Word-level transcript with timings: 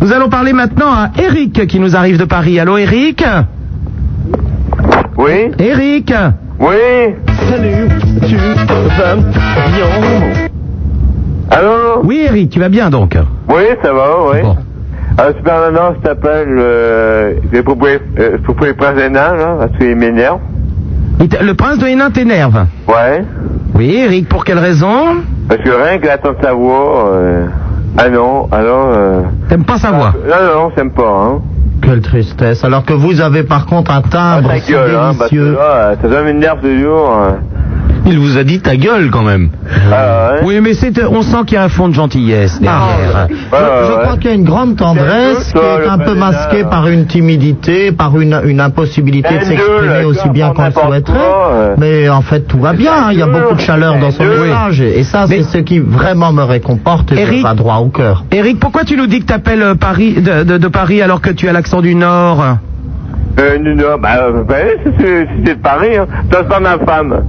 Nous 0.00 0.12
allons 0.12 0.28
parler 0.28 0.52
maintenant 0.52 0.92
à 0.92 1.10
Eric 1.18 1.66
qui 1.66 1.78
nous 1.78 1.94
arrive 1.96 2.18
de 2.18 2.24
Paris. 2.24 2.58
Allô 2.58 2.76
Eric 2.78 3.24
Oui 5.16 5.50
Eric 5.58 6.12
Oui 6.58 6.76
Salut, 7.48 7.88
tu 8.26 8.36
vas 8.36 9.16
bien 9.16 10.48
Allô 11.50 12.00
Oui 12.04 12.22
Eric, 12.26 12.50
tu 12.50 12.60
vas 12.60 12.68
bien 12.68 12.90
donc 12.90 13.16
Oui, 13.48 13.62
ça 13.82 13.92
va, 13.92 14.08
oui. 14.32 14.42
Bon. 14.42 14.56
Alors, 15.18 15.36
Super 15.36 15.60
Nana, 15.60 15.94
je 15.98 16.02
t'appelle, 16.08 16.56
euh, 16.58 17.34
pouvoir, 17.64 17.92
euh, 18.18 18.38
pour 18.44 18.54
pouvoir 18.56 18.74
prendre 18.74 18.98
un 18.98 19.10
an, 19.10 19.36
là, 19.36 19.56
parce 19.60 19.78
qu'il 19.78 19.94
m'énerve. 19.94 20.40
Le 21.20 21.52
prince 21.52 21.78
de 21.78 21.86
Hénin 21.86 22.10
t'énerve 22.10 22.64
Ouais. 22.88 23.22
Oui 23.74 23.94
Eric, 23.94 24.28
pour 24.28 24.44
quelle 24.44 24.58
raison? 24.58 25.16
Parce 25.48 25.60
que 25.62 25.68
rien 25.70 25.98
que 25.98 26.06
d'entendre 26.06 26.38
sa 26.42 26.52
voix, 26.54 27.10
euh, 27.12 27.46
ah 27.98 28.08
non, 28.08 28.48
alors, 28.50 28.88
euh, 28.92 29.22
T'aimes 29.48 29.64
pas 29.64 29.78
sa 29.78 29.90
voix 29.90 30.12
non, 30.26 30.54
non, 30.54 30.72
j'aime 30.76 30.90
pas, 30.90 31.08
hein. 31.08 31.40
Quelle 31.92 32.00
tristesse. 32.00 32.64
Alors 32.64 32.84
que 32.86 32.94
vous 32.94 33.20
avez 33.20 33.42
par 33.42 33.66
contre 33.66 33.90
un 33.90 34.00
Ah, 34.02 34.08
timbre 34.10 34.52
si 34.62 34.72
gueule, 34.72 34.94
hein, 34.98 35.12
délicieux. 35.12 35.52
là, 35.52 35.92
ça 36.00 36.08
doit 36.08 36.22
m'énerve 36.22 36.60
toujours. 36.62 37.10
hein. 37.10 37.36
Il 38.04 38.18
vous 38.18 38.36
a 38.36 38.42
dit 38.42 38.58
ta 38.58 38.74
gueule 38.74 39.10
quand 39.12 39.22
même. 39.22 39.50
Ah, 39.92 40.32
ouais. 40.32 40.40
Oui 40.44 40.60
mais 40.60 40.74
c'est, 40.74 41.04
on 41.04 41.22
sent 41.22 41.36
qu'il 41.46 41.54
y 41.54 41.56
a 41.58 41.62
un 41.62 41.68
fond 41.68 41.86
de 41.88 41.94
gentillesse 41.94 42.60
derrière. 42.60 43.28
Je, 43.28 43.34
Ouais, 43.34 43.38
je 43.52 43.92
ouais, 43.92 44.02
crois 44.02 44.16
qu'il 44.16 44.30
y 44.30 44.32
a 44.32 44.34
une 44.36 44.42
grande 44.44 44.74
tendresse 44.76 45.52
qui 45.52 45.58
est 45.58 45.86
un 45.88 45.98
ça, 45.98 46.04
peu 46.04 46.14
masquée 46.14 46.48
Pénéna. 46.50 46.68
par 46.70 46.88
une 46.88 47.06
timidité, 47.06 47.92
par 47.92 48.18
une, 48.20 48.40
une 48.44 48.58
impossibilité 48.60 49.38
de 49.38 49.44
s'exprimer 49.44 50.02
aussi 50.04 50.28
bien 50.30 50.50
qu'on 50.52 50.64
le 50.66 50.72
souhaiterait. 50.72 51.16
quoi, 51.16 51.50
euh. 51.52 51.74
Mais 51.78 52.08
en 52.08 52.22
fait, 52.22 52.40
tout 52.40 52.58
va 52.58 52.72
bien. 52.72 52.90
hein. 52.92 53.08
Il 53.12 53.18
y 53.20 53.22
a 53.22 53.26
beaucoup 53.28 53.54
de 53.54 53.60
chaleur 53.60 53.96
dans 54.00 54.10
son 54.10 54.24
message. 54.24 54.80
Et 54.80 55.04
ça, 55.04 55.26
c'est 55.28 55.44
ce 55.44 55.58
qui 55.58 55.78
vraiment 55.78 56.32
me 56.32 56.42
réconforte 56.42 57.12
et 57.12 57.20
Eric- 57.20 57.38
me 57.38 57.42
va 57.44 57.54
droit 57.54 57.76
au 57.76 57.88
cœur. 57.88 58.24
Eric, 58.32 58.58
pourquoi 58.58 58.82
tu 58.82 58.96
nous 58.96 59.06
dis 59.06 59.20
que 59.20 59.26
t'appelles 59.26 59.62
euh, 59.62 59.74
Paris 59.76 60.14
de, 60.14 60.42
de, 60.42 60.58
de 60.58 60.68
Paris 60.68 61.00
alors 61.02 61.20
que 61.20 61.30
tu 61.30 61.48
as 61.48 61.52
l'accent 61.52 61.80
du 61.82 61.94
Nord 61.94 62.56
Euh, 63.38 63.58
non, 63.58 63.74
non, 63.74 63.98
bah, 64.00 64.08
euh, 64.28 64.42
bah, 64.44 64.54
c'est- 64.98 65.60
Paris, 65.62 65.96
hein. 65.96 66.06
Ça, 66.30 66.38
c'est 66.42 66.48
pas 66.48 66.60
ma 66.60 66.78
femme. 66.78 67.22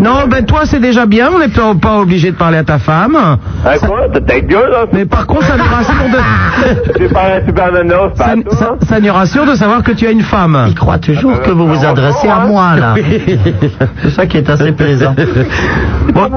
Non, 0.00 0.26
ben 0.26 0.42
toi 0.46 0.60
c'est 0.64 0.80
déjà 0.80 1.04
bien, 1.04 1.28
on 1.34 1.38
n'est 1.38 1.48
pas- 1.48 1.74
pas 1.74 1.98
obligé 2.00 2.30
de 2.30 2.36
parler 2.36 2.56
à 2.56 2.64
ta 2.64 2.78
femme. 2.78 3.14
Ah, 3.62 3.76
quoi? 3.78 4.08
T'as 4.10 4.20
ta 4.20 4.40
gueule, 4.40 4.72
hein? 4.74 4.86
Mais 4.90 5.04
par 5.04 5.26
contre, 5.26 5.42
ça 5.44 5.56
nous 5.58 5.64
rassure 5.64 6.04
de, 6.10 6.88
C'est 6.98 7.12
pas 7.12 7.20
un 7.36 7.44
Super 7.46 7.72
Nana, 7.72 7.94
c'est 8.14 8.18
pas 8.18 8.24
ça, 8.24 8.34
toi, 8.56 8.68
hein? 8.80 8.86
ça 8.88 9.00
nous 9.00 9.12
rassure 9.12 9.44
de 9.44 9.54
savoir 9.54 9.82
que 9.82 9.92
tu 9.92 10.06
as 10.06 10.12
une 10.12 10.22
femme. 10.22 10.64
Il 10.68 10.74
croit 10.74 10.96
toujours 10.98 11.38
que 11.42 11.50
vous 11.50 11.66
vous 11.66 11.84
adressez 11.84 12.26
à 12.28 12.46
moi, 12.46 12.74
là. 12.76 12.94
C'est 14.02 14.10
ça 14.10 14.24
qui 14.24 14.38
est 14.38 14.48
assez 14.48 14.72
plaisant. 14.72 15.14
Bon, 16.14 16.28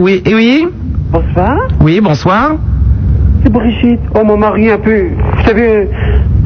oui, 0.00 0.22
et 0.24 0.34
oui, 0.34 0.68
Bonsoir, 1.10 1.56
oui, 1.80 2.00
bonsoir. 2.00 2.52
c'est 3.42 3.52
Brigitte. 3.52 4.00
Oh, 4.14 4.24
mon 4.24 4.36
mari 4.38 4.70
un 4.70 4.78
peu. 4.78 5.08
Vous 5.36 5.44
savez. 5.46 5.90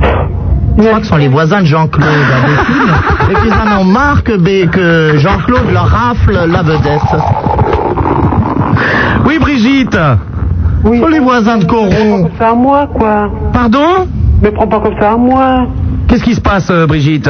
Je 0.00 0.84
crois 0.86 0.98
que 0.98 1.04
ce 1.04 1.08
sont 1.10 1.16
les 1.16 1.28
voisins 1.28 1.60
de 1.60 1.66
Jean-Claude 1.66 2.06
à 2.06 2.46
Béthune, 2.46 2.92
et 3.30 3.34
qu'ils 3.42 3.52
en 3.52 3.80
ont 3.80 3.84
marre 3.84 4.22
que, 4.22 4.36
Bé- 4.36 4.68
que 4.70 5.18
Jean-Claude 5.18 5.70
leur 5.72 5.88
rafle 5.88 6.38
la 6.48 6.62
vedette. 6.62 7.02
Oui, 9.26 9.38
Brigitte. 9.41 9.98
Oui. 10.84 10.98
Ce 10.98 11.02
sont 11.02 11.08
les 11.08 11.19
voisins 11.19 11.58
de 11.58 11.64
Pas 11.64 11.70
Coron. 11.72 12.22
comme 12.22 12.30
ça 12.38 12.50
à 12.50 12.54
moi, 12.54 12.88
quoi. 12.94 13.28
Pardon? 13.52 14.06
Me 14.42 14.50
prends 14.50 14.69
pas 14.69 14.78
comme 14.80 14.94
ça 15.00 15.12
à 15.12 15.16
moi. 15.16 15.66
Qu'est-ce 16.06 16.22
qui 16.22 16.34
se 16.34 16.41
passe, 16.41 16.70
euh, 16.70 16.86
Brigitte? 16.86 17.28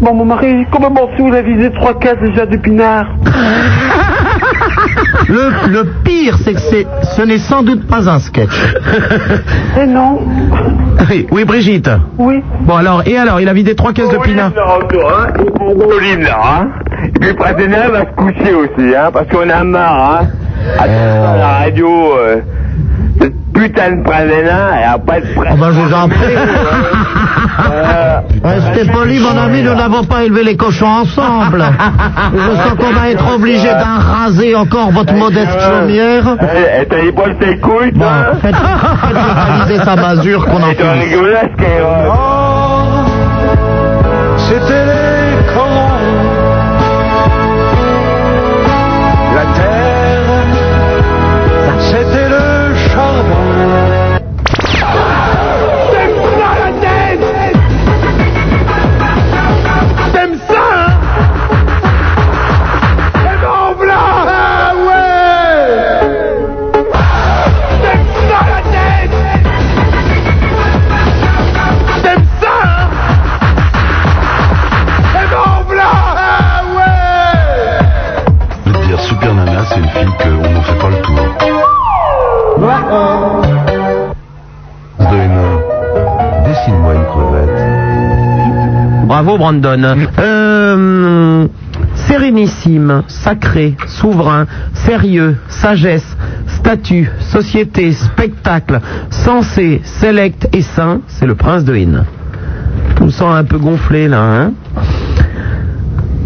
Bon, 0.00 0.12
mon 0.14 0.24
mari 0.26 0.46
est 0.46 0.70
complètement 0.70 1.08
sous, 1.16 1.28
il 1.28 1.34
a 1.34 1.40
visé 1.42 1.70
trois 1.72 1.98
cases 1.98 2.18
déjà 2.20 2.44
de 2.44 2.56
pinard. 2.58 3.06
Le, 5.28 5.50
le 5.70 5.84
pire, 6.04 6.36
c'est 6.38 6.54
que 6.54 6.60
c'est, 6.60 6.86
ce 7.16 7.22
n'est 7.22 7.38
sans 7.38 7.62
doute 7.62 7.86
pas 7.86 8.08
un 8.08 8.18
sketch. 8.18 8.50
Eh 9.80 9.86
non. 9.86 10.20
oui, 11.10 11.26
oui, 11.30 11.44
Brigitte. 11.44 11.90
Oui. 12.18 12.42
Bon 12.60 12.76
alors, 12.76 13.02
et 13.06 13.16
alors, 13.16 13.40
il 13.40 13.48
a 13.48 13.52
vidé 13.52 13.74
trois 13.74 13.92
caisses 13.92 14.10
de 14.10 14.18
pinard. 14.18 14.52
Pauline, 14.52 16.22
là, 16.22 16.38
hein. 16.42 16.68
Hein. 16.68 17.06
Et 17.06 17.18
puis, 17.18 17.34
Pratena 17.34 17.88
va 17.88 18.00
se 18.00 18.14
coucher 18.16 18.54
aussi, 18.54 18.94
hein, 18.94 19.10
parce 19.12 19.26
qu'on 19.28 19.48
a 19.48 19.64
marre, 19.64 20.20
hein. 20.22 20.26
Attends, 20.78 21.32
à 21.32 21.36
la 21.36 21.48
radio, 21.64 21.88
euh, 22.18 22.36
putain 23.54 23.92
de 23.92 24.02
Pratena, 24.02 24.70
elle 24.78 24.88
a 24.94 24.98
pas 24.98 25.20
de 25.20 25.26
Oh 25.36 25.56
ben, 25.58 25.70
je 25.72 25.80
vous 25.80 25.94
en 25.94 26.08
prie. 26.08 26.18
Euh, 27.70 28.20
Restez 28.42 28.90
poli, 28.90 29.20
mon 29.20 29.36
ami, 29.38 29.62
nous 29.62 29.74
n'avons 29.74 30.02
pas 30.04 30.24
élevé 30.24 30.42
les 30.42 30.56
cochons 30.56 30.86
ensemble. 30.88 31.62
Je 32.34 32.38
sens 32.56 32.74
qu'on 32.78 32.92
va 32.92 33.10
être 33.10 33.34
obligé 33.34 33.68
d'en 33.68 33.98
raser 34.00 34.56
encore 34.56 34.90
votre 34.90 35.14
modeste 35.14 35.56
chaumière. 35.60 36.24
Elle, 36.40 36.48
elle 36.80 36.88
t'a 36.88 37.00
dit 37.00 37.12
pas 37.12 37.26
le 37.26 37.36
tes 37.36 37.58
couilles, 37.58 37.92
Bon, 37.92 38.00
toi? 38.00 38.34
faites, 38.42 38.56
faites 38.56 39.16
vocaliser 39.16 39.84
sa 39.84 39.96
masure 39.96 40.44
qu'on 40.46 40.62
en 40.62 40.70
Et 40.70 40.74
Bravo, 89.04 89.36
Brandon. 89.36 89.96
Euh, 90.18 91.46
sérénissime, 91.94 93.02
sacré, 93.06 93.76
souverain, 93.86 94.46
sérieux, 94.72 95.36
sagesse, 95.48 96.16
statut, 96.46 97.10
société, 97.20 97.92
spectacle, 97.92 98.80
sensé, 99.10 99.82
select 99.84 100.48
et 100.52 100.62
saint, 100.62 101.00
c'est 101.06 101.26
le 101.26 101.34
prince 101.34 101.64
de 101.64 101.74
Hénin. 101.74 102.06
Je 102.98 103.04
me 103.04 103.10
sens 103.10 103.34
un 103.34 103.44
peu 103.44 103.58
gonflé 103.58 104.08
là, 104.08 104.22
hein 104.22 104.52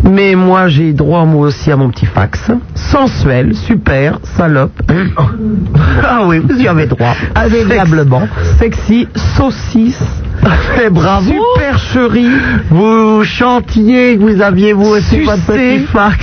mais 0.04 0.34
moi 0.34 0.68
j'ai 0.68 0.92
droit 0.92 1.24
moi 1.24 1.48
aussi 1.48 1.70
à 1.70 1.76
mon 1.76 1.90
petit 1.90 2.06
fax. 2.06 2.50
Sensuel, 2.74 3.54
super, 3.54 4.18
salope. 4.36 4.80
Ah 6.02 6.22
oui, 6.26 6.38
vous 6.38 6.60
y 6.60 6.66
avez 6.68 6.86
droit. 6.86 7.14
Indéniablement. 7.34 8.22
Sexy, 8.58 9.08
saucisse. 9.14 10.02
Bravo. 10.90 11.32
Supercherie. 11.54 12.30
Vous 12.70 13.22
chantiez 13.24 14.16
que 14.16 14.22
vous 14.22 14.40
aviez 14.42 14.72
vous 14.72 14.86
aussi 14.90 15.20
votre 15.20 15.44
petit 15.46 15.84
fax. 15.86 16.16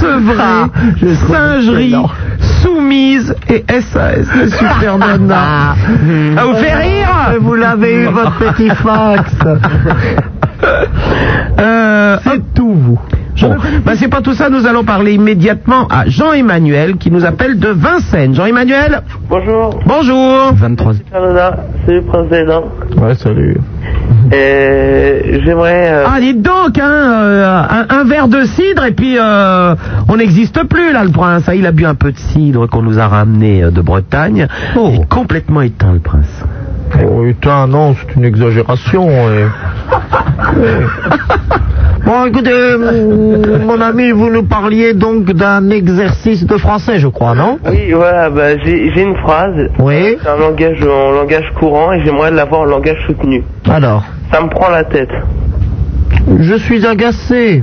sevrée, 0.00 0.34
Ah, 0.38 0.68
singerie, 1.28 1.94
soumise 2.62 3.34
et 3.48 3.64
SAS 3.80 4.26
de 4.36 4.48
Super 4.50 4.98
Nana. 4.98 5.74
Ça 6.36 6.44
vous 6.44 6.54
fait 6.56 6.74
rire? 6.74 7.08
Vous 7.40 7.54
l'avez 7.54 7.94
eu 7.94 8.06
votre 8.06 8.38
petit 8.38 8.68
fax. 8.70 9.30
Euh, 11.58 12.18
C'est 12.24 12.54
tout 12.54 12.72
vous. 12.74 13.00
Bon, 13.40 13.56
bah 13.84 13.92
c'est 13.96 14.08
pas 14.08 14.20
tout 14.20 14.34
ça, 14.34 14.50
nous 14.50 14.66
allons 14.66 14.84
parler 14.84 15.14
immédiatement 15.14 15.88
à 15.88 16.06
Jean-Emmanuel 16.06 16.96
qui 16.96 17.10
nous 17.10 17.24
appelle 17.24 17.58
de 17.58 17.68
Vincennes. 17.68 18.34
Jean-Emmanuel, 18.34 19.02
Bonjour, 19.28 19.80
bonjour 19.86 20.52
23. 20.54 20.92
Canada, 21.10 21.56
c'est 21.86 21.94
le 21.94 22.02
prince 22.02 22.28
d'Hénin. 22.28 22.62
Ouais, 22.98 23.14
salut. 23.14 23.56
Et 24.32 25.40
j'aimerais. 25.44 25.88
euh, 25.92 26.04
Ah, 26.06 26.20
dites 26.20 26.42
donc, 26.42 26.78
hein, 26.78 26.84
euh, 26.84 27.62
un, 27.68 27.86
un 27.88 28.04
verre 28.04 28.28
de 28.28 28.42
cidre 28.44 28.84
et 28.84 28.92
puis 28.92 29.16
euh, 29.18 29.74
on 30.08 30.16
n'existe 30.16 30.62
plus 30.68 30.92
là, 30.92 31.02
le 31.04 31.10
prince. 31.10 31.44
Ah, 31.48 31.54
il 31.54 31.66
a 31.66 31.72
bu 31.72 31.84
un 31.86 31.94
peu 31.94 32.12
de 32.12 32.18
cidre 32.18 32.66
qu'on 32.68 32.82
nous 32.82 32.98
a 32.98 33.08
ramené 33.08 33.64
euh, 33.64 33.70
de 33.70 33.80
Bretagne. 33.80 34.46
Oh. 34.76 34.90
Il 34.92 35.00
est 35.00 35.08
complètement 35.08 35.62
éteint, 35.62 35.92
le 35.92 36.00
prince. 36.00 36.44
Oh, 37.04 37.22
putain, 37.24 37.66
non, 37.66 37.94
c'est 37.94 38.14
une 38.16 38.24
exagération. 38.24 39.08
et- 39.10 39.46
Bon, 42.04 42.24
écoutez, 42.26 42.76
mon 43.64 43.80
ami, 43.80 44.10
vous 44.10 44.28
nous 44.28 44.42
parliez 44.42 44.92
donc 44.92 45.26
d'un 45.32 45.70
exercice 45.70 46.44
de 46.44 46.56
français, 46.56 46.98
je 46.98 47.06
crois, 47.06 47.34
non? 47.34 47.58
Oui, 47.70 47.92
voilà, 47.92 48.28
bah, 48.28 48.58
j'ai 48.58 48.92
j'ai 48.92 49.02
une 49.02 49.16
phrase. 49.18 49.54
Oui. 49.78 50.16
C'est 50.20 50.28
un 50.28 50.36
langage 50.36 50.82
en 50.82 51.12
langage 51.12 51.44
courant 51.60 51.92
et 51.92 52.02
j'aimerais 52.04 52.32
l'avoir 52.32 52.62
en 52.62 52.64
langage 52.64 52.98
soutenu. 53.06 53.44
Alors, 53.70 54.04
Ça 54.32 54.40
me 54.42 54.48
prend 54.48 54.68
la 54.70 54.82
tête. 54.84 55.10
je 56.40 56.54
suis 56.54 56.84
agacé. 56.84 57.62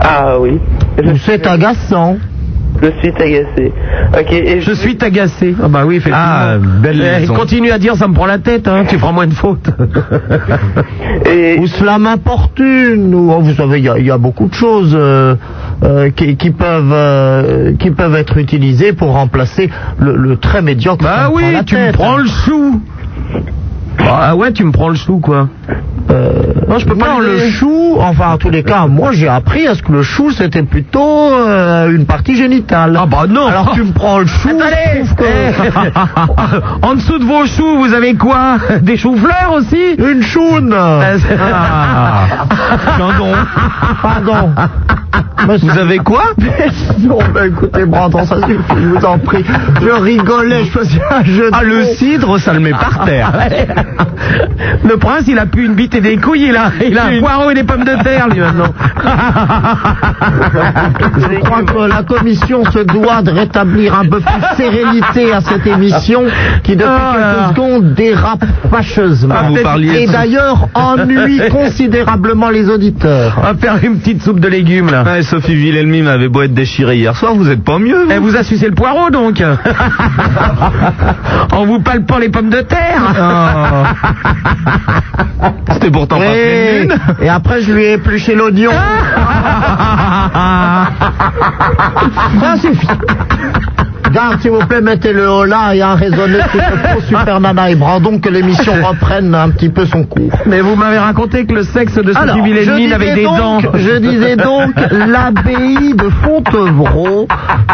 Ah 0.00 0.38
oui. 0.40 0.58
Je- 1.02 1.16
C'est 1.18 1.46
agaçant. 1.46 2.16
Je 2.80 2.88
suis 3.00 3.12
agacé. 3.22 3.72
Ok, 4.18 4.32
et 4.32 4.60
Je 4.60 4.72
suis 4.72 4.96
agacé. 5.00 5.54
Ah 5.62 5.68
bah 5.68 5.82
oui, 5.86 5.96
effectivement. 5.96 6.18
Ah, 6.20 6.56
belle 6.58 7.00
Eh, 7.02 7.20
liaison. 7.20 7.34
continue 7.34 7.70
à 7.70 7.78
dire 7.78 7.96
ça 7.96 8.06
me 8.08 8.14
prend 8.14 8.26
la 8.26 8.38
tête, 8.38 8.68
hein, 8.68 8.84
tu 8.88 8.98
feras 8.98 9.12
moins 9.12 9.26
de 9.26 9.34
fautes. 9.34 9.68
Et 11.26 11.58
Ou 11.58 11.66
cela 11.66 11.98
m'importune, 11.98 13.14
ou 13.14 13.32
oh, 13.32 13.40
vous 13.40 13.54
savez, 13.54 13.78
il 13.78 13.84
y 13.84 13.88
a- 13.88 13.98
il 13.98 14.06
y, 14.06 14.10
a 14.10 14.18
beaucoup 14.18 14.48
de 14.48 14.54
choses 14.54 14.94
euh, 14.98 15.34
euh, 15.82 16.10
qui, 16.10 16.36
qui 16.36 16.50
peuvent 16.50 16.92
euh, 16.92 17.72
qui 17.78 17.90
peuvent 17.90 18.14
être 18.14 18.36
utilisées 18.38 18.92
pour 18.92 19.12
remplacer 19.12 19.70
le, 19.98 20.16
le 20.16 20.36
très 20.36 20.62
médiocre. 20.62 21.02
bah 21.04 21.28
me 21.30 21.34
oui, 21.34 21.42
prend 21.42 21.52
la 21.52 21.64
tu 21.64 21.76
me 21.76 21.92
prends 21.92 22.16
le 22.18 22.26
chou. 22.26 22.80
Ah 24.00 24.36
ouais, 24.36 24.52
tu 24.52 24.64
me 24.64 24.70
prends 24.72 24.88
le 24.88 24.94
chou, 24.94 25.18
quoi. 25.18 25.48
Euh, 26.10 26.32
non, 26.66 26.78
je 26.78 26.86
peux 26.86 26.94
pas 26.96 27.18
le 27.20 27.38
chou. 27.50 27.96
Enfin, 28.00 28.30
en 28.32 28.38
tous 28.38 28.48
les 28.50 28.62
cas, 28.62 28.86
moi 28.86 29.12
j'ai 29.12 29.28
appris 29.28 29.66
à 29.66 29.74
ce 29.74 29.82
que 29.82 29.92
le 29.92 30.02
chou 30.02 30.30
c'était 30.30 30.62
plutôt 30.62 31.30
euh, 31.32 31.90
une 31.94 32.06
partie 32.06 32.34
génitale. 32.36 32.96
Ah 32.98 33.04
bah 33.06 33.24
non 33.28 33.46
Alors 33.48 33.72
tu 33.74 33.82
me 33.82 33.92
prends 33.92 34.18
le 34.20 34.26
chou. 34.26 34.48
Attendez 34.48 35.04
je 35.04 35.14
trouve 35.14 35.16
que- 35.16 35.24
Eh, 35.24 36.86
En 36.86 36.94
dessous 36.94 37.18
de 37.18 37.24
vos 37.24 37.44
choux, 37.46 37.78
vous 37.78 37.92
avez 37.92 38.14
quoi? 38.14 38.56
Des 38.80 38.96
choux-fleurs 38.96 39.52
aussi? 39.56 39.94
Une 39.98 40.22
choune. 40.22 40.74
Ah. 40.74 41.02
Pardon. 42.98 43.32
Pardon. 44.02 44.50
Vous 45.62 45.78
avez 45.78 45.98
quoi? 45.98 46.22
Non, 47.00 47.18
bah 47.32 47.46
écoutez, 47.46 47.84
Brandon, 47.86 48.24
ça 48.24 48.36
suffit, 48.46 48.58
je 48.76 48.88
vous 48.88 49.04
en 49.04 49.18
prie. 49.18 49.44
Je 49.80 49.88
rigolais, 49.88 50.64
je 50.64 50.70
faisais 50.70 51.00
un 51.10 51.24
jeu 51.24 51.50
de 51.50 51.56
Ah, 51.56 51.62
le 51.62 51.84
cidre, 51.84 52.38
ça 52.38 52.52
le 52.52 52.60
met 52.60 52.70
par 52.72 53.04
terre. 53.04 53.32
Le 54.84 54.96
prince, 54.96 55.24
il 55.28 55.38
a 55.38 55.46
plus 55.58 55.66
une 55.66 55.74
bite 55.74 55.94
et 55.96 56.00
des 56.00 56.16
couilles, 56.18 56.50
il 56.50 56.56
a, 56.56 56.70
il 56.88 56.96
a 56.96 57.06
un 57.06 57.18
poireau 57.18 57.50
et 57.50 57.54
des 57.54 57.64
pommes 57.64 57.82
de 57.82 58.00
terre, 58.04 58.28
lui, 58.28 58.38
maintenant. 58.38 58.72
Je 61.18 61.40
crois 61.40 61.64
que 61.64 61.88
la 61.88 62.04
commission 62.04 62.64
se 62.70 62.78
doit 62.78 63.22
de 63.22 63.32
rétablir 63.32 63.98
un 63.98 64.04
peu 64.04 64.20
plus 64.20 64.40
de 64.40 64.46
sérénité 64.56 65.32
à 65.32 65.40
cette 65.40 65.66
émission 65.66 66.22
qui 66.62 66.76
depuis 66.76 66.86
Ah, 66.88 67.16
quelques 67.16 67.48
secondes 67.56 67.94
dérape 67.94 68.44
fâcheusement. 68.70 69.34
Ah, 69.36 69.46
vous 69.48 69.56
parliez 69.56 70.02
Et 70.02 70.06
d'ailleurs 70.06 70.68
ennuie 70.74 71.40
considérablement 71.50 72.50
les 72.50 72.70
auditeurs. 72.70 73.34
On 73.38 73.42
va 73.42 73.54
faire 73.54 73.82
une 73.82 73.98
petite 73.98 74.22
soupe 74.22 74.38
de 74.38 74.46
légumes, 74.46 74.90
là. 74.92 75.20
Sophie 75.22 75.56
Villelmi 75.56 76.02
m'avait 76.02 76.28
beau 76.28 76.42
être 76.42 76.54
déchirée 76.54 76.98
hier 76.98 77.16
soir, 77.16 77.34
vous 77.34 77.50
êtes 77.50 77.64
pas 77.64 77.80
mieux. 77.80 78.04
vous 78.04 78.10
Elle 78.12 78.20
vous 78.20 78.36
a 78.36 78.44
sucé 78.44 78.68
le 78.68 78.74
poireau, 78.74 79.10
donc 79.10 79.42
En 81.52 81.66
vous 81.66 81.80
palpant 81.80 82.18
les 82.18 82.28
pommes 82.28 82.50
de 82.50 82.60
terre 82.60 83.02
Ah. 83.18 83.82
C'était 85.72 85.90
pourtant 85.90 86.18
pas 86.18 86.24
pleine 86.24 86.36
Et, 86.36 86.80
lune. 86.82 86.94
et 87.22 87.28
après 87.28 87.62
je 87.62 87.72
lui 87.72 87.84
ai 87.84 87.92
épluché 87.94 88.34
l'oignon. 88.34 88.72
Garde, 94.12 94.40
s'il 94.40 94.50
vous 94.50 94.58
plaît, 94.66 94.80
mettez 94.80 95.12
le 95.12 95.28
haut 95.30 95.44
là 95.44 95.74
et 95.74 95.82
un 95.82 95.94
raisonné 95.94 96.38
faut, 96.40 97.00
Super 97.02 97.40
Nana 97.40 97.70
et 97.70 97.74
Brandon, 97.74 98.18
que 98.18 98.28
l'émission 98.28 98.72
reprenne 98.82 99.34
un 99.34 99.50
petit 99.50 99.68
peu 99.68 99.84
son 99.86 100.04
cours. 100.04 100.30
Mais 100.46 100.60
vous 100.60 100.76
m'avez 100.76 100.98
raconté 100.98 101.44
que 101.46 101.54
le 101.54 101.62
sexe 101.62 101.94
de 101.94 102.12
je 102.12 102.42
Villelmine 102.42 102.92
avait 102.92 103.04
disais 103.06 103.14
des 103.16 103.24
dents. 103.24 103.60
donc, 103.60 103.76
je 103.76 103.98
disais 103.98 104.36
donc 104.36 104.72
l'abbaye 104.90 105.94
de 105.94 106.08
Fontevraud, 106.22 107.28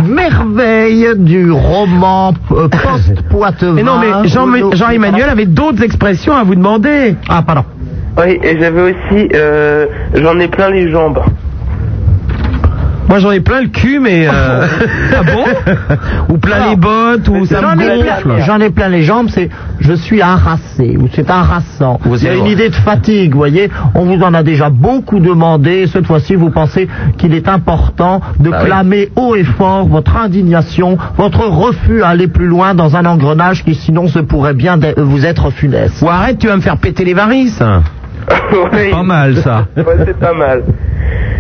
merveille 0.05 1.09
du 1.17 1.51
roman 1.51 2.35
euh, 2.53 2.69
post-Poitevin. 2.69 3.73
Mais 3.75 3.83
non, 3.83 3.99
mais 3.99 4.29
Jean- 4.29 4.73
Jean-Emmanuel 4.73 5.29
avait 5.29 5.47
d'autres 5.47 5.83
expressions 5.83 6.35
à 6.35 6.43
vous 6.45 6.55
demander. 6.55 7.17
Ah, 7.29 7.43
pardon. 7.43 7.65
oui, 8.19 8.39
et 8.43 8.59
j'avais 8.59 8.93
aussi, 8.93 9.29
euh, 9.35 9.87
j'en 10.15 10.39
ai 10.39 10.49
plein 10.49 10.71
les 10.71 10.91
jambes. 10.91 11.21
Moi, 13.09 13.19
j'en 13.19 13.31
ai 13.31 13.41
plein 13.41 13.61
le 13.61 13.69
cul, 13.69 14.01
mais... 14.01 14.27
euh, 14.27 14.67
Ah 15.17 15.23
bon? 15.23 15.45
Ou 16.35 16.39
plein 16.39 16.57
Alors, 16.57 16.71
les 16.71 16.77
bottes, 16.77 17.29
ou 17.29 17.45
ça 17.47 17.61
J'en 17.61 17.77
me 17.77 17.83
ai, 17.83 17.99
gonfle. 18.03 18.23
plein, 18.23 18.41
j'en 18.41 18.61
ai 18.61 18.71
plein 18.71 18.89
les 18.89 19.03
jambes, 19.03 19.29
c'est 19.31 19.51
je 19.81 19.93
suis 19.93 20.23
harassé 20.23 20.97
ou 20.99 21.09
c'est 21.13 21.29
harassant. 21.29 22.01
Ou 22.07 22.17
Il 22.17 22.25
y 22.25 22.29
a 22.29 22.35
une 22.35 22.47
idée 22.47 22.71
de 22.71 22.75
fatigue, 22.75 23.33
vous 23.33 23.39
voyez. 23.39 23.71
On 23.95 24.05
vous 24.05 24.23
en 24.23 24.33
a 24.35 24.43
déjà 24.43 24.71
beaucoup 24.71 25.21
demandé. 25.21 25.87
Cette 25.87 26.07
fois-ci, 26.07 26.35
vous 26.35 26.51
pensez 26.51 26.89
qu'il 27.19 27.35
est 27.35 27.49
important 27.49 28.21
de 28.41 28.51
Bah 28.51 28.59
oui. 28.61 28.67
clamer 28.67 29.09
haut 29.17 29.35
et 29.37 29.45
fort 29.45 29.87
votre 29.87 30.17
indignation, 30.17 30.97
votre 31.17 31.47
refus 31.47 32.03
à 32.03 32.09
aller 32.09 32.29
plus 32.29 32.47
loin 32.47 32.75
dans 32.75 32.97
un 32.97 33.05
engrenage 33.05 33.65
qui 33.65 33.75
sinon 33.75 34.09
se 34.09 34.19
pourrait 34.21 34.55
bien 34.55 34.79
vous 34.97 35.27
être 35.27 35.51
funeste. 35.51 36.01
Ou 36.03 36.09
arrête, 36.09 36.39
tu 36.39 36.47
vas 36.47 36.57
me 36.57 36.63
faire 36.63 36.79
péter 36.79 37.05
les 37.05 37.15
varices. 37.15 37.61
Oui. 38.73 38.91
Pas 38.91 39.03
mal 39.03 39.37
ça. 39.37 39.67
Ouais, 39.77 39.97
c'est 40.07 40.19
pas 40.19 40.33
mal. 40.33 40.63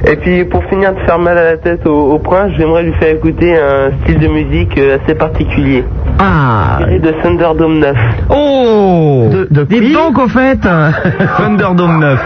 Et 0.06 0.16
puis 0.16 0.44
pour 0.44 0.62
finir 0.64 0.92
de 0.92 0.98
faire 1.00 1.18
mal 1.18 1.38
à 1.38 1.44
la 1.44 1.56
tête 1.56 1.86
au, 1.86 2.12
au 2.12 2.18
prince, 2.18 2.52
j'aimerais 2.58 2.82
lui 2.82 2.92
faire 2.94 3.14
écouter 3.14 3.56
un 3.56 3.90
style 4.02 4.18
de 4.18 4.28
musique 4.28 4.76
euh, 4.76 4.98
assez 5.02 5.14
particulier. 5.14 5.84
Ah, 6.18 6.78
de 6.86 7.10
Thunderdome 7.22 7.78
9. 7.78 7.96
Oh 8.28 9.28
de, 9.32 9.48
de 9.50 9.62
Dites 9.64 9.92
donc, 9.94 10.18
au 10.18 10.28
fait 10.28 10.58
Thunderdome 11.38 12.00
9. 12.00 12.20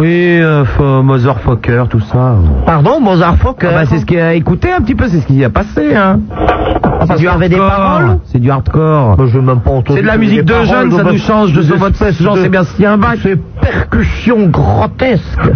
Oui, 0.00 0.40
euh, 0.40 0.64
f- 0.64 1.02
Motherfucker, 1.02 1.84
tout 1.90 2.00
ça. 2.00 2.34
Pardon, 2.64 3.00
Mozart 3.00 3.36
Fokker. 3.36 3.68
Ah 3.70 3.74
bah, 3.80 3.84
c'est 3.86 3.98
ce 3.98 4.06
qu'il 4.06 4.18
a 4.18 4.32
écouté 4.34 4.72
un 4.72 4.80
petit 4.80 4.94
peu, 4.94 5.06
c'est 5.08 5.20
ce 5.20 5.26
qui 5.26 5.44
a 5.44 5.50
passé, 5.50 5.94
hein. 5.94 6.20
qu'il 7.16 7.24
y 7.24 7.28
avait 7.28 7.48
des 7.50 7.56
paroles 7.56 8.18
C'est 8.24 8.38
du 8.38 8.50
hardcore. 8.50 9.16
Bah, 9.16 9.24
je 9.30 9.38
même 9.38 9.60
pas 9.60 9.70
C'est 9.88 10.00
de 10.00 10.06
la 10.06 10.12
les 10.12 10.18
musique 10.18 10.44
de 10.44 10.54
jeunes, 10.64 10.90
ça 10.92 11.02
nous 11.04 11.18
change 11.18 11.52
de 11.52 11.60
votre 11.74 11.92
espèces 12.02 12.18
de- 12.18 12.24
Jean-Sébastien 12.24 12.96
Bach. 12.96 13.18
Ces 13.22 13.36
percussions 13.60 14.46
grotesques. 14.46 15.50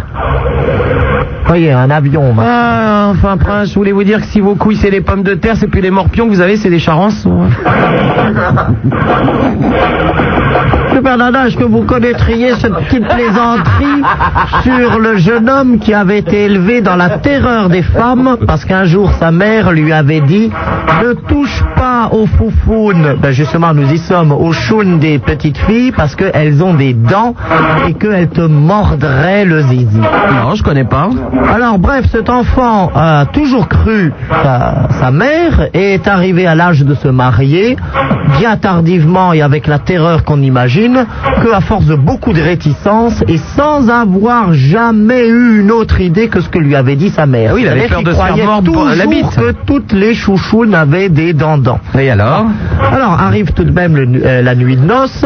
Voyez, 1.47 1.73
un 1.73 1.91
avion. 1.91 2.35
Ah, 2.39 3.09
enfin, 3.13 3.37
prince, 3.37 3.71
je 3.71 3.75
voulais 3.75 3.93
vous 3.93 4.05
dire 4.05 4.19
que 4.21 4.27
si 4.27 4.41
vos 4.41 4.55
couilles 4.57 4.77
c'est 4.77 4.91
des 4.91 5.01
pommes 5.01 5.23
de 5.23 5.35
terre, 5.35 5.57
c'est 5.57 5.69
plus 5.69 5.81
des 5.81 5.91
morpions 5.91 6.27
que 6.27 6.31
vous 6.31 6.41
avez, 6.41 6.57
c'est 6.57 6.71
des 6.71 6.79
charançons. 6.79 7.43
Super 10.95 11.19
Nana, 11.19 11.49
est-ce 11.49 11.57
que 11.57 11.65
vous 11.65 11.83
connaîtriez 11.83 12.55
cette 12.55 12.73
petite 12.75 13.07
plaisanterie 13.09 14.03
sur 14.63 14.99
le 14.99 15.17
jeune 15.17 15.49
homme 15.49 15.79
qui 15.79 15.95
avait 15.95 16.19
été 16.19 16.45
élevé 16.45 16.81
dans 16.81 16.97
la 16.97 17.19
terreur 17.19 17.69
des 17.69 17.83
femmes 17.83 18.37
parce 18.47 18.65
qu'un 18.65 18.85
jour 18.85 19.13
sa 19.13 19.31
mère 19.31 19.73
lui 19.73 19.93
avait 19.93 20.21
dit 20.21 20.51
ne 21.03 21.13
touche 21.13 21.63
pas 21.77 22.09
aux 22.13 22.27
foufounes. 22.27 23.17
Ben 23.21 23.31
justement, 23.31 23.75
nous 23.75 23.91
y 23.93 23.99
sommes 23.99 24.33
au 24.33 24.53
choun 24.53 24.99
des 24.99 25.19
petites 25.19 25.59
filles 25.59 25.93
parce 25.93 26.15
qu'elles 26.15 26.63
ont 26.63 26.75
des 26.75 26.95
dents 26.95 27.35
et 27.87 27.95
qu'elles 27.95 28.29
te 28.29 28.41
mordraient 28.41 29.45
le 29.45 29.61
zizi. 29.63 29.99
Non, 29.99 30.55
je 30.55 30.63
connais 30.63 30.85
pas. 30.85 31.11
Alors 31.53 31.79
bref, 31.79 32.07
cet 32.11 32.31
enfant 32.31 32.91
a 32.95 33.27
toujours 33.27 33.69
cru 33.69 34.13
sa, 34.43 34.89
sa 35.01 35.11
mère 35.11 35.69
et 35.75 35.95
est 35.95 36.09
arrivé 36.09 36.47
à 36.47 36.55
l'âge 36.55 36.85
de 36.85 36.95
se 36.95 37.09
marier, 37.09 37.77
bien 38.39 38.57
tardivement 38.57 39.33
et 39.33 39.43
avec 39.43 39.67
la 39.67 39.79
terreur 39.79 40.25
qu'on 40.25 40.41
imagine, 40.41 41.07
que 41.43 41.53
à 41.53 41.61
force 41.61 41.87
de 41.87 41.97
beaucoup 41.97 42.33
de 42.33 42.41
réticence 42.41 43.23
et 43.29 43.39
sans 43.57 43.89
avoir 43.91 44.24
jamais 44.53 45.29
eu 45.29 45.61
une 45.61 45.71
autre 45.71 46.01
idée 46.01 46.29
que 46.29 46.41
ce 46.41 46.49
que 46.49 46.59
lui 46.59 46.75
avait 46.75 46.97
dit 46.97 47.11
sa 47.11 47.27
mère. 47.27 47.51
Ah 47.53 47.55
oui, 47.55 47.63
il 47.63 47.69
avait 47.69 47.89
peur 47.89 48.03
de 48.03 48.13
se 48.13 48.17
faire 48.17 48.37
mordre 48.37 48.91
la 48.97 49.07
bite. 49.07 49.37
que 49.37 49.53
toutes 49.67 49.93
les 49.93 50.15
chouchounes 50.15 50.75
avaient 50.75 51.09
des 51.09 51.33
dents-dents. 51.33 51.81
Et 51.99 52.11
alors? 52.11 52.47
Alors 52.93 53.21
arrive 53.21 53.53
tout 53.53 53.65
de 53.65 53.71
même 53.71 53.97
le 53.97 54.09
euh, 54.25 54.43
la 54.43 54.55
nuit 54.55 54.77
de 54.77 54.85
noces 54.85 55.25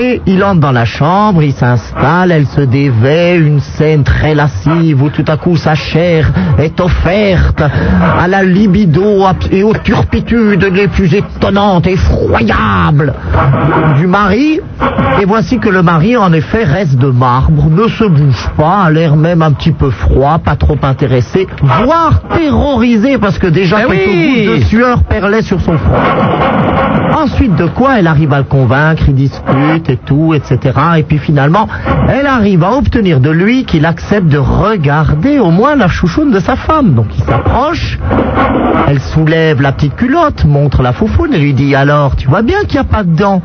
et 0.00 0.20
il 0.26 0.42
entre 0.44 0.60
dans 0.60 0.72
la 0.72 0.84
chambre, 0.84 1.42
il 1.42 1.52
s'installe, 1.52 2.30
elle 2.32 2.46
se 2.46 2.60
dévait, 2.60 3.36
une 3.36 3.60
scène 3.60 4.04
très 4.04 4.34
lascive 4.34 5.02
où 5.02 5.10
tout 5.10 5.24
à 5.26 5.36
coup 5.36 5.56
sa 5.56 5.74
chair 5.74 6.30
est 6.58 6.80
offerte 6.80 7.62
à 7.62 8.28
la 8.28 8.42
libido 8.42 9.24
et 9.50 9.62
aux 9.62 9.74
turpitudes 9.74 10.64
les 10.64 10.88
plus 10.88 11.14
étonnantes 11.14 11.86
effroyables 11.86 13.14
du 13.96 14.06
mari. 14.06 14.60
Et 15.20 15.24
voici 15.24 15.58
que 15.58 15.68
le 15.68 15.82
mari 15.82 16.16
en 16.16 16.32
effet 16.32 16.64
reste 16.64 16.96
de 16.96 17.08
marbre, 17.10 17.68
ne 17.70 17.88
se 17.88 18.04
bouge 18.04 18.37
pas, 18.56 18.84
a 18.84 18.90
l'air 18.90 19.16
même 19.16 19.42
un 19.42 19.52
petit 19.52 19.72
peu 19.72 19.90
froid, 19.90 20.38
pas 20.38 20.56
trop 20.56 20.76
intéressé, 20.82 21.46
voire 21.84 22.22
terrorisé 22.36 23.18
parce 23.18 23.38
que 23.38 23.46
déjà 23.46 23.78
Eh 23.80 23.86
quelques 23.86 24.08
oui 24.08 24.46
gouttes 24.46 24.58
de 24.58 24.64
sueur 24.64 25.02
perlaient 25.04 25.42
sur 25.42 25.60
son 25.60 25.76
front. 25.78 25.94
Ensuite 27.16 27.56
de 27.56 27.66
quoi 27.66 27.98
elle 27.98 28.06
arrive 28.06 28.32
à 28.32 28.38
le 28.38 28.44
convaincre, 28.44 29.04
il 29.08 29.14
discute 29.14 29.88
et 29.88 29.96
tout, 29.96 30.34
etc. 30.34 30.58
Et 30.98 31.02
puis 31.02 31.18
finalement, 31.18 31.66
elle 32.08 32.26
arrive 32.26 32.62
à 32.62 32.72
obtenir 32.72 33.20
de 33.20 33.30
lui 33.30 33.64
qu'il 33.64 33.86
accepte 33.86 34.28
de 34.28 34.38
regarder 34.38 35.38
au 35.38 35.50
moins 35.50 35.74
la 35.74 35.88
chouchoune 35.88 36.30
de 36.30 36.38
sa 36.38 36.54
femme. 36.54 36.94
Donc 36.94 37.06
il 37.16 37.24
s'approche, 37.24 37.98
elle 38.86 39.00
soulève 39.00 39.60
la 39.60 39.72
petite 39.72 39.96
culotte, 39.96 40.44
montre 40.44 40.82
la 40.82 40.92
foufoune 40.92 41.34
et 41.34 41.38
lui 41.38 41.54
dit 41.54 41.74
alors, 41.74 42.14
tu 42.14 42.28
vois 42.28 42.42
bien 42.42 42.60
qu'il 42.60 42.74
n'y 42.74 42.78
a 42.78 42.84
pas 42.84 43.02
de 43.02 43.14
dents 43.16 43.42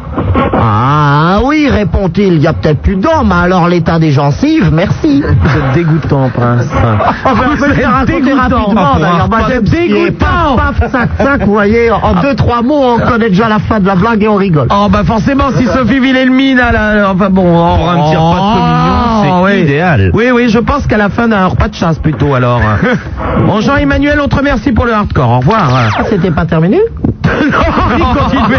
Ah 0.54 1.40
oui, 1.44 1.68
répond-il, 1.70 2.34
il 2.34 2.42
y 2.42 2.48
a 2.48 2.54
peut-être 2.54 2.82
plus 2.82 2.96
de 2.96 3.02
dents, 3.02 3.24
mais 3.24 3.36
alors 3.36 3.68
l'état 3.68 3.98
des 3.98 4.12
gencives, 4.12 4.72
merci. 4.84 5.22
Vous 5.22 5.58
êtes 5.58 5.74
dégoûtant, 5.74 6.30
Prince. 6.30 6.68
Enfin, 7.26 7.56
je 7.56 7.66
vais 7.66 7.82
le 7.82 7.88
raconter 7.88 8.22
dégoûtant. 8.22 8.58
rapidement, 8.58 9.00
d'ailleurs. 9.00 9.30
J'aime 9.50 9.64
dégoûtant. 9.64 10.56
Paf, 10.56 10.80
paf, 10.80 10.92
sac, 10.92 11.10
sac, 11.18 11.46
vous 11.46 11.54
voyez, 11.54 11.92
en 11.92 12.22
deux, 12.22 12.36
trois 12.36 12.62
mots, 12.62 12.96
on 12.96 13.00
connaît 13.00 13.30
déjà 13.30 13.48
la 13.48 13.60
fin 13.60 13.80
de 13.80 13.88
la 13.88 13.96
blague 13.96 14.24
et 14.24 14.28
on 14.28 14.36
rigole. 14.36 14.68
Oh 14.72 14.88
bah 14.90 15.04
forcément 15.06 15.52
si 15.56 15.66
Sophie 15.66 16.00
Wilhelmine 16.00 16.60
a 16.60 16.72
la... 16.72 17.12
Enfin 17.12 17.30
bon... 17.30 17.44
Pour 17.44 17.90
un 17.90 18.04
petit 18.04 18.16
repas 18.16 18.40
de 18.40 18.54
communion, 18.54 19.46
c'est 19.46 19.54
oui. 19.54 19.62
idéal. 19.62 20.12
Oui 20.14 20.32
oui 20.34 20.50
je 20.50 20.60
pense 20.60 20.88
qu'à 20.88 20.98
la 20.98 21.10
fin 21.10 21.28
d'un 21.28 21.48
repas 21.48 21.68
de 21.68 21.76
chasse 21.76 22.00
plutôt 22.00 22.34
alors. 22.34 22.62
bon 23.46 23.60
Jean-Emmanuel 23.62 24.20
on 24.22 24.28
te 24.28 24.36
remercie 24.36 24.72
pour 24.72 24.86
le 24.86 24.94
hardcore. 24.94 25.30
Au 25.30 25.40
revoir. 25.40 25.72
Ah, 25.98 26.04
c'était 26.10 26.32
pas 26.32 26.46
terminé 26.46 26.80
non, 27.24 28.14
continuez. 28.14 28.58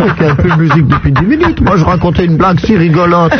Il 0.00 0.22
y 0.22 0.30
a 0.30 0.34
plus 0.34 0.50
de 0.50 0.56
musique 0.56 0.86
depuis 0.86 1.12
10 1.12 1.24
minutes. 1.24 1.60
Moi, 1.60 1.76
je 1.76 1.84
racontais 1.84 2.24
une 2.24 2.36
blague 2.36 2.60
si 2.60 2.76
rigolote. 2.76 3.32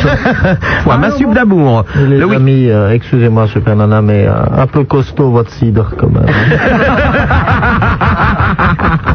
Ouais, 0.85 0.97
ma 0.97 1.11
soupe 1.11 1.33
d'amour. 1.33 1.85
Les 2.07 2.21
amis, 2.21 2.69
euh, 2.69 2.91
excusez-moi, 2.91 3.47
Super 3.47 3.75
Nana, 3.75 4.01
mais 4.01 4.27
euh, 4.27 4.33
un 4.57 4.67
peu 4.67 4.83
costaud 4.83 5.31
votre 5.31 5.51
cidre, 5.51 5.91
quand 5.97 6.09
même. 6.09 6.25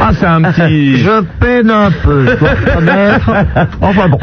Ah, 0.00 0.10
c'est 0.12 0.26
un 0.26 0.42
petit... 0.42 0.96
Je 0.98 1.20
peine 1.40 1.70
un 1.70 1.90
peu, 1.90 2.26
je 2.26 2.38
dois 2.38 2.50
reconnaître. 2.50 3.30
Enfin 3.80 4.08
bon, 4.08 4.18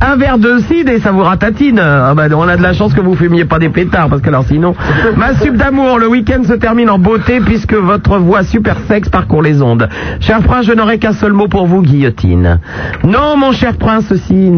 Un, 0.00 0.16
verre 0.16 0.38
de 0.38 0.58
cidre 0.58 0.90
et 0.90 1.00
ça 1.00 1.12
vous 1.12 1.22
ratatine. 1.22 1.80
Ah 1.80 2.12
bah, 2.14 2.24
on 2.34 2.48
a 2.48 2.56
de 2.56 2.62
la 2.62 2.72
chance 2.72 2.94
que 2.94 3.00
vous 3.00 3.14
fumiez 3.14 3.44
pas 3.44 3.58
des 3.58 3.68
pétards 3.68 4.08
parce 4.08 4.22
que 4.22 4.28
alors 4.28 4.44
sinon. 4.44 4.74
Ma 5.16 5.34
soupe 5.34 5.56
d'amour, 5.56 5.98
le 5.98 6.08
week-end 6.08 6.42
se 6.44 6.54
termine 6.54 6.90
en 6.90 6.98
beauté 6.98 7.40
puisque 7.40 7.74
votre 7.74 8.18
voix 8.18 8.42
super 8.42 8.76
sexe 8.88 9.08
parcourt 9.08 9.42
les 9.42 9.62
ondes. 9.62 9.88
Cher 10.20 10.40
prince, 10.42 10.66
je 10.66 10.72
n'aurai 10.72 10.98
qu'un 10.98 11.12
seul 11.12 11.32
mot 11.32 11.48
pour 11.48 11.66
vous, 11.66 11.82
guillotine. 11.82 12.60
Non, 13.04 13.36
mon 13.36 13.52
cher 13.52 13.76
prince, 13.76 14.06
ceci 14.08 14.50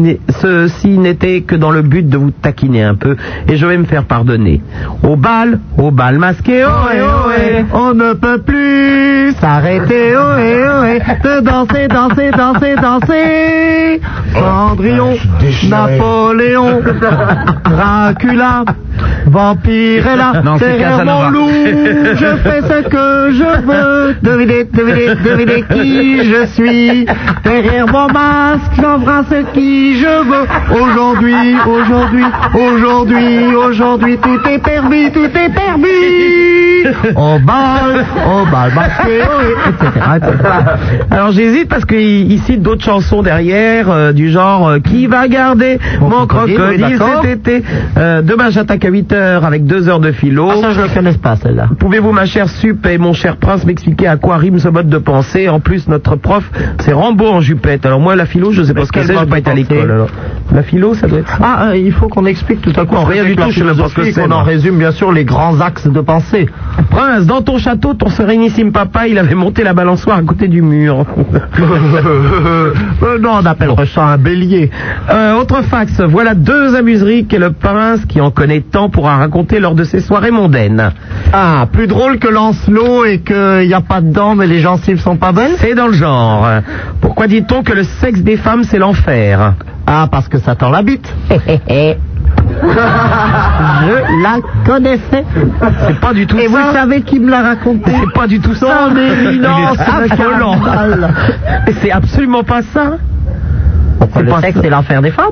n'est- 0.55 0.67
ceci 0.67 0.87
n'était 0.97 1.41
que 1.41 1.55
dans 1.55 1.71
le 1.71 1.81
but 1.81 2.07
de 2.07 2.17
vous 2.17 2.31
taquiner 2.31 2.83
un 2.83 2.95
peu 2.95 3.15
et 3.47 3.57
je 3.57 3.65
vais 3.65 3.77
me 3.77 3.85
faire 3.85 4.03
pardonner. 4.03 4.61
Au 5.03 5.15
bal, 5.15 5.59
au 5.77 5.91
bal 5.91 6.17
masqué, 6.17 6.63
ohé, 6.65 7.01
ohé. 7.01 7.65
On 7.73 7.93
ne 7.93 8.13
peut 8.13 8.39
plus 8.41 9.33
s'arrêter, 9.39 10.15
ohé, 10.15 10.55
ohé, 10.67 10.99
de 11.23 11.41
danser, 11.41 11.87
danser, 11.87 12.31
danser, 12.31 12.75
danser. 12.81 14.01
Cendrillon, 14.33 15.15
Napoléon, 15.69 16.81
Dracula, 17.63 18.63
Vampirella, 19.25 20.33
Non, 20.43 20.57
c'est 20.57 20.65
derrière 20.67 20.89
Casanova. 20.97 21.29
mon 21.29 21.29
loup, 21.31 21.49
je 22.15 22.35
fais 22.43 22.61
ce 22.61 22.87
que 22.87 23.31
je 23.31 23.61
veux. 23.65 24.15
Devinez, 24.21 24.63
devinez, 24.71 25.15
devinez 25.23 25.63
qui 25.73 26.23
je 26.25 26.45
suis. 26.47 27.05
Derrière 27.43 27.87
mon 27.87 28.07
masque, 28.07 28.71
j'embrasse 28.79 29.33
qui 29.53 29.97
je 29.97 30.05
veux. 30.05 30.81
Aujourd'hui, 30.81 31.55
aujourd'hui, 31.67 32.23
aujourd'hui, 32.53 33.53
aujourd'hui, 33.55 34.17
tout 34.17 34.49
est 34.49 34.59
permis, 34.59 35.11
tout 35.11 35.25
est 35.25 35.49
permis. 35.49 36.85
Au 37.15 37.39
bal, 37.39 38.05
au 38.27 38.45
bal 38.51 38.71
masqué, 38.75 39.21
etc., 39.69 40.05
etc. 40.17 40.33
Alors 41.09 41.31
j'hésite 41.31 41.67
parce 41.67 41.85
qu'il 41.85 42.31
il 42.31 42.39
cite 42.41 42.61
d'autres 42.61 42.83
chansons 42.83 43.23
derrière, 43.23 43.89
euh, 43.89 44.11
du 44.11 44.29
genre 44.29 44.67
euh, 44.67 44.79
Qui 44.79 45.07
va 45.07 45.27
garder 45.27 45.79
Mon 45.99 46.09
mon, 46.09 46.27
crocodile, 46.27 46.99
cet 47.23 47.31
été? 47.31 47.63
Euh, 47.97 48.21
Demain 48.21 48.49
j'attaque 48.51 48.85
à 48.85 48.89
8 48.95 49.11
heures 49.11 49.43
avec 49.43 49.65
2 49.65 49.89
heures 49.89 49.99
de 49.99 50.13
philo. 50.13 50.47
Ah, 50.49 50.55
ça, 50.61 50.71
je 50.71 50.79
ne 50.79 50.87
connais 50.87 51.11
pas, 51.13 51.35
celle-là. 51.35 51.67
Pouvez-vous, 51.79 52.13
ma 52.13 52.25
chère 52.25 52.47
Sup 52.47 52.85
et 52.85 52.97
mon 52.97 53.11
cher 53.11 53.35
prince, 53.35 53.65
m'expliquer 53.65 54.07
à 54.07 54.15
quoi 54.15 54.37
rime 54.37 54.57
ce 54.57 54.69
mode 54.69 54.87
de 54.87 54.97
pensée? 54.97 55.49
En 55.49 55.59
plus, 55.59 55.89
notre 55.89 56.15
prof, 56.15 56.49
c'est 56.79 56.93
Rambo 56.93 57.25
en 57.27 57.41
jupette. 57.41 57.85
Alors 57.85 57.99
moi, 57.99 58.15
la 58.15 58.25
philo, 58.25 58.53
je 58.53 58.63
sais 58.63 58.73
pas 58.73 58.81
Mais 58.81 58.85
ce 58.85 58.91
que 58.93 59.01
c'est, 59.03 59.13
je 59.13 59.19
mode 59.19 59.29
pas 59.29 59.39
été 59.39 59.51
à 59.51 59.53
l'école. 59.53 59.91
alors. 59.91 60.07
La 60.53 60.63
philo, 60.63 60.93
ça 60.93 61.07
doit 61.07 61.19
être 61.19 61.27
ça. 61.27 61.37
Ah, 61.41 61.67
euh, 61.71 61.77
il 61.77 61.91
faut 61.91 62.07
qu'on 62.07 62.25
explique 62.25 62.61
tout 62.61 62.71
à 62.79 62.85
coup. 62.85 62.95
Rien 62.95 63.25
du 63.25 63.35
tout, 63.35 63.49
je 63.49 63.59
sais 63.59 63.65
même 63.65 63.75
pas 63.75 63.89
ce 63.89 63.95
que 63.95 64.03
c'est, 64.03 64.13
qu'on 64.21 64.31
en 64.31 64.43
résume 64.43 64.77
bien 64.77 64.91
sûr 64.91 65.11
les 65.11 65.25
grands 65.25 65.59
axes 65.59 65.87
de 65.87 65.99
pensée. 65.99 66.47
Prince, 66.89 67.25
dans 67.25 67.41
ton 67.41 67.57
château, 67.57 67.95
ton 67.95 68.07
sérénissime 68.09 68.71
papa, 68.71 69.07
il 69.07 69.17
avait 69.17 69.35
monté 69.35 69.63
la 69.63 69.73
balançoire 69.73 70.19
à 70.19 70.21
côté 70.23 70.47
du 70.47 70.61
mur. 70.61 71.05
Euh, 73.03 73.19
non, 73.19 73.31
on 73.41 73.45
appellerait 73.45 73.87
ça 73.87 74.05
un 74.05 74.17
bélier. 74.17 74.69
Euh, 75.09 75.33
autre 75.35 75.61
fax, 75.63 75.99
voilà 76.01 76.33
deux 76.35 76.75
amuseries 76.75 77.25
que 77.25 77.35
le 77.35 77.51
prince, 77.51 78.05
qui 78.05 78.21
en 78.21 78.31
connaît 78.31 78.61
tant, 78.61 78.84
pourra 78.89 79.17
raconter 79.17 79.59
lors 79.59 79.75
de 79.75 79.83
ses 79.83 79.99
soirées 80.01 80.31
mondaines. 80.31 80.91
Ah, 81.33 81.65
plus 81.71 81.87
drôle 81.87 82.19
que 82.19 82.27
Lancelot 82.27 83.05
et 83.05 83.19
qu'il 83.19 83.67
n'y 83.67 83.73
a 83.73 83.81
pas 83.81 84.01
de 84.01 84.11
dents 84.11 84.35
mais 84.35 84.47
les 84.47 84.59
gencives 84.59 84.99
sont 84.99 85.17
pas 85.17 85.31
belles 85.31 85.55
C'est 85.59 85.75
dans 85.75 85.87
le 85.87 85.93
genre. 85.93 86.47
Pourquoi 87.01 87.27
dit-on 87.27 87.63
que 87.63 87.73
le 87.73 87.83
sexe 87.83 88.21
des 88.21 88.37
femmes, 88.37 88.63
c'est 88.63 88.79
l'enfer 88.79 89.53
Ah, 89.87 90.07
parce 90.11 90.27
que 90.27 90.37
ça 90.39 90.55
tend 90.55 90.69
la 90.69 90.81
bite. 90.81 91.13
Je 92.61 94.21
la 94.23 94.37
connaissais. 94.65 95.25
C'est 95.87 95.99
pas 95.99 96.13
du 96.13 96.25
tout 96.27 96.37
Et 96.37 96.47
ça. 96.47 96.49
vous 96.49 96.73
savez 96.73 97.01
qui 97.01 97.19
me 97.19 97.29
l'a 97.29 97.41
raconté 97.41 97.91
C'est 97.99 98.13
pas 98.13 98.27
du 98.27 98.39
tout 98.39 98.53
ça. 98.53 98.89
Son 98.89 98.95
éminence. 98.97 99.77
Cardinal. 99.77 101.13
Et 101.67 101.73
C'est 101.81 101.91
absolument 101.91 102.43
pas 102.43 102.61
ça. 102.73 102.97
Pourquoi 103.99 104.21
C'est 104.21 104.23
le 104.23 104.41
sexe, 104.41 104.59
c'est 104.61 104.69
l'enfer 104.69 105.01
des 105.01 105.11
femmes 105.11 105.31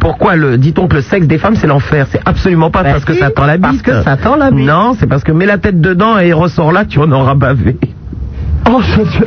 Pourquoi 0.00 0.36
le 0.36 0.58
dit-on 0.58 0.88
que 0.88 0.96
le 0.96 1.02
sexe 1.02 1.26
des 1.26 1.38
femmes 1.38 1.54
c'est 1.56 1.66
l'enfer? 1.66 2.06
C'est 2.10 2.20
absolument 2.26 2.70
pas 2.70 2.82
Ben 2.82 2.92
parce 2.92 3.04
que 3.04 3.14
ça 3.14 3.30
tend 3.30 3.44
la 3.46 3.56
bite. 3.56 3.62
parce 3.62 3.82
que 3.82 4.02
ça 4.02 4.16
tend 4.16 4.36
la 4.36 4.50
bite. 4.50 4.66
Non, 4.66 4.94
c'est 4.98 5.06
parce 5.06 5.22
que 5.24 5.32
mets 5.32 5.46
la 5.46 5.58
tête 5.58 5.80
dedans 5.80 6.18
et 6.18 6.32
ressort 6.32 6.72
là, 6.72 6.84
tu 6.84 6.98
en 6.98 7.10
auras 7.12 7.34
bavé. 7.34 7.76
Oh, 8.70 8.80
je 8.80 9.02
Dieu. 9.02 9.26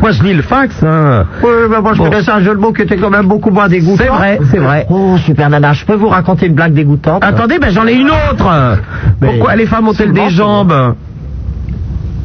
Moi 0.00 0.10
je 0.12 0.22
lis 0.22 0.34
le 0.34 0.42
fax. 0.42 0.82
Hein. 0.82 1.24
Oui, 1.42 1.48
mais 1.70 1.80
moi 1.80 1.92
je 1.94 1.98
Bon. 1.98 2.04
connaissais 2.10 2.30
un 2.30 2.40
jeu 2.40 2.54
de 2.54 2.60
mots 2.60 2.72
qui 2.72 2.82
était 2.82 2.96
quand 2.98 3.10
même 3.10 3.26
beaucoup 3.26 3.50
moins 3.50 3.68
dégoûtant. 3.68 4.02
C'est 4.04 4.08
vrai, 4.10 4.38
c'est 4.50 4.58
vrai. 4.58 4.86
Oh, 4.90 5.16
super 5.18 5.48
nana, 5.50 5.72
je 5.72 5.84
peux 5.84 5.94
vous 5.94 6.08
raconter 6.08 6.46
une 6.46 6.54
blague 6.54 6.74
dégoûtante? 6.74 7.24
Attendez, 7.24 7.58
ben 7.58 7.70
j'en 7.70 7.86
ai 7.86 7.94
une 7.94 8.10
autre. 8.10 8.76
Mais 9.20 9.28
Pourquoi 9.28 9.56
les 9.56 9.66
femmes 9.66 9.88
ont-elles 9.88 10.12
des 10.12 10.28
jambes? 10.30 10.94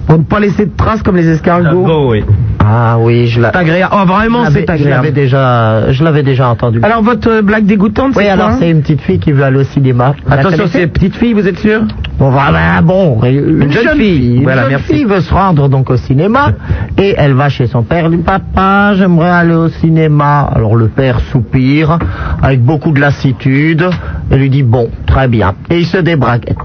Pour 0.07 0.17
ne 0.17 0.23
pas 0.23 0.39
laisser 0.41 0.65
de 0.65 0.71
traces 0.75 1.01
comme 1.03 1.15
les 1.15 1.27
escargots? 1.29 1.85
Oh 1.89 2.07
oui. 2.11 2.23
Ah 2.63 2.97
oui, 2.99 3.27
je 3.27 3.41
l'avais. 3.41 3.53
C'est 3.53 3.59
agréable. 3.59 3.93
Oh 3.97 4.05
vraiment, 4.05 4.45
c'est 4.45 4.51
Je 4.51 4.57
l'avais 4.59 4.71
agréable. 4.71 5.11
déjà, 5.13 5.91
je 5.91 6.03
l'avais 6.03 6.23
déjà 6.23 6.49
entendu. 6.49 6.79
Alors 6.83 7.01
votre 7.01 7.29
euh, 7.29 7.41
blague 7.41 7.65
dégoûtante, 7.65 8.13
oui, 8.15 8.23
c'est 8.23 8.29
alors 8.29 8.49
quoi 8.49 8.57
c'est 8.59 8.69
une 8.69 8.81
petite 8.81 9.01
fille 9.01 9.19
qui 9.19 9.31
veut 9.31 9.43
aller 9.43 9.57
au 9.57 9.63
cinéma. 9.63 10.13
Vous 10.25 10.33
Attention, 10.33 10.65
c'est 10.67 10.87
petite 10.87 11.15
fille, 11.15 11.33
vous 11.33 11.47
êtes 11.47 11.59
sûr 11.59 11.81
Bon, 12.19 12.29
voilà, 12.29 12.81
bon, 12.83 13.19
une, 13.23 13.71
jeune 13.71 13.97
fille. 13.97 14.35
Une 14.37 14.43
Voilà, 14.43 14.61
jeune 14.63 14.71
merci. 14.71 14.93
fille 14.93 15.05
veut 15.05 15.21
se 15.21 15.33
rendre 15.33 15.69
donc 15.69 15.89
au 15.89 15.97
cinéma 15.97 16.51
et 16.97 17.15
elle 17.17 17.33
va 17.33 17.49
chez 17.49 17.65
son 17.65 17.81
père. 17.81 18.05
Elle 18.05 18.11
dit 18.11 18.17
papa, 18.17 18.93
j'aimerais 18.95 19.31
aller 19.31 19.55
au 19.55 19.69
cinéma. 19.69 20.47
Alors 20.53 20.75
le 20.75 20.87
père 20.87 21.19
soupire 21.31 21.97
avec 22.43 22.61
beaucoup 22.63 22.91
de 22.91 22.99
lassitude 22.99 23.89
et 24.29 24.35
lui 24.37 24.51
dit 24.51 24.61
bon, 24.61 24.89
très 25.07 25.27
bien. 25.27 25.55
Et 25.71 25.79
il 25.79 25.85
se 25.87 25.97
débraguette. 25.97 26.57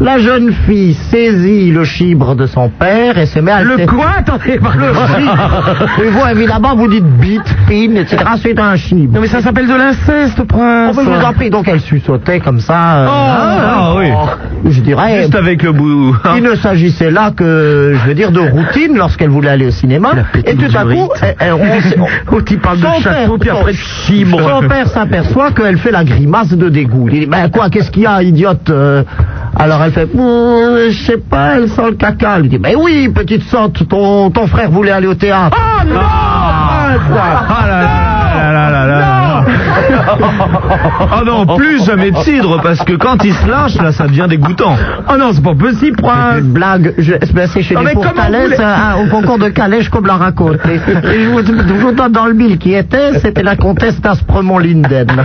La 0.00 0.18
jeune 0.18 0.52
fille 0.66 0.94
saisit 0.94 1.70
le 1.70 1.84
chibre 1.84 2.34
de 2.34 2.46
son 2.46 2.68
père 2.68 3.16
et 3.16 3.26
se 3.26 3.38
met 3.38 3.52
à 3.52 3.62
Le 3.62 3.86
quoi? 3.86 4.08
Attendez, 4.18 4.58
par 4.58 4.76
le 4.76 4.86
Et 6.02 6.08
vous 6.08 6.26
évidemment 6.30 6.74
vous 6.76 6.88
dites 6.88 7.04
bite, 7.04 7.54
pin, 7.68 7.94
etc. 7.96 8.16
C'est 8.42 8.58
un 8.58 8.76
chibre. 8.76 9.14
Non 9.14 9.20
mais 9.20 9.26
ça 9.26 9.40
s'appelle 9.40 9.66
de 9.66 9.74
l'inceste, 9.74 10.42
prince. 10.44 10.96
Oh, 10.98 11.00
mais 11.02 11.12
je 11.12 11.18
vous 11.18 11.24
en 11.24 11.32
prie, 11.32 11.50
donc 11.50 11.68
elle 11.68 11.80
suçotait 11.80 12.40
comme 12.40 12.60
ça. 12.60 12.96
euh, 12.98 13.06
ah, 13.10 13.92
oui. 13.96 14.08
Je 14.68 14.80
dirais. 14.80 15.20
Juste 15.22 15.34
avec 15.34 15.62
le 15.62 15.72
bout. 15.72 16.14
hein. 16.24 16.34
Il 16.36 16.42
ne 16.42 16.54
s'agissait 16.54 17.10
là 17.10 17.30
que, 17.36 17.92
je 17.94 18.08
veux 18.08 18.14
dire, 18.14 18.30
de 18.32 18.40
routine 18.40 18.96
lorsqu'elle 18.96 19.30
voulait 19.30 19.50
aller 19.50 19.66
au 19.66 19.70
cinéma. 19.70 20.10
Et 20.44 20.54
tout 20.54 20.76
à 20.76 20.82
coup, 20.84 21.10
elle- 21.22 21.36
elle- 21.38 21.52
on 21.52 22.06
Oh, 22.32 22.42
tu 22.42 22.56
parles 22.58 22.78
de 22.78 22.86
château, 23.02 23.38
puis 23.38 23.50
après 23.50 23.72
de 23.72 23.76
chibre. 23.76 24.38
Son 24.40 24.66
père 24.68 24.88
s'aperçoit 24.88 25.52
qu'elle 25.52 25.78
fait 25.78 25.90
la 25.90 26.04
grimace 26.04 26.52
de 26.52 26.68
dégoût. 26.68 27.08
Il 27.12 27.20
dit, 27.20 27.26
ben 27.26 27.48
quoi, 27.50 27.68
qu'est-ce 27.70 27.90
qu'il 27.90 28.02
y 28.02 28.06
a, 28.06 28.22
idiote 28.22 28.70
euh? 28.70 29.02
Alors 29.58 29.82
elle 29.82 29.92
fait, 29.92 30.06
je 30.14 30.90
sais 31.06 31.16
pas, 31.18 31.56
elle 31.56 31.68
sent 31.68 31.82
le 31.90 31.94
caca. 31.96 32.38
Il 32.40 32.48
dit, 32.48 32.58
ben 32.58 32.74
oui, 32.78 33.08
petite 33.08 33.42
sotte, 33.44 33.88
ton, 33.88 34.30
ton 34.30 34.46
frère 34.46 34.70
voulait 34.70 34.90
aller 34.90 35.06
au 35.06 35.14
théâtre. 35.26 35.56
Ah 35.58 35.84
non 35.84 36.00
Ah 36.00 37.66
là 37.66 37.82
là 37.82 37.90
là 38.36 38.52
là 38.52 38.70
là 38.70 38.86
là 38.86 38.98
là. 38.98 39.15
Ah 40.08 41.22
non, 41.24 41.46
plus 41.56 41.84
jamais 41.84 42.10
de 42.10 42.16
cidre, 42.18 42.60
parce 42.62 42.82
que 42.84 42.94
quand 42.94 43.22
il 43.24 43.32
se 43.32 43.46
lâche, 43.48 43.76
là, 43.76 43.92
ça 43.92 44.06
devient 44.06 44.26
dégoûtant. 44.28 44.76
Oh 45.12 45.16
non, 45.18 45.30
c'est 45.32 45.42
pas 45.42 45.54
possible, 45.54 45.96
C'est 45.96 46.02
prince. 46.06 46.38
une 46.38 46.52
blague, 46.52 46.94
je, 46.98 47.12
ben, 47.32 47.46
c'est 47.48 47.62
chez 47.62 47.74
Non, 47.74 47.80
les 47.80 47.86
mais 47.86 47.94
comment 47.94 48.08
vous 48.28 48.62
hein, 48.62 48.94
au 49.04 49.06
concours 49.10 49.38
de 49.38 49.48
Calèche, 49.48 49.88
comme 49.88 50.06
l'a 50.06 50.16
raconté. 50.16 50.74
Et 51.12 51.20
je 51.24 51.28
vous, 51.28 51.40
je 51.44 51.72
vous 51.74 51.92
donne 51.92 52.12
dans 52.12 52.26
le 52.26 52.34
mille 52.34 52.58
qui 52.58 52.74
était, 52.74 53.18
c'était 53.20 53.42
la 53.42 53.56
comtesse 53.56 54.00
d'Aspremont-Linden, 54.00 55.22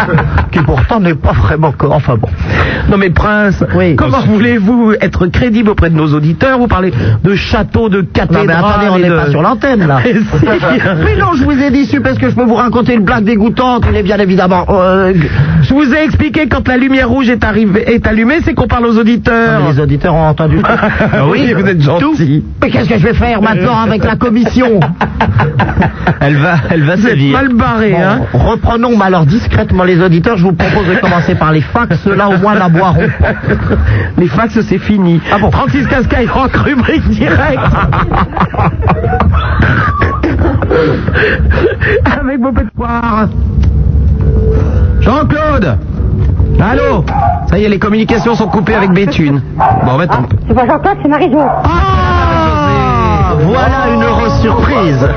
qui 0.51 0.59
pourtant 0.59 0.99
n'est 0.99 1.15
pas 1.15 1.33
vraiment... 1.33 1.71
co- 1.71 1.89
Enfin 1.91 2.15
bon. 2.15 2.29
Non 2.89 2.97
mais 2.97 3.09
prince, 3.09 3.63
Oui. 3.75 3.95
comment 3.95 4.19
voulez-vous 4.21 4.93
être 5.01 5.27
crédible 5.27 5.69
auprès 5.69 5.89
de 5.89 5.95
nos 5.95 6.13
auditeurs 6.13 6.57
Vous 6.57 6.67
parlez 6.67 6.91
de 7.23 7.35
château, 7.35 7.89
de 7.89 8.01
Non 8.01 8.07
cathédrale. 8.13 8.47
mais 8.47 8.53
attendez, 8.53 8.87
on 8.91 8.97
et 8.97 9.01
n'est 9.03 9.09
de- 9.09 9.15
pas 9.15 9.29
sur 9.29 9.41
l'antenne 9.41 9.87
là. 9.87 9.99
Mais 10.03 10.13
si. 10.39 10.45
mais 11.05 11.15
non, 11.17 11.33
je 11.35 11.43
vous 11.43 11.51
ai 11.51 11.69
dit, 11.71 11.85
super, 11.85 12.11
est-ce 12.11 12.19
que 12.19 12.29
je 12.29 12.35
peux 12.35 12.43
vous 12.43 12.55
raconter 12.55 12.93
une 12.93 13.03
blague 13.03 13.23
dégoûtante 13.25 13.85
Il 13.89 13.95
est 13.95 14.03
bien 14.03 14.17
évidemment 14.17 14.65
euh, 14.71 15.13
Je 15.61 15.73
vous 15.73 15.93
ai 15.93 16.03
expliqué 16.03 16.47
quand 16.47 16.67
la 16.67 16.77
lumière 16.77 17.09
rouge 17.09 17.29
est, 17.29 17.43
arrivée, 17.43 17.93
est 17.93 18.05
allumée, 18.07 18.39
c'est 18.43 18.53
qu'on 18.53 18.67
parle 18.67 18.85
aux 18.85 18.97
auditeurs. 18.97 19.61
les 19.71 19.79
auditeurs 19.79 20.13
ont 20.15 20.27
entendu 20.27 20.57
tout. 20.57 20.63
Ah 21.13 21.27
oui, 21.27 21.53
vous 21.53 21.65
êtes 21.65 21.81
gentil. 21.81 22.43
Mais 22.61 22.69
qu'est-ce 22.69 22.89
que 22.89 22.97
je 22.97 23.03
vais 23.05 23.13
faire 23.13 23.41
maintenant 23.41 23.77
avec 23.79 24.03
la 24.03 24.15
commission 24.15 24.79
Elle 26.19 26.37
va, 26.37 26.55
elle 26.69 26.83
va 26.83 26.97
sévir. 26.97 27.33
mal 27.33 27.49
barré, 27.53 27.95
hein 27.95 28.21
Bon, 28.31 28.39
Reprenons 28.39 28.95
mais 28.97 29.05
alors 29.05 29.25
discrètement 29.25 29.83
les 29.83 29.99
auditeurs. 30.01 30.37
Je 30.37 30.43
vous 30.43 30.53
propose 30.53 30.87
de 30.87 30.95
commencer 30.99 31.35
par 31.35 31.51
les 31.51 31.61
fax. 31.61 31.99
Ceux-là 32.03 32.29
au 32.29 32.37
moins 32.37 32.53
la 32.55 32.69
boiront. 32.69 33.07
Les 34.17 34.27
fax, 34.27 34.59
c'est 34.61 34.77
fini. 34.77 35.19
Ah 35.31 35.37
bon 35.39 35.49
Francis 35.51 35.85
Cascaille, 35.87 36.27
rock, 36.27 36.55
rubrique 36.55 37.07
directe. 37.09 37.59
Avec 42.05 42.39
vos 42.39 42.51
petites 42.51 42.71
poires. 42.71 43.27
Jean-Claude 45.01 45.77
Allô 46.59 47.03
Ça 47.49 47.57
y 47.57 47.65
est, 47.65 47.69
les 47.69 47.79
communications 47.79 48.35
sont 48.35 48.47
coupées 48.47 48.75
avec 48.75 48.91
Béthune. 48.91 49.41
Bon, 49.85 49.97
bah 49.97 50.07
tant 50.07 50.23
pis. 50.23 50.35
C'est 50.47 50.53
pas 50.53 50.67
Jean-Claude, 50.67 50.97
c'est 51.01 51.07
Marie-Jo. 51.09 51.39
Ah, 51.39 53.33
voilà 53.39 53.93
une 53.93 54.03
heureuse 54.03 54.39
surprise. 54.41 55.07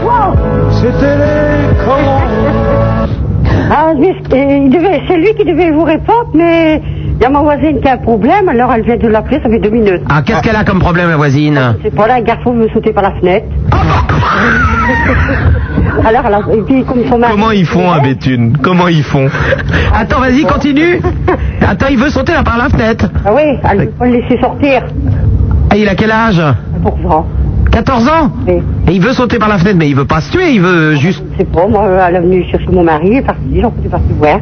Ah, 3.71 3.90
euh, 3.90 3.94
il 4.35 4.71
devait- 4.71 5.02
c'est 5.09 5.16
lui 5.16 5.35
qui 5.35 5.44
devait 5.44 5.71
vous 5.71 5.85
répondre, 5.85 6.28
mais 6.35 6.80
il 7.16 7.23
y 7.23 7.25
a 7.25 7.30
ma 7.30 7.40
voisine 7.40 7.80
qui 7.80 7.88
a 7.88 7.94
un 7.94 7.99
problème, 7.99 8.49
alors 8.49 8.73
elle 8.73 8.83
vient 8.85 8.97
de 8.97 9.09
l'appeler, 9.09 9.40
ça 9.42 9.49
fait 9.49 9.59
deux 9.59 9.71
minutes. 9.71 10.02
Ah, 10.11 10.23
qu'est-ce 10.23 10.42
qu'elle 10.42 10.56
a 10.56 10.64
comme 10.64 10.80
problème, 10.80 11.09
la 11.09 11.16
voisine 11.16 11.59
C'est 11.83 11.94
pas 11.94 12.06
là, 12.06 12.14
un 12.16 12.21
garçon 12.23 12.52
veut 12.52 12.68
sauter 12.75 12.92
par 12.92 13.02
la 13.04 13.12
fenêtre. 13.12 13.47
alors, 16.04 16.23
elle 16.26 16.35
a- 16.35 16.54
et 16.56 16.62
puis 16.62 16.85
comme 16.85 17.04
son 17.09 17.18
mari... 17.18 17.33
Comment 17.33 17.50
ils 17.52 17.66
font 17.66 17.90
à 17.90 18.00
Béthune? 18.00 18.56
Comment 18.62 18.88
ils 18.88 19.02
font? 19.02 19.28
Attends, 19.94 20.21
vas-y, 20.21 20.42
continue. 20.44 21.00
Attends, 21.66 21.87
il 21.90 21.99
veut 21.99 22.11
sauter 22.11 22.33
là 22.33 22.42
par 22.42 22.59
la 22.59 22.68
fenêtre. 22.68 23.06
Ah 23.25 23.30
oui, 23.35 23.42
elle 23.71 23.78
veut 23.80 23.90
pas 23.90 24.06
le 24.06 24.12
laisser 24.18 24.38
sortir. 24.40 24.83
Ah, 25.71 25.76
il 25.76 25.88
a 25.88 25.94
quel 25.94 26.11
âge? 26.11 26.42
Pour 26.83 26.99
ça. 27.09 27.25
14 27.75 28.09
ans 28.09 28.31
Oui. 28.47 28.62
Et 28.88 28.93
il 28.93 29.02
veut 29.02 29.12
sauter 29.12 29.38
par 29.38 29.49
la 29.49 29.59
fenêtre, 29.59 29.76
mais 29.78 29.88
il 29.88 29.97
veut 29.97 30.04
pas 30.04 30.21
se 30.21 30.31
tuer, 30.31 30.52
il 30.52 30.61
veut 30.61 30.95
juste... 30.95 31.25
C'est 31.37 31.50
pas, 31.50 31.66
moi, 31.66 31.85
elle 32.09 32.14
est 32.14 32.21
venue 32.21 32.45
chercher 32.45 32.69
mon 32.71 32.85
mari, 32.85 33.09
elle 33.09 33.16
est 33.16 33.23
partie, 33.23 33.61
j'en 33.61 33.73
suis 33.81 33.88
partie 33.88 34.12
voir. 34.16 34.38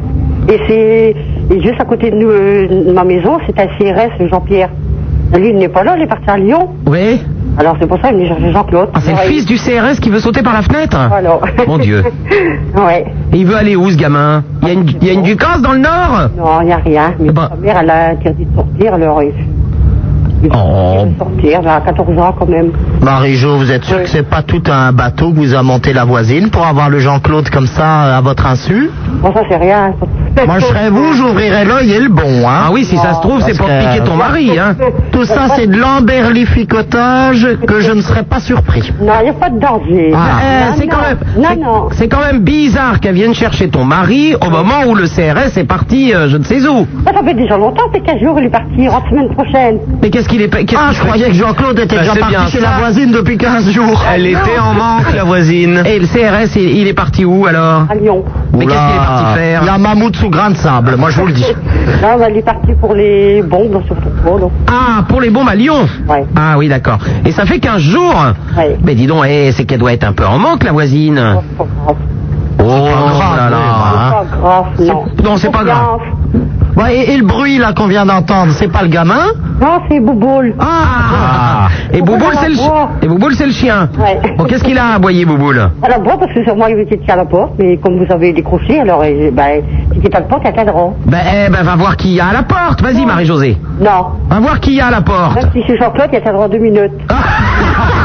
Et 0.49 0.59
c'est 0.67 1.15
et 1.49 1.61
juste 1.61 1.79
à 1.79 1.85
côté 1.85 2.11
de, 2.11 2.15
nous, 2.15 2.29
euh, 2.29 2.85
de 2.85 2.93
ma 2.93 3.03
maison, 3.03 3.39
c'est 3.45 3.59
un 3.59 3.67
CRS, 3.67 4.29
Jean-Pierre. 4.29 4.69
Lui, 5.35 5.49
il 5.49 5.55
n'est 5.55 5.67
pas 5.67 5.83
là, 5.83 5.95
il 5.97 6.03
est 6.03 6.07
parti 6.07 6.29
à 6.29 6.37
Lyon. 6.37 6.69
Oui 6.85 7.21
Alors 7.57 7.75
c'est 7.79 7.87
pour 7.87 7.99
ça 7.99 8.09
qu'il 8.09 8.21
est 8.21 8.27
chercher 8.27 8.51
Jean-Claude. 8.51 8.89
Ah, 8.93 8.99
c'est 9.01 9.11
le 9.11 9.17
Alors, 9.17 9.29
fils 9.29 9.45
du 9.45 9.55
CRS 9.55 9.99
qui 9.99 10.11
veut 10.11 10.19
sauter 10.19 10.43
par 10.43 10.53
la 10.53 10.61
fenêtre 10.61 10.97
Voilà. 11.09 11.39
Mon 11.67 11.79
Dieu. 11.79 12.03
ouais. 12.75 13.05
Et 13.33 13.37
il 13.37 13.45
veut 13.47 13.55
aller 13.55 13.75
où, 13.75 13.89
ce 13.89 13.97
gamin? 13.97 14.43
Il 14.61 14.67
y 14.67 14.71
a 14.71 14.73
une, 14.73 14.85
il 15.01 15.07
y 15.07 15.09
a 15.09 15.13
une 15.13 15.23
Ducasse 15.23 15.61
dans 15.61 15.73
le 15.73 15.79
Nord? 15.79 16.29
Non, 16.37 16.61
il 16.61 16.67
n'y 16.67 16.71
a 16.71 16.77
rien. 16.77 17.13
Mais 17.19 17.31
bah. 17.31 17.49
sa 17.49 17.55
mère, 17.55 17.79
elle 17.81 17.89
a 17.89 18.09
interdit 18.09 18.45
de 18.45 18.55
sortir, 18.55 18.93
alors 18.93 19.23
il, 19.23 19.29
il 19.29 19.62
Oh. 20.51 21.05
veut 21.05 21.17
sortir, 21.17 21.59
elle 21.61 21.67
a 21.67 21.81
14 21.81 22.17
ans 22.19 22.35
quand 22.37 22.49
même. 22.49 22.71
Marie-Jo, 23.01 23.57
vous 23.57 23.71
êtes 23.71 23.83
sûr 23.85 24.01
que 24.01 24.09
c'est 24.09 24.27
pas 24.29 24.41
tout 24.41 24.63
un 24.67 24.91
bateau 24.91 25.31
que 25.31 25.37
vous 25.37 25.55
a 25.55 25.63
monté 25.63 25.93
la 25.93 26.05
voisine 26.05 26.49
pour 26.49 26.65
avoir 26.65 26.89
le 26.89 26.99
Jean-Claude 26.99 27.49
comme 27.49 27.67
ça 27.67 28.17
à 28.17 28.21
votre 28.21 28.45
insu? 28.45 28.89
Bon, 29.21 29.33
ça 29.33 29.41
c'est 29.49 29.57
rien. 29.57 29.93
Moi, 30.45 30.59
je 30.59 30.65
serais 30.65 30.89
vous, 30.89 31.13
j'ouvrirais 31.13 31.63
l'œil 31.65 31.91
et 31.93 31.99
le 31.99 32.09
bon, 32.09 32.47
hein. 32.47 32.63
Ah 32.65 32.69
oui, 32.71 32.83
si 32.85 32.97
ça 32.97 33.13
se 33.13 33.21
trouve, 33.21 33.41
c'est 33.41 33.57
pour 33.57 33.67
piquer 33.67 34.03
ton 34.03 34.15
mari, 34.15 34.57
hein 34.59 34.75
Tout 35.11 35.25
ça, 35.25 35.47
c'est 35.55 35.67
de 35.67 35.77
l'emberlificotage 35.77 37.47
que 37.67 37.79
je 37.79 37.91
ne 37.91 38.01
serais 38.01 38.23
pas 38.23 38.39
surpris. 38.39 38.91
Non, 39.01 39.13
il 39.21 39.23
n'y 39.25 39.29
a 39.29 39.33
pas 39.33 39.49
de 39.49 39.59
danger. 39.59 40.11
Euh, 40.13 40.15
non, 40.15 40.75
c'est 40.77 40.87
quand 40.87 40.97
non. 40.97 41.03
même, 41.03 41.59
Non, 41.59 41.65
non. 41.65 41.87
c'est 41.91 42.07
quand 42.07 42.19
même 42.21 42.39
bizarre 42.39 42.99
qu'elle 42.99 43.15
vienne 43.15 43.33
chercher 43.33 43.69
ton 43.69 43.83
mari 43.85 44.35
au 44.45 44.49
moment 44.49 44.83
où 44.87 44.95
le 44.95 45.05
CRS 45.07 45.57
est 45.57 45.63
parti, 45.67 46.13
euh, 46.13 46.27
je 46.29 46.37
ne 46.37 46.43
sais 46.43 46.65
où. 46.67 46.87
Ça, 47.05 47.13
ça 47.13 47.23
fait 47.23 47.33
déjà 47.33 47.57
longtemps, 47.57 47.83
c'est 47.93 48.01
15 48.01 48.19
jours, 48.21 48.35
il 48.39 48.45
est 48.45 48.49
parti, 48.49 48.87
rentre 48.87 49.09
semaine 49.09 49.29
prochaine. 49.33 49.79
Mais 50.01 50.09
qu'est-ce 50.09 50.27
qu'il 50.29 50.41
est 50.41 50.47
pas 50.47 50.59
Ah, 50.77 50.89
je 50.91 50.99
croyais 51.01 51.27
que 51.27 51.33
Jean-Claude 51.33 51.79
était 51.79 51.95
Bah, 51.95 52.01
déjà 52.01 52.13
c'est 52.13 52.19
parti 52.19 52.51
chez 52.51 52.59
la 52.59 52.77
voisine 52.79 53.11
depuis 53.11 53.37
15 53.37 53.69
jours. 53.71 54.03
Elle 54.13 54.27
était 54.27 54.59
en 54.59 54.73
manque, 54.73 55.13
la 55.15 55.23
voisine. 55.23 55.83
Et 55.85 55.99
le 55.99 56.05
CRS, 56.07 56.55
il, 56.55 56.77
il 56.79 56.87
est 56.87 56.93
parti 56.93 57.25
où 57.25 57.45
alors? 57.45 57.85
À 57.89 57.95
Lyon. 57.95 58.23
Mais 58.53 58.65
qu'est-ce 58.65 58.77
qu'il 58.87 58.95
est 58.95 59.05
parti 59.05 59.39
faire? 59.39 59.63
La 59.63 59.77
mammouth 59.77 60.22
sous 60.23 60.29
grain 60.29 60.51
de 60.51 60.55
sable, 60.55 60.95
moi 60.95 61.09
je 61.09 61.19
vous 61.19 61.27
le 61.27 61.33
dis. 61.33 61.45
Là, 62.01 62.17
bah, 62.17 62.29
il 62.29 62.37
est 62.37 62.41
parti 62.41 62.71
pour 62.79 62.93
les 62.93 63.41
bombes, 63.41 63.81
surtout. 63.85 64.07
Bon, 64.23 64.37
donc, 64.39 64.51
Ah, 64.71 65.03
pour 65.09 65.19
les 65.19 65.29
bombes 65.29 65.49
à 65.49 65.55
Lyon 65.55 65.85
Ouais. 66.07 66.23
Ah 66.33 66.57
oui, 66.57 66.69
d'accord. 66.69 66.99
Et 67.25 67.31
ça 67.33 67.45
fait 67.45 67.59
15 67.59 67.81
jours 67.81 68.15
Ouais. 68.57 68.77
Mais 68.85 68.95
dis 68.95 69.05
donc, 69.05 69.25
eh, 69.27 69.51
c'est 69.51 69.65
qu'elle 69.65 69.79
doit 69.79 69.91
être 69.91 70.05
un 70.05 70.13
peu 70.13 70.25
en 70.25 70.37
manque, 70.39 70.63
la 70.63 70.71
voisine. 70.71 71.15
c'est 71.49 71.57
pas 71.57 71.65
grave. 71.85 71.95
Oh 72.59 72.63
là 72.63 73.09
grave, 73.09 73.51
là. 73.51 73.57
Hein 73.57 74.23
C'est 74.77 74.87
pas 74.87 74.93
grave, 74.93 75.05
non. 75.23 75.29
non, 75.31 75.37
c'est 75.37 75.51
pas 75.51 75.63
grave. 75.65 75.99
Et, 76.91 77.13
et 77.13 77.17
le 77.17 77.23
bruit 77.25 77.57
là 77.57 77.73
qu'on 77.73 77.87
vient 77.87 78.05
d'entendre, 78.05 78.51
c'est 78.51 78.67
pas 78.71 78.81
le 78.81 78.87
gamin 78.89 79.27
Non, 79.61 79.79
c'est 79.89 79.99
Bouboule. 79.99 80.53
Ah 80.59 81.67
Et 81.91 82.01
Bouboule, 82.01 82.33
c'est 82.39 82.49
le, 82.49 82.55
chi- 82.55 82.61
et 83.01 83.07
Bouboule, 83.07 83.33
c'est 83.35 83.45
le 83.45 83.51
chien. 83.51 83.89
Ouais. 83.97 84.19
Bon, 84.37 84.43
qu'est-ce 84.45 84.63
qu'il 84.63 84.77
a 84.77 84.85
à 84.87 84.95
aboyer, 84.95 85.25
Bouboule 85.25 85.69
Alors 85.81 85.99
bon, 86.01 86.17
parce 86.17 86.33
que 86.33 86.51
moi 86.55 86.67
qui 86.67 86.93
était 86.93 87.11
à 87.11 87.15
la 87.15 87.25
porte, 87.25 87.53
mais 87.57 87.77
comme 87.77 88.03
vous 88.03 88.11
avez 88.11 88.33
décroché, 88.33 88.79
alors, 88.79 89.01
euh, 89.03 89.31
ben, 89.31 89.61
si 89.93 89.99
t'es 90.01 90.15
à 90.15 90.19
la 90.19 90.25
porte, 90.25 90.41
il 90.43 90.47
y 90.47 90.49
a 90.49 90.51
cadran. 90.53 90.95
Ben, 91.05 91.19
eh 91.47 91.49
ben, 91.51 91.63
va 91.63 91.75
voir 91.75 91.95
qui 91.95 92.13
y 92.15 92.19
a 92.19 92.27
à 92.27 92.33
la 92.33 92.43
porte. 92.43 92.81
Vas-y, 92.81 93.05
Marie-Josée. 93.05 93.57
Non. 93.79 94.07
Va 94.29 94.39
voir 94.39 94.59
qui 94.59 94.73
y 94.75 94.81
a 94.81 94.87
à 94.87 94.91
la 94.91 95.01
porte. 95.01 95.35
Même 95.35 95.51
si 95.53 95.63
c'est 95.67 95.77
Jean-Claude, 95.77 96.09
il 96.11 96.15
y 96.15 96.17
a 96.17 96.21
cadran 96.21 96.49
deux 96.49 96.57
minutes. 96.59 96.91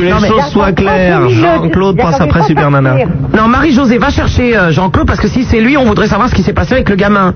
Que 0.00 0.04
les 0.22 0.28
choses 0.28 0.46
soient 0.52 0.72
claires. 0.72 1.28
Jean-Claude 1.28 1.96
passe 1.96 2.20
après 2.20 2.42
Super 2.44 2.70
Nana. 2.70 2.94
Non, 3.36 3.48
Marie-Josée, 3.48 3.98
va 3.98 4.10
chercher 4.10 4.56
euh, 4.56 4.70
Jean-Claude 4.70 5.06
parce 5.06 5.20
que 5.20 5.28
si 5.28 5.44
c'est 5.44 5.60
lui, 5.60 5.76
on 5.76 5.84
voudrait 5.84 6.08
savoir 6.08 6.28
ce 6.28 6.34
qui 6.34 6.42
s'est 6.42 6.52
passé 6.54 6.74
avec 6.74 6.88
le 6.88 6.96
gamin. 6.96 7.34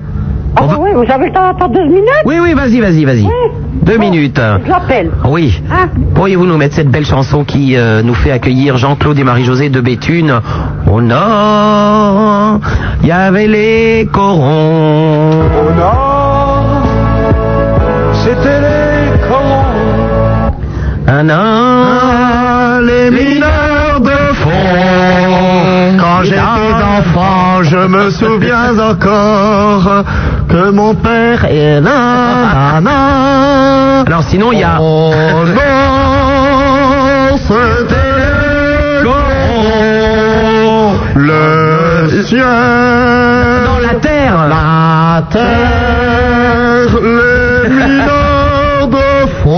Ah 0.57 0.63
bah 0.67 0.77
oui, 0.79 0.89
vous 0.93 1.11
avez 1.11 1.27
le 1.27 1.33
temps 1.33 1.43
d'attendre 1.51 1.73
deux 1.73 1.85
minutes 1.85 2.07
Oui, 2.25 2.35
oui, 2.41 2.53
vas-y, 2.53 2.79
vas-y, 2.79 3.03
vas-y. 3.03 3.27
Deux 3.83 3.97
Bon, 3.97 4.09
minutes. 4.09 4.39
Je 4.65 4.69
l'appelle. 4.69 5.11
Oui. 5.27 5.61
Hein 5.69 5.89
Pourriez-vous 6.15 6.45
nous 6.45 6.57
mettre 6.57 6.75
cette 6.75 6.89
belle 6.89 7.05
chanson 7.05 7.43
qui 7.43 7.75
euh, 7.75 8.01
nous 8.01 8.13
fait 8.13 8.31
accueillir 8.31 8.77
Jean-Claude 8.77 9.19
et 9.19 9.23
Marie-Josée 9.23 9.69
de 9.69 9.81
Béthune 9.81 10.33
Au 10.89 11.01
nord, 11.01 12.61
il 13.03 13.09
y 13.09 13.11
avait 13.11 13.47
les 13.47 14.07
corons. 14.11 15.29
Au 15.41 15.73
nord, 15.77 16.83
c'était 18.23 18.61
les 18.61 19.27
corons. 19.27 20.55
Un 21.07 21.29
an, 21.29 21.64
les 23.09 23.11
mineurs 23.11 23.99
de 24.01 24.33
fond. 24.41 25.97
Quand 25.99 26.23
j'étais 26.23 26.39
enfant, 26.39 27.61
je 27.63 27.77
me 27.87 28.09
souviens 28.09 28.77
encore 28.79 30.03
que 30.49 30.71
mon 30.71 30.95
père 30.95 31.45
est 31.45 31.81
là. 31.81 32.81
Alors 34.07 34.23
sinon, 34.23 34.51
il 34.51 34.59
y 34.59 34.63
a... 34.63 34.77
Oh 34.79 35.11
non, 35.55 37.37
c'était 37.47 39.03
corons, 39.03 40.93
le 41.15 42.23
ciel, 42.23 42.41
Dans 43.65 43.79
la 43.79 43.93
terre. 43.99 44.47
la 44.49 45.21
terre, 45.31 46.99
les 47.03 47.69
mineurs. 47.69 48.24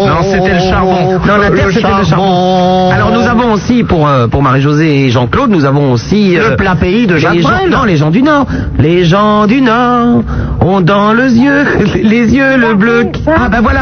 Non, 0.07 0.21
c'était 0.23 0.53
le 0.53 0.59
charbon. 0.59 1.19
Non, 1.27 1.37
la 1.37 1.49
terre, 1.51 1.67
c'était 1.71 1.87
le 1.97 2.03
charbon. 2.05 2.89
Alors 2.93 3.11
nous 3.11 3.27
avons 3.27 3.53
aussi, 3.53 3.83
pour, 3.83 4.07
euh, 4.07 4.27
pour 4.27 4.41
Marie-Josée 4.41 5.05
et 5.05 5.09
Jean-Claude, 5.09 5.49
nous 5.49 5.65
avons 5.65 5.91
aussi... 5.91 6.37
euh, 6.37 6.51
Le 6.51 6.55
plat 6.55 6.75
pays 6.75 7.07
de 7.07 7.17
Jacques 7.17 7.39
gens, 7.39 7.49
Brel. 7.49 7.69
Non, 7.69 7.83
les 7.83 7.97
gens 7.97 8.09
du 8.11 8.21
Nord. 8.23 8.45
Les 8.79 9.03
gens 9.05 9.45
du 9.47 9.61
Nord 9.61 10.21
ont 10.61 10.81
dans 10.81 11.13
les 11.13 11.37
yeux, 11.37 11.65
les 12.03 12.33
yeux 12.35 12.57
le 12.57 12.73
bleu... 12.75 13.05
qui- 13.11 13.23
Ah 13.27 13.49
ben 13.49 13.61
voilà 13.61 13.81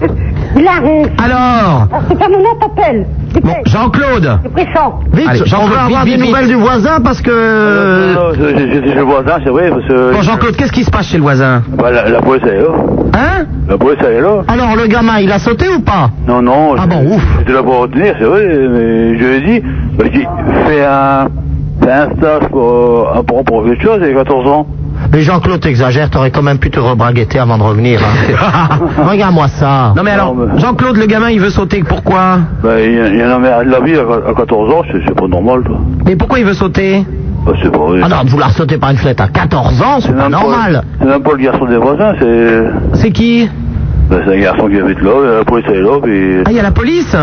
Il 0.56 0.66
arrive. 0.66 1.10
Alors, 1.22 1.88
c'est 2.08 2.18
pas 2.18 2.28
mon 2.28 2.38
nom, 2.38 2.54
t'appelle. 2.60 3.06
Bon, 3.42 3.54
Jean-Claude 3.66 4.38
c'est 4.42 4.52
pressant. 4.52 5.00
Vite, 5.12 5.28
Allez, 5.28 5.40
on 5.54 5.66
va 5.68 5.82
avoir 5.84 6.04
vite, 6.04 6.16
des 6.16 6.20
vite, 6.22 6.30
nouvelles 6.30 6.46
vite. 6.46 6.56
du 6.56 6.60
voisin 6.62 7.00
parce 7.02 7.20
que... 7.20 8.14
Non, 8.14 8.20
non, 8.20 8.34
je, 8.34 8.58
je, 8.58 8.86
je, 8.88 8.94
je 8.94 9.00
vois 9.00 9.22
ça, 9.26 9.38
c'est 9.44 9.50
vrai, 9.50 9.70
parce 9.70 9.84
que... 9.86 10.12
Bon, 10.14 10.22
Jean-Claude, 10.22 10.56
qu'est-ce 10.56 10.72
qui 10.72 10.84
se 10.84 10.90
passe 10.90 11.06
chez 11.08 11.18
le 11.18 11.22
voisin 11.22 11.62
Bah, 11.76 11.90
la, 11.90 12.08
la 12.08 12.20
police, 12.22 12.42
elle 12.46 12.56
est 12.56 12.62
là. 12.62 12.68
Hein 13.14 13.44
La 13.68 13.76
police, 13.78 13.98
elle 14.00 14.12
est 14.14 14.20
là. 14.20 14.42
Alors 14.48 14.76
le 14.76 14.86
gamin, 14.86 15.18
il 15.20 15.30
a 15.30 15.38
sauté 15.38 15.66
ou 15.68 15.80
pas 15.80 16.10
Non, 16.26 16.40
non. 16.42 16.74
Ah 16.78 16.86
bon, 16.86 17.14
ouf. 17.14 17.22
J'étais 17.38 17.52
là 17.52 17.62
pour 17.62 17.78
retenir, 17.80 18.14
c'est 18.18 18.24
vrai, 18.24 18.44
mais 18.46 19.18
je 19.18 19.24
lui 19.24 19.34
ai 19.36 19.40
dit, 19.60 19.66
bah, 19.96 20.04
je 20.06 20.18
dis, 20.18 20.26
fais 20.66 20.84
un, 20.84 21.26
fais 21.82 21.92
un 21.92 22.06
stage 22.16 22.48
pour, 22.50 23.12
euh, 23.16 23.22
pour, 23.26 23.44
pour 23.44 23.64
quelque 23.64 23.82
chose, 23.82 23.98
il 24.02 24.10
a 24.16 24.24
14 24.24 24.46
ans. 24.46 24.66
Mais 25.12 25.20
Jean-Claude, 25.22 25.60
t'exagères, 25.60 26.10
t'aurais 26.10 26.30
quand 26.32 26.42
même 26.42 26.58
pu 26.58 26.70
te 26.70 26.80
rebraguetter 26.80 27.38
avant 27.38 27.56
de 27.56 27.62
revenir. 27.62 28.00
hein. 28.02 28.68
Regarde-moi 29.08 29.48
ça. 29.48 29.92
Non 29.96 30.02
mais 30.02 30.10
alors, 30.10 30.34
mais- 30.34 30.58
Jean-Claude, 30.60 30.96
le 30.96 31.06
gamin, 31.06 31.30
il 31.30 31.40
veut 31.40 31.50
sauter, 31.50 31.82
pourquoi? 31.84 32.38
Bah, 32.62 32.80
il 32.80 32.94
y, 32.94 33.00
a- 33.00 33.08
il 33.08 33.16
y 33.16 33.24
en 33.24 33.30
a 33.30 33.38
mais 33.38 33.64
la 33.64 33.80
vie 33.80 33.94
à, 33.96 34.30
à 34.30 34.34
14 34.34 34.70
ans, 34.74 34.82
c'est 34.90 34.98
c'est 35.06 35.14
pas 35.14 35.28
normal, 35.28 35.62
toi. 35.64 35.78
Mais 36.04 36.16
pourquoi 36.16 36.38
il 36.40 36.44
veut 36.44 36.52
sauter? 36.54 37.04
Bah, 37.46 37.52
c'est 37.62 37.70
pas 37.70 37.78
vrai. 37.78 38.00
Ah 38.02 38.08
non, 38.08 38.24
de 38.24 38.28
vouloir 38.30 38.50
sauter 38.50 38.76
par 38.76 38.90
une 38.90 38.96
fenêtre 38.96 39.22
à 39.22 39.28
14 39.28 39.80
ans, 39.82 39.98
c'est 40.00 40.16
pas 40.16 40.28
normal. 40.28 40.82
C'est 41.00 41.06
même 41.06 41.22
pas 41.22 41.30
le 41.32 41.44
garçon 41.44 41.64
des 41.66 41.76
voisins, 41.76 42.14
c'est. 42.18 42.64
C'est 42.94 43.10
qui? 43.12 43.48
Bah, 44.08 44.16
c'est 44.24 44.34
un 44.36 44.40
garçon 44.40 44.68
qui 44.68 44.78
habite 44.78 45.00
là, 45.02 45.38
la 45.38 45.44
police 45.44 45.66
elle 45.68 45.76
est 45.76 45.82
là, 45.82 45.98
puis. 46.02 46.42
Ah, 46.46 46.50
il 46.50 46.56
y 46.56 46.60
a 46.60 46.62
la 46.62 46.70
police 46.70 47.14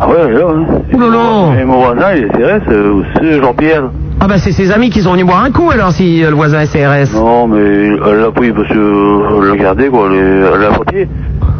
Ah 0.00 0.08
ouais, 0.08 0.32
là, 0.32 0.46
hein. 0.48 0.64
Oh 0.94 0.98
là 0.98 1.06
là 1.08 1.60
Et 1.60 1.64
mon 1.64 1.80
voisin, 1.84 2.14
il 2.16 2.24
est 2.24 2.28
CRS, 2.28 2.62
euh, 2.70 3.02
c'est 3.16 3.40
Jean-Pierre. 3.42 3.84
Ah 4.22 4.28
bah 4.28 4.36
c'est 4.36 4.52
ses 4.52 4.70
amis 4.70 4.90
qui 4.90 5.00
sont 5.00 5.12
venus 5.12 5.24
boire 5.24 5.42
un 5.42 5.50
coup 5.50 5.70
alors 5.70 5.92
si 5.92 6.22
euh, 6.22 6.28
le 6.28 6.36
voisin 6.36 6.60
est 6.60 6.66
CRS. 6.70 7.14
Non, 7.14 7.46
mais 7.48 7.58
elle 8.06 8.20
l'a 8.20 8.30
pris 8.30 8.52
parce 8.52 8.68
que 8.68 8.74
euh, 8.78 9.38
elle 9.42 9.48
l'a 9.48 9.56
gardé, 9.56 9.88
quoi, 9.88 10.08
elle 10.10 10.16
est- 10.18 10.46
elle 10.54 10.60
l'a 10.60 10.68
papier. 10.78 11.08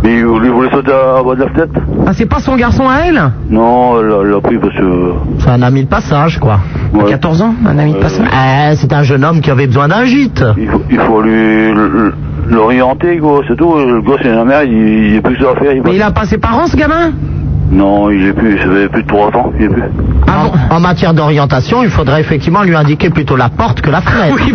Mais 0.02 0.16
il 0.16 0.24
voulait, 0.24 0.46
il 0.48 0.52
voulait 0.52 0.70
sauter 0.70 0.92
à 0.92 1.22
bas 1.22 1.34
de 1.34 1.40
la 1.40 1.48
fenêtre. 1.50 1.72
Ah 2.06 2.12
c'est 2.14 2.26
pas 2.26 2.38
son 2.40 2.56
garçon 2.56 2.88
à 2.88 3.00
elle 3.06 3.20
Non, 3.50 4.00
elle 4.00 4.30
l'a- 4.30 4.40
pris 4.40 4.56
parce 4.58 4.74
que... 4.74 5.12
C'est 5.38 5.50
un 5.50 5.62
ami 5.62 5.84
de 5.84 5.88
passage, 5.88 6.38
quoi. 6.38 6.60
Ouais. 6.94 7.04
14 7.04 7.42
ans, 7.42 7.54
un 7.66 7.78
ami 7.78 7.92
de 7.94 7.98
passage. 7.98 8.26
Eh, 8.32 8.76
c'est 8.76 8.92
un 8.92 9.02
jeune 9.02 9.24
homme 9.24 9.40
qui 9.40 9.50
avait 9.50 9.66
besoin 9.66 9.88
d'un 9.88 10.04
gîte. 10.04 10.42
Il 10.56 10.68
faut, 10.68 10.82
il 10.90 10.98
faut 10.98 11.20
lui 11.20 11.72
l'orienter, 12.48 13.18
quoi, 13.18 13.42
c'est 13.46 13.56
tout. 13.56 13.74
Le 13.76 14.00
gosse, 14.00 14.20
il 14.24 14.30
a 14.30 14.36
la 14.36 14.44
mère, 14.44 14.62
il, 14.64 14.72
il 14.72 15.14
est 15.16 15.20
plus 15.20 15.36
ça 15.36 15.50
à 15.54 15.60
faire. 15.60 15.72
Il 15.72 15.82
Mais 15.82 15.94
il 15.94 16.02
a 16.02 16.10
pas 16.10 16.24
ses 16.24 16.38
parents 16.38 16.66
ce 16.66 16.76
gamin? 16.76 17.12
Non, 17.70 18.10
il 18.10 18.26
est 18.26 18.32
plus, 18.32 18.58
ça 18.58 18.64
fait 18.64 18.88
plus 18.88 19.02
de 19.04 19.08
3 19.08 19.28
ans, 19.28 19.52
il 19.58 19.66
est 19.66 19.68
plus. 19.68 19.82
en, 20.26 20.74
en 20.76 20.80
matière 20.80 21.14
d'orientation, 21.14 21.82
il 21.84 21.90
faudrait 21.90 22.20
effectivement 22.20 22.62
lui 22.62 22.74
indiquer 22.74 23.10
plutôt 23.10 23.36
la 23.36 23.48
porte 23.48 23.80
que 23.80 23.90
la 23.90 24.00
fenêtre. 24.00 24.34
Oui. 24.36 24.54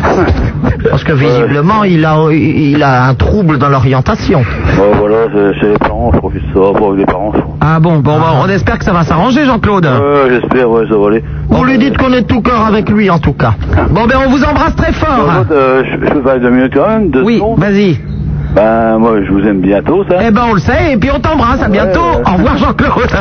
Parce 0.89 1.03
que 1.03 1.13
visiblement, 1.13 1.83
il 1.85 2.03
a, 2.05 2.17
il 2.31 2.83
a 2.83 3.05
un 3.07 3.13
trouble 3.13 3.57
dans 3.57 3.69
l'orientation. 3.69 4.39
Ouais, 4.39 4.91
voilà, 4.99 5.15
c'est 5.33 5.59
c'est 5.61 5.69
les 5.71 5.77
parents, 5.77 6.11
je 6.13 6.19
que 6.19 6.39
ça 6.53 6.59
va 6.59 6.73
pas 6.79 6.85
avec 6.87 6.99
les 6.99 7.05
parents. 7.05 7.31
Ah 7.61 7.79
bon, 7.79 7.99
bon, 7.99 8.19
bon, 8.19 8.25
on 8.43 8.49
espère 8.49 8.77
que 8.79 8.85
ça 8.85 8.91
va 8.93 9.03
s'arranger 9.03 9.45
Jean-Claude. 9.45 9.85
Ouais, 9.85 10.29
j'espère, 10.29 10.69
ouais, 10.69 10.83
ça 10.89 10.97
va 10.97 11.07
aller. 11.07 11.23
Vous 11.47 11.63
lui 11.63 11.77
dites 11.77 11.97
qu'on 11.97 12.11
est 12.11 12.21
de 12.21 12.27
tout 12.27 12.41
cœur 12.41 12.65
avec 12.65 12.89
lui, 12.89 13.09
en 13.09 13.19
tout 13.19 13.33
cas. 13.33 13.53
Bon 13.91 14.05
ben 14.07 14.17
on 14.25 14.29
vous 14.29 14.43
embrasse 14.43 14.75
très 14.75 14.91
fort. 14.91 15.45
Euh, 15.51 15.83
je, 15.85 16.05
je 16.05 16.11
peux 16.13 16.19
parler 16.21 16.41
deux 16.41 16.49
minutes 16.49 16.73
quand 16.75 16.87
même, 16.87 17.09
deux 17.09 17.21
Oui, 17.23 17.41
vas-y. 17.57 17.97
Ben, 18.55 18.97
moi, 18.99 19.17
je 19.25 19.31
vous 19.31 19.41
aime 19.41 19.59
bientôt, 19.59 20.05
ça. 20.09 20.15
Eh 20.25 20.31
ben 20.31 20.43
on 20.49 20.53
le 20.53 20.59
sait, 20.61 20.93
et 20.93 20.97
puis 20.97 21.09
on 21.13 21.19
t'embrasse, 21.19 21.61
à 21.61 21.67
bientôt. 21.67 21.99
Ouais. 21.99 22.23
Au 22.25 22.37
revoir 22.37 22.57
Jean-Claude. 22.57 23.11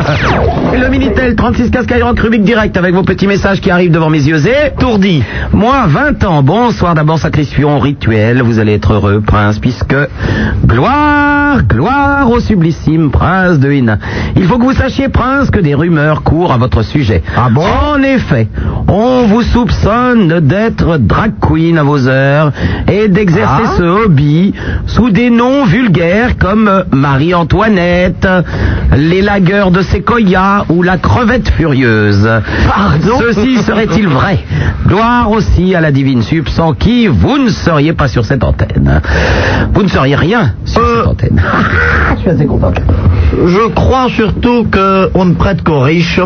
Le 0.81 0.88
Minitel 0.88 1.35
36 1.35 1.70
15 1.73 1.85
Skyrock 1.85 2.20
Rubik 2.20 2.42
direct 2.44 2.77
avec 2.77 2.94
vos 2.94 3.03
petits 3.03 3.27
messages 3.27 3.61
qui 3.61 3.70
arrivent 3.70 3.90
devant 3.90 4.11
mes 4.11 4.23
yeux 4.23 4.38
et 4.47 4.70
tourdi. 4.79 5.25
Moi 5.53 5.75
20 5.88 6.25
ans, 6.25 6.42
bonsoir 6.44 6.94
d'abord 6.94 7.18
sacrifion 7.18 7.79
rituel, 7.81 8.42
vous 8.42 8.59
allez 8.61 8.75
être 8.75 8.92
heureux 8.92 9.20
prince 9.27 9.59
puisque 9.59 9.97
gloire, 10.66 11.62
gloire 11.64 12.31
au 12.31 12.38
sublissime 12.40 13.11
prince 13.11 13.59
de 13.59 13.70
Hénin. 13.73 13.99
Il 14.37 14.44
faut 14.44 14.59
que 14.59 14.64
vous 14.64 14.73
sachiez 14.73 15.09
prince 15.09 15.51
que 15.51 15.59
des 15.61 15.75
rumeurs 15.75 16.23
courent 16.23 16.53
à 16.53 16.59
votre 16.59 16.83
sujet. 16.83 17.23
Ah 17.37 17.49
bon? 17.51 17.62
En 17.64 18.03
effet, 18.03 18.49
on 18.88 19.27
vous 19.27 19.42
soupçonne 19.42 20.40
d'être 20.40 20.99
drag 20.99 21.33
queen 21.40 21.79
à 21.79 21.83
vos 21.83 22.07
heures 22.09 22.53
et 22.90 23.09
d'exercer 23.09 23.64
Ah. 23.66 23.75
ce 23.79 23.83
hobby 23.83 24.55
sous 24.87 25.11
des 25.11 25.23
noms 25.30 25.64
vulgaires 25.64 26.37
comme 26.38 26.68
euh, 26.68 26.82
Marie-Antoinette, 26.92 28.26
les 28.96 29.22
lagueurs 29.22 29.70
de 29.70 29.82
Sequoia 29.82 30.64
ou 30.68 30.82
la 30.82 30.98
crevette 30.98 31.48
furieuse. 31.50 32.28
Pardon 32.68 33.18
Ceci 33.20 33.58
serait-il 33.58 34.08
vrai? 34.08 34.38
Gloire 34.87 35.30
aussi 35.30 35.74
à 35.74 35.80
la 35.80 35.90
divine 35.92 36.22
sub 36.22 36.48
sans 36.48 36.72
qui 36.74 37.06
vous 37.06 37.38
ne 37.38 37.48
seriez 37.48 37.92
pas 37.92 38.08
sur 38.08 38.24
cette 38.24 38.44
antenne. 38.44 39.00
Vous 39.72 39.82
ne 39.82 39.88
seriez 39.88 40.16
rien 40.16 40.54
sur 40.64 40.80
Euh, 40.82 40.96
cette 41.02 41.08
antenne. 41.08 41.42
Je 42.16 42.20
suis 42.20 42.30
assez 42.30 42.46
content. 42.46 42.72
Je 43.46 43.68
crois 43.74 44.08
surtout 44.10 44.66
qu'on 44.70 45.24
ne 45.24 45.34
prête 45.34 45.62
qu'aux 45.64 45.80
riches 45.80 46.20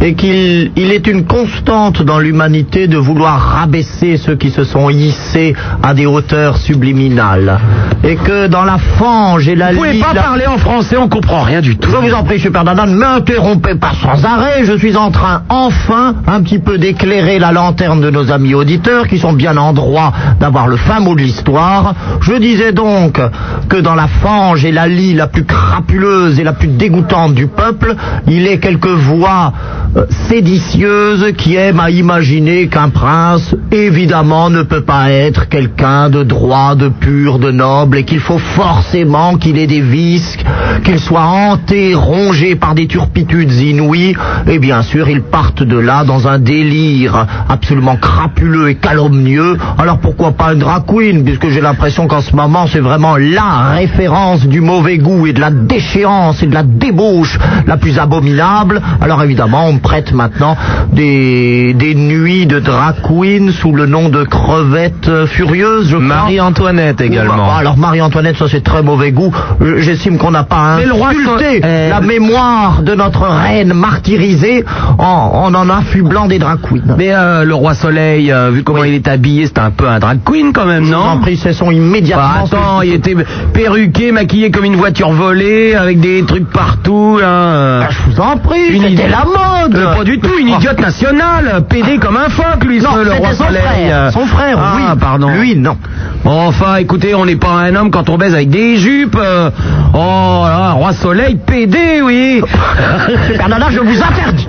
et 0.00 0.14
qu'il 0.14 0.70
il 0.76 0.92
est 0.92 1.06
une 1.06 1.24
constante 1.24 2.02
dans 2.02 2.18
l'humanité 2.18 2.86
de 2.86 2.96
vouloir 2.96 3.38
rabaisser 3.40 4.16
ceux 4.16 4.36
qui 4.36 4.50
se 4.50 4.62
sont 4.64 4.88
hissés 4.90 5.54
à 5.82 5.94
des 5.94 6.06
hauteurs 6.06 6.56
subliminales. 6.58 7.58
Et 8.04 8.16
que 8.16 8.33
dans 8.48 8.64
la 8.64 8.78
fange 8.78 9.48
et 9.48 9.54
la 9.56 9.70
Vous 9.72 9.78
pouvez 9.78 9.98
pas 10.00 10.12
la- 10.14 10.22
parler 10.22 10.46
en 10.46 10.58
français, 10.58 10.96
on 10.96 11.08
comprend 11.08 11.42
rien 11.42 11.60
du 11.60 11.76
tout. 11.76 11.88
Je 11.90 11.96
vous 11.96 12.12
en 12.14 12.22
prie, 12.24 12.38
Super 12.40 12.64
Nana, 12.64 12.86
ne 12.86 12.94
m'interrompez 12.96 13.74
pas 13.76 13.92
sans 14.02 14.24
arrêt. 14.24 14.64
Je 14.64 14.76
suis 14.76 14.96
en 14.96 15.10
train, 15.10 15.42
enfin, 15.48 16.14
un 16.26 16.42
petit 16.42 16.58
peu 16.58 16.78
d'éclairer 16.78 17.38
la 17.38 17.52
lanterne 17.52 18.00
de 18.00 18.10
nos 18.10 18.30
amis 18.30 18.54
auditeurs 18.54 19.08
qui 19.08 19.18
sont 19.18 19.32
bien 19.32 19.56
en 19.56 19.72
droit 19.72 20.12
d'avoir 20.40 20.66
le 20.68 20.76
fin 20.76 21.00
mot 21.00 21.14
de 21.14 21.20
l'histoire. 21.22 21.94
Je 22.20 22.34
disais 22.34 22.72
donc 22.72 23.20
que 23.68 23.76
dans 23.76 23.94
la 23.94 24.06
fange 24.08 24.64
et 24.64 24.72
la 24.72 24.86
lie 24.88 25.14
la 25.14 25.26
plus 25.26 25.44
crapuleuse 25.44 26.38
et 26.40 26.44
la 26.44 26.52
plus 26.52 26.68
dégoûtante 26.68 27.34
du 27.34 27.46
peuple, 27.46 27.94
il 28.26 28.46
est 28.46 28.58
quelques 28.58 28.86
voix 28.86 29.52
euh, 29.96 30.04
séditieuses 30.28 31.32
qui 31.36 31.56
aiment 31.56 31.80
à 31.80 31.90
imaginer 31.90 32.68
qu'un 32.68 32.88
prince, 32.88 33.54
évidemment, 33.72 34.50
ne 34.50 34.62
peut 34.62 34.82
pas 34.82 35.10
être 35.10 35.48
quelqu'un 35.48 36.08
de 36.10 36.22
droit, 36.22 36.74
de 36.74 36.88
pur, 36.88 37.38
de 37.38 37.50
noble, 37.50 37.98
et 37.98 38.04
qu'il 38.14 38.22
faut 38.22 38.38
forcément 38.38 39.34
qu'il 39.34 39.58
ait 39.58 39.66
des 39.66 39.80
vices, 39.80 40.38
qu'il 40.84 41.00
soit 41.00 41.24
hanté, 41.24 41.96
rongé 41.96 42.54
par 42.54 42.76
des 42.76 42.86
turpitudes 42.86 43.50
inouïes, 43.50 44.14
et 44.46 44.60
bien 44.60 44.82
sûr, 44.82 45.08
ils 45.08 45.22
partent 45.22 45.64
de 45.64 45.76
là 45.76 46.04
dans 46.04 46.28
un 46.28 46.38
délire 46.38 47.26
absolument 47.48 47.96
crapuleux 47.96 48.68
et 48.68 48.76
calomnieux. 48.76 49.58
Alors 49.78 49.98
pourquoi 49.98 50.30
pas 50.30 50.50
un 50.50 50.54
drag 50.54 50.84
queen, 50.86 51.24
puisque 51.24 51.48
j'ai 51.48 51.60
l'impression 51.60 52.06
qu'en 52.06 52.20
ce 52.20 52.36
moment, 52.36 52.68
c'est 52.68 52.78
vraiment 52.78 53.16
la 53.16 53.72
référence 53.74 54.46
du 54.46 54.60
mauvais 54.60 54.98
goût 54.98 55.26
et 55.26 55.32
de 55.32 55.40
la 55.40 55.50
déchéance 55.50 56.40
et 56.44 56.46
de 56.46 56.54
la 56.54 56.62
débauche 56.62 57.36
la 57.66 57.78
plus 57.78 57.98
abominable. 57.98 58.80
Alors 59.00 59.24
évidemment, 59.24 59.66
on 59.66 59.78
prête 59.78 60.12
maintenant 60.12 60.56
des, 60.92 61.74
des 61.74 61.96
nuits 61.96 62.46
de 62.46 62.60
drag 62.60 62.94
queen 63.02 63.50
sous 63.50 63.72
le 63.72 63.86
nom 63.86 64.08
de 64.08 64.22
crevette 64.22 65.26
furieuse. 65.26 65.92
Marie-Antoinette 65.94 67.00
également. 67.00 67.56
Alors 67.56 67.76
Marie-Antoinette, 68.04 68.36
ça 68.36 68.46
c'est 68.50 68.62
très 68.62 68.82
mauvais 68.82 69.12
goût. 69.12 69.34
Euh, 69.62 69.76
J'estime 69.78 70.18
qu'on 70.18 70.30
n'a 70.30 70.42
pas 70.44 70.76
Mais 70.78 70.84
le 70.86 70.92
roi 70.92 71.08
insulté 71.08 71.28
Sol- 71.54 71.60
euh, 71.64 71.90
la 71.90 72.00
mémoire 72.00 72.82
de 72.82 72.94
notre 72.94 73.22
reine 73.22 73.72
martyrisée 73.72 74.64
en, 74.98 75.04
en 75.04 75.54
en 75.54 75.70
affublant 75.70 76.26
des 76.26 76.38
drag 76.38 76.58
queens. 76.60 76.94
Mais 76.98 77.14
euh, 77.14 77.44
le 77.44 77.54
roi 77.54 77.74
Soleil, 77.74 78.30
euh, 78.30 78.50
vu 78.50 78.62
comment 78.62 78.84
il 78.84 78.94
est 78.94 79.08
habillé, 79.08 79.46
c'est 79.46 79.58
un 79.58 79.70
peu 79.70 79.88
un 79.88 79.98
drag 79.98 80.18
queen 80.24 80.52
quand 80.52 80.66
même, 80.66 80.88
non 80.88 80.98
En 80.98 81.18
pris, 81.18 81.36
sont 81.36 81.70
immédiatement. 81.70 82.24
Bah, 82.50 82.56
attends, 82.58 82.82
il 82.82 82.92
était 82.94 83.14
perruqué, 83.52 84.12
maquillé 84.12 84.50
comme 84.50 84.64
une 84.64 84.76
voiture 84.76 85.10
volée, 85.10 85.74
avec 85.74 86.00
des 86.00 86.24
trucs 86.24 86.50
partout, 86.50 87.18
là. 87.20 87.80
Ah, 87.84 87.88
je 87.90 88.10
vous 88.10 88.20
en 88.20 88.36
prie, 88.36 88.66
Une 88.70 88.80
c'était 88.82 88.92
idée- 88.92 89.08
la 89.08 89.24
mode. 89.24 89.76
Euh, 89.76 89.94
pas 89.94 90.04
du 90.04 90.18
tout, 90.18 90.36
une 90.38 90.48
idiote 90.48 90.80
nationale, 90.80 91.62
pédé 91.68 91.98
comme 91.98 92.16
un 92.16 92.28
phoque, 92.28 92.64
lui, 92.64 92.80
Non, 92.80 92.96
le 92.96 93.12
roi 93.12 93.32
son 93.32 93.44
Soleil. 93.46 93.62
frère. 93.62 94.12
Son 94.12 94.26
frère, 94.26 94.58
ah, 94.60 94.72
oui. 94.76 94.98
pardon. 95.00 95.28
Lui, 95.28 95.56
non. 95.56 95.76
Enfin, 96.24 96.76
écoutez, 96.76 97.14
on 97.14 97.24
n'est 97.26 97.36
pas 97.36 97.50
un 97.52 97.74
homme 97.76 97.90
quand 97.94 98.10
on 98.10 98.18
baise 98.18 98.34
avec 98.34 98.50
des 98.50 98.76
jupes. 98.76 99.16
euh. 99.16 99.50
Oh 99.94 100.42
là, 100.44 100.72
roi 100.72 100.92
Soleil, 100.92 101.36
pédé, 101.46 102.02
oui. 102.04 102.42
Nana, 103.48 103.66
je 103.70 103.78
vous 103.78 104.02
interdis. 104.02 104.48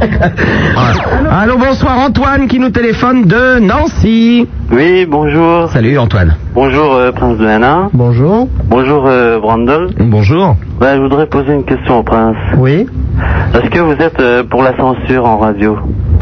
Allô, 1.32 1.56
bonsoir 1.60 2.00
Antoine 2.00 2.48
qui 2.48 2.58
nous 2.60 2.70
téléphone 2.72 3.26
de 3.26 3.60
Nancy. 3.60 4.48
Oui, 4.72 5.06
bonjour. 5.08 5.70
Salut 5.70 6.00
Antoine. 6.00 6.36
Bonjour 6.56 6.96
euh, 6.96 7.12
Prince 7.12 7.38
de 7.38 7.46
Hénin. 7.48 7.90
Bonjour. 7.94 8.48
Bonjour 8.68 9.04
euh, 9.06 9.40
Brandel. 9.40 9.90
Bonjour. 10.00 10.56
Ouais, 10.82 10.96
je 10.96 11.02
voudrais 11.02 11.28
poser 11.28 11.54
une 11.54 11.66
question 11.66 12.00
au 12.00 12.04
Prince. 12.04 12.36
Oui. 12.58 12.88
Est-ce 13.54 13.70
que 13.70 13.80
vous 13.80 13.94
êtes 14.02 14.20
euh, 14.20 14.44
pour 14.44 14.64
la 14.64 14.76
censure 14.76 15.26
en 15.26 15.38
radio? 15.38 15.78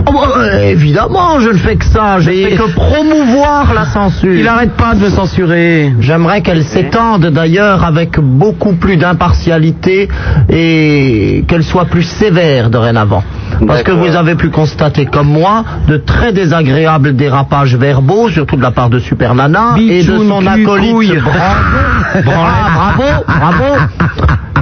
Oh, 0.05 0.11
bah, 0.11 0.61
évidemment, 0.61 1.39
je 1.39 1.49
ne 1.49 1.57
fais 1.57 1.77
que 1.77 1.85
ça. 1.85 2.19
Je 2.19 2.29
Mais- 2.29 2.49
fais 2.49 2.55
que 2.57 2.73
promouvoir 2.75 3.73
la 3.73 3.85
censure. 3.85 4.33
Il 4.33 4.47
arrête 4.47 4.73
pas 4.73 4.93
de 4.95 4.99
me 4.99 5.09
censurer. 5.09 5.93
J'aimerais 6.01 6.41
qu'elle 6.41 6.63
s'étende 6.63 7.12
d'ailleurs 7.19 7.83
avec 7.83 8.19
beaucoup 8.19 8.73
plus 8.73 8.97
d'impartialité 8.97 10.07
et 10.49 11.43
qu'elle 11.47 11.63
soit 11.63 11.85
plus 11.85 12.03
sévère 12.03 12.69
dorénavant. 12.69 13.23
Parce 13.67 13.83
que 13.83 13.91
vous 13.91 14.15
avez 14.15 14.35
pu 14.35 14.49
constater 14.49 15.05
comme 15.05 15.27
moi 15.27 15.63
de 15.87 15.97
très 15.97 16.33
désagréables 16.33 17.15
dérapages 17.15 17.75
verbaux, 17.75 18.29
surtout 18.29 18.55
de 18.57 18.61
la 18.61 18.71
part 18.71 18.89
de 18.89 18.99
Super 18.99 19.35
Nana 19.35 19.75
et 19.79 20.03
de 20.03 20.17
son 20.17 20.39
cul, 20.39 20.63
acolyte. 20.63 21.13
Ah, 21.33 22.21
bravo, 22.23 23.23
bravo. 23.27 23.87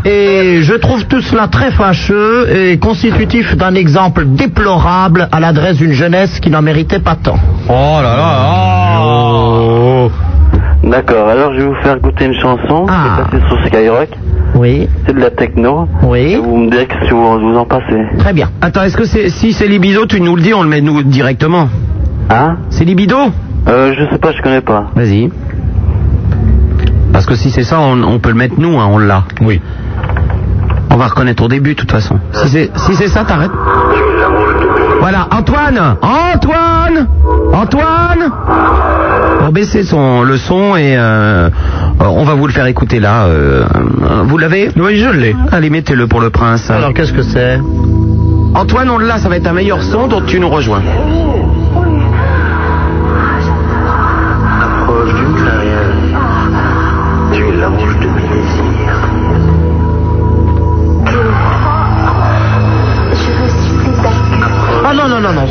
Et 0.03 0.61
je 0.63 0.73
trouve 0.73 1.05
tout 1.05 1.21
cela 1.21 1.47
très 1.47 1.71
fâcheux 1.71 2.49
et 2.55 2.79
constitutif 2.79 3.55
d'un 3.55 3.75
exemple 3.75 4.25
déplorable 4.25 5.29
à 5.31 5.39
l'adresse 5.39 5.77
d'une 5.77 5.93
jeunesse 5.93 6.39
qui 6.39 6.49
n'en 6.49 6.61
méritait 6.61 6.99
pas 6.99 7.15
tant. 7.15 7.37
Oh 7.69 7.99
là 8.01 8.17
là. 8.17 8.99
oh. 9.03 9.40
D'accord, 10.91 11.29
alors 11.29 11.53
je 11.53 11.59
vais 11.61 11.67
vous 11.67 11.81
faire 11.81 11.99
goûter 11.99 12.25
une 12.25 12.33
chanson 12.33 12.85
Ah. 12.89 13.21
qui 13.31 13.37
est 13.37 13.39
passée 13.39 13.47
sur 13.47 13.65
Skyrock. 13.67 14.09
Oui, 14.55 14.89
C'est 15.05 15.13
de 15.15 15.19
la 15.21 15.29
techno. 15.31 15.87
oui, 16.03 16.33
Et 16.33 16.37
vous 16.37 16.57
me 16.57 16.69
direz 16.69 16.85
que 16.85 16.93
si 17.05 17.11
vous, 17.11 17.39
vous 17.39 17.55
en 17.57 17.65
passez. 17.65 18.03
très 18.19 18.33
bien. 18.33 18.49
Attends, 18.61 18.83
est-ce 18.83 18.97
que 18.97 19.05
c'est 19.05 19.29
si 19.29 19.53
c'est 19.53 19.67
libido, 19.67 20.05
tu 20.05 20.19
nous 20.19 20.35
le 20.35 20.41
dis, 20.41 20.53
on 20.53 20.63
le 20.63 20.69
met 20.69 20.81
nous 20.81 21.01
directement. 21.03 21.69
Hein 22.29 22.57
C'est 22.69 22.83
libido 22.83 23.15
euh, 23.69 23.93
Je 23.97 24.09
sais 24.11 24.17
pas, 24.19 24.31
je 24.33 24.41
connais 24.41 24.61
pas. 24.61 24.87
Vas-y. 24.95 25.29
Parce 27.13 27.25
que 27.25 27.35
si 27.35 27.49
c'est 27.51 27.63
ça, 27.63 27.79
on, 27.79 28.03
on 28.03 28.19
peut 28.19 28.29
le 28.29 28.35
mettre 28.35 28.55
nous, 28.57 28.77
hein, 28.79 28.87
on 28.91 28.97
l'a. 28.97 29.23
Oui. 29.41 29.61
On 30.93 30.97
va 30.97 31.07
reconnaître 31.07 31.43
au 31.43 31.47
début, 31.47 31.69
de 31.73 31.79
toute 31.79 31.91
façon. 31.91 32.19
Si 32.33 32.49
c'est 32.49 32.69
si 32.77 32.95
c'est 32.95 33.07
ça, 33.07 33.23
t'arrêtes. 33.23 33.51
Voilà, 35.01 35.27
Antoine 35.31 35.97
Antoine 36.01 37.07
Antoine 37.53 38.31
On 39.39 39.43
va 39.45 39.51
baisser 39.51 39.83
son, 39.83 40.21
le 40.21 40.37
son 40.37 40.75
et 40.75 40.95
euh, 40.95 41.49
euh, 41.49 41.49
on 42.05 42.23
va 42.23 42.35
vous 42.35 42.45
le 42.45 42.53
faire 42.53 42.67
écouter 42.67 42.99
là. 42.99 43.25
euh, 43.25 43.65
vous 44.25 44.37
l'avez? 44.37 44.69
Oui, 44.77 44.97
je 44.97 45.09
l'ai. 45.09 45.35
Allez, 45.51 45.71
mettez-le 45.71 46.05
pour 46.07 46.21
le 46.21 46.29
prince. 46.29 46.69
Alors 46.69 46.93
qu'est-ce 46.93 47.13
que 47.13 47.23
c'est? 47.23 47.59
Antoine, 48.53 48.89
on 48.91 48.99
l'a, 48.99 49.17
ça 49.17 49.27
va 49.27 49.37
être 49.37 49.47
un 49.47 49.53
meilleur 49.53 49.81
son, 49.81 50.07
donc 50.07 50.27
tu 50.27 50.39
nous 50.39 50.49
rejoins. 50.49 50.81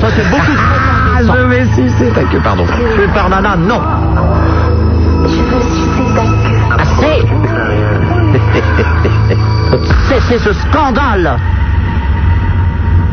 Ça 0.01 0.07
c'est 0.17 0.31
beaucoup 0.31 0.53
Ah, 1.17 1.23
trop 1.23 1.37
je 1.37 1.43
vais 1.47 1.65
sucer 1.75 2.11
ta 2.15 2.23
queue, 2.25 2.41
pardon. 2.43 2.65
Super 2.97 3.29
Nana, 3.29 3.57
non. 3.57 3.81
Assez 6.79 7.25
Cessez 10.09 10.39
ce 10.45 10.53
scandale 10.53 11.37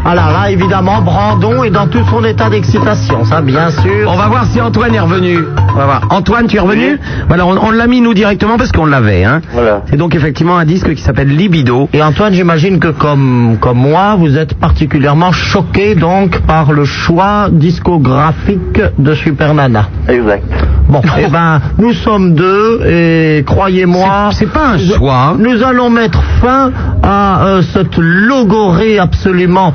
Ah 0.09 0.15
là 0.15 0.31
là, 0.31 0.49
évidemment, 0.51 1.01
Brandon 1.01 1.63
est 1.65 1.69
dans 1.69 1.87
tout 1.87 1.99
son 2.09 2.23
état 2.23 2.49
d'excitation, 2.49 3.25
ça 3.25 3.41
bien 3.41 3.69
sûr. 3.71 4.07
On 4.07 4.15
va 4.15 4.27
voir 4.27 4.45
si 4.45 4.61
Antoine 4.61 4.95
est 4.95 4.99
revenu. 5.01 5.39
On 5.73 5.77
va 5.77 5.85
voir. 5.85 6.01
Antoine, 6.11 6.47
tu 6.47 6.55
es 6.55 6.59
revenu 6.61 6.97
Voilà, 7.27 7.45
on, 7.45 7.57
on 7.57 7.71
l'a 7.71 7.87
mis 7.87 7.99
nous 7.99 8.13
directement 8.13 8.57
parce 8.57 8.71
qu'on 8.71 8.85
l'avait. 8.85 9.25
Hein. 9.25 9.41
Voilà. 9.51 9.81
C'est 9.89 9.97
donc 9.97 10.15
effectivement 10.15 10.57
un 10.57 10.63
disque 10.63 10.93
qui 10.95 11.01
s'appelle 11.01 11.27
Libido. 11.27 11.89
Et 11.91 12.01
Antoine, 12.01 12.31
j'imagine 12.33 12.79
que 12.79 12.87
comme, 12.87 13.57
comme 13.59 13.79
moi, 13.79 14.15
vous 14.17 14.37
êtes 14.37 14.53
particulièrement 14.53 15.33
choqué 15.33 15.93
donc 15.95 16.39
par 16.41 16.71
le 16.71 16.85
choix 16.85 17.49
discographique 17.51 18.79
de 18.97 19.13
Super 19.13 19.53
Nana. 19.53 19.89
Exact. 20.07 20.45
Bon, 20.87 21.01
eh 21.19 21.27
ben, 21.29 21.59
nous 21.79 21.91
sommes 21.91 22.33
deux 22.33 22.81
et 22.87 23.43
croyez-moi, 23.45 24.29
C'est- 24.31 24.45
c'est 24.45 24.51
pas 24.53 24.69
un 24.69 24.77
choix. 24.77 25.35
Nous 25.37 25.61
allons 25.63 25.89
mettre 25.89 26.21
fin 26.41 26.71
à 27.03 27.45
euh, 27.45 27.61
cette 27.61 27.97
logorée 27.97 28.97
absolument 28.99 29.73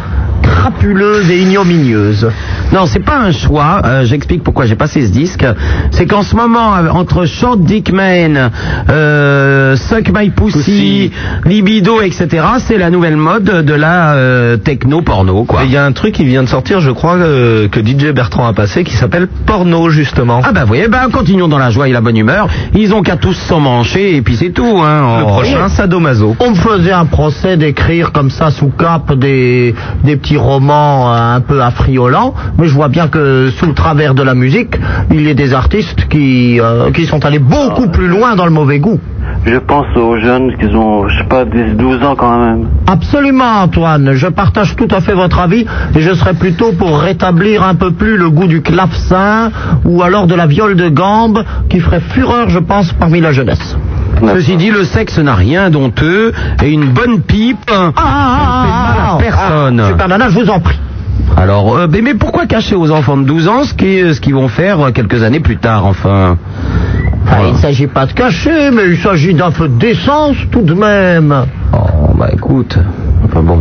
crapuleuse 0.52 1.30
et 1.30 1.40
ignominieuse. 1.40 2.26
Non, 2.72 2.86
c'est 2.86 3.04
pas 3.04 3.18
un 3.18 3.32
choix. 3.32 3.82
euh, 3.84 4.04
J'explique 4.04 4.42
pourquoi 4.42 4.64
j'ai 4.66 4.76
passé 4.76 5.06
ce 5.06 5.12
disque. 5.12 5.44
C'est 5.90 6.06
qu'en 6.06 6.22
ce 6.22 6.34
moment, 6.34 6.74
euh, 6.76 6.88
entre 6.88 7.26
Short 7.26 7.60
Dick 7.60 7.92
Man, 7.92 8.50
euh, 8.88 9.76
Suck 9.76 10.10
My 10.14 10.30
Pussy, 10.30 11.10
Libido, 11.44 12.00
etc., 12.00 12.28
c'est 12.58 12.78
la 12.78 12.90
nouvelle 12.90 13.16
mode 13.16 13.44
de 13.44 13.74
la 13.74 14.14
euh, 14.14 14.56
techno 14.56 15.02
porno, 15.02 15.44
quoi. 15.44 15.62
Et 15.62 15.66
il 15.66 15.72
y 15.72 15.76
a 15.76 15.84
un 15.84 15.92
truc 15.92 16.14
qui 16.14 16.24
vient 16.24 16.42
de 16.42 16.48
sortir, 16.48 16.80
je 16.80 16.90
crois, 16.90 17.16
euh, 17.16 17.68
que 17.68 17.80
DJ 17.80 18.12
Bertrand 18.14 18.46
a 18.46 18.52
passé, 18.54 18.84
qui 18.84 18.94
s'appelle 18.94 19.28
Porno, 19.46 19.90
justement. 19.90 20.40
Ah 20.44 20.52
bah 20.52 20.64
oui, 20.68 20.80
ben 20.90 21.08
continuons 21.12 21.48
dans 21.48 21.58
la 21.58 21.70
joie 21.70 21.88
et 21.88 21.92
la 21.92 22.00
bonne 22.00 22.16
humeur. 22.16 22.48
Ils 22.74 22.94
ont 22.94 23.02
qu'à 23.02 23.16
tous 23.16 23.34
s'en 23.34 23.60
mancher 23.60 24.16
et 24.16 24.22
puis 24.22 24.36
c'est 24.36 24.50
tout. 24.50 24.80
Hein. 24.82 25.18
Le 25.18 25.24
Oh. 25.24 25.28
prochain, 25.28 25.68
Sadomaso. 25.68 26.36
On 26.40 26.50
me 26.50 26.54
faisait 26.54 26.92
un 26.92 27.04
procès 27.06 27.56
d'écrire 27.56 28.12
comme 28.12 28.30
ça 28.30 28.50
sous 28.50 28.68
cap 28.70 29.12
des, 29.14 29.74
des 30.04 30.16
petits 30.16 30.36
romans 30.36 31.12
euh, 31.12 31.36
un 31.36 31.40
peu 31.40 31.62
affriolants, 31.62 32.34
mais 32.62 32.68
je 32.68 32.74
vois 32.74 32.88
bien 32.88 33.08
que 33.08 33.50
sous 33.58 33.66
le 33.66 33.74
travers 33.74 34.14
de 34.14 34.22
la 34.22 34.34
musique, 34.34 34.76
il 35.10 35.26
y 35.26 35.30
a 35.30 35.34
des 35.34 35.52
artistes 35.52 36.06
qui, 36.08 36.60
euh, 36.60 36.92
qui 36.92 37.06
sont 37.06 37.24
allés 37.24 37.40
beaucoup 37.40 37.88
plus 37.88 38.06
loin 38.06 38.36
dans 38.36 38.44
le 38.44 38.52
mauvais 38.52 38.78
goût. 38.78 39.00
Je 39.44 39.56
pense 39.56 39.86
aux 39.96 40.16
jeunes 40.18 40.56
qui 40.58 40.66
ont, 40.76 41.08
je 41.08 41.18
sais 41.18 41.24
pas, 41.24 41.44
10, 41.44 41.74
12 41.76 42.02
ans 42.04 42.14
quand 42.16 42.38
même. 42.38 42.68
Absolument, 42.86 43.62
Antoine. 43.62 44.12
Je 44.14 44.28
partage 44.28 44.76
tout 44.76 44.86
à 44.92 45.00
fait 45.00 45.14
votre 45.14 45.40
avis 45.40 45.66
et 45.96 46.00
je 46.00 46.12
serais 46.14 46.34
plutôt 46.34 46.70
pour 46.72 47.00
rétablir 47.00 47.64
un 47.64 47.74
peu 47.74 47.90
plus 47.90 48.16
le 48.16 48.30
goût 48.30 48.46
du 48.46 48.62
clavecin 48.62 49.50
ou 49.84 50.02
alors 50.04 50.28
de 50.28 50.36
la 50.36 50.46
viole 50.46 50.76
de 50.76 50.88
gambe 50.88 51.42
qui 51.68 51.80
ferait 51.80 52.00
fureur, 52.00 52.48
je 52.48 52.60
pense, 52.60 52.92
parmi 52.92 53.20
la 53.20 53.32
jeunesse. 53.32 53.76
Ceci 54.34 54.56
dit, 54.56 54.70
le 54.70 54.84
sexe 54.84 55.18
n'a 55.18 55.34
rien 55.34 55.68
d'honteux 55.70 56.32
et 56.62 56.70
une 56.70 56.90
bonne 56.90 57.22
pipe 57.22 57.68
Ah, 57.68 57.90
ah, 57.96 59.14
à 59.14 59.18
personne. 59.18 59.80
ah, 59.80 59.88
Super 59.88 60.06
Nana, 60.08 60.28
je 60.28 60.38
vous 60.38 60.48
en 60.48 60.60
prie. 60.60 60.78
Alors, 61.36 61.76
euh, 61.76 61.86
mais, 61.90 62.02
mais 62.02 62.14
pourquoi 62.14 62.46
cacher 62.46 62.74
aux 62.74 62.90
enfants 62.90 63.16
de 63.16 63.24
12 63.24 63.48
ans 63.48 63.64
ce 63.64 63.74
qui- 63.74 64.12
ce 64.14 64.20
qu'ils 64.20 64.34
vont 64.34 64.48
faire 64.48 64.80
euh, 64.80 64.90
quelques 64.90 65.22
années 65.22 65.40
plus 65.40 65.56
tard, 65.56 65.86
enfin 65.86 66.36
Ah, 67.30 67.38
il 67.46 67.52
ne 67.52 67.58
s'agit 67.58 67.86
pas 67.86 68.06
de 68.06 68.12
cacher, 68.12 68.70
mais 68.72 68.82
il 68.90 68.98
s'agit 68.98 69.32
d'un 69.34 69.50
peu 69.50 69.68
d'essence 69.68 70.36
tout 70.50 70.60
de 70.62 70.74
même. 70.74 71.34
Oh, 71.72 72.12
bah 72.18 72.28
écoute. 72.32 72.76
Enfin 73.24 73.40
bon. 73.42 73.60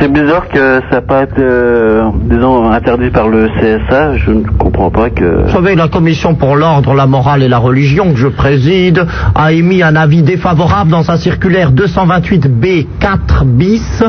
C'est 0.00 0.12
bizarre 0.12 0.48
que 0.48 0.80
ça 0.90 0.96
n'a 0.96 1.00
pas 1.00 1.22
été, 1.22 1.34
euh, 1.38 2.02
disons, 2.28 2.70
interdit 2.70 3.10
par 3.10 3.28
le 3.28 3.48
CSA. 3.60 4.16
Je 4.18 4.32
ne 4.32 4.42
comprends 4.58 4.90
pas 4.90 5.08
que... 5.08 5.44
Vous 5.46 5.52
savez, 5.52 5.76
la 5.76 5.88
commission 5.88 6.34
pour 6.34 6.56
l'ordre, 6.56 6.92
la 6.94 7.06
morale 7.06 7.42
et 7.44 7.48
la 7.48 7.58
religion 7.58 8.10
que 8.12 8.18
je 8.18 8.26
préside 8.28 9.06
a 9.34 9.52
émis 9.52 9.82
un 9.82 9.94
avis 9.96 10.22
défavorable 10.22 10.90
dans 10.90 11.04
sa 11.04 11.16
circulaire 11.16 11.70
228B4 11.72 13.44
bis. 13.44 14.02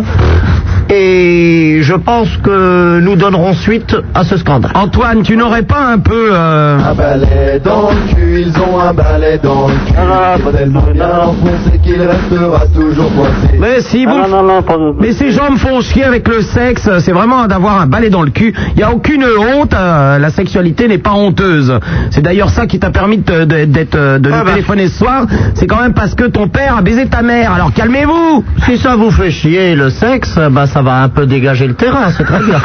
Et 0.89 1.79
je 1.81 1.93
pense 1.95 2.29
que 2.43 2.99
nous 2.99 3.15
donnerons 3.15 3.53
suite 3.53 3.95
à 4.13 4.23
ce 4.23 4.37
scandale. 4.37 4.71
Antoine, 4.75 5.23
tu 5.23 5.35
n'aurais 5.35 5.63
pas 5.63 5.87
un 5.93 5.97
peu... 5.97 6.29
euh, 6.31 6.77
Un 6.77 6.93
balai 6.93 7.59
dans 7.63 7.89
le 7.89 8.13
cul, 8.13 8.41
ils 8.45 8.53
ont 8.61 8.79
un 8.79 8.93
balai 8.93 9.39
dans 9.41 9.67
le 9.67 9.73
cul. 9.73 9.93
Ah, 9.97 10.35
C'est 10.45 10.57
tellement 10.57 10.83
bien 10.93 11.09
enfoncé 11.21 11.79
qu'il 11.83 11.99
restera 11.99 12.67
toujours 12.67 13.11
coincé. 13.15 13.57
Mais 13.59 13.81
si 13.81 14.05
vous... 14.05 14.11
Ah, 14.23 14.27
non, 14.29 14.43
non, 14.43 14.61
non. 14.77 14.95
Mais 14.99 15.11
ces 15.13 15.31
gens 15.31 15.49
me 15.51 15.57
font 15.57 15.81
chier 15.81 16.03
avec 16.03 16.27
le 16.27 16.41
sexe, 16.41 16.87
c'est 16.99 17.11
vraiment 17.11 17.47
d'avoir 17.47 17.81
un 17.81 17.87
balai 17.87 18.11
dans 18.11 18.21
le 18.21 18.29
cul. 18.29 18.53
Il 18.71 18.77
n'y 18.77 18.83
a 18.83 18.91
aucune 18.93 19.23
honte, 19.25 19.73
euh, 19.73 20.19
la 20.19 20.29
sexualité 20.29 20.87
n'est 20.87 20.99
pas 20.99 21.13
honteuse. 21.13 21.73
C'est 22.11 22.21
d'ailleurs 22.21 22.49
ça 22.49 22.67
qui 22.67 22.77
t'a 22.77 22.91
permis 22.91 23.17
de, 23.17 23.43
de- 23.45 23.65
d'être, 23.65 23.95
euh, 23.95 24.19
de 24.19 24.29
Ah 24.31 24.37
nous 24.39 24.45
bah. 24.45 24.51
téléphoner 24.51 24.87
ce 24.87 24.99
soir, 24.99 25.25
c'est 25.55 25.65
quand 25.65 25.81
même 25.81 25.93
parce 25.93 26.13
que 26.13 26.25
ton 26.25 26.47
père 26.47 26.77
a 26.77 26.81
baisé 26.83 27.07
ta 27.07 27.23
mère, 27.23 27.53
alors 27.53 27.73
calmez-vous 27.73 28.43
Si 28.65 28.77
ça 28.77 28.95
vous 28.95 29.09
fait 29.09 29.31
chier 29.31 29.75
le 29.75 29.89
sexe, 29.89 30.37
bah 30.51 30.67
ça 30.75 30.81
va 30.81 31.03
un 31.03 31.07
peu 31.07 31.25
dégager 31.25 31.67
le 31.67 31.73
terrain, 31.73 32.11
c'est 32.11 32.25
très 32.25 32.39
bien. 32.43 32.57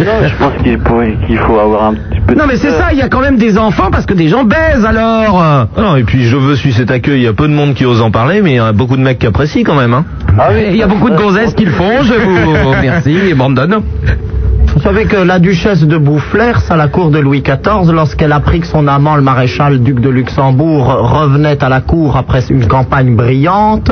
Non, 0.00 0.26
je 0.28 0.34
pense 0.36 0.52
qu'il 0.62 1.38
faut, 1.38 1.58
avoir 1.58 1.84
un 1.86 1.94
petit 1.94 2.20
peu... 2.26 2.34
de- 2.34 2.38
Non 2.38 2.44
mais 2.46 2.56
c'est 2.56 2.70
ça, 2.70 2.92
il 2.92 2.98
y 2.98 3.02
a 3.02 3.08
quand 3.08 3.20
même 3.22 3.38
des 3.38 3.56
enfants 3.56 3.90
parce 3.90 4.04
que 4.04 4.12
des 4.12 4.28
gens 4.28 4.44
baisent 4.44 4.84
alors 4.84 5.40
Ah 5.40 5.68
non, 5.78 5.96
et 5.96 6.04
puis 6.04 6.24
je 6.24 6.36
veux 6.36 6.56
suivre 6.56 6.76
cet 6.76 6.90
accueil, 6.90 7.20
il 7.20 7.24
y 7.24 7.26
a 7.28 7.32
peu 7.32 7.48
de 7.48 7.54
monde 7.54 7.72
qui 7.72 7.86
ose 7.86 8.02
en 8.02 8.10
parler, 8.10 8.42
mais 8.42 8.50
il 8.52 8.56
y 8.56 8.58
a 8.58 8.72
beaucoup 8.72 8.98
de 8.98 9.02
mecs 9.02 9.18
qui 9.18 9.26
apprécient 9.26 9.62
quand 9.64 9.74
même. 9.74 9.94
Hein. 9.94 10.04
Ah 10.38 10.48
oui, 10.52 10.66
Il 10.68 10.76
y 10.76 10.82
a 10.82 10.86
beaucoup 10.86 11.08
de 11.08 11.16
gonzesses 11.16 11.54
qui 11.54 11.64
le 11.64 11.70
font, 11.72 12.02
je 12.02 12.12
vous 12.12 12.70
remercie, 12.72 13.16
et 13.30 13.32
Brandon. 13.34 13.82
Vous 14.74 14.82
savez 14.82 15.04
que 15.04 15.16
la 15.16 15.40
duchesse 15.40 15.84
de 15.84 15.98
Boufflers, 15.98 16.70
à 16.70 16.76
la 16.76 16.86
cour 16.86 17.10
de 17.10 17.18
Louis 17.18 17.42
XIV, 17.42 17.92
lorsqu'elle 17.92 18.32
apprit 18.32 18.60
que 18.60 18.66
son 18.66 18.86
amant, 18.86 19.16
le 19.16 19.22
maréchal 19.22 19.82
duc 19.82 20.00
de 20.00 20.08
Luxembourg, 20.08 20.86
revenait 20.86 21.62
à 21.62 21.68
la 21.68 21.80
cour 21.80 22.16
après 22.16 22.40
une 22.50 22.66
campagne 22.66 23.16
brillante, 23.16 23.90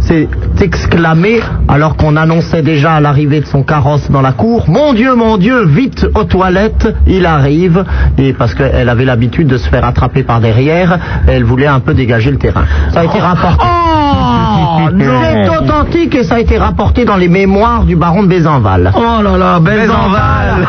s'est 0.00 0.28
exclamée, 0.60 1.40
alors 1.68 1.96
qu'on 1.96 2.16
annonçait 2.16 2.62
déjà 2.62 3.00
l'arrivée 3.00 3.40
de 3.40 3.46
son 3.46 3.62
carrosse 3.62 4.10
dans 4.10 4.22
la 4.22 4.32
cour, 4.32 4.64
Mon 4.68 4.94
Dieu, 4.94 5.14
mon 5.14 5.36
Dieu, 5.36 5.66
vite 5.66 6.06
aux 6.14 6.24
toilettes, 6.24 6.88
il 7.06 7.26
arrive. 7.26 7.84
Et 8.16 8.32
parce 8.32 8.54
qu'elle 8.54 8.88
avait 8.88 9.04
l'habitude 9.04 9.46
de 9.46 9.58
se 9.58 9.68
faire 9.68 9.84
attraper 9.84 10.22
par 10.22 10.40
derrière, 10.40 10.98
elle 11.26 11.44
voulait 11.44 11.66
un 11.66 11.80
peu 11.80 11.92
dégager 11.92 12.30
le 12.30 12.38
terrain. 12.38 12.64
Ça 12.92 13.00
a 13.00 13.04
été 13.04 13.18
rapporté. 13.18 13.66
Oh 13.66 14.03
C'est 14.98 15.48
authentique 15.48 16.14
et 16.14 16.24
ça 16.24 16.36
a 16.36 16.40
été 16.40 16.58
rapporté 16.58 17.04
dans 17.04 17.16
les 17.16 17.28
mémoires 17.28 17.84
du 17.84 17.96
baron 17.96 18.22
de 18.22 18.28
Bézenval. 18.28 18.92
Oh 18.94 19.22
là 19.22 19.36
là, 19.36 19.60
Bézenval 19.60 20.66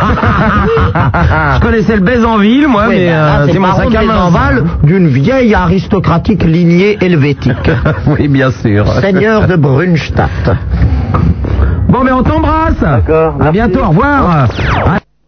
Je 1.55 1.59
connaissais 1.61 1.95
le 1.95 2.01
Bézenville, 2.01 2.67
moi, 2.67 2.85
Oui, 2.87 2.95
mais 2.95 3.05
là, 3.07 3.41
euh, 3.41 3.47
c'est 3.51 3.59
mon 3.59 3.67
baron 3.67 3.83
sac 3.83 3.89
de 3.91 3.97
à 3.97 4.01
main. 4.01 4.13
Bézenval 4.13 4.63
d'une 4.83 5.07
vieille 5.07 5.53
aristocratique 5.53 6.43
lignée 6.43 6.97
helvétique. 7.01 7.71
oui, 8.07 8.27
bien 8.27 8.51
sûr. 8.51 8.87
Seigneur 9.01 9.47
de 9.47 9.55
Brunstadt. 9.55 10.55
Bon, 11.89 12.03
mais 12.03 12.11
on 12.11 12.23
t'embrasse 12.23 12.79
D'accord, 12.81 13.35
À 13.41 13.51
bientôt, 13.51 13.79
au 13.79 13.89
revoir 13.89 14.47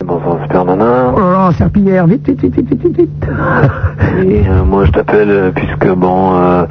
Bonsoir, 0.06 0.38
Super 0.44 0.64
Nana. 0.66 1.12
Oh 1.16 1.52
serpillière, 1.58 2.06
vite, 2.06 2.26
vite, 2.28 2.40
vite, 2.42 2.56
vite, 2.56 2.70
vite, 2.82 2.98
vite. 2.98 3.28
Et, 4.24 4.48
euh, 4.48 4.64
moi, 4.64 4.86
je 4.86 4.92
t'appelle 4.92 5.30
euh, 5.30 5.52
puisque, 5.54 5.88
bon, 5.96 6.34
euh, 6.36 6.64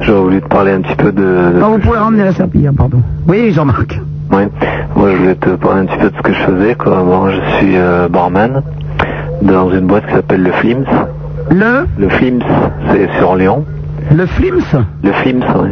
j'aurais 0.00 0.20
voulu 0.22 0.42
te 0.42 0.48
parler 0.48 0.72
un 0.72 0.80
petit 0.80 0.96
peu 0.96 1.12
de... 1.12 1.22
de 1.22 1.60
Ah, 1.62 1.68
vous 1.68 1.78
pouvez 1.78 1.98
ramener 1.98 2.24
la 2.24 2.32
serpillière, 2.32 2.72
pardon. 2.76 3.00
Oui, 3.28 3.52
Jean-Marc. 3.52 3.98
Oui, 4.32 4.42
moi 4.96 5.10
je 5.12 5.16
voulais 5.16 5.34
te 5.34 5.50
parler 5.50 5.82
un 5.82 5.86
petit 5.86 5.98
peu 5.98 6.10
de 6.10 6.16
ce 6.16 6.22
que 6.22 6.32
je 6.32 6.38
faisais. 6.40 6.74
Quoi. 6.74 7.02
Bon, 7.04 7.28
je 7.30 7.40
suis 7.58 7.76
euh, 7.76 8.08
barman 8.08 8.62
dans 9.42 9.70
une 9.70 9.86
boîte 9.86 10.06
qui 10.06 10.14
s'appelle 10.14 10.42
le 10.42 10.52
Flims. 10.52 10.84
Le? 11.50 11.86
Le 11.98 12.08
Flims, 12.08 12.40
c'est 12.90 13.08
sur 13.18 13.36
Lyon. 13.36 13.64
Le 14.14 14.24
Flims? 14.26 14.84
Le 15.04 15.12
Flims, 15.12 15.44
oui. 15.60 15.68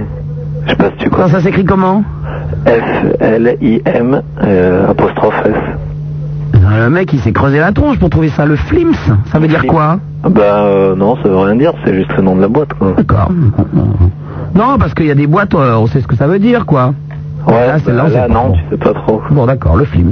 Je 0.66 0.70
sais 0.70 0.76
pas 0.76 0.90
si 0.90 0.96
tu 0.98 1.08
Ça, 1.10 1.16
connais. 1.16 1.28
ça 1.30 1.40
s'écrit 1.40 1.64
comment? 1.64 2.04
F-L-I-M 2.66 4.22
euh, 4.44 4.90
apostrophe 4.90 5.42
S. 5.46 5.54
Le 6.72 6.88
mec, 6.88 7.12
il 7.12 7.20
s'est 7.20 7.32
creusé 7.32 7.58
la 7.58 7.72
tronche 7.72 7.98
pour 7.98 8.10
trouver 8.10 8.28
ça. 8.28 8.46
Le 8.46 8.56
Flims, 8.56 8.94
ça 9.32 9.38
veut 9.38 9.48
dire 9.48 9.66
quoi 9.66 9.98
Ah 10.22 10.28
Bah 10.28 10.64
euh, 10.64 10.94
non, 10.94 11.16
ça 11.16 11.28
veut 11.28 11.36
rien 11.36 11.56
dire, 11.56 11.72
c'est 11.84 11.94
juste 11.94 12.12
le 12.16 12.22
nom 12.22 12.36
de 12.36 12.40
la 12.40 12.48
boîte. 12.48 12.72
Quoi. 12.74 12.92
D'accord. 12.96 13.30
Non, 14.54 14.78
parce 14.78 14.94
qu'il 14.94 15.06
y 15.06 15.10
a 15.10 15.14
des 15.14 15.26
boîtes, 15.26 15.54
euh, 15.54 15.76
on 15.76 15.86
sait 15.86 16.00
ce 16.00 16.06
que 16.06 16.16
ça 16.16 16.26
veut 16.26 16.38
dire, 16.38 16.66
quoi. 16.66 16.94
Ouais, 17.46 17.66
Là, 17.66 17.76
c'est- 17.84 17.92
là, 17.92 18.04
bah, 18.04 18.08
là, 18.10 18.20
pas 18.22 18.28
non, 18.34 18.52
tu 18.52 18.60
sais 18.70 18.76
pas 18.76 18.92
trop. 18.94 19.22
Bon, 19.30 19.46
d'accord, 19.46 19.76
le 19.76 19.84
Flims. 19.84 20.10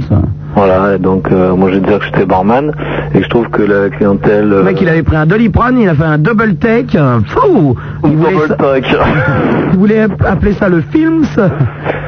Voilà, 0.55 0.95
et 0.95 0.97
donc 0.99 1.31
euh, 1.31 1.55
moi 1.55 1.69
je 1.69 1.75
vais 1.75 1.81
dire 1.87 1.99
que 1.99 2.05
j'étais 2.05 2.25
barman 2.25 2.71
et 3.13 3.19
que 3.19 3.23
je 3.23 3.29
trouve 3.29 3.49
que 3.49 3.61
la 3.61 3.89
clientèle. 3.95 4.49
Le 4.49 4.63
mec, 4.63 4.81
il 4.81 4.89
avait 4.89 5.03
pris 5.03 5.15
un 5.15 5.27
doliprane, 5.27 5.77
il 5.77 5.87
a 5.87 5.93
fait 5.93 6.03
un 6.03 6.17
double 6.17 6.55
take. 6.55 6.97
euh, 6.97 7.19
Fou 7.27 7.75
il, 8.03 8.15
voulait 8.17 8.47
ça- 8.47 8.55
il 9.73 9.77
voulait 9.79 10.07
appeler 10.27 10.53
ça 10.53 10.67
le 10.67 10.81
films. 10.81 11.23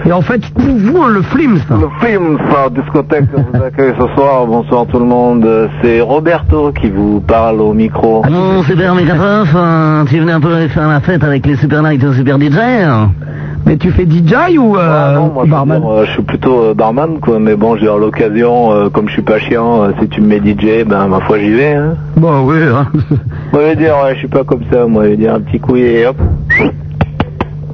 Et 0.05 0.11
en 0.11 0.21
fait, 0.21 0.41
vous, 0.57 1.07
le 1.07 1.21
films. 1.21 1.59
Le 1.69 2.05
film, 2.07 2.37
ça, 2.51 2.69
discothèque 2.71 3.31
que 3.31 3.37
vous 3.37 3.63
accueille 3.63 3.93
ce 3.99 4.07
soir. 4.15 4.47
Bonsoir 4.47 4.87
tout 4.87 4.97
le 4.99 5.05
monde. 5.05 5.47
C'est 5.83 6.01
Roberto 6.01 6.71
qui 6.71 6.89
vous 6.89 7.21
parle 7.21 7.61
au 7.61 7.73
micro. 7.73 8.23
Bon, 8.23 8.63
super 8.63 8.95
Mécatrophe, 8.95 9.53
euh, 9.55 10.03
tu 10.05 10.17
venu 10.19 10.31
un 10.31 10.41
peu 10.41 10.67
faire 10.69 10.87
la 10.87 10.99
fête 10.99 11.23
avec 11.23 11.45
les 11.45 11.55
super 11.57 11.83
nights 11.83 12.03
et 12.03 12.07
les 12.07 12.13
super 12.15 12.39
DJ 12.39 12.57
hein 12.57 13.11
Mais 13.65 13.77
tu 13.77 13.91
fais 13.91 14.05
DJ 14.05 14.57
ou 14.57 14.75
euh, 14.75 14.79
Ah 14.79 15.13
non, 15.15 15.31
moi, 15.33 15.45
je, 15.45 15.51
veux 15.51 15.65
dire, 15.65 15.91
euh, 15.91 16.05
je 16.05 16.11
suis 16.11 16.23
plutôt 16.23 16.63
euh, 16.63 16.73
barman, 16.73 17.19
quoi. 17.19 17.39
Mais 17.39 17.55
bon, 17.55 17.77
j'ai 17.77 17.85
l'occasion, 17.85 18.71
euh, 18.71 18.89
comme 18.89 19.07
je 19.07 19.13
suis 19.13 19.21
pas 19.21 19.39
chiant, 19.39 19.91
si 19.99 20.07
tu 20.09 20.21
me 20.21 20.27
mets 20.27 20.39
DJ, 20.39 20.83
ben 20.85 21.07
ma 21.07 21.19
foi 21.21 21.39
j'y 21.39 21.51
vais. 21.51 21.73
Hein. 21.73 21.95
Bon, 22.17 22.45
oui. 22.45 22.57
Hein. 22.63 22.87
Moi, 23.53 23.61
je 23.63 23.69
veux 23.69 23.75
dire, 23.75 23.95
ouais, 24.03 24.13
je 24.13 24.19
suis 24.19 24.27
pas 24.27 24.43
comme 24.43 24.63
ça. 24.71 24.85
Moi, 24.87 25.05
je 25.05 25.09
veux 25.11 25.17
dire 25.17 25.35
un 25.35 25.41
petit 25.41 25.59
coup 25.59 25.75
et 25.75 26.05
hop. 26.05 26.17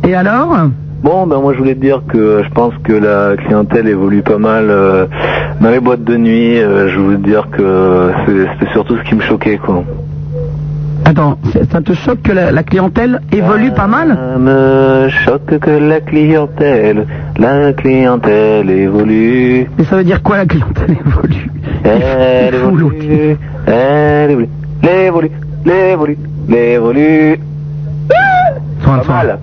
Et 0.08 0.14
alors? 0.14 0.56
Bon, 1.04 1.28
ben 1.28 1.40
moi 1.40 1.54
je 1.54 1.60
voulais 1.60 1.76
te 1.76 1.80
dire 1.80 2.02
que 2.08 2.42
je 2.44 2.50
pense 2.50 2.74
que 2.84 2.92
la 2.92 3.38
clientèle 3.38 3.88
évolue 3.88 4.24
pas 4.24 4.40
mal 4.40 4.68
dans 5.62 5.70
les 5.70 5.80
boîtes 5.80 6.04
de 6.04 6.18
nuit. 6.18 6.58
je 6.58 7.00
voulais 7.00 7.18
te 7.18 7.24
dire 7.24 7.48
que 7.52 8.12
c'était 8.26 8.72
surtout 8.72 8.98
ce 8.98 9.04
qui 9.04 9.14
me 9.14 9.22
choquait, 9.22 9.58
quoi. 9.58 9.84
Attends, 11.06 11.38
ça 11.72 11.82
te 11.82 11.94
choque 11.94 12.22
que 12.22 12.32
la, 12.34 12.52
la 12.52 12.64
clientèle 12.64 13.22
évolue 13.32 13.72
pas 13.72 13.88
mal 13.88 14.10
Ça 14.34 14.38
me 14.38 15.08
choque 15.10 15.58
que 15.60 15.70
la 15.70 16.02
clientèle, 16.02 17.06
la 17.38 17.72
clientèle 17.74 18.70
évolue. 18.70 19.68
Mais 19.78 19.84
ça 19.86 19.96
veut 19.98 20.04
dire 20.04 20.22
quoi 20.22 20.38
la 20.38 20.46
clientèle 20.46 20.92
évolue? 21.08 21.50
Elle 21.84 22.56
évolue, 22.56 23.38
elle 23.68 24.32
évolue, 24.32 24.48
l'évolue, 24.84 25.32
l'évolue, 25.66 26.18
l'évolue. 26.50 27.40
Soin 28.84 28.98
Pas 29.00 29.14
mal. 29.14 29.40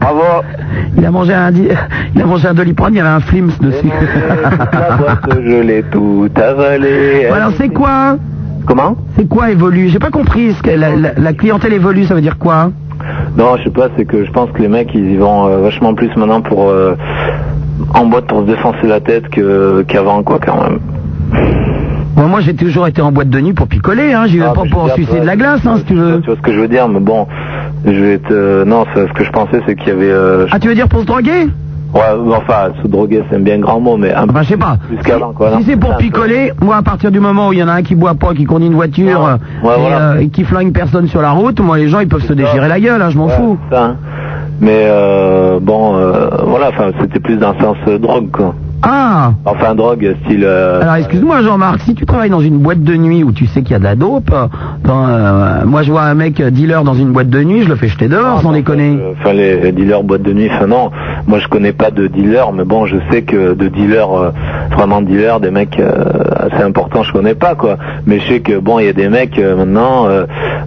Bravo. 0.00 0.22
Il 0.98 1.06
a 1.06 1.10
mangé 1.10 1.32
un, 1.32 1.50
di- 1.52 1.68
il 2.14 2.20
a 2.20 2.26
mangé 2.26 2.48
un 2.48 2.54
doliprane, 2.54 2.92
il 2.92 2.96
y 2.96 3.00
avait 3.00 3.08
un 3.08 3.20
flims 3.20 3.52
dessus. 3.60 3.86
La 4.72 4.96
boîte, 4.96 5.20
je 5.42 5.62
l'ai 5.62 5.82
tout 5.84 6.28
avalé. 6.36 7.26
Bon, 7.30 7.34
alors 7.36 7.52
c'est 7.56 7.68
quoi 7.68 8.16
Comment 8.66 8.96
C'est 9.16 9.28
quoi 9.28 9.50
évolue 9.50 9.88
J'ai 9.88 9.98
pas 9.98 10.10
compris. 10.10 10.52
Ce 10.52 10.62
que 10.62 10.70
la, 10.70 10.94
la- 10.96 11.14
la 11.16 11.32
clientèle 11.32 11.72
évolue, 11.72 12.04
ça 12.04 12.14
veut 12.14 12.20
dire 12.20 12.38
quoi 12.38 12.70
Non, 13.36 13.56
je 13.58 13.64
sais 13.64 13.70
pas, 13.70 13.88
c'est 13.96 14.04
que 14.04 14.24
je 14.24 14.30
pense 14.30 14.50
que 14.50 14.60
les 14.62 14.68
mecs, 14.68 14.94
ils 14.94 15.10
y 15.12 15.16
vont 15.16 15.46
euh, 15.48 15.58
vachement 15.58 15.94
plus 15.94 16.14
maintenant 16.16 16.40
pour 16.40 16.68
euh, 16.70 16.94
en 17.94 18.04
boîte 18.06 18.26
pour 18.26 18.40
se 18.42 18.46
défoncer 18.46 18.86
la 18.86 19.00
tête 19.00 19.28
que 19.28 19.82
qu'avant, 19.88 20.22
quoi, 20.22 20.38
quand 20.44 20.62
même. 20.62 20.78
Bon, 22.14 22.28
moi 22.28 22.40
j'ai 22.40 22.54
toujours 22.54 22.86
été 22.86 23.00
en 23.00 23.10
boîte 23.10 23.30
de 23.30 23.40
nuit 23.40 23.54
pour 23.54 23.66
picoler, 23.66 24.12
hein. 24.12 24.26
J'y 24.26 24.38
vais 24.38 24.44
Ah, 24.46 24.52
pas 24.54 24.64
mais 24.64 24.70
pour 24.70 24.90
sucer 24.92 25.18
de 25.20 25.24
la 25.26 25.34
glace, 25.34 25.60
hein, 25.66 25.76
si 25.78 25.84
tu 25.84 25.94
veux. 25.94 26.20
Tu 26.20 26.26
vois 26.26 26.36
ce 26.36 26.42
que 26.42 26.52
je 26.52 26.60
veux 26.60 26.68
dire, 26.68 26.86
mais 26.86 27.00
bon, 27.00 27.26
je 27.86 27.90
vais 27.90 28.18
te... 28.18 28.32
euh, 28.32 28.64
Non, 28.66 28.84
ce 28.94 29.10
que 29.14 29.24
je 29.24 29.30
pensais, 29.30 29.60
c'est 29.66 29.74
qu'il 29.76 29.88
y 29.88 29.92
avait... 29.92 30.10
euh, 30.10 30.46
Ah, 30.52 30.60
tu 30.60 30.68
veux 30.68 30.74
dire 30.74 30.88
pour 30.88 31.00
se 31.00 31.06
droguer 31.06 31.48
Ouais, 31.94 32.00
enfin, 32.34 32.70
se 32.82 32.88
droguer, 32.88 33.22
c'est 33.28 33.36
un 33.36 33.40
bien 33.40 33.58
grand 33.58 33.78
mot, 33.78 33.96
mais 33.98 34.14
un 34.14 34.24
Enfin, 34.28 34.42
je 34.42 34.48
sais 34.48 34.56
pas. 34.56 34.78
plus 34.88 34.96
qu'avant, 34.98 35.32
quoi. 35.32 35.58
Si 35.58 35.64
c'est 35.64 35.76
pour 35.76 35.96
picoler, 35.98 36.52
moi 36.62 36.76
à 36.76 36.82
partir 36.82 37.10
du 37.10 37.20
moment 37.20 37.48
où 37.48 37.52
il 37.52 37.58
y 37.58 37.62
en 37.62 37.68
a 37.68 37.72
un 37.74 37.82
qui 37.82 37.94
boit 37.94 38.14
pas, 38.14 38.32
qui 38.34 38.44
conduit 38.44 38.66
une 38.68 38.74
voiture 38.74 39.20
Ouais, 39.20 39.26
euh, 39.26 39.68
ouais, 39.68 39.74
et, 39.76 39.80
voilà. 39.80 39.98
euh, 40.12 40.18
et 40.20 40.28
qui 40.28 40.44
flingue 40.44 40.72
personne 40.72 41.06
sur 41.08 41.20
la 41.20 41.32
route, 41.32 41.60
moi 41.60 41.76
les 41.76 41.88
gens 41.88 42.00
ils 42.00 42.08
peuvent 42.08 42.24
se 42.24 42.32
déchirer 42.32 42.66
la 42.68 42.80
gueule, 42.80 43.02
hein, 43.02 43.10
je 43.10 43.18
m'en 43.18 43.26
Ouais, 43.26 43.32
fous. 43.36 43.58
ça, 43.70 43.84
hein. 43.84 43.96
Mais 44.60 44.84
euh, 44.86 45.58
bon, 45.60 45.96
euh, 45.96 46.28
voilà, 46.46 46.68
enfin, 46.68 46.92
c'était 47.00 47.20
plus 47.20 47.36
dans 47.36 47.52
le 47.52 47.58
sens 47.58 47.76
euh, 47.88 47.98
drogue, 47.98 48.30
quoi. 48.30 48.54
Ah 48.84 49.32
Enfin, 49.44 49.74
drogue, 49.76 50.14
style... 50.24 50.42
euh, 50.44 50.80
Alors 50.82 50.96
excuse-moi 50.96 51.42
Jean-Marc, 51.42 51.80
si 51.82 51.94
tu 51.94 52.04
travailles 52.04 52.30
dans 52.30 52.40
une 52.40 52.58
boîte 52.58 52.82
de 52.82 52.96
nuit 52.96 53.22
où 53.22 53.30
tu 53.32 53.46
sais 53.46 53.62
qu'il 53.62 53.72
y 53.72 53.76
a 53.76 53.78
de 53.78 53.84
la 53.84 53.94
dope, 53.94 54.30
euh, 54.32 54.46
euh, 54.88 55.64
moi 55.64 55.82
je 55.82 55.92
vois 55.92 56.02
un 56.02 56.14
mec 56.14 56.42
dealer 56.42 56.82
dans 56.82 56.94
une 56.94 57.12
boîte 57.12 57.28
de 57.30 57.42
nuit, 57.44 57.62
je 57.62 57.68
le 57.68 57.76
fais 57.76 57.86
jeter 57.88 58.08
dehors 58.08 58.40
sans 58.40 58.52
déconner. 58.52 58.98
euh, 59.00 59.12
Enfin, 59.20 59.32
les, 59.34 59.60
les 59.60 59.70
dealers 59.72 60.02
boîte 60.02 60.22
de 60.22 60.32
nuit, 60.32 60.50
enfin 60.52 60.66
non, 60.66 60.90
moi 61.28 61.38
je 61.38 61.46
connais 61.46 61.72
pas 61.72 61.90
de 61.92 62.08
dealers, 62.08 62.52
mais 62.52 62.64
bon, 62.64 62.86
je 62.86 62.96
sais 63.10 63.22
que 63.22 63.54
de 63.54 63.68
dealers, 63.68 64.10
euh, 64.12 64.30
vraiment 64.72 65.00
dealers, 65.00 65.38
des 65.38 65.52
mecs 65.52 65.80
assez 65.80 66.62
importants, 66.62 67.04
je 67.04 67.12
connais 67.12 67.34
pas, 67.36 67.54
quoi. 67.54 67.76
Mais 68.06 68.18
je 68.18 68.26
sais 68.26 68.40
que 68.40 68.58
bon, 68.58 68.80
il 68.80 68.86
y 68.86 68.88
a 68.88 68.92
des 68.92 69.08
mecs 69.08 69.38
maintenant, 69.38 70.06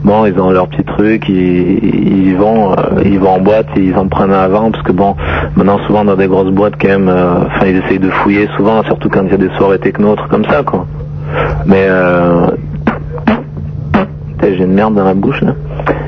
bon, 0.04 0.26
ils 0.26 0.40
ont 0.40 0.52
leur 0.52 0.68
petit 0.70 0.84
truc, 0.84 1.28
ils, 1.28 2.28
ils 2.30 2.36
vont, 2.38 2.76
ils 3.04 3.20
vont 3.20 3.32
en 3.36 3.40
boîte, 3.40 3.68
ils 3.76 3.96
en 3.96 4.08
prennent 4.08 4.32
un 4.32 4.40
avant, 4.40 4.72
parce 4.72 4.84
que 4.84 4.92
bon, 4.94 5.16
maintenant 5.58 5.80
souvent 5.86 6.06
dans 6.06 6.16
des 6.16 6.28
grosses 6.28 6.52
boîtes 6.54 6.76
quand 6.82 6.88
même, 6.88 7.10
enfin 7.10 7.66
ils 7.68 7.78
essayent 7.78 8.00
de 8.00 8.05
fouiller 8.10 8.48
souvent, 8.58 8.84
surtout 8.84 9.10
quand 9.10 9.24
il 9.24 9.32
y 9.32 9.34
a 9.34 9.38
des 9.38 9.50
soirées 9.58 9.80
techno, 9.80 10.16
trucs 10.16 10.32
comme 10.32 10.46
ça, 10.46 10.64
quoi. 10.64 10.86
Mais 11.66 11.86
euh, 11.90 12.48
j'ai 14.42 14.64
une 14.64 14.74
merde 14.74 14.96
dans 14.96 15.04
la 15.04 15.14
bouche 15.14 15.42
là. 15.42 15.54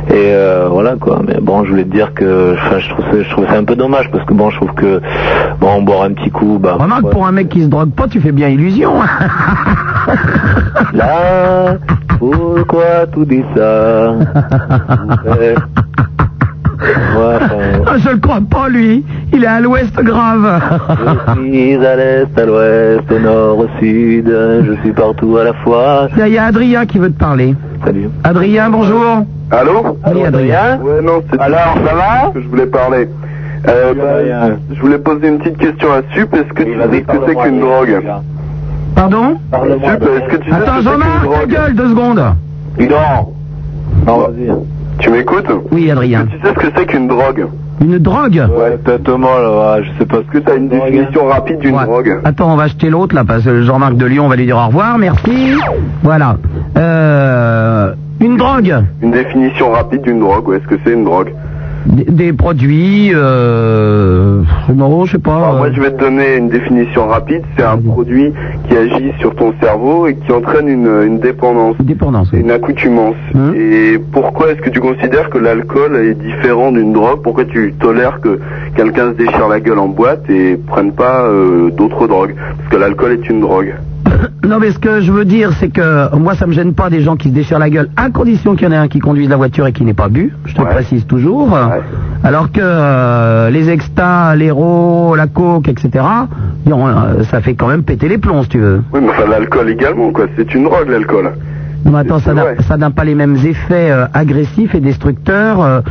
Et 0.10 0.32
euh, 0.34 0.68
voilà 0.70 0.96
quoi. 0.96 1.22
Mais 1.28 1.40
bon, 1.42 1.66
je 1.66 1.72
voulais 1.72 1.84
te 1.84 1.92
dire 1.92 2.14
que 2.14 2.54
enfin, 2.54 2.80
je 2.80 2.90
trouve 2.90 3.06
ça, 3.06 3.24
je 3.24 3.30
trouve 3.30 3.46
ça 3.48 3.58
un 3.58 3.64
peu 3.64 3.76
dommage 3.76 4.10
parce 4.12 4.24
que 4.26 4.34
bon, 4.34 4.50
je 4.50 4.58
trouve 4.58 4.74
que 4.74 5.02
bon, 5.60 5.82
boire 5.82 6.04
un 6.04 6.14
petit 6.14 6.30
coup, 6.30 6.60
bah. 6.60 6.78
Remarque, 6.80 7.06
ouais. 7.06 7.12
pour 7.12 7.28
un 7.28 7.32
mec 7.32 7.50
qui 7.50 7.64
se 7.64 7.68
drogue 7.68 7.92
pas, 7.92 8.08
tu 8.08 8.22
fais 8.22 8.32
bien 8.32 8.48
illusion. 8.50 8.94
Là, 10.94 11.78
pourquoi 12.20 13.08
tout 13.12 13.26
dit 13.26 13.44
ça? 13.56 14.12
Ouais. 15.26 15.56
Ouais, 16.80 17.38
Ah, 17.88 17.98
je 17.98 18.10
le 18.10 18.18
crois 18.18 18.40
pas 18.50 18.70
lui, 18.70 19.04
il 19.34 19.44
est 19.44 19.48
à 19.48 19.60
l'ouest 19.60 19.96
grave. 19.96 20.62
Je 21.36 21.42
suis 21.42 21.76
à 21.86 21.96
l'est, 21.96 22.40
à 22.40 22.46
l'ouest, 22.46 23.12
au 23.12 23.20
nord, 23.20 23.58
au 23.60 23.68
sud, 23.80 24.28
je 24.28 24.74
suis 24.82 24.92
partout 24.92 25.38
à 25.38 25.44
la 25.46 25.54
fois. 25.54 26.08
Il 26.18 26.28
y 26.28 26.38
a 26.38 26.46
Adrien 26.46 26.86
qui 26.86 27.00
veut 27.00 27.12
te 27.12 27.18
parler. 27.20 27.56
Salut. 27.84 28.10
Adrien, 28.24 28.70
bonjour. 28.70 29.26
Allô 29.50 29.98
Oui, 30.14 30.26
Adrien. 30.26 30.80
Ouais, 30.82 31.02
non, 31.02 31.24
c'est 31.32 31.40
Alors, 31.40 31.76
ça 31.86 31.96
va 31.96 32.32
que 32.32 32.42
je 32.42 32.48
voulais 32.48 32.66
parler. 32.68 33.08
Euh, 33.68 33.94
bah, 33.96 34.56
je 34.74 34.80
voulais 34.80 35.00
poser 35.00 35.30
une 35.30 35.40
petite 35.40 35.58
question 35.58 35.88
à 35.92 36.02
Sup. 36.14 36.32
Est-ce 36.36 36.54
que 36.54 36.64
tu 36.64 36.74
sais 36.74 37.06
ce 37.08 37.18
que 37.18 37.26
c'est 37.28 37.36
qu'une 37.36 37.60
drogue 37.60 38.04
Pardon 38.96 39.38
Sup, 39.52 40.04
est-ce 40.04 40.36
que 40.38 40.44
tu 40.44 40.50
sais 40.50 40.56
ce 40.56 40.62
Attends, 40.62 40.78
que 40.78 40.84
c'est 40.84 40.90
qu'une 40.90 40.92
Jean-Marc, 40.92 41.30
ta 41.40 41.46
gueule, 41.48 41.76
deux 41.76 41.90
secondes. 41.90 42.24
Non. 42.80 43.34
Non, 44.06 44.18
vas-y. 44.20 44.52
Tu 45.00 45.10
m'écoutes 45.12 45.48
Oui, 45.72 45.92
Adrien. 45.92 46.26
Tu 46.26 46.38
sais 46.42 46.48
ce 46.54 46.54
que 46.54 46.68
c'est 46.76 46.86
qu'une 46.88 47.08
drogue 47.08 47.48
Une 47.82 48.00
drogue 48.00 48.48
Ouais, 48.58 48.78
tête-moi 48.84 49.42
là, 49.42 49.78
ouais, 49.78 49.84
je 49.86 50.00
sais 50.00 50.06
pas 50.06 50.18
ce 50.18 50.22
Est-ce 50.22 50.28
que 50.32 50.38
tu 50.40 50.52
as 50.52 50.56
une 50.56 50.70
définition 50.70 51.26
rapide 51.28 51.60
d'une 51.60 51.76
Ouais. 51.76 51.84
drogue 51.86 52.20
Attends, 52.24 52.54
on 52.54 52.56
va 52.56 52.64
acheter 52.64 52.90
l'autre 52.90 53.14
là, 53.16 53.24
parce 53.26 53.44
que 53.44 53.62
Jean-Marc 53.62 53.96
de 53.96 54.06
Lyon, 54.06 54.26
on 54.26 54.30
va 54.30 54.36
lui 54.36 54.46
dire 54.46 54.58
au 54.58 54.68
revoir, 54.68 54.98
merci. 54.98 55.54
Voilà. 56.04 56.38
Euh, 56.78 57.94
une 58.20 58.38
drogue. 58.38 58.76
Une 59.04 59.12
définition 59.12 59.72
rapide 59.72 60.02
d'une 60.02 60.20
drogue, 60.20 60.48
ou 60.48 60.54
est-ce 60.54 60.66
que 60.68 60.76
c'est 60.84 60.94
une 60.94 61.04
drogue 61.04 61.32
Des, 61.88 62.04
des 62.04 62.34
produits, 62.34 63.12
euh... 63.14 64.42
Non, 64.76 65.06
je 65.06 65.14
sais 65.14 65.18
pas. 65.20 65.38
Alors, 65.38 65.58
moi, 65.58 65.72
je 65.72 65.80
vais 65.80 65.92
te 65.92 66.00
donner 66.00 66.36
une 66.36 66.50
définition 66.50 67.08
rapide. 67.08 67.44
C'est 67.56 67.64
un 67.64 67.78
produit 67.78 68.34
qui 68.68 68.76
agit 68.76 69.14
sur 69.20 69.34
ton 69.36 69.54
cerveau 69.62 70.08
et 70.08 70.16
qui 70.16 70.32
entraîne 70.32 70.68
une, 70.68 70.88
une 71.06 71.20
dépendance. 71.20 71.76
Une 71.80 71.86
dépendance, 71.86 72.30
oui. 72.34 72.42
Une 72.42 72.52
accoutumance. 72.52 73.16
Hum. 73.34 73.56
Et 73.56 73.98
pourquoi 74.12 74.52
est-ce 74.52 74.62
que 74.62 74.70
tu 74.70 74.82
considères 74.82 75.30
que 75.30 75.38
l'alcool 75.38 75.96
est 75.96 76.14
différent 76.16 76.72
d'une 76.72 76.92
drogue? 76.92 77.22
Pourquoi 77.24 77.46
tu 77.46 77.74
tolères 77.80 78.20
que 78.20 78.40
quelqu'un 78.76 79.14
se 79.14 79.18
déchire 79.18 79.48
la 79.48 79.60
gueule 79.60 79.80
en 79.80 79.88
boîte 79.88 80.30
et 80.30 80.58
prenne 80.58 80.92
pas 80.92 81.22
euh, 81.24 81.72
d'autres 81.72 82.08
drogues? 82.08 82.36
Parce 82.58 82.70
que 82.70 82.76
l'alcool 82.78 83.14
est 83.14 83.30
une 83.30 83.40
drogue. 83.40 83.74
Non, 84.48 84.60
mais 84.60 84.72
ce 84.72 84.80
que 84.80 85.02
je 85.02 85.12
veux 85.12 85.26
dire, 85.26 85.52
c'est 85.60 85.68
que 85.68 86.16
moi, 86.16 86.34
ça 86.36 86.48
me 86.48 86.54
gêne 86.54 86.74
pas 86.74 86.90
des 86.90 87.02
gens 87.02 87.18
qui 87.18 87.28
se 87.30 87.34
déchirent 87.34 87.60
la 87.60 87.70
gueule, 87.70 87.90
à 87.98 88.10
condition 88.10 88.56
qu'il 88.56 88.66
y 88.66 88.70
en 88.70 88.72
ait 88.72 88.78
un 88.78 88.88
qui 88.88 89.00
conduise 89.00 89.28
la 89.30 89.36
voiture 89.36 89.68
et 89.68 89.74
qui 89.74 89.84
n'ait 89.84 89.94
pas 89.94 90.08
bu. 90.08 90.34
Je 90.46 90.54
te 90.56 90.62
Ouais. 90.62 90.70
précise 90.70 91.06
toujours. 91.06 91.58
Alors 92.24 92.52
que 92.52 92.62
euh, 92.64 93.50
les 93.50 93.70
extas, 93.70 94.36
l'héros, 94.36 95.16
la 95.18 95.28
coke, 95.28 95.68
etc., 95.68 96.06
non, 96.66 96.88
euh, 96.88 97.24
ça 97.24 97.42
fait 97.42 97.56
quand 97.56 97.68
même 97.68 97.84
péter 97.84 98.08
les 98.08 98.18
plombs, 98.18 98.44
si 98.44 98.50
tu 98.50 98.60
veux. 98.60 98.82
Oui, 98.94 99.02
mais 99.04 99.10
enfin, 99.10 99.30
l'alcool 99.30 99.70
également, 99.70 100.12
quoi. 100.12 100.26
C'est 100.38 100.54
une 100.56 100.64
drogue, 100.64 100.90
l'alcool. 100.90 101.32
Non, 101.86 101.92
mais 101.92 102.00
attends, 102.00 102.20
ça 102.20 102.78
n'a 102.78 102.90
pas 102.90 103.04
les 103.04 103.16
mêmes 103.16 103.36
effets 103.36 103.92
euh, 103.92 104.06
agressifs 104.14 104.74
et 104.76 104.80
destructeurs 104.80 105.84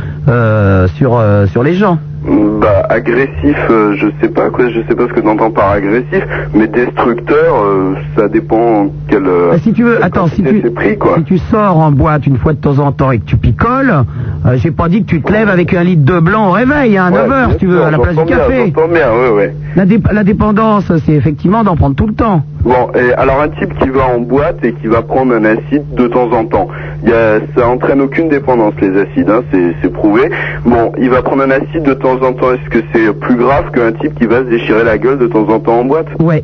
sur, 0.95 1.21
sur 1.51 1.63
les 1.63 1.75
gens. 1.75 1.99
Bah, 2.29 2.83
agressif, 2.89 3.55
euh, 3.69 3.95
je 3.95 4.07
sais 4.21 4.27
pas 4.27 4.49
quoi, 4.49 4.69
je 4.69 4.81
sais 4.87 4.95
pas 4.95 5.07
ce 5.07 5.13
que 5.13 5.21
t'entends 5.21 5.49
par 5.51 5.71
agressif, 5.71 6.23
mais 6.53 6.67
destructeur, 6.67 7.55
euh, 7.55 7.93
ça 8.17 8.27
dépend 8.27 8.87
quel. 9.07 9.25
euh, 9.25 9.57
si 9.63 9.71
tu 9.71 9.83
veux, 9.83 10.03
attends, 10.03 10.27
si 10.27 10.43
tu, 10.43 10.59
c'est 10.61 10.73
pris, 10.73 10.97
quoi. 10.97 11.15
si 11.19 11.23
tu 11.23 11.37
sors 11.37 11.77
en 11.77 11.91
boîte 11.91 12.27
une 12.27 12.37
fois 12.37 12.51
de 12.51 12.57
temps 12.57 12.79
en 12.79 12.91
temps 12.91 13.11
et 13.11 13.19
que 13.19 13.25
tu 13.25 13.37
picoles, 13.37 13.93
j'ai 14.55 14.71
pas 14.71 14.89
dit 14.89 15.03
que 15.03 15.07
tu 15.07 15.21
te 15.21 15.31
lèves 15.31 15.47
avec 15.49 15.73
un 15.73 15.83
litre 15.83 16.03
de 16.03 16.19
blanc 16.19 16.49
au 16.49 16.51
réveil, 16.51 16.97
hein, 16.97 17.05
à 17.05 17.11
9 17.11 17.27
Ouais, 17.29 17.33
heures, 17.33 17.45
bien 17.47 17.53
si 17.53 17.59
tu 17.59 17.67
veux, 17.67 17.83
à 17.83 17.91
la 17.91 17.97
place 17.99 18.15
du 18.17 18.23
bien, 18.25 18.37
café. 18.37 18.73
J'entends 18.75 18.87
bien, 18.93 19.07
oui, 19.13 19.29
oui. 19.37 19.43
La, 19.77 19.85
dé- 19.85 20.01
la 20.11 20.23
dépendance, 20.25 20.91
c'est 21.05 21.13
effectivement 21.13 21.63
d'en 21.63 21.77
prendre 21.77 21.95
tout 21.95 22.07
le 22.07 22.13
temps. 22.13 22.43
Bon, 22.67 22.91
et 22.95 23.13
alors 23.13 23.39
un 23.39 23.47
type 23.47 23.79
qui 23.79 23.87
va 23.87 24.07
en 24.07 24.19
boîte 24.19 24.57
et 24.61 24.73
qui 24.73 24.87
va 24.87 25.01
prendre 25.01 25.33
un 25.33 25.45
acide 25.45 25.93
de 25.93 26.05
temps 26.07 26.29
en 26.33 26.43
temps, 26.43 26.67
ça 27.55 27.65
entraîne 27.65 28.01
aucune 28.01 28.27
dépendance 28.27 28.73
les 28.81 28.89
acides, 28.99 29.29
hein, 29.29 29.41
c'est, 29.53 29.73
c'est 29.81 29.89
prouvé. 29.89 30.29
Bon, 30.65 30.91
il 30.99 31.09
va 31.09 31.21
prendre 31.21 31.43
un 31.43 31.51
acide 31.51 31.83
de 31.83 31.93
temps 31.93 32.21
en 32.21 32.33
temps, 32.33 32.51
est-ce 32.51 32.69
que 32.69 32.79
c'est 32.91 33.17
plus 33.19 33.35
grave 33.35 33.71
qu'un 33.71 33.93
type 33.93 34.19
qui 34.19 34.25
va 34.25 34.39
se 34.39 34.49
déchirer 34.49 34.83
la 34.83 34.97
gueule 34.97 35.17
de 35.17 35.27
temps 35.27 35.47
en 35.47 35.61
temps 35.61 35.79
en 35.79 35.85
boîte? 35.85 36.07
Ouais. 36.19 36.43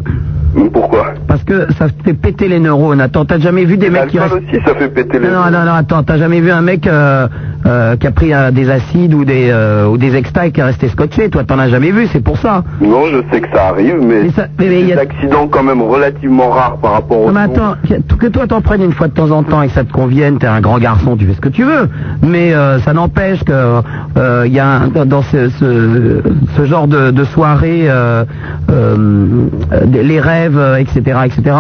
Pourquoi 0.72 1.14
Parce 1.28 1.43
que 1.43 1.72
ça 1.74 1.88
fait 2.06 2.14
péter 2.14 2.47
les 2.47 2.60
neurones. 2.60 3.01
Attends, 3.01 3.26
t'as 3.26 3.39
jamais 3.39 3.66
vu 3.66 3.78
des 3.78 3.89
mecs 3.89 4.08
qui 4.08 4.20
restent... 4.20 4.34
aussi, 4.36 4.60
ça 4.66 4.76
fait 4.76 4.88
péter 4.89 5.20
les 5.20 5.28
Non, 5.28 5.45
non, 5.51 5.66
non, 5.66 5.74
attends, 5.74 6.04
t'as 6.04 6.18
jamais 6.18 6.41
vu 6.41 6.51
un 6.51 6.62
mec 6.62 6.86
euh, 6.88 7.28
euh, 7.66 7.95
qui 7.95 8.06
a 8.08 8.12
pris 8.12 8.34
euh, 8.34 8.51
des 8.51 8.70
acides 8.70 9.14
ou 9.14 9.26
des 9.26 9.51
ou 9.89 9.97
des 9.97 10.16
extas 10.16 10.47
et 10.47 10.51
qui 10.51 10.60
est 10.60 10.64
resté 10.64 10.88
scotché 10.89 11.30
Toi, 11.30 11.43
t'en 11.43 11.58
as 11.60 11.70
jamais 11.70 11.91
vu, 11.91 12.08
c'est 12.12 12.24
pour 12.24 12.38
ça. 12.38 12.64
Non, 12.82 13.06
je 13.08 13.18
sais 13.32 13.41
que 13.41 13.47
ça 13.56 13.68
arrive, 13.70 13.97
mais, 14.01 14.24
Mais 14.24 14.30
ça- 14.32 14.47
mais- 14.60 14.70
des 14.84 14.93
a- 14.93 14.99
accidents 14.99 15.47
quand 15.47 15.64
même 15.64 15.82
relativement 15.82 16.49
rares 16.49 16.78
par 16.78 16.93
rapport 16.93 17.22
aux 17.22 17.28
Non, 17.28 17.34
mais 17.34 17.41
attends, 17.41 17.76
que 18.20 18.28
toi 18.28 18.45
t'en 18.47 18.62
prennes 18.62 18.84
une 18.84 18.93
fois 18.93 19.08
de 19.08 19.14
temps 19.14 19.32
en 19.32 19.43
temps 19.43 19.62
et 19.64 19.68
que 19.68 19.74
ça 19.74 19.84
te 19.84 19.91
convienne, 19.91 20.38
t'es 20.38 20.47
un 20.47 20.62
grand 20.62 20.78
garçon, 20.80 21.16
tu 21.18 21.26
fais 21.26 21.34
ce 21.34 21.41
que 21.41 21.49
tu 21.49 21.64
veux. 21.64 21.89
Mais 22.22 22.54
ça 22.86 22.93
n'empêche 22.93 23.43
que 23.43 23.82
il 24.45 24.54
y 24.54 24.60
a 24.60 24.68
un- 24.68 25.06
dans 25.06 25.22
ce, 25.24 25.49
ce, 25.49 26.22
ce 26.58 26.66
genre 26.66 26.88
de, 26.88 27.12
de 27.12 27.24
soirée, 27.24 27.88
les 29.91 30.20
rêves, 30.20 30.43
euh, 30.56 30.76
etc., 30.78 31.02
etc., 31.26 31.56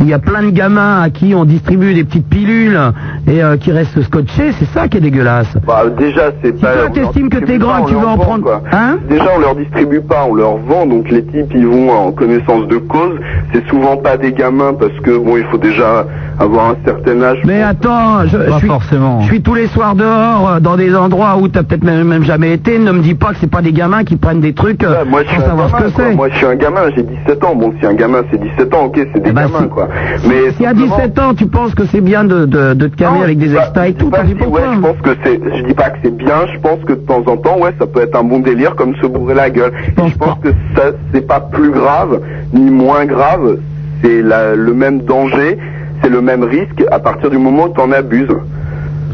où 0.00 0.02
il 0.04 0.08
y 0.08 0.14
a 0.14 0.18
plein 0.18 0.42
de 0.42 0.50
gamins 0.50 1.00
à 1.02 1.10
qui 1.10 1.34
on 1.34 1.44
distribue 1.44 1.94
des 1.94 2.04
petites 2.04 2.28
pilules 2.28 2.78
et 3.26 3.42
euh, 3.42 3.56
qui 3.56 3.72
restent 3.72 4.02
scotchés, 4.02 4.52
c'est 4.58 4.68
ça 4.72 4.88
qui 4.88 4.98
est 4.98 5.00
dégueulasse. 5.00 5.56
Bah, 5.66 5.84
déjà, 5.96 6.30
c'est 6.42 6.58
pas. 6.60 6.72
toi, 6.74 6.90
t'estimes 6.90 7.28
que 7.30 7.38
t'es 7.38 7.58
grand 7.58 7.82
pas, 7.82 7.88
tu 7.88 7.94
veux 7.94 8.00
leur 8.00 8.10
en 8.10 8.16
vend, 8.16 8.22
prendre- 8.22 8.44
quoi. 8.44 8.62
Hein 8.72 8.98
Déjà, 9.08 9.26
on 9.36 9.40
leur 9.40 9.54
distribue 9.56 10.00
pas, 10.00 10.26
on 10.28 10.34
leur 10.34 10.56
vend, 10.58 10.86
donc 10.86 11.10
les 11.10 11.24
types, 11.24 11.52
ils 11.54 11.66
vont 11.66 11.90
en 11.90 12.12
connaissance 12.12 12.66
de 12.68 12.76
cause. 12.78 13.18
C'est 13.52 13.66
souvent 13.68 13.96
pas 13.96 14.16
des 14.16 14.32
gamins 14.32 14.74
parce 14.74 14.98
que, 15.02 15.16
bon, 15.18 15.36
il 15.36 15.44
faut 15.44 15.58
déjà 15.58 16.06
avoir 16.38 16.70
un 16.70 16.76
certain 16.84 17.22
âge. 17.22 17.38
Mais 17.44 17.62
attends, 17.62 18.26
je, 18.26 18.38
je 18.50 18.58
suis, 18.58 18.66
forcément. 18.66 19.20
je 19.20 19.26
suis 19.26 19.42
tous 19.42 19.54
les 19.54 19.68
soirs 19.68 19.94
dehors, 19.94 20.48
euh, 20.54 20.60
dans 20.60 20.76
des 20.76 20.94
endroits 20.94 21.36
où 21.38 21.48
t'as 21.48 21.62
peut-être 21.62 21.84
même, 21.84 22.04
même 22.04 22.24
jamais 22.24 22.52
été. 22.52 22.78
Ne 22.78 22.92
me 22.92 23.00
dis 23.00 23.14
pas 23.14 23.28
que 23.28 23.36
c'est 23.40 23.50
pas 23.50 23.62
des 23.62 23.72
gamins 23.72 24.04
qui 24.04 24.16
prennent 24.16 24.40
des 24.40 24.52
trucs 24.52 24.84
Moi, 25.08 25.22
sans 25.24 25.40
savoir 25.46 25.70
gamin, 25.70 25.78
ce 25.78 25.84
que 25.84 26.02
c'est. 26.02 26.14
Moi, 26.14 26.28
je 26.30 26.36
suis 26.36 26.46
un 26.46 26.56
gamin, 26.56 26.80
j'ai 26.96 27.02
17 27.02 27.44
ans. 27.44 27.54
Bon, 27.54 27.72
si 27.80 27.86
un 27.86 27.94
gamin, 27.94 28.22
c'est 28.30 28.40
17 28.40 28.74
ans, 28.74 28.84
ok, 28.86 28.94
c'est 29.12 29.20
des 29.22 29.30
Eh 29.30 29.32
ben, 29.32 29.42
gamins, 29.46 29.62
si- 29.62 29.68
quoi. 29.68 29.88
Mais 30.28 30.50
Si 30.56 30.66
à 30.66 30.74
17 30.74 31.18
ans, 31.18 31.34
tu 31.34 31.46
penses 31.46 31.74
que 31.74 31.84
c'est 31.86 32.00
bien 32.00 32.24
de, 32.24 32.46
de, 32.46 32.74
de 32.74 32.86
te 32.88 32.96
calmer 32.96 33.22
avec 33.22 33.38
des 33.38 33.54
extas 33.54 33.88
et 33.88 33.94
tout, 33.94 34.10
t'en 34.10 34.22
dis 34.24 34.30
si, 34.30 34.34
pourquoi 34.36 34.60
ouais, 34.60 34.66
je 34.74 34.80
pense 34.80 34.96
que 35.02 35.10
c'est, 35.24 35.40
je 35.58 35.64
dis 35.64 35.74
pas 35.74 35.90
que 35.90 35.98
c'est 36.02 36.16
bien, 36.16 36.46
je 36.52 36.58
pense 36.60 36.78
que 36.86 36.92
de 36.92 37.06
temps 37.06 37.22
en 37.26 37.36
temps, 37.36 37.58
ouais, 37.58 37.74
ça 37.78 37.86
peut 37.86 38.00
être 38.02 38.16
un 38.16 38.24
bon 38.24 38.40
délire 38.40 38.74
comme 38.76 38.94
se 38.96 39.06
bourrer 39.06 39.34
la 39.34 39.50
gueule. 39.50 39.72
Et 40.02 40.08
je 40.08 40.16
pense 40.16 40.38
que 40.40 40.48
ça, 40.76 40.90
c'est 41.12 41.26
pas 41.26 41.40
plus 41.40 41.70
grave, 41.70 42.20
ni 42.52 42.70
moins 42.70 43.04
grave, 43.06 43.58
c'est 44.02 44.22
la- 44.22 44.54
le 44.54 44.74
même 44.74 45.00
danger, 45.02 45.58
c'est 46.02 46.10
le 46.10 46.20
même 46.20 46.42
risque 46.44 46.84
à 46.90 46.98
partir 46.98 47.30
du 47.30 47.38
moment 47.38 47.64
où 47.64 47.68
t'en 47.70 47.90
abuses. 47.92 48.28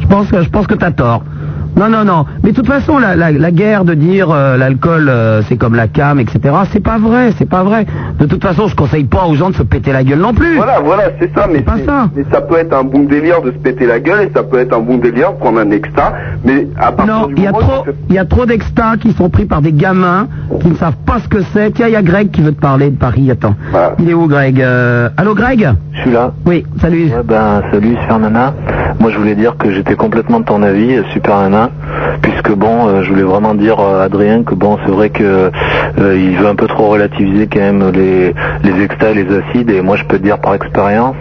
Je 0.00 0.06
pense 0.06 0.28
que 0.30 0.42
je 0.42 0.48
pense 0.48 0.66
que 0.66 0.74
t'as 0.74 0.90
tort. 0.90 1.22
Non, 1.76 1.88
non, 1.88 2.04
non. 2.04 2.24
Mais 2.42 2.50
de 2.50 2.56
toute 2.56 2.66
façon, 2.66 2.98
la, 2.98 3.16
la, 3.16 3.30
la 3.32 3.50
guerre 3.50 3.84
de 3.84 3.94
dire 3.94 4.30
euh, 4.30 4.56
l'alcool 4.56 5.08
euh, 5.08 5.42
c'est 5.48 5.56
comme 5.56 5.74
la 5.74 5.88
cam, 5.88 6.18
etc. 6.20 6.54
C'est 6.72 6.80
pas 6.82 6.98
vrai, 6.98 7.32
c'est 7.38 7.48
pas 7.48 7.62
vrai. 7.62 7.86
De 8.18 8.26
toute 8.26 8.42
façon, 8.42 8.66
je 8.68 8.74
conseille 8.76 9.04
pas 9.04 9.24
aux 9.26 9.34
gens 9.34 9.50
de 9.50 9.54
se 9.54 9.62
péter 9.62 9.92
la 9.92 10.04
gueule 10.04 10.18
non 10.18 10.34
plus. 10.34 10.56
Voilà, 10.56 10.80
voilà, 10.80 11.04
c'est 11.18 11.32
ça, 11.34 11.46
mais, 11.50 11.64
c'est- 11.76 11.90
mais 12.16 12.24
ça 12.32 12.40
peut 12.40 12.56
être 12.58 12.72
un 12.74 12.84
bon 12.84 13.04
délire 13.04 13.40
de 13.42 13.50
se 13.52 13.56
péter 13.58 13.86
la 13.86 14.00
gueule 14.00 14.22
et 14.28 14.30
ça 14.34 14.42
peut 14.42 14.58
être 14.58 14.74
un 14.76 14.80
bon 14.80 14.98
délire 14.98 15.32
de 15.32 15.38
prendre 15.38 15.58
un 15.60 15.70
extra, 15.70 16.12
mais 16.44 16.66
à 16.78 16.92
partir 16.92 17.14
Non, 17.14 17.26
du 17.28 17.34
il 17.36 17.42
y 17.44 17.46
a 17.46 17.52
moment 17.52 17.66
trop, 17.66 17.84
il 18.08 18.14
y 18.14 18.18
a 18.18 18.24
trop 18.24 18.46
d'extas 18.46 18.96
qui 18.98 19.12
sont 19.12 19.30
pris 19.30 19.46
par 19.46 19.62
des 19.62 19.72
gamins 19.72 20.28
qui 20.60 20.68
ne 20.68 20.74
savent 20.74 20.96
pas 21.06 21.18
ce 21.20 21.28
que 21.28 21.42
c'est. 21.52 21.70
Tiens, 21.72 21.86
il 21.88 21.92
y 21.92 21.96
a 21.96 22.02
Greg 22.02 22.30
qui 22.30 22.40
veut 22.42 22.52
te 22.52 22.60
parler 22.60 22.90
de 22.90 22.96
Paris. 22.96 23.30
Attends. 23.30 23.54
Il 23.98 24.08
est 24.10 24.14
où, 24.14 24.26
Greg 24.26 24.60
Euh, 24.60 25.08
Allô, 25.16 25.34
Greg? 25.34 25.68
Je 25.92 26.00
suis 26.00 26.10
là. 26.10 26.32
Oui, 26.46 26.64
salut. 26.80 27.04
Ouais, 27.06 27.22
ben, 27.24 27.62
salut, 27.70 27.96
Super 28.02 28.18
Nana. 28.18 28.54
Moi, 28.98 29.10
je 29.10 29.18
voulais 29.18 29.34
dire 29.34 29.56
que 29.56 29.70
j'étais 29.72 29.94
complètement 29.94 30.40
de 30.40 30.44
ton 30.44 30.62
avis, 30.62 30.96
euh, 30.96 31.02
Super 31.12 31.38
Nana, 31.40 31.59
puisque 32.22 32.52
bon, 32.54 32.88
euh, 32.88 33.02
je 33.02 33.10
voulais 33.10 33.22
vraiment 33.22 33.54
dire 33.54 33.78
à 33.80 34.02
Adrien 34.04 34.42
que 34.42 34.54
bon, 34.54 34.78
c'est 34.84 34.92
vrai 34.92 35.10
que 35.10 35.50
euh, 35.98 36.16
il 36.16 36.36
veut 36.36 36.46
un 36.46 36.54
peu 36.54 36.66
trop 36.66 36.88
relativiser 36.88 37.46
quand 37.46 37.60
même 37.60 37.90
les 37.90 38.34
les 38.62 38.82
extas, 38.84 39.10
et 39.10 39.14
les 39.14 39.36
acides, 39.36 39.70
et 39.70 39.82
moi, 39.82 39.96
je 39.96 40.04
peux 40.04 40.18
te 40.18 40.22
dire 40.22 40.38
par 40.38 40.54
expérience, 40.54 41.16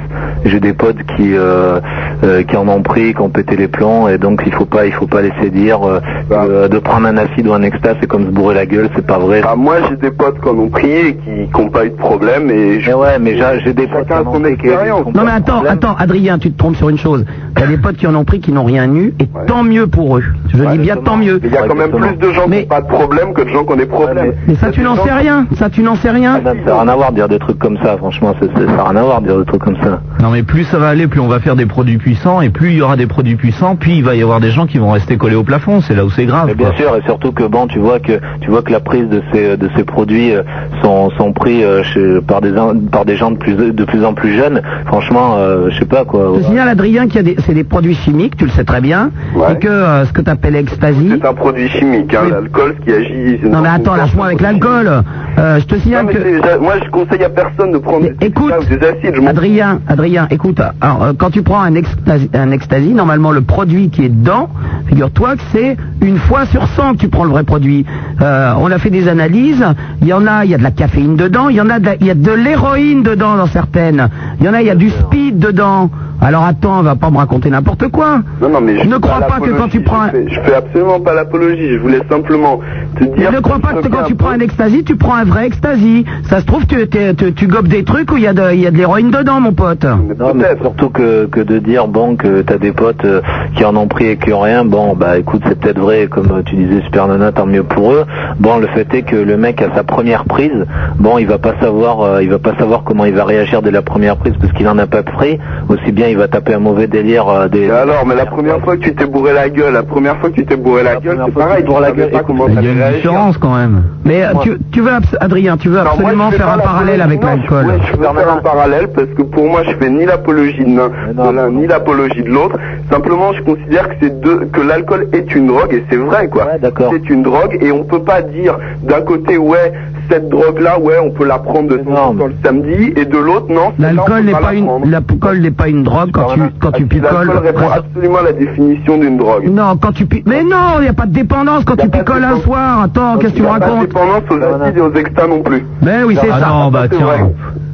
j'ai 0.46 0.60
des 0.60 0.74
potes 0.74 1.02
qui 1.16 1.36
euh, 1.36 1.80
euh, 2.24 2.44
qui 2.44 2.56
en 2.56 2.68
ont 2.68 2.82
pris, 2.82 3.14
qui 3.14 3.22
ont 3.22 3.30
pété 3.30 3.56
les 3.56 3.68
plombs, 3.68 4.08
et 4.08 4.18
donc 4.18 4.42
il 4.46 4.54
faut 4.54 4.66
pas 4.66 4.86
il 4.86 4.94
faut 4.94 5.08
pas 5.08 5.22
laisser 5.22 5.50
dire 5.50 5.80
euh, 5.88 6.00
que 6.30 6.68
de 6.68 6.80
prendre 6.80 7.08
un 7.08 7.18
acide 7.18 7.48
ou 7.48 7.54
un 7.54 7.62
exta, 7.64 7.96
c'est 8.00 8.08
comme 8.08 8.26
se 8.26 8.32
bourrer 8.32 8.56
la 8.56 8.66
gueule, 8.66 8.90
c'est 8.96 9.06
pas 9.06 9.18
vrai. 9.20 9.42
Bah, 9.42 9.56
moi, 9.58 9.76
j'ai 9.90 9.96
des 9.96 10.12
potes 10.12 10.40
qui 10.42 10.50
en 10.50 10.58
ont 10.58 10.70
pris 10.70 10.92
et 10.92 11.16
qui 11.16 11.50
n'ont 11.58 11.70
pas 11.70 11.86
eu 11.86 11.90
de 11.90 11.96
problème 11.96 12.50
et 12.50 12.80
je... 12.80 12.92
ouais, 12.92 13.20
mais 13.20 13.38
j'ai 13.64 13.74
des 13.74 13.88
potes 13.88 14.08
Chacun 14.08 14.24
son 14.32 14.46
expérience. 14.46 15.06
Non 15.14 15.24
mais 15.24 15.32
attends, 15.32 15.64
attends, 15.68 15.96
Adrien, 15.98 16.38
tu 16.38 16.52
te 16.52 16.58
trompes 16.58 16.76
sur 16.76 16.90
une 16.90 16.98
chose. 16.98 17.26
Il 17.58 17.62
y 17.62 17.64
a 17.64 17.68
des 17.68 17.78
potes 17.78 17.98
qui 17.98 18.08
en 18.08 18.16
ont 18.16 18.24
pris 18.24 18.40
qui 18.40 18.52
n'ont 18.52 18.64
rien 18.64 18.94
eu, 18.94 19.14
et 19.20 19.28
tant 19.48 19.64
mieux 19.64 19.88
pour 19.88 20.18
eux. 20.18 20.24
Je 20.54 20.64
dis 20.64 20.78
bien 20.80 20.98
tant 20.98 21.18
mieux. 21.18 21.40
Il 21.44 21.52
y 21.52 21.58
a 21.58 21.68
quand 21.68 21.76
même 21.76 21.92
plus 21.92 22.16
de 22.18 22.34
gens 22.34 22.46
qui 22.46 22.62
n'ont 22.62 22.66
pas 22.66 22.82
de 22.82 22.88
problème 22.88 23.34
que 23.34 23.42
de 23.42 23.50
gens 23.50 23.64
qui 23.64 23.74
ont 23.74 23.78
des 23.78 23.86
problèmes. 23.86 24.34
Mais 24.48 24.56
ça, 24.56 24.72
tu 24.72 24.82
n'en 24.82 24.96
sais 24.96 25.12
rien. 25.12 25.46
Ça, 25.56 25.70
tu 25.70 25.82
n'en 25.82 25.96
sais 25.96 26.10
rien. 26.10 26.42
Ça 26.44 26.54
n'a 26.54 26.82
rien 26.82 26.88
à 26.88 26.96
voir 26.96 27.12
de 27.12 27.16
dire 27.16 27.28
des 27.28 27.40
trucs 27.40 27.60
comme 27.60 27.78
ça, 27.84 27.98
franchement, 27.98 28.36
ça 28.40 28.48
n'a 28.48 28.84
rien 28.84 28.96
à 28.96 29.04
voir 29.04 29.22
de 29.22 29.28
dire 29.28 29.38
des 29.38 29.46
trucs 29.46 29.62
comme 29.62 29.78
ça. 29.84 30.02
Non 30.22 30.32
mais 30.32 30.44
plus 30.44 30.66
ça 30.66 30.78
va 30.78 30.90
aller, 30.90 31.08
plus 31.08 31.20
on 31.20 31.28
va 31.28 31.40
faire 31.40 31.56
des 31.56 31.66
produits 31.66 31.98
puissants, 31.98 32.42
et 32.42 32.50
plus 32.50 32.72
il 32.72 32.78
y 32.78 32.82
aura 32.82 32.98
des 32.98 33.08
produits 33.08 33.36
puissants, 33.36 33.76
puis 33.76 33.98
il 33.98 34.04
va 34.04 34.16
y 34.16 34.22
avoir 34.22 34.40
des 34.40 34.52
gens 34.52 34.66
qui 34.66 34.78
vont 34.78 34.92
rester 34.92 35.18
collés 35.18 35.36
au 35.36 35.44
plafond, 35.44 35.82
c'est 35.82 35.96
là 35.96 36.04
où 36.06 36.10
c'est 36.10 36.26
grave. 36.26 36.48
Mais 36.48 36.56
bien 36.56 36.70
quoi. 36.70 36.78
sûr, 36.78 36.96
et 36.96 37.02
surtout 37.06 37.32
que 37.32 37.44
bon, 37.44 37.68
tu 37.68 37.80
vois 37.80 38.00
que 38.00 38.20
tu 38.42 38.50
vois 38.50 38.62
que 38.62 38.72
la 38.72 38.80
prise 38.80 39.08
de 39.08 39.22
ces 39.32 39.56
de 39.56 39.70
ces 39.76 39.84
produits 39.84 40.34
euh, 40.34 40.44
sont 40.82 41.10
sont 41.12 41.32
pris 41.32 41.64
euh, 41.64 41.84
chez, 41.84 42.22
par 42.22 42.42
des 42.42 42.52
par 42.92 43.06
des 43.06 43.16
gens 43.16 43.32
de 43.32 43.38
plus 43.38 43.56
de 43.56 43.86
plus 43.86 44.04
en 44.04 44.14
plus 44.14 44.36
jeunes. 44.36 44.62
Franchement, 44.88 45.36
euh, 45.38 45.70
je 45.70 45.80
sais 45.80 45.86
pas 45.86 46.06
quoi. 46.06 46.34
Je 46.38 46.44
signale, 46.44 46.70
Adrien, 46.70 47.08
qu'il 47.08 47.16
y 47.16 47.20
a 47.20 47.24
des, 47.24 47.36
c'est 47.46 47.54
des 47.54 47.64
produits 47.64 47.96
chimiques, 47.96 48.36
tu 48.36 48.46
le 48.46 48.52
sais 48.52 48.64
très 48.64 48.82
bien, 48.82 49.12
et 49.50 49.60
que 49.60 49.68
euh, 49.68 50.06
ce 50.06 50.14
que 50.20 50.26
tu 50.26 50.32
appelles 50.32 50.56
ecstasy. 50.56 51.10
C'est 51.22 51.26
un 51.28 51.34
produit 51.34 51.70
chimique, 51.70 52.14
hein, 52.14 52.30
l'alcool, 52.30 52.76
ce 52.80 52.86
qui 52.86 52.92
agit... 52.94 53.40
Non 53.44 53.62
mais 53.62 53.70
attends, 53.70 53.96
lâche-moi 53.96 54.26
avec 54.28 54.42
l'alcool. 54.42 54.90
Euh, 55.38 55.60
je 55.60 55.66
te 55.66 55.76
signale 55.80 56.06
Non, 56.06 56.12
que. 56.12 56.60
moi, 56.60 56.74
je 56.84 56.90
conseille 56.90 57.24
à 57.24 57.30
personne 57.30 57.72
de 57.72 57.78
prendre 57.78 58.02
des, 58.10 58.16
Écoute, 58.26 58.52
extas 58.52 58.74
ou 58.76 58.78
des 58.78 58.86
acides. 58.86 59.16
je 59.22 59.28
Adrien, 59.28 59.80
Adrien, 59.88 60.28
écoute, 60.30 60.60
alors, 60.82 61.04
euh, 61.04 61.14
quand 61.18 61.30
tu 61.30 61.42
prends 61.44 61.62
un 61.62 61.76
ecstasy, 61.76 62.30
un 62.34 62.52
ecstasy, 62.52 62.90
normalement 62.94 63.32
le 63.32 63.42
produit 63.42 63.90
qui 63.90 64.06
est 64.06 64.10
dedans, 64.10 64.50
figure-toi 64.88 65.36
que 65.36 65.42
c'est 65.52 65.78
une 66.02 66.18
fois 66.18 66.46
sur 66.48 66.68
100 66.68 66.94
que 66.94 66.98
tu 66.98 67.08
prends 67.10 67.24
le 67.24 67.30
vrai 67.32 67.44
produit. 67.44 67.86
Euh, 68.22 68.54
on 68.60 68.70
a 68.72 68.78
fait 68.78 68.90
des 68.90 69.08
analyses, 69.08 69.64
il 70.02 70.08
y 70.08 70.14
en 70.14 70.28
a, 70.28 70.44
il 70.46 70.52
y 70.52 70.56
a 70.56 70.58
de 70.58 70.64
la 70.64 70.72
caféine 70.72 71.16
dedans, 71.16 71.50
il 71.50 71.56
y 71.56 71.62
en 71.62 71.70
a 71.70 71.80
de, 71.80 71.86
la- 71.86 71.96
il 71.96 72.06
y 72.08 72.12
a 72.12 72.16
de 72.16 72.32
l'héroïne 72.32 73.04
dedans 73.04 73.38
dans 73.38 73.48
certaines, 73.48 74.10
il 74.40 74.46
y 74.46 74.50
en 74.50 74.54
a, 74.54 74.62
il 74.62 74.68
y 74.68 74.72
a 74.72 74.76
du 74.76 74.90
speed 74.90 75.40
dedans. 75.40 75.90
Alors 76.22 76.44
attends, 76.44 76.82
va 76.82 76.96
pas 76.96 77.10
me 77.10 77.18
raconter 77.18 77.50
n'importe 77.50 77.88
quoi. 77.90 78.20
Non, 78.42 78.50
non, 78.50 78.62
mais 78.62 78.80
je 78.80 78.88
ne 78.88 78.98
crois 78.98 79.22
pas 79.22 79.40
que 79.40 79.52
quand 79.52 79.70
tu 79.70 79.82
prends 79.82 80.02
un... 80.02 80.08
Je 80.08 80.12
fais, 80.12 80.30
je 80.30 80.42
fais 80.42 80.56
absolument 80.56 81.00
pas 81.00 81.14
l'apologie, 81.14 81.70
je 81.70 81.78
voulais 81.78 82.02
simplement 82.10 82.60
te 82.98 83.04
dire... 83.04 83.32
ne 83.32 83.40
crois 83.40 83.60
pas 83.60 83.74
que 83.74 83.88
quand 83.88 84.04
tu 84.04 84.16
prends 84.16 84.32
un 84.32 84.40
ecstasy, 84.40 84.84
tu 84.84 84.96
prends 84.96 85.16
un 85.16 85.24
vrai 85.24 85.48
ecstasy. 85.48 86.06
Ça 86.30 86.42
se 86.42 86.46
trouve, 86.46 86.66
tu, 86.68 86.88
tu, 86.90 87.34
tu 87.34 87.48
gobes 87.48 87.68
des 87.68 87.84
trucs 87.84 88.12
où 88.12 88.18
il 88.18 88.24
y 88.24 88.28
a 88.28 88.34
de, 88.34 88.54
il 88.54 88.60
y 88.60 88.68
a 88.68 88.72
de 88.72 88.78
l'héroïne 88.78 89.12
dedans, 89.12 89.40
mon 89.40 89.54
pote. 89.54 89.86
Non, 89.86 90.34
mais 90.36 90.58
surtout 90.62 90.90
que, 90.90 91.26
que 91.28 91.40
de 91.40 91.60
dire 91.60 91.88
bon 91.88 92.16
que 92.16 92.42
t'as 92.42 92.58
des 92.58 92.74
potes 92.74 93.06
euh, 93.06 93.22
qui 93.56 93.64
en 93.64 93.76
ont 93.76 93.88
pris 93.88 94.08
et 94.08 94.18
qui 94.18 94.34
ont 94.34 94.42
rien, 94.42 94.66
bon 94.66 94.96
bah 94.96 95.18
écoute 95.18 95.42
c'est 95.48 95.60
peut-être 95.60 95.80
vrai 95.80 96.08
comme 96.08 96.32
euh, 96.32 96.42
tu 96.44 96.56
disais 96.56 96.82
Super 96.84 97.08
Nana, 97.08 97.32
tant 97.32 97.46
mieux 97.46 97.64
pour 97.64 97.94
eux. 97.94 98.06
Bon 98.40 98.58
le 98.58 98.68
fait 98.68 98.94
est 98.94 99.04
que 99.04 99.16
le 99.16 99.38
mec 99.38 99.62
à 99.62 99.74
sa 99.74 99.84
première 99.84 100.26
prise, 100.26 100.66
bon 100.98 101.18
il 101.18 101.28
va 101.28 101.38
pas 101.38 101.54
savoir 101.62 102.02
euh, 102.02 102.24
il 102.24 102.30
va 102.30 102.40
pas 102.40 102.56
savoir 102.58 102.84
comment 102.84 103.06
il 103.06 103.14
va 103.14 103.24
réagir 103.24 103.62
dès 103.62 103.72
la 103.72 103.82
première 103.82 104.18
prise 104.18 104.34
parce 104.40 104.52
qu'il 104.54 104.68
en 104.68 104.78
a 104.78 104.88
pas 104.88 105.04
pris. 105.04 105.40
Aussi 105.70 105.92
bien 105.92 106.09
il 106.12 106.18
va 106.18 106.28
taper 106.28 106.54
un 106.54 106.60
mauvais 106.60 106.88
délire 106.88 107.28
euh, 107.28 107.48
des. 107.48 107.70
Alors, 107.70 108.06
mais 108.06 108.16
la 108.16 108.26
première 108.26 108.60
fois 108.62 108.78
que 108.78 108.82
tu 108.82 108.96
t'es 108.96 109.06
bourré 109.06 109.34
la 109.34 109.50
gueule, 109.50 109.74
la 109.74 109.84
première 109.84 110.18
fois 110.18 110.30
que 110.30 110.36
tu 110.36 110.46
t'es 110.46 110.56
bourré 110.56 110.84
la 110.84 110.96
gueule, 110.98 111.22
c'est 111.26 111.34
pareil, 111.34 111.64
tu 111.64 111.72
savais 111.72 112.08
pas 112.08 112.24
comment 112.24 112.48
Il 112.48 112.54
y 112.56 112.58
a 112.58 112.90
une 112.90 112.96
différence 112.96 113.38
quand 113.38 113.56
même. 113.56 113.84
Mais 114.06 114.24
euh, 114.24 114.34
tu, 114.42 114.58
tu 114.72 114.82
veux, 114.82 114.92
Adrien, 115.20 115.58
tu 115.58 115.70
veux 115.70 115.80
absolument 115.80 116.32
faire 116.32 116.50
un 116.50 116.60
parallèle 116.60 117.02
avec 117.02 117.24
l'alcool. 117.24 117.66
Je, 117.92 117.98
veux 117.98 118.04
faire 118.04 118.34
un 118.34 118.42
parallèle 118.42 118.88
parce 118.90 119.08
que 119.08 119.22
pour 119.22 119.46
moi, 119.46 119.64
je 119.64 119.76
fais 119.76 119.90
ni 119.90 120.06
l'apologie 120.06 120.64
de 120.64 120.76
l'un 120.76 121.50
ni 121.52 121.68
l'apologie 121.68 122.24
de 122.24 122.30
l'autre. 122.30 122.58
Simplement, 122.92 123.34
je 123.34 123.42
considère 123.44 123.90
que 123.90 123.96
c'est 124.02 124.20
deux, 124.20 124.48
que 124.52 124.62
l'alcool 124.62 125.08
est 125.14 125.34
une 125.36 125.48
drogue 125.48 125.74
et 125.74 125.84
c'est 125.90 125.98
vrai 125.98 126.28
quoi. 126.28 126.48
c'est 126.92 127.10
une 127.10 127.24
drogue 127.24 127.58
et 127.62 127.72
on 127.72 127.84
peut 127.84 128.02
pas 128.02 128.22
dire 128.22 128.58
d'un 128.84 129.02
côté 129.02 129.38
ouais 129.38 129.74
cette 130.10 130.30
drogue 130.30 130.60
là 130.60 130.80
ouais 130.80 130.96
on 131.04 131.12
peut 131.12 131.26
la 131.26 131.40
prendre 131.40 131.70
de 131.70 131.78
temps 131.78 132.10
en 132.10 132.16
temps 132.16 132.28
le 132.28 132.36
samedi 132.44 132.94
et 132.96 133.06
de 133.06 133.18
l'autre 133.18 133.48
non. 133.50 133.74
L'alcool 133.78 134.24
n'est 134.24 134.32
pas 134.32 134.42
la 134.42 134.54
une, 134.54 134.90
l'alcool 134.90 135.40
n'est 135.40 135.52
pas 135.52 135.68
une 135.68 135.84
drogue 135.84 135.99
quand 136.12 136.34
tu, 136.34 136.42
quand 136.60 136.72
tu 136.72 136.86
picoles. 136.86 137.12
L'alcool 137.14 137.38
répond 137.46 137.70
absolument 137.70 138.18
à 138.20 138.24
la 138.24 138.34
définition 138.34 138.98
d'une 138.98 139.18
drogue. 139.18 139.50
Non, 139.50 139.78
quand 139.78 139.92
tu 139.92 140.06
pi- 140.06 140.24
mais 140.26 140.44
non, 140.44 140.78
il 140.80 140.84
n'y 140.84 140.88
a 140.88 140.94
pas 140.94 141.06
de 141.06 141.14
dépendance 141.14 141.64
quand 141.66 141.76
tu 141.76 141.90
picoles 141.90 142.24
un 142.24 142.40
soir. 142.42 142.82
Attends, 142.84 143.18
qu'est-ce 143.18 143.34
que 143.34 143.38
tu 143.38 143.44
me 143.44 143.48
Il 143.48 143.52
y 143.52 143.56
a 143.56 143.60
pas 143.60 143.66
de 143.68 143.72
racontes 143.72 143.88
dépendance 143.88 144.24
aux 144.30 144.62
acides 144.64 144.78
et 144.78 144.82
aux 144.82 144.94
extas 144.94 145.28
non 145.28 145.42
plus. 145.42 145.66
Ben 145.82 146.04
oui, 146.06 146.18
c'est 146.22 146.30
Ah 146.32 146.40
ça. 146.40 146.48
non, 146.50 146.72
bah, 146.72 146.84
c'est 146.90 146.98
tiens. 146.98 147.08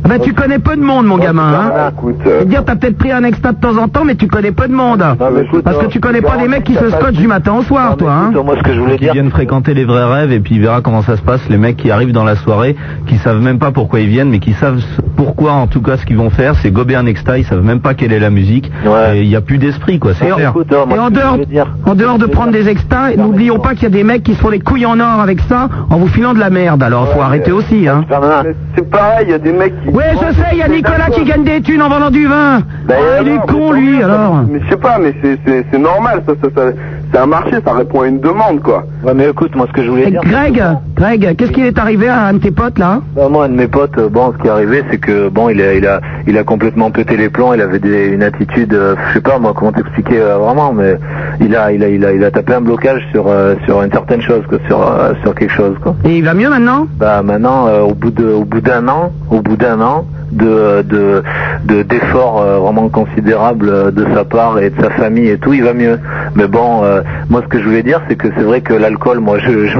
Ah 0.03 0.07
Ben 0.07 0.19
tu 0.19 0.33
connais 0.33 0.59
peu 0.59 0.75
de 0.75 0.81
monde, 0.83 1.07
mon 1.07 1.17
gamin. 1.17 1.71
Hein. 1.75 1.89
Écoute, 1.91 2.17
Je 2.23 2.29
veux 2.29 2.45
dire, 2.45 2.63
t'as 2.63 2.75
peut-être 2.75 2.95
pris 2.97 3.11
un 3.11 3.23
extra 3.23 3.53
de 3.53 3.59
temps 3.59 3.75
en 3.77 3.87
temps, 3.87 4.05
mais 4.05 4.13
tu 4.13 4.27
connais 4.27 4.51
peu 4.51 4.67
de 4.67 4.73
monde. 4.73 5.03
Parce 5.63 5.77
que 5.79 5.87
tu 5.87 5.99
connais 5.99 6.21
pas 6.21 6.37
des 6.37 6.47
mecs 6.47 6.63
qui 6.63 6.75
se 6.75 6.89
scotchent 6.91 7.17
du 7.17 7.27
matin 7.27 7.53
au 7.53 7.63
soir, 7.63 7.97
toi. 7.97 8.11
Hein. 8.11 8.31
Moi 8.45 8.55
ce 8.57 8.61
que 8.63 8.73
je 8.73 8.79
voulais 8.79 8.97
Qui 8.97 9.09
viennent 9.09 9.31
fréquenter 9.31 9.73
les 9.73 9.83
vrais 9.83 10.05
rêves 10.05 10.31
et 10.31 10.39
puis 10.39 10.55
il 10.55 10.61
verra 10.61 10.81
comment 10.81 11.01
ça 11.01 11.17
se 11.17 11.23
passe. 11.23 11.41
Les 11.49 11.57
mecs 11.57 11.77
qui 11.77 11.89
arrivent 11.89 12.11
dans 12.11 12.23
la 12.23 12.35
soirée, 12.35 12.75
qui 13.07 13.17
savent 13.17 13.41
même 13.41 13.57
pas 13.57 13.71
pourquoi 13.71 13.99
ils 13.99 14.07
viennent, 14.09 14.29
mais 14.29 14.37
qui 14.39 14.53
savent 14.53 14.79
pourquoi 15.15 15.53
en 15.53 15.65
tout 15.65 15.81
cas 15.81 15.97
ce 15.97 16.05
qu'ils 16.05 16.17
vont 16.17 16.29
faire, 16.29 16.53
c'est 16.61 16.69
gober 16.69 16.95
un 16.95 17.07
extra, 17.07 17.39
ils 17.39 17.45
savent 17.45 17.63
même 17.63 17.79
pas 17.79 17.95
quelle 17.95 18.13
est 18.13 18.14
la 18.19 18.29
musique. 18.29 18.71
Et 19.13 19.21
il 19.21 19.27
y 19.27 19.35
a 19.35 19.41
plus 19.41 19.57
d'esprit 19.57 19.99
quoi, 19.99 20.13
c'est 20.13 20.25
clair. 20.25 20.53
et 20.55 20.99
en 20.99 21.09
dehors, 21.09 21.37
en 21.85 21.95
dehors 21.95 22.17
de 22.17 22.25
prendre 22.25 22.51
des 22.51 22.67
extas, 22.69 23.15
n'oublions 23.17 23.59
pas 23.59 23.73
qu'il 23.73 23.83
y 23.83 23.87
a 23.87 23.89
des 23.89 24.03
mecs 24.03 24.23
qui 24.23 24.33
se 24.35 24.39
font 24.41 24.49
des 24.51 24.59
couilles 24.59 24.85
en 24.85 24.99
or 24.99 25.19
avec 25.21 25.39
ça 25.41 25.69
en 25.89 25.97
vous 25.97 26.07
filant 26.07 26.33
de 26.33 26.39
la 26.39 26.49
merde. 26.49 26.83
Alors 26.83 27.07
faut 27.13 27.21
arrêter 27.21 27.51
aussi, 27.51 27.87
hein. 27.87 28.05
C'est 28.75 28.89
pareil, 28.89 29.25
il 29.27 29.31
y 29.31 29.33
a 29.33 29.37
des 29.39 29.51
mecs 29.53 29.73
qui 29.83 29.89
Ouais, 29.89 30.11
je 30.13 30.33
sais, 30.35 30.47
il 30.53 30.57
y 30.57 30.61
a 30.63 30.67
Nicolas 30.67 31.09
qui 31.11 31.23
gagne 31.23 31.43
des 31.43 31.61
thunes 31.61 31.81
en 31.81 31.89
vendant 31.89 32.09
du 32.11 32.27
vin. 32.27 32.61
Ben, 32.87 32.95
Ah, 32.99 33.21
il 33.21 33.27
est 33.29 33.37
con, 33.47 33.71
lui, 33.71 34.01
alors. 34.01 34.43
Mais 34.49 34.59
je 34.63 34.69
sais 34.69 34.77
pas, 34.77 34.97
mais 34.99 35.13
c'est- 35.21 35.77
normal, 35.77 36.23
ça- 36.25 36.33
c'est 37.11 37.19
un 37.19 37.25
marché, 37.25 37.57
ça 37.65 37.73
répond 37.73 38.01
à 38.01 38.07
une 38.07 38.19
demande, 38.19 38.61
quoi. 38.61 38.83
Ouais, 39.03 39.13
mais 39.13 39.29
écoute, 39.29 39.55
moi, 39.55 39.67
ce 39.67 39.73
que 39.73 39.83
je 39.83 39.89
voulais 39.89 40.07
Et 40.07 40.11
dire. 40.11 40.21
Greg, 40.23 40.61
Greg, 40.95 41.35
qu'est-ce 41.37 41.51
qui 41.51 41.61
est 41.61 41.77
arrivé 41.77 42.07
à 42.07 42.25
un 42.27 42.33
de 42.33 42.39
tes 42.39 42.51
potes, 42.51 42.77
là? 42.79 43.01
Bah, 43.15 43.27
moi, 43.29 43.45
un 43.45 43.49
de 43.49 43.53
mes 43.55 43.67
potes, 43.67 43.97
euh, 43.97 44.09
bon, 44.09 44.33
ce 44.33 44.41
qui 44.41 44.47
est 44.47 44.51
arrivé, 44.51 44.83
c'est 44.89 44.97
que 44.97 45.29
bon, 45.29 45.49
il 45.49 45.61
a, 45.61 45.73
il 45.73 45.85
a, 45.87 46.01
il 46.27 46.37
a 46.37 46.43
complètement 46.43 46.91
pété 46.91 47.17
les 47.17 47.29
plombs. 47.29 47.53
Il 47.53 47.61
avait 47.61 47.79
des- 47.79 48.07
une 48.07 48.23
attitude, 48.23 48.73
euh, 48.73 48.95
je 49.09 49.13
sais 49.15 49.21
pas 49.21 49.37
moi 49.39 49.53
comment 49.55 49.71
t'expliquer 49.71 50.19
euh, 50.19 50.37
vraiment, 50.37 50.73
mais 50.73 50.95
il 51.39 51.55
a, 51.55 51.71
il 51.71 51.83
a, 51.83 51.89
il 51.89 52.03
a, 52.05 52.13
il 52.13 52.23
a 52.23 52.31
tapé 52.31 52.53
un 52.53 52.61
blocage 52.61 53.01
sur, 53.11 53.25
euh, 53.27 53.55
sur 53.65 53.81
une 53.83 53.91
certaine 53.91 54.21
chose, 54.21 54.43
quoi, 54.49 54.57
sur, 54.67 54.81
euh, 54.81 55.13
sur 55.23 55.35
quelque 55.35 55.51
chose, 55.53 55.75
quoi. 55.81 55.95
Et 56.03 56.17
il 56.17 56.23
va 56.25 56.33
mieux 56.33 56.49
maintenant? 56.49 56.87
Bah 56.97 57.21
maintenant, 57.23 57.67
euh, 57.67 57.81
au 57.81 57.93
bout 57.93 58.11
de, 58.11 58.25
au 58.27 58.45
bout 58.45 58.61
d'un 58.61 58.87
an, 58.87 59.11
au 59.29 59.41
bout 59.41 59.57
d'un 59.57 59.79
an 59.81 60.05
de, 60.31 60.81
de, 60.83 61.23
de 61.65 61.83
d'efforts 61.83 62.41
euh, 62.41 62.59
vraiment 62.59 62.89
considérables 62.89 63.69
euh, 63.69 63.91
de 63.91 64.05
sa 64.13 64.23
part 64.25 64.59
et 64.59 64.69
de 64.69 64.81
sa 64.81 64.89
famille 64.91 65.29
et 65.29 65.37
tout, 65.37 65.53
il 65.53 65.63
va 65.63 65.73
mieux. 65.73 65.99
Mais 66.35 66.47
bon, 66.47 66.83
euh, 66.83 67.01
moi 67.29 67.41
ce 67.43 67.47
que 67.47 67.59
je 67.59 67.63
voulais 67.65 67.83
dire, 67.83 68.01
c'est 68.07 68.15
que 68.15 68.27
c'est 68.35 68.43
vrai 68.43 68.61
que 68.61 68.73
l'alcool, 68.73 69.19
moi 69.19 69.37
je, 69.39 69.67
je, 69.67 69.77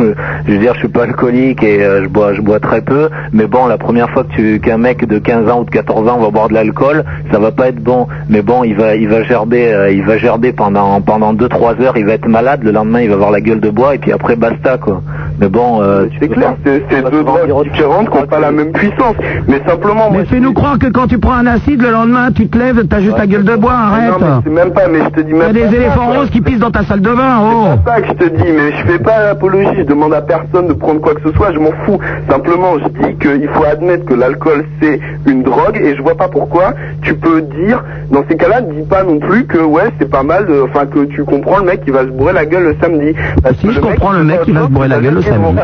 je 0.48 0.52
veux 0.52 0.58
dire, 0.60 0.74
je 0.76 0.80
suis 0.80 0.88
pas 0.88 1.04
alcoolique 1.04 1.64
et 1.64 1.84
euh, 1.84 2.04
je 2.04 2.08
bois, 2.08 2.34
je 2.34 2.42
bois 2.42 2.60
très 2.60 2.82
peu. 2.82 3.10
Mais 3.34 3.48
bon, 3.48 3.68
la 3.68 3.78
première 3.78 4.10
fois 4.10 4.24
que 4.24 4.34
tu, 4.34 4.60
qu'un 4.60 4.78
mec 4.78 5.06
de 5.08 5.20
15 5.20 5.50
ans 5.50 5.62
ou 5.62 5.66
de 5.66 5.72
14 5.72 6.08
ans 6.10 6.20
va 6.20 6.30
boire 6.30 6.50
de 6.50 6.54
l'alcool, 6.54 7.04
ça 7.32 7.40
va 7.40 7.52
pas 7.52 7.68
être 7.70 7.82
bon. 7.82 8.08
Mais 8.30 8.42
bon, 8.42 8.64
il 8.64 8.76
va, 8.76 8.96
il 8.96 9.08
va 9.10 9.24
gerber, 9.24 9.74
euh, 9.74 9.92
il 9.92 10.04
va 10.04 10.18
gerber 10.18 10.54
pendant, 10.54 11.02
pendant 11.02 11.34
2-3 11.34 11.82
heures, 11.82 11.98
il 11.98 12.06
va 12.06 12.14
être 12.14 12.28
malade. 12.28 12.62
Le 12.64 12.72
lendemain, 12.72 13.02
il 13.02 13.10
va 13.10 13.16
avoir 13.16 13.32
la 13.32 13.42
gueule 13.42 13.60
de 13.60 13.70
bois 13.70 13.96
et 13.96 13.98
puis 13.98 14.12
après 14.12 14.36
basta 14.36 14.78
quoi. 14.78 15.02
Mais 15.40 15.50
bon, 15.50 15.82
C'est 16.20 16.30
clair, 16.30 16.56
c'est 16.66 16.84
c'est 16.90 17.12
deux 17.12 17.24
drogues 17.24 17.64
différentes 17.64 18.10
qui 18.10 18.18
n'ont 18.18 18.26
pas 18.28 18.40
la 18.40 18.52
même 18.52 18.72
puissance. 18.72 19.16
Mais 19.48 19.62
simplement, 19.68 20.10
moi, 20.12 20.24
fais-nous 20.36 20.52
croire 20.54 20.78
que 20.78 20.88
quand 20.88 21.08
tu 21.08 21.18
prends 21.18 21.34
un 21.36 21.48
acide, 21.48 21.82
le 21.82 21.92
lendemain, 21.92 22.30
tu 22.30 22.50
te 22.50 22.58
lèves, 22.58 22.86
t'as 22.90 23.00
juste 23.00 23.18
la 23.18 23.26
gueule 23.26 23.46
de 23.46 23.56
bois, 23.56 23.72
arrête. 23.72 24.12
Non, 24.12 24.18
mais 24.20 24.28
c'est 24.44 24.50
même 24.50 24.74
pas, 24.74 24.88
mais 24.92 25.00
je 25.06 25.10
te 25.10 25.22
dis 25.22 25.32
même 25.34 25.54
des 25.54 25.62
pas 25.62 25.70
ça, 25.70 25.76
éléphants 25.76 26.06
quoi. 26.08 26.18
roses 26.18 26.30
qui 26.30 26.42
pissent 26.42 26.60
dans 26.60 26.72
ta 26.72 26.84
salle 26.84 27.00
de 27.00 27.10
bain, 27.10 27.38
oh 27.42 27.68
C'est 27.78 27.84
pas 27.86 27.96
ça 27.96 28.02
que 28.02 28.08
je 28.08 28.14
te 28.14 28.36
dis, 28.36 28.52
mais 28.52 28.72
je 28.74 28.92
fais 28.92 29.00
pas 29.00 29.24
l'apologie, 29.24 29.70
je 29.78 29.84
demande 29.84 30.14
à 30.14 30.22
personne 30.22 30.68
de 30.68 30.74
prendre 30.74 31.00
quoi 31.00 31.14
que 31.16 31.22
ce 31.30 31.34
soit, 31.38 31.54
je 31.54 31.60
m'en 31.60 31.72
fous. 31.86 32.00
Simplement, 32.30 32.74
je 32.80 32.90
dis 33.08 33.16
qu'il 33.16 33.48
faut 33.54 33.64
admettre 33.64 34.04
que 34.06 34.14
l'alcool 34.14 34.66
c'est 34.82 35.00
une 35.26 35.44
drogue 35.44 35.78
et 35.82 35.96
je 35.96 36.02
vois 36.02 36.16
pas 36.16 36.28
pourquoi 36.28 36.74
tu 37.02 37.14
peux 37.14 37.42
dire, 37.42 37.82
dans 38.12 38.26
ces 38.30 38.36
cas-là, 38.36 38.60
dis 38.60 38.84
pas 38.90 39.04
non 39.04 39.20
plus 39.20 39.46
que 39.46 39.60
ouais, 39.60 39.90
c'est 40.00 40.10
pas 40.12 40.24
mal, 40.24 40.46
de- 40.48 40.66
enfin 40.70 40.86
que 40.86 41.06
tu 41.06 41.24
comprends 41.24 41.60
le 41.60 41.66
mec 41.66 41.86
qui 41.86 41.92
va 41.92 42.02
se 42.02 42.08
bourrer 42.10 42.34
la 42.34 42.46
gueule 42.46 42.64
le 42.64 42.76
samedi. 42.82 43.14
Parce 43.42 43.56
Si 43.56 43.68
que 43.68 43.72
je 43.72 43.80
le 43.80 43.86
comprends 43.88 44.12
le 44.12 44.26
mec 44.26 44.42
qui 44.42 44.52
va 44.52 44.64
se 44.64 44.68
bourrer 44.68 44.90
la 44.90 45.00
gueule 45.00 45.14
le 45.14 45.22
samedi. 45.22 45.60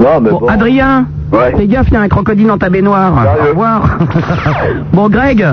Non, 0.00 0.20
mais 0.20 0.30
Bon, 0.30 0.46
Adrien, 0.48 1.06
fais 1.56 1.66
gaffe, 1.66 1.86
il 1.88 1.94
y 1.94 1.96
a 1.96 2.00
un 2.00 2.08
crocodile 2.08 2.46
dans 2.46 2.58
ta 2.58 2.68
baignoire. 2.70 3.12
Au 3.44 3.48
revoir. 3.50 3.98
bon, 4.92 5.08
Greg, 5.08 5.46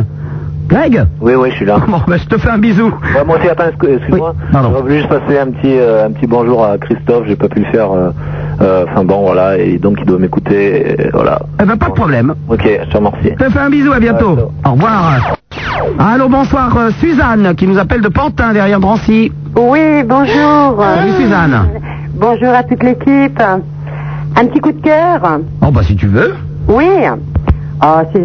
Greg 0.68 1.06
Oui, 1.22 1.34
oui, 1.36 1.50
je 1.52 1.56
suis 1.56 1.66
là. 1.66 1.78
Bon, 1.88 2.02
bah, 2.08 2.18
je 2.18 2.26
te 2.26 2.38
fais 2.38 2.50
un 2.50 2.58
bisou. 2.58 2.88
Ouais, 2.88 3.24
moi 3.26 3.38
aussi, 3.38 3.48
attends, 3.50 3.66
excu- 3.66 3.96
excuse-moi. 3.98 4.34
J'aurais 4.52 4.82
voulu 4.82 4.98
juste 4.98 5.10
passer 5.10 5.40
un 5.40 5.48
petit, 5.52 5.78
euh, 5.78 6.08
un 6.08 6.12
petit 6.12 6.28
bonjour 6.28 6.66
à 6.66 6.78
Christophe, 6.78 7.26
j'ai 7.28 7.36
pas 7.36 7.48
pu 7.48 7.60
le 7.60 7.66
faire. 7.72 7.92
euh, 7.92 8.10
euh, 8.62 8.86
Enfin 8.92 9.04
bon, 9.06 9.22
voilà, 9.22 9.58
et 9.58 9.78
donc 9.78 9.98
il 10.00 10.06
doit 10.06 10.20
m'écouter, 10.20 10.92
et 11.04 11.10
voilà. 11.14 11.40
Eh 11.62 11.66
ben, 11.66 11.78
pas 11.78 11.88
de 11.88 11.94
problème. 11.94 12.34
Ok, 12.50 12.64
je 12.66 12.90
te 12.90 12.98
remercie. 12.98 13.32
Je 13.40 13.46
te 13.46 13.50
fais 13.52 13.60
un 13.60 13.70
bisou, 13.70 13.92
à 13.94 14.00
bientôt. 14.00 14.38
Au 14.66 14.72
revoir. 14.72 15.38
Allô, 16.00 16.28
bonsoir, 16.28 16.76
euh, 16.78 16.90
Suzanne, 17.00 17.54
qui 17.56 17.66
nous 17.68 17.78
appelle 17.78 18.02
de 18.02 18.10
Pantin, 18.10 18.52
derrière 18.54 18.80
Drancy. 18.80 19.32
Oui, 19.56 20.04
bonjour. 20.04 20.84
Salut, 20.84 21.12
Suzanne. 21.18 21.70
Bonjour 22.16 22.50
à 22.50 22.64
toute 22.64 22.84
l'équipe. 22.84 23.42
Un 24.40 24.46
petit 24.48 24.60
coup 24.60 24.72
de 24.72 24.82
cœur 24.82 25.40
Oh, 25.66 25.72
bah, 25.72 25.82
si 25.84 25.96
tu 25.96 26.08
veux. 26.08 26.34
Oui. 26.68 26.86
Oh, 27.84 28.00
tu 28.14 28.22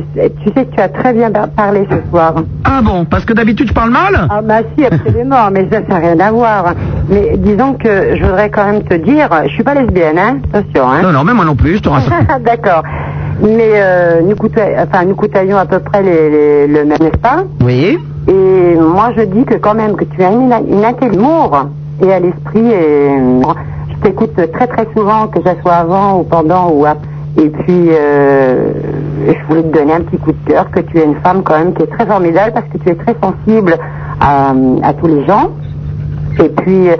sais 0.54 0.64
que 0.66 0.74
tu 0.74 0.80
as 0.80 0.88
très 0.88 1.12
bien 1.12 1.30
par- 1.30 1.48
parlé 1.50 1.86
ce 1.90 1.96
soir. 2.10 2.34
Ah 2.64 2.80
bon, 2.82 3.04
parce 3.04 3.24
que 3.24 3.32
d'habitude, 3.34 3.68
je 3.68 3.74
parle 3.74 3.90
mal 3.90 4.26
Ah 4.30 4.40
bah 4.42 4.60
si, 4.76 4.84
absolument, 4.86 5.50
mais 5.52 5.68
ça, 5.70 5.78
ça 5.86 5.88
n'a 5.88 5.96
rien 5.98 6.20
à 6.20 6.30
voir. 6.32 6.74
Mais 7.10 7.36
disons 7.36 7.74
que 7.74 8.16
je 8.16 8.22
voudrais 8.24 8.48
quand 8.50 8.64
même 8.64 8.82
te 8.82 8.94
dire, 8.94 9.28
je 9.44 9.50
suis 9.50 9.62
pas 9.62 9.74
lesbienne, 9.74 10.18
hein 10.18 10.38
Attention, 10.54 10.88
hein 10.90 11.02
Non, 11.02 11.12
non, 11.12 11.24
mais 11.24 11.34
moi 11.34 11.44
non 11.44 11.54
plus, 11.54 11.76
je 11.76 11.82
te 11.82 11.88
rassure. 11.90 12.12
D'accord. 12.44 12.82
Mais 13.42 13.72
euh, 13.74 14.20
nous, 14.22 14.36
côtoy- 14.36 14.74
enfin, 14.78 15.04
nous 15.04 15.14
côtoyons 15.14 15.56
à 15.58 15.66
peu 15.66 15.80
près 15.80 16.02
les, 16.02 16.30
les- 16.30 16.66
le 16.68 16.84
même, 16.86 16.98
n'est-ce 17.00 17.18
pas 17.18 17.44
Oui. 17.62 17.98
Et 18.28 18.76
moi, 18.76 19.10
je 19.16 19.22
dis 19.22 19.44
que 19.44 19.54
quand 19.54 19.74
même 19.74 19.96
que 19.96 20.04
tu 20.04 20.22
as 20.22 20.30
une, 20.30 20.52
une 20.70 20.84
intelligence 20.84 21.66
et 22.02 22.10
à 22.12 22.20
l'esprit. 22.20 22.70
Et 22.70 23.08
je 23.18 23.42
t'écoute 24.02 24.34
très 24.52 24.66
très 24.66 24.86
souvent, 24.96 25.28
que 25.28 25.38
ce 25.40 25.60
soit 25.62 25.72
avant 25.74 26.20
ou 26.20 26.24
pendant 26.24 26.70
ou 26.70 26.84
après. 26.86 27.08
Et 27.38 27.48
puis, 27.48 27.88
euh, 27.90 28.72
je 29.26 29.46
voulais 29.48 29.62
te 29.62 29.74
donner 29.78 29.94
un 29.94 30.00
petit 30.02 30.18
coup 30.18 30.32
de 30.32 30.50
cœur, 30.50 30.70
que 30.70 30.80
tu 30.80 30.98
es 30.98 31.04
une 31.04 31.16
femme 31.24 31.42
quand 31.42 31.58
même 31.58 31.72
qui 31.72 31.82
est 31.82 31.86
très 31.86 32.04
formidable 32.06 32.52
parce 32.52 32.66
que 32.68 32.76
tu 32.78 32.90
es 32.90 32.94
très 32.94 33.16
sensible 33.22 33.74
à, 34.20 34.52
à 34.82 34.92
tous 34.92 35.06
les 35.06 35.24
gens. 35.26 35.50
Et 36.38 36.48
puis... 36.50 36.90
euh, 36.90 36.96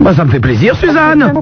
Bah, 0.00 0.14
ça 0.14 0.24
me 0.24 0.30
fait 0.30 0.40
plaisir, 0.40 0.74
Suzanne. 0.76 1.32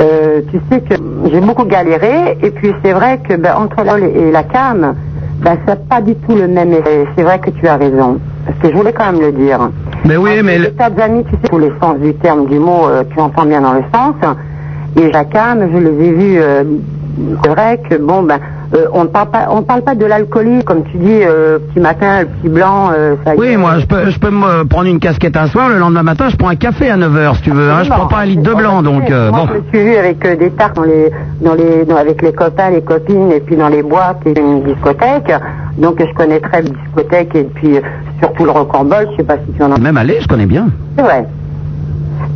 euh, 0.00 0.40
tu 0.50 0.60
sais 0.70 0.80
que 0.80 0.94
j'ai 1.30 1.40
beaucoup 1.40 1.64
galéré 1.64 2.36
et 2.42 2.50
puis 2.50 2.72
c'est 2.84 2.92
vrai 2.92 3.20
que 3.28 3.34
ben, 3.36 3.54
entre 3.56 3.82
l'alcool 3.84 4.10
et 4.16 4.32
la 4.32 4.42
cam, 4.42 4.94
ben, 5.44 5.58
ça 5.66 5.74
n'a 5.74 5.76
pas 5.76 6.00
du 6.00 6.14
tout 6.16 6.34
le 6.34 6.48
même 6.48 6.72
effet. 6.72 7.06
C'est 7.16 7.22
vrai 7.22 7.38
que 7.38 7.50
tu 7.50 7.68
as 7.68 7.76
raison. 7.76 8.18
Parce 8.46 8.58
que 8.60 8.70
je 8.70 8.74
voulais 8.74 8.94
quand 8.94 9.12
même 9.12 9.20
le 9.20 9.32
dire. 9.32 9.70
Mais 10.06 10.16
oui, 10.16 10.42
mais... 10.42 10.58
Les 10.58 10.72
tas 10.72 10.88
d'amis, 10.88 11.24
tu 11.24 11.32
sais, 11.32 11.48
tous 11.50 11.58
les 11.58 11.72
sens 11.82 11.98
du 11.98 12.14
terme, 12.14 12.46
du 12.46 12.58
mot, 12.58 12.88
euh, 12.88 13.04
tu 13.12 13.20
entends 13.20 13.44
bien 13.44 13.60
dans 13.60 13.74
le 13.74 13.82
sens. 13.92 14.14
Et 14.96 15.10
cam, 15.30 15.68
je 15.70 15.78
les 15.78 16.04
ai 16.06 16.12
vus. 16.12 16.38
euh, 16.38 16.64
c'est 17.42 17.50
vrai 17.50 17.80
que 17.88 17.96
bon, 17.96 18.22
ben, 18.22 18.38
euh, 18.74 18.86
on 18.92 19.04
ne 19.04 19.08
parle 19.08 19.30
pas, 19.30 19.46
on 19.50 19.62
parle 19.62 19.82
pas 19.82 19.94
de 19.94 20.04
l'alcoolie, 20.04 20.64
comme 20.64 20.82
tu 20.84 20.96
dis, 20.98 21.20
euh, 21.22 21.58
petit 21.58 21.80
matin, 21.80 22.20
le 22.22 22.26
petit 22.26 22.48
blanc. 22.48 22.90
euh, 22.92 23.14
ça 23.24 23.32
Oui, 23.36 23.56
moi, 23.56 23.78
je 23.78 23.86
peux, 23.86 24.10
je 24.10 24.18
peux 24.18 24.30
me 24.30 24.64
prendre 24.64 24.86
une 24.88 24.98
casquette 24.98 25.36
un 25.36 25.46
soir, 25.46 25.68
le 25.68 25.78
lendemain 25.78 26.02
matin, 26.02 26.28
je 26.28 26.36
prends 26.36 26.48
un 26.48 26.56
café 26.56 26.90
à 26.90 26.96
9h, 26.96 27.36
si 27.36 27.42
tu 27.42 27.50
veux. 27.50 27.70
Hein, 27.70 27.84
je 27.84 27.90
prends 27.90 28.06
pas 28.06 28.18
un 28.18 28.24
litre 28.26 28.42
de 28.42 28.54
blanc, 28.54 28.82
donc... 28.82 29.08
Moi, 29.08 29.30
bon. 29.30 29.46
je 29.48 29.52
me 29.54 29.62
suis 29.72 29.84
vue 29.90 29.96
avec 29.96 30.38
des 30.38 30.50
tartes 30.50 30.76
dans 30.76 30.82
les, 30.82 31.10
dans 31.40 31.54
les, 31.54 31.84
dans- 31.84 31.96
avec 31.96 32.20
les 32.22 32.32
copains, 32.32 32.70
les 32.70 32.82
copines, 32.82 33.30
et 33.32 33.40
puis 33.40 33.56
dans 33.56 33.68
les 33.68 33.82
boîtes 33.82 34.20
et 34.26 34.38
une 34.38 34.62
discothèque. 34.64 35.32
Donc, 35.78 36.00
je 36.00 36.12
connais 36.14 36.40
très 36.40 36.62
bien 36.62 36.72
la 36.72 36.84
discothèque 36.86 37.34
et 37.34 37.44
puis 37.54 37.78
surtout 38.20 38.44
le 38.44 38.50
rocambole. 38.50 39.08
Je 39.12 39.16
sais 39.18 39.24
pas 39.24 39.36
si 39.36 39.52
tu 39.56 39.62
en 39.62 39.72
as. 39.72 39.78
Même 39.78 39.96
aller, 39.96 40.18
je 40.20 40.26
connais 40.28 40.46
bien. 40.46 40.66
C'est 40.96 41.02
vrai. 41.02 41.26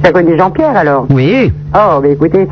Tu 0.02 0.08
as 0.08 0.12
connu 0.12 0.36
Jean-Pierre 0.38 0.76
alors? 0.76 1.06
Oui. 1.10 1.52
Oh, 1.74 2.00
mais 2.02 2.12
écoutez. 2.12 2.46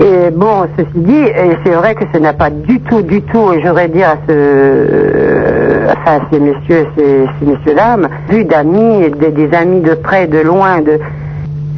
Et 0.00 0.30
bon, 0.30 0.66
ceci 0.76 0.90
dit, 0.94 1.24
c'est 1.64 1.72
vrai 1.72 1.94
que 1.94 2.04
ce 2.12 2.18
n'a 2.18 2.32
pas 2.32 2.48
du 2.48 2.80
tout, 2.80 3.02
du 3.02 3.20
tout, 3.22 3.52
j'aurais 3.62 3.88
dire 3.88 4.08
à 4.08 4.16
ce, 4.26 4.30
euh, 4.30 5.92
enfin, 5.92 6.24
ces 6.32 6.40
messieurs, 6.40 6.86
ces, 6.96 7.26
ces 7.38 7.46
messieurs-dames, 7.46 8.08
vu 8.30 8.44
d'amis, 8.44 9.10
des, 9.10 9.54
amis 9.54 9.80
de 9.82 9.94
près, 9.94 10.26
de 10.26 10.38
loin, 10.38 10.80
de 10.80 10.98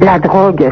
la 0.01 0.19
drogue. 0.19 0.71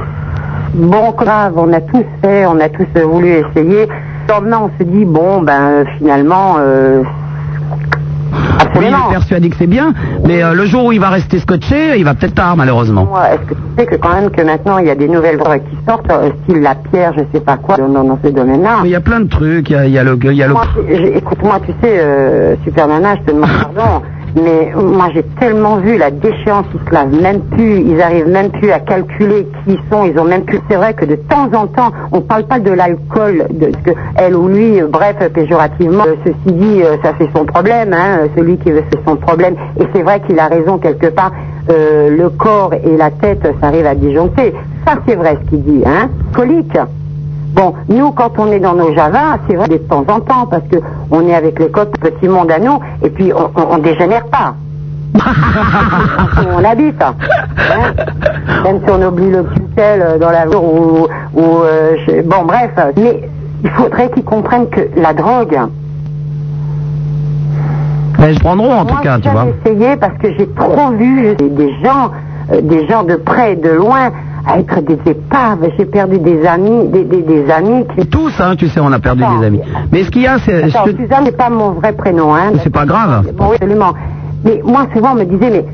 Bon, 0.74 1.12
grave, 1.12 1.54
on 1.58 1.72
a 1.74 1.82
tous 1.82 2.06
fait, 2.22 2.46
on 2.46 2.60
a 2.62 2.70
tous 2.70 2.88
voulu 3.02 3.28
essayer. 3.28 3.90
Maintenant, 4.30 4.72
on 4.74 4.80
se 4.80 4.90
dit, 4.90 5.04
bon, 5.04 5.42
ben, 5.42 5.84
finalement, 5.98 6.56
euh, 6.60 7.04
Oui, 8.76 8.86
il 8.88 8.94
est 8.94 9.12
persuadé 9.12 9.50
que 9.50 9.56
c'est 9.58 9.68
bien, 9.68 9.94
mais 10.26 10.44
euh, 10.44 10.54
le 10.54 10.66
jour 10.66 10.86
où 10.86 10.92
il 10.92 11.00
va 11.00 11.10
rester 11.10 11.40
scotché, 11.40 11.98
il 11.98 12.04
va 12.06 12.14
peut-être 12.14 12.36
tard, 12.36 12.56
malheureusement. 12.58 13.06
Moi, 13.06 13.30
est-ce 13.34 13.42
que 13.50 13.54
tu 13.54 13.62
sais 13.78 13.86
que 13.86 13.96
quand 13.96 14.14
même 14.14 14.30
que 14.32 14.42
maintenant 14.42 14.78
il 14.80 14.88
y 14.88 14.90
a 14.90 14.96
des 14.96 15.08
nouvelles 15.08 15.38
drogues 15.38 15.62
qui 15.70 15.78
sortent, 15.88 16.10
euh, 16.12 16.32
style 16.44 16.62
la 16.62 16.76
pierre, 16.76 17.14
je 17.16 17.24
sais 17.34 17.44
pas 17.44 17.58
quoi, 17.58 17.78
dans, 17.78 17.88
dans- 17.90 18.20
ce 18.24 18.30
domaine-là. 18.30 18.80
Il 18.84 18.90
y 18.90 18.96
a 18.96 19.02
plein 19.02 19.20
de 19.20 19.28
trucs, 19.30 19.70
il 19.70 19.74
y 19.74 19.76
a, 19.76 19.86
il 19.86 19.92
y 19.92 19.98
a 20.00 20.04
le... 20.04 20.18
Il 20.24 20.34
y 20.34 20.44
a 20.44 20.48
le... 20.48 20.54
Moi, 20.54 20.64
j'ai- 20.88 21.18
écoute-moi, 21.18 21.60
tu 21.66 21.72
sais, 21.82 22.00
euh, 22.00 22.56
Super 22.64 22.88
Nana, 22.88 23.16
je 23.18 23.22
te 23.22 23.32
demande 23.36 23.50
pardon, 23.76 24.02
mais 24.36 24.72
moi 24.76 25.08
j'ai 25.14 25.24
tellement 25.40 25.78
vu 25.78 25.98
la 25.98 26.12
déchéance, 26.12 26.66
ils 26.74 26.90
se 26.90 26.94
lavent 26.94 27.22
même 27.22 27.42
plus, 27.52 27.82
ils 27.82 28.02
arrivent 28.02 28.30
même 28.30 28.50
plus 28.52 28.72
à 28.72 28.80
calculer 28.80 29.48
qui 29.66 29.80
sont, 29.92 30.06
ils 30.06 30.18
ont 30.20 30.24
même 30.26 30.44
plus. 30.44 30.60
C'est 30.70 30.76
vrai 30.76 30.94
que 30.94 31.06
de 31.06 31.16
temps 31.16 31.50
en 31.54 31.68
temps, 31.68 31.92
on 32.12 32.22
parle 32.22 32.44
pas 32.46 32.60
de 32.60 32.72
l'alcool, 32.72 33.46
de 33.52 33.68
que 33.84 33.92
elle 34.16 34.36
ou 34.36 34.48
lui, 34.48 34.82
euh, 34.82 34.88
bref, 34.88 35.16
péjorativement. 35.34 36.06
euh, 36.08 36.16
ceci 36.26 36.56
dit, 36.56 36.82
euh, 36.84 36.98
ça 37.04 37.14
fait 37.14 37.30
son 37.36 37.46
problème, 37.46 37.94
hein, 37.94 38.20
euh, 38.22 38.28
celui 38.36 38.58
qui 38.58 38.72
veut 38.72 38.84
c'est 38.92 39.00
son 39.08 39.16
problème. 39.16 39.56
Et 39.80 39.84
c'est 39.94 40.02
vrai 40.04 40.22
qu'il 40.22 40.40
a 40.40 40.48
raison 40.48 40.78
quelque 40.78 41.08
part. 41.08 41.32
euh, 41.70 42.10
le 42.16 42.30
corps 42.30 42.74
et 42.74 42.98
la 42.98 43.10
tête, 43.10 43.48
ça 43.62 43.68
arrive 43.68 43.86
à 43.86 43.96
disjoncter. 43.96 44.54
Ça, 44.86 44.96
c'est 45.08 45.16
vrai 45.16 45.38
ce 45.44 45.50
qu'il 45.50 45.64
dit, 45.64 45.82
hein. 45.86 46.10
Colique. 46.34 46.78
Bon, 47.54 47.74
nous, 47.88 48.12
quand 48.12 48.32
on 48.40 48.52
est 48.52 48.60
dans 48.60 48.74
nos 48.74 48.94
javas, 48.96 49.38
c'est 49.48 49.56
vrai 49.56 49.68
de 49.68 49.78
temps 49.78 50.04
en 50.08 50.20
temps, 50.20 50.48
parce 50.50 50.64
que 50.72 50.78
on 51.12 51.22
est 51.28 51.36
avec 51.36 51.60
les 51.60 51.70
copains, 51.70 51.92
petit 52.10 52.28
monde 52.28 52.50
à 52.52 52.60
nous, 52.60 52.80
et 53.04 53.10
puis 53.10 53.32
on, 53.34 53.52
on, 53.60 53.76
on 53.76 53.78
dégénère 53.78 54.26
pas. 54.26 54.56
On 56.60 56.64
habite. 56.64 57.00
hein. 57.00 57.14
Même 58.64 58.80
si 58.84 58.92
on 58.92 59.08
oublie 59.08 59.30
le 59.30 59.44
pucelle 59.44 60.02
euh, 60.02 60.18
dans 60.18 60.32
la 60.32 60.46
voiture 60.46 60.64
ou, 60.64 61.08
ou 61.36 61.42
euh, 61.64 61.96
je- 62.08 62.24
bon 62.24 62.46
bref, 62.48 62.72
mais 62.98 63.30
il 63.64 63.70
faudrait 63.70 64.10
qu'ils 64.10 64.24
comprennent 64.24 64.68
que 64.70 64.82
la 64.98 65.14
drogue. 65.14 65.56
Mais 68.20 68.34
je 68.34 68.40
prendront 68.40 68.72
en 68.74 68.86
tout 68.86 68.94
Moi, 68.94 69.04
cas, 69.04 69.16
j'ai 69.18 69.22
tu 69.24 69.30
vois. 69.30 69.42
jamais 69.42 69.54
essayé 69.66 69.96
parce 69.98 70.18
que 70.18 70.34
j'ai 70.38 70.48
trop 70.50 70.92
vu 70.92 71.36
des, 71.36 71.50
des 71.50 71.74
gens, 71.84 72.10
euh, 72.52 72.62
des 72.62 72.88
gens 72.88 73.04
de 73.04 73.16
près 73.16 73.54
et 73.54 73.56
de 73.56 73.70
loin 73.70 74.12
à 74.46 74.60
être 74.60 74.82
des 74.82 75.00
épaves. 75.10 75.70
J'ai 75.78 75.86
perdu 75.86 76.20
des 76.20 76.46
amis, 76.46 76.88
des, 76.90 77.04
des, 77.04 77.22
des 77.22 77.50
amis 77.50 77.86
qui... 77.96 78.08
Tous, 78.08 78.34
hein, 78.40 78.56
tu 78.56 78.68
sais, 78.68 78.80
on 78.80 78.92
a 78.92 79.00
perdu 79.00 79.24
des 79.40 79.46
amis. 79.46 79.62
Mais 79.92 80.04
ce 80.04 80.12
qu'il 80.12 80.24
y 80.24 80.28
a, 80.28 80.38
c'est... 80.40 80.64
Attends, 80.64 80.86
te- 80.86 80.98
Suzanne 80.98 81.24
n'est 81.26 81.32
pas 81.32 81.50
mon 81.50 81.72
vrai 81.72 81.94
prénom, 81.94 82.34
hein. 82.36 82.52
C'est 82.64 82.70
pas 82.74 82.86
grave. 82.86 83.32
Bon, 83.38 83.50
oui, 83.50 83.56
absolument. 83.62 83.94
Mais 84.44 84.62
moi, 84.64 84.88
souvent, 84.94 85.12
on 85.14 85.16
me 85.16 85.24
disait, 85.26 85.50
mais 85.50 85.66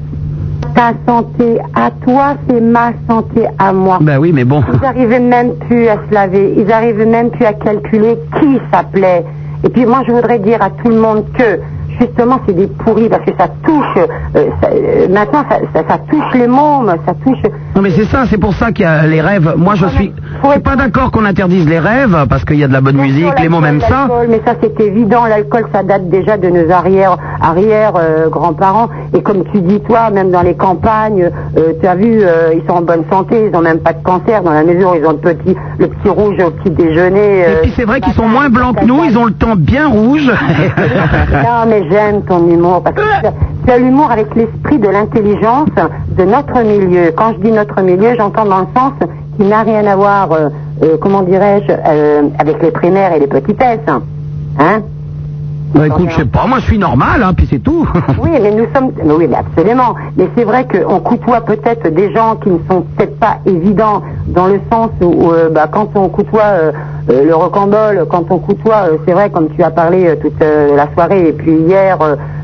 ta 0.76 0.92
santé 1.08 1.58
à 1.74 1.90
toi, 2.06 2.36
c'est 2.48 2.62
ma 2.62 2.92
santé 3.10 3.46
à 3.58 3.74
moi. 3.74 3.98
Ben 4.02 4.20
oui, 4.20 4.32
mais 4.34 4.46
bon. 4.46 4.62
Ils 4.72 4.80
n'arrivaient 4.82 5.20
même 5.20 5.56
plus 5.68 5.88
à 5.88 5.96
se 6.08 6.14
laver, 6.14 6.54
ils 6.58 6.66
n'arrivaient 6.66 7.06
même 7.06 7.32
plus 7.32 7.46
à 7.46 7.54
calculer 7.54 8.18
qui 8.40 8.60
s'appelait. 8.72 9.26
Et 9.64 9.70
puis 9.70 9.86
moi, 9.86 10.04
je 10.08 10.12
voudrais 10.12 10.40
dire 10.40 10.62
à 10.62 10.70
tout 10.70 10.90
le 10.90 11.00
monde 11.00 11.24
que 11.34 11.60
justement, 12.00 12.40
c'est 12.48 12.54
des 12.54 12.68
pourris 12.68 13.10
parce 13.10 13.24
que 13.26 13.32
ça 13.38 13.48
touche. 13.66 13.86
euh, 14.36 14.46
ça- 14.62 14.70
euh, 14.74 15.08
maintenant, 15.10 15.44
ça, 15.50 15.58
ça- 15.74 15.84
ça 15.88 15.98
touche 16.10 16.34
les 16.34 16.48
mômes, 16.48 16.94
ça 17.06 17.14
touche. 17.26 17.40
Non 17.76 17.82
mais 17.82 17.92
c'est 17.92 18.06
ça, 18.06 18.24
c'est 18.30 18.38
pour 18.40 18.54
ça 18.54 18.72
qu'il 18.72 18.84
y 18.84 18.88
a 18.88 19.06
les 19.06 19.22
rêves. 19.22 19.54
Moi 19.58 19.76
je 19.76 19.86
suis, 19.88 20.14
je 20.44 20.50
suis 20.52 20.60
pas 20.60 20.76
d'accord 20.76 21.12
qu'on 21.12 21.26
interdise 21.26 21.68
les 21.68 21.80
rêves 21.80 22.26
parce 22.30 22.44
qu'il 22.46 22.58
y 22.58 22.64
a 22.64 22.68
de 22.68 22.74
la 22.74 22.82
bonne 22.82 22.98
musique, 22.98 23.40
les 23.42 23.50
mots 23.50 23.60
même 23.62 23.80
ça. 23.82 24.08
Mais 24.28 24.42
ça, 24.46 24.54
c'est 24.62 24.80
évident. 24.82 25.26
L'alcool, 25.26 25.66
ça 25.74 25.84
date 25.84 26.10
déjà 26.10 26.38
de 26.38 26.50
nos 26.50 26.70
arrière, 26.72 27.18
arrière 27.42 27.94
euh, 27.96 28.30
grands-parents. 28.30 28.90
Et 29.14 29.22
comme 29.22 29.44
tu 29.52 29.62
dis, 29.62 29.80
toi, 29.82 30.10
même 30.12 30.32
dans 30.32 30.42
les 30.42 30.56
campagnes, 30.56 31.30
euh, 31.58 31.74
tu 31.82 31.88
as 31.88 31.96
vu, 31.96 32.22
ils 32.54 32.62
sont 32.68 32.74
en 32.76 32.82
bonne 32.82 33.04
santé, 33.12 33.46
ils 33.46 33.52
n'ont 33.52 33.62
même 33.62 33.80
pas 33.80 33.94
de 33.94 34.04
cancer 34.04 34.44
dans 34.44 34.52
la 34.52 34.64
mesure 34.64 34.92
où 34.92 34.96
ils 34.96 35.06
ont 35.06 35.12
le 35.12 35.18
petit, 35.18 35.56
le 35.80 35.88
petit 35.88 36.10
rouge 36.10 36.36
au 36.46 36.52
petit 36.52 36.70
déjeuner. 36.72 37.40
Et 37.42 37.56
puis 37.64 37.74
c'est 37.76 37.86
vrai 37.86 38.02
qu'ils 38.02 38.14
sont 38.14 38.28
moins 38.28 38.50
blancs 38.50 38.78
que 38.80 38.86
nous, 38.86 39.04
ils 39.06 39.18
ont 39.18 39.26
le 39.26 39.34
temps 39.34 39.56
bien 39.56 39.88
rouge. 39.88 40.30
non, 41.32 41.66
mais 41.68 41.84
j'aime 41.90 42.22
ton 42.24 42.48
humour 42.48 42.82
parce 42.84 42.96
que 42.96 43.02
tu 43.02 43.26
as- 43.28 43.34
tu 43.66 43.72
as 43.72 43.78
l'humour 43.78 44.12
avec 44.12 44.34
l'esprit 44.36 44.80
de 44.80 44.88
l'intelligence 44.90 45.70
de 46.18 46.24
notre 46.24 46.62
milieu. 46.62 47.12
Quand 47.16 47.34
je 47.34 47.40
dis 47.40 47.52
notre 47.52 47.82
milieu, 47.82 48.16
j'entends 48.18 48.46
dans 48.46 48.60
le 48.62 48.68
sens 48.76 48.94
qui 49.38 49.46
n'a 49.46 49.62
rien 49.64 49.86
à 49.88 49.96
voir, 49.96 50.32
euh, 50.32 50.50
euh, 50.84 50.98
comment 51.02 51.22
dirais-je, 51.24 51.72
euh, 51.72 52.24
avec 52.38 52.62
les 52.62 52.72
primaires 52.72 53.14
et 53.14 53.20
les 53.20 53.28
petitesses. 53.28 53.80
Hein 54.60 54.82
Bah 55.74 55.86
écoute, 55.86 56.10
je 56.10 56.16
sais 56.16 56.26
pas, 56.26 56.48
moi 56.48 56.60
je 56.60 56.66
suis 56.66 56.80
normal, 56.80 57.22
hein, 57.22 57.34
puis 57.36 57.48
c'est 57.50 57.60
tout. 57.60 57.88
Oui, 58.22 58.30
mais 58.32 58.52
nous 58.52 58.66
sommes. 58.74 58.92
mais 59.04 59.14
oui, 59.14 59.28
mais 59.30 59.38
absolument. 59.38 59.96
Mais 60.18 60.28
c'est 60.36 60.44
vrai 60.44 60.66
qu'on 60.68 61.00
côtoie 61.00 61.42
peut-être 61.42 61.88
des 61.94 62.12
gens 62.12 62.36
qui 62.38 62.50
ne 62.50 62.58
sont 62.70 62.82
peut-être 62.82 63.18
pas 63.20 63.38
évidents 63.46 64.02
dans 64.28 64.48
le 64.48 64.60
sens 64.72 64.90
où, 65.02 65.32
euh, 65.32 65.50
bah, 65.50 65.68
quand 65.72 65.90
on 65.96 66.10
côtoie 66.10 66.42
euh, 66.44 66.72
euh, 67.10 67.24
le 67.24 67.36
rocambole, 67.36 68.06
quand 68.10 68.26
on 68.32 68.40
côtoie, 68.40 68.88
euh, 68.92 68.98
c'est 69.06 69.14
vrai, 69.14 69.30
comme 69.30 69.50
tu 69.50 69.62
as 69.64 69.70
parlé 69.70 70.18
toute 70.22 70.40
la 70.40 70.88
soirée, 70.94 71.30
et 71.30 71.34
puis 71.34 71.54
hier, 71.54 71.98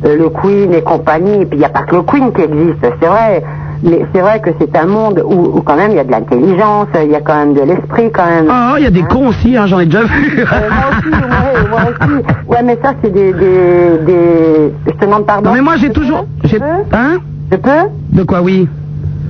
le 0.04 0.30
Queen 0.30 0.74
et 0.74 0.82
compagnie, 0.82 1.42
et 1.42 1.46
puis 1.46 1.58
il 1.58 1.60
n'y 1.60 1.66
a 1.66 1.70
pas 1.70 1.84
que 1.84 1.96
le 1.96 2.04
Queen 2.04 2.32
qui 2.32 2.42
existe, 2.42 2.80
c'est 2.82 3.08
vrai. 3.08 3.44
Mais 3.84 4.06
c'est 4.14 4.22
vrai 4.22 4.40
que 4.42 4.50
c'est 4.60 4.76
un 4.78 4.86
monde 4.86 5.22
où, 5.26 5.58
où 5.58 5.62
quand 5.62 5.76
même 5.76 5.92
il 5.92 5.98
y 5.98 6.00
a 6.00 6.04
de 6.04 6.12
l'intelligence, 6.12 6.88
il 7.04 7.12
y 7.12 7.16
a 7.16 7.22
quand 7.22 7.36
même 7.36 7.54
de 7.54 7.62
l'esprit 7.62 8.12
quand 8.12 8.26
même. 8.26 8.48
Ah, 8.50 8.76
il 8.78 8.84
y 8.84 8.88
a 8.88 8.92
des 8.92 9.04
cons 9.04 9.28
aussi, 9.28 9.56
hein, 9.58 9.68
j'en 9.68 9.80
ai 9.80 9.86
déjà 9.86 10.04
vu. 10.04 10.40
Euh, 10.40 10.44
ouais, 10.44 11.70
moi 11.70 11.80
aussi. 11.90 12.24
Ouais, 12.48 12.64
mais 12.64 12.78
ça, 12.84 12.94
c'est 13.04 13.12
des, 13.12 13.34
des, 13.34 13.98
des... 14.06 14.74
Je 14.88 14.92
te 14.92 15.06
demande 15.06 15.26
pardon. 15.26 15.50
Non 15.50 15.56
mais 15.56 15.62
moi 15.62 15.76
j'ai 15.78 15.92
toujours... 15.92 16.26
j'ai- 16.44 16.60
Hein 16.92 17.18
Je 17.52 17.58
peux 17.58 17.70
De 18.12 18.24
quoi 18.24 18.42
oui 18.42 18.68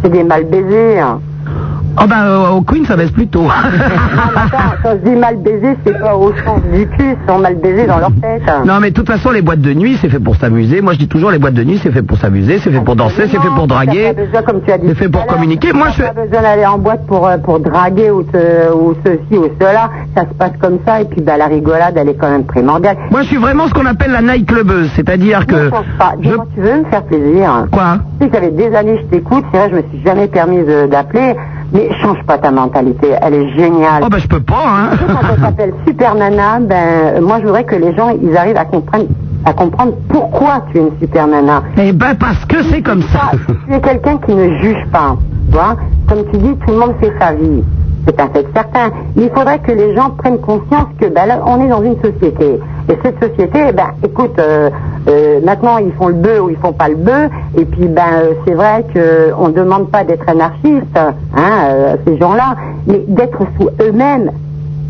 C'est 0.04 0.10
des 0.10 0.24
mal 0.24 0.46
baisés. 0.46 1.00
hein. 1.00 1.20
Oh 2.02 2.08
bah 2.08 2.26
euh, 2.28 2.50
au 2.50 2.62
Queen 2.62 2.86
ça 2.86 2.96
baisse 2.98 3.12
plus 3.12 3.28
tôt. 3.28 3.46
Attends, 3.50 4.76
quand 4.84 4.90
je 5.04 5.10
dis 5.10 5.16
mal 5.16 5.38
baisés, 5.38 5.78
c'est 5.86 5.98
pas 6.00 6.16
au 6.16 6.34
sens 6.46 6.60
du 6.74 6.88
cul, 6.90 7.16
sont 7.28 7.40
mal 7.40 7.56
baisés 7.56 7.86
dans 7.88 7.98
leur 8.00 8.12
tête. 8.22 8.42
Non 8.66 8.80
mais 8.82 8.90
de 8.92 8.96
toute 8.96 9.08
façon 9.08 9.32
les 9.32 9.42
boîtes 9.42 9.62
de 9.62 9.74
nuit 9.74 9.98
c'est 10.02 10.10
fait 10.10 10.20
pour 10.20 10.36
s'amuser. 10.36 10.82
Moi 10.82 10.94
je 10.94 11.00
dis 11.00 11.08
toujours 11.08 11.32
les 11.32 11.40
boîtes 11.40 11.54
de 11.54 11.64
nuit 11.64 11.80
c'est 11.82 11.92
fait 11.92 12.02
pour 12.02 12.18
s'amuser, 12.18 12.60
c'est 12.60 12.72
fait 12.72 12.82
pour 12.82 12.96
danser, 12.96 13.28
c'est 13.28 13.40
fait 13.40 13.50
pour 13.56 13.68
draguer. 13.68 14.08
T'as 14.10 14.14
pas 14.14 14.26
besoin, 14.26 14.42
comme 14.42 14.62
tu 14.64 14.72
as 14.72 14.78
dit 14.78 14.86
C'est 14.90 14.96
fait 14.96 15.10
pour 15.10 15.26
communiquer. 15.26 15.74
Moi 15.74 15.88
je 15.98 16.04
pas 16.04 16.14
besoin 16.14 16.42
d'aller 16.42 16.66
en 16.66 16.78
boîte 16.78 17.06
pour, 17.08 17.28
euh, 17.28 17.38
pour 17.38 17.60
draguer 17.60 18.12
ou, 18.12 18.24
te- 18.24 18.74
ou 18.74 18.94
ceci 19.06 19.38
ou 19.40 19.48
cela. 19.60 19.90
Ça 20.16 20.22
se 20.24 20.34
passe 20.38 20.54
comme 20.62 20.80
ça 20.86 21.02
et 21.02 21.06
puis 21.06 21.22
bah, 21.22 21.38
la 21.38 21.48
rigolade, 21.48 21.96
elle 21.98 22.10
est 22.10 22.16
quand 22.16 22.30
même 22.30 22.46
primordiale. 22.46 22.98
Moi 23.12 23.22
je 23.22 23.28
suis 23.28 23.38
vraiment 23.38 23.68
ce 23.68 23.74
qu'on 23.74 23.86
appelle 23.86 24.12
la 24.12 24.22
night 24.22 24.46
clubeuse, 24.48 24.90
c'est-à-dire 24.96 25.46
que... 25.48 25.66
Je 25.66 25.70
pense 25.70 25.86
pas. 25.98 26.14
Tu 26.22 26.30
veux 26.62 26.80
me 26.80 26.86
faire 26.86 27.04
plaisir 27.04 27.68
Quoi? 27.72 28.00
Tu 28.20 28.26
sais 28.26 28.30
que 28.30 28.36
ça 28.36 28.42
fait 28.42 28.52
des 28.52 28.76
années 28.76 28.96
que 28.98 29.02
je 29.04 29.06
t'écoute, 29.18 29.46
c'est 29.52 29.58
vrai, 29.58 29.70
je 29.72 29.76
me 29.78 29.82
suis 29.90 30.02
jamais 30.06 30.28
permise 30.28 30.66
d'appeler, 30.90 31.36
mais 31.74 31.90
change 32.02 32.22
pas 32.26 32.38
ta 32.38 32.52
mentalité, 32.52 33.10
elle 33.22 33.34
est 33.34 33.50
géniale. 33.58 34.04
Oh 34.06 34.10
bah 34.10 34.18
je 34.20 34.28
peux 34.28 34.40
pas, 34.42 34.64
hein. 34.66 34.90
Quand 35.08 35.36
on 35.38 35.42
s'appelle 35.44 35.74
Super 35.88 36.16
Nana, 36.16 36.60
ben, 36.60 37.22
moi 37.22 37.40
je 37.40 37.46
voudrais 37.46 37.64
que 37.64 37.76
les 37.76 37.96
gens, 37.96 38.10
ils 38.22 38.36
arrivent 38.36 38.58
à 38.58 38.66
comprendre, 38.66 39.06
à 39.46 39.54
comprendre 39.54 39.94
pourquoi 40.10 40.64
tu 40.72 40.78
es 40.78 40.82
une 40.82 41.00
Super 41.00 41.28
Nana. 41.28 41.64
Eh 41.78 41.92
ben 41.94 42.16
parce 42.16 42.44
que 42.46 42.64
c'est 42.64 42.82
comme 42.82 43.04
ça. 43.04 43.32
Tu 43.68 43.74
es 43.74 43.82
quelqu'un 43.82 44.18
qui 44.18 44.34
ne 44.34 44.58
juge 44.62 44.86
pas, 44.92 45.16
tu 45.50 45.56
vois. 45.58 45.76
Comme 46.08 46.24
tu 46.32 46.38
dis, 46.38 46.56
tout 46.66 46.72
le 46.72 46.78
monde 46.78 46.94
fait 47.00 47.14
sa 47.20 47.34
vie. 47.34 47.64
C'est 48.06 48.20
un 48.20 48.28
fait 48.30 48.46
certain. 48.54 48.92
Il 49.16 49.30
faudrait 49.30 49.60
que 49.60 49.72
les 49.72 49.96
gens 49.96 50.12
prennent 50.12 50.40
conscience 50.40 50.88
que 51.00 51.08
ben, 51.08 51.26
là, 51.26 51.42
on 51.46 51.64
est 51.64 51.68
dans 51.68 51.82
une 51.82 51.96
société. 51.96 52.60
Et 52.90 52.98
cette 53.04 53.20
société, 53.24 53.60
eh 53.70 53.72
ben, 53.72 53.88
écoute, 54.04 54.38
euh, 54.38 54.70
euh, 55.08 55.40
maintenant 55.44 55.78
ils 55.78 55.92
font 55.94 56.10
le 56.10 56.14
bœuf 56.14 56.42
ou 56.44 56.50
ils 56.50 56.58
font 56.58 56.74
pas 56.74 56.90
le 56.90 56.96
bœuf. 56.96 57.32
Et 57.58 57.66
puis, 57.66 57.88
ben, 57.88 58.04
euh, 58.14 58.34
c'est 58.46 58.54
vrai 58.54 58.86
qu'on 58.94 59.48
ne 59.48 59.54
demande 59.54 59.90
pas 59.90 60.04
d'être 60.04 60.28
anarchiste, 60.30 60.98
hein, 61.36 61.98
ces 62.06 62.18
gens-là, 62.18 62.56
mais 62.86 63.04
d'être 63.08 63.40
sous 63.60 63.70
eux-mêmes, 63.82 64.32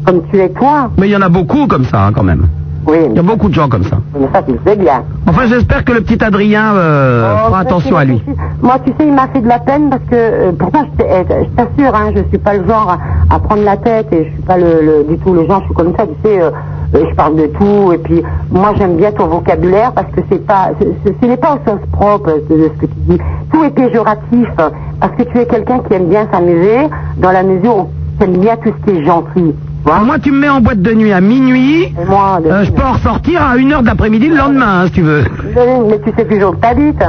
comme 0.06 0.24
tu 0.30 0.40
es 0.40 0.50
toi. 0.50 0.90
Mais 0.98 1.08
il 1.08 1.12
y 1.12 1.16
en 1.16 1.22
a 1.22 1.30
beaucoup 1.30 1.68
comme 1.68 1.86
ça 1.86 2.08
hein, 2.08 2.12
quand 2.14 2.24
même. 2.24 2.48
Oui. 2.88 2.98
Il 3.10 3.16
y 3.16 3.20
a 3.20 3.24
beaucoup 3.24 3.50
de 3.50 3.54
gens 3.54 3.68
comme 3.68 3.84
ça. 3.84 3.98
Mais 4.20 4.28
ça, 4.34 4.44
tu 4.44 4.52
le 4.54 4.60
sais 4.66 4.76
bien. 4.76 5.04
Enfin 5.28 5.48
j'espère 5.48 5.84
que 5.84 5.92
le 5.94 6.02
petit 6.02 6.24
Adrien 6.24 6.76
euh, 6.76 7.34
Oh, 7.36 7.48
fera 7.48 7.60
attention 7.60 7.98
à 7.98 8.06
lui. 8.06 8.22
Moi, 8.62 8.76
tu 8.86 8.92
sais, 8.92 9.08
il 9.08 9.14
m'a 9.14 9.28
fait 9.30 9.42
de 9.42 9.48
la 9.48 9.60
peine 9.60 9.90
parce 9.90 10.04
que, 10.04 10.16
euh, 10.16 10.52
pourtant, 10.58 10.84
je 10.98 11.04
t'assure, 11.56 11.96
hein, 11.96 12.12
je 12.16 12.22
suis 12.30 12.38
pas 12.38 12.54
le 12.56 12.68
genre 12.68 12.98
à, 13.30 13.36
à 13.36 13.40
prendre 13.40 13.64
la 13.64 13.78
tête 13.78 14.08
et 14.12 14.26
je 14.26 14.30
suis 14.34 14.42
pas 14.44 14.58
le, 14.58 14.82
le- 14.82 15.04
du 15.10 15.18
tout 15.18 15.34
le 15.34 15.46
genre, 15.48 15.62
je 15.62 15.66
suis 15.66 15.74
comme 15.76 15.94
ça, 15.98 16.06
tu 16.06 16.14
sais, 16.30 16.42
euh, 16.42 16.52
je 16.94 17.16
parle 17.16 17.36
de 17.36 17.48
tout 17.48 17.92
et 17.94 17.98
puis 17.98 18.22
moi, 18.52 18.74
j'aime 18.78 18.96
bien 18.98 19.12
ton 19.12 19.28
vocabulaire 19.28 19.92
parce 19.94 20.08
que 20.12 20.22
c'est 20.32 20.46
pas, 20.46 20.70
ce 20.80 21.26
n'est 21.28 21.38
pas 21.38 21.56
au 21.56 21.70
sens 21.70 21.80
propre 21.92 22.32
de, 22.50 22.56
de 22.56 22.64
ce 22.76 22.82
que 22.82 22.86
tu 22.86 22.98
dis. 23.10 23.18
Tout 23.52 23.64
est 23.64 23.72
péjoratif 23.72 24.48
parce 25.00 25.14
que 25.18 25.24
tu 25.24 25.38
es 25.40 25.46
quelqu'un 25.48 25.80
qui 25.80 25.94
aime 25.96 26.08
bien 26.08 26.28
s'amuser 26.32 26.88
dans 27.18 27.32
la 27.32 27.44
mesure 27.44 27.78
où 27.78 27.90
tu 28.20 28.26
aimes 28.26 28.38
bien 28.38 28.56
tout 28.58 28.72
ce 28.86 28.92
qui 28.92 28.98
est 29.00 29.04
gentil. 29.06 29.56
Moi 29.86 30.18
tu 30.20 30.32
me 30.32 30.40
mets 30.40 30.50
en 30.50 30.62
boîte 30.62 30.82
de 30.82 30.94
nuit 30.94 31.14
à 31.14 31.22
minuit, 31.22 31.94
moi, 32.08 32.40
euh, 32.44 32.64
je 32.64 32.72
peux 32.72 32.82
en 32.82 32.94
ressortir 32.94 33.42
à 33.42 33.56
1h 33.56 33.82
de 33.82 33.86
l'après-midi 33.86 34.30
le 34.30 34.36
lendemain 34.36 34.82
hein, 34.82 34.86
si 34.88 34.94
tu 34.94 35.02
veux. 35.04 35.24
Mais 35.56 36.00
tu 36.00 36.12
sais 36.18 36.26
toujours 36.26 36.56
que 36.56 36.62
t'habites. 36.62 37.02
Euh, 37.02 37.06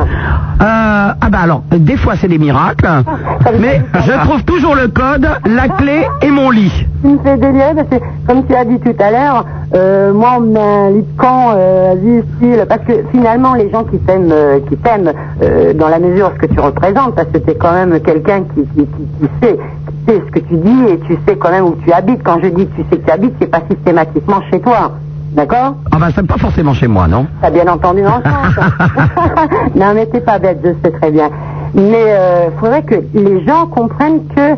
ah 0.60 1.30
bah 1.30 1.38
alors, 1.42 1.62
des 1.70 1.96
fois 1.96 2.14
c'est 2.20 2.28
des 2.28 2.38
miracles, 2.38 2.86
mais 3.60 3.80
je 4.06 4.12
trouve 4.26 4.44
toujours 4.44 4.74
le 4.74 4.88
code, 4.88 5.26
la 5.46 5.68
clé 5.68 6.06
et 6.20 6.30
mon 6.30 6.50
lit. 6.50 6.86
Tu 7.02 7.08
me 7.08 7.18
fais 7.18 7.38
délirer 7.38 7.74
parce 7.74 7.88
que, 7.88 7.96
comme 8.26 8.46
tu 8.46 8.54
as 8.54 8.64
dit 8.64 8.78
tout 8.78 8.94
à 9.02 9.10
l'heure, 9.10 9.44
euh, 9.74 10.12
moi, 10.12 10.34
on 10.36 10.40
me 10.42 10.52
met 10.52 10.60
un 10.60 10.90
lit 10.90 11.02
de 11.02 11.16
camp, 11.20 11.50
euh, 11.56 11.94
style, 12.36 12.64
parce 12.68 12.82
que 12.82 12.92
finalement, 13.10 13.54
les 13.54 13.68
gens 13.70 13.84
qui 13.84 13.98
t'aiment, 13.98 14.30
euh, 14.30 14.60
qui 14.68 14.76
t'aiment, 14.76 15.12
euh, 15.42 15.72
dans 15.74 15.88
la 15.88 15.98
mesure 15.98 16.30
ce 16.34 16.46
que 16.46 16.52
tu 16.52 16.60
représentes, 16.60 17.14
parce 17.16 17.28
que 17.28 17.38
tu 17.38 17.50
es 17.50 17.54
quand 17.56 17.72
même 17.72 17.98
quelqu'un 18.00 18.42
qui, 18.54 18.62
qui, 18.62 18.86
qui, 18.86 18.86
qui 18.86 19.28
sait, 19.42 19.56
qui 19.56 20.12
sait 20.12 20.22
ce 20.26 20.30
que 20.30 20.38
tu 20.40 20.56
dis 20.56 20.84
et 20.88 20.98
tu 21.00 21.18
sais 21.26 21.36
quand 21.36 21.50
même 21.50 21.64
où 21.64 21.74
tu 21.84 21.92
habites. 21.92 22.22
Quand 22.22 22.38
je 22.42 22.48
dis 22.48 22.66
que 22.68 22.76
tu 22.76 22.84
sais 22.90 22.96
que 22.98 23.04
tu 23.06 23.10
habites, 23.10 23.34
c'est 23.40 23.50
pas 23.50 23.62
systématiquement 23.70 24.40
chez 24.50 24.60
toi. 24.60 24.92
D'accord? 25.32 25.74
Ah 25.92 25.96
bah 26.00 26.06
c'est 26.14 26.26
pas 26.26 26.38
forcément 26.38 26.72
chez 26.72 26.86
moi, 26.86 27.06
non? 27.08 27.26
T'as 27.42 27.50
bien 27.50 27.66
entendu 27.66 28.00
dans 28.02 28.16
le 28.18 28.22
sens. 28.22 28.64
non, 29.74 29.86
mais 29.94 30.06
t'es 30.06 30.20
pas 30.20 30.38
bête, 30.38 30.60
je 30.64 30.70
sais 30.82 30.92
très 30.96 31.10
bien. 31.10 31.28
Mais 31.74 32.04
euh, 32.06 32.48
faudrait 32.58 32.82
que 32.84 32.94
les 33.12 33.44
gens 33.44 33.66
comprennent 33.66 34.20
que 34.34 34.54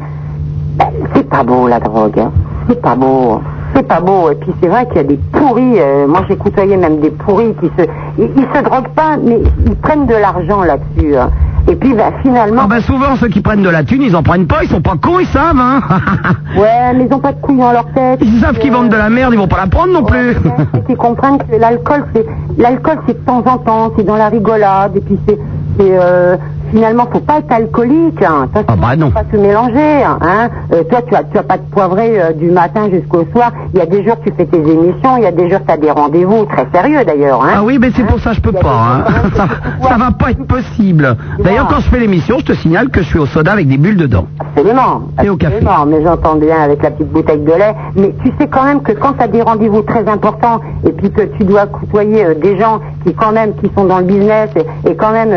ben, 0.76 0.86
c'est 1.14 1.28
pas 1.28 1.42
beau 1.42 1.66
la 1.66 1.80
drogue. 1.80 2.20
hein. 2.20 2.30
C'est 2.68 2.80
pas 2.80 2.94
beau. 2.94 3.40
C'est 3.78 3.86
pas 3.86 4.00
beau. 4.00 4.28
Et 4.30 4.34
puis 4.34 4.52
c'est 4.60 4.66
vrai 4.68 4.86
qu'il 4.86 4.96
y 4.96 5.00
a 5.00 5.04
des 5.04 5.20
pourris. 5.32 5.78
euh, 5.78 6.08
moi 6.08 6.22
j'ai 6.28 6.36
côtoyé 6.36 6.76
même 6.76 6.98
des 6.98 7.10
pourris 7.10 7.54
qui 7.60 7.66
se, 7.78 7.86
ils, 8.18 8.28
ils 8.36 8.48
se 8.56 8.62
droguent 8.64 8.88
pas, 8.88 9.16
mais 9.22 9.38
ils 9.66 9.76
prennent 9.76 10.06
de 10.06 10.14
l'argent 10.16 10.64
là-dessus. 10.64 11.16
hein. 11.16 11.30
Et 11.68 11.76
puis 11.76 11.94
ben, 11.94 12.12
finalement. 12.22 12.62
Ah 12.64 12.66
bah 12.68 12.80
souvent 12.80 13.14
ceux 13.14 13.28
qui 13.28 13.40
prennent 13.40 13.62
de 13.62 13.68
la 13.68 13.84
thune, 13.84 14.02
ils 14.02 14.16
en 14.16 14.22
prennent 14.24 14.46
pas, 14.48 14.64
ils 14.64 14.68
sont 14.68 14.80
pas 14.80 14.96
cons, 15.00 15.20
ils 15.20 15.26
savent, 15.26 15.56
hein 15.58 15.80
Ouais, 16.58 16.92
mais 16.96 17.06
ils 17.08 17.14
ont 17.14 17.20
pas 17.20 17.32
de 17.32 17.40
couilles 17.40 17.58
dans 17.58 17.70
leur 17.72 17.86
tête. 17.92 18.18
Ils 18.20 18.40
savent 18.40 18.58
qu'ils 18.58 18.72
vendent 18.72 18.88
de 18.88 18.96
la 18.96 19.10
merde, 19.10 19.32
ils 19.32 19.38
vont 19.38 19.46
pas 19.48 19.58
la 19.58 19.68
prendre 19.68 19.92
non 19.92 20.02
plus. 20.02 20.30
et 20.76 20.80
qui 20.88 20.96
comprennent 20.96 21.38
que 21.38 21.54
l'alcool, 21.56 22.04
c'est 22.14 22.26
l'alcool, 22.56 22.98
c'est 23.06 23.14
de 23.20 23.24
temps 23.24 23.44
en 23.46 23.58
temps, 23.58 23.92
c'est 23.96 24.04
dans 24.04 24.16
la 24.16 24.28
rigolade, 24.28 24.96
et 24.96 25.00
puis 25.00 25.18
c'est, 25.28 25.38
c'est, 25.78 25.90
euh, 26.00 26.36
finalement, 26.70 27.06
faut 27.12 27.20
pas 27.20 27.38
être 27.38 27.52
alcoolique. 27.52 28.22
Hein. 28.22 28.48
Ah 28.54 28.74
bah 28.76 28.96
non. 28.96 29.06
Faut 29.08 29.14
pas 29.14 29.24
se 29.30 29.36
mélanger. 29.36 30.02
Hein. 30.04 30.48
Euh, 30.72 30.82
toi, 30.84 31.00
tu 31.06 31.14
as, 31.14 31.24
tu 31.24 31.38
as 31.38 31.42
pas 31.42 31.58
de 31.58 31.62
poivré 31.70 32.20
euh, 32.20 32.32
du 32.32 32.50
matin 32.50 32.88
jusqu'au 32.90 33.24
soir. 33.32 33.52
Il 33.72 33.78
y 33.78 33.82
a 33.82 33.86
des 33.86 34.04
jours 34.04 34.16
tu 34.24 34.32
fais 34.36 34.46
tes 34.46 34.58
émissions, 34.58 35.16
il 35.16 35.22
y 35.22 35.26
a 35.26 35.32
des 35.32 35.50
jours 35.50 35.60
tu 35.66 35.72
as 35.72 35.76
des 35.76 35.90
rendez-vous 35.90 36.44
très 36.46 36.66
sérieux 36.72 37.04
d'ailleurs. 37.04 37.42
Hein. 37.42 37.50
Ah 37.56 37.64
oui, 37.64 37.78
mais 37.80 37.90
c'est 37.94 38.04
pour 38.04 38.20
ça 38.20 38.30
que 38.30 38.36
je 38.36 38.40
peux 38.40 38.52
pas. 38.52 38.68
Hein. 38.68 39.04
Ça, 39.34 39.46
ça 39.88 39.96
va 39.96 40.10
pas 40.10 40.30
être 40.30 40.46
possible. 40.46 41.16
D'ailleurs, 41.38 41.68
quand 41.68 41.80
je 41.80 41.88
fais 41.90 42.00
l'émission, 42.00 42.38
je 42.38 42.46
te 42.46 42.52
signale 42.54 42.88
que 42.88 43.02
je 43.02 43.06
suis 43.06 43.18
au 43.18 43.26
soda 43.26 43.52
avec 43.52 43.68
des 43.68 43.78
bulles 43.78 43.96
dedans. 43.96 44.26
Absolument. 44.40 45.02
Et 45.22 45.28
au 45.28 45.36
café. 45.36 45.56
Absolument, 45.56 45.86
mais 45.86 46.02
j'entends 46.02 46.36
bien 46.36 46.60
avec 46.60 46.82
la 46.82 46.90
petite 46.90 47.12
bouteille 47.12 47.40
de 47.40 47.52
lait. 47.52 47.74
Mais 47.94 48.14
tu 48.22 48.32
sais 48.38 48.48
quand 48.48 48.64
même 48.64 48.82
que 48.82 48.92
quand 48.92 49.12
tu 49.14 49.22
as 49.22 49.28
des 49.28 49.42
rendez-vous 49.42 49.82
très 49.82 50.08
importants 50.08 50.60
et 50.84 50.90
puis 50.92 51.10
que 51.10 51.22
tu 51.36 51.44
dois 51.44 51.66
côtoyer 51.66 52.24
euh, 52.24 52.34
des 52.34 52.58
gens 52.58 52.80
qui 53.04 53.14
quand 53.14 53.32
même 53.32 53.54
qui 53.54 53.70
sont 53.76 53.84
dans 53.84 53.98
le 53.98 54.04
business 54.04 54.50
et, 54.56 54.90
et 54.90 54.96
quand 54.96 55.12
même 55.12 55.30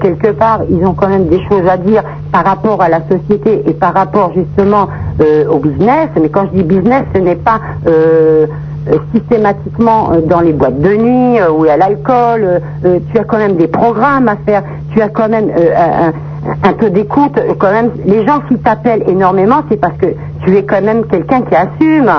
quelque 0.00 0.32
part 0.32 0.59
ils 0.68 0.84
ont 0.84 0.94
quand 0.94 1.08
même 1.08 1.28
des 1.28 1.40
choses 1.48 1.66
à 1.68 1.76
dire 1.76 2.02
par 2.32 2.44
rapport 2.44 2.82
à 2.82 2.88
la 2.88 3.00
société 3.08 3.62
et 3.66 3.72
par 3.72 3.94
rapport 3.94 4.32
justement 4.34 4.88
euh, 5.20 5.46
au 5.48 5.58
business. 5.58 6.08
Mais 6.20 6.28
quand 6.28 6.46
je 6.52 6.58
dis 6.58 6.62
business, 6.62 7.04
ce 7.14 7.20
n'est 7.20 7.36
pas 7.36 7.60
euh, 7.86 8.46
euh, 8.88 8.98
systématiquement 9.14 10.10
dans 10.26 10.40
les 10.40 10.52
boîtes 10.52 10.80
de 10.80 10.94
nuit 10.94 11.38
ou 11.42 11.64
à 11.64 11.76
l'alcool. 11.76 12.60
tu 12.82 13.18
as 13.18 13.24
quand 13.24 13.38
même 13.38 13.56
des 13.56 13.68
programmes 13.68 14.28
à 14.28 14.36
faire. 14.36 14.62
Tu 14.92 15.00
as 15.02 15.08
quand 15.08 15.28
même 15.28 15.50
un, 15.50 16.12
un 16.68 16.72
peu 16.72 16.90
d'écoute. 16.90 17.38
Quand 17.58 17.72
même, 17.72 17.90
les 18.04 18.26
gens 18.26 18.40
qui 18.48 18.56
t'appellent 18.58 19.04
énormément, 19.06 19.62
c'est 19.70 19.76
parce 19.76 19.96
que 19.98 20.06
tu 20.44 20.56
es 20.56 20.64
quand 20.64 20.82
même 20.82 21.04
quelqu'un 21.06 21.42
qui 21.42 21.54
assume. 21.54 22.10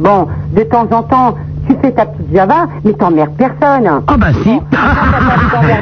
Bon, 0.00 0.26
de 0.56 0.62
temps 0.62 0.88
en 0.92 1.02
temps, 1.02 1.34
tu 1.68 1.76
fais 1.82 1.92
ta 1.92 2.06
petite 2.06 2.34
Java, 2.34 2.66
mais 2.84 2.94
t'emmerdes 2.94 3.36
personne. 3.36 3.86
Ah 4.06 4.16
bah 4.16 4.28
si. 4.42 4.58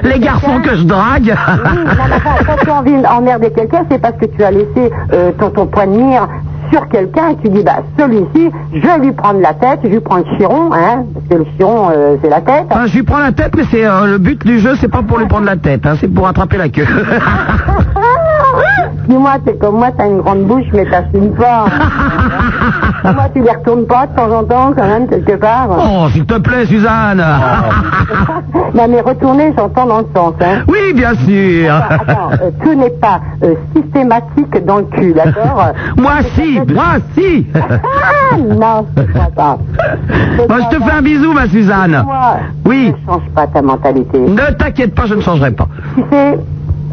Les 0.08 0.18
garçons 0.18 0.60
que 0.60 0.74
je 0.74 0.82
drague. 0.82 1.32
Oui, 1.36 1.78
non, 1.84 2.04
mais 2.08 2.16
enfin, 2.16 2.44
quand 2.44 2.56
tu 2.60 2.68
as 2.68 2.74
envie 2.74 3.00
d'emmerder 3.00 3.52
quelqu'un, 3.52 3.84
c'est 3.88 4.00
parce 4.00 4.16
que 4.16 4.26
tu 4.26 4.42
as 4.42 4.50
laissé 4.50 4.90
euh, 5.12 5.30
ton, 5.38 5.50
ton 5.50 5.66
point 5.66 5.86
de 5.86 5.92
mire 5.92 6.26
sur 6.72 6.88
quelqu'un 6.88 7.28
et 7.28 7.36
tu 7.36 7.48
dis, 7.48 7.62
bah, 7.62 7.76
celui-ci, 7.96 8.50
je 8.74 8.80
vais 8.80 8.98
lui 8.98 9.12
prendre 9.12 9.40
la 9.40 9.54
tête, 9.54 9.78
je 9.84 9.88
lui 9.88 10.00
prends 10.00 10.16
le 10.18 10.24
chiron, 10.36 10.70
hein, 10.72 11.04
parce 11.14 11.26
que 11.28 11.34
le 11.36 11.46
chiron, 11.56 11.90
euh, 11.90 12.16
c'est 12.20 12.28
la 12.28 12.40
tête. 12.40 12.66
Enfin, 12.70 12.86
je 12.86 12.96
lui 12.96 13.04
prends 13.04 13.18
la 13.18 13.30
tête, 13.32 13.54
mais 13.56 13.62
c'est 13.70 13.86
euh, 13.86 14.06
le 14.06 14.18
but 14.18 14.44
du 14.44 14.58
jeu, 14.58 14.74
c'est 14.80 14.88
pas 14.88 15.02
pour 15.02 15.18
lui 15.18 15.26
prendre 15.26 15.46
la 15.46 15.56
tête, 15.56 15.86
hein, 15.86 15.94
c'est 16.00 16.08
pour 16.08 16.26
attraper 16.26 16.58
la 16.58 16.68
queue. 16.68 16.86
Dis-moi, 19.08 19.36
t'es 19.44 19.54
comme 19.56 19.76
moi, 19.76 19.88
t'as 19.96 20.06
une 20.06 20.18
grande 20.18 20.42
bouche, 20.44 20.66
mais 20.72 20.84
t'assumes 20.84 21.32
pas. 21.34 21.66
Dis-moi, 23.04 23.24
tu 23.34 23.42
les 23.42 23.50
retournes 23.50 23.86
pas 23.86 24.06
de 24.06 24.16
temps 24.16 24.30
en 24.38 24.44
temps, 24.44 24.72
quand 24.76 24.86
même, 24.86 25.08
quelque 25.08 25.36
part. 25.36 25.68
oh, 25.70 26.08
s'il 26.12 26.24
te 26.26 26.38
plaît, 26.38 26.66
Suzanne. 26.66 27.22
non, 28.74 28.86
mais 28.88 29.00
retourner, 29.00 29.52
j'entends 29.56 29.86
dans 29.86 29.98
le 29.98 30.06
sens, 30.14 30.34
hein. 30.40 30.62
Oui, 30.68 30.92
bien 30.94 31.14
sûr. 31.14 31.74
Attends, 31.74 32.30
euh, 32.32 32.50
tout 32.62 32.74
n'est 32.74 32.90
pas 32.90 33.20
euh, 33.44 33.54
systématique 33.74 34.64
dans 34.64 34.78
le 34.78 34.84
cul, 34.84 35.12
d'accord? 35.14 35.68
Moi 35.96 36.12
si, 36.34 36.60
moi 36.72 36.96
si. 37.16 37.46
Ah, 37.54 38.36
non, 38.36 38.86
je 38.96 39.02
crois 39.12 39.30
pas. 39.34 39.58
Moi, 40.48 40.58
je 40.70 40.76
te 40.76 40.82
fais 40.82 40.90
un 40.92 41.02
bisou, 41.02 41.32
ma 41.32 41.48
Suzanne. 41.48 42.02
Moi, 42.04 42.36
Oui. 42.66 42.92
ne 42.92 43.06
change 43.12 43.28
pas 43.34 43.46
ta 43.46 43.62
mentalité. 43.62 44.18
Ne 44.18 44.52
t'inquiète 44.54 44.94
pas, 44.94 45.06
je 45.06 45.14
ne 45.14 45.20
changerai 45.20 45.52
pas. 45.52 45.68
Tu 45.94 46.02
sais, 46.10 46.38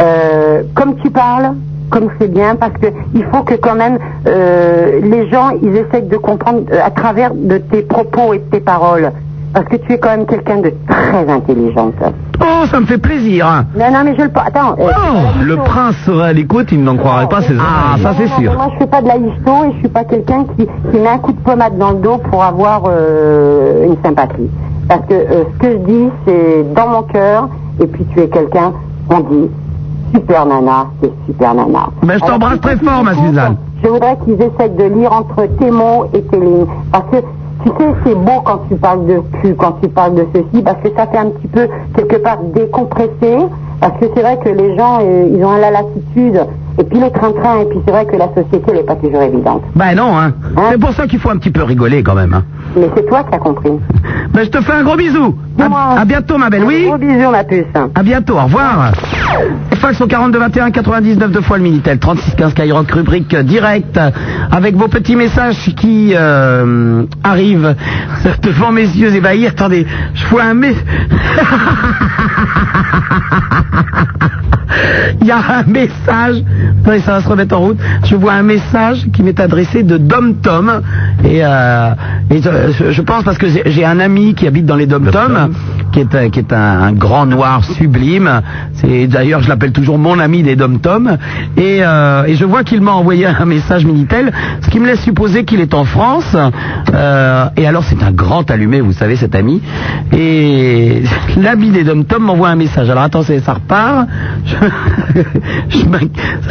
euh, 0.02 0.64
comme 0.76 0.96
tu 0.98 1.10
parles, 1.10 1.54
comme 1.90 2.10
c'est 2.20 2.32
bien, 2.32 2.56
parce 2.56 2.74
que 2.74 2.88
il 3.14 3.24
faut 3.26 3.44
que 3.44 3.56
quand 3.56 3.76
même 3.76 3.98
euh, 4.28 5.00
les 5.02 5.30
gens, 5.30 5.50
ils 5.62 5.76
essayent 5.76 6.08
de 6.08 6.18
comprendre 6.18 6.62
euh, 6.72 6.80
à 6.84 6.92
travers 6.92 7.34
de 7.34 7.58
tes 7.58 7.82
propos 7.84 8.34
et 8.34 8.40
de 8.40 8.44
tes 8.46 8.60
paroles. 8.60 9.12
Parce 9.54 9.68
que 9.68 9.78
tu 9.78 9.94
es 9.94 9.98
quand 9.98 10.10
même 10.10 10.26
quelqu'un 10.26 10.58
de 10.60 10.74
très 10.90 11.30
intelligente. 11.32 11.94
Oh, 12.42 12.66
ça 12.70 12.80
me 12.82 12.86
fait 12.86 12.98
plaisir. 12.98 13.48
hein. 13.48 13.66
Non, 13.78 13.86
non, 13.90 14.00
mais 14.04 14.14
je 14.18 14.24
le... 14.24 14.30
Attends. 14.36 14.76
euh, 14.78 14.90
Oh, 14.92 15.44
le 15.46 15.56
prince 15.56 15.96
serait 16.06 16.28
à 16.30 16.34
l'écoute, 16.34 16.74
il 16.74 16.84
n'en 16.84 16.98
croirait 16.98 17.30
pas 17.30 17.42
ses 17.42 17.54
Ah, 17.58 17.96
ça 18.04 18.14
c'est 18.18 18.28
sûr. 18.28 18.52
Moi, 18.54 18.68
je 18.74 18.80
fais 18.80 18.88
pas 18.88 19.02
de 19.02 19.08
la 19.08 19.16
histo 19.16 19.52
et 19.66 19.72
je 19.76 19.80
suis 19.80 19.88
pas 19.88 20.04
quelqu'un 20.04 20.44
qui, 20.58 20.68
qui 20.92 20.98
met 21.00 21.08
un 21.08 21.20
coup 21.20 21.32
de 21.32 21.40
pommade 21.40 21.78
dans 21.78 21.92
le 21.92 22.00
dos 22.00 22.18
pour 22.30 22.44
avoir 22.44 22.84
euh, 22.90 23.86
une 23.86 23.96
sympathie. 24.04 24.50
Parce 24.90 25.06
que 25.08 25.14
euh, 25.14 25.44
ce 25.54 25.58
que 25.66 25.72
je 25.72 25.78
dis, 25.78 26.10
c'est 26.28 26.74
dans 26.76 26.88
mon 26.90 27.04
cœur. 27.04 27.48
Et 27.82 27.88
puis, 27.88 28.06
tu 28.14 28.20
es 28.20 28.28
quelqu'un, 28.28 28.74
on 29.10 29.20
dit, 29.22 29.50
super 30.14 30.46
nana, 30.46 30.88
c'est 31.02 31.12
super 31.26 31.54
nana. 31.54 31.90
Ben, 32.04 32.18
je 32.20 32.26
t'embrasse 32.26 32.62
très 32.62 32.78
fort, 32.78 33.04
ma 33.04 33.14
Suzanne. 33.14 33.58
Je 33.84 33.90
voudrais 33.90 34.18
qu'ils 34.24 34.42
essayent 34.42 34.76
de 34.76 34.84
lire 34.84 35.12
entre 35.12 35.46
tes 35.58 35.72
mots 35.72 36.06
et 36.14 36.22
tes 36.22 36.40
lignes. 36.40 36.66
Parce 36.92 37.06
que, 37.12 37.18
tu 37.64 37.70
sais, 37.70 37.94
c'est 38.06 38.16
beau 38.16 38.42
quand 38.44 38.60
tu 38.70 38.76
parles 38.76 39.06
de 39.06 39.22
cul, 39.42 39.56
quand 39.56 39.74
tu 39.82 39.90
parles 39.90 40.16
de 40.16 40.28
ceci, 40.34 40.64
parce 40.64 40.78
que 40.82 40.90
ça 40.96 41.08
fait 41.08 41.18
un 41.18 41.30
petit 41.30 41.48
peu, 41.48 41.68
quelque 41.96 42.18
part, 42.18 42.38
décompressé. 42.54 43.38
Parce 43.80 43.94
que 44.00 44.06
c'est 44.16 44.22
vrai 44.22 44.40
que 44.44 44.50
les 44.50 44.76
gens, 44.78 45.00
euh, 45.02 45.30
ils 45.32 45.44
ont 45.44 45.58
la 45.58 45.72
lassitude. 45.72 46.46
Et 46.78 46.84
puis 46.84 47.00
le 47.00 47.10
train-train, 47.10 47.62
et 47.62 47.66
puis 47.66 47.80
c'est 47.86 47.92
vrai 47.92 48.06
que 48.06 48.18
la 48.18 48.28
société, 48.34 48.74
n'est 48.74 48.84
pas 48.84 48.96
toujours 48.96 49.22
évidente. 49.22 49.64
Ben 49.76 49.96
non, 49.96 50.18
hein. 50.18 50.34
C'est 50.72 50.80
pour 50.80 50.92
ça 50.92 51.08
qu'il 51.08 51.20
faut 51.20 51.30
un 51.30 51.38
petit 51.38 51.52
peu 51.52 51.64
rigoler 51.64 52.04
quand 52.04 52.16
même. 52.16 52.34
Hein. 52.34 52.44
Mais 52.76 52.90
c'est 52.96 53.08
toi 53.08 53.24
qui 53.24 53.36
as 53.36 53.40
compris. 53.40 53.72
Ben, 54.34 54.44
je 54.44 54.50
te 54.50 54.62
fais 54.62 54.74
un 54.74 54.84
gros 54.84 54.98
bisou. 54.98 55.34
À, 55.58 56.02
à 56.02 56.04
bientôt, 56.04 56.38
ma 56.38 56.50
belle. 56.50 56.66
Oui. 56.66 56.84
Gros 56.86 56.98
bisous, 56.98 57.30
ma 57.32 57.46
puce. 57.46 57.64
À 57.74 58.04
bientôt, 58.04 58.34
au 58.34 58.44
revoir. 58.44 58.92
Fax 59.76 60.02
au 60.02 60.08
42 60.08 60.38
21 60.40 60.72
99 60.72 61.32
deux 61.32 61.42
fois 61.42 61.58
le 61.58 61.64
Minitel 61.64 62.00
36 62.00 62.36
15 62.36 62.52
Skyrock 62.52 62.92
rubrique 62.92 63.34
direct 63.36 63.98
avec 64.52 64.76
vos 64.76 64.90
petits 64.90 65.16
messages 65.16 65.74
qui 65.76 66.14
euh, 66.16 67.04
arrivent 67.24 67.76
devant 68.42 68.74
mes 68.74 68.82
yeux 68.82 69.16
ébahis. 69.16 69.48
Attendez, 69.48 69.88
je 70.14 70.28
vois 70.28 70.44
un 70.44 70.54
message. 70.54 70.84
Il 75.22 75.28
y 75.28 75.32
a 75.32 75.38
un 75.38 75.64
message. 75.64 76.44
Attendez, 76.82 77.00
ça 77.00 77.14
va 77.14 77.22
se 77.22 77.28
remettre 77.28 77.56
en 77.56 77.60
route. 77.60 77.78
Je 78.06 78.16
vois 78.16 78.34
un 78.34 78.44
message 78.44 79.06
qui 79.14 79.24
m'est 79.24 79.40
adressé 79.40 79.84
de 79.84 79.98
Dom 79.98 80.36
Tom 80.42 80.82
et, 81.24 81.40
euh, 81.44 81.90
et 82.30 82.42
je, 82.42 83.02
pense 83.02 83.24
parce 83.24 83.38
que 83.38 83.48
j'ai- 83.48 83.86
un 83.86 84.00
ami 84.00 84.34
qui 84.34 84.48
habite 84.48 84.66
dans 84.66 84.76
les 84.76 84.88
Dom 84.88 85.10
Tom 85.12 85.52
qui 85.92 86.00
est 86.00 86.16
un- 86.16 86.30
qui 86.30 86.40
est 86.40 86.52
un, 86.54 86.82
un 86.82 86.92
grand 86.92 87.26
noir 87.26 87.64
sublime. 87.64 88.42
C'est 88.74 89.08
d'ailleurs 89.08 89.42
je 89.42 89.50
l'appelle 89.50 89.72
toujours 89.72 89.98
mon 89.98 90.20
ami 90.20 90.42
des 90.44 90.56
Dom 90.56 90.80
Tom 90.80 91.18
et, 91.58 91.80
euh, 91.82 92.26
et 92.26 92.36
je 92.36 92.46
vois 92.46 92.64
qu'il 92.64 92.82
m'a 92.82 92.92
envoyé 92.92 93.26
un 93.28 93.46
message 93.46 93.86
minitel, 93.86 94.32
ce 94.62 94.70
qui 94.70 94.80
me 94.80 94.88
laisse 94.88 95.02
supposer 95.02 95.46
qu'il 95.46 95.60
est 95.62 95.74
en 95.74 95.86
France. 95.86 96.36
Euh, 96.94 97.46
et 97.58 97.66
alors 97.68 97.84
c'est 97.84 98.02
un 98.04 98.12
grand 98.12 98.50
allumé, 98.52 98.82
vous 98.82 98.94
savez 98.94 99.16
cet 99.16 99.36
ami. 99.36 99.62
Et 100.12 101.04
l'ami 101.38 101.70
des 101.70 101.84
Dom 101.84 102.06
Tom 102.06 102.24
m'envoie 102.24 102.50
un 102.50 102.56
message. 102.56 102.90
Alors 102.90 103.04
attends, 103.04 103.24
ça 103.24 103.54
repart. 103.54 104.08
Je- 104.46 105.22
je 105.70 105.86
m'in- 105.86 106.00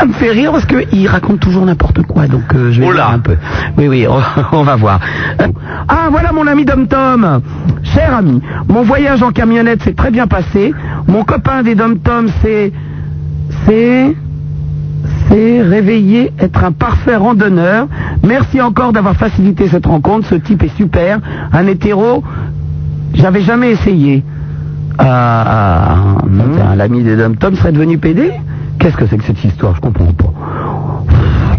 ça 0.04 0.08
me 0.08 0.12
fait 0.12 0.32
rire 0.32 0.52
parce 0.52 0.66
qu'il 0.66 1.08
raconte 1.08 1.40
toujours 1.40 1.64
n'importe 1.64 2.02
quoi. 2.02 2.26
Donc 2.26 2.54
euh, 2.54 2.70
je 2.70 2.80
vais 2.80 2.92
voir 2.92 3.12
un 3.12 3.20
peu. 3.20 3.36
Oui, 3.78 3.88
oui, 3.88 4.06
on, 4.06 4.20
on 4.58 4.62
va 4.62 4.76
voir. 4.76 5.00
Euh, 5.40 5.46
Ah, 5.88 6.08
voilà 6.10 6.30
mon 6.32 6.46
ami 6.46 6.66
Dom 6.66 6.86
Tom. 6.86 7.40
Cher 7.82 8.14
ami, 8.14 8.42
mon 8.68 8.82
voyage 8.82 9.22
en 9.22 9.30
camionnette 9.30 9.82
s'est 9.82 9.94
très 9.94 10.10
bien 10.10 10.26
passé. 10.26 10.74
Mon 11.08 11.24
copain 11.24 11.62
des 11.62 11.74
Dom 11.74 11.98
Tom, 11.98 12.26
c'est... 12.42 12.70
C'est... 13.66 14.14
C'est 15.30 15.62
réveillé, 15.62 16.32
être 16.38 16.62
un 16.64 16.72
parfait 16.72 17.16
randonneur. 17.16 17.88
Merci 18.22 18.60
encore 18.60 18.92
d'avoir 18.92 19.16
facilité 19.16 19.68
cette 19.68 19.86
rencontre. 19.86 20.26
Ce 20.28 20.34
type 20.34 20.62
est 20.62 20.76
super. 20.76 21.18
Un 21.52 21.66
hétéro, 21.66 22.22
j'avais 23.14 23.40
jamais 23.40 23.70
essayé. 23.70 24.22
Ah, 24.98 25.44
ah, 25.46 25.96
ah, 26.70 26.76
l'ami 26.76 27.02
des 27.02 27.16
Dom 27.16 27.36
Tom 27.36 27.54
serait 27.56 27.72
devenu 27.72 27.96
PD 27.96 28.32
Qu'est-ce 28.78 28.96
que 28.96 29.06
c'est 29.06 29.16
que 29.16 29.24
cette 29.24 29.42
histoire? 29.44 29.74
Je 29.76 29.80
comprends 29.80 30.12
pas. 30.12 30.32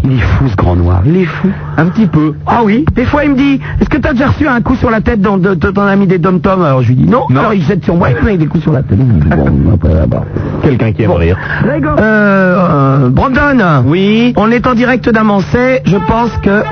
Il 0.04 0.12
est 0.12 0.20
fou 0.20 0.44
ce 0.48 0.54
grand 0.54 0.76
noir, 0.76 1.02
il 1.04 1.16
est 1.16 1.24
fou. 1.24 1.48
Un 1.76 1.86
petit 1.86 2.06
peu. 2.06 2.34
Ah 2.46 2.60
oui 2.62 2.84
Des 2.94 3.04
fois 3.04 3.24
il 3.24 3.32
me 3.32 3.36
dit, 3.36 3.60
est-ce 3.80 3.88
que 3.88 3.96
t'as 3.96 4.12
déjà 4.12 4.28
reçu 4.28 4.46
un 4.46 4.60
coup 4.60 4.76
sur 4.76 4.88
la 4.90 5.00
tête 5.00 5.20
dans- 5.20 5.36
de, 5.38 5.54
de 5.54 5.70
ton 5.70 5.82
ami 5.82 6.06
des 6.06 6.18
Dom 6.18 6.40
Tom 6.40 6.62
Alors 6.62 6.82
je 6.82 6.88
lui 6.88 6.94
dis 6.96 7.08
non. 7.08 7.26
Alors 7.30 7.54
il 7.54 7.62
jette 7.62 7.82
sur 7.84 7.96
moi, 7.96 8.10
il 8.10 8.16
me 8.16 8.22
met 8.30 8.36
des 8.36 8.46
coups 8.46 8.62
sur 8.62 8.72
la 8.72 8.82
tête. 8.84 8.98
Bon, 8.98 9.46
après, 9.74 9.94
là-bas. 9.94 10.22
Quelqu'un 10.62 10.92
qui 10.92 11.02
aime 11.02 11.10
rire. 11.12 11.36
Euh, 11.64 11.80
euh, 11.98 13.08
Brandon 13.10 13.82
Oui 13.86 14.32
On 14.36 14.50
est 14.52 14.64
en 14.68 14.74
direct 14.74 15.08
d'Amancet, 15.08 15.82
je 15.84 15.96
pense 16.06 16.36
que... 16.38 16.62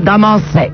d'Amancet, 0.00 0.72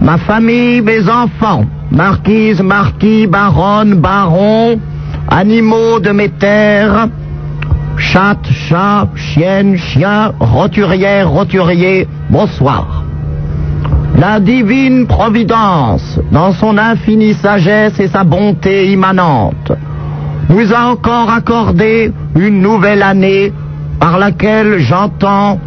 ma 0.00 0.18
famille, 0.18 0.80
mes 0.80 1.08
enfants, 1.08 1.64
marquise, 1.90 2.60
marquis, 2.62 3.26
baronne, 3.26 3.94
baron, 3.94 4.80
animaux 5.28 6.00
de 6.00 6.10
mes 6.10 6.28
terres, 6.28 7.08
chatte, 7.96 8.46
chat, 8.68 9.08
chienne, 9.14 9.76
chien, 9.76 10.32
roturière, 10.40 11.30
roturier, 11.30 12.06
bonsoir. 12.30 13.04
La 14.18 14.40
divine 14.40 15.06
providence, 15.06 16.20
dans 16.30 16.52
son 16.52 16.76
infinie 16.78 17.34
sagesse 17.34 17.98
et 17.98 18.08
sa 18.08 18.24
bonté 18.24 18.92
immanente, 18.92 19.72
nous 20.48 20.72
a 20.72 20.90
encore 20.90 21.30
accordé 21.30 22.12
une 22.36 22.60
nouvelle 22.60 23.02
année 23.02 23.52
par 23.98 24.18
laquelle 24.18 24.78
j'entends 24.80 25.58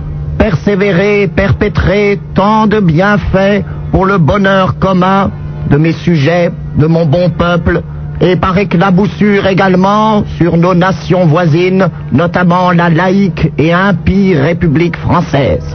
persévérer, 0.45 1.27
perpétrer 1.27 2.19
tant 2.35 2.67
de 2.67 2.79
bienfaits 2.79 3.63
pour 3.91 4.05
le 4.05 4.19
bonheur 4.19 4.77
commun 4.77 5.31
de 5.71 5.75
mes 5.77 5.91
sujets, 5.91 6.51
de 6.77 6.85
mon 6.85 7.07
bon 7.07 7.31
peuple, 7.31 7.81
et 8.21 8.35
par 8.35 8.55
éclaboussure 8.55 9.47
également 9.47 10.23
sur 10.37 10.55
nos 10.57 10.75
nations 10.75 11.25
voisines, 11.25 11.87
notamment 12.11 12.69
la 12.73 12.91
laïque 12.91 13.51
et 13.57 13.73
impie 13.73 14.35
République 14.35 14.97
française. 14.97 15.65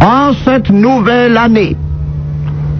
En 0.00 0.34
cette 0.44 0.70
nouvelle 0.70 1.36
année, 1.36 1.76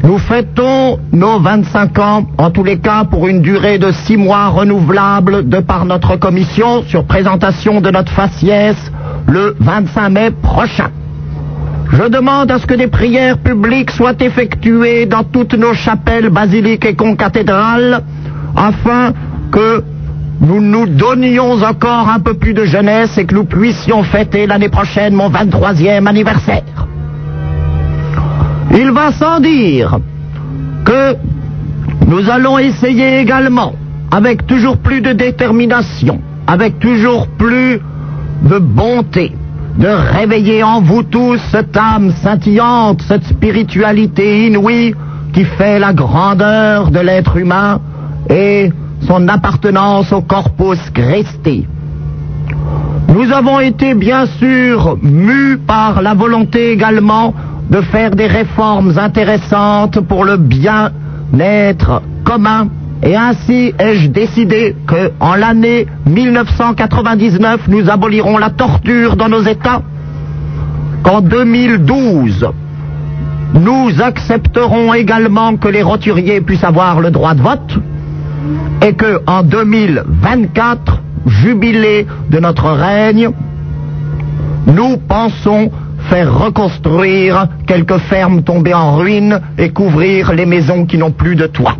nous 0.04 0.18
fêtons 0.18 1.00
nos 1.12 1.40
25 1.40 1.98
ans, 1.98 2.24
en 2.38 2.50
tous 2.52 2.62
les 2.62 2.78
cas 2.78 3.02
pour 3.02 3.26
une 3.26 3.42
durée 3.42 3.78
de 3.78 3.90
six 3.90 4.16
mois 4.16 4.46
renouvelable 4.46 5.48
de 5.48 5.58
par 5.58 5.86
notre 5.86 6.14
commission 6.14 6.84
sur 6.84 7.04
présentation 7.04 7.80
de 7.80 7.90
notre 7.90 8.12
faciès 8.12 8.76
le 9.28 9.54
25 9.58 10.08
mai 10.10 10.30
prochain. 10.30 10.90
Je 11.92 12.08
demande 12.08 12.50
à 12.50 12.58
ce 12.58 12.66
que 12.66 12.74
des 12.74 12.86
prières 12.86 13.38
publiques 13.38 13.90
soient 13.90 14.14
effectuées 14.20 15.04
dans 15.06 15.24
toutes 15.24 15.54
nos 15.54 15.74
chapelles, 15.74 16.30
basiliques 16.30 16.86
et 16.86 16.94
concathédrales 16.94 18.02
afin 18.56 19.12
que 19.50 19.82
nous 20.40 20.60
nous 20.60 20.86
donnions 20.86 21.62
encore 21.62 22.08
un 22.08 22.18
peu 22.18 22.34
plus 22.34 22.54
de 22.54 22.64
jeunesse 22.64 23.16
et 23.18 23.26
que 23.26 23.34
nous 23.34 23.44
puissions 23.44 24.02
fêter 24.02 24.46
l'année 24.46 24.70
prochaine 24.70 25.14
mon 25.14 25.28
23e 25.28 26.06
anniversaire. 26.06 26.62
Il 28.74 28.90
va 28.90 29.12
sans 29.12 29.38
dire 29.40 29.98
que 30.84 31.14
nous 32.06 32.28
allons 32.30 32.58
essayer 32.58 33.20
également, 33.20 33.74
avec 34.10 34.46
toujours 34.46 34.78
plus 34.78 35.00
de 35.02 35.12
détermination, 35.12 36.20
avec 36.46 36.78
toujours 36.78 37.28
plus 37.28 37.80
de 38.48 38.58
bonté, 38.58 39.32
de 39.78 39.88
réveiller 39.88 40.62
en 40.62 40.80
vous 40.80 41.02
tous 41.02 41.40
cette 41.50 41.76
âme 41.76 42.10
scintillante, 42.22 43.02
cette 43.02 43.24
spiritualité 43.24 44.46
inouïe 44.46 44.94
qui 45.32 45.44
fait 45.44 45.78
la 45.78 45.92
grandeur 45.92 46.90
de 46.90 47.00
l'être 47.00 47.36
humain 47.36 47.80
et 48.28 48.70
son 49.06 49.28
appartenance 49.28 50.12
au 50.12 50.22
corpus 50.22 50.78
Christi. 50.92 51.66
Nous 53.08 53.32
avons 53.32 53.60
été 53.60 53.94
bien 53.94 54.26
sûr 54.26 54.96
mus 55.02 55.58
par 55.58 56.02
la 56.02 56.14
volonté 56.14 56.72
également 56.72 57.34
de 57.70 57.80
faire 57.80 58.10
des 58.12 58.26
réformes 58.26 58.98
intéressantes 58.98 60.00
pour 60.00 60.24
le 60.24 60.36
bien-être 60.36 62.02
commun. 62.24 62.68
Et 63.02 63.16
ainsi 63.16 63.74
ai-je 63.78 64.08
décidé 64.08 64.76
que, 64.86 65.10
en 65.18 65.34
l'année 65.34 65.86
1999, 66.06 67.62
nous 67.68 67.90
abolirons 67.90 68.38
la 68.38 68.50
torture 68.50 69.16
dans 69.16 69.28
nos 69.28 69.42
États, 69.42 69.82
qu'en 71.02 71.20
2012, 71.20 72.48
nous 73.54 73.90
accepterons 74.00 74.94
également 74.94 75.56
que 75.56 75.68
les 75.68 75.82
roturiers 75.82 76.40
puissent 76.40 76.64
avoir 76.64 77.00
le 77.00 77.10
droit 77.10 77.34
de 77.34 77.42
vote, 77.42 77.78
et 78.86 78.92
que, 78.94 79.20
en 79.26 79.42
2024, 79.42 81.00
jubilé 81.26 82.06
de 82.30 82.38
notre 82.38 82.70
règne, 82.70 83.30
nous 84.66 84.96
pensons 84.96 85.72
faire 86.08 86.32
reconstruire 86.38 87.48
quelques 87.66 87.98
fermes 87.98 88.42
tombées 88.42 88.74
en 88.74 88.96
ruine 88.96 89.40
et 89.58 89.70
couvrir 89.70 90.32
les 90.32 90.46
maisons 90.46 90.86
qui 90.86 90.98
n'ont 90.98 91.10
plus 91.10 91.34
de 91.34 91.46
toit. 91.46 91.76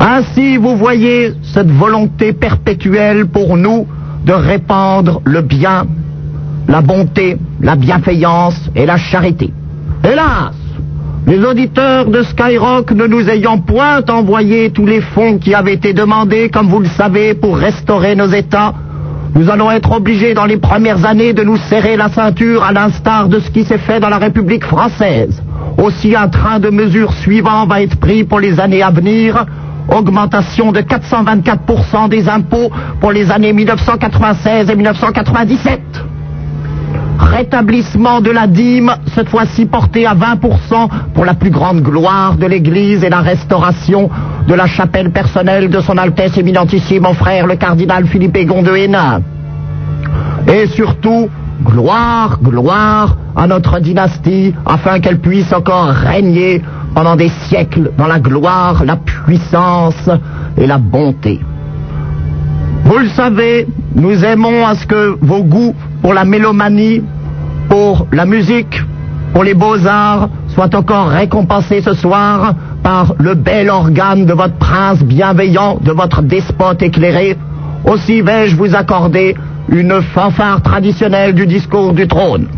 Ainsi, 0.00 0.56
vous 0.56 0.76
voyez 0.76 1.32
cette 1.42 1.70
volonté 1.70 2.32
perpétuelle 2.32 3.26
pour 3.26 3.56
nous 3.56 3.86
de 4.24 4.32
répandre 4.32 5.20
le 5.24 5.42
bien, 5.42 5.86
la 6.68 6.80
bonté, 6.80 7.36
la 7.60 7.74
bienveillance 7.74 8.70
et 8.76 8.86
la 8.86 8.96
charité. 8.96 9.52
Hélas, 10.04 10.52
les 11.26 11.44
auditeurs 11.44 12.06
de 12.06 12.22
Skyrock 12.22 12.92
ne 12.92 13.06
nous 13.06 13.28
ayant 13.28 13.58
point 13.58 14.02
envoyé 14.08 14.70
tous 14.70 14.86
les 14.86 15.00
fonds 15.00 15.38
qui 15.38 15.52
avaient 15.54 15.74
été 15.74 15.92
demandés, 15.92 16.48
comme 16.48 16.68
vous 16.68 16.80
le 16.80 16.88
savez, 16.88 17.34
pour 17.34 17.56
restaurer 17.58 18.14
nos 18.14 18.28
États, 18.28 18.74
nous 19.34 19.50
allons 19.50 19.70
être 19.70 19.92
obligés 19.92 20.34
dans 20.34 20.46
les 20.46 20.56
premières 20.56 21.04
années 21.04 21.32
de 21.32 21.42
nous 21.42 21.56
serrer 21.56 21.96
la 21.96 22.08
ceinture 22.08 22.62
à 22.62 22.72
l'instar 22.72 23.28
de 23.28 23.40
ce 23.40 23.50
qui 23.50 23.64
s'est 23.64 23.78
fait 23.78 24.00
dans 24.00 24.08
la 24.08 24.18
République 24.18 24.64
française. 24.64 25.42
Aussi 25.76 26.16
un 26.16 26.28
train 26.28 26.58
de 26.58 26.70
mesures 26.70 27.12
suivant 27.12 27.66
va 27.66 27.82
être 27.82 27.96
pris 27.96 28.24
pour 28.24 28.40
les 28.40 28.58
années 28.58 28.82
à 28.82 28.90
venir. 28.90 29.44
Augmentation 29.88 30.70
de 30.70 30.80
424% 30.80 32.08
des 32.08 32.28
impôts 32.28 32.70
pour 33.00 33.10
les 33.10 33.30
années 33.30 33.52
1996 33.52 34.68
et 34.70 34.76
1997. 34.76 35.80
Rétablissement 37.18 38.20
de 38.20 38.30
la 38.30 38.46
dîme, 38.46 38.94
cette 39.14 39.28
fois-ci 39.28 39.66
portée 39.66 40.06
à 40.06 40.14
20% 40.14 40.88
pour 41.14 41.24
la 41.24 41.34
plus 41.34 41.50
grande 41.50 41.82
gloire 41.82 42.36
de 42.36 42.46
l'Église 42.46 43.02
et 43.02 43.08
la 43.08 43.20
restauration 43.20 44.08
de 44.46 44.54
la 44.54 44.66
chapelle 44.66 45.10
personnelle 45.10 45.68
de 45.68 45.80
son 45.80 45.96
Altesse 45.98 46.36
éminentissime 46.38 47.02
mon 47.02 47.14
frère 47.14 47.46
le 47.46 47.56
cardinal 47.56 48.06
Philippe 48.06 48.36
Egon 48.36 48.62
de 48.62 48.74
Hénin. 48.74 49.22
Et 50.46 50.66
surtout, 50.68 51.28
gloire, 51.64 52.38
gloire 52.42 53.16
à 53.34 53.46
notre 53.46 53.80
dynastie 53.80 54.54
afin 54.64 55.00
qu'elle 55.00 55.18
puisse 55.18 55.52
encore 55.52 55.88
régner 55.88 56.62
pendant 56.98 57.14
des 57.14 57.30
siècles 57.46 57.92
dans 57.96 58.08
la 58.08 58.18
gloire, 58.18 58.84
la 58.84 58.96
puissance 58.96 60.10
et 60.56 60.66
la 60.66 60.78
bonté. 60.78 61.38
Vous 62.86 62.98
le 62.98 63.08
savez, 63.10 63.68
nous 63.94 64.24
aimons 64.24 64.66
à 64.66 64.74
ce 64.74 64.84
que 64.84 65.16
vos 65.20 65.44
goûts 65.44 65.76
pour 66.02 66.12
la 66.12 66.24
mélomanie, 66.24 67.04
pour 67.68 68.08
la 68.10 68.26
musique, 68.26 68.82
pour 69.32 69.44
les 69.44 69.54
beaux-arts 69.54 70.28
soient 70.48 70.74
encore 70.74 71.10
récompensés 71.10 71.82
ce 71.82 71.94
soir 71.94 72.56
par 72.82 73.14
le 73.20 73.34
bel 73.34 73.70
organe 73.70 74.26
de 74.26 74.32
votre 74.32 74.56
prince 74.56 75.00
bienveillant, 75.04 75.78
de 75.80 75.92
votre 75.92 76.22
despote 76.22 76.82
éclairé. 76.82 77.36
Aussi 77.84 78.22
vais-je 78.22 78.56
vous 78.56 78.74
accorder 78.74 79.36
une 79.68 80.02
fanfare 80.02 80.62
traditionnelle 80.62 81.32
du 81.32 81.46
discours 81.46 81.92
du 81.92 82.08
trône. 82.08 82.48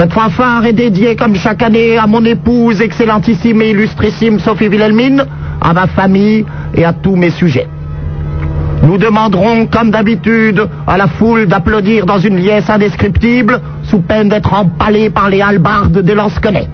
Cette 0.00 0.14
fanfare 0.14 0.64
est 0.64 0.72
dédiée 0.72 1.14
comme 1.14 1.36
chaque 1.36 1.62
année 1.62 1.98
à 1.98 2.06
mon 2.06 2.24
épouse 2.24 2.80
excellentissime 2.80 3.60
et 3.60 3.72
illustrissime 3.72 4.40
Sophie 4.40 4.68
Wilhelmine, 4.68 5.26
à 5.60 5.74
ma 5.74 5.86
famille 5.88 6.46
et 6.72 6.86
à 6.86 6.94
tous 6.94 7.16
mes 7.16 7.28
sujets. 7.28 7.68
Nous 8.82 8.96
demanderons, 8.96 9.66
comme 9.66 9.90
d'habitude, 9.90 10.66
à 10.86 10.96
la 10.96 11.06
foule 11.06 11.44
d'applaudir 11.44 12.06
dans 12.06 12.18
une 12.18 12.38
liesse 12.38 12.70
indescriptible, 12.70 13.60
sous 13.82 14.00
peine 14.00 14.30
d'être 14.30 14.54
empalée 14.54 15.10
par 15.10 15.28
les 15.28 15.42
halbardes 15.42 15.98
des 15.98 16.14
lansquenets. 16.14 16.68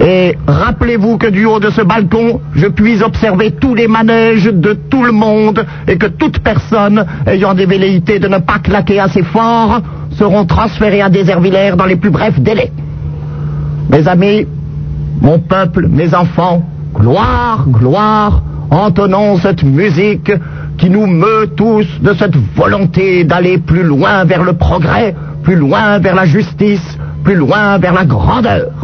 Et 0.00 0.36
rappelez-vous 0.46 1.18
que 1.18 1.28
du 1.28 1.44
haut 1.46 1.60
de 1.60 1.70
ce 1.70 1.80
balcon, 1.80 2.40
je 2.54 2.66
puis 2.66 3.02
observer 3.02 3.52
tous 3.52 3.74
les 3.74 3.86
manèges 3.86 4.44
de 4.44 4.72
tout 4.72 5.04
le 5.04 5.12
monde 5.12 5.64
et 5.86 5.96
que 5.96 6.06
toute 6.06 6.40
personne 6.40 7.06
ayant 7.26 7.54
des 7.54 7.66
velléités 7.66 8.18
de 8.18 8.28
ne 8.28 8.38
pas 8.38 8.58
claquer 8.58 8.98
assez 8.98 9.22
fort 9.22 9.80
seront 10.12 10.44
transférées 10.46 11.02
à 11.02 11.08
Déservillers 11.08 11.76
dans 11.76 11.86
les 11.86 11.96
plus 11.96 12.10
brefs 12.10 12.40
délais. 12.40 12.72
Mes 13.88 14.08
amis, 14.08 14.46
mon 15.20 15.38
peuple, 15.38 15.86
mes 15.88 16.12
enfants, 16.14 16.62
gloire, 16.94 17.64
gloire, 17.68 18.42
entonnons 18.70 19.36
cette 19.38 19.62
musique 19.62 20.32
qui 20.76 20.90
nous 20.90 21.06
meut 21.06 21.50
tous 21.56 21.86
de 22.00 22.14
cette 22.14 22.36
volonté 22.56 23.24
d'aller 23.24 23.58
plus 23.58 23.84
loin 23.84 24.24
vers 24.24 24.42
le 24.42 24.54
progrès, 24.54 25.14
plus 25.44 25.56
loin 25.56 25.98
vers 25.98 26.16
la 26.16 26.24
justice, 26.24 26.98
plus 27.22 27.36
loin 27.36 27.78
vers 27.78 27.92
la 27.92 28.04
grandeur. 28.04 28.83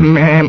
la 0.00 0.39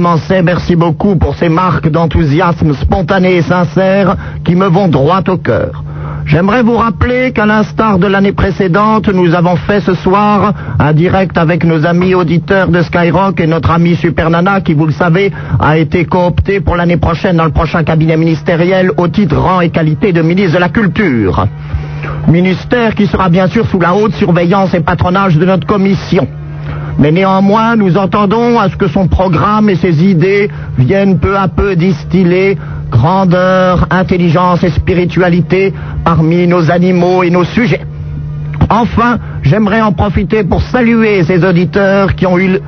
merci 0.00 0.74
beaucoup 0.76 1.16
pour 1.16 1.34
ces 1.36 1.48
marques 1.48 1.88
d'enthousiasme 1.90 2.72
spontané 2.74 3.36
et 3.36 3.42
sincère 3.42 4.16
qui 4.44 4.54
me 4.54 4.66
vont 4.66 4.88
droit 4.88 5.20
au 5.28 5.36
cœur. 5.36 5.84
J'aimerais 6.24 6.62
vous 6.62 6.76
rappeler 6.76 7.32
qu'à 7.32 7.44
l'instar 7.46 7.98
de 7.98 8.06
l'année 8.06 8.32
précédente, 8.32 9.08
nous 9.08 9.34
avons 9.34 9.56
fait 9.56 9.80
ce 9.80 9.94
soir 9.94 10.54
un 10.78 10.92
direct 10.92 11.36
avec 11.36 11.64
nos 11.64 11.84
amis 11.84 12.14
auditeurs 12.14 12.68
de 12.68 12.80
Skyrock 12.80 13.40
et 13.40 13.46
notre 13.46 13.70
ami 13.70 13.96
Super 13.96 14.30
Nana 14.30 14.60
qui, 14.60 14.72
vous 14.74 14.86
le 14.86 14.92
savez, 14.92 15.32
a 15.60 15.76
été 15.76 16.04
coopté 16.06 16.60
pour 16.60 16.76
l'année 16.76 16.96
prochaine 16.96 17.36
dans 17.36 17.44
le 17.44 17.50
prochain 17.50 17.82
cabinet 17.82 18.16
ministériel 18.16 18.92
au 18.96 19.08
titre 19.08 19.36
rang 19.36 19.60
et 19.60 19.70
qualité 19.70 20.12
de 20.12 20.22
ministre 20.22 20.54
de 20.54 20.60
la 20.60 20.68
Culture. 20.68 21.46
Ministère 22.28 22.94
qui 22.94 23.06
sera 23.06 23.28
bien 23.28 23.48
sûr 23.48 23.66
sous 23.66 23.80
la 23.80 23.94
haute 23.94 24.14
surveillance 24.14 24.72
et 24.74 24.80
patronage 24.80 25.36
de 25.36 25.44
notre 25.44 25.66
commission. 25.66 26.26
Mais 26.98 27.10
néanmoins, 27.10 27.76
nous 27.76 27.96
entendons 27.96 28.58
à 28.58 28.68
ce 28.68 28.76
que 28.76 28.88
son 28.88 29.08
programme 29.08 29.68
et 29.70 29.76
ses 29.76 30.04
idées 30.04 30.50
viennent 30.78 31.18
peu 31.18 31.36
à 31.36 31.48
peu 31.48 31.74
distiller 31.76 32.58
grandeur, 32.90 33.86
intelligence 33.90 34.62
et 34.62 34.70
spiritualité 34.70 35.72
parmi 36.04 36.46
nos 36.46 36.70
animaux 36.70 37.22
et 37.22 37.30
nos 37.30 37.44
sujets. 37.44 37.80
Enfin, 38.68 39.18
j'aimerais 39.42 39.80
en 39.80 39.92
profiter 39.92 40.44
pour 40.44 40.62
saluer 40.62 41.24
ces 41.24 41.44
auditeurs 41.44 42.14
qui 42.14 42.26
ont 42.26 42.38
eu 42.38 42.58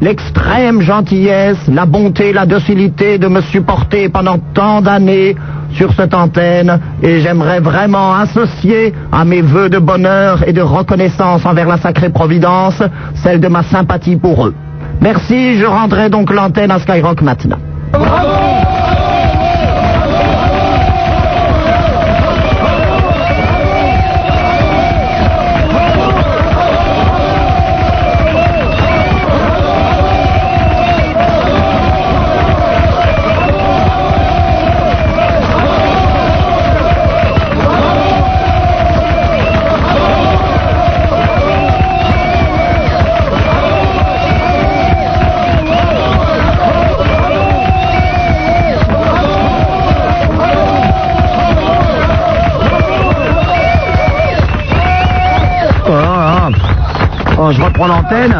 l'extrême 0.00 0.80
gentillesse, 0.80 1.58
la 1.68 1.86
bonté, 1.86 2.32
la 2.32 2.46
docilité 2.46 3.18
de 3.18 3.28
me 3.28 3.40
supporter 3.42 4.08
pendant 4.08 4.38
tant 4.54 4.80
d'années 4.80 5.36
sur 5.72 5.92
cette 5.92 6.14
antenne 6.14 6.80
et 7.02 7.20
j'aimerais 7.20 7.60
vraiment 7.60 8.14
associer 8.14 8.94
à 9.12 9.24
mes 9.24 9.42
voeux 9.42 9.68
de 9.68 9.78
bonheur 9.78 10.42
et 10.48 10.52
de 10.52 10.62
reconnaissance 10.62 11.44
envers 11.44 11.68
la 11.68 11.76
sacrée 11.76 12.08
Providence 12.08 12.82
celle 13.26 13.40
de 13.40 13.48
ma 13.48 13.64
sympathie 13.64 14.14
pour 14.14 14.46
eux. 14.46 14.54
Merci, 15.00 15.58
je 15.58 15.66
rendrai 15.66 16.08
donc 16.08 16.32
l'antenne 16.32 16.70
à 16.70 16.78
Skyrock 16.78 17.22
maintenant. 17.22 17.58
L'antenne. 58.10 58.36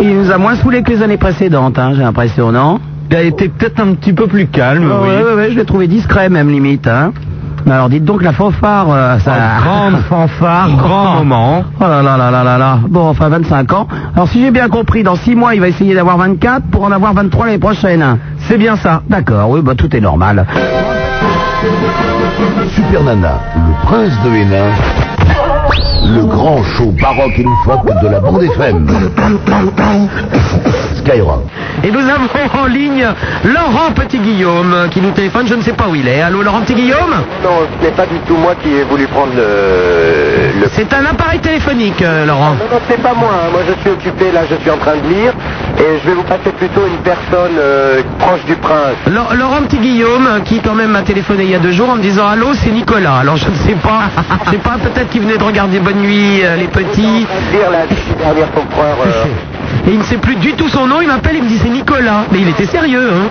Il 0.00 0.16
nous 0.18 0.30
a 0.30 0.38
moins 0.38 0.56
saoulé 0.56 0.82
que 0.82 0.90
les 0.90 1.02
années 1.02 1.16
précédentes, 1.16 1.78
hein, 1.78 1.92
j'ai 1.94 2.02
l'impression, 2.02 2.52
non 2.52 2.78
Il 3.10 3.16
a 3.16 3.22
été 3.22 3.48
peut-être 3.48 3.80
un 3.80 3.94
petit 3.94 4.12
peu 4.12 4.26
plus 4.26 4.46
calme, 4.46 4.90
Oh, 4.92 5.02
oui. 5.02 5.08
ouais, 5.08 5.22
ouais, 5.22 5.34
ouais, 5.34 5.50
je 5.50 5.56
l'ai 5.56 5.64
trouvé 5.64 5.86
discret 5.86 6.28
même 6.28 6.48
limite. 6.50 6.86
Hein. 6.86 7.12
Mais 7.64 7.72
alors 7.72 7.88
dites 7.88 8.04
donc 8.04 8.22
la 8.22 8.32
fanfare, 8.32 8.86
euh, 8.90 9.18
ça... 9.18 9.32
grande 9.60 9.96
fanfare, 10.08 10.70
grand 10.76 11.14
moment. 11.16 11.64
Oh 11.80 11.84
là 11.84 12.00
là 12.02 12.16
là 12.16 12.30
là 12.30 12.44
là 12.44 12.58
là. 12.58 12.78
Bon, 12.88 13.08
enfin 13.08 13.28
25 13.28 13.72
ans. 13.72 13.88
Alors 14.14 14.28
si 14.28 14.40
j'ai 14.40 14.52
bien 14.52 14.68
compris, 14.68 15.02
dans 15.02 15.16
6 15.16 15.34
mois, 15.34 15.54
il 15.54 15.60
va 15.60 15.66
essayer 15.68 15.94
d'avoir 15.94 16.16
24 16.16 16.66
pour 16.70 16.84
en 16.84 16.92
avoir 16.92 17.12
23 17.14 17.46
l'année 17.46 17.58
prochaine. 17.58 18.18
C'est 18.40 18.58
bien 18.58 18.76
ça. 18.76 19.02
D'accord, 19.08 19.50
oui, 19.50 19.62
bah 19.62 19.74
tout 19.76 19.94
est 19.96 20.00
normal. 20.00 20.46
Super 22.76 23.02
Nana, 23.02 23.40
le 23.56 23.86
prince 23.86 24.12
de 24.24 24.30
Hénin, 24.30 24.70
le 26.14 26.24
grand 26.24 26.62
show 26.62 26.92
baroque 27.00 27.38
et 27.38 27.42
loufoque 27.42 27.86
de 28.02 28.08
la 28.08 28.20
bande 28.20 28.42
FM. 28.42 28.86
Skyrock. 30.98 31.42
Et 31.84 31.90
nous 31.90 31.98
avons 32.00 32.62
en 32.62 32.66
ligne 32.66 33.06
Laurent 33.44 33.92
Petit-Guillaume 33.94 34.88
qui 34.90 35.00
nous 35.00 35.10
téléphone, 35.10 35.46
je 35.46 35.54
ne 35.54 35.62
sais 35.62 35.72
pas 35.72 35.88
où 35.88 35.94
il 35.94 36.06
est. 36.08 36.20
Allô 36.22 36.42
Laurent 36.42 36.60
Petit-Guillaume 36.60 37.14
Non, 37.42 37.50
ce 37.80 37.84
n'est 37.86 37.92
pas 37.92 38.06
du 38.06 38.18
tout 38.26 38.36
moi 38.36 38.54
qui 38.62 38.70
ai 38.70 38.82
voulu 38.84 39.06
prendre 39.06 39.32
le... 39.36 40.60
le... 40.60 40.66
C'est 40.72 40.92
un 40.94 41.04
appareil 41.04 41.40
téléphonique, 41.40 42.00
euh, 42.02 42.26
Laurent. 42.26 42.50
Non, 42.50 42.64
non, 42.72 42.80
c'est 42.88 43.00
pas 43.02 43.14
moi. 43.14 43.30
hein. 43.34 43.48
Moi, 43.52 43.60
je 43.68 43.80
suis 43.80 43.90
occupé, 43.90 44.32
là, 44.32 44.40
je 44.50 44.56
suis 44.56 44.70
en 44.70 44.78
train 44.78 44.96
de 44.96 45.08
lire. 45.08 45.32
Et 45.78 45.98
je 46.02 46.08
vais 46.08 46.14
vous 46.14 46.22
passer 46.22 46.50
plutôt 46.56 46.86
une 46.86 46.96
personne 47.04 47.56
euh, 47.58 48.00
proche 48.18 48.44
du 48.46 48.54
prince. 48.56 48.96
Laurent 49.10 49.34
Laurent 49.34 49.62
Petit-Guillaume 49.68 50.40
qui 50.44 50.60
quand 50.60 50.74
même 50.74 50.90
m'a 50.90 51.02
téléphoné 51.02 51.44
il 51.44 51.50
y 51.50 51.54
a 51.54 51.58
deux 51.58 51.72
jours 51.72 51.90
en 51.90 51.96
me 51.96 52.02
disant 52.02 52.26
Allô, 52.26 52.54
c'est 52.54 52.70
Nicolas. 52.70 53.16
Alors 53.20 53.36
je 53.36 53.48
ne 53.50 53.54
sais 53.54 53.74
pas, 53.74 54.04
je 54.46 54.50
sais 54.52 54.56
pas, 54.58 54.76
peut-être 54.82 55.10
qu'il 55.10 55.20
venait 55.22 55.36
de 55.36 55.44
regarder 55.44 55.78
Bonne 55.78 55.95
Nuit, 55.96 56.40
euh, 56.44 56.56
les 56.56 56.68
petits. 56.68 57.26
Euh, 57.54 57.84
Et 59.86 59.90
il 59.92 59.98
ne 59.98 60.04
sait 60.04 60.16
plus 60.18 60.36
du 60.36 60.52
tout 60.54 60.68
son 60.68 60.86
nom, 60.86 61.00
il 61.00 61.08
m'appelle, 61.08 61.36
il 61.36 61.42
me 61.44 61.48
dit 61.48 61.58
c'est 61.62 61.68
Nicolas. 61.68 62.24
Mais 62.32 62.40
il 62.40 62.48
était 62.48 62.66
sérieux, 62.66 63.10
hein. 63.12 63.28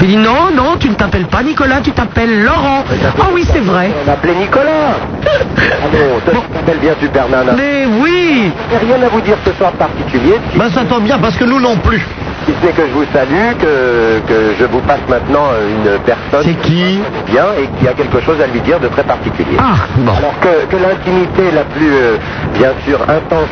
Il 0.00 0.08
dit 0.08 0.16
non, 0.16 0.50
non, 0.54 0.76
tu 0.78 0.88
ne 0.88 0.94
t'appelles 0.94 1.26
pas 1.26 1.42
Nicolas, 1.42 1.80
tu 1.82 1.92
t'appelles 1.92 2.42
Laurent. 2.44 2.84
Ah 3.20 3.26
oui, 3.32 3.44
c'est 3.52 3.60
vrai. 3.60 3.90
On 4.02 4.10
m'appelait 4.10 4.34
Nicolas. 4.34 4.96
Ah 5.24 5.86
bon, 5.92 6.20
toi, 6.32 6.42
tu 6.48 6.56
t'appelles 6.56 6.78
bien 6.78 6.92
Super 7.00 7.28
Nana. 7.28 7.52
Mais 7.56 7.86
oui 8.00 8.50
J'ai 8.70 8.78
rien 8.86 9.02
à 9.04 9.08
vous 9.08 9.20
dire 9.20 9.36
ce 9.44 9.52
soir 9.52 9.72
de 9.72 9.76
particulier. 9.76 10.34
Ben 10.56 10.70
ça 10.70 10.84
tombe 10.84 11.02
bien 11.04 11.18
parce 11.18 11.36
que 11.36 11.44
nous 11.44 11.60
non 11.60 11.76
plus. 11.76 12.04
Si 12.46 12.52
ce 12.60 12.66
n'est 12.66 12.72
que 12.72 12.82
je 12.82 12.92
vous 12.92 13.04
salue, 13.12 13.54
que, 13.60 14.18
que 14.26 14.54
je 14.58 14.64
vous 14.64 14.80
passe 14.80 14.98
maintenant 15.08 15.46
une 15.62 15.96
personne 16.00 16.42
C'est 16.42 16.60
qui? 16.66 16.98
bien 17.26 17.44
et 17.56 17.68
qui 17.78 17.86
a 17.86 17.92
quelque 17.92 18.20
chose 18.20 18.40
à 18.42 18.48
lui 18.48 18.58
dire 18.62 18.80
de 18.80 18.88
très 18.88 19.04
particulier. 19.04 19.56
Ah, 19.60 19.74
bon. 19.98 20.10
Alors 20.10 20.34
que, 20.40 20.66
que 20.68 20.82
l'intimité 20.82 21.52
la 21.54 21.62
plus, 21.62 21.91
euh, 21.92 22.16
bien 22.54 22.72
sûr, 22.84 23.00
intense 23.02 23.48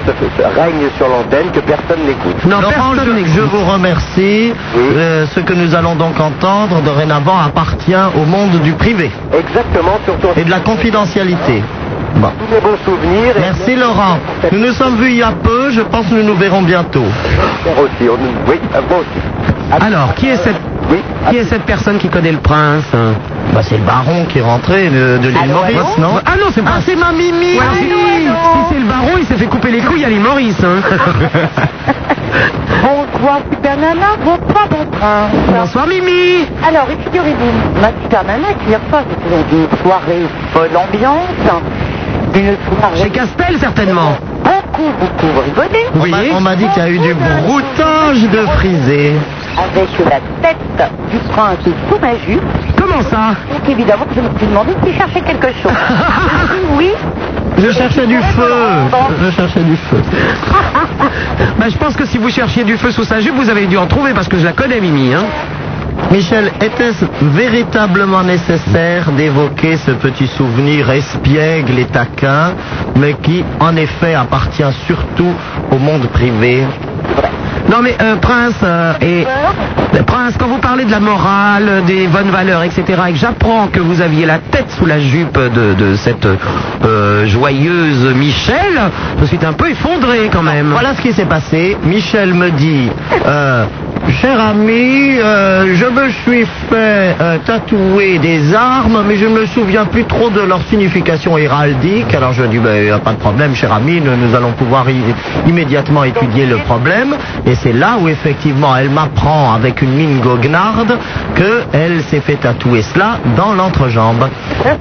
règne 0.57 0.89
sur 0.97 1.09
l'antenne, 1.09 1.51
que 1.53 1.61
personne 1.61 2.07
n'écoute. 2.07 2.37
Non, 2.45 2.61
Laurent, 2.61 2.93
personne 2.95 3.25
je, 3.27 3.41
vous 3.41 3.65
remercie. 3.65 4.53
Euh, 4.77 5.27
ce 5.35 5.41
que 5.41 5.53
nous 5.53 5.75
allons 5.75 5.95
donc 5.97 6.19
entendre 6.21 6.81
dorénavant 6.83 7.39
appartient 7.39 7.95
au 8.17 8.25
monde 8.25 8.61
du 8.63 8.73
privé 8.73 9.11
Exactement, 9.33 9.99
surtout 10.05 10.29
et 10.37 10.45
de 10.45 10.51
la 10.51 10.61
confidentialité. 10.61 11.63
Bon. 12.17 12.29
tous 12.39 12.55
les 12.55 12.61
bons 12.61 12.77
souvenirs. 12.85 13.37
et 13.37 13.41
Merci 13.41 13.77
Laurent. 13.77 14.19
Nous 14.53 14.59
nous 14.59 14.73
sommes 14.73 14.97
vus 14.97 15.11
il 15.11 15.17
y 15.19 15.23
a 15.23 15.33
peu, 15.33 15.71
je 15.71 15.81
pense 15.81 16.07
que 16.09 16.15
nous 16.15 16.23
nous 16.25 16.35
verrons 16.37 16.63
bientôt. 16.63 17.05
Moi 17.65 17.85
aussi, 17.85 18.09
on- 18.09 18.51
oui, 18.51 18.59
moi 18.89 18.99
aussi. 18.99 19.60
Alors, 19.71 20.15
qui 20.15 20.29
est 20.29 20.37
cette, 20.37 20.61
Oui, 20.91 20.99
qui 21.29 21.37
est 21.37 21.45
cette 21.45 21.63
personne 21.65 21.99
qui 21.99 22.09
connaît 22.09 22.33
le 22.33 22.39
prince 22.39 22.85
hein 22.95 23.13
Bah, 23.55 23.61
c'est 23.63 23.77
le 23.79 23.85
baron 23.85 24.25
qui 24.29 24.39
est 24.39 24.43
rentré 24.43 24.89
de, 24.89 25.19
de 25.19 25.29
l'île 25.29 25.53
Maurice, 25.53 25.99
non 25.99 26.21
Ah 26.27 26.33
non, 26.39 26.47
c'est 26.53 26.63
pas. 26.63 26.73
Ah, 26.77 26.81
c'est 26.85 26.97
ma 26.97 27.13
Mimi 27.13 27.59
Ouais, 27.59 27.65
si, 27.79 27.89
c'est 28.71 28.79
le 28.81 28.87
baron, 28.87 29.11
il 29.19 29.27
s'est 29.27 29.37
fait 29.37 29.47
couper 29.47 29.71
les 29.71 29.81
couilles 29.81 30.05
à 30.05 30.09
l'île 30.09 30.21
Maurice. 30.21 30.63
Hein. 30.65 30.81
Bonsoir 32.83 33.41
Super 33.53 33.77
Nana, 33.77 34.07
bonsoir 34.25 34.69
bon 34.71 34.87
prince. 34.87 35.31
Bonsoir 35.49 35.87
Mimi. 35.87 36.47
Alors, 36.67 36.87
figurez-vous, 37.05 37.81
ma 37.81 37.89
Super 38.03 38.25
Nana, 38.25 38.49
hier 38.69 38.81
soir, 38.89 39.03
j'étais 39.09 39.31
dans 39.31 39.57
une 39.59 39.69
soirée 39.83 40.27
folle 40.53 40.71
ambiance. 40.77 41.29
Une 42.35 42.57
soirée... 42.79 43.03
Chez 43.03 43.11
Castel, 43.11 43.59
certainement. 43.59 44.17
Beaucoup, 44.45 44.91
beaucoup 44.99 45.41
rigolé. 45.45 46.11
M'a- 46.11 46.37
On 46.37 46.41
m'a 46.41 46.57
dit 46.57 46.67
qu'il 46.69 46.83
y 46.83 46.87
a 46.87 46.91
eu 46.91 46.99
du 46.99 47.15
broutage 47.15 48.23
de 48.23 48.47
frisé. 48.57 49.15
Avec 49.59 49.89
la 50.05 50.21
tête 50.49 50.91
du 51.11 51.19
prince 51.31 51.59
sous 51.65 51.99
ma 52.01 52.17
jupe. 52.27 52.43
Comment 52.77 53.03
ça 53.03 53.35
Donc 53.53 53.69
évidemment, 53.69 54.07
je 54.15 54.21
me 54.21 54.39
suis 54.39 54.47
demandé 54.47 54.73
s'il 54.83 54.95
cherchait 54.97 55.21
quelque 55.21 55.49
chose. 55.63 55.73
Oui. 56.77 56.91
Je 57.59 57.71
cherchais 57.73 58.07
du 58.07 58.19
feu. 58.19 58.55
Je 59.23 59.31
cherchais 59.33 59.61
du 59.61 59.77
feu. 59.77 59.99
Bah, 61.59 61.67
je 61.69 61.77
pense 61.77 61.95
que 61.97 62.07
si 62.07 62.17
vous 62.19 62.31
cherchiez 62.31 62.65
du 62.65 62.77
feu 62.77 62.91
sous 62.91 63.05
sa 63.05 63.21
jupe, 63.21 63.35
vous 63.35 63.51
avez 63.51 63.67
dû 63.67 63.77
en 63.77 63.87
trouver 63.87 64.13
parce 64.15 64.29
que 64.29 64.39
je 64.39 64.45
la 64.45 64.53
connais, 64.53 64.81
Mimi. 64.81 65.13
Hein. 65.13 65.25
Michel, 66.11 66.51
était-ce 66.61 67.05
véritablement 67.23 68.23
nécessaire 68.23 69.11
d'évoquer 69.13 69.77
ce 69.77 69.93
petit 69.93 70.27
souvenir 70.27 70.91
espiègle 70.91 71.79
et 71.79 71.85
taquin, 71.85 72.55
mais 72.97 73.15
qui, 73.23 73.45
en 73.61 73.77
effet, 73.77 74.15
appartient 74.15 74.73
surtout 74.87 75.33
au 75.71 75.79
monde 75.79 76.07
privé? 76.09 76.65
Non 77.71 77.83
mais 77.83 77.95
euh, 78.03 78.17
Prince 78.17 78.55
euh, 78.65 78.95
et 79.01 79.25
euh, 79.25 80.03
Prince, 80.03 80.35
quand 80.37 80.49
vous 80.49 80.59
parlez 80.59 80.85
de 80.85 80.91
la 80.91 80.99
morale, 80.99 81.85
des 81.87 82.09
bonnes 82.09 82.31
valeurs, 82.31 82.65
etc., 82.65 82.83
et 83.09 83.13
que 83.13 83.19
j'apprends 83.19 83.69
que 83.69 83.79
vous 83.79 84.01
aviez 84.01 84.27
la 84.27 84.39
tête 84.39 84.71
sous 84.77 84.87
la 84.87 84.99
jupe 84.99 85.39
de, 85.39 85.75
de 85.75 85.95
cette 85.95 86.27
euh, 86.85 87.27
joyeuse 87.27 88.13
Michel, 88.17 88.81
je 89.21 89.25
suis 89.27 89.39
un 89.45 89.53
peu 89.53 89.71
effondré 89.71 90.31
quand 90.33 90.43
même. 90.43 90.71
Voilà 90.73 90.95
ce 90.95 91.03
qui 91.03 91.13
s'est 91.13 91.27
passé. 91.27 91.77
Michel 91.85 92.35
me 92.35 92.51
dit, 92.51 92.89
cher 94.21 94.41
ami, 94.41 95.17
je 95.19 95.90
me 95.91 96.09
suis 96.11 96.47
fait 96.69 97.15
euh, 97.21 97.39
tatouer 97.45 98.19
des 98.19 98.55
armes, 98.55 99.03
mais 99.07 99.17
je 99.17 99.27
ne 99.27 99.41
me 99.41 99.47
souviens 99.47 99.85
plus 99.85 100.05
trop 100.05 100.31
de 100.31 100.41
leur 100.41 100.63
signification 100.69 101.37
héraldique. 101.37 102.15
Alors 102.15 102.33
je 102.33 102.45
dis, 102.45 102.59
ben, 102.59 102.99
pas 103.01 103.13
de 103.13 103.19
problème, 103.19 103.55
cher 103.55 103.73
ami, 103.73 104.01
nous, 104.01 104.17
nous 104.17 104.35
allons 104.35 104.53
pouvoir 104.53 104.87
immédiatement 105.47 106.05
étudier 106.05 106.47
le 106.47 106.57
problème. 106.59 107.17
Et 107.47 107.55
c'est 107.55 107.73
là 107.73 107.97
où 108.01 108.09
effectivement 108.09 108.77
elle 108.77 108.91
m'apprend 108.91 109.53
avec 109.55 109.83
une 109.83 109.93
mine 109.93 110.21
goguenarde 110.21 110.97
qu'elle 111.35 112.03
s'est 112.03 112.21
fait 112.21 112.37
tatouer 112.37 112.83
cela 112.83 113.19
dans 113.37 113.53
l'entrejambe. 113.55 114.29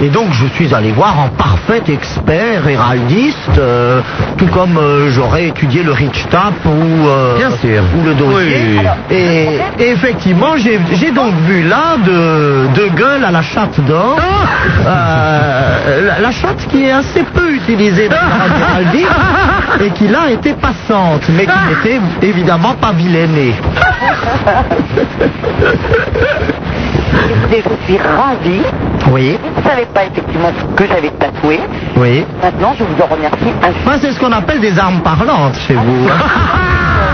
Et 0.01 0.09
donc 0.09 0.27
je 0.31 0.45
suis 0.55 0.73
allé 0.73 0.91
voir 0.91 1.17
en 1.19 1.29
parfait 1.29 1.81
expert 1.91 2.67
héraldiste, 2.67 3.57
euh, 3.57 4.01
tout 4.37 4.47
comme 4.47 4.77
euh, 4.77 5.09
j'aurais 5.09 5.47
étudié 5.47 5.83
le 5.83 5.91
Richtap 5.91 6.53
ou, 6.65 7.37
Bien 7.37 7.51
sûr. 7.57 7.83
ou 7.97 8.05
le 8.05 8.13
dossier. 8.13 8.79
Oui. 8.79 9.15
Et, 9.15 9.47
et 9.79 9.89
effectivement, 9.91 10.55
j'ai 10.57 10.79
j'ai 10.99 11.11
donc 11.11 11.33
vu 11.47 11.63
là 11.63 11.95
de, 12.05 12.67
de 12.75 12.87
gueule 12.89 13.23
à 13.23 13.31
la 13.31 13.41
chatte 13.41 13.79
d'or, 13.85 14.19
euh, 14.85 16.07
la, 16.07 16.19
la 16.19 16.31
chatte 16.31 16.67
qui 16.67 16.83
est 16.83 16.91
assez 16.91 17.23
peu 17.23 17.53
utilisée 17.53 18.09
dans 18.09 18.15
la 18.15 18.49
et 19.85 19.91
qui 19.91 20.07
là 20.07 20.29
était 20.29 20.55
passante, 20.55 21.21
mais 21.29 21.45
qui 21.45 21.59
n'était 21.69 22.01
évidemment 22.21 22.73
pas 22.73 22.91
vilainée. 22.91 23.53
Écoutez, 27.29 27.63
je 27.63 27.69
suis 27.85 27.97
ravie. 27.97 28.63
Oui, 29.11 29.37
Je 29.55 29.59
ne 29.61 29.65
savais 29.67 29.85
pas 29.93 30.03
effectivement 30.05 30.51
que 30.75 30.85
j'avais 30.87 31.09
tatoué. 31.11 31.59
oui. 31.97 32.25
Maintenant, 32.43 32.73
je 32.77 32.83
vous 32.83 33.01
en 33.01 33.05
remercie 33.07 33.53
infiniment. 33.63 33.97
C'est 34.01 34.11
ce 34.11 34.19
qu'on 34.19 34.31
appelle 34.31 34.59
des 34.59 34.77
armes 34.77 35.01
parlantes 35.01 35.55
chez 35.67 35.73
vous. 35.75 36.07
hein. 36.09 36.17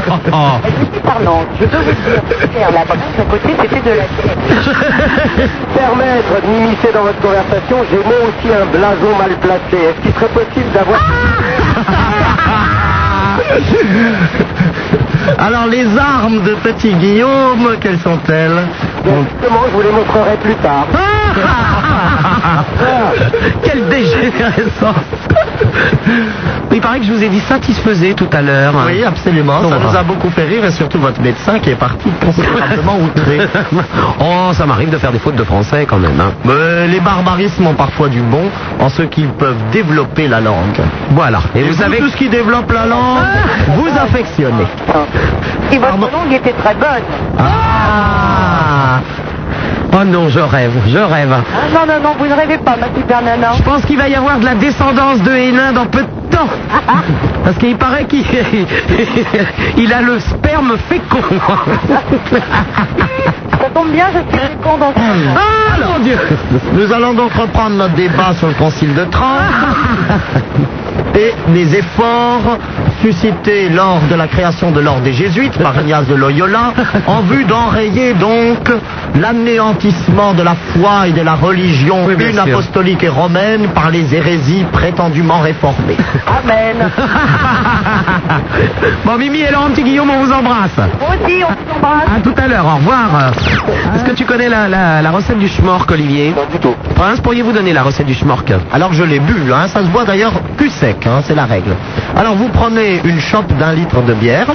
Oh, 0.07 0.11
oh. 0.31 0.59
Je 0.63 0.69
suis 0.93 1.01
parlante. 1.01 1.47
Je 1.59 1.65
peux 1.65 1.77
vous 1.77 1.83
dire, 1.85 2.21
faire 2.53 2.71
la 2.71 2.85
brasse 2.85 2.99
à 3.19 3.23
côté, 3.23 3.55
c'était 3.59 3.81
de 3.81 3.89
la 3.97 4.05
tête. 4.05 4.37
Permettre 5.75 6.41
de 6.43 6.47
m'immiscer 6.47 6.91
dans 6.93 7.01
votre 7.01 7.19
conversation, 7.21 7.77
j'ai 7.89 7.97
moi 7.97 8.13
aussi 8.21 8.47
un 8.53 8.67
blason 8.67 9.15
mal 9.17 9.31
placé. 9.41 9.77
Est-ce 9.83 9.99
qu'il 10.03 10.13
serait 10.13 10.27
possible 10.27 10.71
d'avoir... 10.75 10.99
Alors, 15.37 15.65
les 15.67 15.85
armes 15.97 16.41
de 16.43 16.55
petit 16.55 16.93
Guillaume, 16.93 17.75
quelles 17.81 17.99
sont-elles 17.99 18.67
Justement, 19.03 19.61
je 19.67 19.71
vous 19.71 19.81
les 19.81 19.91
montrerai 19.91 20.37
plus 20.37 20.55
tard. 20.55 20.85
Quelle 23.63 23.87
dégénérescence 23.87 24.95
Il 26.71 26.79
paraît 26.81 26.99
que 26.99 27.05
je 27.05 27.11
vous 27.13 27.23
ai 27.23 27.29
dit 27.29 27.39
satisfaisait 27.41 28.13
tout 28.13 28.27
à 28.31 28.41
l'heure. 28.41 28.73
Oui, 28.85 29.03
absolument. 29.03 29.61
Ça 29.69 29.77
nous 29.79 29.95
a 29.97 30.03
beaucoup 30.03 30.29
fait 30.29 30.45
rire 30.45 30.63
et 30.65 30.71
surtout 30.71 30.99
votre 30.99 31.21
médecin 31.21 31.59
qui 31.59 31.71
est 31.71 31.75
parti 31.75 32.09
considérablement 32.23 32.97
outré. 32.99 33.39
Oh, 34.19 34.51
ça 34.53 34.65
m'arrive 34.65 34.89
de 34.89 34.97
faire 34.97 35.11
des 35.11 35.19
fautes 35.19 35.35
de 35.35 35.43
français 35.43 35.85
quand 35.87 35.97
même. 35.97 36.19
hein. 36.19 36.31
Mais 36.45 36.87
les 36.87 36.99
barbarismes 36.99 37.67
ont 37.67 37.73
parfois 37.73 38.07
du 38.07 38.21
bon 38.21 38.43
en 38.79 38.89
ce 38.89 39.03
qu'ils 39.03 39.27
peuvent 39.29 39.57
développer 39.71 40.27
la 40.27 40.39
langue. 40.41 40.79
Voilà. 41.11 41.39
Et, 41.53 41.59
Et 41.59 41.63
vous 41.63 41.73
vous, 41.73 41.81
savez 41.81 41.97
tout 41.97 42.07
ce 42.09 42.15
qui 42.15 42.29
développe 42.29 42.71
la 42.71 42.85
langue, 42.85 43.19
vous 43.75 43.89
affectionnez. 43.99 44.65
Et 45.71 45.77
votre 45.77 46.11
langue 46.11 46.33
était 46.33 46.53
très 46.53 46.73
bonne. 46.75 47.03
Ah 47.37 48.99
Oh 49.97 50.03
non, 50.03 50.27
je 50.27 50.39
rêve, 50.39 50.73
je 50.89 50.97
rêve. 50.97 51.31
Ah, 51.31 51.69
non, 51.73 51.85
non, 51.87 52.01
non, 52.03 52.15
vous 52.19 52.25
ne 52.25 52.33
rêvez 52.33 52.57
pas, 52.57 52.75
ma 52.75 52.87
super 52.93 53.21
nana. 53.21 53.53
Je 53.55 53.63
pense 53.63 53.85
qu'il 53.85 53.97
va 53.97 54.09
y 54.09 54.15
avoir 54.15 54.39
de 54.39 54.45
la 54.45 54.55
descendance 54.55 55.21
de 55.21 55.31
Hénin 55.31 55.71
dans 55.71 55.85
peu 55.85 56.01
de 56.01 56.35
temps. 56.35 56.49
Parce 57.45 57.57
qu'il 57.57 57.77
paraît 57.77 58.03
qu'il 58.03 58.25
il 59.77 59.93
a 59.93 60.01
le 60.01 60.19
sperme 60.19 60.75
fécond. 60.89 61.21
Ça 61.87 63.69
tombe 63.73 63.91
bien, 63.91 64.07
je 64.13 64.37
suis 64.37 64.47
fécond 64.47 64.77
dans. 64.77 64.93
Ah 64.97 65.77
mon 65.93 66.03
Dieu 66.03 66.17
Nous 66.73 66.91
allons 66.91 67.13
donc 67.13 67.31
reprendre 67.33 67.77
notre 67.77 67.93
débat 67.93 68.33
sur 68.37 68.47
le 68.47 68.53
Concile 68.55 68.93
de 68.93 69.05
Trente 69.05 69.39
et 71.17 71.33
les 71.53 71.75
efforts 71.75 72.57
suscités 73.01 73.69
lors 73.69 73.99
de 74.09 74.15
la 74.15 74.27
création 74.27 74.71
de 74.71 74.79
l'ordre 74.79 75.01
des 75.01 75.13
Jésuites 75.13 75.57
par 75.57 75.79
Ignace 75.81 76.07
de 76.07 76.15
Loyola 76.15 76.73
en 77.07 77.21
vue 77.21 77.43
d'enrayer 77.45 78.13
donc 78.13 78.69
l'anéantissement 79.19 80.33
de 80.33 80.41
la 80.43 80.55
foi 80.55 81.07
et 81.07 81.11
de 81.11 81.21
la 81.21 81.33
religion 81.35 82.05
Oui, 82.05 82.15
une 82.19 82.39
apostolique 82.39 83.03
et 83.03 83.09
romaine 83.09 83.67
par 83.69 83.89
les 83.91 84.13
hérésies 84.15 84.65
prétendument 84.71 85.39
réformées. 85.39 85.97
Amen. 86.27 86.89
Bon, 89.05 89.17
Mimi 89.17 89.39
et 89.41 89.51
Laurent 89.51 89.69
Petit 89.69 89.83
Guillaume, 89.83 90.09
on 90.09 90.23
vous 90.23 90.31
embrasse. 90.31 90.71
Aussi, 90.77 91.41
on 91.43 91.73
s'embrasse. 91.73 92.07
À 92.17 92.19
tout 92.21 92.33
à 92.37 92.47
l'heure, 92.47 92.65
au 92.65 92.75
revoir. 92.77 93.31
Est-ce 93.95 94.03
que 94.03 94.11
tu 94.11 94.25
connais 94.25 94.49
la, 94.49 94.67
la- 94.67 95.01
la 95.01 95.11
recette 95.11 95.37
du 95.39 95.47
schmork, 95.47 95.89
Olivier? 95.91 96.33
Non, 96.35 96.43
du 96.51 96.59
tout. 96.59 96.73
Prince, 96.95 97.19
pourriez-vous 97.21 97.51
donner 97.51 97.73
la 97.73 97.83
recette 97.83 98.07
du 98.07 98.13
schmork? 98.13 98.51
Alors 98.73 98.93
je 98.93 99.03
l'ai 99.03 99.19
bu, 99.19 99.35
hein, 99.53 99.67
ça 99.67 99.81
se 99.81 99.87
boit 99.87 100.05
d'ailleurs 100.05 100.33
cul 100.57 100.69
sec, 100.69 101.04
hein, 101.05 101.21
c'est 101.25 101.35
la 101.35 101.45
règle. 101.45 101.75
Alors 102.15 102.35
vous 102.35 102.49
prenez 102.49 103.01
une 103.03 103.19
chope 103.19 103.51
d'un 103.57 103.73
litre 103.73 104.01
de 104.01 104.13
bière, 104.13 104.47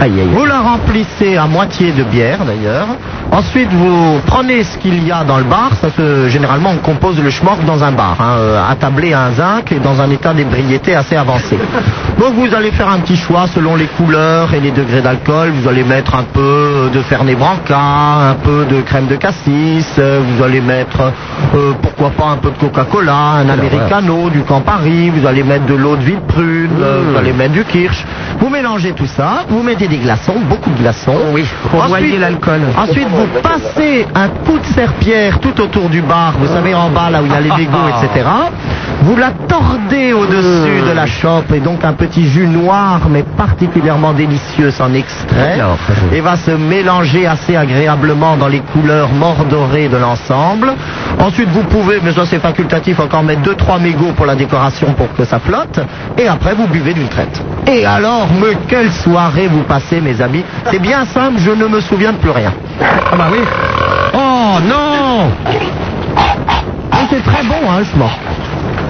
Aïe, 0.00 0.12
aïe, 0.12 0.20
aïe. 0.20 0.28
vous 0.32 0.46
la 0.46 0.60
remplissez 0.60 1.36
à 1.36 1.46
moitié 1.46 1.92
de 1.92 2.02
bière 2.04 2.44
d'ailleurs. 2.46 2.88
Ensuite 3.32 3.70
vous 3.70 4.18
prenez 4.26 4.64
ce 4.64 4.78
qu'il 4.78 5.06
y 5.06 5.12
a 5.12 5.24
dans 5.24 5.38
le 5.38 5.44
bar, 5.44 5.70
ça 5.80 5.88
se, 5.90 6.28
généralement 6.28 6.70
on 6.70 6.78
compose 6.78 7.20
le 7.22 7.30
schmork 7.30 7.64
dans 7.64 7.84
un 7.84 7.92
bar, 7.92 8.16
hein, 8.18 8.36
euh, 8.38 8.70
attablé 8.70 9.12
à 9.12 9.26
un 9.26 9.32
zinc 9.32 9.70
et 9.70 9.78
dans 9.78 10.00
un 10.00 10.10
état 10.10 10.32
d'ébriété 10.32 10.94
assez 10.94 11.16
avancé. 11.16 11.58
Donc 12.18 12.34
vous 12.34 12.54
allez 12.54 12.70
faire 12.72 12.88
un 12.88 12.98
petit 12.98 13.16
choix 13.16 13.46
selon 13.46 13.76
les 13.76 13.86
couleurs 13.86 14.52
et 14.52 14.60
les 14.60 14.70
degrés 14.70 15.00
d'alcool. 15.00 15.50
Vous 15.50 15.68
allez 15.68 15.84
mettre 15.84 16.14
un 16.14 16.24
peu 16.24 16.90
de 16.92 17.00
Fernet 17.02 17.34
Branca, 17.34 17.78
un 17.78 18.34
peu 18.34 18.64
de 18.64 18.80
crème 18.80 19.06
de 19.06 19.16
cassis, 19.16 19.86
euh, 19.98 20.20
vous 20.26 20.42
allez 20.42 20.60
mettre 20.60 21.12
euh, 21.54 21.72
pourquoi 21.80 22.10
pas 22.10 22.26
un 22.26 22.36
peu 22.36 22.50
de 22.50 22.56
Coca-Cola, 22.56 23.14
un 23.14 23.48
americano, 23.48 24.28
du 24.30 24.42
Campari, 24.42 25.10
vous 25.10 25.26
allez 25.26 25.42
mettre 25.42 25.66
de 25.66 25.74
l'eau 25.74 25.96
de 25.96 26.02
Villeprune, 26.02 26.70
euh, 26.80 27.02
vous 27.06 27.16
allez 27.16 27.32
mettre 27.32 27.52
du 27.52 27.64
kirsch. 27.64 28.04
Vous 28.38 28.48
mélangez 28.48 28.92
tout 28.92 29.06
ça, 29.06 29.44
vous 29.48 29.62
mettez 29.62 29.88
des 29.90 29.98
glaçons, 29.98 30.36
beaucoup 30.48 30.70
de 30.70 30.78
glaçons. 30.78 31.16
Oui, 31.32 31.44
pour 31.70 31.86
noyer 31.88 32.16
l'alcool. 32.16 32.60
Ensuite, 32.78 33.08
vous 33.08 33.26
passez 33.42 34.06
un 34.14 34.28
coup 34.28 34.58
de 34.58 34.64
serpillère 34.64 35.38
tout 35.40 35.60
autour 35.60 35.88
du 35.90 36.00
bar, 36.00 36.34
vous 36.40 36.46
savez, 36.46 36.74
en 36.74 36.88
bas, 36.88 37.10
là 37.10 37.20
où 37.20 37.26
il 37.26 37.32
y 37.32 37.34
a 37.34 37.40
les 37.40 37.50
mégots, 37.50 37.88
etc. 37.88 38.26
Vous 39.02 39.16
la 39.16 39.30
tordez 39.48 40.12
au-dessus 40.12 40.82
de 40.86 40.92
la 40.94 41.06
chope 41.06 41.52
et 41.52 41.60
donc 41.60 41.84
un 41.84 41.92
petit 41.92 42.26
jus 42.26 42.46
noir, 42.46 43.00
mais 43.10 43.22
particulièrement 43.22 44.12
délicieux, 44.12 44.70
s'en 44.70 44.92
extrait 44.94 45.58
et 46.12 46.20
va 46.20 46.36
se 46.36 46.52
mélanger 46.52 47.26
assez 47.26 47.56
agréablement 47.56 48.36
dans 48.36 48.48
les 48.48 48.60
couleurs 48.60 49.08
mordorées 49.10 49.88
de 49.88 49.96
l'ensemble. 49.96 50.72
Ensuite, 51.18 51.48
vous 51.50 51.64
pouvez, 51.64 52.00
mais 52.02 52.12
ça 52.12 52.26
c'est 52.26 52.38
facultatif, 52.38 53.00
encore 53.00 53.22
mettre 53.22 53.42
2-3 53.42 53.80
mégots 53.80 54.12
pour 54.16 54.26
la 54.26 54.36
décoration 54.36 54.92
pour 54.92 55.12
que 55.14 55.24
ça 55.24 55.38
flotte. 55.38 55.80
Et 56.16 56.28
après, 56.28 56.54
vous 56.54 56.66
buvez 56.68 56.92
d'une 56.92 57.08
traite. 57.08 57.42
Et 57.66 57.84
alors, 57.86 58.28
mais 58.40 58.56
quelle 58.68 58.90
soirée 58.90 59.48
vous 59.48 59.62
passez, 59.62 59.79
mes 60.00 60.20
amis 60.20 60.44
C'est 60.70 60.78
bien 60.78 61.04
simple, 61.06 61.38
je 61.38 61.50
ne 61.50 61.66
me 61.66 61.80
souviens 61.80 62.12
de 62.12 62.18
plus 62.18 62.30
rien. 62.30 62.52
Ah 62.80 63.16
bah 63.16 63.28
oui. 63.32 63.38
Oh 64.14 64.58
non 64.62 65.30
Mais 66.92 67.06
c'est 67.10 67.22
très 67.24 67.42
bon, 67.44 67.54
hein, 67.70 67.82
mens. 67.96 68.10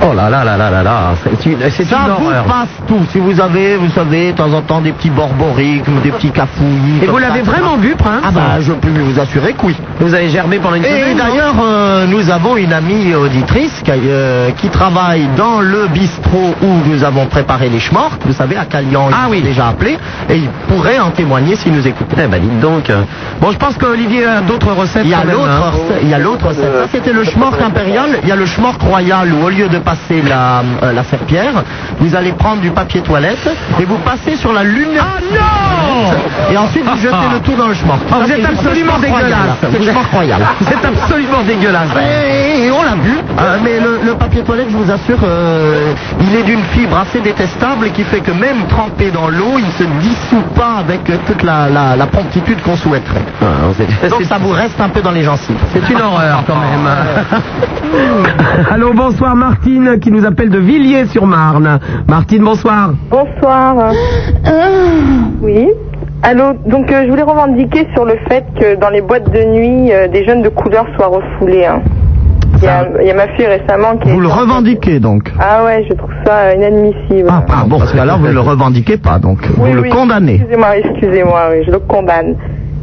Oh 0.02 0.14
là 0.16 0.30
là 0.30 0.42
là 0.44 0.56
là 0.56 0.70
là 0.70 0.82
là, 0.82 1.00
c'est 1.22 1.44
une, 1.50 1.58
c'est 1.70 1.84
Ça 1.84 1.98
une 2.06 2.24
vous 2.24 2.30
horreur. 2.30 2.44
passe 2.44 2.68
tout. 2.88 3.00
Si 3.12 3.18
vous 3.18 3.38
avez, 3.38 3.76
vous 3.76 3.90
savez, 3.90 4.32
de 4.32 4.36
temps 4.38 4.50
en 4.50 4.62
temps 4.62 4.80
des 4.80 4.92
petits 4.92 5.10
borborigmes, 5.10 6.00
des 6.02 6.10
petits 6.10 6.30
cafouillis. 6.30 7.00
Et 7.02 7.06
comme 7.06 7.16
vous 7.16 7.20
ça, 7.20 7.28
l'avez 7.28 7.44
ça 7.44 7.50
vraiment 7.50 7.76
vu, 7.76 7.94
Prince 7.96 8.22
Ah 8.24 8.30
bah, 8.30 8.40
je 8.60 8.72
peux 8.72 8.88
vous 8.88 9.20
assurer 9.20 9.52
que 9.52 9.66
oui. 9.66 9.76
Vous 10.00 10.14
avez 10.14 10.30
gerbé 10.30 10.58
pendant 10.58 10.76
une 10.76 10.86
Et 10.86 10.88
semaine 10.88 11.18
non 11.18 11.24
d'ailleurs, 11.24 11.54
euh, 11.62 12.06
nous 12.06 12.30
avons 12.30 12.56
une 12.56 12.72
amie 12.72 13.14
auditrice 13.14 13.82
qui, 13.84 13.90
euh, 13.90 14.50
qui 14.56 14.68
travaille 14.70 15.28
dans 15.36 15.60
le 15.60 15.86
bistrot 15.88 16.54
où 16.62 16.88
nous 16.88 17.04
avons 17.04 17.26
préparé 17.26 17.68
les 17.68 17.78
schmorks. 17.80 18.22
Vous 18.24 18.32
savez, 18.32 18.56
à 18.56 18.64
Calian, 18.64 19.08
il 19.10 19.14
Ah 19.14 19.26
oui. 19.28 19.42
déjà 19.42 19.68
appelé. 19.68 19.98
Et 20.30 20.36
il 20.36 20.48
pourrait 20.66 20.98
en 20.98 21.10
témoigner 21.10 21.56
s'il 21.56 21.72
nous 21.74 21.86
écoute. 21.86 22.06
Eh 22.12 22.26
ben 22.26 22.40
dites 22.40 22.58
donc. 22.60 22.88
euh, 22.88 23.02
Bon, 23.42 23.50
je 23.52 23.58
pense 23.58 23.76
qu'Olivier 23.76 24.24
a 24.24 24.40
d'autres 24.40 24.72
recettes. 24.72 25.02
Il 25.04 25.10
y 25.10 25.14
a 25.14 25.18
quand 25.18 25.26
même, 25.26 25.36
l'autre 25.36 25.50
hein. 25.50 25.70
recette- 25.74 25.98
il 26.02 26.08
y 26.08 26.14
a 26.14 26.18
l'autre 26.18 26.46
recette. 26.48 26.64
Ça, 26.64 26.88
c'était 26.90 27.12
le 27.12 27.24
schmork 27.24 27.60
impérial. 27.60 27.89
Il 28.22 28.28
y 28.28 28.32
a 28.32 28.36
le 28.36 28.46
schmork 28.46 28.80
royal 28.82 29.32
où, 29.32 29.44
au 29.46 29.48
lieu 29.50 29.68
de 29.68 29.78
passer 29.78 30.22
la, 30.28 30.62
euh, 30.82 30.92
la 30.92 31.02
serpillère, 31.04 31.62
vous 31.98 32.14
allez 32.14 32.32
prendre 32.32 32.60
du 32.60 32.70
papier 32.70 33.00
toilette 33.00 33.48
et 33.80 33.84
vous 33.84 33.98
passez 33.98 34.36
sur 34.36 34.52
la 34.52 34.62
lune. 34.64 34.88
Ah 34.98 35.18
non 35.32 36.52
Et 36.52 36.56
ensuite, 36.56 36.84
vous 36.84 36.96
jetez 36.96 37.28
le 37.32 37.40
tout 37.40 37.54
dans 37.56 37.68
le 37.68 37.74
schmork. 37.74 38.00
Ah, 38.10 38.16
vous 38.20 38.26
c'est 38.26 38.38
êtes 38.40 38.46
absolument 38.46 38.98
dégueulasse. 38.98 39.58
C'est 39.60 39.78
le 39.78 39.90
schmork 39.90 40.10
royal. 40.12 40.40
Vous 40.60 40.68
êtes 40.68 40.84
absolument 40.84 41.42
dégueulasse. 41.46 41.88
Et, 42.00 42.66
et 42.66 42.70
on 42.70 42.82
l'a 42.82 42.94
vu, 43.02 43.16
Euh, 43.38 43.56
mais 43.64 43.80
le, 43.80 44.00
le 44.04 44.14
papier 44.14 44.42
toilette, 44.42 44.68
je 44.70 44.76
vous 44.76 44.90
assure, 44.90 45.18
euh, 45.24 45.92
il 46.20 46.34
est 46.36 46.42
d'une 46.42 46.62
fibre 46.74 46.98
assez 46.98 47.20
détestable 47.20 47.86
et 47.86 47.90
qui 47.90 48.04
fait 48.04 48.20
que 48.20 48.32
même 48.32 48.66
trempé 48.68 49.10
dans 49.10 49.28
l'eau, 49.28 49.54
il 49.58 49.70
se 49.78 49.84
dissout 50.00 50.44
pas 50.54 50.76
avec 50.80 51.08
euh, 51.08 51.16
toute 51.26 51.42
la, 51.42 51.68
la, 51.70 51.96
la 51.96 52.06
promptitude 52.06 52.60
qu'on 52.62 52.76
souhaiterait. 52.76 53.24
Donc 54.10 54.22
ça 54.24 54.38
vous 54.38 54.50
reste 54.50 54.80
un 54.80 54.88
peu 54.88 55.00
dans 55.00 55.10
les 55.12 55.22
gencives. 55.22 55.56
C'est 55.72 55.88
une 55.90 56.00
horreur 56.00 56.42
quand 56.46 56.56
même. 56.56 56.88
Allô, 58.70 58.92
bonsoir 58.92 59.34
Martine 59.34 59.98
qui 60.00 60.10
nous 60.10 60.24
appelle 60.26 60.50
de 60.50 60.58
Villiers-sur-Marne. 60.58 61.80
Martine, 62.08 62.44
bonsoir. 62.44 62.90
Bonsoir. 63.10 63.92
Oui. 65.42 65.68
Allô, 66.22 66.52
donc 66.66 66.92
euh, 66.92 67.04
je 67.06 67.10
voulais 67.10 67.22
revendiquer 67.22 67.86
sur 67.94 68.04
le 68.04 68.16
fait 68.28 68.44
que 68.60 68.76
dans 68.78 68.90
les 68.90 69.00
boîtes 69.00 69.30
de 69.32 69.42
nuit, 69.42 69.90
euh, 69.92 70.06
des 70.08 70.24
jeunes 70.26 70.42
de 70.42 70.50
couleur 70.50 70.84
soient 70.96 71.06
refoulés. 71.08 71.64
hein. 71.64 71.80
Il 72.58 72.64
y, 72.64 72.68
a, 72.68 72.86
il 73.00 73.06
y 73.06 73.10
a 73.10 73.14
ma 73.14 73.26
fille 73.28 73.46
récemment 73.46 73.96
qui... 73.96 74.10
Vous 74.10 74.20
le 74.20 74.28
revendiquez 74.28 75.00
donc 75.00 75.32
Ah 75.40 75.64
ouais, 75.64 75.86
je 75.88 75.94
trouve 75.94 76.10
ça 76.26 76.32
euh, 76.40 76.54
inadmissible. 76.56 77.26
Ah, 77.30 77.42
ah, 77.48 77.64
bon, 77.66 77.78
parce 77.78 77.92
qu'alors 77.94 78.18
vous 78.18 78.26
ne 78.26 78.32
le 78.32 78.40
revendiquez 78.40 78.98
pas, 78.98 79.18
donc 79.18 79.38
Oui, 79.56 79.70
vous 79.70 79.76
le 79.76 79.80
oui, 79.82 79.88
condamnez. 79.88 80.34
Excusez-moi, 80.34 80.76
excusez-moi, 80.76 81.40
oui, 81.52 81.64
je 81.66 81.70
le 81.70 81.78
condamne. 81.78 82.36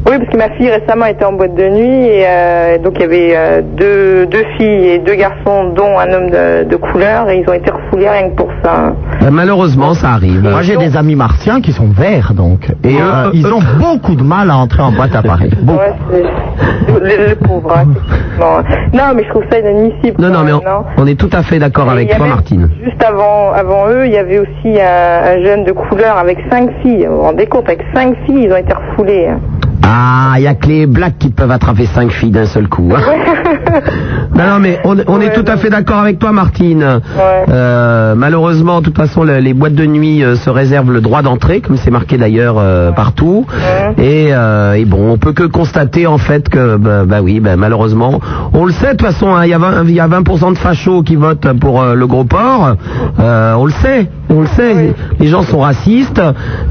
Oui, 0.05 0.13
parce 0.19 0.29
que 0.29 0.37
ma 0.37 0.49
fille 0.51 0.69
récemment 0.69 1.05
était 1.07 1.25
en 1.25 1.33
boîte 1.33 1.55
de 1.55 1.67
nuit 1.67 2.05
et 2.07 2.23
euh, 2.25 2.77
donc 2.77 2.93
il 2.95 3.01
y 3.01 3.03
avait 3.03 3.33
euh, 3.35 3.61
deux, 3.61 4.25
deux 4.27 4.45
filles 4.57 4.87
et 4.87 4.99
deux 4.99 5.15
garçons, 5.15 5.73
dont 5.75 5.99
un 5.99 6.13
homme 6.13 6.29
de, 6.29 6.63
de 6.63 6.75
couleur, 6.77 7.29
et 7.29 7.39
ils 7.39 7.49
ont 7.49 7.53
été 7.53 7.69
refoulés 7.71 8.07
rien 8.07 8.29
que 8.29 8.35
pour 8.35 8.49
ça. 8.63 8.93
Euh, 9.23 9.29
malheureusement, 9.31 9.93
ça 9.93 10.11
arrive. 10.11 10.43
Moi 10.43 10.61
j'ai 10.61 10.77
des 10.77 10.95
amis 10.95 11.15
martiens 11.15 11.59
qui 11.59 11.73
sont 11.73 11.87
verts 11.87 12.33
donc, 12.33 12.69
et 12.85 12.95
euh, 12.95 13.31
ils 13.33 13.47
ont 13.47 13.59
beaucoup 13.79 14.15
de 14.15 14.23
mal 14.23 14.49
à 14.49 14.55
entrer 14.57 14.81
en 14.81 14.93
boîte 14.93 15.13
à 15.13 15.21
pareil. 15.23 15.51
Beaucoup. 15.61 15.79
Ouais, 15.79 15.93
c'est 16.11 17.03
les, 17.03 17.27
les 17.29 17.35
pauvres, 17.35 17.73
hein. 17.75 18.63
Non, 18.93 19.01
mais 19.13 19.23
je 19.25 19.29
trouve 19.29 19.43
ça 19.51 19.59
inadmissible. 19.59 20.21
Non, 20.21 20.29
non, 20.29 20.43
mais 20.45 20.53
on, 20.53 20.61
on 20.99 21.07
est 21.07 21.19
tout 21.19 21.29
à 21.33 21.43
fait 21.43 21.59
d'accord 21.59 21.89
avec 21.89 22.07
toi, 22.09 22.17
avait- 22.25 22.29
Martine. 22.29 22.69
Juste 22.81 23.03
avant, 23.03 23.51
avant 23.51 23.89
eux, 23.89 24.05
il 24.05 24.13
y 24.13 24.17
avait 24.17 24.39
aussi 24.39 24.79
un, 24.79 25.31
un 25.37 25.43
jeune 25.43 25.65
de 25.65 25.73
couleur 25.73 26.17
avec 26.17 26.37
cinq 26.49 26.69
filles. 26.81 27.07
Vous 27.09 27.17
vous 27.17 27.21
rendez 27.23 27.45
compte, 27.47 27.67
avec 27.67 27.81
cinq 27.93 28.15
filles, 28.25 28.43
ils 28.45 28.53
ont 28.53 28.57
été 28.57 28.73
refoulés. 28.73 29.27
Ah, 29.89 30.33
il 30.37 30.43
y 30.43 30.47
a 30.47 30.53
que 30.53 30.67
les 30.67 30.85
blacks 30.85 31.17
qui 31.17 31.29
peuvent 31.29 31.49
attraper 31.51 31.85
cinq 31.85 32.11
filles 32.11 32.31
d'un 32.31 32.45
seul 32.45 32.67
coup. 32.67 32.91
hein. 32.93 33.01
non, 34.35 34.43
non, 34.47 34.59
mais 34.59 34.79
on, 34.83 34.95
on 35.07 35.19
est 35.21 35.33
tout 35.33 35.45
à 35.47 35.57
fait 35.57 35.69
d'accord 35.69 35.99
avec 35.99 36.19
toi, 36.19 36.31
Martine. 36.31 37.01
Euh, 37.49 38.15
malheureusement, 38.15 38.79
de 38.79 38.85
toute 38.85 38.97
façon, 38.97 39.23
le- 39.23 39.37
les 39.39 39.53
boîtes 39.53 39.73
de 39.75 39.85
nuit 39.85 40.23
euh, 40.23 40.35
se 40.35 40.49
réservent 40.49 40.91
le 40.91 41.01
droit 41.01 41.21
d'entrée, 41.21 41.61
comme 41.61 41.77
c'est 41.77 41.91
marqué 41.91 42.17
d'ailleurs 42.17 42.55
euh, 42.57 42.91
partout. 42.91 43.45
Et, 43.97 44.27
euh, 44.31 44.73
et 44.73 44.85
bon, 44.85 45.11
on 45.11 45.17
peut 45.17 45.33
que 45.33 45.43
constater 45.43 46.07
en 46.07 46.17
fait 46.17 46.49
que, 46.49 46.77
bah, 46.77 47.05
bah 47.05 47.21
oui, 47.21 47.39
bah, 47.39 47.55
malheureusement, 47.55 48.19
on 48.53 48.65
le 48.65 48.71
sait 48.71 48.87
de 48.93 48.97
toute 48.97 49.01
façon. 49.07 49.33
hein, 49.35 49.45
Il 49.45 49.49
y 49.49 49.53
a 49.53 49.57
20, 49.57 49.83
il 49.85 49.91
y 49.93 49.99
a 49.99 50.07
20% 50.07 50.53
de 50.53 50.57
fachos 50.57 51.03
qui 51.03 51.15
votent 51.15 51.51
pour 51.59 51.81
euh, 51.81 51.95
le 51.95 52.07
gros 52.07 52.23
port. 52.25 52.75
Euh, 53.19 53.53
on 53.55 53.65
le 53.65 53.71
sait, 53.71 54.09
on 54.29 54.41
le 54.41 54.47
sait. 54.47 54.93
Les 55.19 55.27
gens 55.27 55.41
sont 55.43 55.59
racistes. 55.59 56.21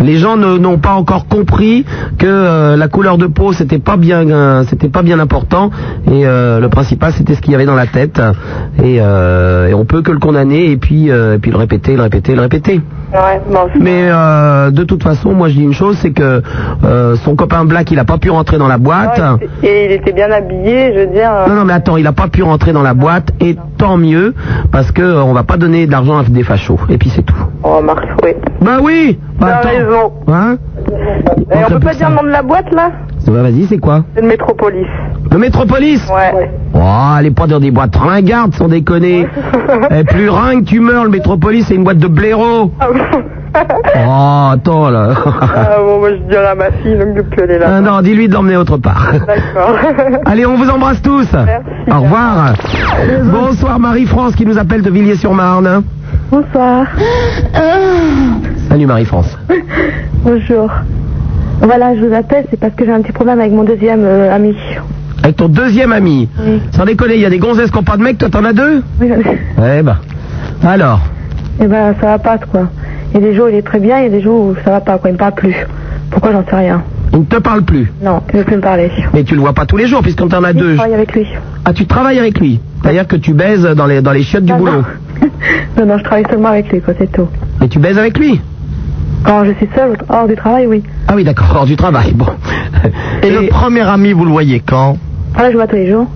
Les 0.01 0.17
gens 0.17 0.37
ne- 0.37 0.59
n'ont 0.59 0.79
pas 0.79 0.93
encore 0.93 1.27
compris 1.27 1.85
que 2.19 2.27
euh, 2.27 2.77
la 2.77 2.89
couleur 2.89 3.19
de 3.19 3.27
peau 3.27 3.53
c'était 3.53 3.79
pas 3.79 3.97
bien, 3.97 4.29
euh, 4.31 4.65
c'était 4.69 4.89
pas 4.89 5.03
bien 5.03 5.19
important. 5.19 5.71
Et 6.11 6.27
euh, 6.27 6.61
le 6.61 6.69
principal 6.87 7.13
c'était 7.13 7.35
ce 7.35 7.41
qu'il 7.41 7.51
y 7.51 7.55
avait 7.57 7.67
dans 7.67 7.75
la 7.75 7.87
tête. 7.87 8.21
Et, 8.81 8.99
euh, 9.01 9.69
et 9.69 9.75
on 9.75 9.85
peut 9.85 10.03
que 10.03 10.13
le 10.13 10.21
condamner 10.21 10.71
et 10.71 10.77
puis, 10.77 11.11
euh, 11.11 11.35
et 11.35 11.39
puis 11.39 11.51
le 11.51 11.57
répéter, 11.57 11.97
le 11.97 12.03
répéter, 12.03 12.37
le 12.37 12.43
répéter. 12.43 12.81
Ouais, 13.13 13.41
bon, 13.51 13.69
Mais 13.81 14.09
euh, 14.09 14.71
de 14.71 14.85
toute 14.85 15.03
façon, 15.03 15.33
moi 15.33 15.49
je 15.49 15.55
dis 15.55 15.63
une 15.63 15.73
chose, 15.73 15.97
c'est 16.01 16.13
que 16.13 16.43
euh, 16.85 17.17
son 17.17 17.35
copain 17.35 17.65
Black, 17.65 17.91
il 17.91 17.99
a 17.99 18.05
pas 18.05 18.19
pu 18.19 18.31
rentrer 18.31 18.59
dans 18.59 18.69
la 18.69 18.79
boîte. 18.79 19.21
Et 19.65 19.87
il 19.87 19.93
était 19.93 20.13
bien 20.13 20.31
habillé, 20.31 20.93
je 20.95 21.01
veux 21.01 21.07
dire. 21.07 21.31
Non, 21.49 21.55
non, 21.55 21.65
mais 21.65 21.73
attends, 21.73 21.97
il 21.97 22.07
a 22.07 22.13
pas 22.13 22.29
pu 22.29 22.45
rentrer 22.45 22.73
dans 22.73 22.83
la 22.83 22.95
boîte, 22.95 23.33
et 23.41 23.57
tant 23.79 23.97
mieux, 23.97 24.35
parce 24.71 24.93
que 24.93 25.03
on 25.03 25.33
va 25.33 25.43
pas 25.43 25.57
donner 25.57 25.87
d'argent 25.87 26.19
à 26.19 26.23
des 26.25 26.43
fachos, 26.45 26.79
et 26.89 26.99
puis 26.99 27.11
c'est 27.11 27.23
tout. 27.23 27.35
Oh, 27.65 27.81
Marc, 27.83 28.05
oui. 28.23 28.31
Bah 28.61 28.79
oui 28.81 29.19
bah, 29.39 29.61
raison. 29.63 30.13
Hein 30.29 30.57
Et 31.53 31.65
on 31.65 31.69
peut 31.69 31.81
pas 31.81 31.95
dire 31.95 32.11
le 32.11 32.17
nom 32.17 32.23
de 32.23 32.29
la 32.29 32.43
boîte, 32.43 32.73
là? 32.73 32.91
Bah, 33.27 33.43
Vas-y, 33.43 33.67
c'est 33.67 33.79
quoi? 33.79 34.05
C'est 34.15 34.23
le 34.23 34.29
Métropolis. 34.29 34.87
Le 35.31 35.39
Métropolis 35.39 36.09
Ouais. 36.09 36.51
Oh, 36.79 37.15
allez 37.17 37.31
pas 37.31 37.47
dans 37.47 37.59
des 37.61 37.71
boîtes 37.71 37.97
ringardes, 37.97 38.55
sans 38.55 38.69
déconner. 38.69 39.27
Et 39.91 40.05
plus 40.05 40.29
ringue, 40.29 40.65
tu 40.65 40.81
meurs, 40.81 41.05
le 41.05 41.11
Métropolis, 41.11 41.67
c'est 41.67 41.75
une 41.75 41.85
boîte 41.85 41.99
de 41.99 42.09
blaireau. 42.09 42.73
Oh, 44.07 44.51
attends, 44.53 44.91
là. 44.91 45.15
Ah 45.41 45.79
bon, 45.79 46.01
moi 46.01 46.11
je 46.11 46.29
dirais 46.29 46.49
à 46.49 46.55
ma 46.55 46.71
fille 46.71 46.95
donc 46.99 47.15
de 47.15 47.23
plus 47.23 47.43
aller 47.43 47.59
là. 47.59 47.77
Ah, 47.77 47.81
non, 47.81 48.03
dis-lui 48.03 48.29
de 48.29 48.35
l'emmener 48.35 48.59
autre 48.59 48.77
part. 48.77 49.15
D'accord. 49.27 49.79
Allez, 50.27 50.45
on 50.45 50.57
vous 50.57 50.69
embrasse 50.69 51.01
tous. 51.01 51.27
Au 51.91 52.01
revoir. 52.01 52.53
Bonsoir 53.25 53.79
Marie-France 53.79 54.35
qui 54.35 54.45
nous 54.45 54.59
appelle 54.59 54.83
de 54.83 54.91
Villiers-sur-Marne. 54.91 55.85
Bonsoir. 56.31 56.85
Salut 58.69 58.85
Marie-France. 58.85 59.39
Bonjour. 60.23 60.71
Voilà, 61.63 61.97
je 61.97 62.05
vous 62.05 62.15
appelle, 62.15 62.45
c'est 62.51 62.61
parce 62.61 62.75
que 62.75 62.85
j'ai 62.85 62.93
un 62.93 63.01
petit 63.01 63.13
problème 63.13 63.41
avec 63.41 63.53
mon 63.53 63.65
deuxième 63.65 64.05
euh, 64.05 64.35
ami. 64.35 64.55
Avec 65.23 65.37
ton 65.37 65.49
deuxième 65.49 65.93
ami. 65.93 66.29
Oui. 66.39 66.61
Sans 66.73 66.85
déconner, 66.85 67.15
il 67.17 67.21
y 67.21 67.27
a 67.27 67.31
des 67.31 67.39
gonzesses 67.39 67.71
qui 67.71 67.77
n'ont 67.77 67.83
pas 67.83 67.97
de 67.97 68.03
mec, 68.03 68.19
toi 68.19 68.29
t'en 68.29 68.45
as 68.45 68.53
deux 68.53 68.83
Oui, 69.01 69.09
Eh 69.59 69.83
ben. 69.83 69.97
Alors 70.65 71.01
Eh 71.61 71.67
ben, 71.67 71.95
ça 72.01 72.07
va 72.07 72.19
pas, 72.19 72.39
quoi. 72.39 72.69
Il 73.15 73.21
y 73.21 73.25
a 73.25 73.27
des 73.29 73.35
jours 73.35 73.47
où 73.47 73.49
il 73.49 73.55
est 73.57 73.63
très 73.63 73.81
bien, 73.81 73.99
il 73.99 74.05
y 74.05 74.07
a 74.07 74.11
des 74.11 74.21
jours 74.23 74.41
où 74.51 74.55
ça 74.65 74.71
va 74.71 74.81
pas, 74.81 74.99
quoi. 74.99 75.11
Il 75.11 75.15
me 75.15 75.19
parle 75.19 75.35
plus. 75.35 75.55
Pourquoi, 76.11 76.33
j'en 76.33 76.45
sais 76.45 76.57
rien. 76.57 76.83
Il 77.13 77.21
ne 77.21 77.25
te 77.25 77.37
parle 77.37 77.63
plus. 77.63 77.91
Non, 78.03 78.21
il 78.33 78.39
veut 78.39 78.45
plus 78.45 78.57
me 78.57 78.61
parler. 78.61 78.91
Mais 79.15 79.25
tu 79.25 79.35
le 79.35 79.41
vois 79.41 79.55
pas 79.55 79.65
tous 79.65 79.77
les 79.77 79.87
jours 79.87 80.03
puisqu'on 80.03 80.29
t'en 80.29 80.45
a 80.45 80.51
Oui, 80.53 80.59
deux. 80.59 80.71
Je 80.73 80.77
travaille 80.77 80.95
avec 80.95 81.13
lui. 81.15 81.27
Ah, 81.65 81.73
tu 81.73 81.87
travailles 81.87 82.19
avec 82.19 82.39
lui 82.39 82.61
C'est-à-dire 82.83 83.07
que 83.07 83.17
tu 83.17 83.33
baises 83.33 83.63
dans 83.63 83.87
les, 83.87 84.03
dans 84.03 84.13
les 84.13 84.23
chiottes 84.23 84.45
du 84.45 84.53
Ah, 84.53 84.59
boulot. 84.59 84.83
Non, 85.79 85.87
non, 85.87 85.99
je 85.99 86.05
travaille 86.05 86.25
seulement 86.31 86.49
avec 86.49 86.71
lui, 86.73 86.81
quoi, 86.81 86.95
c'est 86.99 87.11
tout. 87.13 87.29
Et 87.63 87.69
tu 87.69 87.79
baises 87.79 87.99
avec 87.99 88.19
lui 88.19 88.41
Quand 89.27 89.45
je 89.45 89.53
suis 89.55 89.69
seule, 89.75 89.97
hors 90.09 90.29
du 90.29 90.37
travail, 90.37 90.67
oui. 90.67 90.83
Ah 91.09 91.15
oui, 91.17 91.25
d'accord, 91.25 91.53
hors 91.55 91.67
du 91.67 91.77
travail. 91.77 92.13
Bon. 92.15 92.27
Et, 93.23 93.31
le 93.31 93.49
premier 93.49 93.81
ami, 93.83 94.13
vous 94.13 94.25
le 94.25 94.31
voyez 94.31 94.61
quand? 94.61 94.97
Voilà, 95.35 95.49
je 95.49 95.53
le 95.53 95.59
vois 95.59 95.67
tous 95.67 95.77
les 95.77 95.91
jours. 95.91 96.07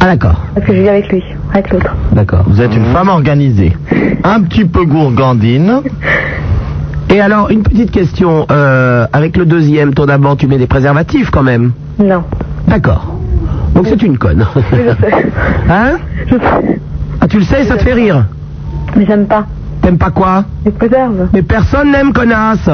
Ah 0.00 0.06
d'accord, 0.06 0.40
Parce 0.54 0.66
que 0.66 0.74
je 0.74 0.82
vis 0.82 0.88
avec 0.88 1.08
lui, 1.10 1.22
avec 1.52 1.70
l'autre. 1.70 1.94
d'accord. 2.12 2.44
Vous 2.48 2.60
êtes 2.60 2.74
une 2.74 2.84
femme 2.86 3.08
organisée, 3.08 3.74
un 4.24 4.42
petit 4.42 4.64
peu 4.64 4.84
gourgandine. 4.84 5.80
Et 7.10 7.20
alors, 7.20 7.50
une 7.50 7.62
petite 7.62 7.92
question. 7.92 8.46
euh, 8.50 9.06
avec 9.12 9.36
le 9.36 9.46
deuxième, 9.46 9.94
toi 9.94 10.06
d'abord, 10.06 10.36
tu 10.36 10.48
mets 10.48 10.58
des 10.58 10.66
préservatifs 10.66 11.30
quand 11.30 11.44
même 11.44 11.70
Non. 11.98 12.24
D'accord. 12.66 13.14
Donc 13.74 13.86
c'est 13.86 14.02
une 14.02 14.18
conne. 14.18 14.44
Oui, 14.56 14.62
je 14.72 15.06
sais. 15.06 15.26
Hein? 15.70 15.92
Je 16.26 16.34
sais. 16.34 16.80
Ah, 17.20 17.28
tu 17.28 17.38
le 17.38 17.44
sais, 17.44 17.64
ça 17.64 17.76
te 17.76 17.82
fait 17.84 17.92
rire? 17.94 18.26
Mais 18.96 19.06
j'aime 19.06 19.26
pas. 19.26 19.46
T'aimes 19.86 19.98
pas 19.98 20.10
quoi 20.10 20.42
Les 20.64 20.72
préserves. 20.72 21.28
Mais 21.32 21.42
personne 21.42 21.92
n'aime 21.92 22.12
connasse. 22.12 22.68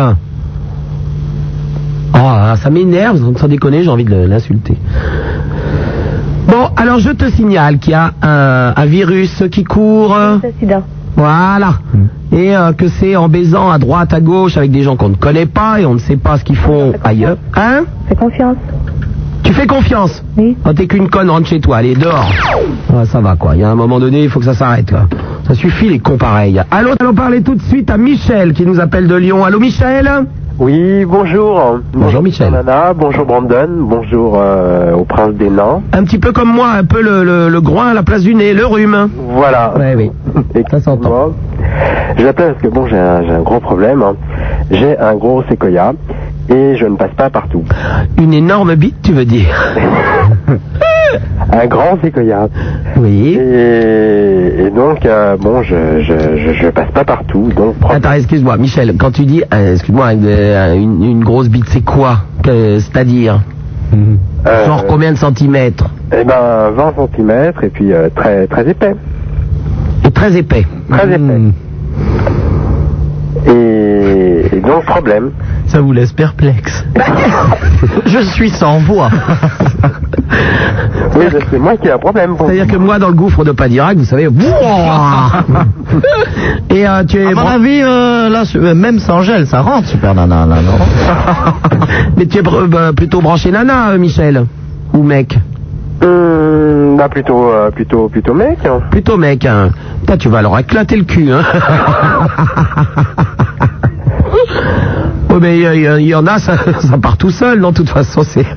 Oh, 2.15 2.55
ça 2.57 2.71
m'énerve, 2.71 3.37
sans 3.37 3.49
déconner, 3.49 3.83
j'ai 3.83 3.91
envie 3.91 4.07
de 4.07 4.17
l'insulter. 4.17 4.79
Bon, 6.49 6.71
alors 6.75 7.01
je 7.01 7.11
te 7.11 7.29
signale 7.31 7.81
qu'il 7.81 7.93
y 7.93 7.95
a 7.97 8.13
un, 8.23 8.73
un 8.75 8.87
virus 8.87 9.45
qui 9.53 9.63
court. 9.63 10.17
Sida. 10.59 10.81
Voilà. 11.15 11.75
Et 12.33 12.57
euh, 12.57 12.73
que 12.73 12.89
c'est 12.89 13.15
en 13.15 13.29
baisant 13.29 13.71
à 13.71 13.77
droite, 13.77 14.15
à 14.15 14.21
gauche, 14.23 14.57
avec 14.57 14.71
des 14.71 14.81
gens 14.81 14.97
qu'on 14.97 15.11
ne 15.11 15.17
connaît 15.17 15.45
pas 15.45 15.83
et 15.83 15.85
on 15.85 15.93
ne 15.93 15.99
sait 15.99 16.17
pas 16.17 16.39
ce 16.39 16.45
qu'ils 16.45 16.57
font 16.57 16.95
ailleurs. 17.05 17.37
Hein? 17.55 17.83
Fais 18.09 18.17
confiance. 18.17 18.57
Tu 19.53 19.59
fais 19.59 19.67
confiance 19.67 20.25
Oui. 20.39 20.57
Quand 20.65 20.73
t'es 20.73 20.87
qu'une 20.87 21.11
conne, 21.11 21.29
rentre 21.29 21.47
chez 21.47 21.61
toi, 21.61 21.77
allez, 21.77 21.95
dehors. 21.95 22.33
Ça 23.05 23.21
va, 23.21 23.37
quoi. 23.37 23.55
Il 23.55 23.61
y 23.61 23.63
a 23.63 23.69
un 23.69 23.75
moment 23.75 24.01
donné, 24.01 24.25
il 24.25 24.31
faut 24.31 24.39
que 24.39 24.47
ça 24.47 24.55
s'arrête, 24.55 24.89
quoi. 24.89 25.07
Ça 25.47 25.53
suffit, 25.53 25.91
les 25.91 25.99
cons 25.99 26.17
pareils. 26.17 26.59
Allô, 26.71 26.93
allons 26.99 27.13
parler 27.13 27.43
tout 27.43 27.55
de 27.55 27.61
suite 27.61 27.91
à 27.91 27.99
Michel, 27.99 28.55
qui 28.55 28.65
nous 28.65 28.81
appelle 28.81 29.07
de 29.07 29.15
Lyon. 29.15 29.45
Allô, 29.45 29.61
Michel 29.61 30.11
Oui, 30.63 31.05
bonjour. 31.05 31.81
Bonjour, 31.93 32.23
Michel. 32.23 32.53
Nana, 32.53 32.93
bonjour 32.95 33.27
Brandon, 33.27 33.67
bonjour 33.81 34.35
euh, 34.39 34.93
au 34.95 35.03
prince 35.05 35.35
des 35.35 35.51
nains. 35.51 35.83
Un 35.93 36.05
petit 36.05 36.19
peu 36.21 36.31
comme 36.31 36.53
moi, 36.53 36.69
un 36.71 36.85
peu 36.85 37.03
le, 37.03 37.25
le, 37.25 37.49
le 37.49 37.61
groin 37.61 37.89
à 37.89 37.95
la 37.95 38.05
place 38.05 38.23
du 38.23 38.33
nez, 38.33 38.55
le 38.55 38.65
rhume. 38.65 39.09
Voilà. 39.31 39.75
Ouais, 39.77 39.97
oui. 39.97 40.13
Ça 40.71 40.79
s'entend. 40.81 41.33
Je 42.17 42.25
l'appelle 42.25 42.53
parce 42.53 42.63
que 42.63 42.69
bon, 42.69 42.87
j'ai 42.87 42.97
un, 42.97 43.29
un 43.29 43.41
gros 43.43 43.59
problème. 43.59 44.03
hein. 44.03 44.15
J'ai 44.71 44.97
un 44.97 45.17
gros 45.17 45.43
séquoia 45.49 45.95
et 46.49 46.77
je 46.77 46.87
ne 46.87 46.95
passe 46.95 47.15
pas 47.17 47.29
partout. 47.29 47.65
Une 48.17 48.33
énorme 48.33 48.77
bite, 48.77 49.03
tu 49.03 49.13
veux 49.13 49.25
dire 49.25 49.49
Un 51.53 51.67
grand 51.67 51.99
séquoia. 52.03 52.49
Oui. 52.97 53.35
Et, 53.39 54.65
et 54.67 54.71
donc, 54.71 55.05
euh, 55.05 55.37
bon, 55.37 55.63
je, 55.63 56.01
je, 56.03 56.13
je, 56.39 56.53
je 56.55 56.69
passe 56.69 56.91
pas 56.93 57.05
partout. 57.05 57.51
Donc, 57.57 57.75
Attends, 57.89 58.13
excuse-moi, 58.13 58.57
Michel, 58.57 58.95
quand 58.99 59.11
tu 59.13 59.25
dis, 59.25 59.43
euh, 59.53 59.73
excuse-moi, 59.75 60.13
une, 60.15 60.25
euh, 60.27 60.75
une- 60.77 61.23
grosse 61.25 61.49
bite, 61.49 61.67
c'est 61.69 61.85
quoi 61.85 62.19
C'est-à-dire 62.45 63.41
Euh, 64.47 64.67
Genre 64.67 64.87
combien 64.87 65.13
de 65.13 65.19
centimètres? 65.19 65.89
Eh 66.13 66.25
ben, 66.25 66.71
20 66.75 66.95
cm 67.15 67.53
et 67.63 67.69
puis 67.69 67.91
très, 68.15 68.47
très 68.47 68.69
épais. 68.71 68.95
Et 70.07 70.11
très 70.11 70.37
épais. 70.37 70.67
Très 70.91 71.07
épais. 71.15 71.53
Et, 73.47 73.51
et 74.51 74.61
donc, 74.61 74.85
problème. 74.85 75.31
Ça 75.67 75.81
vous 75.81 75.93
laisse 75.93 76.13
perplexe. 76.13 76.85
Je 78.07 78.19
suis 78.21 78.51
sans 78.51 78.79
voix. 78.81 79.11
Oui, 81.17 81.25
c'est 81.51 81.59
moi 81.59 81.77
qui 81.77 81.89
ai 81.89 81.93
un 81.93 81.99
problème. 81.99 82.35
C'est-à-dire 82.39 82.67
que 82.67 82.77
moi, 82.77 82.99
dans 82.99 83.09
le 83.09 83.15
gouffre 83.15 83.45
de 83.45 83.53
Padirac, 83.53 83.97
vous 83.99 84.05
savez, 84.05 84.27
Wouah 84.29 85.45
et 86.71 86.87
euh, 86.87 87.05
tu 87.05 87.19
es... 87.21 87.27
À 87.27 87.35
mon 87.35 87.47
avis, 87.47 87.83
euh, 87.83 88.29
là, 88.29 88.43
euh, 88.57 88.75
même 88.75 88.99
sans 88.99 89.23
gel, 89.23 89.47
ça 89.47 89.61
rentre, 89.61 89.89
Super 89.89 90.15
Nana, 90.15 90.47
là, 90.47 90.57
non 90.63 91.53
Mais 92.17 92.27
tu 92.27 92.39
es 92.39 92.43
bah, 92.43 92.93
plutôt 92.97 93.21
branché 93.21 93.51
nana, 93.51 93.91
euh, 93.91 93.99
Michel 93.99 94.47
Ou 94.95 95.03
mec 95.03 95.39
Hum, 96.03 96.97
bah 96.97 97.09
plutôt, 97.09 97.49
euh, 97.53 97.71
plutôt, 97.71 98.09
plutôt 98.09 98.35
mec. 98.35 98.59
hein. 98.67 98.81
Plutôt 98.91 99.17
mec, 99.17 99.47
hein. 99.47 99.71
Putain, 100.01 100.17
tu 100.17 100.29
vas 100.29 100.43
leur 100.43 100.59
éclater 100.59 100.97
le 100.97 101.05
cul, 101.05 101.31
hein. 101.31 101.43
Oui, 105.33 105.39
mais 105.41 105.59
il 105.59 106.07
y, 106.07 106.15
en 106.15 106.27
a, 106.27 106.39
ça, 106.39 106.57
ça 106.81 106.99
part 106.99 107.17
tout 107.17 107.31
seul, 107.31 107.59
non, 107.61 107.71
de 107.71 107.77
toute 107.77 107.89
façon, 107.91 108.23
c'est... 108.23 108.45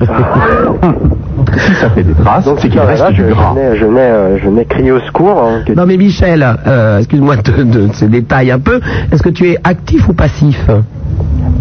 Si 1.58 1.74
ça 1.76 1.90
fait 1.90 2.02
des 2.02 2.12
traces, 2.14 2.48
c'est 2.58 2.68
qu'il 2.68 2.80
reste 2.80 3.12
du 3.12 3.22
gras. 3.24 3.54
Je 3.76 3.84
n'ai, 3.84 4.00
euh, 4.00 4.38
je 4.42 4.48
n'ai 4.48 4.64
crié 4.64 4.90
au 4.90 5.00
secours. 5.00 5.42
hein, 5.42 5.62
que- 5.64 5.72
Non, 5.72 5.86
mais 5.86 5.96
Michel, 5.96 6.44
euh, 6.66 6.98
excuse-moi 6.98 7.36
de, 7.36 7.62
de 7.62 7.88
ces 7.92 8.08
détails 8.08 8.50
un 8.50 8.58
peu, 8.58 8.80
est-ce 9.12 9.22
que 9.22 9.28
tu 9.28 9.48
es 9.50 9.58
actif 9.62 10.08
ou 10.08 10.12
passif? 10.12 10.58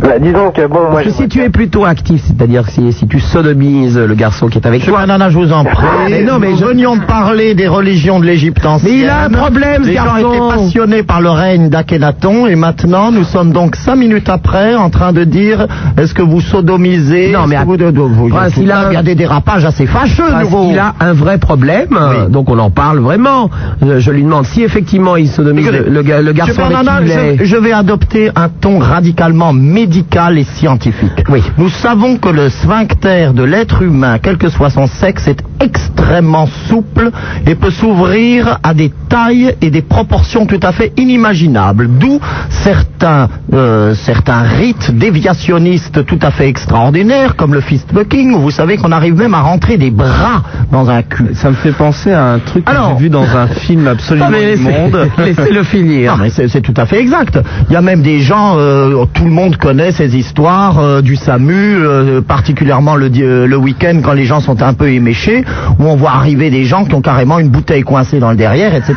Bah, 0.02 0.20
disons 0.20 0.52
que 0.52 0.68
bon, 0.68 0.92
moi 0.92 1.02
si 1.10 1.28
tu 1.30 1.42
es 1.42 1.50
plutôt 1.50 1.86
actif, 1.86 2.22
c'est-à-dire 2.28 2.68
si, 2.68 2.92
si 2.92 3.08
tu 3.08 3.20
sodomises 3.22 3.98
le 3.98 4.14
garçon 4.14 4.48
qui 4.48 4.58
est 4.58 4.68
avec 4.68 4.84
toi... 4.84 4.94
Super 5.02 5.08
Nana, 5.08 5.30
je 5.30 5.38
vous 5.38 5.52
en 5.54 5.64
prie. 5.64 5.86
Mais 6.10 6.22
non, 6.24 6.38
mais 6.38 6.52
nous 6.52 6.58
je- 6.58 6.66
venions 6.66 6.98
de 6.98 7.04
parler 7.06 7.56
des 7.56 7.68
religions 7.68 8.20
de 8.20 8.26
l'Égypte 8.26 8.64
ancienne. 8.66 8.92
Mais 8.94 9.00
il 9.04 9.10
a 9.10 9.24
un 9.24 9.30
problème, 9.30 9.84
ce 9.84 9.88
Les 9.90 9.96
gens 9.96 10.04
garçon. 10.06 10.30
étaient 10.34 10.56
passionnés 10.58 11.04
par 11.04 11.22
le 11.22 11.30
règne 11.30 11.70
d'Akhenaton 11.70 12.46
et 12.46 12.56
maintenant 12.56 13.12
nous 13.12 13.24
sommes 13.24 13.52
donc 13.54 13.78
cinq 13.78 13.96
minutes 13.96 14.28
après 14.30 14.76
en 14.76 14.90
train 14.90 15.14
de 15.14 15.24
dire 15.24 15.66
est-ce 15.98 16.14
que 16.14 16.22
vous 16.22 16.42
sodomisez? 16.42 17.32
Non, 17.32 17.48
mais 17.48 17.56
que 17.56 17.64
vous, 17.92 18.08
vous- 18.10 18.30
Prince, 18.30 18.54
il 18.58 18.70
a- 18.72 18.88
il 18.92 18.94
y 18.96 18.98
a 18.98 19.04
des 19.04 19.16
dérapages 19.16 19.66
assez 19.66 19.86
fâcheux, 19.88 20.24
Parce 20.30 20.44
nouveau. 20.44 20.68
qu'il 20.68 20.78
a 20.78 20.94
un 21.00 21.14
vrai 21.14 21.38
problème, 21.38 21.98
donc 22.30 22.50
on 22.50 22.60
en 22.60 22.70
parle 22.70 23.00
vraiment. 23.00 23.50
Je 23.82 24.12
lui 24.12 24.24
demande 24.24 24.46
si 24.46 24.62
effectivement 24.62 25.16
il 25.16 25.30
sodomise 25.30 25.72
le, 25.72 25.86
le 25.90 26.22
le 26.22 26.34
garçon 26.34 26.62
avec 26.64 26.78
qui 26.78 27.06
il 27.06 27.12
est. 27.12 27.38
je, 27.40 27.46
je 27.46 27.56
vais 27.58 27.72
adopter 27.72 28.30
un 28.36 28.50
ton 28.50 28.78
radicalement 28.80 29.45
médical 29.54 30.38
et 30.38 30.44
scientifique. 30.44 31.24
Oui. 31.30 31.42
Nous 31.58 31.70
savons 31.70 32.18
que 32.18 32.30
le 32.30 32.50
sphincter 32.50 33.32
de 33.34 33.44
l'être 33.44 33.82
humain, 33.82 34.18
quel 34.22 34.38
que 34.38 34.50
soit 34.50 34.70
son 34.70 34.88
sexe, 34.88 35.28
est 35.28 35.42
extrêmement 35.62 36.48
souple 36.68 37.12
et 37.48 37.56
peut 37.56 37.72
s'ouvrir 37.72 38.60
à 38.64 38.74
des 38.74 38.92
tailles 39.10 39.56
et 39.62 39.70
des 39.70 39.82
proportions 39.82 40.46
tout 40.46 40.60
à 40.64 40.72
fait 40.72 40.92
inimaginables. 40.98 41.88
D'où 42.00 42.20
certains, 42.50 43.30
euh, 43.54 43.94
certains 43.96 44.42
rites 44.42 44.92
déviationnistes 44.96 46.06
tout 46.06 46.20
à 46.22 46.32
fait 46.32 46.48
extraordinaires, 46.48 47.36
comme 47.36 47.54
le 47.54 47.62
fist 47.62 47.88
fucking, 47.94 48.34
où 48.34 48.40
vous 48.40 48.52
savez 48.52 48.78
qu'on 48.78 48.92
arrive 48.92 49.16
même 49.16 49.34
à 49.34 49.42
rentrer 49.42 49.78
des 49.78 49.92
bras 49.92 50.44
dans 50.72 50.90
un 50.90 51.02
cul. 51.02 51.30
Ça 51.34 51.50
me 51.50 51.56
fait 51.56 51.72
penser 51.72 52.12
à 52.12 52.34
un 52.34 52.40
truc 52.40 52.66
que 52.66 52.72
j'ai 52.74 53.04
vu 53.04 53.10
dans 53.10 53.26
un 53.36 53.48
film 53.48 53.88
absolument 53.88 54.26
Non, 54.30 54.32
mais 54.32 54.46
laissez- 54.46 54.62
immonde. 54.64 55.10
Laissez-le 55.18 55.64
finir. 55.64 56.18
Non, 56.18 56.24
mais 56.24 56.30
c'est 56.30 56.48
c'est 56.48 56.62
tout 56.62 56.74
à 56.78 56.86
fait 56.86 57.00
exact. 57.02 57.40
Il 57.70 57.74
y 57.74 57.76
a 57.76 57.82
même 57.82 58.02
des 58.02 58.20
gens, 58.20 58.56
euh, 58.58 59.06
tout 59.14 59.26
le 59.26 59.32
monde 59.36 59.58
connaît 59.58 59.92
ces 59.92 60.16
histoires 60.18 60.80
euh, 60.80 61.02
du 61.02 61.16
SAMU, 61.16 61.54
euh, 61.54 62.22
particulièrement 62.22 62.96
le, 62.96 63.12
euh, 63.20 63.46
le 63.46 63.58
week-end 63.58 64.00
quand 64.04 64.14
les 64.14 64.26
gens 64.26 64.40
sont 64.40 64.62
un 64.64 64.74
peu 64.74 64.90
éméchés, 64.90 65.44
où 65.80 65.84
on 65.86 65.96
voit 65.96 66.12
arriver 66.12 66.50
des 66.50 66.64
gens 66.64 66.86
qui 66.86 66.96
ont 66.96 67.02
carrément 67.02 67.38
une 67.40 67.50
bouteille 67.50 67.84
coincée 67.84 68.20
dans 68.20 68.32
le 68.32 68.38
derrière, 68.38 68.74
etc. 68.74 68.96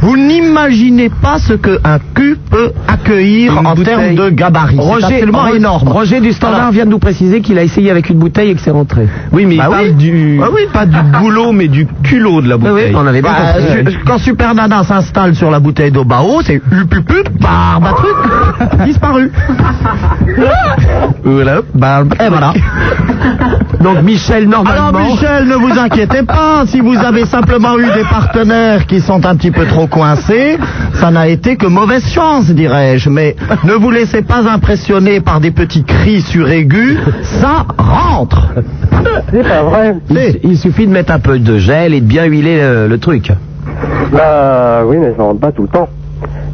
Vous 0.00 0.16
n'imaginez 0.16 1.08
pas 1.08 1.38
ce 1.38 1.54
qu'un 1.54 1.98
cul 2.14 2.36
peut 2.50 2.72
accueillir 2.86 3.52
Une 3.58 3.66
en 3.66 3.74
termes 3.74 4.14
de 4.14 4.28
gabarit. 4.30 4.76
C'est 4.76 4.82
Roger, 4.82 5.04
absolument 5.14 5.38
Roger- 5.44 5.56
énorme. 5.56 5.88
Roger 5.88 6.20
du 6.20 6.32
Standard 6.32 6.70
vient 6.72 6.84
de 6.84 6.90
nous 6.90 6.98
préciser 6.98 7.40
qu'il 7.40 7.58
a 7.58 7.62
essayé 7.62 7.90
avec 7.90 8.10
une 8.10 8.18
bouteille 8.18 8.50
et 8.50 8.54
que 8.54 8.60
c'est 8.60 8.70
rentré. 8.70 9.08
Oui, 9.32 9.46
mais 9.46 9.56
Bah 9.56 9.64
il 9.66 9.70
parle 9.70 9.84
oui. 9.86 9.94
du... 9.94 10.40
Ah 10.42 10.48
oui. 10.54 10.62
pas 10.72 10.86
du 10.86 10.98
boulot, 11.18 11.52
mais 11.52 11.68
du 11.68 11.86
culot 12.02 12.42
de 12.42 12.48
la 12.48 12.56
bouteille. 12.58 12.92
on 12.94 13.06
avait 13.06 13.22
bien 13.22 13.32
Bah, 13.32 13.60
compris. 13.78 13.96
quand 14.06 14.18
Super 14.18 14.54
Nana 14.54 14.84
s'installe 14.84 15.34
sur 15.34 15.50
la 15.50 15.60
bouteille 15.60 15.90
d'eau 15.90 16.04
Bao, 16.04 16.40
c'est 16.44 16.56
hup, 16.56 16.94
barbe 17.40 17.86
truc, 17.96 18.80
disparu. 18.86 19.30
Et 22.20 22.28
voilà. 22.28 22.52
Donc 23.80 24.02
Michel, 24.02 24.48
Alors 24.48 24.64
normalement... 24.64 25.10
Michel, 25.10 25.46
ne 25.46 25.54
vous 25.54 25.78
inquiétez 25.78 26.22
pas, 26.22 26.64
si 26.66 26.80
vous 26.80 26.96
avez 26.96 27.26
simplement 27.26 27.78
eu 27.78 27.86
des 27.94 28.04
partenaires 28.10 28.86
qui 28.86 29.00
sont 29.00 29.24
un 29.24 29.36
petit 29.36 29.50
peu 29.50 29.66
trop 29.66 29.86
coincés, 29.86 30.58
ça 30.94 31.10
n'a 31.10 31.28
été 31.28 31.56
que 31.56 31.66
mauvaise 31.66 32.04
chance, 32.08 32.50
dirais-je. 32.50 33.08
Mais 33.08 33.36
ne 33.64 33.72
vous 33.74 33.90
laissez 33.90 34.22
pas 34.22 34.48
impressionner 34.50 35.20
par 35.20 35.40
des 35.40 35.50
petits 35.50 35.84
cris 35.84 36.22
suraigus, 36.22 36.98
ça 37.22 37.66
rentre. 37.76 38.48
C'est 39.30 39.46
pas 39.46 39.62
vrai. 39.62 39.96
il, 40.10 40.40
il 40.42 40.58
suffit 40.58 40.86
de 40.86 40.92
mettre 40.92 41.12
un 41.12 41.20
peu 41.20 41.38
de 41.38 41.58
gel 41.58 41.94
et 41.94 42.00
de 42.00 42.06
bien 42.06 42.24
huiler 42.24 42.60
le, 42.60 42.88
le 42.88 42.98
truc. 42.98 43.30
Bah 44.12 44.82
oui, 44.84 44.96
mais 44.98 45.14
ça 45.16 45.22
rentre 45.22 45.40
pas 45.40 45.52
tout 45.52 45.62
le 45.62 45.68
temps. 45.68 45.88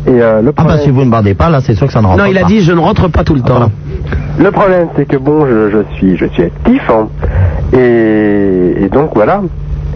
Et 0.06 0.10
euh, 0.20 0.42
le 0.42 0.52
Ah 0.56 0.64
bah 0.64 0.78
si 0.78 0.90
vous 0.90 1.04
ne 1.04 1.10
bandez 1.10 1.34
pas, 1.34 1.48
là 1.48 1.60
c'est 1.62 1.74
sûr 1.74 1.86
que 1.86 1.92
ça 1.92 2.02
ne 2.02 2.06
rentre 2.06 2.18
Non, 2.18 2.24
pas. 2.24 2.30
il 2.30 2.38
a 2.38 2.44
dit 2.44 2.60
je 2.60 2.72
ne 2.72 2.80
rentre 2.80 3.08
pas 3.08 3.24
tout 3.24 3.34
le 3.34 3.40
temps. 3.40 3.70
le 4.38 4.50
problème, 4.50 4.88
c'est 4.96 5.06
que 5.06 5.16
bon, 5.16 5.46
je, 5.46 5.70
je 5.70 5.94
suis, 5.96 6.16
je 6.16 6.26
suis 6.26 6.42
actif, 6.44 6.82
hein. 6.90 7.08
et, 7.72 8.84
et 8.84 8.88
donc 8.88 9.10
voilà. 9.14 9.40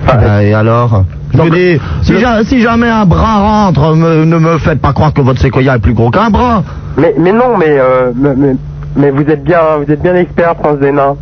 Enfin, 0.06 0.18
Ah, 0.26 0.42
et 0.42 0.54
alors 0.54 1.04
Je 1.34 1.42
veux 1.42 1.50
dire, 1.50 1.80
si, 2.02 2.18
ja- 2.18 2.42
si 2.44 2.60
jamais 2.62 2.88
un 2.88 3.04
bras 3.04 3.38
rentre, 3.66 3.94
me- 3.94 4.24
ne 4.24 4.38
me 4.38 4.56
faites 4.58 4.80
pas 4.80 4.92
croire 4.94 5.12
que 5.12 5.20
votre 5.20 5.40
séquoia 5.40 5.76
est 5.76 5.78
plus 5.80 5.92
gros 5.92 6.10
qu'un 6.10 6.30
bras. 6.30 6.62
Mais, 6.96 7.14
mais 7.18 7.32
non, 7.32 7.58
mais, 7.58 7.66
euh, 7.78 8.12
mais, 8.16 8.34
mais- 8.36 8.56
mais 8.96 9.10
vous 9.10 9.22
êtes 9.28 9.44
bien, 9.44 9.58
vous 9.84 9.92
êtes 9.92 10.00
bien 10.00 10.14
expert, 10.14 10.54
Prince 10.56 10.78
des 10.80 10.90
Nains. 10.92 11.16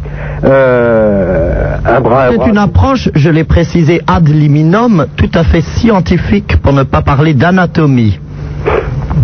Euh, 0.45 1.77
un 1.85 2.01
bras, 2.01 2.27
un 2.29 2.31
C'est 2.33 2.49
une 2.51 2.59
approche, 2.59 3.09
je 3.15 3.31
l'ai 3.31 3.45
précisé 3.45 4.01
ad 4.07 4.29
liminum, 4.29 5.07
tout 5.17 5.31
à 5.35 5.43
fait 5.45 5.61
scientifique 5.63 6.57
pour 6.63 6.73
ne 6.73 6.83
pas 6.85 7.03
parler 7.03 7.35
d'anatomie. 7.35 8.19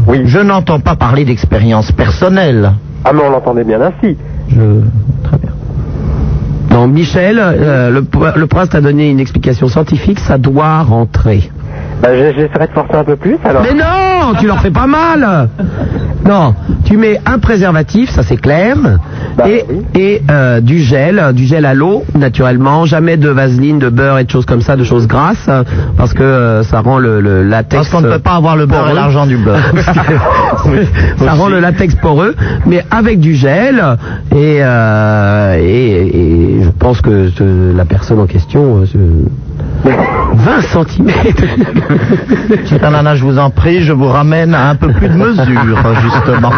Oui. 0.06 0.22
Je 0.24 0.38
n'entends 0.38 0.80
pas 0.80 0.96
parler 0.96 1.24
d'expérience 1.24 1.92
personnelle. 1.92 2.72
Ah 3.04 3.10
mais 3.14 3.20
on 3.26 3.30
l'entendait 3.30 3.64
bien 3.64 3.80
ainsi. 3.80 4.16
Je... 4.48 4.80
Très 5.24 5.38
bien. 5.38 5.50
Non, 6.70 6.86
Michel, 6.88 7.38
euh, 7.40 7.90
le, 7.90 8.04
le 8.36 8.46
prince 8.46 8.70
t'a 8.70 8.80
donné 8.80 9.10
une 9.10 9.20
explication 9.20 9.68
scientifique, 9.68 10.18
ça 10.18 10.38
doit 10.38 10.82
rentrer. 10.82 11.50
J'ai- 12.04 12.32
j'essaierai 12.34 12.66
de 12.66 12.72
forcer 12.72 12.94
un 12.94 13.04
peu 13.04 13.16
plus 13.16 13.36
alors. 13.44 13.62
Mais 13.62 13.74
non 13.74 13.84
non, 14.22 14.34
tu 14.38 14.46
leur 14.46 14.60
fais 14.60 14.70
pas 14.70 14.86
mal. 14.86 15.48
Non, 16.24 16.54
tu 16.84 16.96
mets 16.96 17.20
un 17.26 17.40
préservatif, 17.40 18.10
ça 18.10 18.22
c'est 18.22 18.36
clair, 18.36 18.76
et, 19.44 19.64
et 19.98 20.22
euh, 20.30 20.60
du 20.60 20.78
gel, 20.78 21.32
du 21.34 21.44
gel 21.46 21.66
à 21.66 21.74
l'eau, 21.74 22.04
naturellement, 22.16 22.86
jamais 22.86 23.16
de 23.16 23.28
vaseline, 23.28 23.80
de 23.80 23.88
beurre 23.88 24.18
et 24.18 24.24
de 24.24 24.30
choses 24.30 24.46
comme 24.46 24.60
ça, 24.60 24.76
de 24.76 24.84
choses 24.84 25.08
grasses, 25.08 25.46
euh, 25.48 25.64
parce 25.96 26.14
que 26.14 26.22
euh, 26.22 26.62
ça 26.62 26.80
rend 26.80 26.98
le, 26.98 27.20
le 27.20 27.42
latex. 27.42 27.76
Parce 27.76 27.88
qu'on 27.90 28.06
ne 28.08 28.12
peut 28.14 28.20
pas 28.20 28.36
avoir 28.36 28.54
le 28.56 28.66
beurre 28.66 28.88
et 28.90 28.94
l'argent 28.94 29.26
du 29.26 29.36
beurre. 29.36 29.58
ça 31.18 31.32
rend 31.32 31.48
le 31.48 31.58
latex 31.58 31.96
poreux, 31.96 32.36
mais 32.66 32.84
avec 32.92 33.18
du 33.18 33.34
gel, 33.34 33.82
et, 34.30 34.58
euh, 34.60 35.56
et, 35.60 36.58
et 36.60 36.62
je 36.62 36.70
pense 36.78 37.00
que 37.00 37.30
ce- 37.30 37.76
la 37.76 37.84
personne 37.84 38.20
en 38.20 38.26
question... 38.26 38.82
euh, 38.82 38.86
ce- 38.86 38.98
20 39.84 40.60
cm 40.60 41.08
je 43.16 43.24
vous 43.24 43.38
en 43.38 43.50
prie, 43.50 43.82
je 43.82 43.92
vous 43.92 44.08
ramène 44.12 44.54
à 44.54 44.68
un 44.70 44.74
peu 44.74 44.88
plus 44.92 45.08
de 45.08 45.14
mesure, 45.14 45.82
justement. 46.02 46.50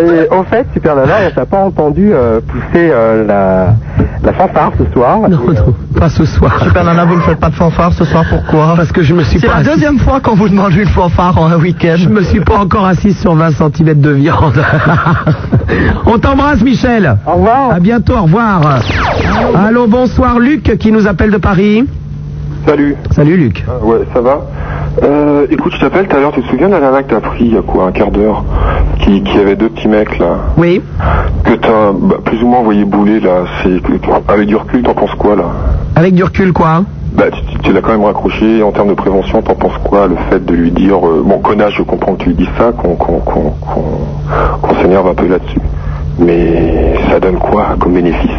Et 0.00 0.32
en 0.32 0.44
fait, 0.44 0.66
Super 0.72 0.96
Nana, 0.96 1.14
on 1.26 1.30
t'a 1.34 1.44
pas 1.46 1.58
entendu 1.64 2.10
euh, 2.12 2.40
pousser 2.40 2.90
euh, 2.92 3.26
la, 3.26 3.74
la 4.22 4.32
fanfare 4.32 4.72
ce 4.78 4.92
soir. 4.92 5.20
Non, 5.22 5.28
non, 5.28 5.74
pas 5.98 6.08
ce 6.08 6.24
soir. 6.24 6.62
Super 6.62 6.84
Nana, 6.84 7.04
vous 7.04 7.16
ne 7.16 7.20
faites 7.22 7.40
pas 7.40 7.50
de 7.50 7.54
fanfare 7.54 7.92
ce 7.92 8.04
soir, 8.04 8.24
pourquoi? 8.28 8.74
Parce 8.76 8.92
que 8.92 9.02
je 9.02 9.12
me 9.14 9.22
suis 9.24 9.40
C'est 9.40 9.46
pas 9.46 9.54
la 9.54 9.60
assis- 9.60 9.70
deuxième 9.70 9.98
fois 9.98 10.20
qu'on 10.20 10.34
vous 10.36 10.48
demande 10.48 10.72
une 10.74 10.86
fanfare 10.86 11.36
en 11.38 11.50
un 11.50 11.56
week-end. 11.58 11.96
Je 11.96 12.08
me 12.08 12.22
suis 12.22 12.40
pas 12.40 12.58
encore 12.58 12.86
assis 12.86 13.12
sur 13.12 13.34
20 13.34 13.50
cm 13.52 14.00
de 14.00 14.10
viande. 14.10 14.62
On 16.06 16.18
t'embrasse, 16.18 16.62
Michel. 16.62 17.16
Au 17.26 17.32
revoir. 17.32 17.72
À 17.72 17.80
bientôt, 17.80 18.14
au 18.16 18.22
revoir. 18.22 18.60
Allô, 19.56 19.86
bonsoir, 19.86 20.38
Luc 20.38 20.76
qui 20.78 20.92
nous 20.92 21.06
appelle 21.06 21.30
de 21.30 21.36
Paris. 21.38 21.84
Salut. 22.66 22.96
Salut, 23.12 23.36
Luc. 23.36 23.64
Ah, 23.68 23.84
ouais, 23.84 24.00
ça 24.12 24.20
va 24.20 24.42
euh, 25.02 25.46
Écoute, 25.50 25.72
je 25.74 25.80
t'appelle 25.80 26.06
tout 26.06 26.16
à 26.16 26.20
l'heure, 26.20 26.32
tu 26.32 26.42
te 26.42 26.48
souviens 26.48 26.68
de 26.68 26.74
la 26.74 26.80
nana 26.80 27.02
que 27.02 27.10
t'as 27.10 27.20
pris 27.20 27.44
il 27.44 27.54
y 27.54 27.56
a 27.56 27.62
quoi, 27.62 27.86
un 27.86 27.92
quart 27.92 28.10
d'heure 28.10 28.44
qui, 29.00 29.22
qui 29.22 29.38
avait 29.38 29.56
deux 29.56 29.68
petits 29.68 29.88
mecs 29.88 30.18
là 30.18 30.36
Oui. 30.56 30.82
Que 31.44 31.54
t'as 31.54 31.92
bah, 31.92 32.16
plus 32.24 32.42
ou 32.42 32.48
moins 32.48 32.58
envoyé 32.60 32.84
bouler 32.84 33.20
là. 33.20 33.44
Avec 34.28 34.48
du 34.48 34.56
recul, 34.56 34.82
t'en 34.82 34.94
penses 34.94 35.14
quoi 35.14 35.36
là 35.36 35.44
Avec 35.96 36.14
du 36.14 36.24
recul, 36.24 36.52
quoi 36.52 36.82
Bah, 37.14 37.24
tu, 37.62 37.72
l'as 37.72 37.80
quand 37.80 37.92
même 37.92 38.04
raccroché. 38.04 38.62
En 38.62 38.72
termes 38.72 38.88
de 38.88 38.94
prévention, 38.94 39.40
t'en 39.40 39.54
penses 39.54 39.78
quoi 39.84 40.06
Le 40.06 40.16
fait 40.30 40.44
de 40.44 40.52
lui 40.52 40.70
dire, 40.70 40.98
euh, 41.06 41.22
bon, 41.24 41.38
connasse, 41.38 41.72
je 41.74 41.82
comprends 41.82 42.14
que 42.14 42.22
tu 42.24 42.28
lui 42.30 42.36
dis 42.36 42.48
ça, 42.58 42.72
qu'on, 42.72 42.96
qu'on, 42.96 43.20
qu'on, 43.20 43.52
qu'on 44.60 44.82
s'énerve 44.82 45.08
un 45.08 45.14
peu 45.14 45.26
là-dessus. 45.26 45.60
Mais 46.18 46.94
ça 47.10 47.20
donne 47.20 47.36
quoi 47.36 47.76
comme 47.78 47.94
bénéfice? 47.94 48.30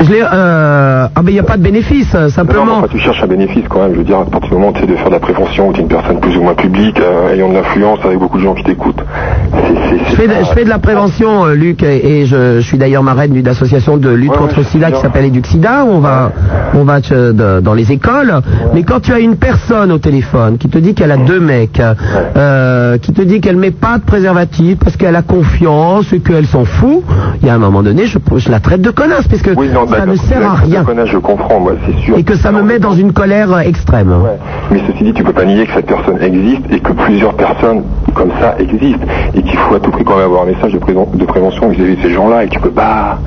Je 0.00 0.10
l'ai. 0.10 0.22
Euh... 0.22 1.08
Ah, 1.14 1.22
mais 1.22 1.30
il 1.30 1.34
n'y 1.34 1.40
a 1.40 1.44
pas 1.44 1.58
de 1.58 1.62
bénéfice, 1.62 2.14
euh, 2.14 2.22
Non, 2.24 2.28
simplement. 2.30 2.76
enfin, 2.78 2.88
tu 2.90 2.98
cherches 2.98 3.22
un 3.22 3.26
bénéfice 3.26 3.64
quand 3.68 3.82
même. 3.82 3.92
Je 3.92 3.98
veux 3.98 4.04
dire, 4.04 4.18
à 4.18 4.24
partir 4.24 4.48
du 4.50 4.54
moment 4.54 4.68
où 4.68 4.72
tu 4.72 4.86
de 4.86 4.96
faire 4.96 5.08
de 5.08 5.12
la 5.12 5.20
prévention, 5.20 5.68
où 5.68 5.72
tu 5.72 5.80
es 5.80 5.82
une 5.82 5.88
personne 5.88 6.20
plus 6.20 6.36
ou 6.38 6.42
moins 6.42 6.54
publique, 6.54 6.98
euh, 7.00 7.34
ayant 7.34 7.48
de 7.50 7.54
l'influence 7.54 7.98
avec 8.04 8.18
beaucoup 8.18 8.38
de 8.38 8.42
gens 8.42 8.54
qui 8.54 8.64
t'écoutent. 8.64 9.02
Je 10.08 10.14
fais, 10.16 10.26
de, 10.28 10.34
je 10.40 10.52
fais 10.52 10.64
de 10.64 10.68
la 10.68 10.78
prévention, 10.78 11.44
euh, 11.46 11.54
Luc, 11.54 11.82
et, 11.82 12.20
et 12.22 12.26
je, 12.26 12.56
je 12.56 12.66
suis 12.66 12.78
d'ailleurs 12.78 13.02
marraine 13.02 13.32
d'une 13.32 13.46
association 13.48 13.96
de 13.96 14.10
lutte 14.10 14.32
contre 14.32 14.58
le 14.58 14.64
sida 14.64 14.90
qui 14.90 15.00
s'appelle 15.00 15.24
Eduxida. 15.26 15.84
où 15.84 15.90
On 15.90 16.00
va, 16.00 16.32
on 16.74 16.84
va 16.84 16.98
euh, 17.12 17.32
de- 17.32 17.60
dans 17.60 17.74
les 17.74 17.92
écoles. 17.92 18.32
Mais 18.74 18.82
quand 18.82 19.00
tu 19.00 19.12
as 19.12 19.18
une 19.20 19.36
personne 19.36 19.92
au 19.92 19.98
téléphone 19.98 20.58
qui 20.58 20.68
te 20.68 20.78
dit 20.78 20.94
qu'elle 20.94 21.12
a 21.12 21.16
deux 21.16 21.40
mecs, 21.40 21.80
euh, 22.36 22.98
qui 22.98 23.12
te 23.12 23.22
dit 23.22 23.40
qu'elle 23.40 23.56
met 23.56 23.70
pas 23.70 23.98
de 23.98 24.02
préservatif 24.04 24.78
parce 24.78 24.96
qu'elle 24.96 25.16
a 25.16 25.22
confiance 25.22 26.12
et 26.12 26.20
qu'elle 26.20 26.46
s'en 26.46 26.64
fout, 26.64 27.02
il 27.42 27.46
y 27.46 27.50
a 27.50 27.54
un 27.54 27.58
moment 27.58 27.82
donné, 27.82 28.06
je, 28.06 28.18
je 28.36 28.50
la 28.50 28.60
traite 28.60 28.82
de 28.82 28.90
connasse 28.90 29.28
parce 29.28 29.42
que 29.42 29.50
Oui, 29.56 29.68
non, 29.72 29.86
ça 29.86 30.06
ne 30.06 30.16
sert 30.16 30.44
à 30.44 30.54
rien. 30.54 30.84
connais, 30.84 31.06
je 31.06 31.18
comprends, 31.18 31.60
moi, 31.60 31.72
c'est 31.86 32.04
sûr. 32.04 32.16
Et 32.18 32.24
que 32.24 32.34
ça 32.36 32.50
me 32.52 32.62
met 32.62 32.78
dans 32.78 32.92
une 32.94 33.12
colère 33.12 33.58
extrême. 33.60 34.12
Mais 34.70 34.80
ceci 34.86 35.04
dit, 35.04 35.12
tu 35.12 35.22
peux 35.22 35.32
pas 35.32 35.44
nier 35.44 35.66
que 35.66 35.72
cette 35.74 35.86
personne 35.86 36.18
existe 36.20 36.62
et 36.70 36.80
que 36.80 36.92
plusieurs 36.92 37.34
personnes 37.34 37.82
comme 38.14 38.30
ça 38.40 38.54
existent 38.58 39.06
et 39.34 39.42
qu'il 39.42 39.58
faut 39.68 39.74
à 39.74 39.80
tout 39.80 39.90
prix 39.90 40.04
quand 40.04 40.16
même 40.16 40.24
avoir 40.26 40.42
un 40.42 40.46
message 40.46 40.72
de, 40.72 40.78
préven- 40.78 41.08
de 41.16 41.24
prévention 41.24 41.68
vis-à-vis 41.68 41.96
de 41.96 42.02
ces 42.02 42.10
gens-là 42.10 42.44
et 42.44 42.48
tu 42.48 42.58
peux 42.60 42.70
pas. 42.70 43.20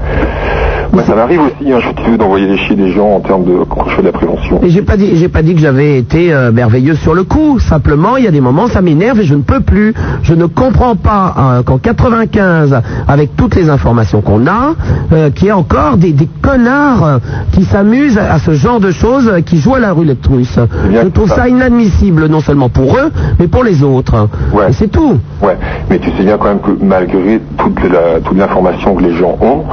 Moi, 0.94 1.02
ça 1.04 1.16
m'arrive 1.16 1.42
aussi, 1.42 1.72
hein, 1.74 1.80
je 1.80 2.04
suis 2.04 2.18
d'envoyer 2.20 2.46
les 2.46 2.58
chier 2.58 2.76
des 2.76 2.92
gens 2.92 3.16
en 3.16 3.20
termes 3.20 3.46
de 3.46 3.64
quand 3.68 3.86
je 3.90 3.96
fais 3.96 4.02
de 4.04 4.08
la 4.08 4.12
prévention. 4.14 4.60
Et 4.62 4.70
j'ai 4.70 4.84
pas 4.84 4.96
dit, 4.96 5.16
j'ai 5.16 5.28
pas 5.28 5.42
dit 5.42 5.56
que 5.56 5.60
j'avais 5.60 5.98
été 5.98 6.32
euh, 6.32 6.52
merveilleuse 6.52 7.00
sur 7.00 7.16
le 7.16 7.24
coup. 7.24 7.58
Simplement, 7.60 8.16
il 8.18 8.26
y 8.26 8.28
a 8.28 8.32
des 8.32 8.42
moments, 8.42 8.68
ça 8.68 8.82
m'énerve 8.84 9.20
et 9.20 9.24
je 9.24 9.34
ne 9.34 9.42
peux 9.42 9.62
plus. 9.62 9.96
Je 10.22 10.36
ne 10.36 10.46
comprends 10.46 10.96
pas 10.96 11.34
euh, 11.58 11.64
qu'en 11.64 11.80
95, 11.80 12.80
avec 13.08 13.36
toutes 13.36 13.56
les 13.56 13.70
informations 13.72 14.22
qu'on 14.22 14.46
a, 14.46 14.76
euh, 15.14 15.32
qu'il 15.32 15.48
y 15.48 15.50
ait 15.50 15.52
encore 15.54 15.98
des, 15.98 16.12
des 16.12 16.30
connards 16.44 17.04
euh, 17.04 17.18
qui 17.54 17.64
s'amusent 17.64 18.20
à, 18.20 18.34
à 18.34 18.38
ce 18.40 18.52
genre 18.52 18.80
de 18.80 18.92
choses, 18.92 19.28
euh, 19.28 19.42
qui 19.42 19.58
jouent 19.58 19.76
à 19.76 19.80
la 19.80 19.94
roulette 19.94 20.26
russe. 20.28 20.60
Je 20.92 21.08
trouve 21.08 21.30
ça 21.30 21.48
inadmissible, 21.50 22.28
non 22.28 22.40
seulement 22.40 22.70
pour 22.70 22.96
eux, 22.98 23.12
mais 23.40 23.48
pour 23.48 23.64
les 23.64 23.82
autres. 23.82 24.30
Et 24.70 24.74
c'est 24.74 24.90
tout. 24.90 25.18
Ouais, 25.42 25.58
mais 25.90 25.98
tu 25.98 26.12
sais 26.12 26.24
bien 26.24 26.38
quand 26.38 26.50
même 26.50 26.60
que 26.60 26.72
malgré 26.84 27.42
toute 27.58 27.80
la- 27.92 28.20
toute 28.24 28.38
l'information 28.38 28.94
que 28.94 29.02
les 29.04 29.16
gens 29.16 29.36
ont, 29.42 29.64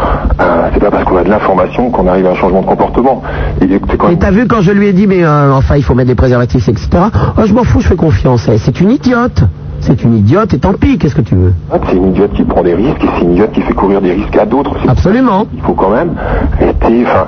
c'est 0.72 0.80
pas 0.80 0.90
parce 0.90 1.04
qu'on 1.10 1.16
a 1.16 1.24
de 1.24 1.28
l'information 1.28 1.90
qu'on 1.90 2.06
arrive 2.06 2.26
à 2.26 2.30
un 2.30 2.34
changement 2.34 2.60
de 2.62 2.66
comportement. 2.66 3.22
Et 3.60 3.78
quand 3.98 4.08
même 4.08 4.18
t'as 4.18 4.30
vu 4.30 4.46
quand 4.46 4.60
je 4.60 4.70
lui 4.70 4.86
ai 4.86 4.92
dit, 4.92 5.06
mais 5.06 5.24
euh, 5.24 5.52
enfin, 5.52 5.76
il 5.76 5.82
faut 5.82 5.94
mettre 5.94 6.08
des 6.08 6.14
préservatifs, 6.14 6.68
etc. 6.68 6.88
Oh, 7.36 7.42
je 7.44 7.52
m'en 7.52 7.64
fous, 7.64 7.80
je 7.80 7.88
fais 7.88 7.96
confiance. 7.96 8.48
Eh, 8.48 8.58
C'est 8.58 8.80
une 8.80 8.90
idiote. 8.92 9.42
C'est 9.80 10.02
une 10.04 10.16
idiote 10.16 10.52
et 10.54 10.58
tant 10.58 10.72
pis, 10.74 10.98
qu'est-ce 10.98 11.14
que 11.14 11.20
tu 11.22 11.34
veux 11.34 11.52
c'est 11.88 11.96
une 11.96 12.08
idiote 12.10 12.32
qui 12.34 12.42
prend 12.44 12.62
des 12.62 12.74
risques 12.74 13.02
et 13.02 13.08
c'est 13.16 13.24
une 13.24 13.32
idiote 13.32 13.52
qui 13.52 13.62
fait 13.62 13.72
courir 13.72 14.00
des 14.00 14.12
risques 14.12 14.36
à 14.36 14.44
d'autres. 14.46 14.76
Absolument. 14.88 15.46
Il 15.54 15.60
faut 15.62 15.72
quand 15.72 15.90
même 15.90 16.12
rester. 16.58 17.04
Enfin, 17.06 17.26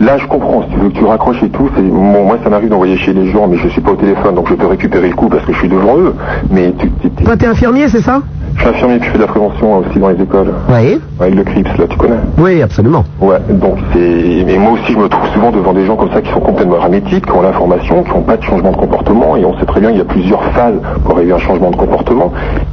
là, 0.00 0.18
je 0.18 0.26
comprends. 0.26 0.62
Si 0.62 0.68
tu 0.70 0.76
veux 0.76 0.88
que 0.90 0.98
tu 0.98 1.04
raccroches 1.04 1.42
et 1.42 1.48
tout, 1.48 1.68
bon, 1.76 2.24
moi, 2.24 2.36
ça 2.44 2.50
m'arrive 2.50 2.68
d'envoyer 2.68 2.96
chez 2.96 3.12
les 3.12 3.30
gens, 3.30 3.46
mais 3.48 3.56
je 3.56 3.68
suis 3.68 3.80
pas 3.80 3.92
au 3.92 3.96
téléphone, 3.96 4.34
donc 4.34 4.48
je 4.48 4.54
peux 4.54 4.66
récupérer 4.66 5.08
le 5.08 5.14
coup 5.16 5.28
parce 5.28 5.44
que 5.44 5.52
je 5.52 5.58
suis 5.58 5.68
devant 5.68 5.96
eux. 5.98 6.14
Mais 6.50 6.72
tu, 6.78 6.90
tu- 7.00 7.10
tu- 7.10 7.24
Toi, 7.24 7.36
t'es 7.36 7.46
infirmier, 7.46 7.88
c'est 7.88 8.02
ça? 8.02 8.20
Je 8.56 8.60
suis 8.60 8.68
infirmier 8.68 8.98
puis 8.98 9.06
je 9.08 9.12
fais 9.12 9.18
de 9.18 9.22
la 9.22 9.28
prévention 9.28 9.78
aussi 9.78 9.98
dans 9.98 10.10
les 10.10 10.22
écoles. 10.22 10.52
Oui. 10.70 11.00
Avec 11.18 11.34
le 11.34 11.42
CRIPS, 11.42 11.76
là, 11.76 11.86
tu 11.88 11.96
connais? 11.96 12.14
Oui, 12.38 12.62
absolument. 12.62 13.04
Ouais, 13.20 13.38
donc 13.50 13.78
c'est. 13.92 14.44
Mais 14.46 14.58
moi 14.58 14.72
aussi, 14.72 14.92
je 14.92 14.98
me 14.98 15.08
trouve 15.08 15.26
souvent 15.32 15.50
devant 15.50 15.72
des 15.72 15.84
gens 15.86 15.96
comme 15.96 16.10
ça 16.12 16.20
qui 16.20 16.30
sont 16.30 16.38
complètement 16.40 16.76
hermétiques, 16.76 17.26
qui 17.26 17.32
ont 17.32 17.42
l'information, 17.42 18.04
qui 18.04 18.10
n'ont 18.10 18.20
pas 18.22 18.36
de 18.36 18.42
changement 18.44 18.70
de 18.70 18.76
comportement, 18.76 19.36
et 19.36 19.44
on 19.44 19.58
sait 19.58 19.64
très 19.66 19.80
bien 19.80 19.88
qu'il 19.90 19.98
y 19.98 20.02
a 20.02 20.04
plusieurs 20.04 20.42
phases 20.52 20.74
pour 21.04 21.16
arriver 21.16 21.32
à 21.32 21.36
un 21.36 21.38
changement 21.38 21.70
de 21.70 21.76
comportement, 21.76 21.93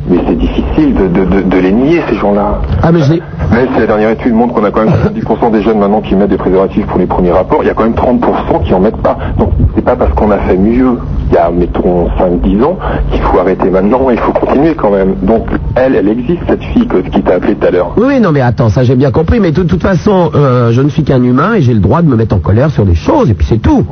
mais 0.09 0.17
c'est 0.27 0.37
difficile 0.37 0.93
de, 0.93 1.07
de, 1.07 1.25
de, 1.25 1.41
de 1.41 1.57
les 1.57 1.71
nier, 1.71 2.01
ces 2.09 2.15
gens-là. 2.15 2.59
Ah, 2.81 2.91
mais 2.91 2.99
je 2.99 3.13
Même 3.13 3.67
si 3.73 3.79
la 3.79 3.87
dernière 3.87 4.09
étude 4.09 4.33
montre 4.33 4.53
qu'on 4.53 4.63
a 4.63 4.71
quand 4.71 4.83
même 4.83 4.93
10% 5.13 5.51
des 5.51 5.61
jeunes 5.61 5.79
maintenant 5.79 6.01
qui 6.01 6.15
mettent 6.15 6.29
des 6.29 6.37
préservatifs 6.37 6.85
pour 6.87 6.99
les 6.99 7.05
premiers 7.05 7.31
rapports, 7.31 7.59
il 7.63 7.67
y 7.67 7.69
a 7.69 7.73
quand 7.73 7.83
même 7.83 7.93
30% 7.93 8.63
qui 8.65 8.73
en 8.73 8.79
mettent 8.79 9.01
pas. 9.01 9.17
Donc 9.37 9.51
c'est 9.75 9.83
pas 9.83 9.95
parce 9.95 10.13
qu'on 10.13 10.31
a 10.31 10.37
fait 10.39 10.57
mieux 10.57 10.97
il 11.29 11.35
y 11.35 11.37
a, 11.37 11.49
mettons, 11.49 12.09
5-10 12.19 12.63
ans 12.63 12.77
qu'il 13.09 13.21
faut 13.21 13.39
arrêter 13.39 13.69
maintenant, 13.69 14.09
il 14.09 14.19
faut 14.19 14.33
continuer 14.33 14.75
quand 14.75 14.91
même. 14.91 15.15
Donc 15.21 15.47
elle, 15.75 15.95
elle 15.95 16.09
existe, 16.09 16.41
cette 16.47 16.63
fille 16.63 16.87
que, 16.87 16.97
qui 16.97 17.21
t'a 17.21 17.35
appelé 17.35 17.55
tout 17.55 17.67
à 17.67 17.71
l'heure. 17.71 17.93
Oui, 17.95 18.03
oui, 18.07 18.19
non, 18.19 18.31
mais 18.33 18.41
attends, 18.41 18.69
ça 18.69 18.83
j'ai 18.83 18.95
bien 18.95 19.11
compris, 19.11 19.39
mais 19.39 19.51
de 19.51 19.63
toute 19.63 19.81
façon, 19.81 20.31
euh, 20.35 20.71
je 20.71 20.81
ne 20.81 20.89
suis 20.89 21.03
qu'un 21.03 21.23
humain 21.23 21.53
et 21.53 21.61
j'ai 21.61 21.73
le 21.73 21.79
droit 21.79 22.01
de 22.01 22.09
me 22.09 22.17
mettre 22.17 22.35
en 22.35 22.39
colère 22.39 22.69
sur 22.69 22.85
des 22.85 22.95
choses, 22.95 23.29
et 23.29 23.33
puis 23.33 23.45
c'est 23.47 23.61
tout. 23.61 23.85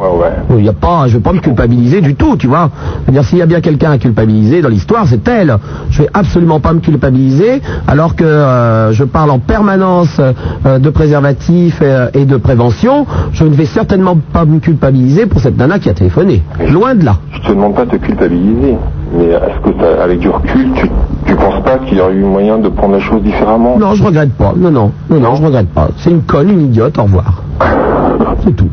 Il 0.58 0.66
y 0.66 0.70
a 0.70 0.74
pas, 0.74 1.08
je 1.08 1.14
vais 1.16 1.24
pas 1.24 1.32
me 1.32 1.40
culpabiliser 1.40 2.02
du 2.02 2.16
tout, 2.16 2.36
tu 2.36 2.48
vois. 2.48 2.70
C'est-à-dire, 3.04 3.24
s'il 3.24 3.38
y 3.38 3.42
a 3.42 3.46
bien 3.46 3.62
quelqu'un 3.62 3.92
à 3.92 3.98
culpabiliser 3.98 4.62
dans 4.62 4.70
l'histoire, 4.70 5.08
c'est 5.08 5.19
elle. 5.28 5.58
Je 5.90 6.04
vais 6.04 6.10
absolument 6.14 6.60
pas 6.60 6.74
me 6.74 6.80
culpabiliser, 6.80 7.62
alors 7.88 8.16
que 8.16 8.24
euh, 8.24 8.92
je 8.92 9.04
parle 9.04 9.32
en 9.32 9.40
permanence 9.40 10.20
euh, 10.20 10.80
de 10.80 10.90
préservatifs 10.90 11.80
euh, 11.82 12.10
et 12.14 12.26
de 12.26 12.38
prévention. 12.38 13.06
Je 13.34 13.44
ne 13.44 13.54
vais 13.54 13.66
certainement 13.66 14.18
pas 14.34 14.46
me 14.46 14.60
culpabiliser 14.60 15.26
pour 15.26 15.40
cette 15.42 15.58
nana 15.58 15.80
qui 15.80 15.90
a 15.90 15.94
téléphoné. 15.94 16.44
Loin 16.70 16.96
de 16.96 17.06
là. 17.06 17.18
Je 17.32 17.42
te 17.42 17.50
demande 17.50 17.76
pas 17.76 17.86
de 17.86 17.92
te 17.92 17.96
culpabiliser, 17.98 18.78
mais 19.18 19.26
est-ce 19.26 19.72
que 19.72 20.02
avec 20.02 20.20
du 20.20 20.30
recul, 20.30 20.72
tu, 20.76 20.90
tu 21.26 21.36
penses 21.36 21.64
pas 21.64 21.78
qu'il 21.80 21.98
y 21.98 22.02
aurait 22.02 22.14
eu 22.14 22.24
moyen 22.24 22.58
de 22.58 22.70
prendre 22.70 22.94
la 22.94 23.00
chose 23.00 23.22
différemment? 23.22 23.78
Non, 23.78 23.94
je 23.94 24.04
regrette 24.04 24.34
pas. 24.34 24.54
Non, 24.56 24.72
non, 24.72 24.92
non, 25.10 25.20
non, 25.20 25.36
je 25.36 25.44
regrette 25.44 25.70
pas. 25.70 25.90
C'est 25.98 26.12
une 26.12 26.22
conne, 26.22 26.50
une 26.50 26.62
idiote. 26.62 26.98
Au 26.98 27.04
revoir. 27.04 27.44
C'est 28.44 28.56
tout. 28.56 28.70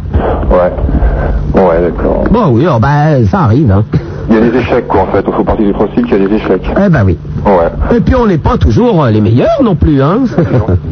Ouais. 0.51 0.73
Ouais, 1.55 1.81
d'accord. 1.81 2.25
Bon, 2.31 2.49
oui, 2.53 2.67
oh, 2.69 2.79
bah, 2.79 3.25
ça 3.31 3.41
arrive. 3.41 3.71
Hein. 3.71 3.85
Il 4.29 4.35
y 4.35 4.39
a 4.39 4.41
des 4.41 4.59
échecs, 4.59 4.89
quoi, 4.89 5.03
en 5.03 5.07
fait. 5.07 5.25
On 5.29 5.33
fait 5.33 5.45
partie 5.45 5.65
du 5.65 5.73
principe 5.73 6.07
qu'il 6.07 6.23
y 6.23 6.25
a 6.25 6.29
des 6.29 6.35
échecs. 6.35 6.63
Eh 6.85 6.89
ben 6.89 7.05
oui. 7.05 7.17
Ouais. 7.45 7.97
Et 7.97 8.01
puis 8.01 8.15
on 8.17 8.27
n'est 8.27 8.39
pas 8.39 8.57
toujours 8.59 9.05
euh, 9.05 9.11
les 9.11 9.21
meilleurs 9.21 9.63
non 9.63 9.77
plus, 9.77 10.03
hein. 10.03 10.21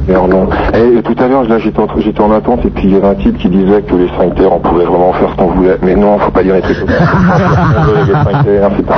Merde, 0.09 0.31
non. 0.31 0.49
Et 0.75 1.03
tout 1.03 1.17
à 1.23 1.27
l'heure, 1.29 1.45
là, 1.49 1.59
j'étais 1.59 1.81
en, 1.81 1.89
j'étais 1.99 2.21
en 2.21 2.31
attente, 2.31 2.65
et 2.65 2.71
puis 2.71 2.85
il 2.85 2.93
y 2.93 2.97
avait 2.97 3.09
un 3.09 3.15
type 3.15 3.37
qui 3.39 3.49
disait 3.49 3.83
que 3.83 3.95
les 3.97 4.09
sphincters, 4.09 4.53
on 4.53 4.61
pouvait 4.61 4.85
vraiment 4.85 5.13
faire 5.15 5.31
ce 5.31 5.37
qu'on 5.37 5.49
voulait. 5.49 5.79
Mais 5.83 5.97
non, 5.97 6.19
faut 6.19 6.31
pas 6.31 6.43
dire 6.43 6.55
les 6.55 6.63
trucs 6.63 6.77
ça. 6.77 6.85
les 8.07 8.13
sphincters, 8.13 8.71
c'est 8.77 8.87
pas... 8.87 8.95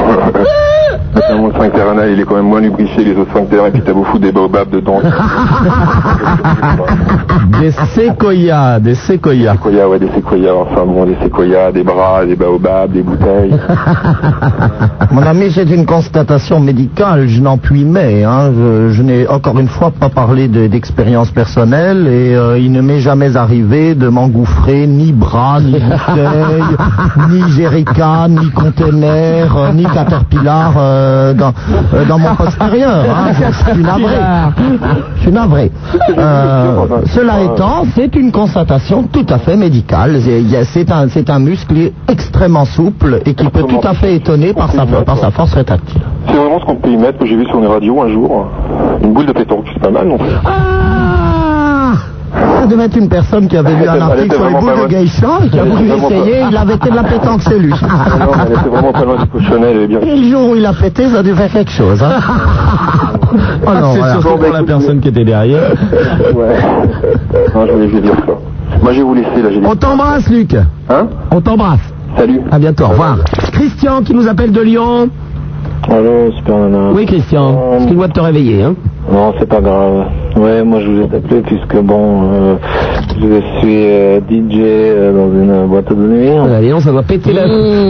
Mon 1.34 1.50
sphincter 1.50 1.80
anal, 1.80 2.10
il 2.12 2.20
est 2.20 2.24
quand 2.24 2.36
même 2.36 2.44
moins 2.46 2.60
lubrifié 2.60 3.02
que 3.02 3.08
les 3.10 3.16
autres 3.16 3.30
sphincters, 3.30 3.66
et 3.66 3.70
puis 3.70 3.80
t'as 3.80 3.92
beau 3.92 4.04
foutre 4.04 4.22
des 4.22 4.32
baobabs 4.32 4.70
dedans. 4.70 5.00
Des 7.60 7.70
séquoias, 7.70 8.80
des 8.80 8.94
séquoias. 8.94 9.52
séquoias, 9.52 9.88
ouais, 9.88 9.98
des 9.98 10.08
séquoias, 10.08 10.52
enfin 10.54 10.84
bon, 10.84 11.04
des 11.06 11.16
séquoias, 11.22 11.72
des 11.72 11.82
bras, 11.82 12.26
des 12.26 12.36
baobabs, 12.36 12.92
des 12.92 13.02
bouteilles. 13.02 13.54
Mon 15.12 15.22
ami, 15.22 15.50
c'est 15.52 15.68
une 15.70 15.86
constatation 15.86 16.60
médicale, 16.60 17.26
je 17.28 17.40
n'en 17.40 17.58
puis 17.58 17.84
mais. 17.84 18.24
Hein. 18.24 18.50
Je, 18.56 18.90
je 18.92 19.02
n'ai 19.02 19.26
encore 19.28 19.58
une 19.58 19.68
fois 19.68 19.90
pas 19.90 20.08
parlé 20.08 20.48
de- 20.48 20.66
d'expérience 20.66 21.30
personnelle 21.30 22.06
et 22.06 22.34
euh, 22.34 22.58
il 22.58 22.72
ne 22.72 22.80
m'est 22.80 23.00
jamais 23.00 23.36
arrivé 23.36 23.94
de 23.94 24.08
m'engouffrer 24.08 24.86
ni 24.86 25.12
bras, 25.12 25.60
ni 25.60 25.72
bouteille, 25.78 26.64
ni 27.30 27.52
jerrycan, 27.52 28.28
ni 28.28 28.50
container, 28.50 29.56
euh, 29.56 29.72
ni 29.72 29.84
caterpillar 29.84 30.74
euh, 30.76 31.34
dans, 31.34 31.52
dans 32.08 32.18
mon 32.18 32.34
postérieur. 32.34 33.04
hein. 33.08 33.32
Je 33.66 33.72
suis 33.72 33.82
navré. 33.82 34.14
Je 35.16 35.22
suis 35.22 35.32
navré. 35.32 35.70
Cela 37.14 37.42
étant, 37.42 37.84
c'est 37.94 38.14
une 38.16 38.32
constatation 38.32 39.04
tout 39.04 39.26
à 39.28 39.38
fait 39.38 39.56
médicale. 39.56 40.16
Un, 40.88 41.08
c'est 41.08 41.30
un 41.30 41.38
muscle 41.38 41.92
extrêmement 42.08 42.64
souple 42.64 43.20
et 43.24 43.34
qui 43.34 43.48
peut 43.48 43.64
tout 43.64 43.80
à 43.82 43.94
fait 43.94 44.15
étonner 44.16 44.52
par 44.52 44.70
sa, 44.72 44.84
par 44.86 45.18
sa 45.18 45.30
force 45.30 45.54
rétractile. 45.54 46.00
C'est 46.26 46.34
vraiment 46.34 46.60
ce 46.60 46.64
qu'on 46.64 46.76
peut 46.76 46.90
y 46.90 46.96
mettre, 46.96 47.18
que 47.18 47.26
j'ai 47.26 47.36
vu 47.36 47.46
sur 47.46 47.58
une 47.58 47.66
radio 47.66 48.02
un 48.02 48.08
jour. 48.08 48.46
Une 49.02 49.12
boule 49.12 49.26
de 49.26 49.32
pétanque, 49.32 49.64
c'est 49.72 49.80
pas 49.80 49.90
mal 49.90 50.08
non 50.08 50.18
plus. 50.18 50.28
Ah 50.44 51.92
Ça 52.60 52.66
devait 52.66 52.84
être 52.84 52.96
une 52.96 53.08
personne 53.08 53.46
qui 53.48 53.56
avait 53.56 53.74
lu 53.74 53.88
un 53.88 54.00
article 54.00 54.34
sur 54.34 54.46
les 54.48 54.54
boules 54.54 54.82
de 54.82 54.86
geisha 54.88 55.28
et 55.44 55.48
qui 55.48 55.58
a 55.58 55.64
voulu 55.64 55.90
essayer. 55.90 56.42
Il 56.50 56.56
avait 56.56 56.74
été 56.74 56.90
de 56.90 56.96
la 56.96 57.04
pétanque 57.04 57.40
chez 57.42 57.58
lui. 57.58 57.72
Non, 58.18 58.32
mais 58.34 58.44
elle 58.46 58.52
était 58.58 58.68
vraiment 58.68 58.92
pas 58.92 59.04
loin 59.04 59.16
du 59.16 59.26
cochonnet, 59.26 59.66
elle 59.70 59.82
est 59.82 59.86
bien. 59.86 60.00
Et 60.00 60.16
le 60.16 60.30
jour 60.30 60.50
où 60.50 60.56
il 60.56 60.66
a 60.66 60.72
pété, 60.72 61.08
ça 61.08 61.18
a 61.18 61.22
dû 61.22 61.34
faire 61.34 61.52
quelque 61.52 61.70
chose. 61.70 62.02
Hein. 62.02 62.18
Oh 63.66 63.70
non, 63.72 63.92
c'est 63.92 63.98
voilà. 63.98 64.12
surtout 64.20 64.38
pour 64.38 64.52
la 64.52 64.62
personne 64.62 65.00
qui 65.00 65.08
était 65.08 65.24
derrière. 65.24 65.70
Ouais. 66.34 66.56
Non, 67.54 67.66
je 67.66 67.72
voulais 67.72 67.88
juste 67.88 68.02
dire 68.02 68.14
ça. 68.26 68.32
Moi, 68.82 68.92
je 68.92 68.96
vais 68.98 69.02
vous 69.02 69.14
laisser 69.14 69.42
là, 69.42 69.48
j'ai. 69.52 69.60
On 69.64 69.74
t'embrasse, 69.76 70.28
Luc. 70.28 70.54
Hein? 70.54 71.06
On 71.30 71.40
t'embrasse. 71.40 71.80
Salut. 72.16 72.40
À 72.50 72.58
bientôt, 72.58 72.84
au 72.84 72.88
revoir. 72.88 73.18
Christian 73.52 74.02
qui 74.02 74.14
nous 74.14 74.26
appelle 74.28 74.52
de 74.52 74.60
Lyon. 74.60 75.08
Allô, 75.88 76.32
Super 76.36 76.56
Nana. 76.58 76.90
Oui, 76.94 77.06
Christian. 77.06 77.74
Excuse-moi 77.76 78.08
de 78.08 78.12
te 78.12 78.20
réveiller. 78.20 78.62
Hein? 78.62 78.74
Non, 79.12 79.32
c'est 79.38 79.48
pas 79.48 79.60
grave. 79.60 80.06
Ouais, 80.36 80.64
moi 80.64 80.80
je 80.80 80.90
vous 80.90 81.00
ai 81.02 81.04
appelé 81.04 81.40
puisque 81.42 81.76
bon, 81.80 82.22
euh, 82.32 82.56
je 83.20 83.40
suis 83.60 83.86
euh, 83.86 84.18
DJ 84.28 84.58
euh, 84.58 85.12
dans 85.12 85.32
une 85.32 85.68
boîte 85.68 85.88
de 85.90 85.94
nuit. 85.94 86.28
Allez, 86.30 86.70
non, 86.70 86.80
ça 86.80 86.90
doit 86.90 87.04
péter, 87.04 87.32
la... 87.32 87.46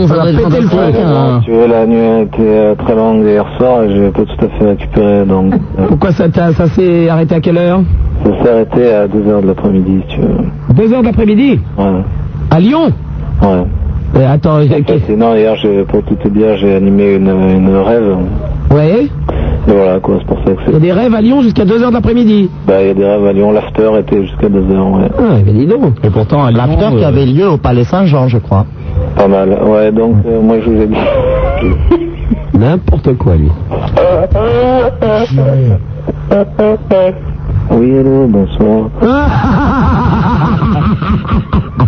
ça 0.07 0.13
doit 0.13 0.25
péter 0.25 0.61
le 0.61 0.67
feu. 0.67 0.77
Bon, 0.93 1.39
tu 1.43 1.51
vois, 1.51 1.67
la 1.67 1.85
nuit 1.87 1.99
a 1.99 2.19
été 2.21 2.41
euh, 2.41 2.75
très 2.75 2.95
longue 2.95 3.23
hier 3.25 3.45
soir 3.57 3.83
et 3.83 3.89
j'ai 3.89 4.09
pas 4.11 4.21
tout 4.25 4.45
à 4.45 4.49
fait 4.59 4.65
récupéré, 4.65 5.25
donc 5.25 5.53
euh, 5.55 5.85
Pourquoi 5.87 6.11
ça, 6.11 6.25
ça 6.31 6.67
s'est 6.67 7.09
arrêté 7.09 7.33
à 7.35 7.39
quelle 7.41 7.57
heure? 7.57 7.81
Ça 8.23 8.31
s'est 8.43 8.49
arrêté 8.51 8.93
à 8.93 9.07
2h 9.07 9.41
de 9.41 9.47
l'après-midi, 9.47 10.01
si 10.07 10.15
tu 10.15 10.21
veux. 10.21 10.75
Deux 10.75 10.93
heures 10.93 11.01
de 11.01 11.07
l'après-midi? 11.07 11.59
Ouais. 11.79 12.03
À 12.51 12.59
Lyon? 12.59 12.91
Ouais. 13.41 13.63
Euh, 14.15 14.33
Attends, 14.33 14.61
En 14.61 14.67
fait, 14.67 14.99
sinon, 15.05 15.35
hier, 15.35 15.53
pour 15.87 16.01
tout 16.03 16.15
te 16.15 16.27
dire, 16.29 16.55
j'ai 16.57 16.75
animé 16.75 17.15
une, 17.15 17.27
une 17.27 17.75
rêve. 17.77 18.15
ouais 18.71 19.07
Et 19.67 19.71
voilà, 19.71 19.99
quoi, 19.99 20.15
c'est 20.19 20.25
pour 20.27 20.37
ça 20.39 20.45
que 20.53 20.61
Il 20.65 20.65
y 20.65 20.69
a 20.69 20.73
c'est. 20.73 20.79
des 20.79 20.91
rêves 20.93 21.13
à 21.13 21.21
Lyon 21.21 21.41
jusqu'à 21.41 21.65
deux 21.65 21.81
heures 21.83 21.89
de 21.89 21.95
l'après-midi. 21.95 22.49
Bah, 22.65 22.81
il 22.81 22.87
y 22.87 22.91
a 22.91 22.93
des 22.93 23.05
rêves 23.05 23.25
à 23.25 23.33
Lyon, 23.33 23.51
l'after 23.51 23.91
était 23.99 24.21
jusqu'à 24.25 24.47
2h, 24.47 24.99
ouais. 25.01 25.09
Ah, 25.19 25.23
mais 25.45 25.51
dis 25.51 25.65
donc. 25.67 25.95
Et 26.03 26.09
pourtant, 26.09 26.45
à 26.45 26.51
Lyon, 26.51 26.65
L'after 26.67 26.95
qui 26.97 27.03
euh, 27.03 27.07
avait 27.07 27.25
lieu 27.25 27.49
au 27.49 27.57
Palais 27.57 27.83
Saint-Jean, 27.83 28.27
je 28.29 28.37
crois. 28.37 28.65
Pas 29.17 29.27
mal. 29.27 29.49
Ouais, 29.65 29.91
donc, 29.91 30.15
euh, 30.25 30.41
moi, 30.41 30.55
je 30.63 30.69
vous 30.69 30.81
ai 30.81 30.87
dit. 30.87 30.93
N'importe 32.57 33.17
quoi, 33.17 33.35
lui. 33.35 33.51
Oui, 37.71 37.99
allô, 37.99 38.27
bonsoir. 38.27 38.89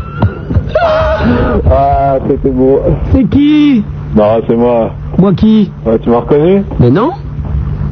Ah, 1.71 2.17
c'était 2.27 2.49
beau. 2.49 2.79
C'est 3.11 3.23
qui 3.29 3.83
Non, 4.15 4.41
c'est 4.47 4.55
moi. 4.55 4.91
Moi 5.17 5.33
qui 5.33 5.71
Ouais, 5.85 5.99
tu 5.99 6.09
m'as 6.09 6.19
reconnu 6.19 6.63
Mais 6.79 6.89
non 6.89 7.11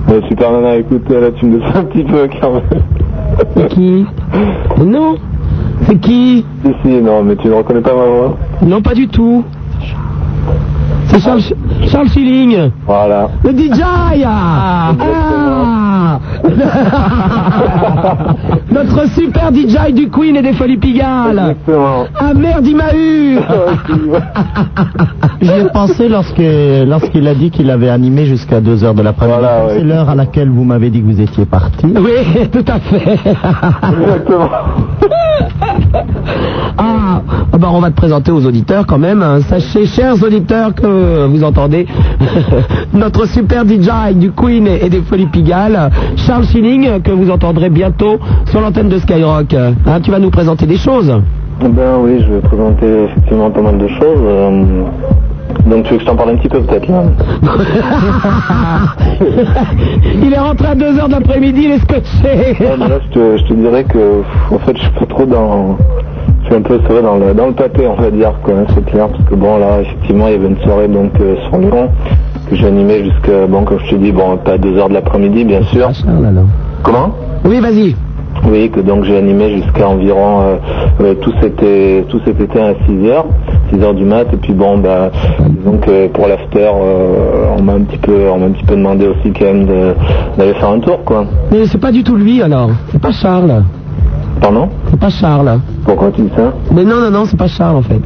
Ouais, 0.08 0.22
Super 0.30 0.52
Nana, 0.52 0.78
écoute, 0.78 1.10
là, 1.10 1.32
tu 1.38 1.46
me 1.46 1.58
laisses 1.60 1.76
un 1.76 1.84
petit 1.84 2.04
peu 2.04 2.28
quand 2.42 2.54
même. 2.54 2.82
C'est 3.56 3.68
qui 3.70 4.06
Mais 4.78 4.86
non 4.86 5.18
C'est 5.86 6.00
qui 6.00 6.46
Si, 6.64 6.72
si, 6.84 7.02
non, 7.02 7.24
mais 7.24 7.36
tu 7.36 7.48
ne 7.48 7.54
reconnais 7.54 7.82
pas 7.82 7.94
ma 7.94 8.06
voix 8.06 8.38
Non, 8.62 8.82
pas 8.82 8.94
du 8.94 9.08
tout. 9.08 9.44
C'est 11.08 11.20
Charles, 11.20 11.42
Charles 11.88 12.10
Schilling, 12.10 12.72
Voilà. 12.86 13.30
le 13.44 13.52
DJ 13.52 13.82
ah. 14.26 14.94
Notre 18.72 19.08
super 19.10 19.52
DJ 19.54 19.94
du 19.94 20.10
Queen 20.10 20.36
et 20.36 20.42
des 20.42 20.54
Folies 20.54 20.78
Pigalle 20.78 21.40
Exactement. 21.40 22.06
Ah 22.20 22.34
merde, 22.34 22.66
il 22.68 22.76
m'a 22.76 22.94
eu 22.96 23.38
J'y 25.42 25.52
ai 25.52 25.66
pensé 25.74 26.10
lorsque 26.10 26.42
lorsqu'il 26.88 27.28
a 27.28 27.36
dit 27.36 27.52
qu'il 27.52 27.70
avait 27.70 27.90
animé 27.90 28.26
jusqu'à 28.26 28.60
2 28.62 28.84
heures 28.84 28.94
de 28.94 29.02
l'après-midi. 29.02 29.38
Voilà, 29.40 29.66
ouais. 29.66 29.74
C'est 29.78 29.84
l'heure 29.84 30.10
à 30.10 30.16
laquelle 30.16 30.50
vous 30.50 30.64
m'avez 30.64 30.90
dit 30.90 31.02
que 31.02 31.06
vous 31.06 31.22
étiez 31.22 31.46
parti. 31.46 31.86
Oui, 31.86 32.48
tout 32.52 32.66
à 32.68 32.80
fait 32.80 33.20
Exactement. 34.02 34.50
Ah, 36.80 37.22
bah 37.58 37.70
on 37.72 37.80
va 37.80 37.90
te 37.90 37.96
présenter 37.96 38.32
aux 38.32 38.46
auditeurs 38.46 38.86
quand 38.86 39.00
même. 39.00 39.22
hein. 39.24 39.40
Sachez, 39.42 39.86
chers 39.88 40.22
auditeurs, 40.22 40.76
que 40.76 41.26
vous 41.26 41.44
entendez 41.44 41.88
notre 42.94 43.26
super 43.28 43.64
DJ 43.66 44.14
du 44.16 44.32
Queen 44.32 44.68
et 44.68 44.90
des 44.90 45.02
Folies 45.02 45.26
Pigalle, 45.28 45.90
Charles 46.16 46.46
Schilling, 46.46 47.02
que 47.02 47.12
vous 47.12 47.30
entendrez 47.30 47.70
bientôt 47.70 48.18
sur 48.46 48.62
l'antenne 48.62 48.90
de 48.90 48.98
Skyrock. 49.00 49.54
Hein, 49.54 50.00
tu 50.02 50.12
vas 50.12 50.20
nous 50.20 50.30
présenter 50.32 50.66
des 50.66 50.78
choses. 50.78 51.12
Ben 51.60 51.98
oui, 52.02 52.24
je 52.26 52.34
vais 52.34 52.40
présenter 52.42 52.86
effectivement 53.06 53.50
pas 53.50 53.62
mal 53.62 53.78
de 53.78 53.88
choses. 53.88 54.20
euh, 54.22 54.64
Donc, 55.68 55.84
tu 55.86 55.92
veux 55.94 55.98
que 55.98 56.04
je 56.04 56.08
t'en 56.08 56.16
parle 56.16 56.32
un 56.32 56.36
petit 56.36 56.50
peu, 56.50 56.60
peut-être, 56.62 56.88
là 56.88 57.04
il 60.24 60.34
est 60.34 60.38
rentré 60.40 60.68
à 60.68 60.76
2h 60.76 61.08
de 61.08 61.12
l'après-midi, 61.12 61.62
il 61.66 61.72
est 61.72 61.80
scotché. 61.80 62.56
Ouais, 62.60 62.78
là, 62.78 63.00
je 63.06 63.14
te, 63.14 63.38
je 63.38 63.44
te 63.46 63.54
dirais 63.54 63.84
que, 63.84 64.22
en 64.54 64.60
fait, 64.60 64.76
je 64.78 64.82
suis 64.84 64.92
pas 64.92 65.06
trop 65.06 65.26
dans. 65.26 65.78
Je 66.44 66.48
suis 66.48 66.56
un 66.56 66.62
peu, 66.62 66.76
vrai, 66.78 67.02
dans 67.02 67.18
le, 67.18 67.34
dans 67.34 67.48
le 67.48 67.54
pâté, 67.54 67.86
on 67.88 68.00
va 68.02 68.10
dire, 68.12 68.32
quoi, 68.44 68.54
hein, 68.54 68.66
c'est 68.74 68.86
clair, 68.86 69.08
parce 69.10 69.24
que 69.24 69.36
bon, 69.36 69.58
là, 69.58 69.82
effectivement, 69.82 70.28
il 70.28 70.34
y 70.34 70.36
avait 70.36 70.48
une 70.48 70.60
soirée, 70.62 70.88
donc, 70.88 71.12
euh, 71.20 71.36
sur 71.50 71.58
Lyon, 71.58 71.90
que 72.50 72.56
j'animais 72.56 73.04
jusqu'à, 73.04 73.46
bon, 73.48 73.64
comme 73.64 73.80
je 73.86 73.92
te 73.92 73.96
dis, 73.96 74.12
bon, 74.12 74.38
pas 74.38 74.54
à 74.54 74.58
2h 74.58 74.90
de 74.90 74.94
l'après-midi, 74.94 75.44
bien 75.46 75.62
sûr. 75.64 75.90
Comment? 76.84 77.12
Oui, 77.46 77.60
vas-y. 77.60 77.96
Oui, 78.48 78.70
que 78.70 78.80
donc 78.82 79.04
j'ai 79.04 79.18
animé 79.18 79.58
jusqu'à 79.58 79.88
environ 79.90 80.42
euh, 80.42 80.56
euh, 81.02 81.14
tout 81.16 81.34
cet 81.42 81.54
été, 81.54 82.06
tout 82.08 82.20
cet 82.24 82.40
été 82.40 82.60
à 82.62 82.74
6h, 82.74 83.24
6h 83.74 83.96
du 83.96 84.06
mat, 84.06 84.28
et 84.32 84.38
puis 84.38 84.54
bon 84.54 84.78
bah 84.78 85.10
disons 85.50 85.78
que 85.80 86.08
pour 86.10 86.28
l'after 86.28 86.70
euh, 86.70 87.48
on 87.58 87.64
m'a 87.64 87.74
un 87.74 87.82
petit 87.82 87.98
peu 87.98 88.30
on 88.32 88.38
m'a 88.38 88.46
un 88.46 88.52
petit 88.52 88.64
peu 88.64 88.76
demandé 88.76 89.08
aussi 89.08 89.32
quand 89.34 89.46
même 89.46 89.66
de- 89.66 89.94
d'aller 90.38 90.54
faire 90.54 90.70
un 90.70 90.80
tour 90.80 91.04
quoi. 91.04 91.26
Mais 91.52 91.66
c'est 91.66 91.80
pas 91.80 91.92
du 91.92 92.04
tout 92.04 92.16
lui 92.16 92.42
alors. 92.44 92.70
C'est 92.92 93.02
pas 93.02 93.12
Charles. 93.12 93.64
Pardon 94.42 94.70
C'est 94.90 95.00
pas 95.00 95.10
Charles. 95.10 95.60
Pourquoi 95.86 96.12
tu 96.12 96.22
dis 96.22 96.32
ça 96.36 96.54
Mais 96.72 96.84
non, 96.84 97.00
non, 97.02 97.12
non, 97.12 97.26
c'est 97.26 97.38
pas 97.38 97.48
Charles 97.48 97.78
en 97.78 97.82
fait. 97.82 98.02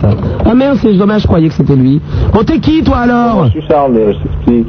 Ah 0.45 0.53
merde, 0.53 0.77
c'est 0.81 0.93
dommage, 0.93 1.23
je 1.23 1.27
croyais 1.27 1.47
que 1.49 1.53
c'était 1.53 1.75
lui. 1.75 2.01
Bon, 2.33 2.43
t'es 2.43 2.59
qui 2.59 2.83
toi 2.83 2.99
alors 2.99 3.45
Je 3.45 3.51
suis 3.51 3.67
Charles, 3.67 3.95
euh, 3.97 4.13
je 4.13 4.19
t'explique. 4.27 4.67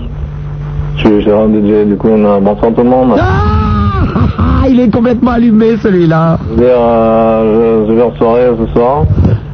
Je 0.97 1.07
suis 1.07 1.23
Gérard 1.23 1.49
DJ, 1.49 1.87
du 1.89 1.97
coup 1.97 2.09
on 2.11 2.25
a 2.25 2.41
bonsoir 2.41 2.73
tout 2.75 2.83
le 2.83 2.91
monde. 2.91 3.13
Ah, 3.19 4.69
il 4.69 4.79
est 4.81 4.91
complètement 4.91 5.33
allumé 5.33 5.77
celui-là. 5.79 6.39
Je 6.57 6.61
vais, 6.61 6.71
euh, 6.71 7.85
je, 7.87 7.91
je 7.91 7.97
vais 7.97 8.03
en 8.03 8.15
soirée 8.17 8.51
ce 8.67 8.73
soir. 8.73 9.05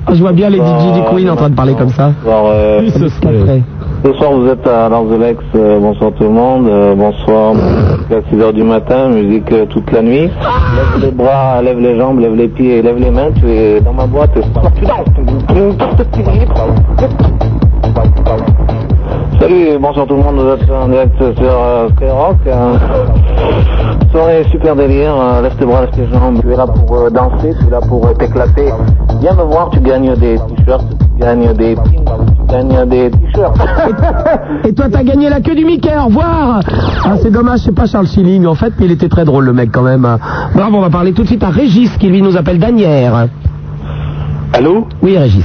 Ah, 0.07 0.15
je 0.15 0.21
vois 0.21 0.33
bien 0.33 0.49
les 0.49 0.59
DJ 0.59 0.93
du 0.95 1.01
Queen 1.15 1.31
en 1.31 1.37
train 1.37 1.51
de 1.51 1.55
parler 1.55 1.75
comme 1.75 1.91
ça. 1.91 2.13
Euh, 2.27 2.89
ce 2.91 3.09
serait. 3.09 3.63
Ce 4.05 4.13
soir, 4.15 4.33
vous 4.33 4.47
êtes 4.49 4.67
à 4.67 4.89
l'Arzelex. 4.89 5.43
euh, 5.55 5.79
bonsoir 5.81 6.13
tout 6.13 6.23
le 6.25 6.31
monde. 6.31 6.69
euh, 6.69 6.95
bonsoir. 6.95 7.55
Jusqu'à 7.99 8.21
6h 8.31 8.53
du 8.53 8.63
matin, 8.63 9.09
musique 9.09 9.51
euh, 9.53 9.67
toute 9.67 9.91
la 9.93 10.03
nuit. 10.03 10.31
Lève 10.31 11.01
les 11.03 11.11
bras, 11.11 11.61
lève 11.63 11.79
les 11.81 11.99
jambes, 11.99 12.21
lève 12.21 12.35
les 12.35 12.49
pieds, 12.49 12.81
lève 12.81 12.99
les 12.99 13.11
mains. 13.11 13.31
Tu 13.33 13.49
es 13.51 13.81
dans 13.81 13.93
ma 13.93 14.07
boîte. 14.07 14.31
Salut, 19.41 19.79
bonsoir 19.81 20.07
tout 20.07 20.17
le 20.17 20.23
monde. 20.23 20.37
Vous 20.37 20.49
êtes 20.49 20.71
en 20.71 20.89
direct 20.89 21.17
sur 21.17 21.49
euh, 21.51 21.89
Skyrock. 21.97 22.37
euh, 22.47 22.75
soirée 24.11 24.45
super 24.51 24.75
délire. 24.75 25.15
euh, 25.17 25.43
lève 25.43 25.55
tes 25.57 25.65
bras, 25.65 25.83
lève 25.83 25.91
tes 25.91 26.07
jambes. 26.13 26.41
Tu 26.41 26.53
es 26.53 26.57
là 26.57 26.67
pour 26.67 26.97
euh, 26.97 27.11
danser, 27.11 27.55
tu 27.61 27.67
es 27.67 27.71
là 27.71 27.81
pour 27.89 28.05
euh, 28.07 28.15
t'éclater. 28.15 28.71
Viens 29.21 29.35
me 29.35 29.43
voir, 29.43 29.71
tu 29.71 29.81
gagnes 29.81 30.15
des 30.17 30.37
t-shirts, 30.39 30.85
tu 30.99 31.21
gagnes 31.23 31.53
des 31.55 31.77
pins, 31.77 31.83
tu 31.85 32.53
gagnes 32.53 32.85
des 32.89 33.11
t-shirts. 33.11 33.57
Et 34.65 34.75
toi, 34.75 34.87
t'as 34.91 35.05
gagné 35.05 35.29
la 35.29 35.41
queue 35.41 35.55
du 35.55 35.65
Mickey, 35.65 35.97
au 35.97 36.07
revoir 36.07 36.61
Ah, 37.05 37.15
c'est 37.23 37.31
dommage, 37.31 37.61
c'est 37.61 37.75
pas 37.75 37.87
Charles 37.87 38.07
Schilling 38.09 38.45
en 38.47 38.55
fait, 38.55 38.73
mais 38.81 38.87
il 38.87 38.93
était 38.93 39.09
très 39.09 39.25
drôle 39.25 39.45
le 39.45 39.53
mec 39.53 39.71
quand 39.73 39.83
même. 39.83 40.07
Bravo, 40.55 40.79
on 40.79 40.81
va 40.81 40.91
parler 40.91 41.13
tout 41.13 41.23
de 41.23 41.29
suite 41.29 41.45
à 41.45 41.51
Régis 41.51 41.97
qui 41.99 42.09
lui 42.09 42.23
nous 42.23 42.37
appelle 42.37 42.59
Danière. 42.59 43.27
Allô? 44.53 44.87
Oui, 45.03 45.17
Régis. 45.17 45.45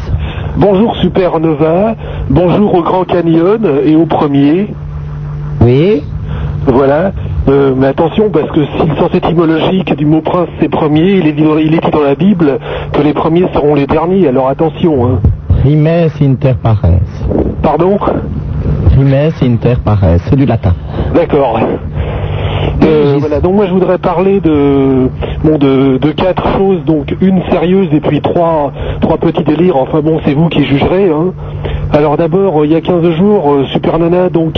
Bonjour 0.57 0.95
Supernova, 0.97 1.95
bonjour 2.29 2.75
au 2.75 2.83
Grand 2.83 3.05
Canyon 3.05 3.59
et 3.85 3.95
au 3.95 4.05
premier. 4.05 4.67
Oui. 5.61 6.03
Voilà. 6.67 7.11
Euh, 7.49 7.73
mais 7.75 7.87
attention, 7.87 8.29
parce 8.29 8.49
que 8.51 8.63
si 8.63 8.87
le 8.87 8.95
sens 8.95 9.13
étymologique 9.13 9.95
du 9.95 10.05
mot 10.05 10.21
prince 10.21 10.47
c'est 10.59 10.69
premier, 10.69 11.13
il 11.13 11.27
est, 11.27 11.33
dit 11.33 11.43
dans, 11.43 11.57
il 11.57 11.73
est 11.73 11.83
dit 11.83 11.91
dans 11.91 12.03
la 12.03 12.15
Bible 12.15 12.59
que 12.93 13.01
les 13.01 13.13
premiers 13.13 13.47
seront 13.53 13.73
les 13.73 13.87
derniers, 13.87 14.27
alors 14.27 14.47
attention. 14.47 15.05
Hein. 15.05 15.19
Rimes 15.63 16.09
inter 16.21 16.53
pares. 16.61 16.99
Pardon? 17.63 17.97
Imes 18.95 19.31
et 19.41 19.45
Inter 19.45 19.75
pares, 19.83 20.19
c'est 20.29 20.35
du 20.35 20.45
latin. 20.45 20.73
D'accord. 21.15 21.59
Euh, 22.83 23.39
donc 23.41 23.55
moi 23.55 23.65
je 23.65 23.73
voudrais 23.73 23.97
parler 23.97 24.39
de, 24.39 25.09
bon, 25.43 25.57
de 25.57 26.11
quatre 26.11 26.47
choses, 26.57 26.83
donc 26.85 27.15
une 27.21 27.41
sérieuse 27.49 27.87
et 27.93 27.99
puis 27.99 28.21
trois, 28.21 28.71
trois 29.01 29.17
petits 29.17 29.43
délires, 29.43 29.77
enfin 29.77 30.01
bon 30.01 30.19
c'est 30.25 30.33
vous 30.33 30.49
qui 30.49 30.63
jugerez. 30.65 31.09
Hein. 31.09 31.33
Alors 31.95 32.17
d'abord, 32.17 32.59
euh, 32.61 32.65
il 32.65 32.71
y 32.71 32.75
a 32.75 32.81
15 32.81 33.07
jours, 33.17 33.53
euh, 33.53 33.65
Super 33.71 33.99
Nana, 33.99 34.29
donc 34.29 34.53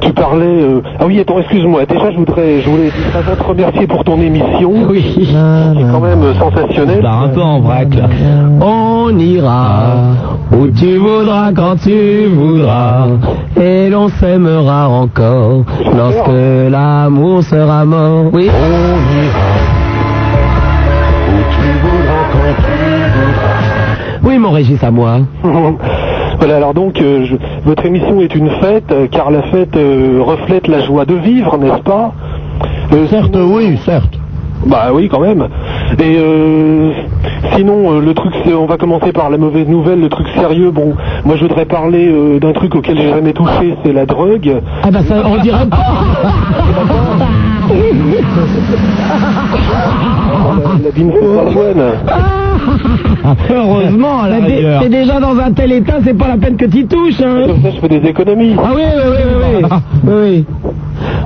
tu 0.00 0.12
parlais... 0.12 0.44
euh, 0.46 0.80
Ah 1.00 1.04
oui, 1.06 1.18
attends, 1.18 1.40
excuse-moi, 1.40 1.84
déjà 1.84 2.12
je 2.12 2.16
voudrais, 2.16 2.60
je 2.60 2.70
voulais 2.70 2.90
avant 3.12 3.34
te 3.34 3.42
remercier 3.42 3.86
pour 3.88 4.04
ton 4.04 4.20
émission, 4.20 4.72
oui. 4.88 5.02
qui 5.02 5.22
est 5.22 5.90
quand 5.90 6.00
même 6.00 6.22
sensationnelle. 6.38 7.04
un 7.04 7.28
peu 7.28 7.42
en 7.42 7.60
vrac 7.60 7.88
là. 7.92 8.04
On 8.60 9.18
ira 9.18 9.94
où 10.52 10.68
tu 10.68 10.96
voudras 10.98 11.50
quand 11.52 11.74
tu 11.82 12.26
voudras 12.26 13.08
et 13.60 13.88
l'on 13.90 14.08
s'aimera 14.08 14.88
encore 14.88 15.64
lorsque 15.96 16.70
l'amour 16.70 17.42
sera 17.42 17.84
mort. 17.84 18.26
Oui. 18.32 18.48
On 18.48 19.22
ira 19.24 19.56
où 21.28 21.40
tu 21.50 21.68
voudras 21.82 22.24
quand 22.32 22.62
tu 22.62 22.78
voudras. 23.18 24.22
Oui, 24.22 24.38
mon 24.38 24.52
Régis 24.52 24.82
à 24.84 24.90
moi. 24.92 25.18
Voilà, 26.38 26.56
alors 26.56 26.74
donc, 26.74 27.00
euh, 27.00 27.24
je- 27.24 27.36
votre 27.64 27.84
émission 27.86 28.20
est 28.20 28.34
une 28.34 28.50
fête, 28.50 28.90
euh, 28.92 29.06
car 29.10 29.30
la 29.30 29.42
fête 29.42 29.76
euh, 29.76 30.20
reflète 30.22 30.68
la 30.68 30.80
joie 30.80 31.04
de 31.04 31.14
vivre, 31.14 31.56
n'est-ce 31.58 31.82
pas? 31.82 32.12
Certes, 33.10 33.36
oui, 33.36 33.78
certes. 33.84 34.18
Bah 34.66 34.88
oui, 34.92 35.08
quand 35.08 35.20
même. 35.20 35.46
Et 35.98 36.16
euh, 36.18 36.90
sinon, 37.54 37.92
euh, 37.92 38.00
le 38.00 38.14
truc, 38.14 38.32
on 38.46 38.66
va 38.66 38.76
commencer 38.78 39.12
par 39.12 39.28
la 39.30 39.36
mauvaise 39.38 39.68
nouvelle, 39.68 40.00
le 40.00 40.08
truc 40.08 40.26
sérieux. 40.34 40.70
Bon, 40.70 40.94
moi 41.24 41.36
je 41.36 41.42
voudrais 41.42 41.66
parler 41.66 42.08
euh, 42.08 42.38
d'un 42.40 42.52
truc 42.52 42.74
auquel 42.74 42.96
j'ai 42.98 43.10
jamais 43.10 43.32
touché, 43.34 43.76
c'est 43.84 43.92
la 43.92 44.06
drogue. 44.06 44.60
Ah 44.82 44.90
bah 44.90 45.00
ça, 45.06 45.16
on 45.26 45.36
dirait 45.42 45.66
pas. 45.66 45.76
la 50.84 50.90
Binfo 50.90 51.18
Heureusement, 53.50 54.22
à 54.22 54.28
la 54.28 54.36
rigueur. 54.36 54.82
T'es 54.82 54.88
déjà 54.88 55.20
dans 55.20 55.36
un 55.38 55.52
tel 55.52 55.72
état, 55.72 55.94
c'est 56.04 56.16
pas 56.16 56.28
la 56.28 56.36
peine 56.36 56.56
que 56.56 56.66
tu 56.66 56.86
touches. 56.86 57.20
Hein. 57.20 57.46
Comme 57.46 57.62
ça, 57.62 57.70
je 57.70 57.80
fais 57.80 57.88
des 57.88 58.08
économies. 58.08 58.54
Ah 58.58 58.70
oui, 58.74 58.82
oui, 58.84 59.02
oui, 59.06 59.16
oui, 59.62 59.68
oui. 60.04 60.12
oui. 60.12 60.44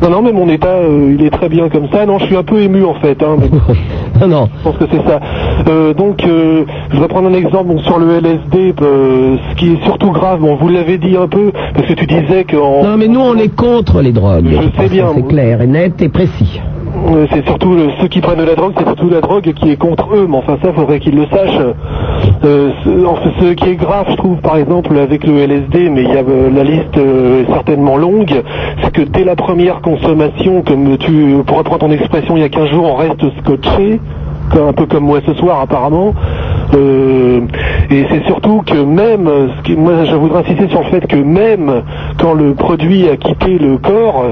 Non, 0.03 0.11
non, 0.11 0.23
mais 0.23 0.33
mon 0.33 0.49
état, 0.49 0.69
euh, 0.69 1.15
il 1.19 1.25
est 1.25 1.31
très 1.31 1.49
bien 1.49 1.69
comme 1.69 1.89
ça. 1.93 2.07
Non, 2.07 2.19
je 2.19 2.27
suis 2.27 2.37
un 2.37 2.43
peu 2.43 2.61
ému 2.61 2.85
en 2.85 2.95
fait. 2.95 3.23
Hein, 3.23 3.37
mais... 3.39 4.27
non. 4.27 4.49
Je 4.59 4.63
pense 4.65 4.77
que 4.77 4.85
c'est 4.91 5.09
ça. 5.09 5.21
Euh, 5.69 5.95
donc, 5.95 6.25
euh, 6.25 6.65
je 6.93 7.01
vais 7.01 7.09
prendre 7.09 7.29
un 7.29 7.35
exemple 7.35 7.69
bon, 7.69 7.79
sur 7.81 7.99
le 7.99 8.11
LSD. 8.17 8.75
euh, 8.83 9.37
ce 9.51 9.57
qui 9.57 9.73
est 9.73 9.85
surtout 9.85 10.11
grave, 10.11 10.41
bon, 10.41 10.57
vous 10.57 10.69
l'avez 10.69 10.99
dit 10.99 11.17
un 11.17 11.29
peu, 11.29 11.53
parce 11.75 11.87
que 11.87 11.93
tu 11.95 12.07
disais 12.07 12.45
qu'en... 12.45 12.83
Non, 12.83 12.97
mais 12.97 13.09
nous, 13.09 13.21
on 13.21 13.37
est 13.37 13.55
contre 13.55 14.01
les 14.01 14.13
drogues. 14.13 14.49
Je 14.51 14.83
sais 14.83 14.89
bien. 14.89 15.09
C'est 15.15 15.27
clair 15.27 15.61
et 15.61 15.67
net 15.67 16.01
et 16.01 16.09
précis. 16.09 16.61
Euh, 16.97 17.27
C'est 17.33 17.45
surtout 17.47 17.73
euh, 17.73 17.91
ceux 18.01 18.09
qui 18.09 18.21
prennent 18.21 18.39
de 18.39 18.45
la 18.45 18.55
drogue, 18.55 18.73
c'est 18.77 18.85
surtout 18.85 19.09
la 19.09 19.21
drogue 19.21 19.53
qui 19.55 19.71
est 19.71 19.77
contre 19.77 20.15
eux, 20.15 20.27
mais 20.29 20.37
enfin 20.37 20.59
ça, 20.63 20.73
faudrait 20.73 21.01
qu'ils 21.01 21.17
le 21.17 21.27
sachent. 21.27 21.75
Euh, 22.45 22.71
ce, 22.85 23.53
qui 23.55 23.69
est 23.71 23.77
grave, 23.77 24.07
je 24.11 24.17
trouve, 24.17 24.39
par 24.39 24.57
exemple, 24.57 24.97
avec 24.97 25.27
le 25.27 25.39
LSD, 25.39 25.91
mais 25.91 26.05
y 26.05 26.17
a 26.17 26.23
la 26.23 26.65
liste 26.65 26.97
est 26.97 27.53
certainement 27.53 27.97
longue, 27.97 28.43
c'est 28.83 28.93
que 28.93 29.03
dès 29.03 29.25
la 29.25 29.37
première 29.37 29.81
consommation, 29.81 30.63
comme 30.63 30.97
tu, 30.99 31.37
pour 31.47 31.59
reprendre 31.59 31.81
ton 31.81 31.93
expression 31.93 32.37
il 32.37 32.43
y 32.43 32.45
a 32.45 32.49
15 32.49 32.69
jours, 32.71 32.85
on 32.93 32.97
reste 32.97 33.23
scotché, 33.41 34.01
un 34.59 34.73
peu 34.73 34.87
comme 34.87 35.05
moi 35.05 35.21
ce 35.27 35.35
soir 35.35 35.61
apparemment. 35.61 36.15
Euh, 36.75 37.41
et 37.91 38.05
c'est 38.11 38.25
surtout 38.27 38.63
que 38.65 38.79
même, 38.85 39.29
ce 39.57 39.63
qui- 39.63 39.77
moi 39.77 40.05
je 40.05 40.15
voudrais 40.15 40.41
insister 40.41 40.69
sur 40.69 40.81
le 40.81 40.87
fait 40.87 41.07
que 41.07 41.17
même 41.17 41.83
quand 42.19 42.35
le 42.35 42.55
produit 42.55 43.09
a 43.09 43.17
quitté 43.17 43.59
le 43.59 43.79
corps, 43.79 44.25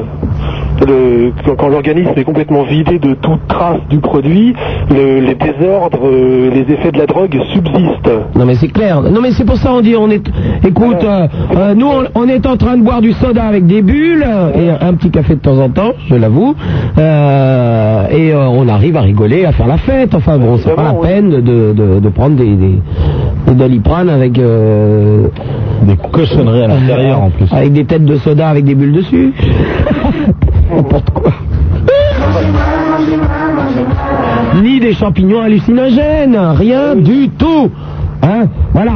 le- 0.86 1.32
quand, 1.56 1.68
l'organisme 1.68 2.12
est 2.16 2.22
complètement 2.24 2.62
vidé 2.62 2.98
de 3.00 3.14
toute 3.14 3.46
trace 3.48 3.80
du 3.90 3.98
produit, 3.98 4.54
le- 4.90 5.20
les 5.20 5.34
désordres, 5.34 5.98
euh, 6.04 6.50
les 6.50 6.72
effets 6.72 6.92
de 6.92 6.98
la 6.98 7.06
drogue 7.06 7.36
subsistent. 7.52 8.10
Non 8.36 8.44
mais 8.46 8.54
c'est 8.54 8.68
clair. 8.68 9.02
Non 9.02 9.20
mais 9.20 9.32
c'est 9.32 9.44
pour 9.44 9.56
ça 9.56 9.72
on 9.72 9.80
dit 9.80 9.96
on 9.96 10.08
est. 10.10 10.22
Écoute, 10.64 11.02
euh, 11.02 11.26
euh, 11.56 11.74
nous 11.74 11.86
on, 11.88 12.04
on 12.22 12.28
est 12.28 12.46
en 12.46 12.56
train 12.56 12.76
de 12.76 12.82
boire 12.82 13.00
du 13.00 13.12
soda 13.14 13.44
avec 13.44 13.66
des 13.66 13.82
bulles 13.82 14.26
et 14.54 14.70
un 14.84 14.94
petit 14.94 15.10
café 15.10 15.34
de 15.34 15.40
temps 15.40 15.58
en 15.58 15.68
temps, 15.70 15.92
je 16.08 16.14
l'avoue. 16.14 16.54
Et 16.96 18.32
on 18.34 18.68
arrive 18.68 18.96
à 18.96 19.00
rigoler, 19.00 19.44
à 19.44 19.52
faire 19.52 19.66
la 19.66 19.78
fête. 19.78 20.14
Enfin 20.14 20.38
bon, 20.38 20.58
c'est 20.58 20.74
pas 20.74 20.82
la 20.84 20.94
peine 20.94 21.30
de, 21.30 21.72
de, 21.72 21.98
de 22.00 22.08
prendre 22.08 22.27
des, 22.36 22.54
des, 22.56 22.78
des 23.46 23.54
doliprane 23.54 24.08
avec 24.08 24.38
euh, 24.38 25.26
des 25.82 25.96
cochonneries 26.12 26.64
à 26.64 26.68
l'intérieur 26.68 27.22
en 27.22 27.30
plus. 27.30 27.46
Avec 27.52 27.72
des 27.72 27.84
têtes 27.84 28.04
de 28.04 28.16
soda 28.16 28.48
avec 28.48 28.64
des 28.64 28.74
bulles 28.74 28.92
dessus. 28.92 29.32
N'importe 30.74 31.10
quoi. 31.10 31.32
Ni 34.62 34.80
des 34.80 34.92
champignons 34.94 35.40
hallucinogènes, 35.40 36.36
rien 36.36 36.94
du 36.96 37.28
tout. 37.30 37.70
Hein 38.22 38.46
Voilà. 38.72 38.92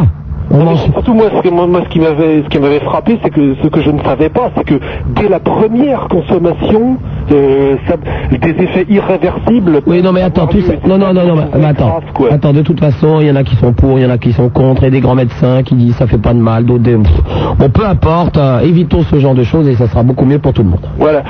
Non, 0.51 0.65
mais 0.71 0.77
Surtout 0.93 1.15
moi, 1.15 1.27
ce, 1.35 1.41
que- 1.43 1.49
moi, 1.55 1.67
ce 1.85 1.89
qui 1.89 1.99
m'avait, 2.01 2.43
ce 2.43 2.49
qui 2.49 2.59
m'avait 2.59 2.81
frappé, 2.81 3.19
c'est 3.23 3.31
que 3.31 3.55
ce 3.63 3.69
que 3.69 3.81
je 3.81 3.91
ne 3.91 4.03
savais 4.03 4.29
pas, 4.29 4.51
c'est 4.57 4.65
que 4.65 4.75
dès 5.17 5.29
la 5.29 5.41
première 5.41 6.09
consommation, 6.09 6.97
euh, 7.33 7.77
ça, 7.89 7.95
des 8.31 8.51
effets 8.65 8.87
irréversibles. 8.91 9.81
Oui, 9.87 10.03
non, 10.03 10.13
mais 10.13 10.23
attends, 10.23 10.47
tu 10.47 10.61
sais. 10.63 10.79
Non, 10.87 10.99
non, 10.99 11.13
non, 11.15 11.27
non, 11.27 11.37
mais, 11.37 11.59
mais 11.61 11.67
attends. 11.67 12.01
Attends, 12.31 12.53
de 12.53 12.63
toute 12.63 12.81
façon, 12.81 13.19
il 13.21 13.29
y 13.29 13.31
en 13.31 13.37
a 13.37 13.45
qui 13.45 13.57
sont 13.57 13.73
pour, 13.73 13.99
il 13.99 14.03
y 14.03 14.07
en 14.07 14.11
a 14.11 14.19
qui 14.19 14.33
sont 14.33 14.49
contre, 14.51 14.85
et 14.85 14.91
des 14.91 15.01
grands 15.01 15.15
médecins 15.15 15.63
qui 15.63 15.75
disent 15.75 15.95
ça 15.97 16.07
fait 16.07 16.19
pas 16.19 16.35
de 16.35 16.39
mal, 16.41 16.65
d'autres. 16.65 16.83
des-. 16.83 16.97
Bon, 16.97 17.71
peu 17.71 17.87
importe, 17.87 18.37
euh, 18.37 18.61
évitons 18.61 19.03
ce 19.05 19.17
genre 19.19 19.35
de 19.35 19.45
choses 19.45 19.69
et 19.69 19.75
ça 19.77 19.87
sera 19.89 20.03
beaucoup 20.03 20.25
mieux 20.25 20.39
pour 20.39 20.53
tout 20.53 20.63
le 20.63 20.69
monde. 20.71 20.87
Voilà. 20.99 21.23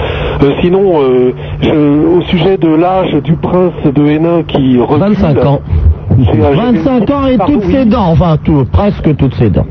Euh, 0.42 0.50
sinon, 0.62 1.00
euh, 1.00 1.32
je- 1.60 2.16
au 2.18 2.20
sujet 2.22 2.56
de 2.56 2.68
l'âge 2.74 3.12
du 3.22 3.34
prince 3.34 3.72
de 3.84 4.06
Hénin 4.06 4.42
qui 4.46 4.78
recule, 4.80 4.98
25 4.98 5.44
ans. 5.44 5.60
J'ai- 6.18 6.42
euh, 6.42 6.54
j'ai- 6.54 6.78
25 6.78 7.10
ans 7.10 7.26
et 7.26 7.38
toutes 7.38 7.64
ses 7.64 7.84
dents, 7.84 8.10
enfin 8.10 8.36
tout, 8.42 8.64
presque 8.70 9.14
toutes 9.16 9.34
ses 9.34 9.50
dents. 9.50 9.66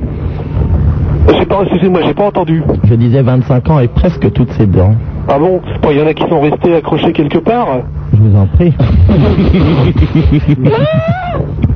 Pas, 1.49 1.63
excusez-moi, 1.63 2.01
j'ai 2.05 2.13
pas 2.13 2.27
entendu. 2.27 2.63
Je 2.85 2.95
disais 2.95 3.22
25 3.22 3.69
ans 3.69 3.80
et 3.80 3.89
presque 3.89 4.31
toutes 4.31 4.51
ses 4.53 4.65
dents. 4.65 4.95
Ah 5.27 5.38
Bon, 5.38 5.59
il 5.91 5.97
y 5.97 6.01
en 6.01 6.07
a 6.07 6.13
qui 6.13 6.23
sont 6.30 6.39
restés 6.39 6.76
accrochés 6.76 7.11
quelque 7.11 7.39
part? 7.39 7.68
Je 8.13 8.19
vous 8.22 8.38
en 8.38 8.47
prie. 8.47 8.73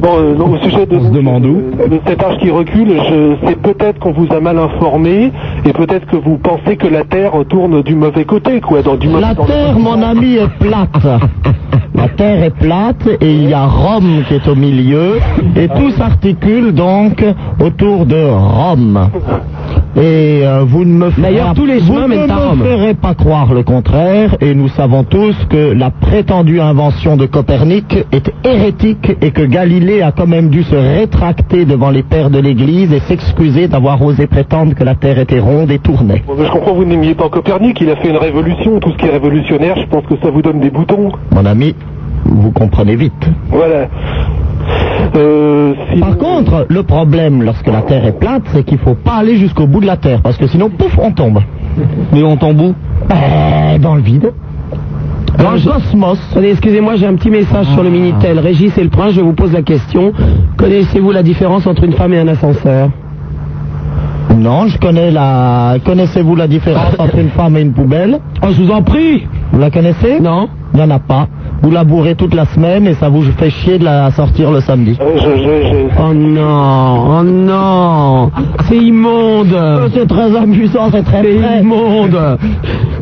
Bon, 0.00 0.08
euh, 0.18 0.34
non, 0.34 0.52
au 0.52 0.58
sujet 0.58 0.86
de, 0.86 0.96
de- 0.98 1.88
de 1.88 2.00
cet 2.06 2.22
âge 2.22 2.38
qui 2.40 2.50
recule, 2.50 2.88
je 3.08 3.46
sais 3.46 3.56
peut-être 3.56 3.98
qu'on 3.98 4.12
vous 4.12 4.28
a 4.34 4.40
mal 4.40 4.58
informé 4.58 5.30
et 5.66 5.72
peut-être 5.72 6.06
que 6.06 6.16
vous 6.16 6.38
pensez 6.38 6.76
que 6.76 6.86
la 6.86 7.04
Terre 7.04 7.32
tourne 7.48 7.82
du 7.82 7.94
mauvais 7.94 8.24
côté, 8.24 8.60
quoi, 8.60 8.80
dans 8.82 8.96
du 8.96 9.08
mauvais 9.08 9.20
La 9.20 9.34
dans 9.34 9.42
le- 9.42 9.48
Terre, 9.48 9.78
mon 9.78 10.02
ami, 10.02 10.36
est 10.36 10.48
plate. 10.58 11.20
La 11.94 12.08
Terre 12.08 12.44
est 12.44 12.56
plate 12.56 13.06
et 13.20 13.30
il 13.34 13.48
y 13.50 13.52
a 13.52 13.66
Rome 13.66 14.22
qui 14.26 14.34
est 14.34 14.48
au 14.48 14.54
milieu 14.54 15.18
et 15.56 15.68
tout 15.68 15.90
s'articule 15.90 16.72
donc 16.72 17.22
autour 17.62 18.06
de 18.06 18.22
Rome. 18.30 19.08
Et 19.96 20.42
euh, 20.44 20.62
vous 20.64 20.84
ne 20.84 20.92
me 20.94 21.10
ferez, 21.10 21.34
tous 21.56 21.66
les 21.66 21.78
vous 21.78 21.94
ne 21.98 22.06
me 22.06 22.64
ferez 22.64 22.94
pas 22.94 23.14
croire 23.14 23.52
le 23.52 23.64
contraire 23.64 24.36
et 24.40 24.54
nous 24.54 24.68
savons 24.68 25.02
tous 25.02 25.34
que 25.50 25.72
la 25.72 25.90
prétendue 25.90 26.60
invention 26.60 27.16
de 27.16 27.26
Copernic 27.26 27.96
est 28.12 28.32
hérétique 28.44 29.16
et 29.20 29.32
que 29.32 29.42
Galilée 29.42 29.89
a 30.02 30.12
quand 30.12 30.26
même 30.26 30.48
dû 30.50 30.62
se 30.62 30.74
rétracter 30.76 31.64
devant 31.64 31.90
les 31.90 32.02
pères 32.02 32.30
de 32.30 32.38
l'Église 32.38 32.92
et 32.92 33.00
s'excuser 33.00 33.66
d'avoir 33.68 34.00
osé 34.02 34.26
prétendre 34.26 34.74
que 34.74 34.84
la 34.84 34.94
Terre 34.94 35.18
était 35.18 35.40
ronde 35.40 35.70
et 35.70 35.78
tournait. 35.78 36.22
Bon, 36.26 36.34
Je 36.42 36.50
comprends, 36.50 36.74
vous 36.74 36.84
n'aimiez 36.84 37.14
pas 37.14 37.28
Copernic, 37.28 37.80
il 37.80 37.90
a 37.90 37.96
fait 37.96 38.08
une 38.10 38.16
révolution, 38.16 38.78
tout 38.80 38.90
ce 38.92 38.96
qui 38.96 39.06
est 39.06 39.10
révolutionnaire, 39.10 39.76
je 39.78 39.86
pense 39.86 40.04
que 40.06 40.14
ça 40.22 40.30
vous 40.30 40.42
donne 40.42 40.60
des 40.60 40.70
boutons. 40.70 41.10
Mon 41.32 41.44
ami, 41.44 41.74
vous 42.24 42.50
comprenez 42.52 42.96
vite. 42.96 43.28
Voilà. 43.50 43.88
Euh, 45.16 45.72
Par 45.98 46.16
contre, 46.18 46.66
le 46.68 46.82
problème 46.82 47.42
lorsque 47.42 47.66
la 47.66 47.82
Terre 47.82 48.04
est 48.06 48.18
plate, 48.18 48.42
c'est 48.52 48.62
qu'il 48.64 48.78
faut 48.78 48.94
pas 48.94 49.14
aller 49.14 49.36
jusqu'au 49.36 49.66
bout 49.66 49.80
de 49.80 49.86
la 49.86 49.96
Terre, 49.96 50.20
parce 50.22 50.36
que 50.36 50.46
sinon, 50.46 50.70
pouf, 50.70 50.96
on 51.02 51.10
tombe. 51.12 51.40
Mais 52.12 52.22
on 52.22 52.36
tombe 52.36 52.60
où? 52.60 52.74
Ben, 53.08 53.78
dans 53.80 53.94
le 53.96 54.02
vide. 54.02 54.32
Dans 55.42 55.52
le 55.52 55.60
cosmos. 55.60 56.18
Attendez, 56.30 56.50
excusez-moi, 56.50 56.96
j'ai 56.96 57.06
un 57.06 57.14
petit 57.14 57.30
message 57.30 57.66
sur 57.68 57.82
le 57.82 57.90
Minitel. 57.90 58.38
Régis 58.38 58.76
et 58.76 58.82
le 58.84 58.90
prince, 58.90 59.12
je 59.14 59.20
vous 59.20 59.32
pose 59.32 59.52
la 59.52 59.62
question. 59.62 60.12
Connaissez-vous 60.56 61.10
la 61.12 61.22
différence 61.22 61.66
entre 61.66 61.84
une 61.84 61.92
femme 61.92 62.12
et 62.12 62.18
un 62.18 62.28
ascenseur 62.28 62.90
Non, 64.36 64.66
je 64.66 64.78
connais 64.78 65.10
la. 65.10 65.76
Connaissez-vous 65.84 66.36
la 66.36 66.46
différence 66.46 66.94
entre 66.98 67.18
une 67.18 67.30
femme 67.30 67.56
et 67.56 67.62
une 67.62 67.72
poubelle 67.72 68.18
Oh, 68.42 68.48
je 68.50 68.62
vous 68.62 68.70
en 68.70 68.82
prie 68.82 69.26
Vous 69.52 69.60
la 69.60 69.70
connaissez 69.70 70.20
Non. 70.20 70.48
Il 70.72 70.76
n'y 70.76 70.82
en 70.84 70.90
a 70.90 70.98
pas. 70.98 71.26
Vous 71.62 71.70
la 71.70 71.84
bourrez 71.84 72.14
toute 72.14 72.34
la 72.34 72.46
semaine 72.46 72.86
et 72.86 72.94
ça 72.94 73.08
vous 73.10 73.22
fait 73.22 73.50
chier 73.50 73.78
de 73.78 73.84
la 73.84 74.10
sortir 74.12 74.50
le 74.50 74.60
samedi. 74.60 74.96
Oh 75.00 76.14
non, 76.14 77.18
oh 77.18 77.22
non, 77.22 78.30
c'est 78.66 78.76
immonde. 78.76 79.54
C'est 79.92 80.06
très 80.08 80.34
amusant, 80.36 80.90
c'est 80.90 81.02
très 81.02 81.22
C'est 81.22 81.60
immonde. 81.60 82.18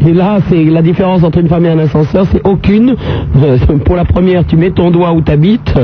Et 0.07 0.13
là, 0.13 0.39
c'est 0.49 0.65
la 0.65 0.83
différence 0.83 1.23
entre 1.23 1.39
une 1.39 1.49
femme 1.49 1.67
et 1.67 1.71
un 1.71 1.79
ascenseur, 1.79 2.27
c'est 2.33 2.45
aucune. 2.47 2.97
Euh, 3.43 3.59
Pour 3.85 3.95
la 3.97 4.05
première, 4.05 4.45
tu 4.45 4.57
mets 4.57 4.71
ton 4.71 4.91
doigt 4.91 5.13
où 5.13 5.21
t'habites, 5.21 5.75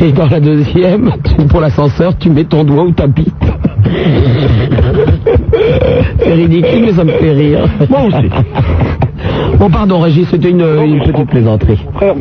et 0.00 0.10
dans 0.12 0.26
la 0.26 0.40
deuxième, 0.40 1.12
pour 1.48 1.60
l'ascenseur, 1.60 2.16
tu 2.18 2.30
mets 2.30 2.44
ton 2.44 2.64
doigt 2.64 2.82
où 2.84 2.90
t'habites. 2.92 3.32
C'est 6.18 6.32
ridicule, 6.32 6.82
mais 6.86 6.92
ça 6.92 7.04
me 7.04 7.12
fait 7.12 7.32
rire. 7.32 7.64
Moi 7.88 8.00
aussi. 8.06 8.28
Bon, 9.58 9.70
pardon, 9.70 10.00
Régis, 10.00 10.28
c'était 10.30 10.50
une, 10.50 10.60
une 10.84 11.00
petite 11.00 11.28
plaisanterie. 11.28 11.78
Frère, 11.94 12.14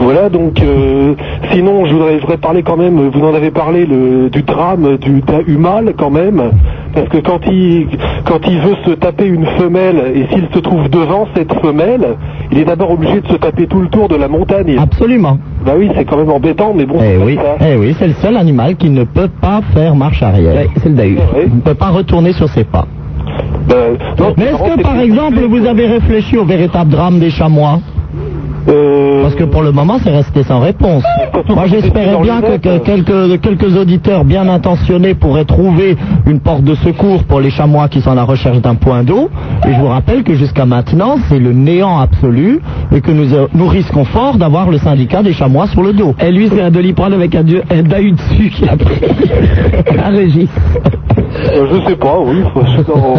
Voilà, 0.00 0.28
donc, 0.28 0.60
euh, 0.62 1.14
sinon, 1.52 1.84
je 1.86 1.92
voudrais, 1.92 2.16
je 2.16 2.20
voudrais 2.22 2.38
parler 2.38 2.62
quand 2.62 2.76
même, 2.76 3.08
vous 3.10 3.20
en 3.20 3.34
avez 3.34 3.50
parlé, 3.50 3.86
le, 3.86 4.30
du 4.30 4.42
drame 4.42 4.96
du 4.96 5.22
Humal 5.46 5.92
quand 5.96 6.10
même, 6.10 6.42
parce 6.94 7.08
que 7.08 7.18
quand 7.18 7.40
il, 7.46 7.86
quand 8.24 8.40
il 8.48 8.58
veut 8.60 8.76
se 8.86 8.90
taper 8.92 9.26
une 9.26 9.44
femelle, 9.58 10.02
et 10.14 10.26
s'il 10.32 10.48
se 10.54 10.58
trouve 10.58 10.88
devant 10.88 11.28
cette 11.36 11.52
femelle, 11.60 12.16
il 12.50 12.58
est 12.58 12.64
d'abord 12.64 12.92
obligé 12.92 13.20
de 13.20 13.26
se 13.28 13.34
taper 13.36 13.66
tout 13.66 13.80
le 13.80 13.88
tour 13.88 14.08
de 14.08 14.16
la 14.16 14.28
montagne. 14.28 14.76
Absolument. 14.78 15.38
Bah 15.64 15.72
oui, 15.78 15.90
c'est 15.94 16.04
quand 16.06 16.16
même 16.16 16.30
embêtant, 16.30 16.72
mais 16.74 16.86
bon, 16.86 16.96
Eh 17.02 17.22
oui, 17.22 17.36
ça. 17.36 17.64
eh 17.66 17.76
oui, 17.76 17.94
c'est 17.98 18.08
le 18.08 18.14
seul 18.14 18.36
animal 18.36 18.76
qui 18.76 18.88
ne 18.90 19.04
peut 19.04 19.28
pas 19.40 19.60
faire 19.74 19.94
marche 19.94 20.22
arrière. 20.22 20.66
c'est 20.82 20.88
le 20.88 20.94
dahu. 20.94 21.18
Il 21.46 21.56
ne 21.56 21.60
peut 21.60 21.74
pas 21.74 21.90
retourner 21.90 22.32
sur 22.32 22.48
ses 22.48 22.64
pas. 22.64 22.86
Non, 24.18 24.34
Mais 24.36 24.44
c'est 24.46 24.50
est-ce 24.66 24.76
que 24.76 24.82
par 24.82 24.98
exemple 25.00 25.40
vous 25.48 25.64
avez 25.66 25.86
réfléchi 25.86 26.36
au 26.36 26.44
véritable 26.44 26.90
drame 26.90 27.18
des 27.18 27.30
chamois 27.30 27.78
Euh, 28.68 29.22
Parce 29.22 29.34
que 29.36 29.44
pour 29.44 29.62
le 29.62 29.72
moment, 29.72 29.96
c'est 30.02 30.10
resté 30.10 30.42
sans 30.42 30.60
réponse. 30.60 31.02
Moi, 31.48 31.64
j'espérais 31.66 32.16
bien 32.22 32.40
que, 32.42 32.56
que 32.58 32.78
quelques, 32.78 33.40
quelques 33.40 33.74
auditeurs 33.76 34.22
bien 34.24 34.46
intentionnés 34.48 35.14
pourraient 35.14 35.46
trouver 35.46 35.96
une 36.26 36.40
porte 36.40 36.62
de 36.62 36.74
secours 36.74 37.24
pour 37.24 37.40
les 37.40 37.50
chamois 37.50 37.88
qui 37.88 38.00
sont 38.02 38.10
à 38.10 38.14
la 38.14 38.24
recherche 38.24 38.60
d'un 38.60 38.74
point 38.74 39.02
d'eau. 39.02 39.30
Et 39.66 39.72
je 39.72 39.78
vous 39.80 39.86
rappelle 39.86 40.22
que 40.24 40.34
jusqu'à 40.34 40.66
maintenant, 40.66 41.16
c'est 41.28 41.38
le 41.38 41.52
néant 41.52 41.98
absolu 42.00 42.60
et 42.94 43.00
que 43.00 43.10
nous, 43.12 43.32
euh, 43.32 43.46
nous 43.54 43.66
risquons 43.66 44.04
fort 44.04 44.36
d'avoir 44.36 44.70
le 44.70 44.76
syndicat 44.78 45.22
des 45.22 45.32
chamois 45.32 45.66
sur 45.68 45.82
le 45.82 45.92
dos. 45.94 46.14
Et 46.20 46.30
lui, 46.30 46.48
c'est 46.52 46.60
un 46.60 46.70
doliprane 46.70 47.14
avec 47.14 47.34
un, 47.34 47.42
dieu- 47.44 47.62
un 47.70 47.82
dahu 47.82 48.12
dessus 48.12 48.50
qu'il 48.50 48.68
a 48.68 48.76
pris. 48.76 49.00
un 50.04 50.10
Régis. 50.10 50.48
Euh, 51.32 51.66
je 51.72 51.88
sais 51.88 51.96
pas, 51.96 52.18
oui. 52.24 52.42
faut- 52.52 52.62
je 52.64 52.70
suis 52.70 52.82
dans- 52.84 53.16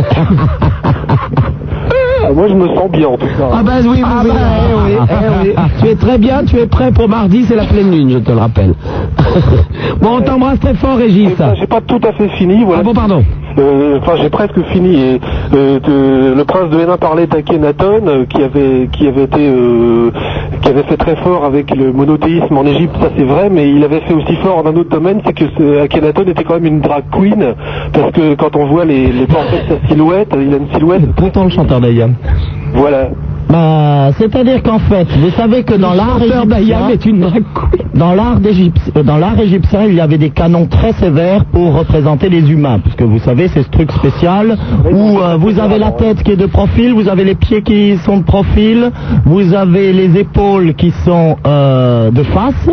Ah, 2.23 2.31
Moi, 2.33 2.47
je 2.47 2.53
me 2.53 2.67
sens 2.75 2.89
bien 2.91 3.07
en 3.07 3.17
tout 3.17 3.25
cas. 3.25 3.49
Ah 3.51 3.63
bah 3.63 3.71
oui, 3.81 3.88
oui, 3.89 4.03
oui, 4.23 4.29
eh 4.31 4.75
oui, 4.75 4.97
eh 5.09 5.47
oui. 5.49 5.55
Tu 5.81 5.88
es 5.88 5.95
très 5.95 6.17
bien, 6.19 6.43
tu 6.45 6.57
es 6.57 6.67
prêt 6.67 6.91
pour 6.91 7.09
mardi, 7.09 7.45
c'est 7.45 7.55
la 7.55 7.65
pleine 7.65 7.89
lune, 7.91 8.09
je 8.11 8.17
te 8.19 8.31
le 8.31 8.38
rappelle. 8.38 8.73
bon, 10.01 10.17
on 10.17 10.21
t'embrasse 10.21 10.59
très 10.59 10.75
fort, 10.75 10.97
Régis. 10.97 11.31
J'ai 11.59 11.67
pas 11.67 11.81
tout 11.81 11.99
à 12.07 12.11
fait 12.13 12.29
fini, 12.29 12.63
voilà. 12.63 12.81
Ah 12.81 12.83
bon, 12.83 12.93
pardon. 12.93 13.23
Euh, 13.59 13.99
Enfin, 14.01 14.13
j'ai 14.21 14.29
presque 14.29 14.61
fini. 14.71 14.95
Et, 14.95 15.19
euh, 15.53 15.79
de- 15.79 16.33
le 16.35 16.43
prince 16.45 16.69
de 16.69 16.79
Hénin 16.79 16.97
parlait 16.97 17.27
d'Akhenaton, 17.27 18.01
euh, 18.07 18.25
qui 18.25 18.41
avait 18.41 18.89
qui 18.91 19.07
avait 19.07 19.23
été 19.23 19.39
euh, 19.47 20.09
qui 20.61 20.69
avait 20.69 20.83
fait 20.83 20.97
très 20.97 21.15
fort 21.17 21.45
avec 21.45 21.75
le 21.75 21.91
monothéisme 21.91 22.55
en 22.57 22.65
Égypte. 22.65 22.95
Ça, 23.01 23.09
c'est 23.15 23.23
vrai, 23.23 23.49
mais 23.51 23.69
il 23.69 23.83
avait 23.83 23.99
fait 24.01 24.13
aussi 24.13 24.35
fort 24.37 24.63
dans 24.63 24.69
un 24.71 24.75
autre 24.75 24.89
domaine, 24.89 25.21
c'est 25.25 25.33
que 25.33 25.79
Akhenaton 25.81 26.23
était 26.23 26.43
quand 26.43 26.55
même 26.55 26.65
une 26.65 26.81
drag 26.81 27.03
queen, 27.11 27.53
parce 27.93 28.11
que 28.11 28.35
quand 28.35 28.55
on 28.55 28.65
voit 28.65 28.85
les, 28.85 29.07
les 29.11 29.27
portraits 29.27 29.67
de 29.67 29.75
sa 29.75 29.87
silhouette, 29.87 30.29
il 30.39 30.53
a 30.53 30.57
une 30.57 30.69
silhouette. 30.73 31.01
Pourtant, 31.15 31.43
le 31.43 31.49
chanteur 31.49 31.79
d'Ayam. 31.81 32.13
Voilà. 32.73 33.09
Bah, 33.51 34.11
c'est-à-dire 34.17 34.63
qu'en 34.63 34.79
fait, 34.79 35.07
vous 35.19 35.31
savez 35.31 35.63
que 35.63 35.73
dans 35.73 35.93
l'art 35.93 36.21
est 36.21 37.05
une 37.05 37.19
drag 37.19 37.43
dans 37.93 38.13
l'art 38.13 38.37
euh, 38.37 39.03
dans 39.03 39.17
l'art 39.17 39.39
égyptien, 39.39 39.83
il 39.87 39.95
y 39.95 39.99
avait 39.99 40.17
des 40.17 40.29
canons 40.29 40.67
très 40.67 40.93
sévères 40.93 41.43
pour 41.45 41.73
représenter 41.73 42.29
les 42.29 42.49
humains, 42.49 42.79
puisque 42.79 43.01
vous 43.01 43.19
savez, 43.19 43.49
c'est 43.49 43.63
ce 43.63 43.69
truc 43.69 43.91
spécial 43.91 44.57
où 44.89 45.19
euh, 45.19 45.35
vous 45.37 45.59
avez 45.59 45.77
la 45.77 45.91
tête 45.91 46.23
qui 46.23 46.31
est 46.31 46.37
de 46.37 46.45
profil, 46.45 46.93
vous 46.93 47.09
avez 47.09 47.25
les 47.25 47.35
pieds 47.35 47.61
qui 47.61 47.97
sont 47.97 48.17
de 48.17 48.23
profil, 48.23 48.89
vous 49.25 49.53
avez 49.53 49.91
les 49.91 50.17
épaules 50.17 50.73
qui 50.75 50.91
sont 51.03 51.35
euh, 51.45 52.09
de 52.11 52.23
face, 52.23 52.69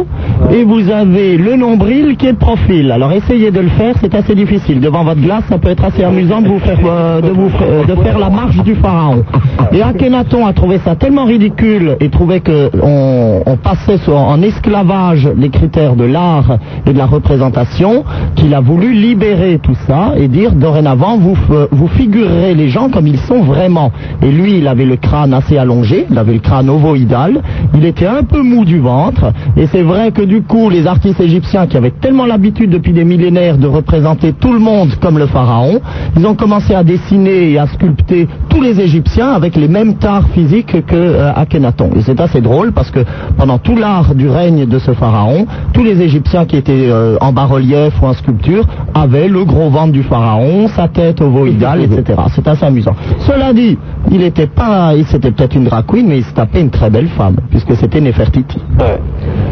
et 0.52 0.62
vous 0.62 0.88
avez 0.90 1.36
le 1.36 1.56
nombril 1.56 2.16
qui 2.16 2.26
est 2.28 2.34
de 2.34 2.38
profil. 2.38 2.92
Alors 2.92 3.10
essayez 3.12 3.50
de 3.50 3.60
le 3.60 3.70
faire, 3.70 3.96
c'est 4.00 4.14
assez 4.14 4.36
difficile. 4.36 4.80
Devant 4.80 5.02
votre 5.02 5.20
glace, 5.20 5.44
ça 5.48 5.58
peut 5.58 5.70
être 5.70 5.84
assez 5.84 6.04
amusant 6.04 6.40
de 6.40 6.48
vous 6.48 6.60
faire 6.60 6.78
euh, 6.84 7.20
de 7.20 7.30
vous 7.30 7.48
de 7.48 8.02
faire 8.02 8.18
la 8.20 8.30
marche 8.30 8.62
du 8.62 8.76
pharaon. 8.76 9.24
Et 9.72 9.82
Akhenaton 9.82 10.46
a 10.46 10.52
trouvé 10.52 10.67
ça 10.76 10.94
tellement 10.96 11.24
ridicule 11.24 11.96
et 12.00 12.10
trouvait 12.10 12.40
que 12.40 12.70
on, 12.82 13.56
passait 13.56 13.96
sur- 13.98 14.16
en 14.16 14.42
esclavage 14.42 15.26
les 15.36 15.48
critères 15.48 15.96
de 15.96 16.04
l'art 16.04 16.58
et 16.86 16.92
de 16.92 16.98
la 16.98 17.06
représentation 17.06 18.04
qu'il 18.36 18.52
a 18.54 18.60
voulu 18.60 18.92
libérer 18.92 19.58
tout 19.62 19.76
ça 19.86 20.12
et 20.16 20.28
dire 20.28 20.52
dorénavant 20.52 21.16
vous 21.16 21.36
vous 21.70 21.88
figurerez 21.88 22.54
les 22.54 22.68
gens 22.68 22.90
comme 22.90 23.06
ils 23.06 23.18
sont 23.20 23.42
vraiment. 23.42 23.90
Et 24.22 24.30
lui, 24.30 24.58
il 24.58 24.68
avait 24.68 24.84
le 24.84 24.96
crâne 24.96 25.32
assez 25.32 25.56
allongé, 25.56 26.06
il 26.10 26.18
avait 26.18 26.34
le 26.34 26.40
crâne 26.40 26.68
ovoïdal, 26.68 27.40
il 27.74 27.84
était 27.86 28.06
un 28.06 28.22
peu 28.22 28.42
mou 28.42 28.64
du 28.66 28.78
ventre 28.78 29.32
et 29.56 29.66
c'est 29.68 29.82
vrai 29.82 30.10
que 30.12 30.22
du 30.22 30.42
coup 30.42 30.68
les 30.68 30.86
artistes 30.86 31.20
égyptiens 31.20 31.66
qui 31.66 31.76
avaient 31.76 31.90
tellement 31.92 32.26
l'habitude 32.26 32.70
depuis 32.70 32.92
des 32.92 33.04
millénaires 33.04 33.56
de 33.56 33.66
représenter 33.66 34.32
tout 34.34 34.52
le 34.52 34.58
monde 34.58 34.94
comme 35.00 35.18
le 35.18 35.26
pharaon, 35.26 35.80
ils 36.16 36.26
ont 36.26 36.34
commencé 36.34 36.74
à 36.74 36.82
dessiner 36.84 37.52
et 37.52 37.58
à 37.58 37.66
sculpter 37.66 38.28
tous 38.48 38.60
les 38.60 38.80
Égyptiens 38.80 39.30
avec 39.32 39.54
les 39.56 39.68
mêmes 39.68 39.94
tares 39.94 40.28
physiques 40.34 40.57
que 40.64 40.94
euh, 40.94 41.32
Akhenaton. 41.34 41.90
Et 41.96 42.02
c'est 42.02 42.20
assez 42.20 42.40
drôle 42.40 42.72
parce 42.72 42.90
que 42.90 43.00
pendant 43.36 43.58
tout 43.58 43.76
l'art 43.76 44.14
du 44.14 44.28
règne 44.28 44.66
de 44.66 44.78
ce 44.78 44.92
pharaon, 44.92 45.46
tous 45.72 45.84
les 45.84 46.00
Égyptiens 46.00 46.44
qui 46.44 46.56
étaient 46.56 46.88
euh, 46.90 47.16
en 47.20 47.32
bas-relief 47.32 47.94
ou 48.02 48.06
en 48.06 48.14
sculpture 48.14 48.64
avaient 48.94 49.28
le 49.28 49.44
gros 49.44 49.70
ventre 49.70 49.92
du 49.92 50.02
pharaon, 50.02 50.68
sa 50.68 50.88
tête 50.88 51.20
ovoïdale, 51.20 51.82
etc. 51.82 52.20
C'est 52.34 52.46
assez 52.46 52.64
amusant. 52.64 52.94
Cela 53.20 53.52
dit, 53.52 53.78
il 54.10 54.22
était 54.22 54.46
pas, 54.46 54.94
il 54.94 55.06
c'était 55.06 55.30
peut-être 55.30 55.56
une 55.56 55.64
drag 55.64 55.84
queen, 55.86 56.06
mais 56.06 56.18
il 56.18 56.24
se 56.24 56.32
tapait 56.32 56.60
une 56.60 56.70
très 56.70 56.90
belle 56.90 57.08
femme 57.08 57.36
puisque 57.50 57.74
c'était 57.76 58.00
Nefertiti. 58.00 58.58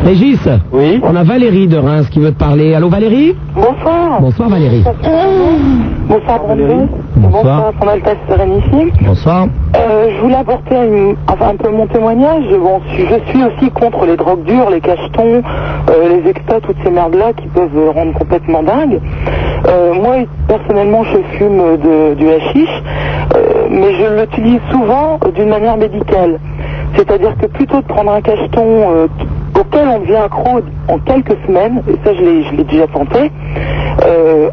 Régis 0.04 0.48
Oui. 0.72 1.00
On 1.02 1.16
a 1.16 1.24
Valérie 1.24 1.66
de 1.66 1.76
Reims 1.76 2.08
qui 2.10 2.20
veut 2.20 2.32
te 2.32 2.38
parler. 2.38 2.74
Allô, 2.74 2.88
Valérie? 2.88 3.34
Bonsoir. 3.54 4.20
Bonsoir, 4.20 4.48
Valérie. 4.48 4.84
Bonsoir, 6.08 6.38
Brandon. 6.38 6.88
Bonsoir, 7.16 7.72
Son 7.80 7.88
Altesse 7.88 8.18
Sérénissime. 8.28 8.90
Bonsoir. 9.00 9.46
Euh, 9.76 10.08
je 10.16 10.22
voulais 10.22 10.36
apporter 10.36 10.76
enfin, 11.28 11.48
un 11.50 11.56
peu 11.56 11.70
mon 11.70 11.86
témoignage. 11.86 12.44
Je 12.48 13.30
suis 13.30 13.44
aussi 13.44 13.70
contre 13.70 14.06
les 14.06 14.16
drogues 14.16 14.44
dures, 14.44 14.70
les 14.70 14.80
cachetons, 14.80 15.42
euh, 15.88 16.08
les 16.08 16.30
extas, 16.30 16.60
toutes 16.60 16.76
ces 16.84 16.90
merdes-là 16.90 17.32
qui 17.36 17.46
peuvent 17.48 17.76
euh, 17.76 17.90
rendre 17.90 18.12
complètement 18.18 18.62
dingue. 18.62 19.00
Euh, 19.68 19.94
moi, 19.94 20.16
personnellement, 20.48 21.04
je 21.04 21.18
fume 21.36 21.76
du 22.16 22.28
hashish, 22.28 22.82
mais 23.70 23.94
je 23.94 24.20
l'utilise 24.20 24.60
souvent 24.70 25.18
d'une 25.34 25.48
manière 25.48 25.76
médicale. 25.76 26.38
C'est-à-dire 26.96 27.36
que 27.36 27.46
plutôt 27.46 27.80
de 27.80 27.86
prendre 27.86 28.12
un 28.12 28.20
cacheton 28.20 29.08
auquel 29.58 29.88
on 29.88 29.98
devient 30.00 30.16
accro 30.16 30.60
en 30.88 30.98
quelques 30.98 31.36
semaines, 31.46 31.82
et 31.88 31.96
ça 32.04 32.14
je 32.14 32.22
l'ai, 32.56 32.64
déjà 32.64 32.86
tenté, 32.86 33.30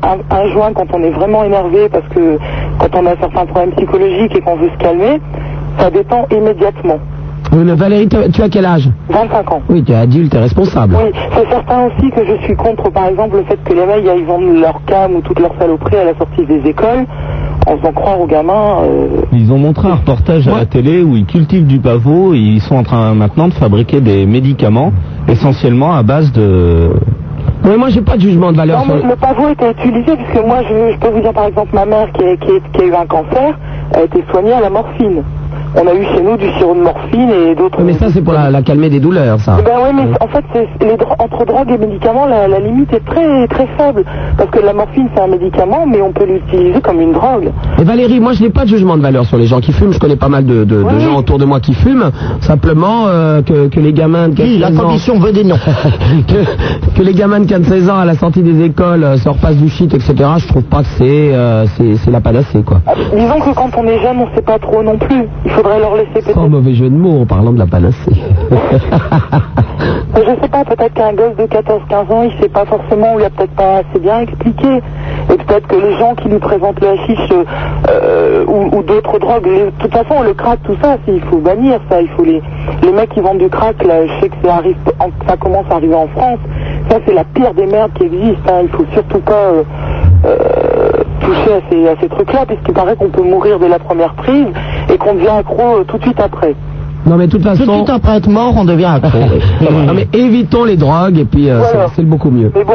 un, 0.01 0.35
un 0.35 0.47
joint 0.49 0.73
quand 0.73 0.87
on 0.93 1.03
est 1.03 1.11
vraiment 1.11 1.43
énervé 1.43 1.89
parce 1.89 2.07
que 2.07 2.37
quand 2.79 2.99
on 2.99 3.05
a 3.05 3.15
certains 3.19 3.45
problèmes 3.45 3.71
psychologiques 3.73 4.35
et 4.35 4.41
qu'on 4.41 4.55
veut 4.55 4.69
se 4.69 4.83
calmer, 4.83 5.19
ça 5.79 5.89
détend 5.89 6.25
immédiatement. 6.31 6.97
Oui, 7.51 7.59
mais 7.65 7.75
Valérie, 7.75 8.07
tu 8.07 8.41
as 8.41 8.49
quel 8.49 8.65
âge 8.65 8.89
25 9.09 9.51
ans. 9.51 9.61
Oui, 9.69 9.83
tu 9.83 9.91
es 9.91 9.95
adulte, 9.95 10.31
tu 10.31 10.37
es 10.37 10.39
responsable. 10.39 10.95
Oui, 10.97 11.11
c'est 11.35 11.47
certain 11.49 11.85
aussi 11.85 12.09
que 12.09 12.25
je 12.25 12.41
suis 12.45 12.55
contre, 12.55 12.89
par 12.91 13.07
exemple, 13.07 13.37
le 13.37 13.43
fait 13.43 13.59
que 13.63 13.73
les 13.73 13.85
mecs 13.85 14.07
aillent 14.07 14.23
vendre 14.23 14.45
leur 14.59 14.81
cam 14.87 15.13
ou 15.15 15.21
toute 15.21 15.39
leur 15.39 15.51
saloperie 15.59 15.97
à 15.97 16.05
la 16.05 16.15
sortie 16.17 16.45
des 16.47 16.67
écoles 16.67 17.05
en 17.67 17.77
faisant 17.77 17.91
croire 17.91 18.19
aux 18.19 18.25
gamins. 18.25 18.77
euh, 18.83 19.07
Ils 19.33 19.51
ont 19.51 19.57
montré 19.59 19.87
un 19.87 19.95
reportage 19.95 20.47
à 20.47 20.57
la 20.57 20.65
télé 20.65 21.03
où 21.03 21.15
ils 21.15 21.25
cultivent 21.25 21.67
du 21.67 21.79
pavot 21.79 22.33
et 22.33 22.39
ils 22.39 22.61
sont 22.61 22.75
en 22.77 22.83
train 22.83 23.13
maintenant 23.13 23.49
de 23.49 23.53
fabriquer 23.53 24.01
des 24.01 24.25
médicaments 24.25 24.91
essentiellement 25.27 25.93
à 25.95 26.01
base 26.01 26.31
de... 26.31 26.89
Oui, 27.65 27.77
moi, 27.77 27.89
j'ai 27.89 28.01
pas 28.01 28.15
de 28.15 28.21
jugement 28.21 28.51
de 28.51 28.57
valeur 28.57 28.79
Non, 28.87 28.97
sur 28.99 29.07
le 29.07 29.15
pavot 29.15 29.49
était 29.49 29.71
utilisé 29.71 30.15
puisque 30.17 30.45
moi, 30.45 30.57
je, 30.63 30.93
je 30.93 30.97
peux 30.97 31.09
vous 31.13 31.21
dire 31.21 31.33
par 31.33 31.45
exemple, 31.45 31.69
ma 31.73 31.85
mère 31.85 32.11
qui 32.13 32.23
a, 32.23 32.35
qui 32.37 32.49
a- 32.51 32.59
qui 32.77 32.81
a 32.81 32.85
eu 32.87 32.93
un 32.95 33.05
cancer 33.05 33.57
a 33.95 34.01
été 34.01 34.23
soignée 34.31 34.53
à 34.53 34.59
la 34.61 34.69
morphine. 34.69 35.21
On 35.75 35.87
a 35.87 35.93
eu 35.93 36.03
chez 36.13 36.21
nous 36.21 36.37
du 36.37 36.49
sirop 36.57 36.75
de 36.75 36.81
morphine 36.81 37.29
et 37.31 37.55
d'autres. 37.55 37.81
Mais 37.81 37.93
ça, 37.93 38.07
c'est 38.13 38.21
pour 38.21 38.33
la, 38.33 38.49
la 38.51 38.61
calmer 38.61 38.89
des 38.89 38.99
douleurs, 38.99 39.39
ça. 39.39 39.57
Ben 39.65 39.71
oui, 39.83 39.89
mais 39.95 40.03
en 40.21 40.27
fait, 40.27 40.43
c'est- 40.53 40.85
les 40.85 40.97
dro- 40.97 41.15
entre 41.17 41.45
drogue 41.45 41.69
et 41.71 41.77
médicaments, 41.77 42.25
la, 42.27 42.47
la 42.47 42.59
limite 42.59 42.93
est 42.93 43.03
très 43.05 43.47
très 43.47 43.67
faible. 43.77 44.03
Parce 44.37 44.49
que 44.51 44.59
la 44.59 44.73
morphine, 44.73 45.07
c'est 45.15 45.21
un 45.21 45.27
médicament, 45.27 45.85
mais 45.87 46.01
on 46.01 46.11
peut 46.11 46.25
l'utiliser 46.25 46.79
comme 46.81 47.01
une 47.01 47.13
drogue. 47.13 47.49
Et 47.79 47.83
Valérie, 47.83 48.19
moi 48.19 48.33
je 48.33 48.43
n'ai 48.43 48.49
pas 48.49 48.63
de 48.65 48.69
jugement 48.69 48.97
de 48.97 49.01
valeur 49.01 49.25
sur 49.25 49.37
les 49.37 49.47
gens 49.47 49.61
qui 49.61 49.71
fument. 49.73 49.93
Je 49.93 49.99
connais 49.99 50.15
pas 50.15 50.29
mal 50.29 50.45
de, 50.45 50.63
de- 50.63 50.83
de 50.83 50.99
gens 50.99 51.17
autour 51.17 51.39
de 51.39 51.45
moi 51.45 51.59
qui 51.59 51.73
fument. 51.73 52.11
Simplement 52.41 53.07
euh, 53.07 53.41
que, 53.41 53.67
que 53.67 53.79
les 53.79 53.93
gamins 53.93 54.29
de 54.29 54.35
15 54.35 54.45
Oui, 54.47 54.57
la 54.59 54.67
ans- 54.69 54.75
commission 54.75 55.19
veut 55.19 55.31
des 55.31 55.43
noms. 55.43 55.55
que, 56.27 56.97
que 56.97 57.01
les 57.01 57.13
gamins 57.13 57.39
de 57.39 57.45
15-16 57.45 57.89
ans 57.89 57.97
à 57.99 58.05
la 58.05 58.15
sortie 58.15 58.41
des 58.41 58.63
écoles 58.63 59.03
euh, 59.03 59.17
se 59.17 59.27
repassent 59.29 59.57
du 59.57 59.69
shit, 59.69 59.93
etc. 59.93 60.13
Je 60.37 60.47
trouve 60.47 60.63
pas 60.63 60.79
que 60.81 60.89
c'est 60.97 61.03
euh, 61.33 61.65
c'est 61.77 61.95
c'est 61.97 62.11
la 62.11 62.21
panacée, 62.21 62.61
quoi. 62.63 62.79
Disons 63.15 63.39
que 63.39 63.55
quand 63.55 63.69
on 63.77 63.85
est 63.87 63.99
jeune, 64.01 64.17
on 64.19 64.35
sait 64.35 64.41
pas 64.41 64.59
trop 64.59 64.83
non 64.83 64.97
plus. 64.97 65.25
Il 65.45 65.51
faudrait 65.63 65.79
leur 65.79 65.95
laisser 65.95 66.11
peut-être. 66.13 66.33
Sans 66.33 66.49
mauvais 66.49 66.73
jeu 66.75 66.89
de 66.89 66.95
mots 66.95 67.21
en 67.21 67.25
parlant 67.25 67.51
de 67.53 67.59
la 67.59 67.65
panacée. 67.65 68.11
Je 70.15 70.41
sais 70.41 70.47
pas, 70.47 70.63
peut-être 70.63 70.93
qu'un 70.93 71.13
gosse 71.13 71.35
de 71.37 71.43
14-15 71.45 72.13
ans, 72.13 72.23
il 72.23 72.31
sait 72.41 72.49
pas 72.49 72.65
forcément, 72.65 73.15
ou 73.15 73.19
il 73.19 73.25
a 73.25 73.29
peut-être 73.31 73.55
pas 73.55 73.77
assez 73.77 73.99
bien 73.99 74.19
expliqué. 74.21 74.81
Et 75.31 75.37
peut-être 75.37 75.67
que 75.67 75.75
les 75.75 75.97
gens 75.97 76.13
qui 76.15 76.29
lui 76.29 76.37
présentent 76.37 76.79
le 76.81 76.89
hashish 76.89 77.29
euh, 77.89 78.45
ou, 78.47 78.77
ou 78.77 78.83
d'autres 78.83 79.17
drogues, 79.19 79.43
de 79.45 79.71
toute 79.79 79.91
façon, 79.91 80.21
le 80.21 80.33
crack, 80.33 80.59
tout 80.63 80.77
ça, 80.81 80.97
il 81.07 81.21
faut 81.21 81.37
bannir 81.39 81.79
ça. 81.89 81.99
Il 82.01 82.09
faut 82.09 82.23
les, 82.23 82.41
les 82.83 82.91
mecs 82.91 83.09
qui 83.09 83.21
vendent 83.21 83.39
du 83.39 83.49
crack, 83.49 83.83
là, 83.83 84.05
je 84.05 84.11
sais 84.21 84.29
que 84.29 84.35
ça 84.45 84.55
arrive, 84.55 84.75
ça 85.27 85.37
commence 85.37 85.65
à 85.71 85.75
arriver 85.75 85.95
en 85.95 86.07
France. 86.09 86.39
Ça, 86.89 86.97
c'est 87.07 87.13
la 87.13 87.23
pire 87.23 87.53
des 87.55 87.65
merdes 87.65 87.91
qui 87.97 88.03
existent. 88.03 88.51
hein. 88.53 88.61
Il 88.63 88.69
faut 88.69 88.85
surtout 88.93 89.19
pas 89.19 89.33
euh, 89.33 89.63
euh, 90.25 90.82
toucher 91.19 91.53
à 91.53 91.59
ces, 91.69 91.87
à 91.87 91.95
ces 92.01 92.09
trucs-là, 92.09 92.45
puisqu'il 92.47 92.73
paraît 92.73 92.95
qu'on 92.95 93.09
peut 93.09 93.23
mourir 93.23 93.59
dès 93.59 93.67
la 93.69 93.79
première 93.79 94.13
prise 94.13 94.47
et 94.91 94.97
qu'on 94.97 95.13
devient 95.15 95.27
accro 95.39 95.79
euh, 95.79 95.83
tout 95.85 95.97
de 95.97 96.03
suite 96.03 96.19
après. 96.19 96.55
Non 97.05 97.17
mais 97.17 97.27
de 97.27 97.31
toute 97.31 97.43
façon... 97.43 97.63
Tout 97.65 97.69
de 97.71 97.75
suite 97.77 97.89
après 97.89 98.17
être 98.17 98.29
mort, 98.29 98.53
on 98.55 98.63
devient 98.65 98.85
accro. 98.95 99.19
non 99.87 99.93
mais 99.93 100.07
évitons 100.13 100.63
les 100.63 100.77
drogues 100.77 101.17
et 101.19 101.25
puis 101.25 101.49
euh, 101.49 101.59
Voilà. 101.59 101.87
c'est- 101.95 102.03
beaucoup 102.03 102.29
mieux. 102.31 102.51
Mais 102.55 102.63
bon, 102.63 102.73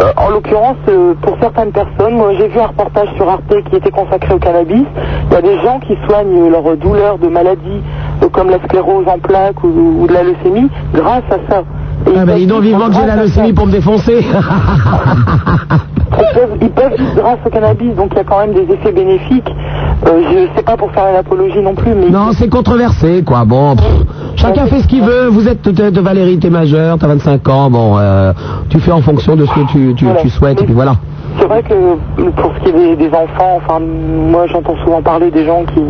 euh, 0.00 0.12
en 0.16 0.30
l'occurrence, 0.30 0.76
euh, 0.88 1.12
pour 1.20 1.36
certaines 1.40 1.72
personnes, 1.72 2.14
moi 2.16 2.30
j'ai 2.38 2.48
vu 2.48 2.58
un 2.58 2.68
reportage 2.68 3.08
sur 3.16 3.28
Arte 3.28 3.42
qui 3.68 3.76
était 3.76 3.90
consacré 3.90 4.32
au 4.34 4.38
cannabis. 4.38 4.84
Il 5.30 5.34
y 5.34 5.36
a 5.36 5.42
des 5.42 5.58
gens 5.60 5.78
qui 5.80 5.94
soignent 6.08 6.48
leurs 6.50 6.76
douleurs 6.78 7.18
de 7.18 7.28
maladies 7.28 7.82
euh, 8.22 8.28
comme 8.32 8.48
la 8.48 8.58
sclérose 8.64 9.06
en 9.06 9.18
plaques 9.18 9.62
ou, 9.62 10.02
ou 10.02 10.06
de 10.06 10.12
la 10.14 10.22
leucémie 10.22 10.68
grâce 10.94 11.24
à 11.30 11.52
ça. 11.52 11.62
Et 12.06 12.10
Ah 12.16 12.20
ils 12.22 12.26
bah 12.26 12.26
peuvent 12.26 12.36
dis 12.36 12.46
donc 12.46 12.62
vivre 12.62 12.78
vivement 12.78 12.88
que 12.88 13.00
j'ai 13.00 13.06
la 13.06 13.16
leucémie 13.16 13.52
pour 13.52 13.66
me 13.66 13.72
défoncer. 13.72 14.24
Ils 16.12 16.34
peuvent, 16.34 16.58
ils 16.60 16.70
peuvent 16.70 16.96
vivre 16.98 17.14
grâce 17.16 17.38
au 17.46 17.50
cannabis, 17.50 17.94
donc 17.94 18.08
il 18.12 18.16
y 18.16 18.20
a 18.20 18.24
quand 18.24 18.40
même 18.40 18.52
des 18.52 18.72
effets 18.72 18.92
bénéfiques. 18.92 19.48
Euh, 20.06 20.20
je 20.30 20.56
sais 20.56 20.62
pas 20.62 20.76
pour 20.76 20.90
faire 20.92 21.12
l'apologie 21.12 21.60
non 21.62 21.74
plus, 21.74 21.94
mais 21.94 22.10
non 22.10 22.32
c'est 22.32 22.48
controversé 22.48 23.22
quoi. 23.24 23.44
Bon, 23.44 23.76
pff, 23.76 23.86
chacun 24.36 24.66
fait 24.66 24.80
ce 24.80 24.86
qu'il 24.86 25.02
veut. 25.02 25.28
Vous 25.28 25.48
êtes 25.48 25.68
de, 25.68 25.90
de 25.90 26.00
Valérie, 26.00 26.38
t'es 26.38 26.50
majeur, 26.50 26.98
t'as 26.98 27.06
25 27.06 27.48
ans. 27.48 27.70
Bon, 27.70 27.96
euh, 27.98 28.32
tu 28.68 28.80
fais 28.80 28.92
en 28.92 29.02
fonction 29.02 29.36
de 29.36 29.44
ce 29.46 29.50
que 29.52 29.66
tu, 29.70 29.94
tu, 29.94 30.06
tu 30.20 30.28
souhaites 30.30 30.60
et 30.60 30.64
puis 30.64 30.74
voilà. 30.74 30.96
C'est 31.38 31.46
vrai 31.46 31.62
que 31.62 31.74
pour 32.30 32.52
ce 32.56 32.60
qui 32.62 32.68
est 32.70 32.96
des, 32.96 32.96
des 32.96 33.14
enfants, 33.14 33.58
enfin 33.58 33.78
moi 33.80 34.46
j'entends 34.46 34.76
souvent 34.84 35.00
parler 35.02 35.30
des 35.30 35.44
gens 35.46 35.64
qui, 35.74 35.80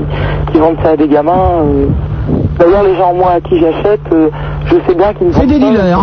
qui 0.52 0.58
vendent 0.58 0.76
ça 0.82 0.90
à 0.90 0.96
des 0.96 1.08
gamins. 1.08 1.62
euh. 1.64 1.86
D'ailleurs 2.58 2.84
les 2.84 2.94
gens 2.96 3.14
moi 3.14 3.32
à 3.36 3.40
qui 3.40 3.58
j'achète, 3.58 4.00
euh, 4.12 4.28
je 4.66 4.74
sais 4.86 4.94
bien 4.94 5.12
qu'ils 5.14 5.28
ne 5.28 5.32
C'est 5.32 5.40
vendent 5.40 5.48
des 5.48 5.58
pas- 5.58 5.70
dealers. 5.70 6.02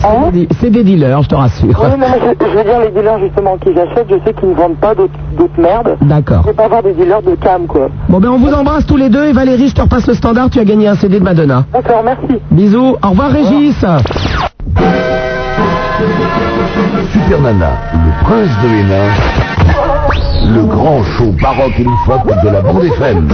C'est 0.00 0.32
des- 0.32 0.48
C'est 0.60 0.70
des 0.70 0.84
dealers, 0.84 1.22
je 1.22 1.28
te 1.28 1.34
rassure. 1.34 1.66
Oui, 1.82 1.90
non, 1.90 1.96
mais 1.98 2.06
je, 2.20 2.46
je 2.46 2.56
veux 2.56 2.64
dire 2.64 2.80
les 2.80 2.90
dealers 2.90 3.18
justement 3.20 3.56
qui 3.58 3.74
j'achète, 3.74 4.06
je 4.08 4.14
sais 4.24 4.32
qu'ils 4.32 4.50
ne 4.50 4.54
vendent 4.54 4.76
pas 4.76 4.94
d'autres 4.94 5.60
merdes. 5.60 5.96
D'accord. 6.02 6.42
Je 6.42 6.48
vais 6.48 6.54
pas 6.54 6.64
avoir 6.64 6.82
des 6.82 6.92
dealers 6.94 7.22
de 7.22 7.34
cam 7.34 7.66
quoi. 7.66 7.88
Bon 8.08 8.20
ben 8.20 8.28
on 8.30 8.38
vous 8.38 8.52
embrasse 8.52 8.86
tous 8.86 8.96
les 8.96 9.08
deux 9.10 9.24
et 9.26 9.32
Valérie, 9.32 9.68
je 9.68 9.74
te 9.74 9.82
repasse 9.82 10.06
le 10.06 10.14
standard. 10.14 10.48
Tu 10.50 10.60
as 10.60 10.64
gagné 10.64 10.88
un 10.88 10.94
CD 10.94 11.18
de 11.18 11.24
Madonna. 11.24 11.64
D'accord, 11.72 12.02
merci. 12.04 12.40
Bisous. 12.50 12.96
Au 13.04 13.08
revoir 13.10 13.30
Régis. 13.30 13.84
Super 17.12 17.40
Nana, 17.40 17.70
le 17.94 18.24
prince 18.24 18.50
de 18.62 18.68
Hénin, 18.68 19.08
le 20.54 20.62
grand 20.66 21.02
show 21.16 21.34
baroque 21.40 21.72
et 21.78 21.84
loufoque 21.84 22.26
de 22.44 22.48
la 22.50 22.60
bande 22.60 22.84
FM. 22.84 23.28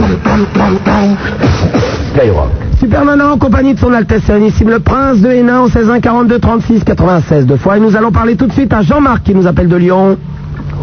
Skyrock. 2.15 2.49
Super 2.79 3.05
Nana 3.05 3.33
en 3.33 3.39
compagnie 3.39 3.75
de 3.75 3.79
son 3.79 3.93
Altesse 3.93 4.23
Sérénissime 4.25 4.71
le 4.71 4.79
Prince 4.81 5.21
de 5.21 5.31
Hénin 5.31 5.61
au 5.61 5.69
16 5.69 5.91
1 5.91 6.01
42 6.01 6.39
36 6.39 6.85
96 6.85 7.47
deux 7.47 7.57
fois 7.57 7.77
et 7.77 7.81
nous 7.81 7.97
allons 7.97 8.13
parler 8.13 8.37
tout 8.37 8.47
de 8.47 8.53
suite 8.53 8.73
à 8.73 8.83
Jean-Marc 8.83 9.23
qui 9.25 9.35
nous 9.35 9.47
appelle 9.47 9.69
de 9.69 9.77
Lyon. 9.77 10.17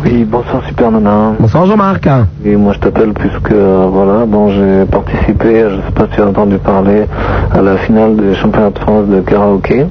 Oui, 0.06 0.24
bonsoir 0.26 0.64
Super 0.68 0.92
Nana. 0.92 1.34
Bonsoir 1.40 1.66
Jean-Marc. 1.66 2.08
Et 2.46 2.56
moi 2.56 2.74
je 2.74 2.80
t'appelle 2.80 3.14
puisque 3.14 3.52
euh, 3.52 3.88
voilà, 3.92 4.26
bon 4.26 4.50
j'ai 4.50 4.86
participé, 4.90 5.66
je 5.70 5.76
sais 5.76 5.92
pas 5.94 6.06
si 6.10 6.16
tu 6.16 6.22
as 6.22 6.28
entendu 6.28 6.58
parler, 6.58 7.04
à 7.52 7.62
la 7.62 7.78
finale 7.78 8.16
des 8.16 8.34
championnats 8.36 8.70
de 8.72 8.80
France 8.80 9.08
de 9.08 9.20
karaoké. 9.22 9.86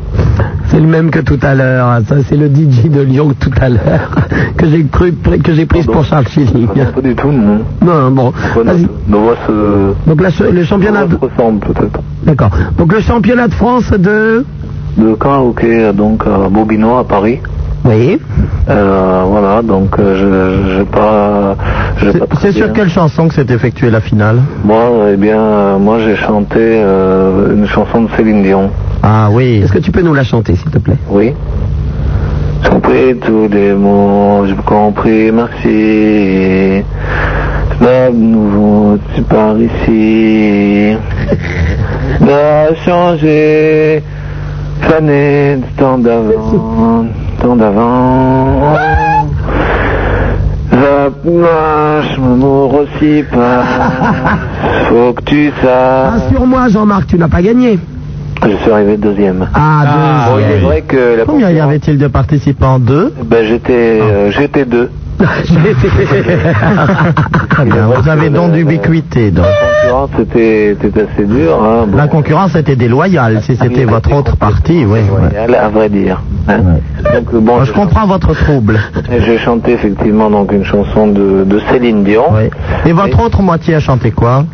C'est 0.66 0.80
le 0.80 0.86
même 0.86 1.10
que 1.10 1.20
tout 1.20 1.38
à 1.42 1.54
l'heure. 1.54 2.00
Ça 2.08 2.16
c'est 2.26 2.36
le 2.36 2.46
DJ 2.48 2.88
de 2.90 3.00
Lyon 3.02 3.32
tout 3.38 3.50
à 3.60 3.68
l'heure 3.68 4.10
que 4.56 4.66
j'ai 4.66 4.84
cru 4.86 5.12
que 5.44 5.52
j'ai 5.52 5.66
prise 5.66 5.86
pour 5.86 6.04
Charles 6.04 6.26
Schilling. 6.28 6.68
Pas 6.94 7.00
du 7.00 7.14
tout, 7.14 7.30
non. 7.30 7.60
Non 7.82 8.10
bon. 8.10 8.32
Se... 8.54 10.08
Donc 10.08 10.20
la- 10.22 10.50
le 10.50 10.64
championnat 10.64 11.06
de... 11.06 11.16
ressemblent 11.16 11.60
peut-être. 11.60 12.00
D'accord. 12.24 12.50
Donc 12.78 12.92
le 12.92 13.00
championnat 13.00 13.48
de 13.48 13.54
France 13.54 13.90
de 13.92 14.44
De 14.96 15.14
karaoké 15.14 15.92
donc 15.92 16.24
à 16.26 16.48
Bobino 16.48 16.96
à 16.96 17.04
Paris. 17.04 17.40
Oui. 17.88 18.20
Euh, 18.68 19.22
voilà, 19.26 19.62
donc 19.62 19.98
euh, 19.98 20.14
je 20.14 20.76
j'ai 20.76 20.84
pas... 20.84 21.56
C'est 22.38 22.52
sur 22.52 22.70
quelle 22.74 22.90
chanson 22.90 23.28
que 23.28 23.34
s'est 23.34 23.46
effectuée 23.48 23.90
la 23.90 24.02
finale? 24.02 24.42
Moi, 24.62 24.90
eh 25.14 25.16
bien, 25.16 25.40
euh, 25.40 25.78
moi 25.78 25.98
j'ai 26.00 26.14
chanté 26.16 26.58
euh, 26.58 27.54
une 27.54 27.66
chanson 27.66 28.02
de 28.02 28.10
Céline 28.14 28.42
Dion. 28.42 28.70
Ah 29.02 29.28
oui. 29.32 29.62
Est-ce 29.64 29.72
que 29.72 29.78
tu 29.78 29.90
peux 29.90 30.02
nous 30.02 30.12
la 30.12 30.22
chanter 30.22 30.54
s'il 30.54 30.70
te 30.70 30.76
plaît? 30.78 30.98
Oui. 31.08 31.32
J'ai 32.62 32.68
compris 32.68 33.16
tous 33.24 33.48
les 33.50 33.72
mots, 33.72 34.44
j'ai 34.46 34.54
compris, 34.56 35.32
merci. 35.32 36.84
La 37.80 38.10
nouveau, 38.10 38.98
tu 39.14 39.22
pars 39.22 39.56
ici. 39.58 40.94
N'a 42.20 42.74
changé, 42.84 44.02
fané 44.82 45.56
du 45.56 45.72
temps 45.74 45.96
d'avant, 45.96 47.06
temps 47.40 47.56
d'avant. 47.56 48.76
Marche 51.24 52.18
me 52.18 52.44
aussi 52.80 53.24
pas. 53.30 53.64
Faut 54.88 55.12
que 55.12 55.22
tu 55.22 55.52
saches. 55.62 56.22
Rassure-moi 56.22 56.68
Jean-Marc, 56.68 57.08
tu 57.08 57.18
n'as 57.18 57.28
pas 57.28 57.42
gagné. 57.42 57.78
Je 58.42 58.56
suis 58.62 58.70
arrivé 58.70 58.96
deuxième. 58.96 59.48
Ah, 59.52 60.28
Bon, 60.30 60.38
il 60.38 60.44
est 60.52 60.58
vrai 60.60 60.82
que 60.82 61.16
la 61.18 61.24
Combien 61.24 61.50
y 61.50 61.58
avait-il 61.60 61.98
de 61.98 62.06
participants? 62.06 62.78
Deux? 62.78 63.12
Ben 63.24 63.44
j'étais 63.46 64.00
euh, 64.00 64.30
j'étais 64.30 64.64
deux. 64.64 64.90
Vous 67.98 68.08
avez 68.08 68.30
donc 68.30 68.52
d'ubiquité. 68.52 69.32
La 69.32 69.42
concurrence 69.42 70.10
c'était 70.16 70.76
assez 70.96 71.24
dur. 71.26 71.58
Hein. 71.62 71.86
Bon, 71.88 71.96
La 71.96 72.06
concurrence 72.08 72.54
était 72.54 72.76
déloyale. 72.76 73.40
Si 73.42 73.56
c'était 73.56 73.84
votre 73.84 74.12
autre 74.12 74.36
partie, 74.36 74.84
oui. 74.84 75.00
ouais. 75.00 75.28
elle, 75.36 75.54
à 75.54 75.68
vrai 75.68 75.88
dire. 75.88 76.20
hein. 76.48 76.60
Donc 77.14 77.32
bon, 77.42 77.56
Moi, 77.56 77.64
je 77.64 77.72
comprends 77.72 78.06
votre 78.06 78.34
trouble. 78.34 78.78
j'ai 79.26 79.38
chanté 79.38 79.72
effectivement 79.72 80.30
donc 80.30 80.52
une 80.52 80.64
chanson 80.64 81.08
de, 81.08 81.44
de 81.44 81.60
Céline 81.70 82.04
Dion. 82.04 82.24
Oui. 82.32 82.50
Et 82.86 82.92
votre 82.92 83.20
autre 83.20 83.42
moitié 83.42 83.74
a 83.74 83.80
chanté 83.80 84.10
quoi? 84.12 84.44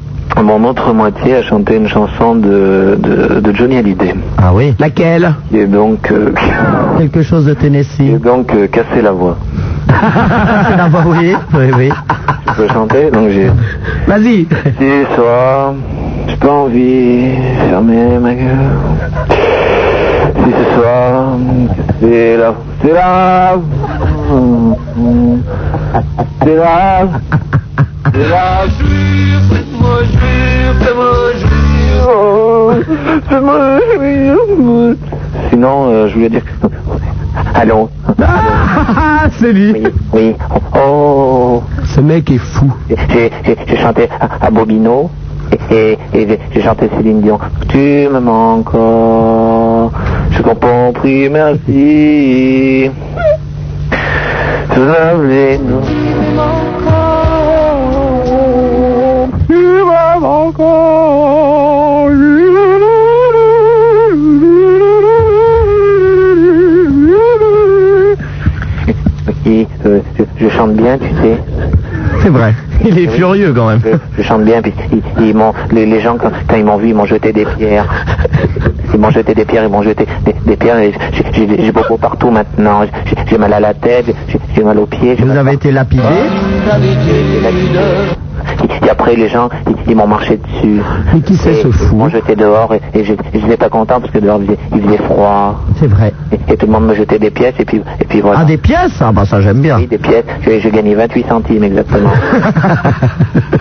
Mon 0.43 0.65
autre 0.65 0.93
moitié 0.93 1.37
a 1.37 1.43
chanté 1.43 1.77
une 1.77 1.87
chanson 1.87 2.35
de, 2.35 2.99
de, 2.99 3.41
de 3.41 3.53
Johnny 3.55 3.77
Hallyday. 3.77 4.15
Ah 4.39 4.53
oui. 4.55 4.75
Laquelle? 4.81 5.35
Est 5.55 5.67
donc 5.67 6.11
euh, 6.11 6.33
Quelque 6.99 7.23
chose 7.23 7.45
de 7.45 7.55
Tennessee. 7.55 8.01
est 8.01 8.19
donc 8.25 8.53
euh, 8.53 8.67
cassé 8.67 9.01
la 9.03 9.13
voix. 9.13 9.37
Ah 10.77 10.89
bah 10.89 11.05
oui, 11.07 11.35
oui, 11.55 11.71
oui. 11.77 11.91
Je 12.47 12.53
peux 12.53 12.69
chanter 12.69 13.11
donc 13.11 13.31
j'ai 13.31 13.51
Vas-y. 14.07 14.47
Si 14.47 14.49
ce 14.79 15.15
soir, 15.15 15.75
j'ai 16.29 16.37
pas 16.37 16.53
envie 16.53 17.31
de 17.37 17.69
fermer 17.71 18.19
ma 18.19 18.35
gueule. 18.35 18.73
Si 20.37 20.51
ce 20.51 20.65
soir, 20.75 21.37
c'est 22.01 22.37
la, 22.37 22.55
c'est 22.83 22.93
la, 22.93 23.57
c'est 26.43 26.57
la, 26.57 27.09
c'est 28.13 28.29
la. 28.29 28.63
Fais-moi 29.25 29.99
jouir, 30.11 30.75
fais-moi 30.83 31.17
jouir, 31.41 32.85
fais-moi 33.29 33.79
jouir. 34.57 34.97
Sinon, 35.51 35.89
euh, 35.89 36.09
je 36.09 36.15
voulais 36.15 36.31
dire. 36.31 36.43
Allô. 37.55 37.91
Ah, 38.23 39.27
c'est 39.39 39.53
lui. 39.53 39.73
Oui, 39.73 39.85
oui. 40.13 40.37
Oh. 40.77 41.63
Ce 41.85 42.01
mec 42.01 42.31
est 42.31 42.39
fou. 42.39 42.71
J'ai 42.89 43.31
j'ai- 43.45 43.57
j'ai 43.67 43.77
chanté 43.77 44.09
à, 44.21 44.47
à 44.47 44.51
Bobino 44.51 45.11
et, 45.53 45.75
et- 45.75 45.99
et 46.13 46.29
j'ai- 46.29 46.41
j'ai 46.53 46.63
chanté 46.63 46.89
Céline 46.97 47.21
Dion. 47.21 47.39
Tu 47.69 48.09
me 48.13 48.19
manques 48.21 48.75
encore. 48.75 49.93
Je 50.31 50.43
comprends, 50.43 50.93
prie, 50.93 51.29
merci. 51.29 52.91
Les 55.29 55.59
Tu 59.49 59.61
m'aimes 59.61 60.25
encore. 60.25 62.05
Oui, 62.09 62.34
je, 70.39 70.49
chante 70.49 70.75
bien, 70.75 70.99
tu 70.99 71.09
sais. 71.23 71.39
C'est 72.23 72.29
vrai. 72.31 72.55
Il 72.89 72.99
est 72.99 73.09
furieux 73.09 73.53
quand 73.55 73.67
même. 73.69 73.81
Je, 73.85 73.97
je 74.19 74.23
chante 74.27 74.45
bien, 74.45 74.61
puis 74.63 74.73
ils, 74.93 75.03
ils 75.29 75.35
m'ont- 75.35 75.53
les, 75.73 75.87
les 75.87 76.01
gens, 76.01 76.17
quand, 76.17 76.31
quand 76.49 76.57
ils 76.57 76.65
m'ont 76.65 76.77
vu, 76.77 76.89
ils 76.89 76.95
m'ont 76.95 77.07
jeté 77.07 77.33
des 77.33 77.45
pierres. 77.45 77.87
Ils 78.93 79.01
m'ont 79.01 79.11
jeté 79.11 79.35
des 79.35 79.45
pierres, 79.45 79.65
ils 79.65 79.71
m'ont 79.73 79.83
jeté 79.83 80.07
des, 80.25 80.35
des 80.47 80.55
pierres, 80.57 80.77
j'ai- 81.33 81.73
beaucoup 81.73 81.97
partout 81.99 82.31
maintenant. 82.31 82.83
J'ai- 83.29 83.39
mal 83.39 83.53
à 83.53 83.59
la 83.59 83.75
tête, 83.75 84.07
j'ai- 84.55 84.63
mal 84.63 84.79
aux 84.79 84.87
pieds. 84.87 85.17
Vous 85.19 85.31
avez 85.37 85.55
été 85.55 85.73
lapidé 85.73 86.03
Et 88.85 88.91
après, 88.91 89.17
les 89.17 89.29
gens, 89.29 89.49
ils, 89.69 89.91
ils 89.91 89.97
m'ont 89.97 90.07
marché 90.07 90.37
dessus. 90.39 90.81
Mais 91.13 91.21
qui 91.23 91.35
c'est 91.37 91.55
ce 91.55 91.71
fou 91.73 91.89
Ils 91.95 91.97
m'ont 91.99 92.09
jeté 92.09 92.37
dehors, 92.37 92.73
et, 92.73 92.81
et 92.99 93.05
je 93.05 93.13
n'étais 93.35 93.57
pas 93.57 93.69
content 93.69 93.99
parce 94.01 94.13
que 94.13 94.19
dehors, 94.19 94.39
il 94.41 94.47
faisait, 94.47 94.59
il 94.77 94.83
faisait 94.83 94.99
froid. 94.99 95.61
C'est 95.81 95.87
vrai. 95.89 96.13
Et, 96.31 96.53
et 96.53 96.57
tout 96.57 96.67
le 96.67 96.73
monde 96.73 96.87
me 96.87 96.95
jetait 96.95 97.19
des 97.19 97.31
pièces, 97.31 97.55
et 97.59 97.65
puis, 97.65 97.83
et 98.01 98.05
puis 98.05 98.21
voilà. 98.21 98.41
Ah, 98.43 98.45
des 98.45 98.59
pièces? 98.59 99.01
Ah 99.01 99.11
bah 99.13 99.25
ça 99.25 99.41
j'aime 99.41 99.61
bien. 99.61 99.79
Oui, 99.79 99.87
des 99.89 99.99
pièces. 99.99 100.25
J'ai 100.45 100.61
j'ai 100.61 100.71
gagné 100.71 100.95
28 100.95 101.27
centimes 101.29 101.65
exactement. 101.65 102.11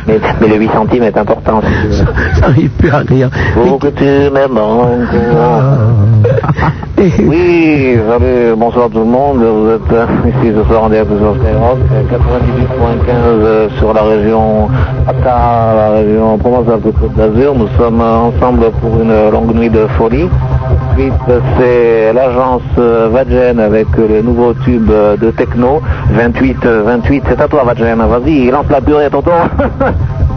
mais, 0.07 0.19
mais 0.41 0.48
le 0.48 0.56
8 0.57 0.72
centimes 0.72 1.03
est 1.03 1.18
important. 1.18 1.61
J'arrive 2.40 2.69
plus 2.72 2.90
à 2.90 2.98
rire. 2.99 3.30
Faut 3.53 3.77
que 3.77 3.88
tu 3.88 4.31
m'aimes 4.34 4.57
encore. 4.57 4.90
Oui, 6.98 7.98
salut, 8.07 8.56
bonsoir 8.56 8.90
tout 8.90 8.99
le 8.99 9.06
monde. 9.06 9.40
Vous 9.44 9.69
êtes 9.72 10.07
ici 10.26 10.53
ce 10.56 10.64
soir 10.69 10.84
en 10.84 10.90
direct 10.90 11.10
sur 11.10 11.35
Skyrock, 11.35 11.77
euh, 11.91 12.03
98.15 12.03 13.06
euh, 13.10 13.68
sur 13.77 13.94
la 13.94 14.03
région 14.03 14.69
ATA, 15.07 15.73
la 15.76 15.90
région 15.98 16.38
Provence-Alpes-Côte 16.38 17.14
d'Azur. 17.15 17.56
Nous 17.56 17.68
sommes 17.77 17.99
ensemble 18.02 18.72
pour 18.80 19.02
une 19.02 19.31
longue 19.31 19.53
nuit 19.53 19.69
de 19.69 19.85
folie. 19.98 20.30
Ensuite, 20.93 21.13
c'est 21.57 22.13
l'agence 22.13 22.61
euh, 22.77 23.09
Vadgen 23.11 23.59
avec 23.59 23.87
euh, 23.97 24.07
le 24.07 24.21
nouveau 24.21 24.53
tube 24.53 24.91
euh, 24.91 25.17
de 25.17 25.31
techno. 25.31 25.81
28, 26.11 26.65
euh, 26.65 26.83
28, 26.83 27.23
c'est 27.29 27.41
à 27.41 27.47
toi 27.47 27.63
Vadgen. 27.63 27.97
Vas-y, 27.97 28.51
lance 28.51 28.67
la 28.69 28.79
purée, 28.79 29.09
tonton. 29.09 29.31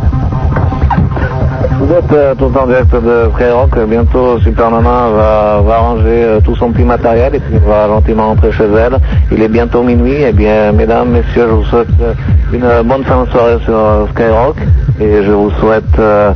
Vous 1.86 1.94
êtes 1.94 2.12
euh, 2.12 2.34
tout 2.34 2.50
en 2.58 2.66
direct 2.66 2.92
de 2.92 3.30
Skyrock. 3.36 3.78
Bientôt, 3.88 4.40
Super 4.40 4.72
Nana 4.72 5.08
va, 5.08 5.60
va 5.64 5.78
ranger 5.78 6.24
euh, 6.24 6.40
tout 6.40 6.56
son 6.56 6.72
petit 6.72 6.82
matériel 6.82 7.36
et 7.36 7.38
puis 7.38 7.58
va 7.64 7.86
gentiment 7.86 8.26
rentrer 8.26 8.50
chez 8.50 8.64
elle. 8.64 8.98
Il 9.30 9.40
est 9.40 9.48
bientôt 9.48 9.84
minuit. 9.84 10.16
Eh 10.18 10.32
bien, 10.32 10.72
mesdames, 10.72 11.10
messieurs, 11.10 11.46
je 11.48 11.54
vous 11.54 11.64
souhaite 11.66 11.86
euh, 12.02 12.12
une 12.52 12.64
euh, 12.64 12.82
bonne 12.82 13.04
fin 13.04 13.22
de 13.22 13.30
soirée 13.30 13.58
sur 13.64 13.76
euh, 13.76 14.04
Skyrock 14.10 14.56
et 14.98 15.22
je 15.22 15.30
vous 15.30 15.52
souhaite 15.60 15.84
euh, 16.00 16.32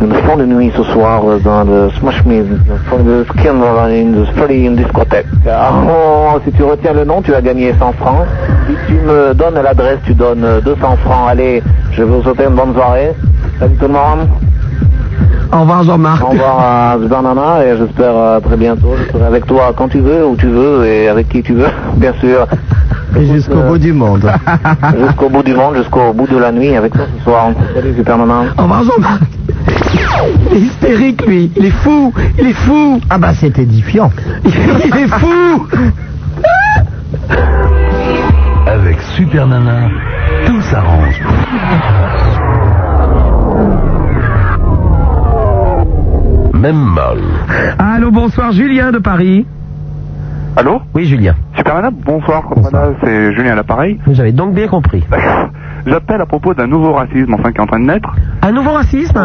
une 0.00 0.14
fin 0.14 0.36
de 0.36 0.44
nuit 0.44 0.72
ce 0.76 0.84
soir 0.84 1.22
euh, 1.26 1.40
dans 1.40 1.64
le 1.64 1.90
Smash 1.98 2.24
Me, 2.24 2.44
le 2.44 3.24
Skin 3.24 3.56
in 3.60 4.12
the 4.12 4.76
Discothèque. 4.76 5.26
Ah, 5.50 5.72
oh, 5.84 6.38
si 6.44 6.52
tu 6.52 6.62
retiens 6.62 6.92
le 6.92 7.04
nom, 7.04 7.20
tu 7.22 7.34
as 7.34 7.42
gagné 7.42 7.74
100 7.76 7.92
francs. 7.94 8.24
Si 8.68 8.76
tu 8.86 9.00
me 9.00 9.34
donnes 9.34 9.60
l'adresse, 9.60 9.98
tu 10.04 10.14
donnes 10.14 10.44
euh, 10.44 10.60
200 10.60 10.96
francs. 11.04 11.28
Allez, 11.28 11.60
je 11.90 12.04
vais 12.04 12.08
vous 12.08 12.22
souhaiter 12.22 12.44
une 12.44 12.54
bonne 12.54 12.72
soirée. 12.72 13.14
Salut 13.58 13.74
tout 13.74 13.88
le 13.88 13.94
monde. 13.94 14.28
Au 15.52 15.60
revoir 15.60 15.84
Jean-Marc. 15.84 16.24
Au 16.24 16.28
revoir 16.28 16.60
à 16.60 16.96
Super 17.02 17.22
Nana 17.22 17.64
et 17.66 17.76
j'espère 17.76 18.16
à 18.16 18.40
très 18.40 18.56
bientôt. 18.56 18.94
Je 18.96 19.12
serai 19.12 19.26
avec 19.26 19.44
toi 19.46 19.74
quand 19.76 19.88
tu 19.88 19.98
veux, 19.98 20.26
où 20.26 20.34
tu 20.34 20.46
veux 20.46 20.86
et 20.86 21.08
avec 21.08 21.28
qui 21.28 21.42
tu 21.42 21.52
veux, 21.52 21.68
bien 21.96 22.14
sûr. 22.20 22.46
Et 23.18 23.26
jusqu'au 23.26 23.60
bout 23.60 23.76
du 23.76 23.92
monde. 23.92 24.32
jusqu'au 24.98 25.28
bout 25.28 25.42
du 25.42 25.52
monde, 25.54 25.76
jusqu'au 25.76 26.14
bout 26.14 26.26
de 26.26 26.38
la 26.38 26.52
nuit 26.52 26.74
avec 26.74 26.94
toi 26.94 27.04
ce 27.18 27.24
soir. 27.24 27.50
Salut 27.74 27.94
Super 27.94 28.16
Nana. 28.16 28.44
Au 28.56 28.62
revoir 28.62 28.82
Jean-Marc. 28.82 29.22
Il 30.50 30.56
est 30.56 30.60
hystérique 30.60 31.26
lui, 31.26 31.52
il 31.56 31.66
est 31.66 31.70
fou, 31.70 32.14
il 32.38 32.46
est 32.46 32.52
fou. 32.54 33.00
Ah 33.10 33.18
bah 33.18 33.32
c'est 33.34 33.58
édifiant. 33.58 34.10
Il 34.44 34.96
est 34.96 35.08
fou. 35.08 35.66
Avec 38.66 39.00
Super 39.16 39.46
Nana, 39.46 39.88
tout 40.46 40.60
s'arrange. 40.62 41.20
Même 46.62 46.76
mal. 46.94 47.18
Allô, 47.78 48.12
bonsoir 48.12 48.52
Julien 48.52 48.92
de 48.92 48.98
Paris. 48.98 49.44
Allô 50.56 50.80
Oui 50.94 51.06
Julien. 51.06 51.34
Super 51.56 51.74
Nana, 51.74 51.90
bonsoir. 51.90 52.44
C'est 53.02 53.32
Julien 53.34 53.52
à 53.52 53.54
l'appareil. 53.56 53.98
Vous 54.06 54.20
avez 54.20 54.30
donc 54.30 54.54
bien 54.54 54.68
compris. 54.68 55.02
J'appelle 55.86 56.20
à 56.20 56.26
propos 56.26 56.54
d'un 56.54 56.68
nouveau 56.68 56.92
racisme, 56.92 57.34
enfin, 57.34 57.50
qui 57.50 57.58
est 57.58 57.60
en 57.60 57.66
train 57.66 57.80
de 57.80 57.86
naître. 57.86 58.08
Un 58.42 58.52
nouveau 58.52 58.70
racisme 58.70 59.20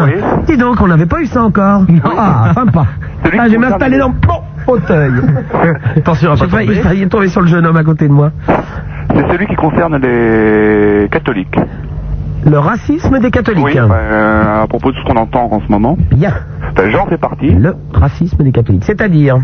Dis 0.48 0.56
donc, 0.56 0.80
on 0.80 0.88
n'avait 0.88 1.06
pas 1.06 1.20
eu 1.20 1.26
ça 1.26 1.44
encore. 1.44 1.82
Ah, 2.04 2.50
sympa. 2.54 2.86
Celui 3.24 3.38
Ah, 3.38 3.44
qui 3.44 3.50
je 3.52 3.56
vais 3.56 3.56
concerne 3.56 3.70
m'installer 3.70 3.98
dans 3.98 4.08
le 4.08 4.64
fauteuil. 4.66 5.12
Attention 5.98 6.32
à 6.32 6.34
J'ai 6.34 6.44
pas 6.46 6.50
failli- 6.50 6.66
tomber. 6.66 6.74
j'ai 6.74 6.82
failli 6.82 7.08
tomber 7.08 7.28
sur 7.28 7.40
le 7.42 7.46
jeune 7.46 7.64
homme 7.66 7.76
à 7.76 7.84
côté 7.84 8.08
de 8.08 8.12
moi. 8.12 8.32
C'est 9.14 9.28
celui 9.30 9.46
qui 9.46 9.54
concerne 9.54 9.96
les 9.98 11.08
catholiques. 11.08 11.56
Le 12.48 12.58
racisme 12.58 13.18
des 13.20 13.30
catholiques. 13.30 13.64
Oui, 13.64 13.74
euh, 13.76 14.62
à 14.62 14.66
propos 14.66 14.90
de 14.90 14.96
ce 14.96 15.04
qu'on 15.04 15.16
entend 15.16 15.52
en 15.52 15.60
ce 15.60 15.70
moment. 15.70 15.98
Bien. 16.10 16.32
Ben, 16.74 16.90
J'en 16.90 17.06
fais 17.06 17.18
partie. 17.18 17.50
Le 17.50 17.74
racisme 17.92 18.42
des 18.42 18.52
catholiques. 18.52 18.84
C'est-à-dire 18.84 19.38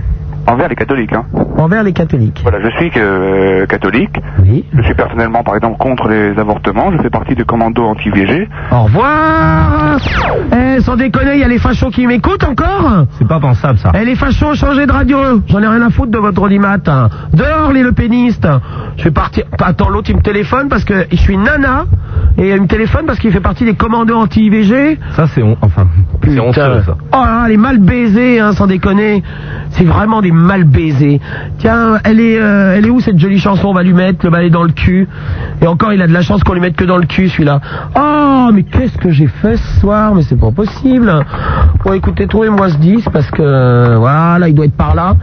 Envers 0.47 0.69
les 0.69 0.77
catholiques, 0.77 1.13
hein. 1.13 1.25
envers 1.59 1.83
les 1.83 1.93
catholiques. 1.93 2.41
Voilà, 2.43 2.59
je 2.63 2.69
suis 2.77 2.91
euh, 2.97 3.65
catholique. 3.67 4.17
Oui. 4.43 4.65
Je 4.77 4.83
suis 4.83 4.95
personnellement, 4.95 5.43
par 5.43 5.57
exemple, 5.57 5.79
contre 5.79 6.09
les 6.09 6.39
avortements. 6.39 6.93
Je 6.93 6.99
fais 7.03 7.11
partie 7.11 7.35
des 7.35 7.45
commandos 7.45 7.85
anti-VG. 7.85 8.49
Au 8.71 8.83
revoir 8.83 9.99
Eh, 10.53 10.81
sans 10.83 10.97
déconner, 10.97 11.35
il 11.35 11.41
y 11.41 11.45
a 11.45 11.49
les 11.49 11.59
fachos 11.59 11.91
qui 11.91 12.07
m'écoutent 12.07 12.45
encore 12.45 13.05
C'est 13.19 13.27
pas 13.27 13.41
pensable 13.41 13.79
ça. 13.79 13.93
Eh, 13.95 14.05
les 14.05 14.17
fachos, 14.17 14.55
changez 14.55 14.87
de 14.87 14.93
radio 14.93 15.19
J'en 15.49 15.63
ai 15.63 15.67
rien 15.67 15.83
à 15.83 15.91
foutre 15.91 16.11
de 16.11 16.19
votre 16.19 16.43
audimat. 16.43 16.77
hein. 16.87 17.09
Dehors, 17.33 17.73
les 17.73 17.83
lepénistes 17.83 18.47
Je 18.97 19.05
vais 19.05 19.11
partir... 19.11 19.45
Attends, 19.61 19.89
l'autre, 19.89 20.11
il 20.11 20.17
me 20.17 20.23
téléphone 20.23 20.69
parce 20.69 20.85
que 20.85 21.07
je 21.11 21.17
suis 21.17 21.37
nana, 21.39 21.87
et 22.37 22.51
il 22.51 22.61
me 22.63 22.67
téléphone 22.67 23.07
parce 23.07 23.19
qu'il 23.19 23.33
fait 23.33 23.41
partie 23.41 23.65
des 23.65 23.75
commandos 23.75 24.17
anti-IVG. 24.17 24.99
Ça 25.13 25.27
c'est 25.29 25.43
hon- 25.43 25.57
enfin 25.63 25.87
c'est 26.23 26.39
honteux 26.39 26.83
ça. 26.85 26.97
Oh 27.13 27.17
là 27.17 27.43
là, 27.43 27.49
les 27.49 27.57
mal 27.57 27.79
baisés, 27.79 28.41
hein, 28.41 28.53
sans 28.53 28.67
déconner. 28.67 29.23
C'est 29.71 29.85
vraiment 29.85 30.21
des 30.21 30.33
mal 30.35 30.65
baisés. 30.65 31.21
Tiens, 31.59 31.99
elle 32.05 32.21
est, 32.21 32.39
euh, 32.39 32.75
elle 32.77 32.87
est 32.87 32.91
où 32.91 33.01
cette 33.01 33.19
jolie 33.19 33.39
chanson? 33.39 33.69
On 33.69 33.73
va 33.75 33.83
lui 33.83 33.93
mettre 33.95 34.25
le 34.25 34.31
balai 34.31 34.51
dans 34.51 34.63
le 34.65 34.73
cul. 34.73 35.09
Et 35.63 35.67
encore, 35.67 35.93
il 35.93 36.03
a 36.03 36.07
de 36.07 36.13
la 36.13 36.23
chance 36.23 36.43
qu'on 36.45 36.53
lui 36.55 36.61
mette 36.61 36.77
que 36.77 36.85
dans 36.85 36.99
le 36.99 37.07
cul, 37.07 37.29
celui-là. 37.29 37.61
Oh, 37.97 38.51
mais 38.53 38.65
qu'est-ce 38.65 38.99
que 38.99 39.11
j'ai 39.11 39.27
fait 39.27 39.57
ce 39.57 39.81
soir? 39.81 40.15
Mais 40.15 40.23
c'est 40.23 40.39
pas 40.39 40.51
possible. 40.51 41.13
Bon, 41.85 41.93
écoutez, 41.93 42.27
trouvez-moi 42.27 42.69
ce 42.71 42.77
disque 42.79 43.11
parce 43.11 43.31
que 43.31 43.43
euh, 43.43 43.97
voilà, 43.99 44.49
il 44.49 44.55
doit 44.55 44.67
être 44.67 44.77
par 44.77 44.95
là. 44.95 45.17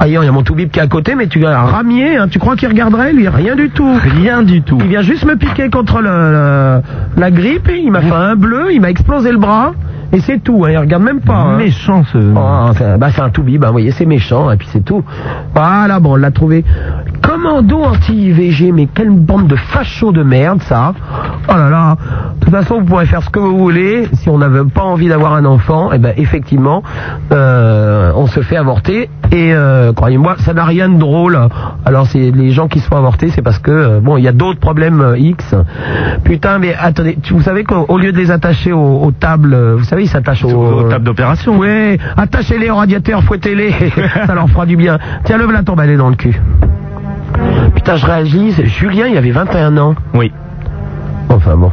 Ailleurs, 0.00 0.22
il 0.22 0.26
y 0.26 0.28
a 0.28 0.32
mon 0.32 0.42
toubib 0.42 0.70
qui 0.70 0.78
est 0.78 0.82
à 0.82 0.86
côté, 0.86 1.14
mais 1.14 1.26
tu 1.28 1.44
as 1.46 1.58
un 1.58 1.64
ramier. 1.64 2.16
Hein, 2.16 2.28
tu 2.28 2.38
crois 2.38 2.56
qu'il 2.56 2.68
regarderait 2.68 3.12
lui? 3.12 3.28
Rien 3.28 3.56
du 3.56 3.70
tout. 3.70 3.94
Rien 4.22 4.42
du 4.42 4.62
tout. 4.62 4.78
Il 4.80 4.88
vient 4.88 5.02
juste 5.02 5.24
me 5.24 5.36
piquer 5.36 5.70
contre 5.70 6.00
le, 6.00 6.08
le- 6.10 6.80
la 7.16 7.30
grippe. 7.30 7.70
Il 7.74 7.90
m'a 7.90 8.00
fait 8.00 8.12
un 8.14 8.36
bleu. 8.36 8.72
Il 8.72 8.80
m'a 8.80 8.90
explosé 8.90 9.30
le 9.32 9.38
bras. 9.38 9.72
Et 10.12 10.20
c'est 10.20 10.38
tout. 10.42 10.64
Hein, 10.64 10.70
il 10.70 10.78
regarde 10.78 11.02
même 11.02 11.20
pas. 11.20 11.34
hein. 11.34 11.56
Méchant 11.58 12.02
ce. 12.12 12.18
Oh, 12.18 12.70
c'est 12.76 12.98
bah, 12.98 13.08
c'est 13.10 13.20
un 13.20 13.30
toubib, 13.30 13.62
hein, 13.62 13.68
vous 13.68 13.72
voyez, 13.72 13.90
c'est 13.90 14.06
méchant, 14.06 14.50
et 14.50 14.56
puis 14.56 14.68
c'est 14.72 14.84
tout. 14.84 15.04
Voilà, 15.54 16.00
bon, 16.00 16.12
on 16.12 16.16
l'a 16.16 16.30
trouvé. 16.30 16.64
Commando 17.22 17.82
anti-IVG, 17.82 18.72
mais 18.72 18.86
quelle 18.86 19.10
bande 19.10 19.48
de 19.48 19.56
fachos 19.56 20.12
de 20.12 20.22
merde, 20.22 20.62
ça. 20.62 20.94
Oh 21.48 21.52
là 21.52 21.68
là. 21.68 21.96
De 22.40 22.44
toute 22.44 22.54
façon, 22.54 22.80
vous 22.80 22.86
pourrez 22.86 23.06
faire 23.06 23.22
ce 23.22 23.28
que 23.28 23.38
vous 23.38 23.58
voulez. 23.58 24.08
Si 24.14 24.28
on 24.30 24.38
n'avait 24.38 24.64
pas 24.64 24.82
envie 24.82 25.08
d'avoir 25.08 25.34
un 25.34 25.44
enfant, 25.44 25.90
eh 25.92 25.98
ben, 25.98 26.14
effectivement, 26.16 26.82
euh, 27.32 28.12
on 28.16 28.26
se 28.26 28.40
fait 28.40 28.56
avorter. 28.56 29.10
Et 29.30 29.52
euh, 29.52 29.92
croyez-moi, 29.92 30.36
ça 30.38 30.54
n'a 30.54 30.64
rien 30.64 30.88
de 30.88 30.96
drôle. 30.98 31.38
Alors, 31.84 32.06
c'est 32.06 32.30
les 32.30 32.50
gens 32.50 32.66
qui 32.68 32.78
se 32.80 32.88
font 32.88 32.96
avorter, 32.96 33.28
c'est 33.28 33.42
parce 33.42 33.58
que, 33.58 33.70
euh, 33.70 34.00
bon, 34.00 34.16
il 34.16 34.24
y 34.24 34.28
a 34.28 34.32
d'autres 34.32 34.60
problèmes 34.60 35.14
X. 35.18 35.54
Putain, 36.24 36.58
mais 36.58 36.74
attendez, 36.80 37.18
vous 37.30 37.42
savez 37.42 37.64
qu'au 37.64 37.84
au 37.88 37.98
lieu 37.98 38.12
de 38.12 38.16
les 38.16 38.30
attacher 38.30 38.72
aux, 38.72 39.02
aux 39.02 39.10
tables, 39.10 39.54
vous 39.76 39.84
savez, 39.84 39.97
ils 40.02 40.08
s'attachent 40.08 40.44
aux, 40.44 40.50
Aux 40.50 40.88
tables 40.88 41.04
d'opération. 41.04 41.58
Ouais, 41.58 41.98
attachez-les 42.16 42.70
au 42.70 42.76
radiateur, 42.76 43.22
fouettez-les, 43.22 43.72
ça 44.26 44.34
leur 44.34 44.48
fera 44.48 44.66
du 44.66 44.76
bien. 44.76 44.98
Tiens, 45.24 45.38
lève 45.38 45.50
la 45.50 45.62
tombe, 45.62 45.80
elle 45.82 45.90
est 45.90 45.96
dans 45.96 46.10
le 46.10 46.16
cul. 46.16 46.40
Putain, 47.74 47.96
je 47.96 48.06
réagis, 48.06 48.52
Julien, 48.64 49.06
il 49.06 49.16
avait 49.16 49.30
21 49.30 49.76
ans. 49.78 49.94
Oui. 50.14 50.32
Enfin 51.28 51.56
bon. 51.56 51.70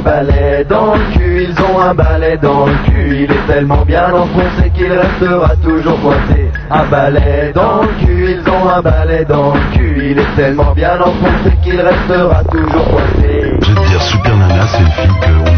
Un 0.00 0.02
balai 0.02 0.64
dans 0.66 0.94
le 0.94 1.12
cul, 1.12 1.46
ils 1.50 1.62
ont 1.62 1.78
un 1.78 1.92
balai 1.92 2.38
dans 2.38 2.64
le 2.64 2.72
cul. 2.86 3.24
Il 3.24 3.30
est 3.30 3.46
tellement 3.46 3.84
bien 3.84 4.10
enfoncé 4.10 4.70
qu'il 4.74 4.90
restera 4.90 5.54
toujours 5.56 6.00
coincé. 6.00 6.50
Un 6.70 6.86
balai 6.86 7.52
dans 7.54 7.82
le 7.82 7.88
cul, 8.02 8.38
ils 8.38 8.50
ont 8.50 8.66
un 8.66 8.80
balai 8.80 9.26
dans 9.26 9.52
le 9.52 9.60
cul. 9.76 10.12
Il 10.12 10.18
est 10.18 10.36
tellement 10.36 10.72
bien 10.72 10.98
enfoncé 10.98 11.54
qu'il 11.62 11.78
restera 11.78 12.42
toujours 12.44 12.88
coincé. 12.88 13.52
Je 13.60 13.72
dire, 13.72 14.00
Super 14.00 14.36
Nana, 14.38 14.66
c'est 14.68 14.80
une 14.80 14.86
fille 14.86 15.10
qu'on 15.20 15.49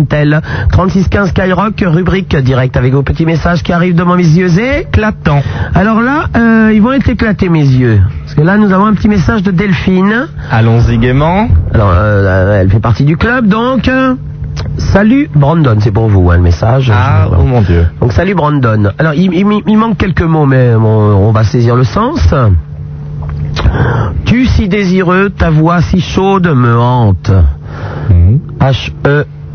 Minitel, 0.00 0.40
3615 0.72 1.30
Skyrock, 1.30 1.82
rubrique 1.86 2.36
direct 2.36 2.76
avec 2.76 2.92
vos 2.92 3.02
petits 3.02 3.24
messages 3.26 3.62
qui 3.62 3.72
arrivent 3.72 3.94
devant 3.94 4.16
mes 4.16 4.22
yeux 4.26 4.50
éclatants. 4.60 5.42
Alors 5.74 6.00
là, 6.00 6.26
euh, 6.36 6.72
ils 6.74 6.82
vont 6.82 6.92
être 6.92 7.08
éclatés 7.08 7.48
mes 7.48 7.64
yeux. 7.64 8.00
Parce 8.22 8.34
que 8.34 8.42
là, 8.42 8.58
nous 8.58 8.72
avons 8.72 8.86
un 8.86 8.94
petit 8.94 9.08
message 9.08 9.42
de 9.42 9.50
Delphine. 9.50 10.26
Allons-y 10.50 10.98
gaiement. 10.98 11.48
Alors, 11.72 11.90
euh, 11.92 12.60
elle 12.60 12.70
fait 12.70 12.80
partie 12.80 13.04
du 13.04 13.16
club, 13.16 13.46
donc. 13.48 13.88
euh, 13.88 14.14
Salut 14.78 15.28
Brandon, 15.34 15.76
c'est 15.80 15.90
pour 15.90 16.08
vous 16.08 16.30
hein, 16.30 16.36
le 16.36 16.42
message. 16.42 16.90
Ah, 16.94 17.28
oh 17.30 17.42
mon 17.42 17.60
dieu. 17.60 17.86
Donc 18.00 18.12
salut 18.12 18.34
Brandon. 18.34 18.90
Alors 18.98 19.12
il, 19.12 19.32
il- 19.34 19.62
il 19.66 19.76
manque 19.76 19.98
quelques 19.98 20.22
mots, 20.22 20.46
mais 20.46 20.74
on, 20.74 21.28
on 21.28 21.30
va 21.30 21.44
saisir 21.44 21.76
le 21.76 21.84
sens. 21.84 22.32
Tu 24.24 24.46
si 24.46 24.68
désireux, 24.68 25.28
ta 25.30 25.50
voix 25.50 25.82
si 25.82 26.00
chaude 26.00 26.46
me 26.54 26.74
hante. 26.78 27.30
Mhm. 28.10 28.40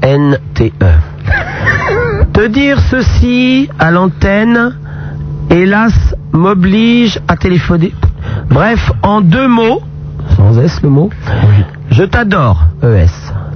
H-E-N-T-E. 0.01 0.91
Te 2.33 2.47
dire 2.47 2.79
ceci 2.79 3.69
à 3.79 3.91
l'antenne, 3.91 4.75
hélas, 5.49 5.93
m'oblige 6.31 7.19
à 7.27 7.35
téléphoner. 7.35 7.93
Bref, 8.49 8.91
en 9.03 9.21
deux 9.21 9.47
mots, 9.47 9.81
sans 10.35 10.57
S 10.59 10.81
le 10.81 10.89
mot, 10.89 11.09
je 11.91 12.03
t'adore, 12.03 12.63
ES. 12.83 13.09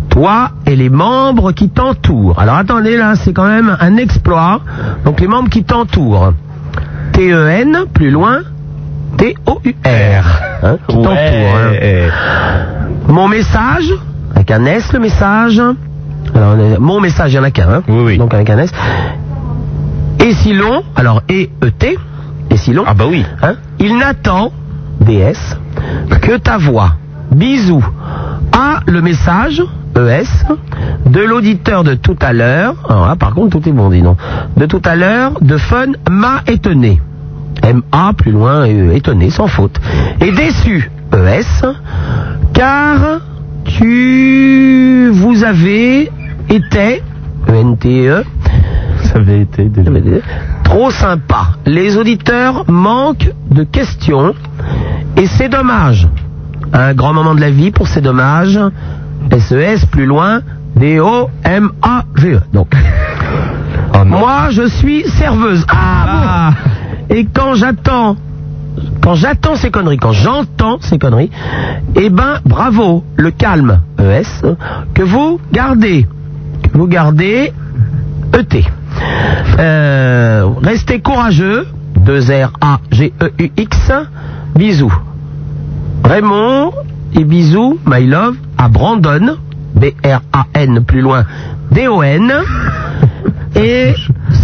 Toi 0.10 0.52
et 0.66 0.76
les 0.76 0.90
membres 0.90 1.52
qui 1.52 1.70
t'entourent. 1.70 2.40
Alors 2.40 2.56
attendez, 2.56 2.96
là, 2.98 3.16
c'est 3.16 3.34
quand 3.34 3.48
même 3.48 3.76
un 3.80 3.98
exploit. 3.98 4.62
Donc 5.04 5.20
les 5.20 5.28
membres 5.28 5.50
qui 5.50 5.64
t'entourent. 5.64 6.34
T-E-N, 7.14 7.86
plus 7.94 8.12
loin, 8.12 8.40
T-O-U-R. 9.18 10.42
Hein, 10.64 10.78
qui 10.88 10.96
t'entourent. 10.96 11.58
hein. 11.58 11.74
Mon 13.08 13.28
message, 13.28 13.94
avec 14.36 14.52
un 14.52 14.66
S 14.66 14.92
le 14.94 15.00
message. 15.00 15.62
Alors, 16.36 16.56
mon 16.80 17.00
message, 17.00 17.32
il 17.32 17.36
n'y 17.36 17.40
en 17.40 17.44
a 17.44 17.52
qu'un. 17.52 17.70
Hein, 17.70 17.84
oui, 17.88 18.04
oui. 18.06 18.18
Donc 18.18 18.34
avec 18.34 18.50
un 18.50 18.58
S. 18.58 18.72
Et 20.20 20.34
si 20.34 20.54
long, 20.54 20.84
alors 20.96 21.22
E-E-T, 21.30 21.98
et 22.50 22.58
si 22.58 22.74
long. 22.74 22.84
Ah 22.86 22.94
bah 22.94 23.06
oui. 23.10 23.26
il 23.80 23.98
n'attend, 23.98 24.52
DS, 25.02 25.58
que 26.22 26.38
ta 26.38 26.58
voix. 26.58 26.96
Bisous. 27.32 27.84
A, 28.52 28.82
le 28.88 29.02
message, 29.02 29.64
ES, 29.96 30.56
de 31.06 31.20
l'auditeur 31.22 31.84
de 31.84 31.94
tout 31.94 32.18
à 32.22 32.34
l'heure. 32.34 32.76
Alors 32.90 33.08
là, 33.08 33.16
par 33.16 33.34
contre, 33.34 33.60
tout 33.60 33.70
est 33.70 33.72
bon, 33.72 33.90
dis 33.90 34.02
donc. 34.02 34.18
De 34.58 34.66
tout 34.66 34.82
à 34.86 34.96
l'heure, 34.96 35.34
de 35.42 35.58
fun, 35.58 35.88
m'a 36.10 36.42
étonné. 36.48 37.02
M-A, 37.64 38.14
plus 38.14 38.32
loin, 38.32 38.68
euh, 38.68 38.94
étonné, 38.94 39.30
sans 39.30 39.48
faute. 39.48 39.80
Et 40.22 40.32
déçu, 40.32 40.92
ES, 41.14 41.66
car 42.54 43.22
tu, 43.64 45.10
vous 45.12 45.44
avez 45.44 46.12
été, 46.50 47.02
E 47.48 47.52
E-N-T-E, 47.52 48.24
ça 49.04 49.16
avait 49.20 49.42
été 49.42 49.70
trop 50.64 50.90
sympa. 50.92 51.50
Les 51.66 51.98
auditeurs 51.98 52.66
manquent 52.70 53.32
de 53.52 53.64
questions 53.64 54.34
et 55.18 55.28
c'est 55.28 55.50
dommage. 55.50 56.08
Un 56.74 56.94
grand 56.94 57.14
moment 57.14 57.36
de 57.36 57.42
la 57.42 57.52
vie 57.52 57.72
pour 57.72 57.88
ces 57.88 58.02
dommages. 58.02 58.60
SES 59.32 59.86
plus 59.92 60.06
loin, 60.06 60.42
D-O-M-A-G-E. 60.76 62.42
Donc. 62.54 62.74
Moi, 64.06 64.50
je 64.52 64.68
suis 64.68 65.04
serveuse. 65.04 65.66
Ah, 65.70 66.52
bon. 66.52 67.16
Et 67.16 67.26
quand 67.26 67.56
j'attends, 67.56 68.18
quand 69.02 69.16
j'attends 69.16 69.56
ces 69.56 69.72
conneries, 69.72 69.98
quand 69.98 70.12
j'entends 70.12 70.78
ces 70.82 71.00
conneries, 71.00 71.32
eh 71.96 72.10
ben, 72.10 72.40
bravo, 72.46 73.04
le 73.16 73.32
calme, 73.32 73.82
ES, 74.00 74.56
que 74.94 75.04
vous 75.04 75.40
gardez, 75.52 76.08
vous 76.76 76.88
gardez, 76.88 77.54
ET. 78.34 78.64
Euh, 79.60 80.50
restez 80.62 81.00
courageux, 81.00 81.66
2 81.96 82.20
R 82.20 82.52
A 82.60 82.80
G 82.92 83.14
E 83.22 83.32
U 83.40 83.52
X. 83.56 83.92
Bisous. 84.56 84.94
Raymond 86.04 86.74
et 87.14 87.24
bisous, 87.24 87.80
my 87.86 88.06
love, 88.06 88.36
à 88.58 88.68
Brandon, 88.68 89.38
B 89.74 89.86
R 90.04 90.22
A 90.34 90.46
N 90.54 90.84
plus 90.86 91.02
loin, 91.02 91.26
D 91.72 91.88
O 91.88 92.04
N. 92.04 92.34
Et 93.56 93.94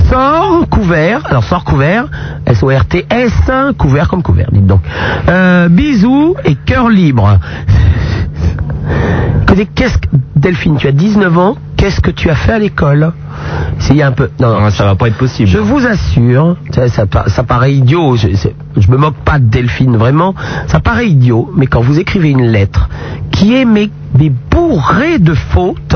sort 0.09 0.69
couvert, 0.69 1.25
alors 1.25 1.43
sort 1.43 1.65
couvert, 1.65 2.05
S 2.45 2.63
O 2.63 2.69
R 2.69 2.85
T 2.85 3.05
S, 3.09 3.33
couvert 3.77 4.07
comme 4.07 4.23
couvert, 4.23 4.49
dites 4.51 4.65
donc. 4.65 4.81
Euh, 5.27 5.67
bisous 5.67 6.35
et 6.45 6.55
cœur 6.55 6.89
libre. 6.89 7.39
Qu'est-ce 9.75 9.97
que 9.97 10.07
Delphine, 10.37 10.77
tu 10.77 10.87
as 10.87 10.93
19 10.93 11.37
ans, 11.37 11.55
qu'est-ce 11.81 11.99
que 11.99 12.11
tu 12.11 12.29
as 12.29 12.35
fait 12.35 12.51
à 12.51 12.59
l'école 12.59 13.11
S'il 13.79 13.95
y 13.95 14.03
a 14.03 14.07
un 14.07 14.11
peu 14.11 14.29
non, 14.39 14.69
ça 14.69 14.85
va 14.85 14.95
pas 14.95 15.07
être 15.07 15.17
possible. 15.17 15.49
Je 15.49 15.57
vous 15.57 15.87
assure, 15.87 16.55
ça, 16.69 16.87
ça, 16.87 17.05
ça 17.25 17.43
paraît 17.43 17.73
idiot, 17.73 18.15
je, 18.15 18.27
je 18.77 18.91
me 18.91 18.97
moque 18.97 19.15
pas 19.25 19.39
de 19.39 19.45
Delphine 19.45 19.97
vraiment, 19.97 20.35
ça 20.67 20.79
paraît 20.79 21.07
idiot, 21.07 21.51
mais 21.55 21.65
quand 21.65 21.81
vous 21.81 21.99
écrivez 21.99 22.29
une 22.29 22.45
lettre 22.45 22.87
qui 23.31 23.55
est 23.55 23.65
mais, 23.65 23.89
mais 24.17 24.31
bourrée 24.51 25.19
de 25.19 25.33
fautes, 25.33 25.95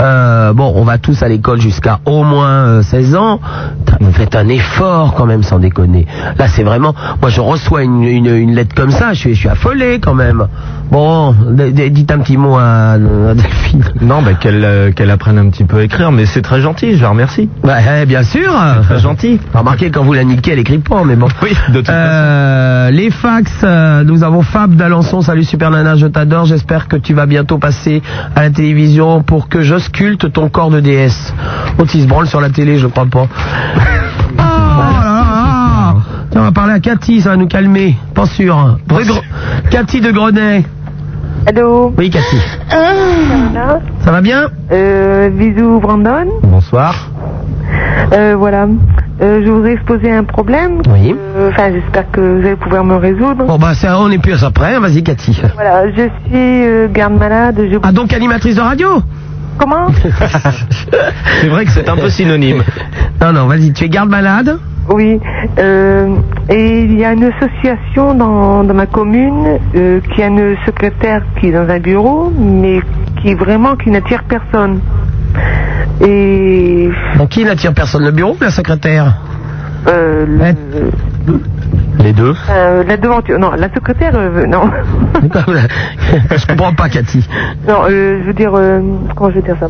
euh, 0.00 0.52
bon, 0.52 0.72
on 0.76 0.84
va 0.84 0.98
tous 0.98 1.22
à 1.22 1.28
l'école 1.28 1.60
jusqu'à 1.60 2.00
au 2.04 2.24
moins 2.24 2.66
euh, 2.66 2.82
16 2.82 3.14
ans, 3.16 3.40
Putain, 3.84 3.98
vous 4.00 4.12
faites 4.12 4.34
un 4.36 4.48
effort 4.48 5.14
quand 5.14 5.26
même 5.26 5.42
sans 5.42 5.58
déconner. 5.58 6.06
Là 6.38 6.48
c'est 6.48 6.62
vraiment, 6.62 6.94
moi 7.20 7.30
je 7.30 7.40
reçois 7.40 7.82
une, 7.82 8.02
une, 8.02 8.26
une 8.26 8.54
lettre 8.54 8.74
comme 8.74 8.90
ça, 8.90 9.12
je 9.12 9.20
suis, 9.20 9.34
je 9.34 9.40
suis 9.40 9.48
affolé 9.48 10.00
quand 10.00 10.14
même. 10.14 10.46
Bon, 10.90 11.34
dites 11.62 12.10
un 12.10 12.18
petit 12.18 12.36
mot 12.36 12.56
à, 12.58 12.92
à 12.92 12.98
Delphine. 13.34 13.84
Non, 14.00 14.20
bah, 14.22 14.34
qu'elle 14.34 14.62
euh, 14.64 14.92
qu'elle 14.92 15.10
apprenne 15.10 15.38
un 15.38 15.48
petit 15.48 15.64
peu 15.64 15.78
à 15.78 15.82
écrire, 15.84 16.12
mais 16.12 16.26
c'est 16.26 16.42
très 16.42 16.60
gentil, 16.60 16.96
je 16.96 17.02
la 17.02 17.08
remercie. 17.10 17.48
Bah, 17.64 17.78
eh, 17.80 18.04
bien 18.04 18.22
sûr. 18.22 18.52
Très 18.88 18.98
gentil. 18.98 19.40
Remarquez, 19.54 19.90
quand 19.90 20.02
vous 20.04 20.12
la 20.12 20.24
niquez, 20.24 20.52
elle 20.52 20.58
écrit 20.58 20.78
pas, 20.78 21.02
mais 21.04 21.16
bon. 21.16 21.28
Oui, 21.42 21.50
de 21.70 21.78
toute 21.78 21.88
Euh, 21.88 22.90
les 22.90 23.10
fax, 23.10 23.50
euh, 23.64 24.04
nous 24.04 24.22
avons 24.22 24.42
Fab 24.42 24.74
d'Alençon. 24.76 25.22
Salut 25.22 25.44
Super 25.44 25.70
Nana, 25.70 25.96
je 25.96 26.06
t'adore. 26.06 26.44
J'espère 26.44 26.88
que 26.88 26.96
tu 26.96 27.14
vas 27.14 27.26
bientôt 27.42 27.58
passer 27.58 28.02
à 28.36 28.42
la 28.42 28.50
télévision 28.50 29.22
pour 29.24 29.48
que 29.48 29.62
j'ausculte 29.62 30.32
ton 30.32 30.48
corps 30.48 30.70
de 30.70 30.78
déesse. 30.78 31.34
Il 31.94 32.02
se 32.02 32.06
branle 32.06 32.28
sur 32.28 32.40
la 32.40 32.50
télé, 32.50 32.78
je 32.78 32.86
crois 32.86 33.06
pas. 33.06 33.26
Oh 33.26 34.38
là 34.38 34.38
là. 34.38 35.94
Tiens, 36.30 36.40
on 36.40 36.44
va 36.44 36.52
parler 36.52 36.74
à 36.74 36.78
Cathy, 36.80 37.20
ça 37.20 37.30
va 37.30 37.36
nous 37.36 37.48
calmer. 37.48 37.96
Pas 38.14 38.26
sûr. 38.26 38.78
Rue 38.88 39.02
Gre- 39.04 39.22
Cathy 39.70 40.00
de 40.00 40.12
Grenet. 40.12 40.64
Allô 41.46 41.92
Oui, 41.98 42.10
Cathy. 42.10 42.36
Voilà. 42.70 43.80
Ça 44.04 44.10
va 44.12 44.20
bien 44.20 44.48
Euh, 44.70 45.28
bisous 45.30 45.80
Brandon. 45.80 46.26
Bonsoir. 46.42 47.10
Euh, 48.12 48.34
voilà. 48.38 48.66
Euh, 49.20 49.40
je 49.44 49.50
voudrais 49.50 49.72
exposer 49.74 50.10
un 50.10 50.24
problème. 50.24 50.82
Oui. 50.88 51.14
Euh, 51.36 51.50
Enfin, 51.50 51.70
j'espère 51.72 52.10
que 52.10 52.20
vous 52.20 52.46
allez 52.46 52.56
pouvoir 52.56 52.84
me 52.84 52.96
résoudre. 52.96 53.44
Bon, 53.44 53.58
bah, 53.58 53.74
ça, 53.74 53.98
on 54.00 54.10
est 54.10 54.18
plus 54.18 54.42
après. 54.44 54.78
Vas-y, 54.78 55.02
Cathy. 55.02 55.40
Voilà, 55.54 55.90
je 55.90 56.08
suis 56.28 56.92
garde 56.92 57.18
malade. 57.18 57.56
Je... 57.70 57.78
Ah, 57.82 57.92
donc 57.92 58.12
animatrice 58.12 58.56
de 58.56 58.60
radio 58.60 58.88
Comment 59.58 59.88
C'est 61.40 61.48
vrai 61.48 61.64
que 61.66 61.70
c'est 61.70 61.88
un 61.88 61.96
peu 61.96 62.08
synonyme. 62.08 62.62
Non, 63.20 63.32
non, 63.32 63.46
vas-y, 63.46 63.72
tu 63.72 63.84
es 63.84 63.88
garde 63.88 64.08
malade 64.08 64.58
Oui. 64.90 65.20
Euh, 65.58 66.08
et 66.48 66.80
il 66.82 66.98
y 66.98 67.04
a 67.04 67.12
une 67.12 67.24
association 67.24 68.14
dans, 68.14 68.64
dans 68.64 68.74
ma 68.74 68.86
commune 68.86 69.58
euh, 69.74 70.00
qui 70.14 70.22
a 70.22 70.26
une 70.26 70.56
secrétaire 70.66 71.22
qui 71.38 71.48
est 71.48 71.52
dans 71.52 71.68
un 71.68 71.78
bureau, 71.78 72.32
mais 72.36 72.80
qui 73.22 73.34
vraiment 73.34 73.76
qui 73.76 73.90
n'attire 73.90 74.22
personne. 74.24 74.80
Et 76.00 76.90
Donc, 77.16 77.28
qui 77.30 77.44
n'attire 77.44 77.72
personne? 77.74 78.04
Le 78.04 78.10
bureau 78.10 78.32
ou 78.32 78.42
la 78.42 78.50
secrétaire? 78.50 79.14
Euh, 79.88 80.26
le- 81.26 81.40
Les 82.02 82.12
deux. 82.12 82.34
euh, 82.50 82.82
la 82.86 82.96
devanture, 82.96 83.38
non, 83.38 83.52
la 83.52 83.72
secrétaire, 83.72 84.12
euh, 84.16 84.46
non. 84.46 84.68
Je 85.22 86.46
comprends 86.46 86.74
pas, 86.74 86.88
Cathy. 86.88 87.26
Non, 87.68 87.82
euh, 87.88 88.18
je 88.22 88.26
veux 88.26 88.32
dire, 88.34 88.52
comment 89.14 89.30
je 89.30 89.36
vais 89.36 89.42
dire 89.42 89.56
ça? 89.60 89.68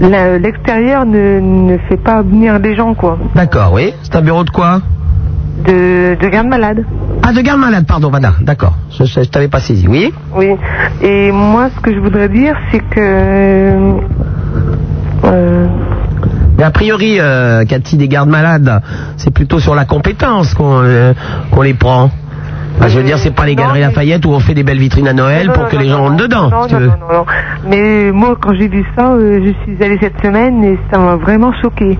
L'extérieur 0.00 1.06
ne, 1.06 1.40
ne 1.40 1.78
fait 1.88 1.96
pas 1.96 2.22
venir 2.22 2.58
les 2.58 2.76
gens, 2.76 2.94
quoi. 2.94 3.18
D'accord, 3.34 3.72
oui. 3.72 3.92
C'est 4.02 4.14
un 4.16 4.20
bureau 4.22 4.44
de 4.44 4.50
quoi 4.50 4.80
De, 5.66 6.16
de 6.20 6.28
garde 6.28 6.46
malade. 6.48 6.84
Ah, 7.22 7.32
de 7.32 7.40
garde 7.40 7.60
malade, 7.60 7.86
pardon, 7.86 8.10
voilà. 8.10 8.32
D'accord. 8.42 8.74
Je, 8.90 9.04
je, 9.04 9.22
je 9.22 9.28
t'avais 9.28 9.48
pas 9.48 9.60
saisi, 9.60 9.88
oui 9.88 10.12
Oui. 10.34 10.50
Et 11.02 11.32
moi, 11.32 11.70
ce 11.74 11.80
que 11.80 11.94
je 11.94 11.98
voudrais 11.98 12.28
dire, 12.28 12.54
c'est 12.70 12.80
que. 12.80 13.96
euh, 15.24 15.66
Mais 16.58 16.64
a 16.64 16.70
priori, 16.70 17.16
euh, 17.18 17.64
Cathy, 17.64 17.96
des 17.96 18.08
gardes 18.08 18.28
malades, 18.28 18.82
c'est 19.16 19.32
plutôt 19.32 19.58
sur 19.60 19.74
la 19.74 19.84
compétence 19.86 20.54
qu'on 20.54 20.80
euh, 20.82 21.14
qu'on 21.50 21.62
les 21.62 21.74
prend. 21.74 22.10
Bah, 22.80 22.88
je 22.88 22.98
veux 22.98 23.04
dire, 23.04 23.18
c'est 23.18 23.34
pas 23.34 23.46
les 23.46 23.54
galeries 23.54 23.80
Lafayette 23.80 24.24
où 24.26 24.30
on 24.30 24.40
fait 24.40 24.54
des 24.54 24.62
belles 24.62 24.78
vitrines 24.78 25.08
à 25.08 25.12
Noël 25.14 25.50
pour 25.52 25.66
que 25.68 25.76
les 25.76 25.88
gens 25.88 26.02
rentrent 26.02 26.16
dedans, 26.16 26.50
non, 26.50 26.60
non, 26.62 26.78
veux. 26.78 26.86
non, 26.86 26.92
non, 27.00 27.14
non. 27.18 27.24
Mais 27.68 28.12
moi, 28.12 28.36
quand 28.40 28.52
j'ai 28.54 28.68
vu 28.68 28.84
ça, 28.96 29.12
euh, 29.12 29.40
je 29.44 29.50
suis 29.72 29.82
allée 29.82 29.98
cette 30.00 30.20
semaine 30.22 30.62
et 30.62 30.78
ça 30.90 30.98
m'a 30.98 31.16
vraiment 31.16 31.52
choqué. 31.62 31.98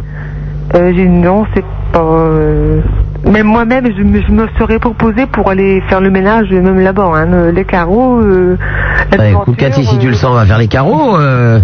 Euh, 0.75 0.93
j'ai 0.95 1.05
dit 1.07 1.09
non, 1.09 1.45
c'est 1.55 1.65
pas. 1.93 2.01
euh, 2.01 2.81
Même 3.25 3.47
moi-même, 3.47 3.87
je 3.97 4.03
me, 4.03 4.21
je 4.21 4.31
me 4.33 4.47
serais 4.59 4.79
proposé 4.79 5.27
pour 5.27 5.49
aller 5.49 5.81
faire 5.89 6.01
le 6.01 6.11
ménage, 6.11 6.51
même 6.51 6.79
là-bas, 6.81 7.11
hein, 7.15 7.51
les 7.53 7.65
carreaux. 7.65 8.21
euh, 8.21 8.57
la 9.13 9.17
Bah, 9.17 9.29
écoute, 9.29 9.57
Cathy, 9.57 9.85
si 9.85 9.99
tu 9.99 10.09
le 10.09 10.15
sens, 10.15 10.31
on 10.33 10.35
va 10.35 10.45
faire 10.45 10.59
les 10.59 10.69
carreaux. 10.69 11.17
Euh, 11.17 11.59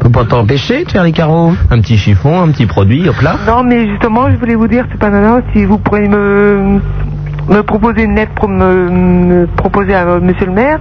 on 0.00 0.04
peut 0.04 0.10
pas 0.10 0.24
t'empêcher 0.24 0.84
de 0.84 0.90
faire 0.90 1.02
les 1.04 1.12
carreaux. 1.12 1.52
Un 1.70 1.80
petit 1.80 1.98
chiffon, 1.98 2.40
un 2.40 2.48
petit 2.48 2.66
produit, 2.66 3.08
hop 3.08 3.20
là. 3.20 3.36
Non, 3.46 3.62
mais 3.64 3.88
justement, 3.88 4.30
je 4.30 4.36
voulais 4.36 4.54
vous 4.54 4.68
dire, 4.68 4.86
c'est 4.90 4.98
pas 4.98 5.10
nana, 5.10 5.40
si 5.52 5.64
vous 5.64 5.78
pourriez 5.78 6.08
me, 6.08 6.78
me 7.48 7.62
proposer 7.62 8.04
une 8.04 8.14
lettre 8.14 8.32
pour 8.34 8.48
me, 8.48 8.90
me 8.90 9.46
proposer 9.46 9.94
à 9.94 10.06
euh, 10.06 10.20
monsieur 10.20 10.46
le 10.46 10.52
maire, 10.52 10.80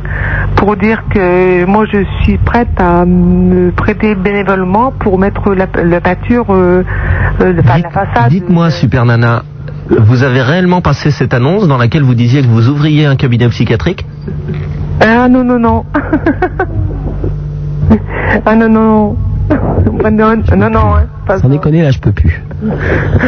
pour 0.55 0.75
dire 0.75 1.03
que 1.09 1.65
moi 1.65 1.85
je 1.91 2.03
suis 2.21 2.37
prête 2.37 2.69
à 2.77 3.05
me 3.05 3.71
prêter 3.71 4.15
bénévolement 4.15 4.91
pour 4.91 5.17
mettre 5.17 5.53
la, 5.53 5.67
la 5.83 6.01
peinture, 6.01 6.45
euh, 6.49 6.83
euh, 7.41 7.53
enfin, 7.59 7.79
la 7.79 7.89
façade. 7.89 8.29
Dites-moi, 8.29 8.69
Super 8.69 9.05
Nana, 9.05 9.43
vous 9.89 10.23
avez 10.23 10.41
réellement 10.41 10.81
passé 10.81 11.11
cette 11.11 11.33
annonce 11.33 11.67
dans 11.67 11.77
laquelle 11.77 12.03
vous 12.03 12.15
disiez 12.15 12.41
que 12.41 12.47
vous 12.47 12.69
ouvriez 12.69 13.05
un 13.05 13.15
cabinet 13.15 13.47
psychiatrique? 13.49 14.05
Ah 14.99 15.29
non, 15.29 15.43
non, 15.43 15.59
non. 15.59 15.85
ah 18.45 18.55
non, 18.55 18.69
non. 18.69 19.15
Brandon, 19.93 20.43
non, 20.55 20.69
non, 20.69 20.95
hein, 20.95 21.07
pas 21.25 21.39
Sans 21.39 21.49
déconner, 21.49 21.81
là, 21.81 21.91
je 21.91 21.99
peux 21.99 22.11
plus. 22.11 22.41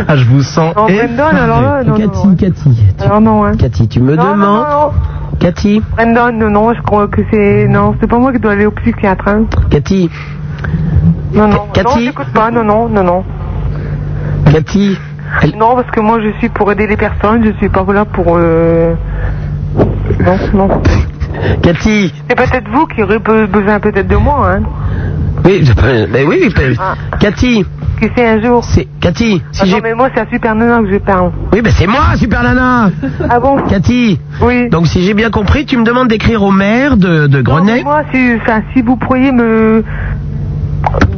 Ah, 0.07 0.15
je 0.15 0.25
vous 0.25 0.41
sens 0.41 0.73
Non, 0.75 0.85
Brandon, 0.87 1.37
alors 1.37 1.61
là, 1.61 1.83
non, 1.83 1.93
Cathy, 1.95 2.27
non. 2.27 2.35
Cathy. 2.35 2.83
Alors 2.99 3.21
non, 3.21 3.45
hein. 3.45 3.51
Cathy, 3.59 3.87
tu 3.87 3.99
me 3.99 4.15
Non, 4.15 4.23
non, 4.23 4.31
demandes. 4.33 4.65
non, 4.71 4.91
Cathy 5.39 5.81
Brandon, 5.95 6.31
non, 6.33 6.49
non, 6.49 6.73
je 6.73 6.81
crois 6.81 7.07
que 7.07 7.21
c'est. 7.31 7.67
Non, 7.67 7.95
c'est 8.01 8.07
pas 8.07 8.17
moi 8.17 8.33
qui 8.33 8.39
dois 8.39 8.53
aller 8.53 8.65
au 8.65 8.71
psychiatre. 8.71 9.27
Hein. 9.27 9.43
Cathy 9.69 10.09
Non, 11.33 11.43
non, 11.47 11.53
non, 11.53 11.67
Cathy 11.73 12.05
j'écoute 12.05 12.27
pas, 12.33 12.49
non, 12.49 12.63
non, 12.63 12.89
non, 12.89 13.03
non. 13.03 13.23
Cathy 14.51 14.97
Non, 15.55 15.75
parce 15.75 15.91
que 15.91 15.99
moi 15.99 16.19
je 16.21 16.31
suis 16.39 16.49
pour 16.49 16.71
aider 16.71 16.87
les 16.87 16.97
personnes, 16.97 17.43
je 17.45 17.51
suis 17.57 17.69
pas 17.69 17.85
là 17.93 18.05
pour. 18.05 18.35
Euh... 18.37 18.95
Non, 20.19 20.37
non. 20.55 20.81
Cathy 21.61 22.11
C'est 22.27 22.35
peut-être 22.35 22.67
vous 22.71 22.87
qui 22.87 23.03
aurez 23.03 23.19
be- 23.19 23.45
besoin 23.47 23.79
peut-être 23.79 24.07
de 24.07 24.15
moi, 24.15 24.49
hein. 24.55 24.61
Oui, 25.45 25.63
je- 25.63 26.07
mais 26.11 26.23
oui, 26.25 26.39
oui, 26.47 26.53
mais- 26.57 26.75
Ah. 26.79 26.95
Cathy 27.19 27.63
C'est 28.15 28.25
un 28.27 28.41
jour 28.41 28.63
C'est 28.63 28.87
Cathy 29.01 29.41
si 29.51 29.61
Attends, 29.63 29.79
mais 29.83 29.93
moi 29.93 30.09
c'est 30.13 30.21
à 30.21 30.25
Super 30.31 30.55
Nana 30.55 30.79
que 30.81 30.91
je 30.93 30.97
parle. 30.99 31.31
Oui, 31.53 31.59
mais 31.63 31.71
c'est 31.71 31.87
moi, 31.87 32.15
Super 32.15 32.43
Nana 32.43 32.91
Ah 33.29 33.39
bon 33.39 33.57
Cathy 33.69 34.19
Oui. 34.41 34.69
Donc 34.69 34.87
si 34.87 35.01
j'ai 35.03 35.13
bien 35.13 35.29
compris, 35.29 35.65
tu 35.65 35.77
me 35.77 35.83
demandes 35.83 36.07
d'écrire 36.07 36.41
au 36.43 36.51
maire 36.51 36.95
de, 36.97 37.27
de 37.27 37.41
Grenay 37.41 37.83
moi, 37.83 38.01
si, 38.13 38.35
enfin, 38.41 38.61
si 38.73 38.81
vous 38.81 38.95
pourriez 38.95 39.31
me. 39.31 39.83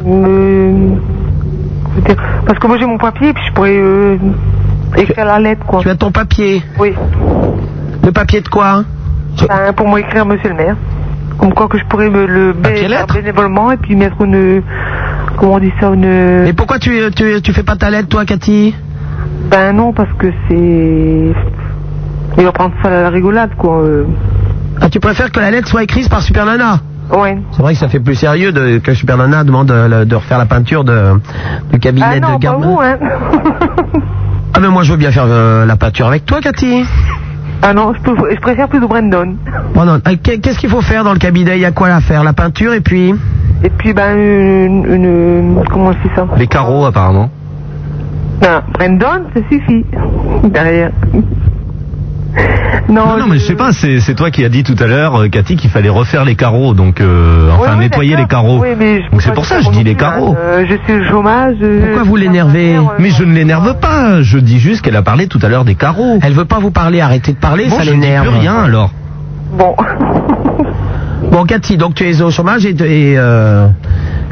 me. 0.04 0.98
Parce 2.46 2.58
que 2.58 2.66
moi 2.66 2.78
j'ai 2.78 2.86
mon 2.86 2.98
papier, 2.98 3.32
puis 3.32 3.42
je 3.48 3.52
pourrais 3.52 3.76
euh, 3.76 4.16
écrire 4.96 5.24
la 5.26 5.38
lettre, 5.38 5.64
quoi. 5.66 5.80
Tu 5.82 5.88
as 5.88 5.94
ton 5.94 6.10
papier 6.10 6.62
Oui. 6.78 6.94
Le 8.04 8.10
papier 8.12 8.40
de 8.40 8.48
quoi? 8.48 8.84
Enfin, 9.34 9.72
pour 9.76 9.86
moi 9.86 10.00
écrire 10.00 10.26
monsieur 10.26 10.48
le 10.48 10.56
maire. 10.56 10.76
Comme 11.38 11.54
quoi 11.54 11.68
que 11.68 11.78
je 11.78 11.84
pourrais 11.84 12.10
me 12.10 12.26
le 12.26 12.52
bé- 12.52 12.86
faire 12.88 13.06
bénévolement 13.06 13.70
et 13.72 13.76
puis 13.76 13.94
mettre 13.96 14.20
une. 14.22 14.62
Comment 15.36 15.54
on 15.54 15.58
dit 15.58 15.72
ça 15.80 15.88
une... 15.88 16.46
Et 16.46 16.52
pourquoi 16.52 16.78
tu, 16.78 16.90
tu, 17.16 17.40
tu 17.42 17.52
fais 17.52 17.62
pas 17.62 17.76
ta 17.76 17.90
lettre, 17.90 18.08
toi, 18.08 18.24
Cathy? 18.24 18.74
Ben 19.50 19.72
non, 19.72 19.92
parce 19.92 20.10
que 20.18 20.28
c'est. 20.48 21.32
Il 22.38 22.44
va 22.44 22.52
prendre 22.52 22.74
ça 22.82 22.88
à 22.88 23.02
la 23.02 23.10
rigolade, 23.10 23.50
quoi. 23.58 23.80
euh. 23.82 24.04
Ah, 24.80 24.88
tu 24.88 25.00
préfères 25.00 25.30
que 25.30 25.40
la 25.40 25.50
lettre 25.50 25.68
soit 25.68 25.82
écrite 25.82 26.08
par 26.08 26.22
Super 26.22 26.46
Nana? 26.46 26.80
Ouais. 27.12 27.36
C'est 27.52 27.60
vrai 27.62 27.74
que 27.74 27.78
ça 27.78 27.88
fait 27.88 28.00
plus 28.00 28.14
sérieux 28.14 28.52
de, 28.52 28.78
que 28.78 28.94
Super 28.94 29.16
Nana 29.18 29.44
demande 29.44 29.70
euh, 29.70 30.04
de 30.04 30.14
refaire 30.14 30.38
la 30.38 30.46
peinture 30.46 30.84
de, 30.84 31.20
du 31.72 31.78
cabinet 31.78 32.06
Ah 32.08 32.20
non, 32.20 32.34
de 32.36 32.40
garde. 32.40 32.64
hein. 32.64 32.96
Ah, 34.54 34.60
mais 34.60 34.68
moi 34.68 34.82
je 34.82 34.92
veux 34.92 34.98
bien 34.98 35.10
faire 35.10 35.26
euh, 35.26 35.66
la 35.66 35.76
peinture 35.76 36.06
avec 36.06 36.24
toi, 36.26 36.40
Cathy. 36.40 36.84
Ah 37.62 37.72
non, 37.74 37.92
je, 37.94 38.00
peux- 38.00 38.16
je 38.34 38.40
préfère 38.40 38.68
plutôt 38.68 38.88
Brandon. 38.88 39.36
Bon, 39.74 39.84
non. 39.84 40.00
Euh, 40.06 40.16
qu'est- 40.22 40.38
Qu'est-ce 40.38 40.58
qu'il 40.58 40.68
faut 40.68 40.80
faire 40.80 41.04
dans 41.04 41.12
le 41.12 41.18
cabinet? 41.18 41.56
Il 41.56 41.60
y 41.62 41.64
a 41.64 41.70
quoi 41.70 41.88
à 41.88 42.00
faire? 42.00 42.24
La 42.24 42.32
peinture 42.32 42.74
et 42.74 42.80
puis? 42.80 43.14
Et 43.62 43.70
puis, 43.70 43.92
ben, 43.92 44.16
une. 44.16 44.84
une- 44.92 45.62
comment 45.70 45.90
dit 45.92 45.98
ça? 46.16 46.26
Les 46.36 46.48
carreaux, 46.48 46.84
apparemment. 46.84 47.30
Non, 48.42 48.60
Brandon, 48.72 49.22
ça 49.34 49.40
suffit. 49.50 49.84
Derrière. 50.44 50.90
Non, 52.88 53.06
Non, 53.06 53.16
non, 53.18 53.26
mais 53.28 53.38
je 53.38 53.44
sais 53.44 53.54
pas, 53.54 53.70
c'est 53.72 54.14
toi 54.14 54.30
qui 54.30 54.44
as 54.44 54.48
dit 54.48 54.62
tout 54.62 54.76
à 54.78 54.86
l'heure, 54.86 55.22
euh, 55.22 55.28
Cathy, 55.28 55.56
qu'il 55.56 55.70
fallait 55.70 55.88
refaire 55.88 56.24
les 56.24 56.34
carreaux, 56.34 56.74
donc 56.74 57.00
euh, 57.00 57.50
enfin 57.52 57.70
Oui, 57.72 57.76
oui, 57.76 57.78
nettoyer 57.84 58.16
les 58.16 58.26
carreaux. 58.26 58.60
Oui, 58.60 58.68
mais 58.78 59.02
je 59.02 59.10
donc 59.10 59.22
c'est 59.22 59.32
pour 59.34 59.44
ça 59.46 59.58
que 59.58 59.64
je 59.64 59.70
dis 59.70 59.84
les 59.84 59.94
carreaux. 59.94 60.34
Euh, 60.38 60.64
je 60.68 60.74
suis 60.84 61.00
au 61.00 61.10
chômage. 61.10 61.56
euh, 61.62 61.86
Pourquoi 61.86 62.02
vous 62.04 62.16
l'énervez 62.16 62.76
Mais 62.98 63.10
je 63.10 63.24
ne 63.24 63.32
l'énerve 63.34 63.78
pas, 63.80 64.22
je 64.22 64.38
dis 64.38 64.58
juste 64.58 64.82
qu'elle 64.82 64.96
a 64.96 65.02
parlé 65.02 65.26
tout 65.26 65.38
à 65.42 65.48
l'heure 65.48 65.64
des 65.64 65.74
carreaux. 65.74 66.18
Elle 66.22 66.32
veut 66.32 66.44
pas 66.46 66.58
vous 66.58 66.70
parler, 66.70 67.00
arrêtez 67.00 67.32
de 67.32 67.38
parler, 67.38 67.66
Bon, 67.68 67.76
ça 67.76 67.84
l'énerve. 67.84 68.26
plus 68.28 68.38
rien 68.38 68.54
alors. 68.64 68.90
Bon. 69.56 69.74
Bon, 71.30 71.44
Cathy, 71.44 71.76
donc 71.78 71.94
tu 71.94 72.04
es 72.06 72.20
au 72.20 72.30
chômage 72.30 72.66
et, 72.66 72.70
et, 72.70 73.14
euh, 73.16 73.68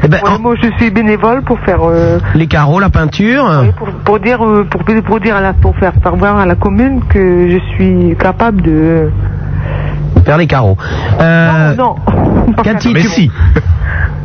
eh 0.03 0.07
ben, 0.07 0.17
Ouais, 0.23 0.37
moi, 0.39 0.55
je 0.61 0.69
suis 0.77 0.89
bénévole 0.91 1.41
pour 1.43 1.59
faire. 1.59 1.79
euh, 1.83 2.19
les 2.35 2.47
carreaux, 2.47 2.79
la 2.79 2.89
peinture. 2.89 3.45
pour, 3.77 3.87
pour 4.05 4.19
dire, 4.19 4.43
euh, 4.45 4.65
pour, 4.69 4.81
pour 5.05 5.19
dire 5.19 5.35
à 5.35 5.41
la, 5.41 5.53
pour 5.53 5.75
faire 5.77 5.93
savoir 6.03 6.37
à 6.37 6.45
la 6.45 6.55
commune 6.55 7.01
que 7.09 7.49
je 7.49 7.57
suis 7.75 8.15
capable 8.17 8.61
de. 8.61 9.09
Faire 10.25 10.37
les 10.37 10.47
carreaux. 10.47 10.77
Euh, 11.19 11.75
Non. 11.75 11.95
Cathy, 12.63 12.93
tu... 12.93 13.29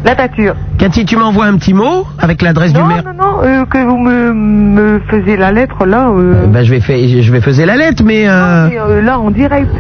La 0.04 0.14
peinture. 0.14 0.54
Cathy, 0.78 1.04
tu 1.04 1.16
m'envoies 1.16 1.46
un 1.46 1.56
petit 1.56 1.72
mot 1.74 2.06
avec 2.18 2.42
l'adresse 2.42 2.72
du 2.72 2.78
Non, 2.80 2.86
maire. 2.86 3.02
non, 3.04 3.12
non, 3.14 3.38
euh, 3.42 3.64
que 3.64 3.78
vous 3.78 3.96
me, 3.98 4.32
me 4.32 5.00
faisiez 5.08 5.36
la 5.36 5.52
lettre 5.52 5.84
là. 5.86 6.08
euh, 6.10 6.46
Ben, 6.46 6.62
je 6.64 6.70
vais 6.70 6.80
faire, 6.80 6.98
je 6.98 7.32
vais 7.32 7.40
faire 7.40 7.66
la 7.66 7.76
lettre, 7.76 8.02
mais 8.04 8.28
euh, 8.28 8.68
et, 8.68 8.78
euh, 8.78 9.02
là 9.02 9.18
en 9.18 9.30
direct. 9.30 9.70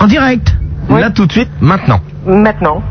en 0.00 0.06
direct. 0.06 0.54
Là 0.90 1.10
tout 1.10 1.26
de 1.26 1.32
suite, 1.32 1.48
maintenant. 1.60 2.00
Maintenant. 2.26 2.82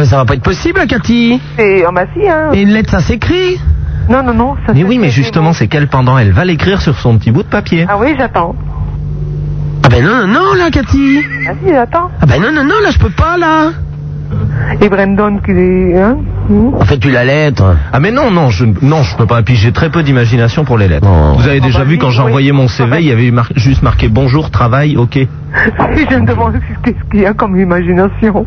Ah, 0.00 0.04
mais 0.04 0.08
ça 0.08 0.16
va 0.16 0.24
pas 0.24 0.32
être 0.32 0.42
possible, 0.42 0.80
Cathy. 0.88 1.38
Et 1.58 1.84
ah 1.86 1.90
bah 1.92 2.06
si, 2.14 2.26
hein. 2.26 2.52
Et 2.54 2.62
une 2.62 2.70
lettre, 2.70 2.90
ça 2.90 3.00
s'écrit. 3.00 3.60
Non, 4.08 4.22
non, 4.22 4.32
non. 4.32 4.56
Ça 4.66 4.72
Mais 4.72 4.82
oui, 4.82 4.96
mais 4.96 5.10
justement, 5.10 5.52
c'est 5.52 5.68
quel 5.68 5.88
pendant 5.88 6.16
Elle 6.16 6.32
va 6.32 6.46
l'écrire 6.46 6.80
sur 6.80 6.98
son 6.98 7.18
petit 7.18 7.30
bout 7.30 7.42
de 7.42 7.48
papier. 7.48 7.84
Ah 7.86 7.98
oui, 8.00 8.14
j'attends. 8.16 8.54
Ah 9.84 9.88
ben 9.90 10.02
non, 10.02 10.26
non, 10.26 10.26
non, 10.26 10.54
là, 10.54 10.70
Cathy. 10.70 11.20
Ah 11.46 11.52
si, 11.62 11.70
j'attends. 11.70 12.10
Ah 12.18 12.24
ben 12.24 12.40
non, 12.40 12.50
non, 12.50 12.64
non, 12.64 12.76
là, 12.82 12.90
je 12.90 12.98
peux 12.98 13.10
pas, 13.10 13.36
là. 13.36 13.72
Et 14.80 14.88
Brandon 14.88 15.38
qui 15.44 15.50
est. 15.50 16.00
Hein 16.00 16.16
En 16.78 16.84
fait, 16.86 16.96
tu 16.96 17.10
la 17.10 17.24
lettre. 17.24 17.76
Ah 17.92 18.00
mais 18.00 18.10
non, 18.10 18.30
non, 18.30 18.48
je 18.48 18.64
non, 18.80 19.02
je 19.02 19.14
peux 19.18 19.26
pas. 19.26 19.40
Et 19.40 19.42
puis 19.42 19.56
j'ai 19.56 19.72
très 19.72 19.90
peu 19.90 20.02
d'imagination 20.02 20.64
pour 20.64 20.78
les 20.78 20.88
lettres. 20.88 21.06
Vous 21.36 21.46
avez 21.46 21.60
déjà 21.60 21.80
bah, 21.80 21.84
vu 21.84 21.98
quand 21.98 22.06
oui, 22.06 22.12
j'ai 22.14 22.22
oui. 22.22 22.26
envoyé 22.28 22.52
mon 22.52 22.68
CV, 22.68 23.00
il 23.00 23.06
y 23.08 23.12
avait 23.12 23.26
eu 23.26 23.32
mar- 23.32 23.50
juste 23.56 23.82
marqué 23.82 24.08
bonjour, 24.08 24.50
travail, 24.50 24.96
ok. 24.96 25.18
je 25.58 26.16
me 26.16 26.26
demande 26.26 26.54
qu'est-ce 26.84 27.10
qu'il 27.10 27.20
y 27.20 27.26
a 27.26 27.34
comme 27.34 27.58
imagination. 27.60 28.46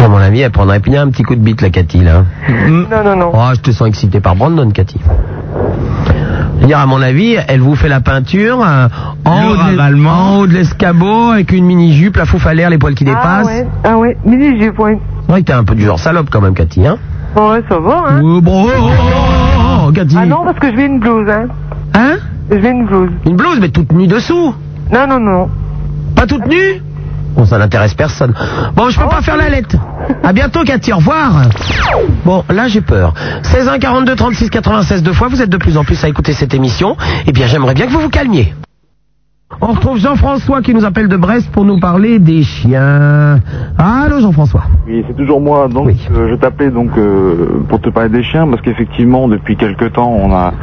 Oh, 0.00 0.08
mon 0.08 0.16
ami, 0.18 0.40
elle 0.40 0.50
prendrait 0.50 0.80
bien 0.80 1.02
un 1.02 1.10
petit 1.10 1.22
coup 1.22 1.34
de 1.34 1.40
bite, 1.40 1.60
la 1.62 1.70
Cathy, 1.70 2.00
là. 2.02 2.24
Non, 2.68 3.04
non, 3.04 3.16
non. 3.16 3.30
Oh, 3.32 3.50
je 3.54 3.60
te 3.60 3.70
sens 3.70 3.88
excité 3.88 4.20
par 4.20 4.34
Brandon, 4.36 4.70
Cathy. 4.70 4.98
Je 6.56 6.60
veux 6.60 6.66
dire, 6.66 6.78
à 6.78 6.86
mon 6.86 7.00
avis, 7.02 7.36
elle 7.48 7.60
vous 7.60 7.74
fait 7.74 7.88
la 7.88 8.00
peinture 8.00 8.60
euh, 8.64 8.88
en, 9.24 9.46
haut 9.48 9.56
de 9.56 10.06
en 10.06 10.36
haut 10.38 10.46
de 10.46 10.52
l'escabeau 10.54 11.30
avec 11.32 11.52
une 11.52 11.64
mini-jupe, 11.64 12.16
la 12.16 12.24
fouf 12.24 12.46
à 12.46 12.54
l'air, 12.54 12.70
les 12.70 12.78
poils 12.78 12.94
qui 12.94 13.04
Ah 13.08 13.10
dépassent. 13.10 13.46
ouais, 13.46 13.66
ah 13.84 13.98
ouais, 13.98 14.16
mini. 14.24 14.58
C'est 14.60 14.70
vrai 14.72 15.40
que 15.40 15.46
t'es 15.46 15.52
un 15.52 15.64
peu 15.64 15.74
du 15.74 15.84
genre 15.84 15.98
salope 15.98 16.28
quand 16.30 16.40
même, 16.40 16.54
Cathy, 16.54 16.86
hein 16.86 16.98
Ouais, 17.36 17.62
ça 17.68 17.78
va, 17.78 18.04
hein. 18.10 18.20
Oh, 18.22 18.40
bon, 18.40 18.66
oh, 18.66 18.70
oh, 18.78 19.86
oh, 19.88 19.92
Cathy. 19.92 20.16
Ah 20.18 20.26
non, 20.26 20.44
parce 20.44 20.58
que 20.58 20.70
je 20.70 20.76
vais 20.76 20.86
une 20.86 21.00
blouse, 21.00 21.28
hein. 21.28 21.46
Hein? 21.94 22.16
Je 22.50 22.56
vais 22.56 22.70
une 22.70 22.86
blouse. 22.86 23.10
Une 23.26 23.36
blouse, 23.36 23.58
mais 23.60 23.68
toute 23.70 23.92
nue 23.92 24.06
dessous. 24.06 24.54
Non, 24.92 25.06
non, 25.08 25.18
non. 25.20 25.48
Pas 26.14 26.26
toute 26.26 26.46
nue? 26.46 26.82
Bon, 27.34 27.44
ça 27.44 27.58
n'intéresse 27.58 27.94
personne. 27.94 28.34
Bon, 28.74 28.90
je 28.90 29.00
peux 29.00 29.08
pas 29.08 29.22
faire 29.22 29.36
la 29.36 29.48
lettre. 29.48 29.76
À 30.22 30.32
bientôt, 30.32 30.64
Cathy. 30.64 30.92
Au 30.92 30.96
revoir. 30.96 31.42
Bon, 32.24 32.44
là, 32.50 32.68
j'ai 32.68 32.80
peur. 32.80 33.14
16 33.42 33.68
1 33.68 33.78
42 33.78 34.14
36 34.14 34.50
96 34.50 35.02
deux 35.02 35.12
fois. 35.12 35.28
Vous 35.28 35.42
êtes 35.42 35.50
de 35.50 35.56
plus 35.56 35.76
en 35.76 35.84
plus 35.84 36.02
à 36.04 36.08
écouter 36.08 36.32
cette 36.32 36.54
émission. 36.54 36.96
Eh 37.26 37.32
bien, 37.32 37.46
j'aimerais 37.46 37.74
bien 37.74 37.86
que 37.86 37.92
vous 37.92 38.00
vous 38.00 38.10
calmiez. 38.10 38.54
On 39.60 39.66
retrouve 39.66 39.98
Jean-François 39.98 40.62
qui 40.62 40.74
nous 40.74 40.84
appelle 40.84 41.08
de 41.08 41.16
Brest 41.16 41.50
pour 41.52 41.64
nous 41.64 41.78
parler 41.78 42.18
des 42.18 42.42
chiens. 42.42 43.38
Allô, 43.78 44.20
Jean-François. 44.20 44.62
Oui, 44.88 45.04
c'est 45.06 45.16
toujours 45.16 45.40
moi. 45.40 45.68
Donc, 45.68 45.90
euh, 46.10 46.30
je 46.30 46.34
t'appelais 46.36 46.70
donc 46.70 46.90
euh, 46.96 47.62
pour 47.68 47.80
te 47.80 47.90
parler 47.90 48.08
des 48.08 48.22
chiens 48.22 48.46
parce 48.48 48.62
qu'effectivement, 48.62 49.28
depuis 49.28 49.56
quelque 49.56 49.84
temps, 49.84 50.10
on 50.10 50.32
a, 50.32 50.54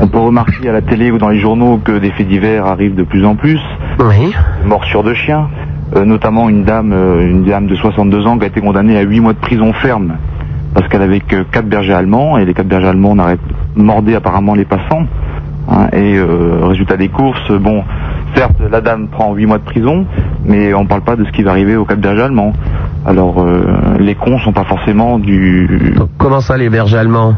on 0.00 0.06
peut 0.06 0.18
remarquer 0.18 0.68
à 0.68 0.72
la 0.72 0.82
télé 0.82 1.10
ou 1.10 1.18
dans 1.18 1.30
les 1.30 1.40
journaux 1.40 1.80
que 1.82 1.98
des 1.98 2.10
faits 2.10 2.28
divers 2.28 2.66
arrivent 2.66 2.94
de 2.94 3.04
plus 3.04 3.24
en 3.24 3.36
plus. 3.36 3.60
Oui. 3.98 4.32
Morsures 4.64 5.02
de 5.02 5.14
chiens, 5.14 5.48
notamment 5.94 6.48
une 6.48 6.64
dame, 6.64 6.92
euh, 6.92 7.26
une 7.28 7.44
dame 7.44 7.66
de 7.66 7.74
62 7.74 8.26
ans 8.26 8.38
qui 8.38 8.44
a 8.44 8.48
été 8.48 8.60
condamnée 8.60 8.96
à 8.98 9.02
8 9.02 9.20
mois 9.20 9.32
de 9.32 9.38
prison 9.38 9.72
ferme 9.72 10.16
parce 10.74 10.88
qu'elle 10.88 11.02
avait 11.02 11.20
que 11.20 11.42
quatre 11.42 11.68
bergers 11.68 11.94
allemands 11.94 12.36
et 12.38 12.44
les 12.44 12.52
quatre 12.52 12.68
bergers 12.68 12.88
allemands 12.88 13.16
mordaient 13.76 14.14
apparemment 14.14 14.54
les 14.54 14.66
passants. 14.66 15.06
hein, 15.70 15.88
et 15.92 16.16
euh, 16.18 16.66
résultat 16.66 16.96
des 16.98 17.08
courses, 17.08 17.50
bon, 17.50 17.82
certes, 18.34 18.60
la 18.70 18.80
dame 18.82 19.08
prend 19.08 19.32
8 19.32 19.46
mois 19.46 19.58
de 19.58 19.64
prison, 19.64 20.04
mais 20.44 20.74
on 20.74 20.84
parle 20.84 21.00
pas 21.00 21.16
de 21.16 21.24
ce 21.24 21.30
qui 21.30 21.42
va 21.42 21.52
arriver 21.52 21.76
aux 21.76 21.86
quatre 21.86 22.00
bergers 22.00 22.22
allemands. 22.24 22.52
Alors, 23.06 23.42
euh, 23.42 23.96
les 23.98 24.14
cons 24.16 24.38
sont 24.40 24.52
pas 24.52 24.64
forcément 24.64 25.18
du... 25.18 25.94
Comment 26.18 26.40
ça, 26.40 26.58
les 26.58 26.68
bergers 26.68 26.98
allemands? 26.98 27.34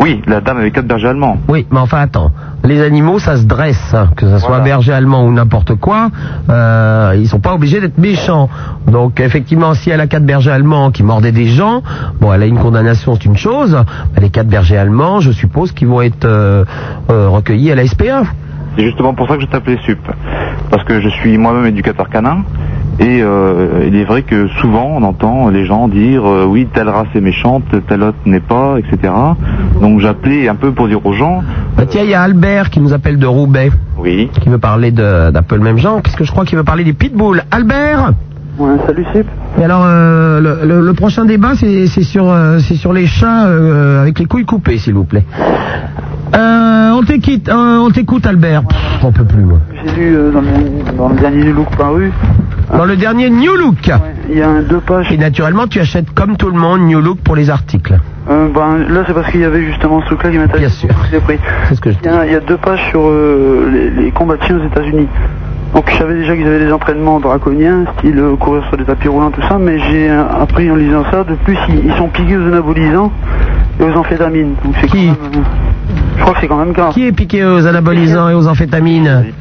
Oui, 0.00 0.22
la 0.26 0.40
dame 0.40 0.56
avait 0.58 0.70
quatre 0.70 0.86
bergers 0.86 1.08
allemands. 1.08 1.36
Oui, 1.48 1.66
mais 1.70 1.78
enfin, 1.78 1.98
attends. 2.00 2.30
Les 2.64 2.80
animaux, 2.82 3.18
ça 3.18 3.36
se 3.36 3.44
dresse. 3.44 3.92
hein. 3.94 4.08
Que 4.16 4.26
ce 4.26 4.38
soit 4.38 4.48
Voilà. 4.48 4.64
berger 4.64 4.92
allemand 4.92 5.24
ou 5.24 5.30
n'importe 5.32 5.74
quoi, 5.74 6.08
euh, 6.48 7.14
ils 7.18 7.28
sont 7.28 7.38
pas 7.40 7.54
obligés 7.54 7.80
d'être 7.80 7.98
méchants. 7.98 8.48
Donc, 8.86 9.20
effectivement, 9.20 9.74
si 9.74 9.90
elle 9.90 10.00
a 10.00 10.06
quatre 10.06 10.24
bergers 10.24 10.52
allemands 10.52 10.90
qui 10.90 11.02
mordaient 11.02 11.32
des 11.32 11.46
gens, 11.46 11.82
bon, 12.20 12.32
elle 12.32 12.42
a 12.42 12.46
une 12.46 12.58
condamnation, 12.58 13.14
c'est 13.14 13.26
une 13.26 13.36
chose. 13.36 13.76
Mais 14.14 14.22
les 14.22 14.30
quatre 14.30 14.48
bergers 14.48 14.78
allemands, 14.78 15.20
je 15.20 15.32
suppose 15.32 15.72
qu'ils 15.72 15.88
vont 15.88 16.00
être 16.02 16.24
euh, 16.24 16.64
euh, 17.10 17.28
recueillis 17.28 17.70
à 17.72 17.74
la 17.74 17.86
SPA. 17.86 18.22
C'est 18.76 18.84
justement 18.84 19.14
pour 19.14 19.28
ça 19.28 19.36
que 19.36 19.42
je 19.42 19.46
t'appelais 19.46 19.78
SUP. 19.84 19.98
Parce 20.70 20.84
que 20.84 21.00
je 21.00 21.08
suis 21.08 21.36
moi-même 21.38 21.66
éducateur 21.66 22.08
canin. 22.08 22.44
Et 22.98 23.22
euh, 23.22 23.84
il 23.86 23.96
est 23.96 24.04
vrai 24.04 24.22
que 24.22 24.46
souvent 24.60 24.90
on 24.96 25.02
entend 25.02 25.48
les 25.48 25.64
gens 25.64 25.88
dire 25.88 26.22
euh, 26.28 26.44
oui 26.46 26.68
telle 26.72 26.88
race 26.90 27.06
est 27.14 27.20
méchante, 27.22 27.62
telle 27.88 28.02
autre 28.02 28.18
n'est 28.26 28.40
pas, 28.40 28.76
etc. 28.78 29.12
Donc 29.80 30.00
j'appelais 30.00 30.48
un 30.48 30.54
peu 30.54 30.72
pour 30.72 30.86
dire 30.86 31.04
aux 31.06 31.14
gens 31.14 31.42
Bah, 31.78 31.84
tiens, 31.88 32.02
il 32.04 32.10
y 32.10 32.14
a 32.14 32.20
Albert 32.22 32.68
qui 32.68 32.78
nous 32.80 32.92
appelle 32.92 33.18
de 33.18 33.26
Roubaix. 33.26 33.70
Oui. 33.96 34.28
Qui 34.42 34.50
veut 34.50 34.58
parler 34.58 34.90
de- 34.92 35.30
d'un 35.30 35.42
peu 35.42 35.56
le 35.56 35.62
même 35.62 35.78
genre, 35.78 36.02
puisque 36.02 36.24
je 36.24 36.30
crois 36.30 36.44
qu'il 36.44 36.58
veut 36.58 36.64
parler 36.64 36.84
des 36.84 36.92
pitbulls? 36.92 37.42
Albert? 37.50 38.12
Ouais, 38.58 38.72
salut 38.86 39.06
Sip. 39.14 39.26
Et 39.58 39.64
alors, 39.64 39.82
euh, 39.86 40.40
le, 40.40 40.66
le- 40.66 40.80
le 40.86 40.92
prochain 40.92 41.24
débat, 41.24 41.52
c'est 41.56 41.86
c'est 41.86 42.02
sur, 42.02 42.28
euh, 42.30 42.58
c'est 42.58 42.74
sur 42.74 42.92
les 42.92 43.06
chats 43.06 43.46
euh, 43.46 44.02
avec 44.02 44.18
les 44.18 44.26
couilles 44.26 44.44
coupées, 44.44 44.76
s'il 44.76 44.92
vous 44.92 45.04
plaît. 45.04 45.24
Euh, 46.36 46.36
on 47.00 47.04
t'écoute, 47.04 47.48
euh, 47.48 47.78
on 47.78 47.90
t'écoute, 47.90 48.26
Albert. 48.26 48.62
Pff, 48.64 49.04
on 49.04 49.12
peut 49.12 49.24
plus, 49.24 49.42
moi. 49.42 49.58
J'ai 49.84 49.94
lu 50.00 50.14
euh, 50.16 50.30
dans, 50.32 50.40
le, 50.40 50.96
dans 50.96 51.08
le 51.08 51.16
dernier 51.16 51.44
New 51.44 51.54
Look 51.54 51.76
paru, 51.76 52.12
Dans 52.76 52.84
le 52.84 52.96
dernier 52.96 53.30
New 53.30 53.54
Look. 53.56 53.90
il 54.28 54.38
y 54.38 54.42
a 54.42 54.48
un 54.48 54.62
deux 54.62 54.80
pages. 54.80 55.10
Et 55.10 55.16
naturellement, 55.16 55.66
tu 55.66 55.80
achètes 55.80 56.10
comme 56.12 56.36
tout 56.36 56.48
le 56.50 56.58
monde 56.58 56.82
New 56.82 57.00
Look 57.00 57.18
pour 57.20 57.36
les 57.36 57.48
articles. 57.48 57.98
Euh, 58.28 58.48
ben, 58.54 58.78
là, 58.92 59.02
c'est 59.06 59.14
parce 59.14 59.30
qu'il 59.30 59.40
y 59.40 59.44
avait 59.44 59.64
justement 59.64 60.00
ce 60.02 60.06
truc-là 60.06 60.30
qui 60.30 60.38
m'intéresse. 60.38 60.84
Bien 60.84 60.90
sûr. 60.90 61.24
C'est 61.68 61.74
ce 61.74 61.80
que 61.80 61.90
je 61.90 61.96
il, 62.04 62.06
y 62.06 62.08
a, 62.14 62.26
il 62.26 62.32
y 62.32 62.36
a 62.36 62.40
deux 62.40 62.58
pages 62.58 62.86
sur 62.90 63.00
euh, 63.02 63.68
les, 63.72 63.90
les 64.04 64.12
chiens 64.46 64.58
aux 64.58 64.66
États-Unis. 64.66 65.08
Donc, 65.74 65.88
je 65.88 65.96
savais 65.96 66.14
déjà 66.14 66.36
qu'ils 66.36 66.46
avaient 66.46 66.64
des 66.64 66.72
entraînements 66.72 67.20
draconiens, 67.20 67.84
style 67.98 68.18
euh, 68.18 68.34
courir 68.36 68.64
sur 68.68 68.76
des 68.76 68.84
tapis 68.84 69.06
roulants, 69.06 69.30
tout 69.30 69.42
ça, 69.48 69.56
mais 69.58 69.78
j'ai 69.78 70.10
euh, 70.10 70.24
appris 70.42 70.68
en 70.70 70.74
lisant 70.74 71.04
ça, 71.12 71.22
de 71.22 71.34
plus, 71.44 71.56
ils, 71.68 71.86
ils 71.86 71.94
sont 71.94 72.08
piqués 72.08 72.36
aux 72.36 72.46
anabolisants 72.46 73.12
et 73.78 73.84
aux 73.84 73.96
amphétamines. 73.96 74.54
Donc, 74.64 74.74
c'est 74.80 74.88
Qui 74.88 75.06
quand 75.06 75.22
même, 75.22 75.42
euh, 75.42 75.69
Je 76.20 76.24
crois 76.26 76.34
que 76.34 76.40
c'est 76.42 76.48
quand 76.48 76.58
même 76.58 76.72
grave. 76.72 76.92
Qui 76.92 77.06
est 77.06 77.12
piqué 77.12 77.42
aux 77.46 77.66
anabolisants 77.66 78.28
et 78.28 78.34
aux 78.34 78.46
amphétamines? 78.46 79.32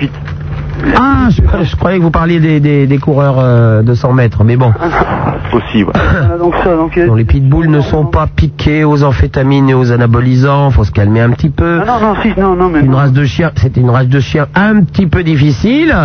Ah, 0.96 1.30
je, 1.30 1.42
je 1.64 1.76
croyais 1.76 1.98
que 1.98 2.04
vous 2.04 2.12
parliez 2.12 2.40
des, 2.40 2.60
des, 2.60 2.88
des 2.88 2.98
coureurs 2.98 3.38
euh, 3.40 3.82
de 3.82 3.94
100 3.94 4.14
mètres, 4.14 4.44
mais 4.44 4.58
bon. 4.58 4.72
Aussi, 5.54 5.84
ouais. 5.84 5.92
Voilà, 5.94 6.38
donc 6.38 6.54
ça, 6.64 6.76
donc, 6.76 6.98
Non, 6.98 7.16
les 7.16 7.26
pitbulls 7.26 7.70
ne 7.70 7.82
sont 7.82 8.06
pas 8.06 8.28
piqués 8.28 8.84
aux 8.84 9.04
amphétamines 9.04 9.70
et 9.70 9.74
aux 9.74 9.92
anabolisants, 9.92 10.70
faut 10.72 10.84
se 10.84 10.92
calmer 10.92 11.22
un 11.22 11.32
petit 11.32 11.50
peu. 11.50 11.80
Ah, 11.82 11.86
non, 11.86 12.08
non, 12.08 12.16
si, 12.22 12.40
non, 12.40 12.56
non, 12.56 12.70
mais. 12.70 12.82
Une 12.82 12.94
race 12.94 13.14
de 13.14 13.26
chien, 13.26 13.52
c'était 13.56 13.82
une 13.82 13.90
race 13.90 14.08
de 14.08 14.20
chien 14.20 14.48
un 14.56 14.84
petit 14.84 15.08
peu 15.08 15.24
difficile. 15.24 15.96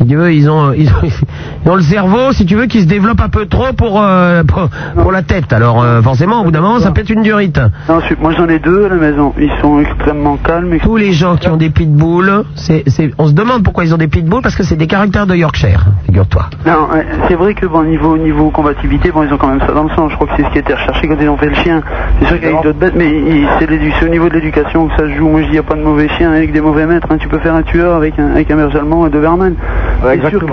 Si 0.00 0.06
tu 0.06 0.16
veux, 0.16 0.32
ils 0.32 0.48
ont, 0.50 0.72
ils 0.76 0.88
ont, 0.88 1.08
ils 1.64 1.70
ont 1.70 1.76
le 1.76 1.82
cerveau, 1.82 2.32
si 2.32 2.46
tu 2.46 2.56
veux, 2.56 2.66
qui 2.66 2.80
se 2.80 2.86
développe 2.86 3.20
un 3.20 3.28
peu 3.28 3.46
trop 3.46 3.72
pour, 3.72 4.00
euh, 4.02 4.44
pour, 4.44 4.68
pour 5.02 5.12
la 5.12 5.22
tête. 5.22 5.52
Alors, 5.52 5.82
euh, 5.82 6.02
forcément, 6.02 6.40
au 6.40 6.44
bout 6.44 6.50
d'un 6.50 6.60
moment, 6.60 6.78
ça 6.78 6.90
peut 6.90 7.00
être 7.00 7.10
une 7.10 7.22
durite. 7.22 7.60
Non, 7.88 8.00
moi 8.20 8.32
j'en 8.36 8.48
ai 8.48 8.58
deux 8.58 8.84
à 8.86 8.88
la 8.88 8.96
maison. 8.96 9.32
Ils 9.38 9.50
sont 9.60 9.80
extrêmement 9.80 10.36
calmes. 10.36 10.78
Tous 10.82 10.96
les 10.96 11.12
gens 11.12 11.36
qui 11.36 11.48
ont 11.48 11.56
des 11.56 11.70
pitbulls, 11.70 12.44
c'est, 12.54 12.84
c'est, 12.86 13.10
on 13.18 13.26
se 13.26 13.32
demande 13.32 13.62
pourquoi 13.62 13.84
ils 13.84 13.94
ont 13.94 13.98
des 13.98 14.08
pitbulls 14.08 14.19
parce 14.42 14.54
que 14.56 14.62
c'est 14.62 14.76
des 14.76 14.86
caractères 14.86 15.26
de 15.26 15.34
Yorkshire, 15.34 15.84
figure-toi. 16.06 16.46
Non, 16.66 16.88
c'est 17.28 17.34
vrai 17.34 17.54
que 17.54 17.66
bon 17.66 17.82
niveau 17.84 18.16
niveau 18.18 18.50
combativité, 18.50 19.10
bon 19.10 19.22
ils 19.22 19.32
ont 19.32 19.36
quand 19.38 19.48
même 19.48 19.60
ça 19.60 19.72
dans 19.72 19.84
le 19.84 19.90
sang. 19.90 20.08
Je 20.08 20.14
crois 20.16 20.26
que 20.28 20.32
c'est 20.36 20.44
ce 20.44 20.50
qui 20.50 20.58
a 20.58 20.60
été 20.60 20.74
recherché 20.74 21.08
quand 21.08 21.16
ils 21.20 21.28
ont 21.28 21.36
fait 21.36 21.46
le 21.48 21.54
chien. 21.54 21.80
C'est 22.20 22.26
sûr 22.28 22.40
qu'il 22.40 22.50
y 22.50 22.52
a 22.56 22.62
d'autres 22.62 22.78
bêtes, 22.78 22.94
mais 22.96 23.10
c'est 23.58 24.04
au 24.04 24.08
niveau 24.08 24.28
de 24.28 24.34
l'éducation 24.34 24.88
que 24.88 24.96
ça 24.96 25.04
se 25.08 25.14
joue. 25.16 25.28
Moi 25.28 25.40
je 25.40 25.44
dis 25.46 25.50
il 25.50 25.52
n'y 25.52 25.58
a 25.58 25.62
pas 25.62 25.74
de 25.76 25.82
mauvais 25.82 26.08
chiens 26.18 26.32
avec 26.32 26.52
des 26.52 26.60
mauvais 26.60 26.86
maîtres. 26.86 27.06
hein. 27.10 27.16
Tu 27.18 27.28
peux 27.28 27.38
faire 27.38 27.54
un 27.54 27.62
tueur 27.62 27.94
avec 27.96 28.18
un 28.18 28.32
avec 28.32 28.50
un 28.50 28.56
berger 28.56 28.78
allemand 28.78 29.06
et 29.06 29.10
deux. 29.10 29.20
Ouais, 29.20 30.18
sûr 30.30 30.40
que- 30.40 30.46
que 30.46 30.50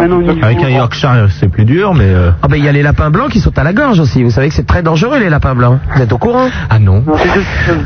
maintenant 0.00 0.18
niveau- 0.20 0.44
Avec 0.44 0.62
un 0.62 0.68
Yorkshire, 0.70 1.26
c'est 1.30 1.48
plus 1.48 1.64
dur, 1.64 1.92
mais. 1.94 2.04
euh, 2.04 2.30
Ah 2.42 2.48
ben 2.48 2.56
il 2.56 2.64
y 2.64 2.68
a 2.68 2.72
les 2.72 2.82
lapins 2.82 3.10
blancs 3.10 3.28
qui 3.30 3.40
sautent 3.40 3.58
à 3.58 3.64
la 3.64 3.72
gorge 3.72 3.98
aussi. 4.00 4.22
Vous 4.22 4.30
savez 4.30 4.48
que 4.48 4.54
c'est 4.54 4.66
très 4.66 4.82
dangereux 4.82 5.18
les 5.18 5.28
lapins 5.28 5.54
blancs. 5.54 5.78
Vous 5.94 6.02
êtes 6.02 6.12
au 6.12 6.18
courant? 6.18 6.48
Ah 6.70 6.78
non. 6.78 7.02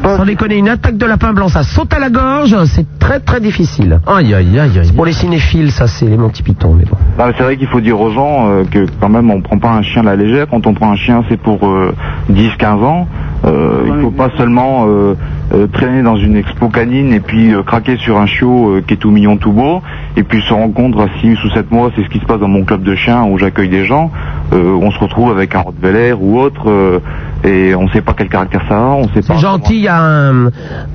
Sans 0.05 0.25
déconner, 0.25 0.57
une 0.57 0.69
attaque 0.69 0.97
de 0.97 1.07
lapin 1.07 1.33
blanc, 1.33 1.49
ça 1.49 1.63
saute 1.63 1.93
à 1.95 1.99
la 1.99 2.11
gorge, 2.11 2.55
c'est 2.67 2.87
très 2.99 3.19
très 3.21 3.41
difficile. 3.41 4.01
Aïe 4.07 4.35
aïe 4.35 4.59
aïe 4.59 4.79
aïe. 4.79 4.93
Pour 4.95 5.05
les 5.05 5.13
cinéphiles, 5.13 5.71
ça 5.73 5.87
c'est 5.87 6.07
les 6.07 6.17
Monty 6.17 6.43
Python, 6.43 6.75
mais 6.75 6.85
bon. 6.85 6.97
C'est 7.37 7.43
vrai 7.43 7.57
qu'il 7.57 7.67
faut 7.69 7.81
dire 7.81 8.01
aux 8.01 8.11
gens 8.11 8.49
euh, 8.49 8.65
que 8.65 8.87
quand 9.01 9.09
même 9.09 9.31
on 9.31 9.41
prend 9.41 9.59
pas 9.59 9.71
un 9.71 9.83
chien 9.83 10.03
à 10.03 10.05
la 10.05 10.17
légère. 10.17 10.47
Quand 10.49 10.67
on 10.67 10.75
prend 10.75 10.93
un 10.93 10.97
chien, 10.97 11.25
c'est 11.29 11.37
pour 11.37 11.67
euh, 11.67 11.95
10-15 12.31 12.67
ans. 12.85 13.09
Euh, 13.45 13.85
il 13.87 14.03
faut 14.03 14.11
pas 14.11 14.31
seulement 14.39 14.87
euh, 14.87 15.15
euh, 15.53 15.67
traîner 15.67 16.03
dans 16.03 16.17
une 16.17 16.37
expo 16.37 16.69
canine 16.69 17.13
et 17.13 17.21
puis 17.21 17.53
euh, 17.53 17.63
craquer 17.63 17.97
sur 17.99 18.19
un 18.19 18.27
chiot 18.27 18.77
euh, 18.77 18.85
qui 18.87 18.95
est 18.95 18.97
tout 18.97 19.11
mignon, 19.11 19.37
tout 19.37 19.53
beau, 19.53 19.83
et 20.17 20.23
puis 20.23 20.41
se 20.43 20.55
rendre 20.55 20.73
compte 20.73 20.99
à 20.99 21.09
6 21.21 21.37
ou 21.45 21.51
7 21.51 21.71
mois, 21.71 21.91
c'est 21.95 22.05
ce 22.05 22.09
qui 22.09 22.21
se 22.21 22.25
passe 22.25 22.41
dans 22.41 22.49
mon 22.49 22.65
club 22.65 22.83
de 22.83 22.95
chiens 22.95 23.25
où 23.25 23.37
j'accueille 23.37 23.69
des 23.69 23.85
gens, 23.85 24.11
euh, 24.53 24.79
on 24.81 24.91
se 24.91 24.99
retrouve 24.99 25.31
avec 25.31 25.55
un 25.55 25.61
Rottweiler 25.61 26.15
ou 26.19 26.39
autre, 26.39 26.71
euh, 26.71 27.01
et 27.45 27.75
on 27.75 27.87
sait 27.89 28.01
pas 28.01 28.15
quel 28.17 28.29
caractère 28.31 28.63
ça 28.67 28.79
a, 28.79 28.95
on 28.95 29.09
sait 29.09 29.21
pas. 29.21 29.35
C'est 29.35 29.41
gentil, 29.41 29.75
il 29.75 29.83
y 29.83 29.89
a 29.89 30.01
un, 30.01 30.47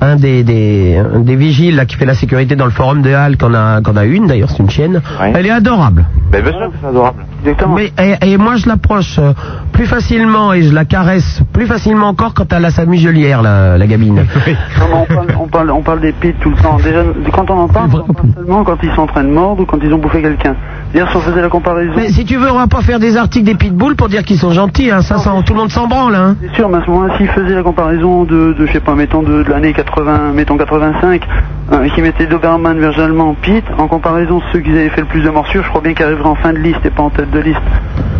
un 0.01 0.15
des, 0.15 0.43
des, 0.43 0.97
un 0.97 1.19
des 1.19 1.35
vigiles 1.35 1.75
là, 1.75 1.85
qui 1.85 1.97
fait 1.97 2.05
la 2.05 2.15
sécurité 2.15 2.55
dans 2.55 2.65
le 2.65 2.71
forum 2.71 3.03
de 3.03 3.11
Halle, 3.11 3.37
qu'on 3.37 3.53
a, 3.53 3.81
qu'on 3.89 3.97
a 3.97 4.05
une 4.05 4.27
d'ailleurs, 4.27 4.49
c'est 4.49 4.59
une 4.59 4.69
chienne. 4.69 5.01
Elle 5.33 5.45
est 5.45 5.51
adorable. 5.51 6.05
Ben, 6.31 6.43
bien 6.43 6.51
sûr 6.51 6.69
que 6.69 6.75
c'est 6.81 6.87
adorable. 6.87 7.25
Exactement. 7.41 7.75
Mais, 7.75 7.91
et, 7.97 8.33
et 8.33 8.37
moi 8.37 8.55
je 8.57 8.67
l'approche 8.67 9.17
euh, 9.17 9.33
plus 9.71 9.85
facilement 9.85 10.53
et 10.53 10.61
je 10.61 10.73
la 10.73 10.85
caresse 10.85 11.41
plus 11.53 11.65
facilement 11.65 12.07
encore 12.07 12.33
quand 12.33 12.51
elle 12.53 12.65
a 12.65 12.69
sa 12.69 12.85
muselière, 12.85 13.41
la, 13.41 13.77
la 13.77 13.87
gamine. 13.87 14.25
Non, 14.79 14.85
mais 14.89 14.93
on, 14.93 15.05
parle, 15.05 15.27
on, 15.39 15.47
parle, 15.47 15.71
on 15.71 15.81
parle 15.81 16.01
des 16.01 16.11
pits 16.11 16.33
tout 16.39 16.49
le 16.49 16.55
temps. 16.55 16.77
Déjà, 16.77 17.03
quand 17.33 17.49
on 17.49 17.59
en 17.59 17.67
parle, 17.67 17.89
on 17.93 17.99
en 17.99 18.13
parle 18.13 18.33
seulement 18.35 18.63
quand 18.63 18.77
ils 18.83 18.91
sont 18.91 19.01
en 19.01 19.07
train 19.07 19.23
de 19.23 19.29
mordre 19.29 19.63
ou 19.63 19.65
quand 19.65 19.79
ils 19.83 19.93
ont 19.93 19.97
bouffé 19.97 20.21
quelqu'un. 20.21 20.55
D'ailleurs, 20.93 21.09
si 21.09 21.17
on 21.17 21.19
faisait 21.21 21.41
la 21.41 21.49
comparaison. 21.49 21.93
Mais 21.95 22.09
si 22.09 22.25
tu 22.25 22.37
veux, 22.37 22.51
on 22.51 22.57
va 22.57 22.67
pas 22.67 22.81
faire 22.81 22.99
des 22.99 23.17
articles 23.17 23.45
des 23.45 23.55
pitbulls 23.55 23.95
pour 23.95 24.09
dire 24.09 24.23
qu'ils 24.23 24.39
sont 24.39 24.51
gentils, 24.51 24.89
hein. 24.89 25.01
ça, 25.01 25.17
ça, 25.17 25.31
tout 25.45 25.53
le 25.53 25.59
monde 25.59 25.71
s'en 25.71 25.87
branle. 25.87 26.15
Hein. 26.15 26.35
C'est 26.41 26.55
sûr, 26.55 26.69
mais 26.69 26.77
à 26.77 26.85
ce 26.85 26.89
moment-là, 26.89 27.17
s'ils 27.17 27.27
faisaient 27.27 27.55
la 27.55 27.63
comparaison 27.63 28.23
de, 28.23 28.53
de 28.53 28.65
je 28.65 28.71
sais 28.73 28.79
pas, 28.79 28.95
mettons 28.95 29.21
de, 29.21 29.43
de 29.43 29.49
l'année 29.49 29.73
80, 29.73 30.33
mettons 30.33 30.57
85, 30.57 31.21
euh, 31.71 31.87
qui 31.89 32.01
mettaient 32.01 32.25
Doberman, 32.25 32.79
Berger 32.79 33.03
allemand, 33.03 33.35
Pete, 33.39 33.65
en 33.79 33.87
comparaison 33.87 34.39
de 34.39 34.43
ceux 34.51 34.59
qui 34.59 34.71
avaient 34.71 34.89
fait 34.89 35.01
le 35.01 35.07
plus 35.07 35.23
de 35.23 35.29
morsures, 35.29 35.63
je 35.63 35.69
crois 35.69 35.81
bien 35.81 35.93
qu'ils 35.93 36.05
arriveraient 36.05 36.29
en 36.29 36.35
fin 36.35 36.51
de 36.51 36.57
liste 36.59 36.85
et 36.85 36.89
pas 36.89 37.03
en 37.03 37.09
tête 37.09 37.31
de 37.31 37.39
liste. 37.39 37.59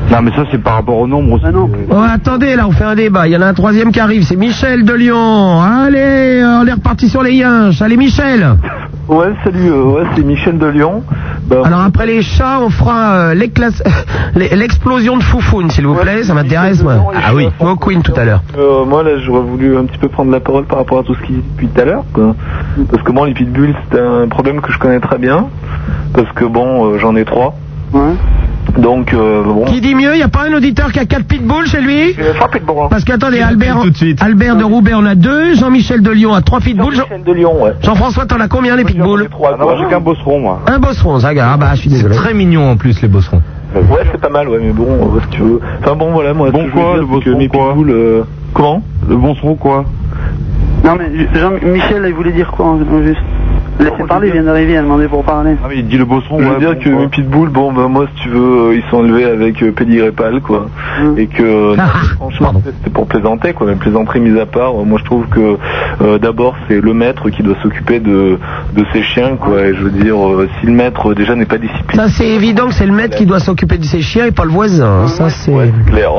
Non, 0.10 0.22
mais 0.24 0.32
ça 0.32 0.44
c'est 0.50 0.58
par 0.58 0.76
rapport 0.76 0.98
au 0.98 1.08
nombre 1.08 1.34
aussi. 1.34 1.46
Oh, 1.90 1.96
attendez, 1.96 2.56
là, 2.56 2.66
on 2.68 2.72
fait 2.72 2.86
un 2.86 2.96
débat. 2.96 3.28
Il 3.28 3.34
y 3.34 3.38
en 3.38 3.42
a 3.42 3.48
un 3.48 3.54
troisième 3.54 3.92
qui 3.92 4.00
arrive, 4.00 4.24
c'est 4.24 4.38
Michel 4.38 4.84
de 4.86 4.94
Lyon. 4.94 5.62
Allez, 5.62 6.42
euh, 6.42 6.62
on 6.62 6.66
est 6.66 6.74
reparti 6.74 7.10
sur 7.10 7.22
les 7.22 7.34
yinches. 7.34 7.82
Allez, 7.82 7.98
Michel. 7.98 8.56
Ouais, 9.10 9.34
salut, 9.44 9.72
euh, 9.72 9.84
ouais, 9.86 10.04
c'est 10.16 10.24
Michel 10.24 10.60
de 10.60 10.68
Lyon. 10.68 11.04
Bah, 11.48 11.64
Alors 11.66 11.82
après 11.82 12.06
les 12.06 12.22
chats, 12.22 12.60
on 12.62 12.70
fera 12.70 13.32
euh, 13.32 13.34
l'explosion 14.36 15.18
de 15.18 15.24
Foufoune, 15.24 15.72
s'il 15.72 15.88
vous 15.88 15.96
plaît. 15.96 16.24
Ça 16.24 16.36
m'intéresse, 16.36 16.84
moi. 16.84 17.12
Ah 17.16 17.34
oui, 17.34 17.50
au 17.60 17.76
Queen 17.76 18.04
tout 18.04 18.14
à 18.16 18.24
l'heure. 18.24 18.44
Euh, 18.56 18.86
moi 18.86 19.02
là 19.02 19.18
j'aurais 19.18 19.42
voulu 19.42 19.76
un 19.78 19.86
petit 19.86 19.98
peu 19.98 20.10
prendre 20.10 20.32
la 20.32 20.40
parole 20.40 20.66
par 20.66 20.78
rapport 20.78 21.00
à 21.00 21.04
tout 21.04 21.16
ce 21.16 21.22
qu'il 21.22 21.38
dit 21.38 21.44
depuis 21.54 21.68
tout 21.68 21.82
à 21.82 21.86
l'heure. 21.86 22.04
Parce 22.92 23.02
que 23.02 23.12
bon 23.12 23.24
les 23.24 23.34
pitbulls 23.34 23.76
c'est 23.92 24.00
un 24.00 24.28
problème 24.28 24.62
que 24.62 24.72
je 24.72 24.78
connais 24.78 25.00
très 25.00 25.18
bien 25.18 25.39
parce 26.14 26.32
que 26.34 26.46
bon 26.46 26.86
euh, 26.94 26.98
j'en 27.00 27.16
ai 27.16 27.26
trois. 27.26 27.56
Donc 28.78 29.14
euh, 29.14 29.44
bon. 29.44 29.66
Qui 29.66 29.82
dit 29.82 29.96
mieux 29.96 30.14
Il 30.14 30.18
n'y 30.18 30.24
a 30.24 30.28
pas 30.28 30.44
un 30.48 30.54
auditeur 30.54 30.92
qui 30.92 31.00
a 31.00 31.06
quatre 31.06 31.26
pitbulls 31.26 31.66
chez 31.66 31.82
lui 31.82 32.16
hein. 32.20 32.88
Parce 32.90 33.04
qu'attendez, 33.04 33.42
Albert, 33.42 33.78
Albert 34.22 34.56
de 34.58 34.64
Roubaix 34.64 34.94
en 34.94 35.06
a 35.06 35.16
deux, 35.16 35.56
Jean-Michel 35.56 36.02
de 36.04 36.12
Lyon 36.12 36.34
a 36.34 36.42
trois 36.42 36.60
pitbulls. 36.60 36.94
Jean- 36.94 37.06
Jean-Michel 37.10 37.24
de 37.24 37.34
Lyon 37.34 37.64
ouais. 37.64 37.72
Jean-François, 37.82 38.26
t'en 38.28 38.40
as 38.40 38.48
combien 38.48 38.76
les 38.76 38.84
pitbulls 38.86 39.28
Trois, 39.32 39.52
Ah 39.56 39.58
non, 39.60 39.76
j'ai 39.80 39.86
qu'un 39.88 40.00
bosseron 40.00 40.40
moi. 40.40 40.60
Un 40.68 40.78
bosseron, 40.80 41.20
ça 41.20 41.34
gars. 41.34 41.52
Ah 41.54 41.58
bah, 41.58 41.72
je 41.74 41.82
suis 41.82 41.90
désolé. 41.90 42.16
Très 42.16 42.34
mignon 42.34 42.70
en 42.72 42.78
plus 42.78 43.02
les 43.02 43.08
bosserons. 43.08 43.42
Ouais 43.76 44.04
c'est 44.12 44.20
pas 44.20 44.30
mal 44.30 44.50
ouais 44.50 44.58
mais 44.60 44.72
bon 44.72 44.88
euh, 44.90 45.20
si 45.22 45.28
tu 45.30 45.42
veux. 45.44 45.60
Enfin 45.82 45.96
bon 45.96 46.12
voilà 46.12 46.34
moi. 46.34 46.50
Bon 46.52 46.68
quoi, 46.74 46.98
le 46.98 47.06
bosseron 47.06 47.38
mes 47.38 47.48
quoi 47.48 47.74
pitbulls, 47.74 47.92
euh, 47.92 48.24
Comment 48.54 48.82
Le 49.08 49.16
bosseron 49.16 49.56
quoi 49.56 49.86
Non, 50.84 50.96
mais 50.98 51.12
Jean 51.40 51.52
Michel, 51.52 52.02
là, 52.02 52.08
il 52.08 52.14
voulait 52.16 52.32
dire 52.32 52.50
quoi, 52.52 52.78
juste? 53.04 53.20
Laissez 53.80 54.04
parler, 54.08 54.28
il 54.28 54.34
vient 54.34 54.44
d'arriver, 54.44 54.74
il 54.74 54.78
a 54.78 54.82
demandé 54.82 55.08
pour 55.08 55.24
parler. 55.24 55.56
Ah 55.64 55.68
mais 55.70 55.78
il 55.78 55.88
dit 55.88 55.98
le 55.98 56.06
bosseron, 56.06 56.40
Je 56.40 56.44
veux 56.46 56.52
ouais. 56.54 56.60
dire 56.60 56.74
bon, 56.74 56.80
que 56.80 56.90
quoi. 56.90 57.00
mes 57.02 57.08
pitbulls, 57.08 57.50
bon 57.50 57.72
ben 57.74 57.88
moi 57.88 58.06
si 58.16 58.24
tu 58.24 58.30
veux, 58.30 58.70
euh, 58.72 58.76
ils 58.76 58.84
sont 58.90 59.04
élevés 59.06 59.26
avec 59.26 59.62
euh, 59.64 59.72
pédigré 59.72 60.12
pâle 60.12 60.42
quoi, 60.42 60.68
et 61.18 61.28
que 61.28 61.44
euh, 61.44 61.76
non, 61.78 61.84
franchement 62.18 62.54
c'était 62.66 62.90
pour 62.90 63.08
plaisanter 63.08 63.54
quoi, 63.54 63.68
mais 63.68 63.76
plaisanterie 63.76 64.20
mise 64.20 64.38
à 64.38 64.46
part, 64.46 64.74
moi 64.74 65.00
je 65.00 65.06
trouve 65.06 65.26
que 65.28 65.58
euh, 66.02 66.18
d'abord 66.20 66.56
c'est 66.68 66.82
le 66.82 66.94
maître 66.94 67.30
qui 67.30 67.42
doit 67.44 67.56
s'occuper 67.64 68.00
de 68.00 68.38
de 68.76 68.86
ses 68.94 69.02
chiens 69.02 69.36
quoi, 69.38 69.62
et 69.62 69.74
je 69.74 69.82
veux 69.84 69.92
dire 69.92 70.16
euh, 70.18 70.48
si 70.60 70.66
le 70.68 70.74
maître 70.74 71.14
déjà 71.14 71.36
n'est 71.36 71.46
pas 71.46 71.58
discipliné, 71.58 71.96
Ça, 72.04 72.10
c'est 72.10 72.28
évident 72.28 72.68
que 72.68 72.74
c'est 72.74 72.86
le 72.86 72.94
maître 72.94 73.16
qui 73.18 73.26
doit 73.26 73.40
s'occuper 73.40 73.78
de 73.78 73.84
ses 73.86 74.02
chiens 74.02 74.26
et 74.26 74.32
pas 74.32 74.46
le 74.46 74.52
voisin. 74.52 75.08
Ça, 75.08 75.30
c'est. 75.30 75.52
clair. 75.88 76.12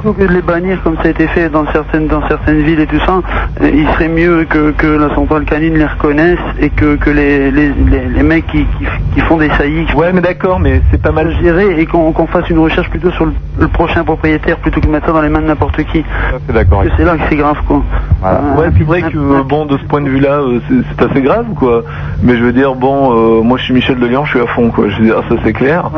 Plutôt 0.00 0.12
que 0.14 0.22
de 0.26 0.32
les 0.34 0.42
bannir 0.42 0.82
comme 0.82 0.96
ça 0.96 1.04
a 1.04 1.08
été 1.10 1.26
fait 1.28 1.48
dans 1.50 1.64
certaines, 1.72 2.06
dans 2.08 2.26
certaines 2.28 2.60
villes 2.62 2.80
et 2.80 2.86
tout 2.86 2.98
ça, 3.06 3.20
il 3.62 3.86
serait 3.94 4.08
mieux 4.08 4.44
que, 4.48 4.72
que 4.72 4.86
la 4.86 5.14
centrale 5.14 5.44
canine 5.44 5.74
les 5.74 5.86
reconnaisse 5.86 6.38
et 6.60 6.70
que, 6.70 6.95
que 6.98 7.10
les, 7.10 7.50
les, 7.50 7.68
les, 7.90 8.04
les 8.08 8.22
mecs 8.22 8.46
qui, 8.46 8.64
qui, 8.78 8.84
qui 9.14 9.20
font 9.20 9.36
des 9.36 9.48
saillies. 9.50 9.86
Ouais, 9.94 10.12
mais 10.12 10.20
d'accord, 10.20 10.58
mais 10.60 10.80
c'est 10.90 11.00
pas 11.00 11.12
mal 11.12 11.34
géré 11.42 11.80
et 11.80 11.86
qu'on 11.86 12.12
qu'on 12.12 12.26
fasse 12.26 12.48
une 12.50 12.58
recherche 12.58 12.88
plutôt 12.90 13.10
sur 13.12 13.26
le, 13.26 13.32
le 13.58 13.68
prochain 13.68 14.04
propriétaire 14.04 14.56
plutôt 14.58 14.80
que 14.80 14.86
de 14.86 14.90
mettre 14.92 15.06
ça 15.06 15.12
dans 15.12 15.22
les 15.22 15.28
mains 15.28 15.40
de 15.40 15.46
n'importe 15.46 15.76
qui. 15.84 16.04
C'est 16.46 16.52
d'accord. 16.52 16.78
Parce 16.82 16.90
que 16.90 16.96
c'est 16.98 17.04
là 17.04 17.16
que 17.16 17.22
c'est 17.28 17.36
grave 17.36 17.58
quoi. 17.66 17.82
Euh, 18.24 18.36
Ouais, 18.56 18.68
c'est 18.76 18.84
vrai 18.84 19.02
que 19.02 19.16
euh, 19.18 19.42
bon, 19.42 19.66
de 19.66 19.76
ce 19.78 19.84
point 19.84 20.00
de 20.00 20.08
vue-là, 20.08 20.40
euh, 20.40 20.60
c'est 20.68 20.74
c'est 20.98 21.10
assez 21.10 21.20
grave, 21.22 21.46
quoi. 21.56 21.82
Mais 22.22 22.36
je 22.36 22.42
veux 22.44 22.52
dire, 22.52 22.74
bon, 22.74 23.12
euh, 23.12 23.42
moi 23.42 23.58
je 23.58 23.64
suis 23.64 23.74
Michel 23.74 23.98
de 23.98 24.06
Lyon, 24.06 24.24
je 24.24 24.30
suis 24.30 24.40
à 24.40 24.46
fond, 24.46 24.70
quoi. 24.70 24.88
Je 24.88 24.98
veux 24.98 25.04
dire, 25.04 25.22
ça 25.28 25.36
c'est 25.44 25.52
clair. 25.52 25.90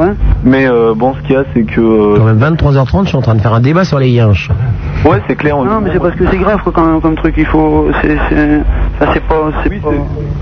Mais 0.45 0.67
euh, 0.69 0.95
bon, 0.97 1.15
ce 1.15 1.21
qu'il 1.23 1.33
y 1.33 1.37
a, 1.37 1.45
c'est 1.55 1.63
que. 1.63 2.17
Quand 2.19 2.25
même 2.25 2.39
23h30, 2.39 3.05
je 3.05 3.09
suis 3.09 3.17
en 3.17 3.23
train 3.23 3.35
de 3.35 3.41
faire 3.41 3.55
un 3.55 3.61
débat 3.61 3.85
sur 3.85 3.99
les 3.99 4.09
yinches. 4.11 4.51
Ouais, 5.05 5.21
c'est 5.29 5.37
clair. 5.37 5.57
Non, 5.59 5.81
mais 5.83 5.91
c'est 5.93 6.01
parce 6.01 6.15
que 6.17 6.25
c'est 6.31 6.39
grave 6.39 6.61
quoi, 6.63 6.73
quand 6.75 6.85
même, 6.85 7.01
comme 7.01 7.15
truc. 7.17 7.35
Il 7.39 7.47
faut, 7.47 7.89
c'est, 8.03 8.17
c'est, 8.29 8.61
Ça 8.99 9.11
c'est 9.15 9.23
pas, 9.25 9.37
c'est 9.63 9.81
pas... 9.81 9.89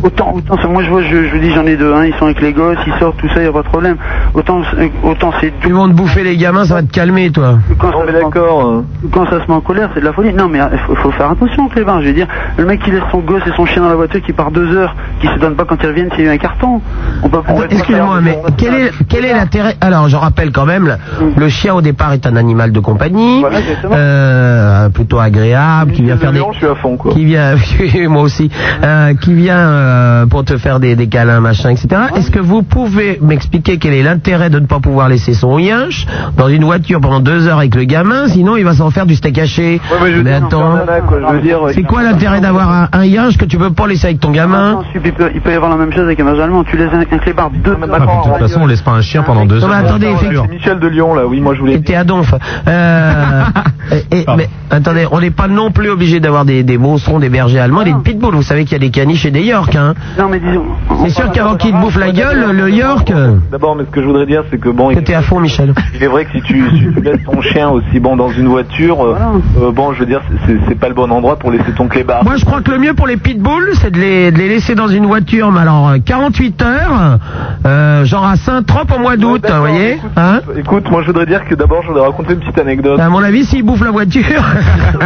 autant, 0.03 0.35
moi 0.69 0.83
je 0.85 0.91
vois, 0.91 1.03
je, 1.03 1.25
je 1.27 1.33
vous 1.35 1.39
dis 1.41 1.51
j'en 1.53 1.67
ai 1.67 1.77
deux, 1.77 1.93
hein, 1.93 2.05
ils 2.07 2.15
sont 2.15 2.27
avec 2.27 2.41
les 2.41 2.53
gosses, 2.53 2.79
ils 2.87 2.93
sortent, 3.01 3.17
tout 3.19 3.29
ça, 3.35 3.43
y 3.43 3.47
a 3.47 3.53
pas 3.53 3.63
de 3.63 3.69
problème. 3.69 3.97
Autant, 4.35 4.63
c'est- 4.71 4.93
autant 5.03 5.33
c'est 5.41 5.53
Ils 5.67 5.75
vont 5.75 5.89
te 5.89 5.95
bouffer 5.95 6.23
les 6.23 6.37
gamins, 6.37 6.65
ça 6.65 6.75
va 6.75 6.83
te 6.83 6.93
calmer, 6.93 7.31
toi. 7.31 7.59
quand 7.79 7.91
ça, 7.91 7.99
se 8.07 8.13
met- 8.13 8.21
quand 9.13 9.25
ça 9.27 9.31
se 9.45 9.49
met 9.51 9.55
en 9.57 9.61
colère, 9.61 9.91
c'est 9.95 10.01
de 10.01 10.05
la 10.05 10.13
folie. 10.13 10.33
Non, 10.33 10.49
mais 10.49 10.59
il 10.73 10.79
faut, 10.87 10.95
faut 10.97 11.11
faire 11.13 11.31
attention, 11.31 11.69
Clébin. 11.69 12.01
Je 12.01 12.09
veux 12.09 12.13
dire, 12.13 12.27
le 12.57 12.65
mec 12.65 12.81
qui 12.83 12.91
laisse 12.91 13.03
son 13.11 13.19
gosse 13.19 13.43
et 13.47 13.53
son 13.57 13.67
chien 13.67 13.83
dans 13.83 13.89
la 13.89 13.95
voiture, 13.97 14.21
qui 14.23 14.33
part 14.33 14.51
deux 14.51 14.75
heures, 14.77 14.95
qui 15.21 15.27
se 15.27 15.39
donne 15.39 15.55
pas 15.57 15.65
quand 15.65 15.77
ils 15.83 15.87
reviennent, 15.89 16.11
c'est 16.17 16.29
un 16.29 16.37
carton. 16.39 16.81
On 17.23 17.29
peut, 17.29 17.39
Excuse-moi, 17.71 18.21
mais 18.23 18.39
quel 18.57 18.75
est, 18.75 18.91
quel 19.09 19.25
est 19.25 19.33
l'intérêt? 19.35 19.75
Alors, 19.81 20.09
je 20.09 20.17
rappelle 20.17 20.53
quand 20.53 20.67
même, 20.67 20.87
le, 20.87 20.95
le 21.37 21.49
chien 21.49 21.75
au 21.75 21.81
départ 21.81 22.13
est 22.13 22.27
un 22.27 22.37
animal 22.37 22.71
de 22.73 22.81
compagnie, 22.81 23.43
euh, 23.93 24.89
plutôt 24.91 25.19
agréable, 25.19 25.93
qui 25.93 26.03
vient 26.03 26.17
faire 26.17 26.33
des, 26.33 26.41
je 26.53 26.59
suis 26.59 26.67
à 26.67 26.75
fond, 26.77 26.97
quoi. 26.97 27.13
qui 27.13 27.25
vient, 27.25 27.55
moi 28.09 28.23
aussi, 28.23 28.51
euh, 28.85 29.15
qui 29.15 29.35
vient 29.35 29.57
euh, 29.59 30.27
pour 30.37 30.45
te 30.45 30.59
faire 30.59 30.81
des, 30.81 30.97
des 30.97 31.07
câlins, 31.07 31.41
machin, 31.41 31.71
etc. 31.71 31.89
Est-ce 32.15 32.31
que 32.31 32.39
vous 32.39 32.63
pouvez 32.63 33.19
m'expliquer 33.23 33.79
quel 33.79 33.95
est 33.95 34.03
l'intérêt 34.03 34.51
de 34.51 34.59
ne 34.61 34.67
pas 34.67 34.81
pouvoir 34.81 35.09
laisser 35.09 35.33
son 35.33 35.59
yinche 35.59 36.07
dans 36.37 36.49
une 36.49 36.63
voiture 36.63 37.01
pendant 37.01 37.21
deux 37.21 37.47
heures 37.49 37.57
avec 37.57 37.75
le 37.75 37.85
gamin, 37.85 38.29
sinon 38.29 38.59
il 38.59 38.65
va 38.65 38.75
s'en 38.75 38.91
faire 38.91 39.07
du 39.07 39.15
steak 39.15 39.39
haché? 39.39 39.81
mais 40.23 40.35
attends, 40.35 40.75
c'est 41.73 41.85
quoi 41.85 42.03
l'intérêt 42.03 42.43
d'avoir 42.43 42.71
un, 42.71 42.89
un 42.93 43.05
yinche 43.07 43.39
que 43.39 43.47
tu 43.47 43.57
peux 43.57 43.71
pas 43.73 43.87
laisser 43.87 44.09
avec 44.09 44.21
ton 44.21 44.31
gamin? 44.31 44.73
Non, 44.73 44.83
il 44.95 45.01
peut, 45.01 45.31
il 45.35 45.41
peut 45.41 45.53
y 45.53 45.55
avoir 45.55 45.71
la 45.71 45.79
même 45.79 45.91
chose 45.91 46.05
avec 46.05 46.21
un 46.21 46.25
berger 46.27 46.43
allemand. 46.43 46.65
Tu 46.65 46.77
laisses 46.77 46.93
un, 46.93 47.01
un 47.01 47.19
clébard 47.19 47.49
deux 47.65 47.75
Ah, 47.83 47.87
de 47.99 48.29
toute 48.31 48.39
façon, 48.39 48.61
on 48.65 48.67
laisse 48.67 48.83
pas 48.83 48.91
un 48.91 49.01
chien 49.01 49.23
pendant 49.23 49.47
deux 49.47 49.61
Non, 49.61 49.69
heures. 49.69 49.81
mais 49.81 49.89
attendez, 49.89 50.07
effectivement. 50.09 50.45
C'est 50.51 50.55
Michel 50.55 50.79
de 50.81 50.87
Lyon, 50.89 51.15
là, 51.15 51.27
oui, 51.27 51.41
moi 51.41 51.55
je 51.55 51.61
voulais. 51.61 51.77
C'était 51.77 51.95
à 51.95 52.05
Donf. 52.05 52.35
Euh, 52.69 53.43
et- 54.11 54.19
et- 54.19 54.25
mais 54.37 54.51
attendez, 54.71 55.07
on 55.11 55.19
n'est 55.21 55.31
pas 55.31 55.49
non 55.49 55.71
plus 55.71 55.89
obligé 55.89 56.21
d'avoir 56.21 56.45
des, 56.45 56.63
des 56.63 56.77
monstres, 56.77 57.19
des 57.21 57.31
bergers 57.31 57.61
allemands, 57.61 57.81
et 57.81 57.87
des 57.87 57.95
pitbulls. 58.05 58.35
Vous 58.35 58.43
savez 58.43 58.65
qu'il 58.65 58.73
y 58.73 58.77
a 58.77 58.81
des 58.81 58.91
caniches 58.91 59.25
et 59.25 59.31
des 59.31 59.43
York. 59.43 59.75
Hein. 59.77 59.95
Non, 60.19 60.29
mais 60.31 60.41
disons. 60.41 60.65
C'est 61.05 61.11
sûr 61.11 61.31
qu'avant 61.31 61.57
qu'ils 61.57 61.73
te 61.73 61.81
bouffent 61.81 61.99
la 61.99 62.11
gueule, 62.11 62.53
le 62.53 62.71
York. 62.71 63.13
D'abord, 63.51 63.77
mais 63.77 63.85
ce 63.85 63.91
que 63.91 64.01
je 64.01 64.07
voudrais 64.07 64.27
dire, 64.27 64.43
c'est 64.51 64.59
que 64.59 64.69
bon. 64.71 64.95
T'es 64.95 65.15
à 65.15 65.23
fond, 65.23 65.41
Michel. 65.41 65.75
Il 65.95 66.03
est 66.03 66.07
vrai 66.07 66.25
que 66.25 66.33
si 66.33 66.43
tu, 66.43 66.69
si 66.71 66.93
tu 66.95 67.01
laisses 67.01 67.23
ton 67.25 67.41
chien 67.43 67.69
aussi 67.69 68.01
bon 68.01 68.17
dans 68.17 68.31
une 68.31 68.49
voiture, 68.49 69.05
euh, 69.05 69.17
euh, 69.63 69.71
bon, 69.73 69.93
je 69.93 70.01
veux 70.01 70.07
dire, 70.07 70.21
c'est- 70.47 70.75
pas 70.77 70.89
le 70.89 70.95
bon 70.95 71.11
endroit 71.11 71.37
pour 71.39 71.51
laisser 71.51 71.73
ton 71.77 71.89
clébard. 71.89 72.23
Moi, 72.25 72.37
je 72.37 72.45
crois 72.45 72.61
que 72.61 72.71
le 72.71 72.79
mieux 72.79 72.93
pour 72.93 73.07
les 73.07 73.17
pitbulls, 73.17 73.71
c'est 73.75 73.91
de 73.91 73.99
les, 73.99 74.31
de 74.31 74.37
les 74.37 74.49
laisser 74.49 74.75
dans 74.75 74.89
une 74.89 75.07
voiture, 75.07 75.51
mais 75.53 75.61
alors 75.61 75.89
euh, 75.89 75.99
48 76.05 76.63
heures, 76.63 77.19
euh, 77.65 78.05
genre 78.05 78.27
à 78.27 78.37
Saint-Trope 78.37 78.93
au 78.95 78.99
mois 79.01 79.17
d'août, 79.17 79.43
vous 79.49 79.59
voyez 79.61 79.99
hein 80.17 80.41
Écoute, 80.57 80.91
moi 80.91 81.01
je 81.03 81.07
voudrais 81.07 81.27
dire 81.27 81.45
que 81.49 81.55
d'abord, 81.55 81.83
je 81.83 81.89
voudrais 81.89 82.07
raconter 82.07 82.35
une 82.35 82.41
petite 82.41 82.59
anecdote. 82.59 82.99
À 83.01 83.09
mon 83.09 83.23
avis, 83.23 83.45
s'il 83.45 83.63
bouffe 83.63 83.83
la 83.83 83.91
voiture, 83.91 84.23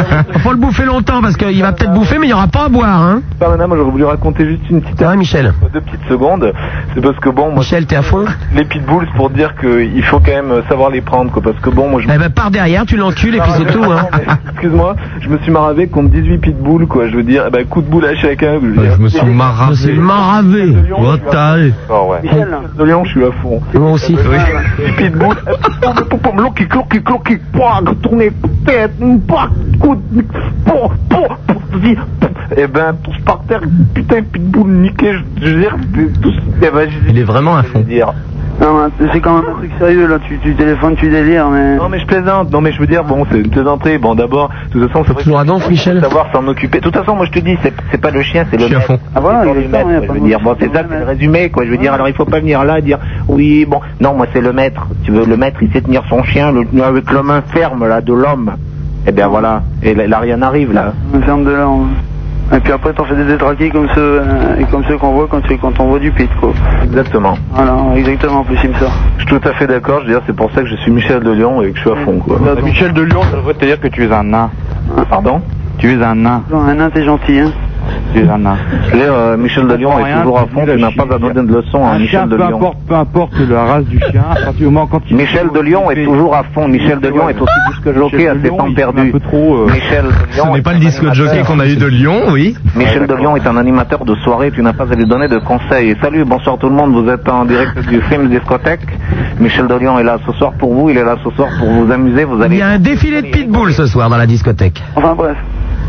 faut 0.42 0.50
le 0.50 0.56
bouffer 0.56 0.84
longtemps 0.84 1.20
parce 1.22 1.36
qu'il 1.36 1.60
va 1.62 1.72
peut-être 1.72 1.92
bouffer, 1.94 2.18
mais 2.18 2.26
il 2.26 2.30
n'y 2.30 2.34
aura 2.34 2.48
pas 2.48 2.64
à 2.64 2.68
boire. 2.68 3.02
Hein 3.02 3.22
Pas 3.38 3.56
moi 3.56 3.76
j'aurais 3.76 3.90
voulu 3.90 4.04
raconter 4.04 4.44
juste 4.46 4.62
une 4.70 4.80
petite 4.80 4.99
Ah, 5.02 5.16
Michel. 5.16 5.52
deux 5.72 5.80
petites 5.80 6.08
secondes. 6.08 6.52
C'est 6.94 7.00
parce 7.00 7.18
que 7.18 7.30
bon, 7.30 7.46
moi. 7.50 7.58
Michel, 7.58 7.86
t'es 7.86 7.96
à 7.96 8.02
fond 8.02 8.24
Les 8.54 8.64
pitbulls, 8.64 9.06
c'est 9.10 9.16
pour 9.16 9.30
dire 9.30 9.54
qu'il 9.56 10.02
faut 10.04 10.20
quand 10.20 10.32
même 10.32 10.62
savoir 10.68 10.90
les 10.90 11.00
prendre, 11.00 11.30
quoi. 11.30 11.42
Parce 11.42 11.58
que 11.60 11.70
bon, 11.70 11.88
moi 11.88 12.00
je. 12.00 12.08
Eh 12.12 12.18
ben, 12.18 12.30
par 12.30 12.50
derrière, 12.50 12.84
tu 12.86 12.96
l'encules 12.96 13.34
et 13.34 13.40
puis 13.40 13.52
c'est 13.56 13.72
tout. 13.72 13.84
Hein. 13.84 14.06
Excuse-moi, 14.50 14.96
je 15.20 15.28
me 15.28 15.38
suis 15.38 15.50
maravé 15.50 15.88
contre 15.88 16.10
18 16.10 16.38
pitbulls, 16.38 16.86
quoi. 16.86 17.08
Je 17.08 17.16
veux 17.16 17.22
dire, 17.22 17.44
eh 17.46 17.50
ben, 17.50 17.64
coup 17.66 17.82
de 17.82 17.88
boule 17.88 18.04
à 18.06 18.14
chacun. 18.16 18.58
Je, 18.60 18.66
veux 18.66 18.76
dire. 18.76 18.94
Je 18.96 19.02
me 19.02 19.08
suis 19.08 19.26
maravé. 19.26 19.76
C'est 19.76 19.92
maravé. 19.92 20.76
Oh, 20.96 21.16
t'as- 21.30 21.56
Oh, 21.88 22.12
ouais. 22.12 22.30
De 22.76 22.84
Lyon, 22.84 23.04
je 23.04 23.10
suis 23.10 23.24
à 23.24 23.32
fond. 23.42 23.60
Moi 23.74 23.92
aussi. 23.92 24.16
Les 24.78 24.92
pitbulls, 24.92 25.36
loki, 26.36 26.66
loki, 26.72 27.00
loki, 27.06 27.38
tourner, 28.02 28.30
tête, 28.66 28.92
coup 29.80 29.96
de. 30.12 30.24
Eh 32.56 32.66
ben, 32.66 32.94
tous 33.02 33.16
par 33.24 33.40
terre, 33.48 33.60
putain, 33.94 34.22
pitbull 34.22 34.89
niqué, 34.90 35.12
je 35.40 35.68
Il 37.08 37.18
est 37.18 37.24
vraiment 37.24 37.56
à 37.56 37.62
fond. 37.62 37.80
dire. 37.80 38.12
Non, 38.60 38.88
mais 39.00 39.08
c'est 39.14 39.20
quand 39.20 39.36
même 39.40 39.50
un 39.50 39.54
truc 39.56 39.70
sérieux 39.78 40.06
là. 40.06 40.18
Tu, 40.28 40.38
tu 40.38 40.54
téléphones, 40.54 40.94
tu 40.94 41.08
délires, 41.08 41.48
mais. 41.48 41.76
Non 41.76 41.88
mais 41.88 41.98
je 41.98 42.04
plaisante, 42.04 42.52
non 42.52 42.60
mais 42.60 42.72
je 42.72 42.78
veux 42.80 42.86
dire, 42.86 43.04
bon 43.04 43.24
c'est 43.30 43.38
une 43.38 43.48
plaisanterie, 43.48 43.96
bon 43.96 44.14
d'abord, 44.14 44.50
de 44.74 44.80
toute 44.80 44.88
façon 44.92 45.02
c'est 45.06 45.14
vrai 45.14 45.22
Toujours 45.22 45.38
à 45.38 45.44
Donf, 45.44 45.66
Michel 45.70 45.98
savoir 46.02 46.26
s'en 46.30 46.46
occuper. 46.46 46.78
De 46.78 46.84
toute 46.84 46.94
façon 46.94 47.16
moi 47.16 47.24
je 47.24 47.30
te 47.30 47.38
dis, 47.38 47.56
c'est 47.90 47.98
pas 48.00 48.10
le 48.10 48.20
chien, 48.20 48.44
c'est 48.50 48.58
le 48.58 48.64
Je 48.64 48.66
suis 48.66 48.74
à 48.74 48.78
maître. 48.80 48.86
fond. 48.92 48.98
Ah 49.14 49.20
voilà, 49.20 49.44
le 49.46 49.54
maître, 49.66 49.84
quoi, 50.06 50.14
je 50.14 50.20
veux 50.20 50.20
dire, 50.28 50.40
bon 50.40 50.54
c'est 50.60 50.70
ça, 50.74 50.82
le 50.82 50.88
c'est 50.90 50.98
le 50.98 51.04
résumé 51.06 51.48
quoi, 51.48 51.64
je 51.64 51.70
veux 51.70 51.78
dire, 51.78 51.94
alors 51.94 52.08
il 52.08 52.14
faut 52.14 52.26
pas 52.26 52.40
venir 52.40 52.62
là 52.64 52.80
et 52.80 52.82
dire, 52.82 52.98
oui 53.28 53.64
bon, 53.64 53.80
non 53.98 54.12
moi 54.12 54.26
c'est 54.34 54.42
le 54.42 54.52
maître, 54.52 54.86
tu 55.04 55.10
veux 55.10 55.24
le 55.24 55.36
maître 55.38 55.62
il 55.62 55.72
sait 55.72 55.80
tenir 55.80 56.02
son 56.10 56.22
chien 56.24 56.52
le- 56.52 56.82
avec 56.82 57.10
la 57.10 57.22
main 57.22 57.40
ferme 57.54 57.88
là 57.88 58.02
de 58.02 58.12
l'homme. 58.12 58.50
Eh 59.06 59.12
bien 59.12 59.28
voilà, 59.28 59.62
et 59.82 59.94
là, 59.94 60.06
là, 60.06 60.18
rien 60.18 60.36
n'arrive 60.36 60.74
là. 60.74 60.92
Ferme 61.24 61.44
de 61.44 61.50
là. 61.52 61.66
Et 62.52 62.58
puis 62.60 62.72
après, 62.72 62.92
t'en 62.92 63.04
fais 63.04 63.14
des 63.14 63.24
détraqués 63.24 63.70
comme 63.70 63.86
ceux, 63.94 64.20
euh, 64.20 64.56
et 64.58 64.64
comme 64.64 64.82
ceux 64.88 64.98
qu'on 64.98 65.12
voit 65.12 65.28
quand, 65.30 65.40
tu- 65.42 65.56
quand 65.58 65.78
on 65.78 65.86
voit 65.86 65.98
du 66.00 66.10
pit, 66.10 66.28
quoi. 66.40 66.50
Exactement. 66.82 67.34
Voilà, 67.52 67.76
exactement, 67.96 68.40
en 68.40 68.44
plus 68.44 68.58
il 68.64 68.70
me 68.70 68.74
sort. 68.74 68.92
Je 69.18 69.24
suis 69.26 69.38
tout 69.38 69.48
à 69.48 69.52
fait 69.52 69.66
d'accord, 69.68 70.00
je 70.00 70.06
veux 70.06 70.12
dire, 70.14 70.22
c'est 70.26 70.34
pour 70.34 70.50
ça 70.50 70.62
que 70.62 70.66
je 70.68 70.74
suis 70.76 70.90
Michel 70.90 71.20
de 71.20 71.30
Lyon 71.30 71.62
et 71.62 71.70
que 71.70 71.76
je 71.76 71.82
suis 71.82 71.90
à 71.90 71.96
fond 72.04 72.18
quoi. 72.18 72.38
Michel 72.62 72.92
de 72.92 73.02
Lyon, 73.02 73.22
ça 73.30 73.36
devrait 73.36 73.54
te 73.54 73.64
dire 73.64 73.78
que 73.78 73.86
tu 73.88 74.04
es 74.04 74.12
un 74.12 74.24
nain. 74.24 74.50
Pardon? 75.08 75.40
Tu 75.78 75.92
es 75.92 76.02
un 76.02 76.14
nain. 76.16 76.42
Non, 76.50 76.60
un 76.62 76.74
nain, 76.74 76.90
t'es 76.90 77.04
gentil, 77.04 77.38
hein. 77.38 77.52
Je 78.14 78.20
veux 78.20 78.26
dire, 78.26 79.12
euh, 79.12 79.36
Michel 79.36 79.66
de 79.68 79.74
Lyon 79.74 79.98
est 80.00 80.04
Rien, 80.04 80.20
toujours 80.22 80.38
à 80.38 80.46
fond, 80.46 80.64
tu 80.66 80.80
n'as 80.80 80.90
pas 80.90 81.14
à 81.14 81.18
donner 81.18 81.46
de 81.48 81.54
leçon 81.56 81.84
à 81.84 81.90
Un 81.90 81.98
chien, 82.06 82.24
Michel 82.24 82.28
de 82.28 82.36
peu 82.36 82.42
Lyon. 82.46 82.56
importe, 82.56 82.78
peu 82.88 82.94
importe 82.94 83.32
la 83.48 83.64
race 83.64 83.84
du 83.84 83.98
chien, 84.10 84.22
à 84.30 84.34
partir 84.34 84.52
du 84.54 84.64
moment 84.64 84.86
quand 84.86 85.00
il... 85.08 85.16
Michel 85.16 85.48
de 85.54 85.60
Lyon 85.60 85.90
est 85.90 86.04
toujours 86.04 86.34
à 86.34 86.42
fond. 86.52 86.68
Michel 86.68 87.00
de 87.00 87.08
Lyon 87.08 87.28
est 87.28 87.40
aussi 87.40 87.52
disque 87.70 87.94
jockey 87.96 88.28
à 88.28 88.34
ses 88.42 88.48
temps 88.48 88.72
perdus. 88.74 89.12
Michel 89.12 90.04
de 90.04 90.10
Ce 90.30 90.36
Lyon 90.36 90.52
n'est 90.52 90.58
est 90.58 90.62
pas 90.62 90.70
un 90.70 90.74
le 90.74 90.80
disque 90.80 90.98
animateur- 91.02 91.14
jockey 91.14 91.42
qu'on 91.46 91.60
a 91.60 91.66
eu 91.66 91.76
de 91.76 91.86
Lyon, 91.86 92.20
oui. 92.32 92.56
Michel 92.76 93.06
de 93.06 93.14
Lyon 93.14 93.36
est 93.36 93.46
un 93.46 93.56
animateur 93.56 94.04
de 94.04 94.14
soirée, 94.16 94.50
tu 94.50 94.62
n'as 94.62 94.72
pas 94.72 94.84
à 94.90 94.94
lui 94.94 95.06
donner 95.06 95.28
de 95.28 95.38
conseils. 95.38 95.94
Salut, 96.02 96.24
bonsoir 96.24 96.58
tout 96.58 96.68
le 96.68 96.74
monde, 96.74 96.92
vous 96.92 97.08
êtes 97.08 97.28
en 97.28 97.44
direct 97.44 97.78
du 97.88 98.00
film 98.02 98.28
Discothèque. 98.28 98.80
Michel 99.38 99.66
de 99.66 99.74
Lyon 99.74 99.98
est 99.98 100.04
là 100.04 100.18
ce 100.26 100.32
soir 100.32 100.52
pour 100.58 100.74
vous, 100.74 100.90
il 100.90 100.98
est 100.98 101.04
là 101.04 101.16
ce 101.24 101.30
soir 101.34 101.48
pour 101.58 101.68
vous 101.68 101.90
amuser, 101.90 102.24
vous 102.24 102.36
Il 102.38 102.42
allez... 102.42 102.56
y 102.58 102.62
a 102.62 102.68
un 102.68 102.78
défilé 102.78 103.22
de 103.22 103.28
pitbulls 103.28 103.72
ce 103.72 103.86
soir 103.86 104.10
dans 104.10 104.16
la 104.18 104.26
discothèque. 104.26 104.82
Enfin 104.96 105.14
bref. 105.16 105.36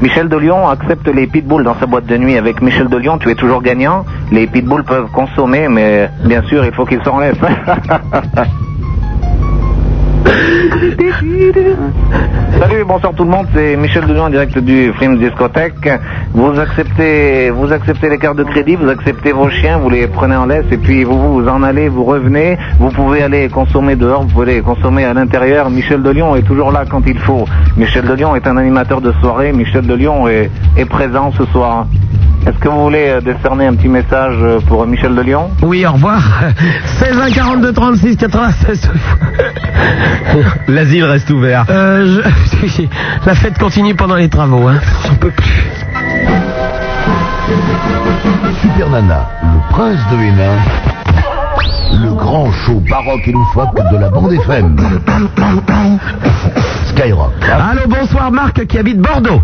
Michel 0.01 0.29
de 0.29 0.37
Lyon 0.37 0.67
accepte 0.67 1.07
les 1.07 1.27
pitbulls 1.27 1.63
dans 1.63 1.75
sa 1.79 1.85
boîte 1.85 2.07
de 2.07 2.17
nuit. 2.17 2.35
Avec 2.35 2.59
Michel 2.61 2.89
de 2.89 2.97
Lyon, 2.97 3.19
tu 3.19 3.29
es 3.29 3.35
toujours 3.35 3.61
gagnant. 3.61 4.03
Les 4.31 4.47
pitbulls 4.47 4.83
peuvent 4.83 5.11
consommer, 5.11 5.67
mais 5.67 6.09
bien 6.25 6.41
sûr, 6.43 6.65
il 6.65 6.73
faut 6.73 6.85
qu'ils 6.85 7.03
s'en 7.03 7.19
laissent. 7.19 7.35
Salut, 12.59 12.85
bonsoir 12.85 13.13
tout 13.13 13.25
le 13.25 13.29
monde, 13.29 13.47
c'est 13.53 13.75
Michel 13.75 14.07
de 14.07 14.13
Lyon 14.13 14.23
en 14.23 14.29
direct 14.29 14.57
du 14.57 14.93
film 14.93 15.17
Discothèque. 15.17 15.89
Vous 16.33 16.57
acceptez, 16.57 17.49
vous 17.49 17.73
acceptez 17.73 18.09
les 18.09 18.17
cartes 18.17 18.37
de 18.37 18.43
crédit, 18.43 18.75
vous 18.75 18.87
acceptez 18.87 19.33
vos 19.33 19.49
chiens, 19.49 19.79
vous 19.79 19.89
les 19.89 20.07
prenez 20.07 20.35
en 20.35 20.45
laisse 20.45 20.65
et 20.71 20.77
puis 20.77 21.03
vous 21.03 21.33
vous 21.33 21.47
en 21.49 21.61
allez, 21.63 21.89
vous 21.89 22.05
revenez. 22.05 22.57
Vous 22.79 22.89
pouvez 22.89 23.21
aller 23.21 23.49
consommer 23.49 23.97
dehors, 23.97 24.21
vous 24.23 24.29
pouvez 24.29 24.53
aller 24.53 24.61
consommer 24.61 25.03
à 25.03 25.13
l'intérieur. 25.13 25.69
Michel 25.69 26.03
de 26.03 26.09
Lyon 26.09 26.37
est 26.37 26.43
toujours 26.43 26.71
là 26.71 26.85
quand 26.89 27.01
il 27.05 27.19
faut. 27.19 27.45
Michel 27.75 28.05
de 28.05 28.13
Lyon 28.13 28.35
est 28.37 28.47
un 28.47 28.55
animateur 28.55 29.01
de 29.01 29.11
soirée. 29.19 29.51
Michel 29.51 29.85
de 29.85 29.93
Lyon 29.93 30.29
est, 30.29 30.49
est 30.77 30.85
présent 30.85 31.33
ce 31.37 31.45
soir. 31.47 31.87
Est-ce 32.47 32.57
que 32.57 32.67
vous 32.69 32.83
voulez 32.83 33.07
euh, 33.09 33.21
décerner 33.21 33.67
un 33.67 33.75
petit 33.75 33.87
message 33.87 34.35
euh, 34.41 34.59
pour 34.67 34.85
Michel 34.87 35.13
de 35.15 35.21
Lyon? 35.21 35.51
Oui, 35.61 35.85
au 35.85 35.91
revoir. 35.91 36.21
16 36.99 37.17
1 37.19 37.31
42 37.31 37.71
36 37.73 38.17
96. 38.17 38.89
L'asile 40.67 41.03
reste 41.05 41.29
ouvert. 41.29 41.65
Euh, 41.69 42.21
je- 42.23 42.83
La 43.25 43.35
fête 43.35 43.57
continue 43.59 43.93
pendant 43.93 44.15
les 44.15 44.27
travaux. 44.29 44.67
Hein. 44.67 44.79
J'en 45.07 45.15
peux 45.15 45.29
plus. 45.29 45.63
Super 48.61 48.89
Nana, 48.89 49.29
le 49.43 49.59
prince 49.73 49.99
de 50.11 50.15
Hénin, 50.23 50.57
le 52.03 52.13
grand 52.15 52.51
show 52.51 52.81
baroque 52.89 53.27
et 53.27 53.31
loufoque 53.33 53.75
de 53.91 53.97
la 53.97 54.09
bande 54.09 54.33
FM. 54.33 54.75
Skyrock. 56.87 57.33
Allô, 57.43 57.81
bonsoir 57.87 58.31
Marc 58.31 58.65
qui 58.65 58.77
habite 58.79 58.99
Bordeaux. 58.99 59.41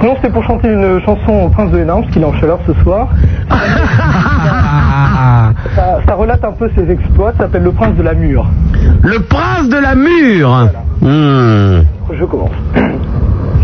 Sinon, 0.00 0.16
c'était 0.16 0.30
pour 0.30 0.44
chanter 0.44 0.68
une 0.68 1.00
chanson 1.04 1.32
au 1.44 1.48
Prince 1.50 1.70
de 1.70 1.78
Hénin, 1.78 2.00
parce 2.00 2.12
qu'il 2.12 2.22
est 2.22 2.26
en 2.26 2.34
chaleur 2.34 2.58
ce 2.66 2.72
soir. 2.82 3.08
ça, 5.76 6.00
ça 6.06 6.14
relate 6.14 6.42
un 6.42 6.52
peu 6.52 6.70
ses 6.74 6.90
exploits, 6.90 7.32
ça 7.32 7.44
s'appelle 7.44 7.64
Le 7.64 7.72
Prince 7.72 7.94
de 7.96 8.02
la 8.02 8.14
Mure. 8.14 8.46
Le 9.02 9.18
prince 9.20 9.68
de 9.68 9.78
la 9.78 9.94
mure. 9.94 10.68
Hmm. 11.00 11.82
Je 12.12 12.24
commence. 12.24 12.50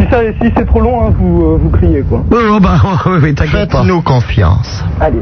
Si, 0.06 0.10
ça- 0.14 0.20
si 0.42 0.52
c'est 0.56 0.66
trop 0.66 0.80
long, 0.80 1.02
hein, 1.06 1.12
vous, 1.18 1.42
euh, 1.42 1.58
vous 1.60 1.70
criez 1.70 2.02
quoi. 2.02 2.22
Oh, 2.30 2.36
oh, 2.56 2.60
bah, 2.60 2.76
oh, 3.06 3.10
oui, 3.22 3.34
t'inquiète 3.34 3.70
pas. 3.70 3.78
Faites-nous 3.78 4.02
confiance. 4.02 4.84
Allez. 5.00 5.20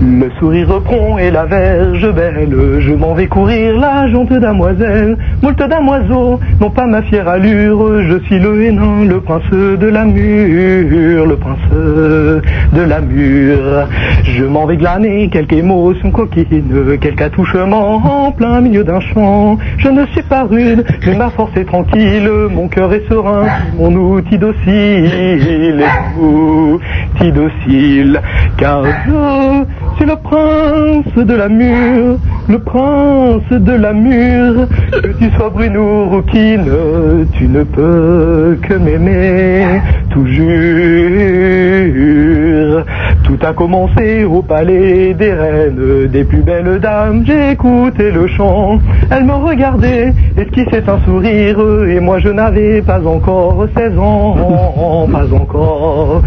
Le 0.00 0.30
sourire 0.38 0.68
reprend 0.68 1.18
et 1.18 1.28
la 1.32 1.44
verge 1.46 2.08
belle, 2.14 2.78
je 2.78 2.92
m'en 2.92 3.14
vais 3.14 3.26
courir 3.26 3.76
la 3.80 4.08
jante 4.08 4.32
damoiselle, 4.32 5.16
moult 5.42 5.58
damoiseaux, 5.58 6.38
non 6.60 6.70
pas 6.70 6.86
ma 6.86 7.02
fière 7.02 7.26
allure, 7.28 8.00
je 8.02 8.20
suis 8.26 8.38
le 8.38 8.62
Hénin, 8.62 9.04
le 9.06 9.20
prince 9.20 9.42
de 9.50 9.86
la 9.88 10.04
mure, 10.04 11.26
le 11.26 11.34
prince 11.36 11.58
de 11.72 12.80
la 12.80 13.00
mure. 13.00 13.88
Je 14.22 14.44
m'en 14.44 14.66
vais 14.66 14.76
glaner 14.76 15.28
quelque 15.30 15.54
émotion 15.54 16.12
coquine, 16.12 16.96
quelque 17.00 17.22
attouchement 17.24 17.96
en 17.96 18.30
plein 18.30 18.60
milieu 18.60 18.84
d'un 18.84 19.00
champ. 19.00 19.58
Je 19.78 19.88
ne 19.88 20.06
suis 20.06 20.22
pas 20.22 20.44
rude, 20.44 20.84
mais 21.08 21.16
ma 21.16 21.30
force 21.30 21.50
est 21.56 21.64
tranquille, 21.64 22.30
mon 22.52 22.68
cœur 22.68 22.92
est 22.92 23.02
serein, 23.08 23.46
mon 23.76 23.90
tout 24.08 24.38
docile, 24.38 25.84
docile, 27.34 28.20
car 28.56 28.84
je 28.84 29.64
suis 29.96 30.06
le 30.06 30.16
prince 30.16 31.14
de 31.14 31.34
la 31.34 31.48
mûre, 31.48 32.16
le 32.48 32.58
prince 32.58 33.50
de 33.50 33.72
la 33.72 33.92
mûre, 33.92 34.66
que 35.02 35.08
tu 35.18 35.30
sois 35.36 35.50
brune 35.50 35.76
ou 35.76 36.08
rouquine, 36.08 36.70
tu 37.34 37.48
ne 37.48 37.64
peux 37.64 38.56
que 38.62 38.74
m'aimer, 38.74 39.82
toujours. 40.10 40.38
Tout 43.24 43.38
a 43.42 43.52
commencé 43.52 44.24
au 44.24 44.40
palais 44.40 45.12
des 45.14 45.32
reines, 45.34 46.06
des 46.10 46.24
plus 46.24 46.42
belles 46.42 46.78
dames, 46.80 47.24
écouté 47.50 48.10
le 48.10 48.26
chant, 48.28 48.78
elles 49.10 49.24
me 49.24 49.34
regardaient, 49.34 50.14
esquissaient 50.36 50.88
un 50.88 50.98
sourire, 51.04 51.58
et 51.88 52.00
moi 52.00 52.20
je 52.20 52.30
n'avais 52.30 52.80
pas 52.80 53.00
encore 53.04 53.66
16 53.76 53.97
ans, 53.97 53.97
pas 53.98 55.34
encore 55.34 56.22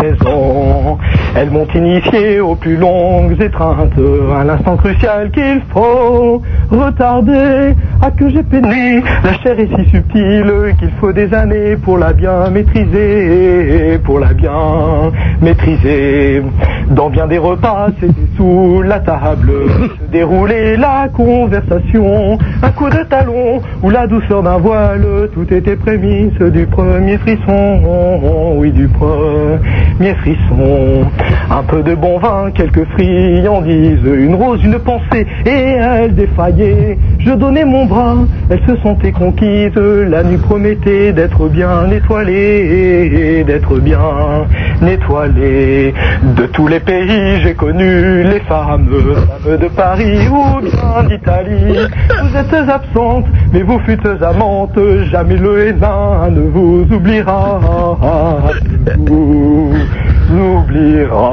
16 0.00 0.26
ans. 0.26 0.98
Elles 1.36 1.50
m'ont 1.50 1.66
initié 1.74 2.40
aux 2.40 2.54
plus 2.54 2.76
longues 2.76 3.40
étreintes, 3.40 3.98
à 4.36 4.44
l'instant 4.44 4.76
crucial 4.76 5.30
qu'il 5.30 5.60
faut 5.70 6.42
retarder, 6.70 7.74
à 8.00 8.10
que 8.10 8.28
j'ai 8.28 8.42
peiné, 8.42 9.02
la 9.24 9.34
chair 9.38 9.58
est 9.58 9.68
si 9.74 9.90
subtile 9.90 10.74
qu'il 10.78 10.90
faut 11.00 11.12
des 11.12 11.32
années 11.34 11.76
pour 11.76 11.98
la 11.98 12.12
bien 12.12 12.50
maîtriser, 12.50 13.98
pour 14.04 14.20
la 14.20 14.32
bien 14.32 14.52
maîtriser. 15.40 16.42
Dans 16.90 17.10
bien 17.10 17.26
des 17.26 17.38
repas, 17.38 17.88
c'était 17.98 18.12
sous 18.36 18.82
la 18.82 19.00
table, 19.00 19.52
se 19.98 20.10
déroulait 20.12 20.76
la 20.76 21.08
conversation, 21.08 22.38
un 22.62 22.70
coup 22.70 22.90
de 22.90 23.02
talon 23.04 23.60
ou 23.82 23.90
la 23.90 24.06
douceur 24.06 24.42
d'un 24.42 24.58
voile, 24.58 25.28
tout 25.32 25.52
était 25.52 25.76
prémisse 25.76 26.38
du 26.38 26.66
premier 26.66 27.13
frisson, 27.18 28.54
oui 28.56 28.72
du 28.72 28.88
premier 28.88 30.14
frisson. 30.20 31.04
Un 31.50 31.62
peu 31.62 31.82
de 31.82 31.94
bon 31.94 32.18
vin, 32.18 32.50
quelques 32.54 32.84
friandises, 32.92 34.00
une 34.04 34.34
rose, 34.34 34.64
une 34.64 34.78
pensée, 34.78 35.26
et 35.44 35.50
elle 35.50 36.14
défaillait. 36.14 36.98
Je 37.18 37.32
donnais 37.32 37.64
mon 37.64 37.86
bras, 37.86 38.16
elles 38.50 38.62
se 38.66 38.76
sentaient 38.82 39.12
conquises, 39.12 39.76
la 39.76 40.22
nuit 40.24 40.38
promettait 40.38 41.12
d'être 41.12 41.48
bien 41.48 41.90
étoilée, 41.90 43.44
d'être 43.44 43.78
bien 43.80 44.46
étoilée. 44.86 45.94
De 46.36 46.46
tous 46.46 46.68
les 46.68 46.80
pays, 46.80 47.40
j'ai 47.42 47.54
connu 47.54 48.22
les 48.24 48.40
femmes, 48.40 48.54
femmes 48.54 49.58
de 49.60 49.68
Paris 49.68 50.28
ou 50.28 50.60
bien 50.60 51.08
d'Italie. 51.08 51.78
Vous 52.22 52.36
êtes 52.36 52.68
absente, 52.68 53.26
mais 53.52 53.62
vous 53.62 53.78
fûtes 53.80 54.06
amante, 54.22 54.78
jamais 55.10 55.36
le 55.36 55.68
Hénin 55.68 56.30
ne 56.30 56.40
vous 56.40 56.84
oubliera, 57.04 57.60
vous 58.96 59.74
oubliera. 60.32 61.32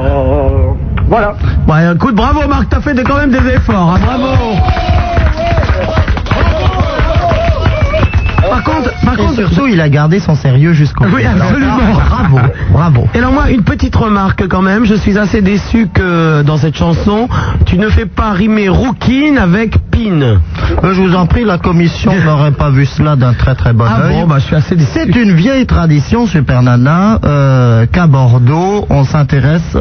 Voilà. 1.08 1.34
Ouais, 1.66 1.94
écoute, 1.94 2.14
bravo 2.14 2.46
Marc, 2.46 2.68
t'as 2.68 2.80
fait 2.82 2.94
quand 3.02 3.16
même 3.16 3.30
des 3.30 3.54
efforts, 3.54 3.94
hein, 3.94 4.00
bravo. 4.04 4.56
Par 8.52 8.64
contre, 8.64 8.90
par 9.04 9.14
Et 9.14 9.16
contre, 9.16 9.34
surtout, 9.34 9.66
il 9.66 9.80
a 9.80 9.88
gardé 9.88 10.20
son 10.20 10.34
sérieux 10.34 10.72
jusqu'au 10.74 11.04
bout. 11.04 11.16
Oui, 11.16 11.24
Alors, 11.24 11.44
absolument. 11.48 11.76
Bravo, 12.08 12.38
bravo. 12.70 13.08
Et 13.14 13.18
alors 13.18 13.32
moi, 13.32 13.50
une 13.50 13.62
petite 13.62 13.96
remarque 13.96 14.46
quand 14.48 14.60
même, 14.62 14.84
je 14.84 14.94
suis 14.94 15.16
assez 15.16 15.40
déçu 15.40 15.88
que 15.92 16.42
dans 16.42 16.58
cette 16.58 16.76
chanson, 16.76 17.28
tu 17.64 17.78
ne 17.78 17.88
fais 17.88 18.04
pas 18.06 18.32
rimer 18.32 18.68
rouquine 18.68 19.38
avec 19.38 19.78
pin. 19.90 20.20
Euh, 20.20 20.36
je 20.84 21.00
vous 21.00 21.14
en 21.14 21.26
prie, 21.26 21.44
la 21.44 21.56
commission 21.58 22.12
n'aurait 22.26 22.52
pas 22.52 22.68
vu 22.70 22.84
cela 22.84 23.16
d'un 23.16 23.32
très 23.32 23.54
très 23.54 23.72
bon 23.72 23.84
Ah 23.88 24.06
œil. 24.08 24.20
bon, 24.20 24.26
bah 24.26 24.36
je 24.38 24.44
suis 24.44 24.56
assez 24.56 24.76
déçu. 24.76 24.90
C'est 24.92 25.06
une 25.16 25.32
vieille 25.32 25.66
tradition, 25.66 26.26
Super 26.26 26.62
Nana, 26.62 27.20
euh, 27.24 27.86
qu'à 27.90 28.06
Bordeaux, 28.06 28.86
on 28.90 29.04
s'intéresse 29.04 29.76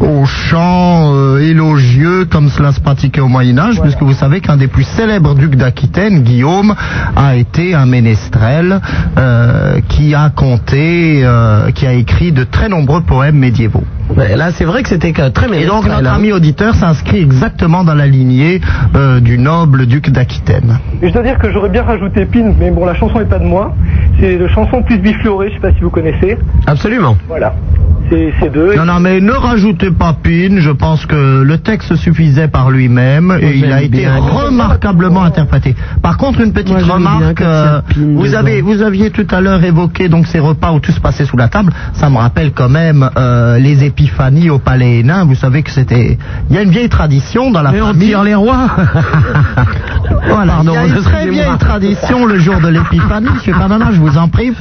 aux 0.00 0.24
chants 0.26 1.12
euh, 1.14 1.38
élogieux 1.40 2.24
comme 2.30 2.48
cela 2.48 2.72
se 2.72 2.80
pratiquait 2.80 3.20
au 3.20 3.28
Moyen 3.28 3.58
Âge, 3.58 3.80
puisque 3.80 4.02
vous 4.02 4.12
savez 4.12 4.40
qu'un 4.40 4.56
des 4.56 4.68
plus 4.68 4.84
célèbres 4.84 5.34
ducs 5.34 5.56
d'Aquitaine, 5.56 6.22
Guillaume, 6.22 6.74
a 7.16 7.36
été 7.36 7.74
un 7.74 7.86
ménestrel 7.88 8.80
euh, 9.18 9.80
qui 9.88 10.14
a 10.14 10.30
compté, 10.30 11.20
euh, 11.24 11.70
qui 11.72 11.86
a 11.86 11.92
écrit 11.92 12.32
de 12.32 12.44
très 12.44 12.68
nombreux 12.68 13.00
poèmes 13.00 13.36
médiévaux. 13.36 13.84
Là, 14.16 14.52
c'est 14.52 14.64
vrai 14.64 14.82
que 14.82 14.88
c'était 14.88 15.12
très 15.12 15.26
Et 15.26 15.30
donc 15.30 15.50
ménestrel, 15.50 15.92
notre 15.92 16.10
hein. 16.10 16.16
ami 16.16 16.32
auditeur 16.32 16.74
s'inscrit 16.74 17.20
exactement 17.20 17.84
dans 17.84 17.94
la 17.94 18.06
lignée 18.06 18.60
euh, 18.94 19.20
du 19.20 19.38
noble 19.38 19.86
duc 19.86 20.10
d'Aquitaine. 20.10 20.78
Je 21.02 21.08
dois 21.08 21.22
dire 21.22 21.38
que 21.38 21.50
j'aurais 21.52 21.68
bien 21.68 21.82
rajouté 21.82 22.24
Pin, 22.24 22.52
mais 22.58 22.70
bon, 22.70 22.86
la 22.86 22.94
chanson 22.94 23.20
est 23.20 23.28
pas 23.28 23.38
de 23.38 23.44
moi. 23.44 23.74
C'est 24.18 24.34
une 24.34 24.48
chanson 24.48 24.82
plus 24.82 24.98
biflorée, 24.98 25.50
je 25.50 25.54
sais 25.54 25.60
pas 25.60 25.72
si 25.72 25.80
vous 25.80 25.90
connaissez. 25.90 26.38
Absolument. 26.66 27.16
Voilà. 27.28 27.54
C'est 28.10 28.32
c'est 28.40 28.50
deux. 28.50 28.74
Non, 28.74 28.86
non, 28.86 29.00
mais 29.00 29.20
ne 29.20 29.32
rajoutez 29.32 29.90
pas 29.90 30.14
Pin, 30.14 30.58
je 30.58 30.70
pense 30.70 31.04
que 31.04 31.42
le 31.42 31.58
texte 31.58 31.94
suffisait 31.96 32.48
par 32.48 32.70
lui-même 32.70 33.36
et 33.40 33.56
il 33.56 33.70
a 33.72 33.82
été 33.82 33.98
bien. 33.98 34.16
remarquablement 34.16 35.22
interprété. 35.22 35.74
Par 36.02 36.16
contre, 36.16 36.40
une 36.40 36.52
petite 36.52 36.70
Moi, 36.70 36.78
j'aime 36.78 36.86
bien 36.86 36.94
remarque, 36.94 37.77
euh, 37.78 38.14
vous, 38.16 38.34
avez, 38.34 38.60
vous 38.60 38.82
aviez 38.82 39.10
tout 39.10 39.26
à 39.30 39.40
l'heure 39.40 39.62
évoqué 39.62 40.08
donc 40.08 40.26
ces 40.26 40.38
repas 40.38 40.72
où 40.72 40.80
tout 40.80 40.92
se 40.92 41.00
passait 41.00 41.24
sous 41.24 41.36
la 41.36 41.48
table, 41.48 41.72
ça 41.94 42.10
me 42.10 42.16
rappelle 42.16 42.52
quand 42.52 42.68
même 42.68 43.08
euh, 43.16 43.58
les 43.58 43.84
épiphanies 43.84 44.50
au 44.50 44.58
palais 44.58 45.00
Hénin, 45.00 45.24
vous 45.24 45.34
savez 45.34 45.62
que 45.62 45.70
c'était... 45.70 46.18
Il 46.50 46.56
y 46.56 46.58
a 46.58 46.62
une 46.62 46.70
vieille 46.70 46.88
tradition 46.88 47.50
dans 47.50 47.62
la 47.62 47.72
Mais 47.72 47.80
on 47.80 47.88
famille... 47.88 48.08
tire 48.08 48.24
les 48.24 48.34
rois. 48.34 48.68
Voilà, 50.26 50.54
Pardon, 50.54 50.72
il 50.72 50.74
y 50.74 50.78
a 50.92 50.96
une 50.96 51.02
très 51.02 51.28
vieille 51.28 51.58
tradition 51.58 52.26
le 52.26 52.38
jour 52.38 52.60
de 52.60 52.68
l'épiphanie, 52.68 53.28
monsieur 53.34 53.52
Fernandez, 53.54 53.86
je 53.92 54.00
vous 54.00 54.16
en 54.18 54.28
prie, 54.28 54.52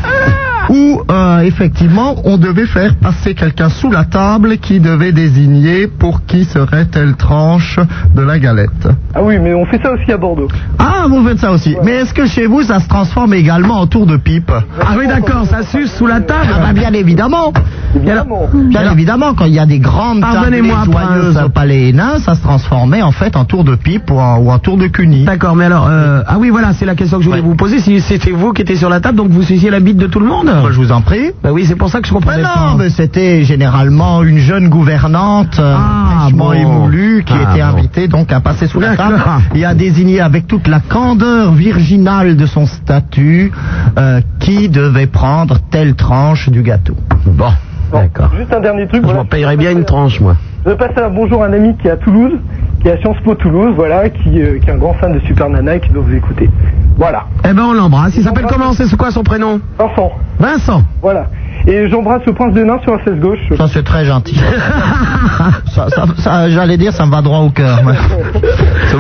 où 0.70 1.02
euh, 1.10 1.40
effectivement 1.40 2.16
on 2.26 2.38
devait 2.38 2.66
faire 2.66 2.96
passer 2.96 3.34
quelqu'un 3.34 3.70
sous 3.70 3.92
la 3.92 4.04
table 4.04 4.58
qui 4.58 4.80
devait 4.80 5.12
désigner 5.12 5.88
pour 5.88 6.26
qui 6.26 6.46
serait 6.46 6.86
telle 6.86 7.16
tranche 7.16 7.80
de 8.14 8.22
la 8.22 8.40
galette. 8.40 8.88
Ah 9.16 9.22
oui, 9.24 9.38
mais 9.40 9.54
on 9.54 9.66
fait 9.66 9.82
ça 9.82 9.94
aussi 9.94 10.12
à 10.12 10.18
Bordeaux. 10.18 10.48
Ah, 10.80 11.06
vous 11.08 11.26
faites 11.26 11.40
ça 11.40 11.52
aussi. 11.52 11.76
Mais 11.84 11.92
est-ce 11.94 12.14
que 12.14 12.26
chez 12.26 12.46
vous 12.48 12.64
ça 12.64 12.80
se 12.80 12.88
transforme 12.98 13.36
également 13.36 13.80
en 13.80 13.86
tour 13.86 14.08
de 14.08 14.18
pipe 14.18 14.52
Ah 14.52 14.96
oui, 14.98 15.06
d'accord, 15.06 15.46
ça 15.46 15.62
suce 15.62 15.92
sous 15.94 16.08
la 16.08 16.20
table. 16.20 16.50
Ah 16.52 16.60
bah, 16.60 16.74
bien 16.74 16.92
évidemment. 16.94 17.54
Bien 18.02 18.92
évidemment, 18.92 19.34
quand 19.34 19.46
il 19.46 19.54
y 19.54 19.60
a 19.60 19.66
des 19.66 19.80
grandes 19.80 20.22
tables 20.22 20.56
joyeuses 20.86 21.38
au 21.46 21.50
palais 21.50 21.90
Hénin, 21.90 22.20
ça 22.20 22.36
se 22.36 22.42
transformait 22.42 23.02
en 23.02 23.12
fait 23.12 23.36
en 23.36 23.46
tour 23.46 23.64
de 23.64 23.76
pipe 23.76 24.10
ou 24.12 24.20
en, 24.20 24.38
ou 24.38 24.52
en 24.52 24.60
tour 24.60 24.78
de 24.78 24.88
cuny. 24.88 25.26
D'accord, 25.26 25.56
mais 25.56 25.66
alors, 25.66 25.88
euh, 25.90 26.22
ah 26.28 26.38
oui, 26.40 26.50
voilà, 26.50 26.74
c'est 26.74 26.86
la 26.86 26.96
question 26.96 27.18
que 27.18 27.24
je 27.24 27.30
voulais 27.30 27.42
vous 27.42 27.56
poser. 27.56 27.80
Si 27.80 28.00
c'était 28.02 28.32
vous 28.32 28.54
qui 28.54 28.62
étiez 28.62 28.76
sur 28.76 28.90
la 28.90 29.00
table, 29.00 29.18
donc 29.18 29.30
vous 29.30 29.44
suciez 29.44 29.70
la 29.70 29.80
bite 29.80 29.98
de 29.98 30.08
tout 30.08 30.20
le 30.20 30.28
monde 30.28 30.46
Moi, 30.46 30.72
je 30.72 30.78
vous 30.78 30.92
en 30.92 31.02
prie. 31.02 31.32
Bah 31.44 31.50
oui, 31.52 31.66
c'est 31.66 31.76
pour 31.76 31.90
ça 31.90 32.02
que 32.02 32.08
je 32.08 32.14
comprenais 32.14 32.44
pas. 32.44 32.72
non, 32.72 32.78
mais 32.78 32.90
c'était 32.90 33.44
généralement 33.44 34.24
une 34.24 34.38
jeune 34.40 34.70
gouvernante 34.70 35.58
euh, 35.60 35.76
Ah, 35.78 36.20
fraîchement 36.22 36.46
bon. 36.46 36.54
émoulue 36.54 37.24
qui 37.26 37.34
Ah, 37.36 37.52
était 37.54 37.62
bon. 37.62 37.68
invitée 37.78 38.08
donc 38.08 38.32
à 38.32 38.40
passer 38.40 38.68
sous 38.68 38.80
la 38.80 38.96
table 38.96 39.22
et 39.56 39.66
à 39.66 39.74
désigner 39.74 40.22
avec 40.22 40.48
toute 40.48 40.68
la 40.68 40.80
candeur 40.80 41.52
virginale 41.54 42.36
de 42.36 42.46
son 42.46 42.66
statut 42.66 43.52
euh, 43.98 44.22
qui 44.40 44.70
devait 44.70 45.08
prendre 45.08 45.58
telle 45.72 45.96
tranche 45.96 46.50
du 46.50 46.62
gâteau. 46.62 46.96
Bon, 47.26 47.52
d'accord. 47.92 48.32
Juste 48.38 48.54
un 48.54 48.60
dernier 48.60 48.88
truc. 48.88 49.02
Je 49.02 49.06
voilà. 49.06 49.20
m'en 49.20 49.26
payerais 49.26 49.58
bien 49.58 49.72
une 49.72 49.86
tranche, 49.86 50.20
moi. 50.20 50.36
Je 50.66 50.72
vais 50.72 50.78
passer 50.78 51.00
un 51.00 51.10
bonjour 51.10 51.44
à 51.44 51.48
un 51.48 51.54
ami 51.54 51.76
qui 51.78 51.88
est 51.88 51.92
à 51.92 51.98
Toulouse, 51.98 52.34
qui 52.82 52.88
est 52.88 52.92
à 52.92 52.98
Sciences 52.98 53.18
Po 53.24 53.36
Toulouse, 53.36 53.74
voilà, 53.76 54.10
qui, 54.10 54.42
euh, 54.42 54.60
qui 54.60 54.70
est 54.70 54.74
un 54.74 54.78
grand 54.78 54.94
fan 54.94 55.14
de 55.14 55.20
Super 55.20 55.50
Nana 55.50 55.76
et 55.76 55.80
qui 55.80 55.90
doit 55.90 56.04
vous 56.04 56.14
écouter. 56.14 56.50
Voilà. 56.98 57.26
Eh 57.46 57.54
ben, 57.54 57.64
on 57.64 57.74
l'embrasse. 57.74 58.16
Il 58.18 58.24
s'appelle 58.24 58.48
comment? 58.50 58.74
C'est 58.74 58.94
quoi 58.98 59.12
son 59.12 59.24
prénom? 59.24 59.62
Vincent. 59.78 60.12
Vincent. 60.40 60.82
Voilà. 61.02 61.28
Et 61.70 61.90
j'embrasse 61.90 62.22
le 62.26 62.32
prince 62.34 62.54
de 62.54 62.64
Nain 62.64 62.80
sur 62.82 62.94
la 62.94 63.00
fesse 63.00 63.20
gauche. 63.20 63.40
Ça 63.58 63.68
c'est 63.68 63.84
très 63.84 64.06
gentil. 64.06 64.40
ça, 65.76 65.88
ça- 65.90 66.06
ça, 66.18 66.50
J'allais 66.50 66.78
dire, 66.78 66.94
ça 66.94 67.06
me 67.06 67.12
va 67.12 67.22
droit 67.22 67.40
au 67.40 67.50
cœur. 67.50 67.80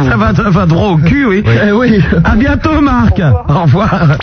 Ça 0.10 0.18
va, 0.18 0.36
ça 0.36 0.50
va 0.50 0.66
droit 0.66 0.90
au 0.90 0.98
cul, 0.98 1.26
oui. 1.28 1.44
Eh 1.66 1.72
oui. 1.72 2.04
À 2.26 2.36
bientôt, 2.36 2.82
Marc. 2.82 3.22
Au 3.48 3.62
revoir. 3.62 4.18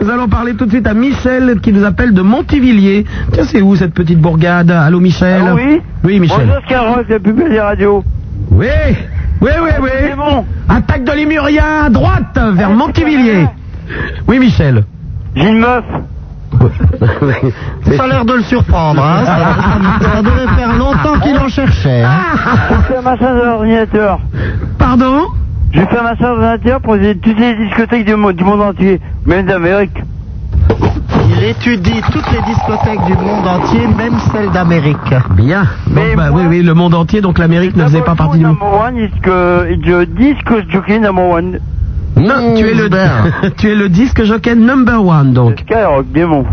Nous 0.00 0.10
allons 0.10 0.28
parler 0.28 0.54
tout 0.54 0.64
de 0.66 0.70
suite 0.70 0.86
à 0.88 0.94
Michel 0.94 1.60
qui 1.60 1.72
nous 1.72 1.84
appelle 1.84 2.12
de 2.14 2.20
Montivilliers. 2.22 3.04
Tiens, 3.32 3.44
c'est 3.44 3.62
où 3.62 3.76
cette 3.76 3.94
petite 3.94 4.18
bourgade? 4.20 4.70
Allô, 4.72 4.98
Michel? 4.98 5.42
Ah 5.46 5.54
oui? 5.54 5.80
Oui, 6.04 6.18
Michel. 6.20 6.46
Bonjour 6.46 6.62
Skyrock, 6.64 7.08
la 7.08 7.18
plus 7.20 7.32
belle 7.32 7.50
des 7.50 7.60
radios. 7.60 8.02
Oui, 8.50 8.66
oui, 9.40 9.50
oui, 9.62 9.70
oui. 9.82 9.88
C'est 10.10 10.16
bon. 10.16 10.44
Attaque 10.68 11.04
de 11.04 11.12
Lémurien 11.12 11.84
à 11.86 11.90
droite 11.90 12.38
vers 12.54 12.70
Montivilliers. 12.70 13.46
Oui, 14.26 14.38
Michel. 14.40 14.84
J'ai 15.36 15.48
une 15.48 15.60
meuf. 15.60 15.84
Ça 17.96 18.04
a 18.04 18.06
l'air 18.06 18.24
de 18.24 18.34
le 18.34 18.42
surprendre. 18.42 19.02
Hein. 19.02 19.24
Ça, 19.24 19.36
ça- 19.36 20.12
ça 20.14 20.22
devait 20.22 20.46
faire 20.56 20.76
longtemps 20.76 21.18
qu'il 21.22 21.36
en 21.38 21.48
cherchait. 21.48 22.02
hein. 22.02 22.18
Je 22.70 22.74
fais 22.92 22.96
un 22.98 23.02
massage 23.02 23.40
à 23.40 23.44
l'ordinateur. 23.44 24.18
Pardon? 24.78 25.26
Je 25.72 25.80
fais 25.80 25.98
un 25.98 26.02
massage 26.02 26.22
à 26.22 26.28
l'ordinateur 26.34 26.80
pour 26.80 26.94
les- 26.96 27.16
toutes 27.16 27.38
les 27.38 27.54
discothèques 27.56 28.04
du 28.06 28.14
monde, 28.16 28.32
du 28.34 28.44
monde 28.44 28.62
entier, 28.62 29.00
même 29.26 29.46
d'Amérique. 29.46 30.02
Il 31.30 31.44
étudie 31.44 32.00
toutes 32.10 32.30
les 32.32 32.40
discothèques 32.42 33.04
du 33.06 33.12
monde 33.14 33.46
entier, 33.46 33.86
même 33.96 34.14
celles 34.32 34.50
d'Amérique. 34.50 34.96
Bien. 35.30 35.64
Donc, 35.86 36.16
bah, 36.16 36.30
oui, 36.32 36.42
oui, 36.48 36.62
le 36.62 36.74
monde 36.74 36.94
entier, 36.94 37.20
donc 37.20 37.38
l'Amérique 37.38 37.76
ne 37.76 37.84
faisait 37.84 38.00
pas 38.00 38.14
partie 38.14 38.38
du 38.38 38.44
monde. 38.46 38.56
Number 38.60 38.80
one 38.80 38.96
is 38.96 39.10
que 39.22 39.78
je 39.84 40.04
disque 40.04 40.70
jockey 40.70 40.98
number 40.98 41.24
one. 41.24 41.58
Non, 42.18 42.54
tu 42.56 42.66
es 42.66 42.74
le, 42.74 42.88
tu 43.56 43.70
es 43.70 43.74
le 43.74 43.88
disque 43.88 44.24
jockey 44.24 44.54
number 44.54 45.04
one, 45.04 45.32
donc. 45.32 45.60
Skyrock, 45.60 46.10
démon. 46.12 46.44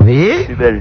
Oui. 0.00 0.30
Plus 0.46 0.56
belle. 0.56 0.80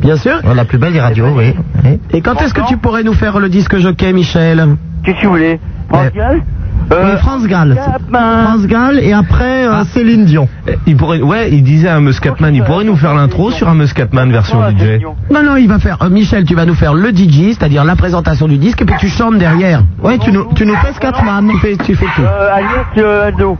Bien 0.00 0.16
sûr. 0.16 0.40
Oh, 0.44 0.54
la 0.54 0.64
plus 0.64 0.78
belle 0.78 0.92
des 0.92 1.00
radios, 1.00 1.28
oui. 1.34 1.54
oui. 1.84 1.98
Et 2.12 2.20
quand 2.20 2.40
est-ce 2.40 2.54
que 2.54 2.66
tu 2.68 2.76
pourrais 2.76 3.02
nous 3.02 3.14
faire 3.14 3.38
le 3.38 3.48
disque 3.48 3.78
jockey, 3.78 4.12
Michel? 4.12 4.76
Qu'est-ce 5.04 5.20
que 5.20 5.26
vous 5.26 5.32
voulez 5.32 5.60
France 5.88 6.10
Gall? 6.14 6.42
Oui, 6.90 7.16
France 7.18 7.46
Gall. 7.46 7.78
France 8.10 8.66
Gall 8.66 8.98
et 9.00 9.12
après 9.12 9.64
Ah. 9.66 9.80
euh, 9.80 9.84
Céline 9.92 10.24
Dion. 10.24 10.48
Il 10.86 10.96
pourrait, 10.96 11.20
ouais, 11.20 11.50
il 11.52 11.62
disait 11.62 11.88
à 11.88 11.96
un 11.96 12.00
Muscatman, 12.00 12.54
il 12.54 12.62
pourrait 12.64 12.84
nous 12.84 12.96
faire 12.96 13.14
l'intro 13.14 13.50
sur 13.50 13.68
un 13.68 13.74
Muscatman 13.74 14.30
version 14.32 14.58
DJ. 14.70 15.02
Non, 15.30 15.42
non, 15.42 15.56
il 15.56 15.68
va 15.68 15.78
faire. 15.78 15.98
euh, 16.02 16.08
Michel, 16.08 16.44
tu 16.44 16.54
vas 16.54 16.64
nous 16.64 16.74
faire 16.74 16.94
le 16.94 17.10
DJ, 17.10 17.52
c'est-à-dire 17.52 17.84
la 17.84 17.94
présentation 17.96 18.48
du 18.48 18.56
disque, 18.56 18.80
et 18.82 18.84
puis 18.86 18.94
tu 18.98 19.08
chantes 19.08 19.36
derrière. 19.36 19.82
Ouais, 20.02 20.16
tu 20.18 20.32
nous, 20.32 20.46
tu 20.54 20.64
nous 20.64 20.74
fais 20.76 20.92
Scatman. 20.94 21.48
Tu 21.50 21.58
fais, 21.58 21.76
tu 21.76 21.94
fais 21.94 22.06
tout. 22.16 22.22
Euh, 22.22 22.54
alias 22.54 22.86
euh, 23.04 23.26
Aldo. 23.28 23.58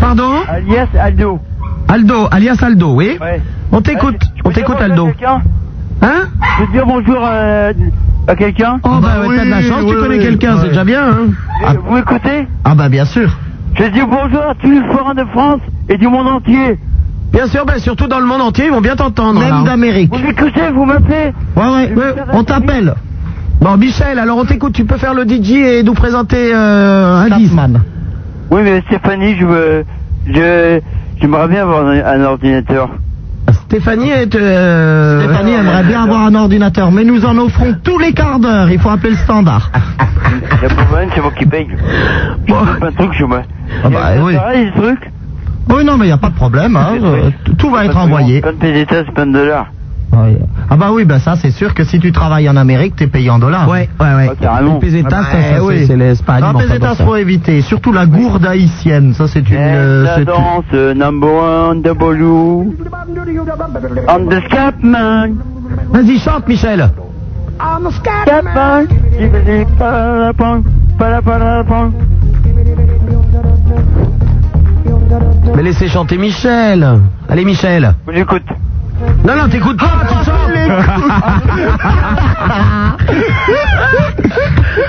Pardon? 0.00 0.30
Alias 0.48 0.88
Aldo. 1.00 1.38
Aldo, 1.88 2.28
alias 2.30 2.56
Aldo, 2.62 2.94
oui 2.94 3.18
Ouais. 3.20 3.40
On 3.70 3.80
t'écoute, 3.82 4.20
on 4.44 4.50
t'écoute, 4.50 4.76
Aldo. 4.80 5.10
Hein? 6.02 6.28
Je 6.58 6.64
veux 6.64 6.72
dire 6.72 6.86
bonjour 6.86 7.20
euh, 7.24 7.72
à 8.28 8.36
quelqu'un 8.36 8.78
Oh, 8.84 8.88
bah, 9.00 9.26
ouais, 9.26 9.36
t'as 9.36 9.44
de 9.44 9.50
la 9.50 9.62
chance, 9.62 9.84
tu 9.86 9.94
connais 9.96 10.18
quelqu'un, 10.18 10.58
c'est 10.60 10.68
déjà 10.68 10.84
bien, 10.84 11.02
hein 11.08 11.26
Eh, 11.72 11.76
Vous 11.78 11.94
m'écoutez 11.94 12.46
Ah 12.64 12.74
bah 12.74 12.88
bien 12.88 13.04
sûr. 13.04 13.30
Je 13.74 13.84
dis 13.84 14.00
bonjour 14.00 14.42
à 14.42 14.54
tous 14.54 14.70
les 14.70 14.82
forains 14.92 15.14
de 15.14 15.24
France 15.32 15.60
et 15.88 15.96
du 15.96 16.08
monde 16.08 16.26
entier. 16.28 16.78
Bien 17.32 17.46
sûr, 17.46 17.64
ben, 17.66 17.78
surtout 17.78 18.06
dans 18.06 18.20
le 18.20 18.26
monde 18.26 18.40
entier, 18.40 18.66
ils 18.66 18.70
vont 18.72 18.80
bien 18.80 18.96
t'entendre. 18.96 19.40
Même 19.40 19.64
d'Amérique. 19.64 20.10
Vous 20.12 20.18
m'écoutez, 20.24 20.70
vous 20.74 20.84
m'appelez 20.84 21.32
Ouais, 21.56 21.62
ouais, 21.66 21.92
ouais, 21.94 22.14
on 22.32 22.42
t'appelle. 22.44 22.94
Bon, 23.60 23.76
Michel, 23.76 24.18
alors 24.18 24.38
on 24.38 24.44
t'écoute, 24.44 24.72
tu 24.72 24.84
peux 24.84 24.96
faire 24.96 25.14
le 25.14 25.24
DJ 25.24 25.50
et 25.52 25.82
nous 25.82 25.94
présenter 25.94 26.52
euh, 26.54 27.22
un. 27.22 27.26
Scatman. 27.26 27.82
Oui, 28.50 28.60
mais 28.64 28.82
Stéphanie, 28.86 29.36
je 29.38 29.44
veux. 29.46 29.84
Je. 30.26 30.80
J'aimerais 31.20 31.48
bien 31.48 31.62
avoir 31.62 31.86
un, 31.86 31.98
un 31.98 32.24
ordinateur. 32.24 32.88
Stéphanie 33.68 34.10
est... 34.10 34.34
euh, 34.34 35.24
Stéphanie 35.24 35.52
aimerait 35.52 35.84
bien 35.84 36.04
avoir 36.04 36.22
un 36.22 36.34
ordinateur, 36.34 36.90
mais 36.90 37.04
nous 37.04 37.24
en 37.26 37.36
offrons 37.36 37.74
tous 37.84 37.98
les 37.98 38.12
quarts 38.14 38.38
d'heure. 38.40 38.70
Il 38.70 38.78
faut 38.80 38.88
appeler 38.88 39.10
le 39.10 39.16
standard. 39.16 39.70
La 40.62 40.68
problème, 40.68 41.10
c'est 41.14 41.20
moi 41.20 41.30
qui 41.38 41.44
paye. 41.46 41.68
Pas 42.80 42.90
de 42.90 42.96
truc 42.96 43.12
chez 43.12 43.24
moi. 43.24 43.42
Ah 43.84 43.88
bah 43.90 43.98
oui. 44.22 44.34
Pareil, 44.34 44.72
ce 44.74 44.80
truc 44.80 45.10
Oui, 45.68 45.84
non, 45.84 45.96
mais 45.98 46.04
il 46.06 46.08
n'y 46.08 46.12
a 46.14 46.18
pas 46.18 46.30
de 46.30 46.34
problème. 46.34 46.76
hein, 46.76 46.96
Tout 47.58 47.70
va 47.70 47.84
être 47.84 47.96
envoyé. 47.96 48.40
Pas 48.40 48.52
de 48.52 48.56
pesetas, 48.56 49.04
pas 49.14 49.26
de 49.26 49.32
dollars. 49.32 49.66
Oui. 50.12 50.36
Ah 50.70 50.76
bah 50.76 50.88
oui, 50.92 51.04
bah 51.04 51.18
ça 51.18 51.36
c'est 51.36 51.50
sûr 51.50 51.74
que 51.74 51.84
si 51.84 52.00
tu 52.00 52.12
travailles 52.12 52.48
en 52.48 52.56
Amérique, 52.56 52.96
t'es 52.96 53.06
payé 53.06 53.28
en 53.30 53.38
dollars. 53.38 53.68
Ouais, 53.68 53.88
ouais, 54.00 54.14
ouais. 54.14 54.30
carrément. 54.40 54.74
Les 54.74 54.80
pesetas, 54.80 55.08
Ah 55.10 55.20
bah, 55.22 55.26
ça, 55.32 55.56
ça, 55.58 55.64
oui. 55.64 55.78
c'est- 55.80 55.86
c'est 55.86 55.96
les 55.96 56.14
pesetas, 56.66 56.94
faut 57.04 57.16
éviter. 57.16 57.60
Surtout 57.60 57.92
la 57.92 58.06
gourde 58.06 58.46
haïtienne. 58.46 59.12
Ça 59.14 59.28
c'est 59.28 59.40
une. 59.48 59.56
euh, 59.56 60.04
la 60.04 60.18
une- 60.18 60.24
danse, 60.24 60.64
euh, 60.74 60.94
number 60.94 61.28
one, 61.30 61.82
W. 61.82 62.24
On 64.08 64.26
the 64.26 64.40
Scatman. 64.48 65.34
Vas-y, 65.92 66.18
chante, 66.18 66.48
Michel. 66.48 66.90
Jibbidi, 69.18 69.64
palapang, 69.78 70.62
palapalapang. 70.98 71.90
Mais 75.54 75.62
laissez 75.62 75.88
chanter 75.88 76.16
Michel. 76.18 76.86
Allez, 77.28 77.44
Michel. 77.44 77.94
J'écoute. 78.12 78.42
Non, 79.24 79.36
non, 79.36 79.48
t'écoutes 79.48 79.78
pas, 79.78 79.86
tu 80.08 80.14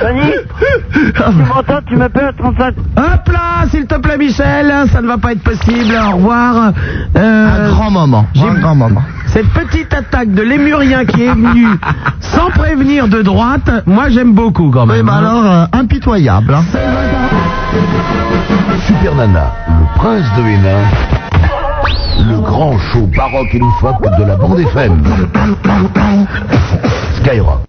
Fanny, 0.01 0.31
tu 0.93 1.43
m'entends, 1.47 1.79
tu 1.87 1.95
m'appelles 1.97 2.27
à 2.27 2.33
35. 2.33 2.73
Hop 2.97 3.29
là, 3.31 3.65
s'il 3.69 3.85
te 3.85 3.95
plaît, 3.95 4.17
Michel, 4.17 4.73
ça 4.91 5.01
ne 5.01 5.07
va 5.07 5.17
pas 5.17 5.31
être 5.33 5.43
possible. 5.43 5.93
Au 6.11 6.15
revoir. 6.17 6.71
Euh, 7.17 7.65
Un 7.65 7.69
grand 7.69 7.91
moment. 7.91 8.25
Un 8.41 8.53
grand 8.59 8.75
moment. 8.75 9.01
Cette 9.27 9.49
petite 9.49 9.93
attaque 9.93 10.33
de 10.33 10.41
lémurien 10.41 11.05
qui 11.05 11.23
est 11.23 11.33
venue 11.33 11.67
sans 12.19 12.49
prévenir 12.51 13.07
de 13.07 13.21
droite, 13.21 13.69
moi 13.85 14.09
j'aime 14.09 14.33
beaucoup 14.33 14.69
quand 14.71 14.85
même. 14.85 14.97
Oui, 14.97 15.03
bah 15.03 15.13
hein. 15.15 15.19
alors, 15.19 15.45
euh, 15.45 15.65
impitoyable. 15.73 16.53
hein. 16.53 16.63
Super 18.87 19.15
Nana, 19.15 19.51
le 19.67 19.99
prince 19.99 20.25
de 20.37 20.41
Hénin, 20.47 20.81
le 22.27 22.39
grand 22.39 22.77
show 22.91 23.07
baroque 23.15 23.53
et 23.53 23.59
loufoque 23.59 24.01
de 24.19 24.23
la 24.25 24.35
bande 24.35 24.59
FM. 24.59 25.03
Skyrock. 27.15 27.68